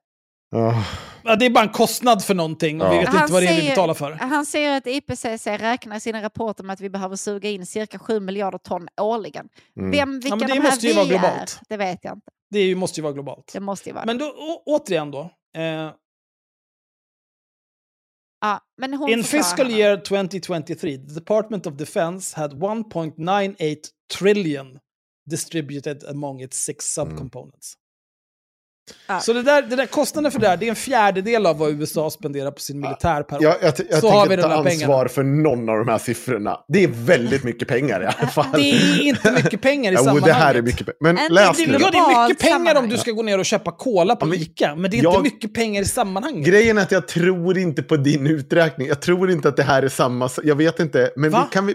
Ja, 0.52 0.84
Ja, 1.24 1.36
det 1.36 1.46
är 1.46 1.50
bara 1.50 1.64
en 1.64 1.70
kostnad 1.72 2.24
för 2.24 2.34
någonting 2.34 2.80
och 2.82 2.90
vi 2.92 2.94
Ja. 2.94 3.00
vet 3.00 3.08
Han 3.08 3.22
inte 3.22 3.32
vad 3.32 3.42
det 3.42 3.46
är 3.46 3.52
vi 3.54 3.56
säger- 3.60 3.70
betalar 3.70 3.94
för. 3.94 4.12
Han 4.12 4.46
säger 4.46 4.76
att 4.76 4.86
IPCC 4.86 5.46
räknar 5.58 5.96
i 5.96 6.00
sina 6.00 6.22
rapporter 6.22 6.64
med 6.64 6.74
att 6.74 6.80
vi 6.80 6.90
behöver 6.90 7.16
suga 7.16 7.50
in 7.50 7.66
cirka 7.66 7.98
7 7.98 8.20
miljarder 8.20 8.58
ton 8.58 8.88
årligen. 9.00 9.48
mm. 9.76 9.90
Vem, 9.90 10.20
vilka 10.20 10.36
men 10.36 10.48
det 10.48 10.54
de 10.54 10.60
här 10.60 10.70
måste 10.70 10.86
ju 10.86 10.92
vi 10.92 10.96
vara 10.96 11.04
är, 11.06 11.08
globalt. 11.10 11.60
det 11.68 11.76
vet 11.76 11.98
jag 12.04 12.16
inte. 12.16 12.26
Det 12.50 12.58
är 12.58 12.76
måste 12.76 13.00
ju 13.00 13.02
vara 13.02 13.12
globalt. 13.12 13.50
Det 13.52 13.60
måste 13.60 13.88
ju 13.88 13.94
vara 13.94 14.04
Men 14.04 14.18
då, 14.18 14.24
å, 14.26 14.62
återigen 14.66 15.10
då. 15.10 15.30
Eh, 15.56 15.90
ja, 18.40 18.60
men 18.76 18.94
hon 18.94 19.10
in 19.10 19.24
fiscal 19.24 19.66
här. 19.70 19.78
year 19.78 19.96
2023, 19.96 20.96
the 20.98 21.14
Department 21.14 21.66
of 21.66 21.74
Defense 21.74 22.40
had 22.40 22.52
1.98 22.62 23.76
trillion 24.18 24.78
distributed 25.30 26.04
among 26.08 26.40
its 26.42 26.56
six 26.64 26.98
Mm. 26.98 27.16
Ja. 29.08 29.20
Så 29.20 29.32
det 29.32 29.42
där, 29.42 29.62
det 29.62 29.76
där 29.76 29.86
kostnaden 29.86 30.32
för 30.32 30.40
det 30.40 30.48
här, 30.48 30.56
det 30.56 30.66
är 30.66 30.70
en 30.70 30.76
fjärdedel 30.76 31.46
av 31.46 31.58
vad 31.58 31.70
USA 31.70 32.10
spenderar 32.10 32.50
på 32.50 32.60
sin 32.60 32.80
militär 32.80 33.22
per 33.22 33.36
år. 33.36 33.42
Jag, 33.42 33.56
jag, 33.62 33.74
jag 33.90 34.00
Så 34.00 34.08
har 34.10 34.26
vi 34.28 34.36
de 34.36 34.42
ta 34.42 34.48
ansvar 34.48 34.70
pengarna. 34.70 35.08
för 35.08 35.22
någon 35.22 35.68
av 35.68 35.78
de 35.78 35.88
här 35.88 35.98
siffrorna. 35.98 36.56
Det 36.68 36.84
är 36.84 36.88
väldigt 36.88 37.44
mycket 37.44 37.68
pengar 37.68 38.02
i 38.02 38.06
alla 38.06 38.28
fall. 38.30 38.46
Det 38.54 38.60
är 38.60 39.02
inte 39.02 39.32
mycket 39.32 39.60
pengar 39.62 39.92
i 39.92 39.94
Jo, 39.98 40.04
sammanhanget. 40.04 40.24
det 40.24 40.32
här 40.32 40.54
är 40.54 40.62
mycket 40.62 40.86
pengar. 40.86 40.96
Men 41.00 41.18
Inte 41.18 41.32
läs 41.32 41.56
det 41.56 41.66
nu. 41.66 41.78
Ja, 41.80 41.90
det 41.90 41.98
är 41.98 42.28
mycket 42.28 42.42
pengar 42.50 42.74
om 42.74 42.88
du 42.88 42.98
ska 42.98 43.10
gå 43.10 43.22
ner 43.22 43.38
och 43.38 43.44
köpa 43.44 43.70
cola 43.72 44.16
på 44.16 44.26
Ja, 44.26 44.30
men 44.30 44.38
Ica, 44.38 44.74
men 44.76 44.90
det 44.90 44.98
är 44.98 45.02
jag- 45.02 45.12
inte 45.12 45.22
mycket 45.22 45.54
pengar 45.54 45.82
i 45.82 45.84
sammanhanget. 45.84 46.46
Grejen 46.48 46.78
är 46.78 46.82
att 46.82 46.92
jag 46.92 47.08
tror 47.08 47.58
inte 47.58 47.82
på 47.82 47.96
din 47.96 48.26
uträkning. 48.26 48.86
Jag 48.88 49.02
tror 49.02 49.30
inte 49.30 49.48
att 49.48 49.56
det 49.56 49.62
här 49.62 49.82
är 49.82 49.88
samma. 49.88 50.28
Jag 50.42 50.54
vet 50.56 50.80
inte. 50.80 51.10
Men 51.16 51.30
Va? 51.30 51.46
vi 51.50 51.54
kan 51.54 51.66
vi... 51.66 51.74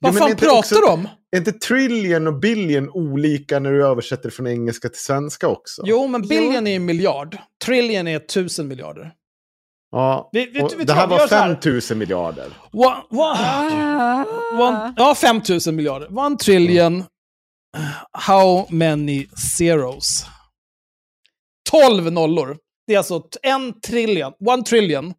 Vad 0.00 0.18
fan 0.18 0.30
inte 0.30 0.44
pratar 0.46 0.76
du 0.76 0.86
om? 0.86 1.08
Är 1.32 1.38
inte 1.38 1.52
trillion 1.52 2.26
och 2.26 2.38
billion 2.40 2.90
olika 2.90 3.58
när 3.58 3.72
du 3.72 3.86
översätter 3.86 4.30
från 4.30 4.46
engelska 4.46 4.88
till 4.88 5.00
svenska 5.00 5.48
också? 5.48 5.82
Jo, 5.86 6.06
men 6.06 6.22
billion 6.22 6.66
är 6.66 6.76
en 6.76 6.84
miljard. 6.84 7.38
Trillion 7.64 8.08
är 8.08 8.18
tusen 8.18 8.68
miljarder. 8.68 9.12
Ja, 9.90 10.30
Vi- 10.32 10.46
vi- 10.46 10.60
och 10.62 10.72
vi 10.78 10.84
det 10.84 10.92
här 10.92 11.06
var 11.06 11.26
så 11.26 11.34
här. 11.34 11.54
5 11.62 11.72
000 11.90 11.98
miljarder. 11.98 12.50
One, 12.72 13.02
one, 13.10 13.38
Ah. 13.38 14.24
one, 14.68 14.94
ja, 14.96 15.14
5 15.14 15.40
000 15.66 15.74
miljarder. 15.74 16.18
One 16.18 16.36
trillion. 16.36 17.04
How 18.12 18.66
many 18.70 19.26
zeros? 19.58 20.26
12 21.70 22.12
nollor. 22.12 22.56
Det 22.86 22.94
är 22.94 22.98
alltså 22.98 23.22
en 23.42 23.80
trillion. 23.80 24.32
One 24.46 24.62
trillion. 24.62 25.14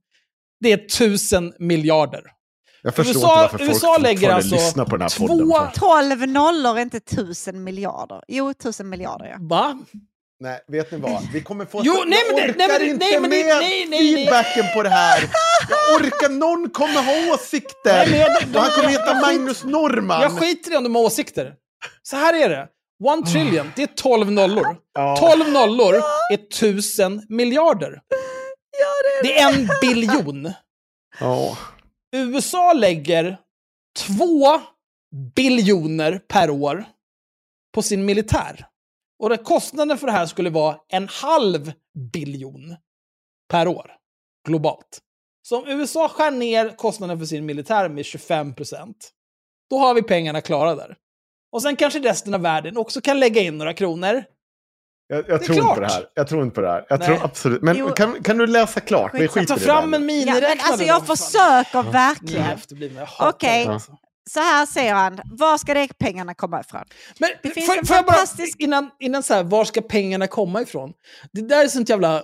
Det 0.59 0.71
är 0.71 0.77
tusen 0.77 1.53
miljarder. 1.59 2.21
Jag 2.83 2.95
förstår 2.95 3.15
USA- 3.21 3.43
inte 3.43 3.51
varför 3.53 3.57
folk 3.57 3.69
USA 3.69 3.97
lägger 3.97 4.17
fortfarande 4.17 4.35
alltså 4.35 4.55
lyssnar 4.55 4.85
på 4.85 4.91
den 4.97 5.01
här 5.01 5.09
två- 5.09 5.27
podden. 5.27 5.71
12 6.19 6.27
nollor 6.27 6.77
är 6.77 6.81
inte 6.81 6.99
tusen 6.99 7.63
miljarder. 7.63 8.21
Jo, 8.27 8.53
tusen 8.53 8.89
miljarder 8.89 9.25
ja. 9.25 9.35
Va? 9.39 9.79
Nej, 10.39 10.59
vet 10.67 10.91
ni 10.91 10.97
vad? 10.97 11.27
Vi 11.33 11.41
kommer 11.41 11.65
få... 11.65 11.81
Jo, 11.83 11.93
jag 11.97 12.09
nej, 12.09 12.19
men 12.27 12.35
det- 12.35 12.43
orkar 12.43 12.57
nej, 12.57 12.67
men 12.67 12.79
det- 12.79 12.85
inte 12.85 13.05
nej, 13.05 13.19
men 13.19 13.29
med 13.29 13.45
nej, 13.45 13.59
nej, 13.59 13.87
nej. 13.89 14.15
feedbacken 14.15 14.63
på 14.75 14.83
det 14.83 14.89
här. 14.89 15.19
Jag 15.69 15.95
orkar... 16.01 16.29
Någon 16.29 16.69
kommer 16.69 17.03
ha 17.03 17.33
åsikter. 17.33 17.93
Nej, 17.93 18.09
men 18.11 18.19
jag- 18.19 18.29
och 18.55 18.61
han 18.61 18.71
kommer 18.71 18.89
heta 18.89 19.05
jag 19.07 19.21
Magnus 19.21 19.63
Norman. 19.63 20.21
Jag 20.21 20.31
skiter 20.39 20.71
i 20.73 20.77
om 20.77 20.83
de 20.83 20.95
har 20.95 21.03
åsikter. 21.03 21.53
Så 22.03 22.15
här 22.15 22.33
är 22.33 22.49
det. 22.49 22.67
One 23.03 23.25
trillion, 23.25 23.71
det 23.75 23.83
är 23.83 23.87
12 23.87 24.31
nollor. 24.31 24.77
Ja. 24.93 25.15
12 25.19 25.49
nollor 25.51 25.95
är 26.31 26.37
tusen 26.59 27.25
miljarder. 27.29 28.01
Det 29.23 29.39
är 29.39 29.53
en 29.53 29.69
biljon. 29.81 30.53
Ja. 31.19 31.57
USA 32.15 32.73
lägger 32.73 33.37
två 34.07 34.61
biljoner 35.35 36.19
per 36.27 36.49
år 36.49 36.85
på 37.73 37.81
sin 37.81 38.05
militär. 38.05 38.67
Och 39.19 39.43
kostnaden 39.43 39.97
för 39.97 40.07
det 40.07 40.13
här 40.13 40.25
skulle 40.25 40.49
vara 40.49 40.79
en 40.87 41.07
halv 41.07 41.71
biljon 42.13 42.75
per 43.49 43.67
år 43.67 43.91
globalt. 44.47 45.01
Så 45.41 45.61
om 45.61 45.67
USA 45.67 46.09
skär 46.09 46.31
ner 46.31 46.75
kostnaden 46.77 47.19
för 47.19 47.25
sin 47.25 47.45
militär 47.45 47.89
med 47.89 48.05
25 48.05 48.55
procent, 48.55 49.11
då 49.69 49.77
har 49.77 49.93
vi 49.93 50.03
pengarna 50.03 50.41
klara 50.41 50.75
där. 50.75 50.97
Och 51.51 51.61
sen 51.61 51.75
kanske 51.75 51.99
resten 51.99 52.33
av 52.33 52.41
världen 52.41 52.77
också 52.77 53.01
kan 53.01 53.19
lägga 53.19 53.41
in 53.41 53.57
några 53.57 53.73
kronor. 53.73 54.23
Jag, 55.07 55.17
jag 55.29 55.43
tror 55.43 55.57
inte 55.57 55.61
klart. 55.61 55.75
på 55.75 55.81
det 55.81 55.87
här. 55.87 56.05
Jag 56.13 56.27
tror 56.27 56.43
inte 56.43 56.55
på 56.55 56.61
det 56.61 56.67
här. 56.69 56.85
Jag 56.89 56.99
Nej. 56.99 57.07
tror 57.07 57.23
absolut... 57.25 57.61
Men 57.61 57.77
Jo. 57.77 57.89
kan, 57.89 58.23
kan 58.23 58.37
du 58.37 58.47
läsa 58.47 58.79
klart? 58.79 59.11
Vi 59.13 59.27
skiter 59.27 59.53
Ta 59.55 59.59
fram 59.59 59.93
en 59.93 60.01
ja 60.01 60.05
miniräknare. 60.07 60.59
alltså 60.63 60.85
jag 60.85 61.01
då, 61.01 61.05
fan. 61.05 61.17
försöker 61.17 61.91
verkligen. 61.91 62.59
jag 62.95 63.29
Okej. 63.29 63.67
alltså. 63.67 63.97
Så 64.29 64.39
här 64.39 64.65
säger 64.65 64.93
han, 64.93 65.19
var 65.25 65.57
ska 65.57 65.73
det 65.73 65.97
pengarna 65.99 66.33
komma 66.33 66.59
ifrån? 66.59 66.83
Men 67.19 67.29
Det 67.43 67.49
finns 67.49 67.65
får, 67.65 67.77
en 67.77 67.85
får 67.85 67.95
jag 67.95 68.05
bara, 68.05 68.13
fantastisk- 68.15 68.55
innan, 68.59 68.89
innan 68.99 69.23
så 69.23 69.33
här, 69.33 69.43
var 69.43 69.65
ska 69.65 69.81
pengarna 69.81 70.27
komma 70.27 70.61
ifrån? 70.61 70.93
Det 71.31 71.41
där 71.41 71.63
är 71.63 71.67
sånt 71.67 71.89
jävla... 71.89 72.23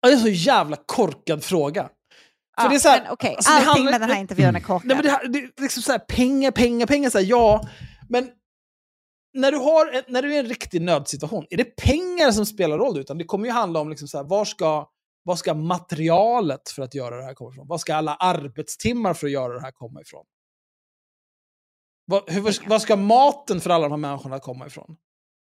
Ja, 0.00 0.08
Det 0.08 0.08
är 0.08 0.12
en 0.12 0.20
så 0.20 0.28
jävla 0.28 0.76
korkad 0.86 1.44
fråga. 1.44 1.82
För 1.82 2.64
Ja, 2.64 2.68
det 2.68 2.74
är 2.74 2.78
så 2.78 2.88
här, 2.88 3.02
men 3.02 3.12
okej, 3.12 3.34
alltså, 3.36 3.50
det 3.50 3.56
allting 3.56 3.68
handlar- 3.72 3.92
med 3.92 4.00
den 4.00 4.10
här 4.10 4.20
intervjun 4.20 4.56
är 4.56 4.60
korkat. 4.60 4.84
Nej, 4.86 4.96
men 4.96 5.04
det, 5.06 5.10
här, 5.10 5.28
det 5.28 5.38
är 5.38 5.62
liksom 5.62 5.82
så 5.82 5.92
här, 5.92 5.98
pengar, 5.98 6.50
pengar, 6.50 6.86
pengar, 6.86 7.10
så 7.10 7.18
här, 7.18 7.24
ja. 7.24 7.68
Men 8.08 8.28
när 9.40 9.52
du, 9.52 9.58
har, 9.58 9.92
ett- 9.92 10.08
när 10.08 10.22
du 10.22 10.28
är 10.32 10.36
i 10.36 10.38
en 10.38 10.46
riktig 10.46 10.82
nödsituation, 10.82 11.46
är 11.50 11.56
det 11.56 11.64
pengar 11.76 12.30
som 12.30 12.46
spelar 12.46 12.78
roll? 12.78 12.98
Utan 12.98 13.18
det 13.18 13.24
kommer 13.24 13.46
ju 13.46 13.52
handla 13.52 13.80
om 13.80 13.88
liksom 13.90 14.08
så 14.08 14.16
här, 14.18 14.24
var, 14.24 14.44
ska, 14.44 14.90
var 15.22 15.36
ska 15.36 15.54
materialet 15.54 16.68
för 16.70 16.82
att 16.82 16.94
göra 16.94 17.16
det 17.16 17.22
här 17.24 17.34
komma 17.34 17.50
ifrån? 17.50 17.66
Var 17.68 17.78
ska 17.78 17.94
alla 17.94 18.14
arbetstimmar 18.14 19.14
för 19.14 19.26
att 19.26 19.32
göra 19.32 19.54
det 19.54 19.60
här 19.60 19.70
komma 19.70 20.00
ifrån? 20.00 20.24
Var, 22.06 22.24
hur, 22.26 22.40
var, 22.40 22.68
var 22.68 22.78
ska 22.78 22.96
maten 22.96 23.60
för 23.60 23.70
alla 23.70 23.84
de 23.88 23.92
här 24.04 24.10
människorna 24.10 24.38
komma 24.38 24.66
ifrån? 24.66 24.96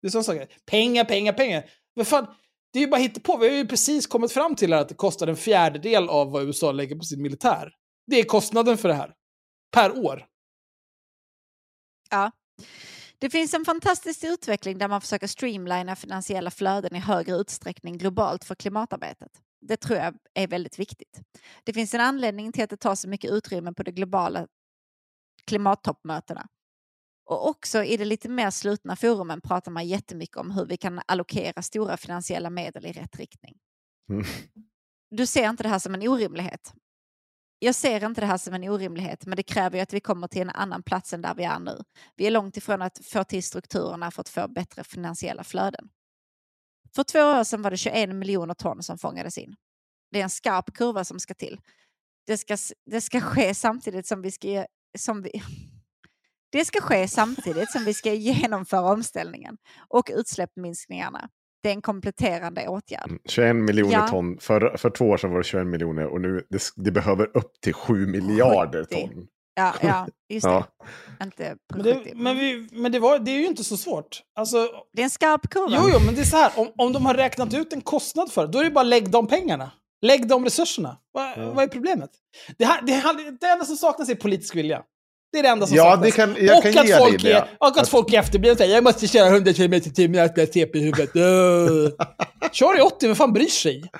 Det 0.01 0.07
är 0.07 0.09
sådana 0.11 0.23
saker. 0.23 0.47
Pengar, 0.65 1.03
pengar, 1.05 1.33
pengar. 1.33 1.69
Men 1.95 2.05
fan, 2.05 2.27
det 2.73 2.79
är 2.79 2.83
ju 2.83 2.89
bara 2.89 3.09
på. 3.23 3.37
Vi 3.37 3.49
har 3.49 3.55
ju 3.55 3.67
precis 3.67 4.07
kommit 4.07 4.31
fram 4.31 4.55
till 4.55 4.73
att 4.73 4.89
det 4.89 4.95
kostar 4.95 5.27
en 5.27 5.35
fjärdedel 5.35 6.09
av 6.09 6.31
vad 6.31 6.43
USA 6.43 6.71
lägger 6.71 6.95
på 6.95 7.03
sin 7.03 7.21
militär. 7.21 7.73
Det 8.07 8.19
är 8.19 8.23
kostnaden 8.23 8.77
för 8.77 8.87
det 8.89 8.93
här. 8.95 9.13
Per 9.71 10.05
år. 10.05 10.25
Ja. 12.09 12.31
Det 13.21 13.29
finns 13.29 13.53
en 13.53 13.65
fantastisk 13.65 14.23
utveckling 14.23 14.77
där 14.77 14.87
man 14.87 15.01
försöker 15.01 15.27
streamlina 15.27 15.95
finansiella 15.95 16.51
flöden 16.51 16.95
i 16.95 16.99
högre 16.99 17.35
utsträckning 17.35 17.97
globalt 17.97 18.43
för 18.43 18.55
klimatarbetet. 18.55 19.31
Det 19.61 19.77
tror 19.77 19.99
jag 19.99 20.15
är 20.33 20.47
väldigt 20.47 20.79
viktigt. 20.79 21.21
Det 21.63 21.73
finns 21.73 21.93
en 21.93 22.01
anledning 22.01 22.51
till 22.51 22.63
att 22.63 22.69
det 22.69 22.77
tar 22.77 22.95
så 22.95 23.09
mycket 23.09 23.31
utrymme 23.31 23.73
på 23.73 23.83
de 23.83 23.91
globala 23.91 24.47
klimattoppmötena. 25.47 26.47
Och 27.25 27.49
också 27.49 27.83
i 27.83 27.97
det 27.97 28.05
lite 28.05 28.29
mer 28.29 28.49
slutna 28.49 28.95
forumen 28.95 29.41
pratar 29.41 29.71
man 29.71 29.87
jättemycket 29.87 30.37
om 30.37 30.51
hur 30.51 30.65
vi 30.65 30.77
kan 30.77 31.01
allokera 31.05 31.61
stora 31.61 31.97
finansiella 31.97 32.49
medel 32.49 32.85
i 32.85 32.91
rätt 32.91 33.19
riktning. 33.19 33.57
Mm. 34.09 34.25
Du 35.09 35.25
ser 35.25 35.49
inte 35.49 35.63
det 35.63 35.69
här 35.69 35.79
som 35.79 35.93
en 35.93 36.07
orimlighet. 36.07 36.73
Jag 37.63 37.75
ser 37.75 38.05
inte 38.05 38.21
det 38.21 38.27
här 38.27 38.37
som 38.37 38.53
en 38.53 38.69
orimlighet, 38.69 39.25
men 39.25 39.35
det 39.35 39.43
kräver 39.43 39.77
ju 39.77 39.81
att 39.81 39.93
vi 39.93 39.99
kommer 39.99 40.27
till 40.27 40.41
en 40.41 40.49
annan 40.49 40.83
plats 40.83 41.13
än 41.13 41.21
där 41.21 41.35
vi 41.35 41.43
är 41.43 41.59
nu. 41.59 41.83
Vi 42.15 42.27
är 42.27 42.31
långt 42.31 42.57
ifrån 42.57 42.81
att 42.81 43.05
få 43.05 43.23
till 43.23 43.43
strukturerna 43.43 44.11
för 44.11 44.21
att 44.21 44.29
få 44.29 44.47
bättre 44.47 44.83
finansiella 44.83 45.43
flöden. 45.43 45.89
För 46.95 47.03
två 47.03 47.19
år 47.19 47.43
sedan 47.43 47.61
var 47.61 47.71
det 47.71 47.77
21 47.77 48.09
miljoner 48.09 48.53
ton 48.53 48.83
som 48.83 48.97
fångades 48.97 49.37
in. 49.37 49.55
Det 50.11 50.19
är 50.19 50.23
en 50.23 50.29
skarp 50.29 50.73
kurva 50.73 51.03
som 51.03 51.19
ska 51.19 51.33
till. 51.33 51.59
Det 52.27 52.37
ska, 52.37 52.57
det 52.85 53.01
ska 53.01 53.21
ske 53.21 53.53
samtidigt 53.53 54.07
som 54.07 54.21
vi 54.21 54.31
ska... 54.31 54.65
Som 54.97 55.21
vi, 55.21 55.31
det 56.51 56.65
ska 56.65 56.81
ske 56.81 57.07
samtidigt 57.07 57.71
som 57.71 57.85
vi 57.85 57.93
ska 57.93 58.13
genomföra 58.13 58.91
omställningen 58.91 59.57
och 59.89 60.11
utsläppsminskningarna. 60.13 61.29
Det 61.63 61.69
är 61.69 61.73
en 61.73 61.81
kompletterande 61.81 62.67
åtgärd. 62.67 63.11
21 63.25 63.55
miljoner 63.55 63.93
Ja. 63.93 64.07
ton. 64.07 64.37
För, 64.39 64.77
för 64.77 64.89
två 64.89 65.05
år 65.09 65.17
sedan 65.17 65.31
var 65.31 65.37
det 65.37 65.43
21 65.43 65.67
miljoner 65.67 66.05
och 66.05 66.21
nu 66.21 66.45
det, 66.49 66.61
det 66.75 66.91
behöver 66.91 67.37
upp 67.37 67.61
till 67.61 67.73
7 67.73 68.05
miljarder 68.07 68.83
70. 68.83 68.95
ton. 68.95 69.27
Ja, 69.55 69.73
ja 69.81 70.07
just 70.29 70.45
Ja. 70.45 70.65
det. 71.19 71.23
Inte 71.25 71.55
Men, 71.73 71.83
det, 71.83 71.93
70. 71.95 72.11
men, 72.15 72.37
vi, 72.37 72.69
men 72.71 72.91
det, 72.91 72.99
var, 72.99 73.19
det 73.19 73.31
är 73.31 73.39
ju 73.39 73.45
inte 73.45 73.63
så 73.63 73.77
svårt. 73.77 74.21
Alltså, 74.35 74.67
Det 74.93 75.01
är 75.01 75.03
en 75.03 75.09
skarp 75.09 75.49
kurva. 75.49 75.75
jo, 75.77 75.89
jo, 75.93 75.99
men 76.05 76.15
det 76.15 76.21
är 76.21 76.25
så 76.25 76.37
här. 76.37 76.51
Om, 76.55 76.71
om 76.77 76.93
de 76.93 77.05
har 77.05 77.13
räknat 77.13 77.53
ut 77.53 77.73
en 77.73 77.81
kostnad 77.81 78.31
för 78.31 78.41
det, 78.45 78.51
då 78.51 78.59
är 78.59 78.63
det 78.63 78.71
bara 78.71 78.83
lägg 78.83 79.09
de 79.11 79.27
pengarna. 79.27 79.71
Lägg 80.01 80.27
de 80.27 80.43
resurserna. 80.43 80.97
Va, 81.13 81.33
Ja. 81.37 81.51
Vad 81.53 81.63
är 81.63 81.67
problemet? 81.67 82.09
Det, 82.57 82.65
här, 82.65 82.81
det, 82.81 82.91
här, 82.93 83.37
det 83.39 83.47
enda 83.47 83.65
som 83.65 83.75
saknas 83.75 84.09
är 84.09 84.15
politisk 84.15 84.55
vilja. 84.55 84.83
Det 85.31 85.39
är 85.39 85.43
det 85.43 85.49
enda 85.49 85.67
som 85.67 85.77
Ja, 85.77 85.91
saknas. 85.91 86.15
kan, 86.15 86.31
och 86.31 86.37
kan 86.63 86.79
att 86.79 86.97
folk 86.97 87.23
är, 87.23 87.45
och 87.59 87.77
att, 87.77 87.89
folk 87.89 88.13
är 88.13 88.19
efterblivna 88.19 88.55
säger 88.57 88.75
jag 88.75 88.83
måste 88.83 89.07
köra 89.07 89.27
100 89.27 89.53
km 89.53 89.73
i 89.73 89.81
timmen, 89.81 90.19
jag 90.19 90.29
ska 90.29 90.45
TP 90.45 90.77
i 90.77 90.81
huvudet. 90.81 91.15
Uh. 91.15 91.89
Kör 92.51 92.77
i 92.77 92.81
80, 92.81 93.07
vem 93.07 93.15
fan 93.15 93.33
bryr 93.33 93.45
sig? 93.45 93.91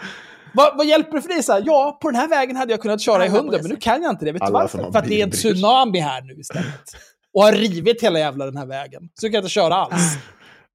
Vad, 0.53 0.77
vad 0.77 0.85
hjälper 0.85 1.15
det 1.15 1.21
för 1.21 1.29
dig? 1.29 1.43
Så 1.43 1.53
här, 1.53 1.63
ja, 1.65 1.97
på 2.01 2.11
den 2.11 2.19
här 2.19 2.27
vägen 2.27 2.55
hade 2.55 2.73
jag 2.73 2.81
kunnat 2.81 3.01
köra 3.01 3.25
i 3.25 3.29
Alla 3.29 3.37
100, 3.37 3.51
bryr 3.51 3.61
men 3.61 3.71
nu 3.71 3.77
kan 3.77 4.03
jag 4.03 4.11
inte 4.11 4.25
det. 4.25 4.31
Vet 4.31 4.45
du 4.45 4.51
varför? 4.51 4.91
För 4.91 4.99
att 4.99 5.07
det 5.07 5.19
är 5.19 5.23
en 5.23 5.31
tsunami 5.31 5.99
här 5.99 6.21
nu 6.21 6.33
istället. 6.33 6.95
Och 7.33 7.43
har 7.43 7.53
rivit 7.53 8.03
hela 8.03 8.19
jävla 8.19 8.45
den 8.45 8.57
här 8.57 8.65
vägen. 8.65 9.09
Så 9.19 9.25
du 9.25 9.31
kan 9.31 9.37
inte 9.37 9.49
köra 9.49 9.75
alls. 9.75 10.17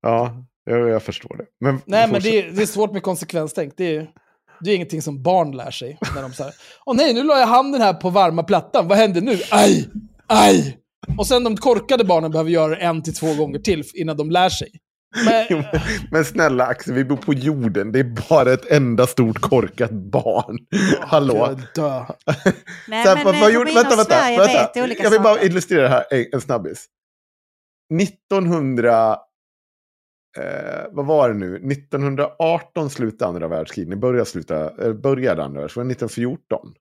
Ja, 0.03 0.37
jag, 0.65 0.89
jag 0.89 1.03
förstår 1.03 1.37
det. 1.37 1.45
Men, 1.61 1.81
Nej, 1.85 2.09
men 2.09 2.23
det 2.23 2.39
är, 2.39 2.51
det 2.51 2.63
är 2.63 2.67
svårt 2.67 2.93
med 2.93 3.03
konsekvenstänk. 3.03 3.75
Det 3.77 3.97
är, 3.97 4.07
det 4.61 4.71
är 4.71 4.75
ingenting 4.75 5.03
som 5.03 5.23
barn 5.23 5.57
lär 5.57 5.71
sig. 5.71 5.99
När 6.15 6.23
de 6.23 6.33
säger 6.33 6.55
Åh 6.87 6.97
nej, 6.97 7.15
nu 7.15 7.23
la 7.23 7.39
jag 7.39 7.47
handen 7.47 7.81
här 7.81 7.93
på 7.95 8.11
varma 8.11 8.43
plattan. 8.43 8.89
Vad 8.89 8.99
händer 8.99 9.21
nu? 9.21 9.39
Aj! 9.51 9.89
Aj! 10.27 10.79
Och 11.19 11.27
sen 11.27 11.45
de 11.45 11.57
korkade 11.57 12.05
barnen 12.05 12.31
behöver 12.31 12.51
göra 12.51 12.69
det 12.69 12.77
en 12.77 13.03
till 13.03 13.15
två 13.15 13.35
gånger 13.35 13.59
till 13.59 13.85
innan 13.95 14.17
de 14.17 14.31
lär 14.31 14.49
sig. 14.49 14.69
Men, 15.25 15.47
Jo, 15.51 15.63
men- 16.11 16.25
snälla 16.25 16.67
Axel, 16.67 16.95
vi 16.95 17.05
bor 17.05 17.17
på 17.17 17.33
jorden. 17.35 17.93
Det 17.93 17.99
är 18.01 18.29
bara 18.31 18.53
ett 18.53 18.71
enda 18.71 19.07
stort 19.07 19.41
korkat 19.41 19.91
barn. 19.91 20.59
Hallå? 21.01 21.37
jag 21.37 21.59
dö. 21.75 21.91
Nej, 22.89 23.05
här, 23.05 23.15
men 23.15 23.25
vad- 23.25 23.41
vad 23.41 23.53
gjorde- 23.53 23.73
vänta, 23.75 23.97
vänta, 23.97 24.05
Sverige 24.05 24.39
vänta. 24.39 24.53
vet 24.75 24.85
olika 24.85 25.03
Jag 25.03 25.11
vill 25.11 25.21
bara 25.21 25.43
illustrera 25.43 25.83
det 25.83 25.89
här 25.89 26.05
en, 26.11 26.27
en 26.33 26.41
snabbis. 26.41 26.87
1900... 28.03 29.17
eh, 30.39 30.85
vad 30.93 31.07
var 31.07 31.29
det 31.29 31.35
nu? 31.35 31.57
1918 31.57 32.91
slutade 32.91 33.29
andra 33.29 33.49
världskriget. 33.49 33.89
Ni 33.91 33.97
började, 33.97 34.27
sluta, 34.27 34.85
eh, 34.87 34.93
började 34.93 35.45
andra 35.45 35.61
världskriget. 35.61 35.77
Var 35.77 35.85
det 35.85 35.93
1914? 35.93 36.75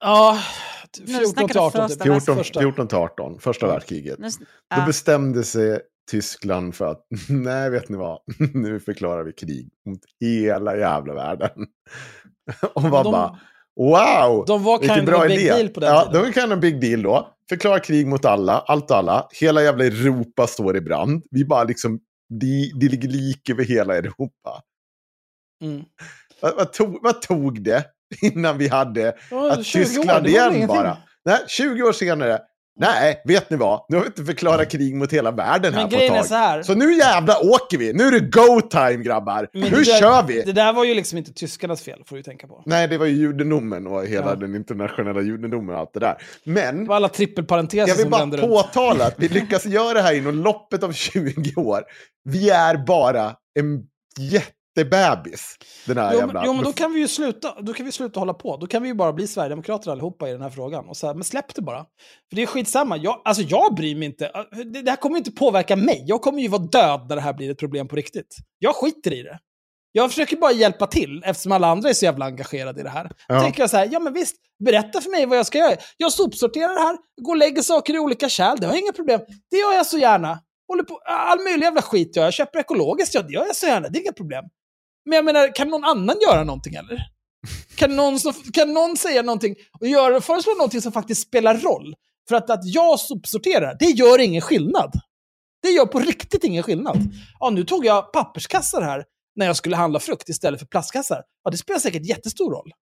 Ja, 0.00 0.38
14 0.96 1.26
snackar 1.26 1.46
till 1.48 1.54
du 1.54 1.60
18 1.60 1.86
första 1.86 2.04
typ. 2.04 2.12
14, 2.24 2.36
Första. 2.36 2.60
14 2.60 2.88
till 2.88 2.98
18, 2.98 3.38
första 3.38 3.66
världskriget. 3.66 4.18
Nu, 4.18 4.26
sn- 4.28 4.38
Då 4.40 4.46
ja. 4.76 4.86
bestämde 4.86 5.44
sig 5.44 5.80
Tyskland 6.10 6.74
för 6.74 6.86
att, 6.86 7.06
nej 7.28 7.70
vet 7.70 7.88
ni 7.88 7.96
vad, 7.96 8.18
nu 8.54 8.80
förklarar 8.80 9.24
vi 9.24 9.32
krig 9.32 9.70
mot 9.86 10.00
hela 10.20 10.76
jävla 10.76 11.14
världen. 11.14 11.50
Och 12.74 12.82
var 12.82 13.04
De- 13.04 13.12
bara, 13.12 13.38
wow! 13.76 14.44
De 14.46 14.62
var 14.62 14.78
Vilken 14.78 14.96
kind 14.96 15.08
bra 15.08 15.18
of 15.24 15.30
idé. 15.30 15.48
deal 15.48 15.68
på 15.68 15.80
den 15.80 15.90
ja, 15.94 16.04
tiden. 16.12 16.22
de 16.22 16.32
kan 16.32 16.52
en 16.52 16.60
big 16.60 16.80
deal 16.80 17.02
då. 17.02 17.30
Förklara 17.48 17.80
krig 17.80 18.06
mot 18.06 18.24
alla, 18.24 18.52
allt 18.58 18.90
och 18.90 18.96
alla. 18.96 19.28
Hela 19.40 19.62
jävla 19.62 19.84
Europa 19.84 20.46
står 20.46 20.76
i 20.76 20.80
brand. 20.80 21.22
Vi 21.30 21.44
bara 21.44 21.64
liksom, 21.64 22.00
det, 22.28 22.70
det 22.80 22.88
ligger 22.88 23.08
lik 23.08 23.50
över 23.50 23.64
hela 23.64 23.96
Europa. 23.96 24.62
Mm. 25.62 25.84
Vad, 26.42 26.56
vad, 26.56 26.72
tog, 26.72 26.98
vad 27.02 27.22
tog 27.22 27.62
det 27.64 27.84
innan 28.34 28.58
vi 28.58 28.68
hade 28.68 29.14
Ja, 29.30 29.52
att 29.52 29.64
20 29.64 29.80
år, 29.80 29.84
Tyskland 29.84 30.22
väl 30.22 30.26
igen 30.54 30.66
bara? 30.68 30.96
Nej, 31.24 31.38
20 31.48 31.82
år 31.82 31.92
senare. 31.92 32.38
Nej, 32.80 33.22
vet 33.24 33.50
ni 33.50 33.56
vad? 33.56 33.84
Nu 33.88 33.96
har 33.96 34.02
vi 34.02 34.06
inte 34.06 34.24
förklarat 34.24 34.70
krig 34.70 34.94
mot 34.94 35.12
hela 35.12 35.30
världen 35.30 35.74
här 35.74 35.80
Men 35.80 35.90
på 35.90 35.94
ett 35.94 35.98
grejen 36.00 36.14
är 36.14 36.18
tag. 36.18 36.26
så 36.26 36.34
här. 36.34 36.62
Så 36.62 36.74
nu 36.74 36.92
jävla 36.94 37.38
åker 37.38 37.78
vi! 37.78 37.92
Nu 37.92 38.04
är 38.06 38.10
det 38.10 38.20
go-time 38.20 39.02
grabbar! 39.04 39.48
Men 39.52 39.62
nu 39.62 39.68
där- 39.70 40.00
kör 40.00 40.22
vi! 40.22 40.42
Det 40.42 40.52
där 40.52 40.72
var 40.72 40.84
ju 40.84 40.94
liksom 40.94 41.18
inte 41.18 41.32
tyskarnas 41.32 41.82
fel, 41.82 42.02
får 42.06 42.16
du 42.16 42.22
tänka 42.22 42.46
på. 42.46 42.62
Nej, 42.66 42.88
det 42.88 42.98
var 42.98 43.06
ju 43.06 43.12
judendomen 43.16 43.86
och 43.86 44.06
hela 44.06 44.26
Ja. 44.30 44.34
den 44.34 44.54
internationella 44.54 45.20
judendomen 45.20 45.74
och 45.74 45.80
allt 45.80 45.90
det 45.94 46.00
där. 46.00 46.16
Men 46.44 46.80
Det 46.82 46.88
var 46.88 46.96
alla 46.96 47.08
trippelparenteser 47.08 47.88
jag 47.88 47.96
vill 47.96 48.10
bara 48.10 48.26
påtala 48.48 49.06
att 49.06 49.14
vi 49.18 49.28
lyckas 49.40 49.66
göra 49.66 49.92
det 49.94 50.02
här 50.02 50.14
inom 50.14 50.34
loppet 50.42 50.82
av 50.82 50.92
20 50.92 51.54
år. 51.60 51.82
Vi 52.24 52.50
är 52.50 52.76
bara 52.86 53.32
en 53.58 53.82
jättebebis. 54.76 55.56
Den 55.86 55.98
här 55.98 56.12
Jo, 56.12 56.18
jävla... 56.18 56.32
men, 56.32 56.42
jo, 56.46 56.52
men 56.52 56.64
då 56.64 56.72
kan 56.72 56.92
vi 56.92 57.00
ju 57.00 57.08
sluta, 57.08 57.60
då 57.60 57.72
kan 57.72 57.86
vi 57.86 57.92
sluta 57.92 58.20
hålla 58.20 58.34
på. 58.34 58.56
Då 58.56 58.66
kan 58.66 58.82
vi 58.82 58.88
ju 58.88 58.94
bara 58.94 59.12
bli 59.12 59.26
Sverigedemokrater 59.26 59.90
allihopa 59.90 60.28
i 60.28 60.32
den 60.32 60.42
här 60.42 60.50
frågan. 60.50 60.88
Och 60.88 60.96
så 60.96 61.06
här, 61.06 61.14
men 61.14 61.24
släpp 61.24 61.54
det 61.54 61.62
bara. 61.62 61.78
För 62.28 62.36
det 62.36 62.42
är 62.42 62.46
skitsamma. 62.46 62.96
Jag, 62.96 63.22
alltså 63.24 63.42
jag 63.42 63.74
bryr 63.74 63.96
mig 63.96 64.06
inte. 64.06 64.30
Det, 64.84 64.90
här 64.90 64.96
kommer 64.96 65.16
ju 65.16 65.18
inte 65.18 65.32
påverka 65.32 65.76
mig. 65.76 66.04
Jag 66.06 66.22
kommer 66.22 66.42
ju 66.42 66.48
vara 66.48 66.62
död 66.62 67.06
när 67.08 67.16
det 67.16 67.22
här 67.22 67.32
blir 67.32 67.50
ett 67.50 67.58
problem 67.58 67.88
på 67.88 67.96
riktigt. 67.96 68.36
Jag 68.58 68.76
skiter 68.76 69.12
i 69.12 69.22
det. 69.22 69.38
Jag 69.96 70.10
försöker 70.10 70.36
bara 70.36 70.52
hjälpa 70.52 70.86
till 70.86 71.22
eftersom 71.24 71.52
alla 71.52 71.66
andra 71.66 71.88
är 71.88 71.92
så 71.92 72.04
jävla 72.04 72.24
engagerade 72.24 72.80
i 72.80 72.82
det 72.82 72.90
här. 72.90 73.10
Ja. 73.28 73.34
Då 73.34 73.40
tänker 73.40 73.62
jag 73.62 73.70
så 73.70 73.76
här, 73.76 73.88
ja 73.92 74.00
men 74.00 74.12
visst, 74.12 74.36
berätta 74.64 75.00
för 75.00 75.10
mig 75.10 75.26
vad 75.26 75.38
jag 75.38 75.46
ska 75.46 75.58
göra. 75.58 75.76
Jag 75.96 76.12
sopsorterar 76.12 76.74
det 76.74 76.80
här, 76.80 76.96
går 77.22 77.32
och 77.32 77.36
lägger 77.36 77.62
saker 77.62 77.94
i 77.94 77.98
olika 77.98 78.28
kärl, 78.28 78.56
det 78.60 78.66
har 78.66 78.74
jag 78.74 78.82
inga 78.82 78.92
problem. 78.92 79.20
Det 79.50 79.56
gör 79.56 79.72
jag 79.72 79.86
så 79.86 79.98
gärna. 79.98 80.38
Håller 80.68 80.82
på, 80.82 81.00
all 81.04 81.38
möjlig 81.44 81.64
jävla 81.64 81.82
skit 81.82 82.16
gör 82.16 82.24
jag. 82.24 82.34
Köper 82.34 82.58
ekologiskt, 82.58 83.14
ja 83.14 83.22
det 83.22 83.32
gör 83.32 83.46
jag 83.46 83.56
så 83.56 83.66
gärna, 83.66 83.88
det 83.88 83.98
är 83.98 84.02
inga 84.02 84.12
problem. 84.12 84.44
Men 85.04 85.16
jag 85.16 85.24
menar, 85.24 85.54
kan 85.54 85.68
någon 85.68 85.84
annan 85.84 86.16
göra 86.20 86.44
någonting 86.44 86.74
eller? 86.74 87.06
Kan 87.76 87.96
någon, 87.96 88.18
kan 88.52 88.72
någon 88.72 88.96
säga 88.96 89.22
någonting 89.22 89.56
och 89.80 89.86
göra, 89.86 90.20
föreslå 90.20 90.52
någonting 90.52 90.80
som 90.80 90.92
faktiskt 90.92 91.28
spelar 91.28 91.58
roll? 91.58 91.94
För 92.28 92.36
att, 92.36 92.50
att 92.50 92.64
jag 92.64 93.00
sopsorterar, 93.00 93.76
det 93.78 93.86
gör 93.86 94.18
ingen 94.20 94.40
skillnad. 94.40 94.92
Det 95.62 95.70
gör 95.70 95.86
på 95.86 95.98
riktigt 95.98 96.44
ingen 96.44 96.62
skillnad. 96.62 96.98
Ja, 97.40 97.50
nu 97.50 97.64
tog 97.64 97.86
jag 97.86 98.12
papperskassar 98.12 98.82
här 98.82 99.04
när 99.36 99.46
jag 99.46 99.56
skulle 99.56 99.76
handla 99.76 100.00
frukt 100.00 100.28
istället 100.28 100.60
för 100.60 100.66
plastkassar. 100.66 101.22
Ja, 101.44 101.50
det 101.50 101.56
spelar 101.56 101.80
säkert 101.80 102.06
jättestor 102.06 102.52
roll. 102.52 102.72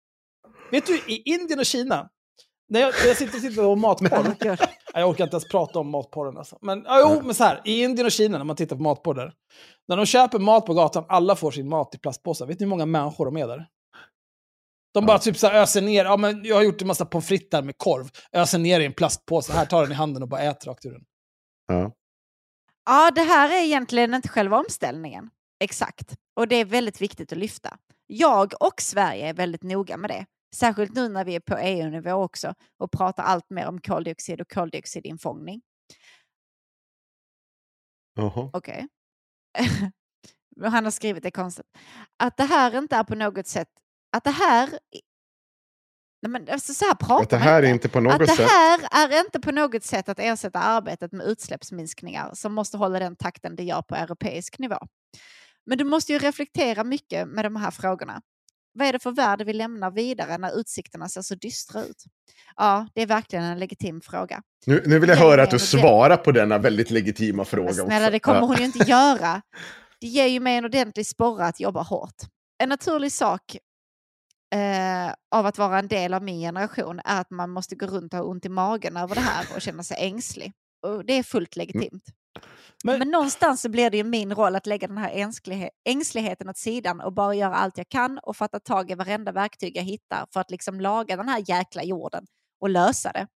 Vet 0.71 0.87
du, 0.87 0.97
i 0.97 1.23
Indien 1.25 1.59
och 1.59 1.67
Kina, 1.67 2.09
när 2.73 2.81
jag, 2.81 2.93
jag 3.07 3.17
sitter 3.17 3.37
och 3.37 3.43
tittar 3.43 3.63
på 3.63 3.77
matporr. 3.77 4.37
Nej, 4.45 4.57
Jag 4.95 5.09
orkar 5.09 5.25
inte 5.25 5.35
ens 5.35 5.49
prata 5.49 5.79
om 5.79 5.91
matporren 5.91 6.39
alltså. 6.39 6.59
Men, 6.61 6.83
ja, 6.85 7.01
jo, 7.01 7.27
men 7.27 7.35
så 7.35 7.45
här, 7.45 7.61
i 7.65 7.83
Indien 7.83 8.07
och 8.07 8.13
Kina 8.13 8.39
när 8.39 8.45
man 8.45 8.57
tittar 8.57 8.77
på 8.77 8.83
matporr 8.83 9.15
där. 9.15 9.33
När 9.89 9.97
de 9.97 10.07
köper 10.07 10.39
mat 10.39 10.67
på 10.67 10.75
gatan, 10.75 11.05
alla 11.09 11.37
får 11.37 11.51
sin 11.51 11.69
mat 11.69 11.95
i 11.95 11.99
plastpåsar. 11.99 12.47
Vet 12.47 12.61
ni 12.61 12.65
hur 12.65 12.71
många 12.71 12.87
människor 12.87 13.25
de 13.25 13.37
är 13.37 13.47
där? 13.47 13.67
De 14.95 15.07
bara 15.07 15.19
typ 15.19 15.37
så 15.37 15.47
här 15.47 15.61
öser 15.63 15.83
ner, 15.83 16.05
ja 16.05 16.17
men 16.17 16.45
jag 16.45 16.57
har 16.57 16.63
gjort 16.63 16.81
en 16.81 16.87
massa 16.87 17.07
pommes 17.07 17.27
frites 17.27 17.51
där 17.51 17.63
med 17.63 17.79
korv. 17.79 18.09
Öser 18.33 18.59
ner 18.59 18.81
i 18.81 18.87
en 18.87 18.93
plastpåse, 18.93 19.53
här 19.53 19.67
tar 19.67 19.83
den 19.83 19.93
i 19.93 19.95
handen 19.95 20.23
och 20.23 20.29
bara 20.29 20.41
äter 20.43 20.71
rakt 20.71 20.87
ur 20.87 20.91
den. 20.93 21.03
Ja. 21.67 21.93
Ja, 22.85 23.11
det 23.11 23.23
här 23.23 23.51
är 23.51 23.65
egentligen 23.65 24.15
inte 24.15 24.29
själva 24.29 24.59
omställningen. 24.59 25.31
Exakt. 25.65 26.15
Och 26.37 26.49
det 26.49 26.57
är 26.57 26.65
väldigt 26.65 27.01
viktigt 27.01 27.33
att 27.33 27.39
lyfta. 27.39 27.77
Jag 28.07 28.53
och 28.61 28.81
Sverige 28.81 29.29
är 29.29 29.35
väldigt 29.35 29.63
noga 29.63 29.97
med 29.97 30.11
det. 30.11 30.27
Särskilt 30.57 30.95
nu 30.95 31.09
när 31.09 31.25
vi 31.25 31.35
är 31.35 31.41
på 31.41 31.59
EU-nivå 31.59 32.13
också 32.13 32.55
och 32.79 32.93
pratar 32.93 33.23
allt 33.23 33.51
mer 33.51 33.67
om 33.67 33.81
koldioxid 33.81 34.41
och 34.41 34.51
koldioxidinfångning. 34.51 35.63
Okej. 38.53 38.89
Han 40.63 40.85
har 40.85 40.91
skrivit 40.91 41.23
det 41.23 41.31
konstigt. 41.31 41.67
Att 42.17 42.37
det 42.37 42.45
här 42.45 42.79
inte 42.79 42.97
är 42.97 43.05
på 43.05 43.15
något 43.15 43.47
sätt... 43.47 43.69
Att 44.17 44.25
det 44.25 44.31
här... 44.31 44.79
Nej, 46.23 46.31
men 46.31 46.49
alltså, 46.49 46.75
så 46.75 46.85
här 46.85 46.95
pratar 46.95 47.23
Att 47.23 47.31
det 47.31 47.39
man 47.39 47.49
här 47.49 47.63
är 47.63 47.67
inte. 47.67 47.73
inte 47.73 47.89
på 47.89 48.01
något 48.01 48.13
Att 48.13 48.19
det 48.19 48.27
sätt... 48.27 48.51
här 48.51 48.89
är 48.93 49.21
inte 49.25 49.41
på 49.41 49.53
något 49.53 49.83
sätt 49.85 50.09
att 50.09 50.19
ersätta 50.19 50.59
arbetet 50.59 51.13
med 51.13 51.27
utsläppsminskningar 51.27 52.31
som 52.35 52.55
måste 52.55 52.77
hålla 52.77 52.99
den 52.99 53.17
takten 53.17 53.57
det 53.57 53.63
gör 53.63 53.83
på 53.83 53.95
europeisk 53.95 54.59
nivå. 54.59 54.79
Men 55.67 55.79
du 55.79 55.85
måste 55.85 56.13
ju 56.13 56.19
reflektera 56.19 56.85
mycket 56.85 57.29
med 57.29 57.45
de 57.45 57.57
här 57.57 57.71
frågorna. 57.71 58.23
Vad 58.75 58.89
är 58.89 58.93
det 58.93 58.99
för 58.99 59.11
värld 59.11 59.43
vi 59.43 59.53
lämnar 59.53 59.91
vidare 59.91 60.39
när 60.39 60.61
utsikterna 60.61 61.09
ser 61.09 61.23
så 61.23 61.35
dystra 61.35 61.83
ut? 61.83 62.05
Ja, 62.57 62.87
det 62.95 63.03
är 63.03 63.07
verkligen 63.07 63.45
en 63.45 63.59
legitim 63.59 64.01
fråga. 64.01 64.43
Nu, 64.67 64.83
nu 64.87 64.99
vill 64.99 65.09
jag 65.09 65.19
Ja, 65.19 65.23
höra 65.23 65.43
att 65.43 65.51
du 65.51 65.59
svarar 65.59 66.17
på 66.17 66.33
denna 66.33 66.59
väldigt 66.59 66.91
legitima 66.91 67.45
fråga 67.45 67.67
Men 67.67 67.75
snälla, 67.75 68.11
det 68.11 68.19
kommer 68.19 68.41
hon 68.41 68.57
ju 68.57 68.65
inte 68.65 68.91
göra. 68.91 69.43
Det 70.01 70.07
ger 70.09 70.27
ju 70.27 70.41
mig 70.41 70.57
en 70.57 70.65
ordentlig 70.65 71.07
sporre 71.07 71.47
att 71.47 71.61
jobba 71.61 71.83
hårt. 71.83 72.15
En 72.59 72.69
naturlig 72.69 73.13
sak 73.13 73.57
eh, 74.55 75.15
av 75.35 75.47
att 75.47 75.59
vara 75.59 75.79
en 75.79 75.89
del 75.89 76.15
av 76.15 76.23
min 76.23 76.41
generation 76.41 77.01
är 77.05 77.21
att 77.21 77.31
man 77.31 77.51
måste 77.51 77.77
gå 77.77 77.87
runt 77.87 78.15
och 78.15 78.19
ha 78.19 78.27
ont 78.27 78.45
i 78.45 78.49
magen 78.49 78.97
över 78.97 79.15
det 79.15 79.21
här 79.21 79.47
och 79.55 79.63
känna 79.63 79.83
sig 79.83 79.97
ängslig. 80.01 80.53
Och 80.87 81.05
det 81.05 81.13
är 81.13 81.23
fullt 81.23 81.57
legitimt. 81.57 82.05
Men- 82.85 82.99
Men, 82.99 83.09
någonstans 83.09 83.63
så 83.63 83.69
blir 83.69 83.91
det 83.91 83.97
ju 83.97 84.05
min 84.05 84.35
roll 84.35 84.57
att 84.57 84.67
lägga 84.67 84.89
den 84.89 84.99
här 84.99 85.11
ängslighe- 85.11 85.71
ängsligheten 85.89 86.49
åt 86.49 86.57
sidan 86.57 87.01
och 87.01 87.13
bara 87.13 87.35
göra 87.35 87.55
allt 87.55 87.79
jag 87.79 87.89
kan 87.89 88.19
och 88.23 88.37
fatta 88.37 88.61
tag 88.61 88.91
i 88.91 88.95
varenda 88.95 89.33
verktyg 89.33 89.77
jag 89.77 89.83
hittar 89.83 90.27
för 90.33 90.41
att 90.41 90.51
liksom 90.51 90.81
laga 90.81 91.17
den 91.17 91.29
här 91.29 91.43
jäkla 91.47 91.83
jorden 91.83 92.27
och 92.61 92.69
lösa 92.71 93.13
det. 93.13 93.27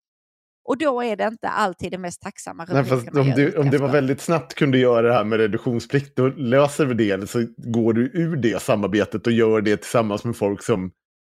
Och 0.68 0.78
då 0.78 1.02
är 1.02 1.16
det 1.16 1.24
inte 1.24 1.48
alltid 1.48 1.90
det 1.90 1.98
mest 1.98 2.20
tacksamma 2.22 2.66
Nej, 2.68 2.84
fast 2.84 3.08
om 3.08 3.30
du, 3.30 3.56
om 3.58 3.70
du 3.70 3.78
var 3.78 3.88
väldigt 3.88 4.20
snabbt 4.20 4.54
kunde 4.54 4.78
göra 4.78 5.08
det 5.08 5.12
här 5.14 5.24
med 5.24 5.38
reduktionsplikt, 5.38 6.16
då 6.16 6.28
löser 6.28 6.86
vi 6.86 6.94
det. 6.94 7.30
Så 7.30 7.46
går 7.56 7.92
du 7.92 8.10
ur 8.14 8.36
det 8.36 8.62
samarbetet 8.62 9.26
och 9.26 9.32
gör 9.32 9.60
det 9.60 9.76
tillsammans 9.76 10.24
med 10.24 10.36
folk 10.36 10.62
som 10.62 10.90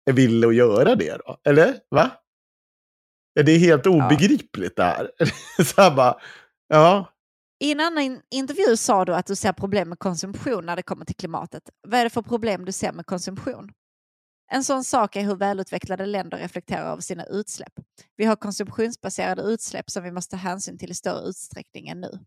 är 0.10 0.14
villiga 0.14 0.50
att 0.50 0.56
göra 0.56 0.96
det. 0.96 1.18
Då. 1.26 1.38
Eller? 1.44 1.76
Va? 1.90 2.12
Ja, 3.34 3.44
det 3.44 3.52
är 3.52 3.60
helt 3.60 3.88
obegripligt 3.88 4.76
det 4.76 4.84
här. 4.84 5.12
så 5.64 5.82
här 5.82 5.96
bara, 5.96 6.16
ja. 6.68 7.14
I 7.62 7.72
en 7.72 7.80
annan 7.80 8.22
intervju 8.32 8.78
sa 8.78 9.06
du 9.06 9.16
att 9.16 9.26
du 9.26 9.36
ser 9.36 9.54
problem 9.54 9.90
med 9.90 10.00
konsumtion 10.00 10.66
när 10.66 10.76
det 10.76 10.84
kommer 10.84 11.06
till 11.06 11.16
klimatet. 11.16 11.70
Vad 11.88 12.00
är 12.00 12.04
det 12.04 12.10
för 12.10 12.22
problem 12.22 12.66
du 12.66 12.72
ser 12.72 12.92
med 12.92 13.06
konsumtion? 13.06 13.72
En 14.52 14.64
sån 14.64 14.84
sak 14.84 15.16
är 15.16 15.22
hur 15.22 15.36
välutvecklade 15.36 16.06
länder 16.06 16.38
reflekterar 16.38 16.92
över 16.92 17.02
sina 17.02 17.26
utsläpp. 17.26 17.74
Vi 18.16 18.26
har 18.26 18.36
konsumtionsbaserade 18.36 19.42
utsläpp 19.42 19.90
som 19.90 20.04
vi 20.04 20.12
måste 20.12 20.32
ta 20.32 20.38
hänsyn 20.38 20.78
till 20.78 20.92
i 20.92 20.94
större 20.94 21.30
utsträckning 21.30 21.88
än 21.88 22.02
nu. 22.02 22.20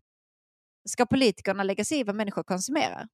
Ska 0.89 1.05
politikerna 1.05 1.63
lägga 1.63 1.85
sig 1.85 1.99
i 1.99 2.03
vad 2.03 2.15
människor 2.15 2.43
konsumerar? 2.43 3.07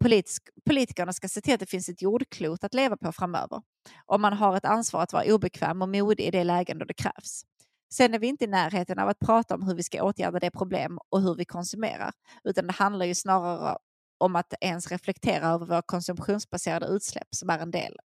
Politisk, 0.00 0.48
politikerna 0.66 1.12
ska 1.12 1.28
se 1.28 1.40
till 1.40 1.54
att 1.54 1.60
det 1.60 1.66
finns 1.66 1.88
ett 1.88 2.02
jordklot 2.02 2.64
att 2.64 2.74
leva 2.74 2.96
på 2.96 3.12
framöver. 3.12 3.62
Och 4.06 4.20
man 4.20 4.32
har 4.32 4.56
ett 4.56 4.64
ansvar 4.64 5.02
att 5.02 5.12
vara 5.12 5.34
obekväm 5.34 5.82
och 5.82 5.88
modig 5.88 6.24
i 6.24 6.30
det 6.30 6.44
lägen 6.44 6.78
då 6.78 6.84
det 6.84 6.94
krävs. 6.94 7.42
Sen 7.92 8.14
är 8.14 8.18
vi 8.18 8.26
inte 8.26 8.44
i 8.44 8.48
närheten 8.48 8.98
av 8.98 9.08
att 9.08 9.18
prata 9.18 9.54
om 9.54 9.62
hur 9.62 9.74
vi 9.74 9.82
ska 9.82 10.02
åtgärda 10.02 10.38
det 10.38 10.50
problem 10.50 10.98
och 11.08 11.22
hur 11.22 11.34
vi 11.34 11.44
konsumerar, 11.44 12.12
utan 12.44 12.66
det 12.66 12.72
handlar 12.72 13.06
ju 13.06 13.14
snarare 13.14 13.78
om 14.18 14.36
att 14.36 14.54
ens 14.60 14.90
reflektera 14.90 15.46
över 15.48 15.66
våra 15.66 15.82
konsumtionsbaserade 15.82 16.86
utsläpp 16.86 17.28
som, 17.30 17.50
är 17.50 17.58
en 17.58 17.70
del, 17.70 17.96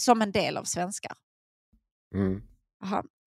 som 0.00 0.22
en 0.22 0.32
del 0.32 0.56
av 0.56 0.64
svenskar. 0.64 1.12
Mm. 2.14 2.42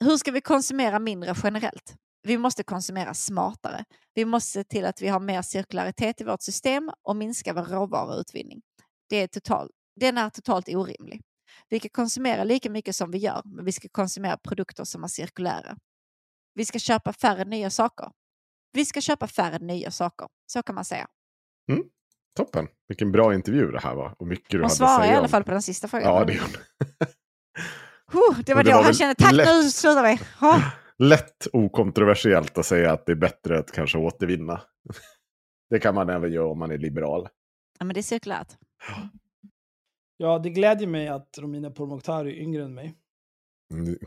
Hur 0.04 0.18
ska 0.18 0.32
vi 0.32 0.42
konsumera 0.42 1.00
mindre 1.00 1.36
generellt? 1.44 1.96
Vi 2.24 2.38
måste 2.38 2.64
konsumera 2.64 3.14
smartare. 3.14 3.86
Vi 4.14 4.26
måste 4.26 4.52
se 4.52 4.64
till 4.64 4.86
att 4.86 5.02
vi 5.02 5.08
har 5.08 5.20
mer 5.20 5.42
cirkularitet 5.42 6.22
i 6.22 6.24
vårt 6.24 6.42
system 6.42 6.92
och 7.02 7.16
minska 7.16 7.54
vår 7.54 7.64
råvaruutvinning. 7.64 8.62
Det 9.10 9.16
är 9.16 9.28
total, 9.28 9.70
den 9.96 10.18
är 10.18 10.30
totalt 10.30 10.70
orimlig. 10.70 11.22
Vi 11.70 11.80
kan 11.80 11.90
konsumera 11.90 12.44
lika 12.44 12.70
mycket 12.70 12.96
som 12.96 13.12
vi 13.12 13.18
gör, 13.18 13.42
men 13.46 13.66
vi 13.66 13.72
ska 13.72 13.88
konsumera 13.92 14.38
produkter 14.38 14.84
som 14.84 15.04
är 15.04 15.08
cirkulära. 15.08 15.78
Vi 16.54 16.66
ska 16.66 16.80
köpa 16.80 17.14
färre 17.14 17.46
nya 17.46 17.70
saker. 17.70 18.12
Vi 18.72 18.86
ska 18.86 19.02
köpa 19.02 19.28
färre 19.28 19.60
nya 19.60 19.92
saker, 19.92 20.28
så 20.46 20.64
kan 20.64 20.76
man 20.76 20.86
säga. 20.86 21.08
Toppen. 22.36 22.68
Vilken 22.88 23.12
bra 23.12 23.34
intervju 23.34 23.72
det 23.72 23.80
här 23.80 23.96
var. 23.96 24.16
Och 24.20 24.28
mycket 24.28 24.50
du 24.50 24.58
Hon 24.58 24.64
hade 24.64 24.72
att 24.72 24.78
svarar 24.78 25.06
i 25.06 25.16
alla 25.16 25.28
fall 25.28 25.44
på 25.44 25.52
den 25.52 25.62
sista 25.62 25.88
frågan. 25.88 26.08
Ja, 26.16 26.26
det 26.26 26.34
gjorde 26.34 26.48
Huh, 28.12 28.40
det 28.46 28.54
var 28.54 28.64
det 28.64 28.72
då 28.72 28.78
var 28.78 28.84
han 28.84 28.94
kände, 28.94 29.16
tack 29.16 29.34
lätt. 29.34 29.48
nu 29.48 29.70
slutar 29.70 30.04
vi. 30.04 30.20
Oh. 30.48 30.68
Lätt 30.98 31.48
okontroversiellt 31.54 32.58
att 32.58 32.66
säga 32.66 32.92
att 32.92 33.06
det 33.06 33.12
är 33.12 33.16
bättre 33.16 33.60
att 33.60 33.72
kanske 33.72 33.98
återvinna. 33.98 34.62
Det 35.70 35.80
kan 35.80 35.96
man 35.96 36.10
även 36.10 36.32
göra 36.32 36.48
om 36.48 36.60
man 36.60 36.72
är 36.72 36.78
liberal. 36.78 37.28
Ja, 37.80 37.86
men 37.86 37.94
det 37.94 38.00
är 38.00 38.04
cirkulärt. 38.04 38.48
Ja, 40.18 40.40
det 40.40 40.50
glädjer 40.50 40.88
mig 40.88 41.08
att 41.08 41.38
Romina 41.38 41.72
Pourmokhtari 41.72 42.32
är 42.32 42.42
yngre 42.42 42.64
än 42.64 42.74
mig. 42.74 42.96
Mm, 43.74 43.98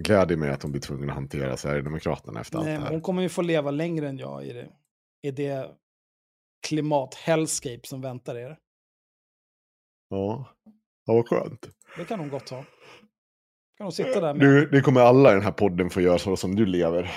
gläder 0.00 0.36
mig 0.36 0.50
att 0.50 0.62
hon 0.62 0.72
blir 0.72 0.82
tvungen 0.82 1.10
att 1.10 1.14
hantera 1.14 1.56
Sverigedemokraterna 1.56 2.40
efter 2.40 2.56
allt 2.56 2.64
Nej, 2.64 2.72
det 2.72 2.78
men 2.78 2.86
här. 2.86 2.92
hon 2.92 3.00
kommer 3.00 3.22
ju 3.22 3.28
få 3.28 3.42
leva 3.42 3.70
längre 3.70 4.08
än 4.08 4.18
jag 4.18 4.46
i 4.46 4.52
det, 4.52 4.70
i 5.22 5.30
det 5.30 5.70
klimat-hellscape 6.66 7.86
som 7.86 8.00
väntar 8.00 8.36
er. 8.36 8.58
Ja, 10.08 10.54
ja 11.04 11.14
vad 11.14 11.28
skönt. 11.28 11.68
Det 11.96 12.04
kan 12.04 12.20
hon 12.20 12.28
gott 12.28 12.48
ha. 12.50 12.64
Kan 13.76 13.84
hon 13.84 13.92
sitta 13.92 14.20
där 14.20 14.34
med... 14.34 14.40
Du, 14.40 14.70
det 14.70 14.80
kommer 14.80 15.00
alla 15.00 15.30
i 15.30 15.34
den 15.34 15.42
här 15.42 15.52
podden 15.52 15.90
få 15.90 16.00
göra 16.00 16.18
så 16.18 16.36
som 16.36 16.56
du 16.56 16.66
lever. 16.66 17.10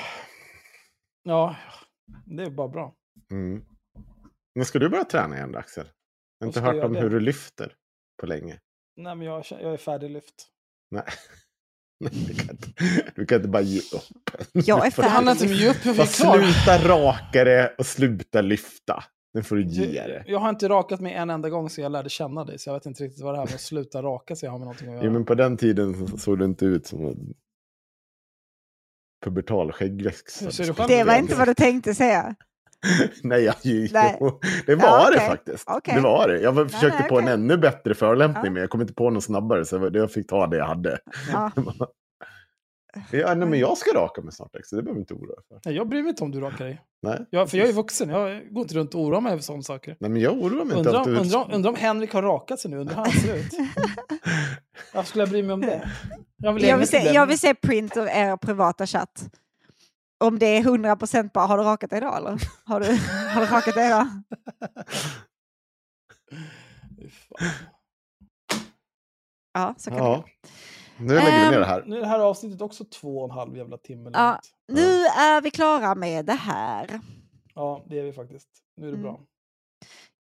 Ja, 1.24 1.56
det 2.26 2.44
är 2.44 2.50
bara 2.50 2.68
bra. 2.68 2.96
Mm. 3.32 3.66
Men 4.56 4.66
ska 4.66 4.80
du 4.80 4.90
börja 4.90 5.04
träna 5.04 5.36
igen 5.36 5.52
då, 5.52 5.60
Axel? 5.60 5.90
Jag 6.40 6.46
har 6.46 6.50
inte 6.50 6.62
hört 6.62 6.84
om 6.86 6.94
göra 6.94 7.04
hur 7.04 7.10
det? 7.10 7.16
du 7.16 7.20
lyfter 7.20 7.76
på 8.22 8.26
länge. 8.26 8.60
Nej, 8.96 9.16
men 9.16 9.28
jag, 9.28 9.46
jag 9.50 9.74
är 9.74 9.78
färdiglyft. 9.78 10.48
Nej. 10.92 11.04
Du, 12.28 12.34
kan 12.36 12.50
inte, 12.50 12.68
du 13.16 13.26
kan 13.26 13.36
inte 13.36 13.48
bara 13.50 13.62
ge 13.62 13.80
upp. 13.80 14.30
Jag 14.54 14.86
är 14.88 14.92
får- 14.92 15.04
Det 15.04 15.10
handlar 15.10 15.32
inte 15.32 15.46
om 15.46 15.52
att 15.52 15.58
ge 15.58 15.70
upp, 15.70 15.98
jag 15.98 16.08
sluta 16.08 16.88
raka 16.88 17.44
det 17.44 17.76
och 17.78 17.86
sluta 17.86 18.42
lyfta. 18.42 19.04
Nu 19.34 19.44
får 19.44 19.56
du 19.56 19.64
ge 19.68 19.86
det. 20.08 20.24
Jag 20.28 20.40
har 20.40 20.50
inte 20.50 20.70
rakat 20.70 21.00
mig 21.00 21.14
en 21.14 21.30
enda 21.30 21.50
gång 21.50 21.70
sedan 21.70 21.84
jag 21.84 21.92
lärde 21.92 22.10
känna 22.10 22.46
dig, 22.46 22.60
så 22.60 22.70
jag 22.70 22.74
vet 22.74 22.86
inte 22.86 23.04
riktigt 23.04 23.24
vad 23.24 23.34
det 23.34 23.38
här 23.38 23.46
med 23.46 23.54
att 23.56 23.62
sluta 23.62 24.02
raka 24.02 24.36
sig 24.36 24.50
har 24.50 24.58
med 24.58 24.66
någonting 24.66 24.88
att 24.88 24.94
göra. 24.94 25.06
Jo, 25.06 25.12
men 25.12 25.26
på 25.26 25.36
den 25.36 25.58
tiden 25.58 26.08
så 26.08 26.18
såg 26.18 26.40
du 26.40 26.46
inte 26.46 26.66
ut 26.66 26.88
som 26.88 27.06
en 27.08 27.34
pubertal 29.26 29.72
skäggväxt. 29.72 30.42
Hur 30.42 30.50
ser 30.50 30.64
du 30.68 30.74
själv 30.74 30.88
Det 30.90 31.04
var 31.04 31.16
inte 31.16 31.36
vad 31.36 31.48
du 31.48 31.54
tänkte 31.54 31.96
säga. 31.96 32.36
Nej, 33.24 33.44
jag, 33.44 33.56
jo, 33.62 33.88
Nej. 33.94 34.20
det 34.66 34.76
var 34.76 34.88
Ja, 34.88 35.10
det 35.12 35.16
okej. 35.18 35.30
faktiskt. 35.30 35.64
Okej. 35.68 35.96
Det 35.96 36.02
var 36.02 36.28
det. 36.28 36.40
Jag 36.42 36.72
försökte 36.72 37.00
nej, 37.00 37.10
på 37.10 37.18
en 37.18 37.24
okej. 37.24 37.34
ännu 37.34 37.58
bättre 37.58 37.94
förolämpning, 37.94 38.46
Ja. 38.46 38.52
men 38.52 38.62
jag 38.62 38.70
kom 38.70 38.82
inte 38.82 38.94
på 38.94 39.10
någon 39.10 39.22
snabbare, 39.22 39.66
så 39.66 39.76
jag- 39.76 39.96
jag 39.96 40.12
fick 40.12 40.28
ta 40.28 40.48
det 40.48 40.58
jag 40.58 40.66
hade. 40.66 41.00
Ja. 41.32 41.52
Ja, 43.12 43.34
nej, 43.34 43.48
men 43.48 43.60
jag 43.60 43.78
ska 43.78 43.94
raka 44.00 44.22
mig 44.22 44.34
snart, 44.34 44.50
så 44.64 44.76
det 44.76 44.82
behöver 44.84 44.96
du 44.96 45.00
inte 45.02 45.14
oroa 45.14 45.36
dig 45.36 45.44
för. 45.48 45.60
Nej, 45.66 45.76
jag 45.76 45.90
bryr 45.90 46.02
mig 46.02 46.10
inte 46.10 46.24
om 46.24 46.32
du 46.32 46.40
rakar 46.40 46.66
dig. 46.66 46.82
Nej. 47.02 47.26
Jag, 47.30 47.50
för 47.50 47.58
jag 47.58 47.68
är 47.70 47.74
vuxen, 47.74 48.10
jag 48.10 48.54
går 48.54 48.62
inte 48.62 48.76
runt 48.76 48.96
och 48.96 49.02
oroar 49.02 49.22
mig 49.22 49.32
över 49.32 49.42
sådana 49.42 49.64
saker. 49.64 49.98
nej, 50.00 50.12
men 50.12 50.22
jag 50.22 50.34
oroar 50.34 50.66
mig 50.66 50.78
inte. 50.78 50.90
Undrar 50.90 51.02
att 51.02 51.08
om, 51.08 51.14
du- 51.14 51.20
undrar, 51.20 51.40
om- 51.46 51.52
undrar 51.54 51.70
om 51.70 51.76
Henrik 51.76 52.14
har 52.14 52.22
rakat 52.22 52.60
sig 52.60 52.72
nu, 52.72 52.78
undrar 52.78 52.96
hur 52.96 53.02
han 53.04 53.12
ser 53.12 53.36
ut. 53.36 53.52
Varför 54.94 55.10
skulle 55.10 55.22
jag 55.22 55.30
bry 55.30 55.44
mig 55.44 55.54
om 55.54 55.62
det? 55.62 55.90
Jag 56.38 56.54
vill, 56.54 56.64
Jag 56.64 56.78
vill, 56.78 56.88
se, 56.88 56.98
jag 56.98 57.26
vill 57.26 57.40
se 57.40 57.54
print 57.56 57.98
av 57.98 58.08
er 58.08 58.38
privata 58.38 58.86
chatt. 58.86 59.30
Om 60.20 60.40
det 60.40 60.46
är 60.46 60.62
100% 60.64 61.32
bara, 61.34 61.46
har 61.46 61.58
du 61.58 61.64
rakat 61.64 61.90
dig 61.90 61.98
idag 61.98 62.18
eller? 62.18 62.42
Har 62.66 62.80
du, 62.80 62.86
har 63.34 63.42
du 63.42 63.48
rakat 63.48 63.76
dig 63.76 63.88
idag? 63.88 64.08
Ja, 69.54 69.76
så 69.78 69.90
kan 69.90 70.00
det 70.00 70.04
Ja, 70.06 70.16
gå. 70.16 70.26
nu 71.00 71.14
lägger 71.14 71.32
vi 71.32 71.32
ner 71.50 71.54
Ehm, 71.54 71.60
det 71.60 71.66
här. 71.66 71.84
Nu 71.86 71.98
är 71.98 72.02
det 72.02 72.08
här 72.08 72.20
avsnittet 72.20 72.62
också 72.62 72.86
två 72.86 73.18
och 73.20 73.26
en 73.26 73.32
halv 73.32 73.58
jävla 73.58 73.78
timme 73.78 74.10
Ja. 74.14 74.32
långt. 74.32 74.52
Nu 74.68 75.06
är 75.06 75.42
vi 75.42 75.52
klara 75.52 75.96
med 75.96 76.26
det 76.26 76.34
här. 76.34 77.00
Ja, 77.54 77.86
det 77.90 78.00
är 78.00 78.04
vi 78.04 78.14
faktiskt. 78.14 78.50
Nu 78.76 78.88
är 78.88 78.92
det 78.92 78.98
Mm. 78.98 79.04
bra. 79.04 79.22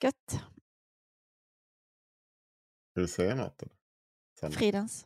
Gött. 0.04 0.40
Vill 2.96 3.04
du 3.04 3.08
säga 3.08 3.36
något? 3.36 3.64
Fridens. 4.52 5.06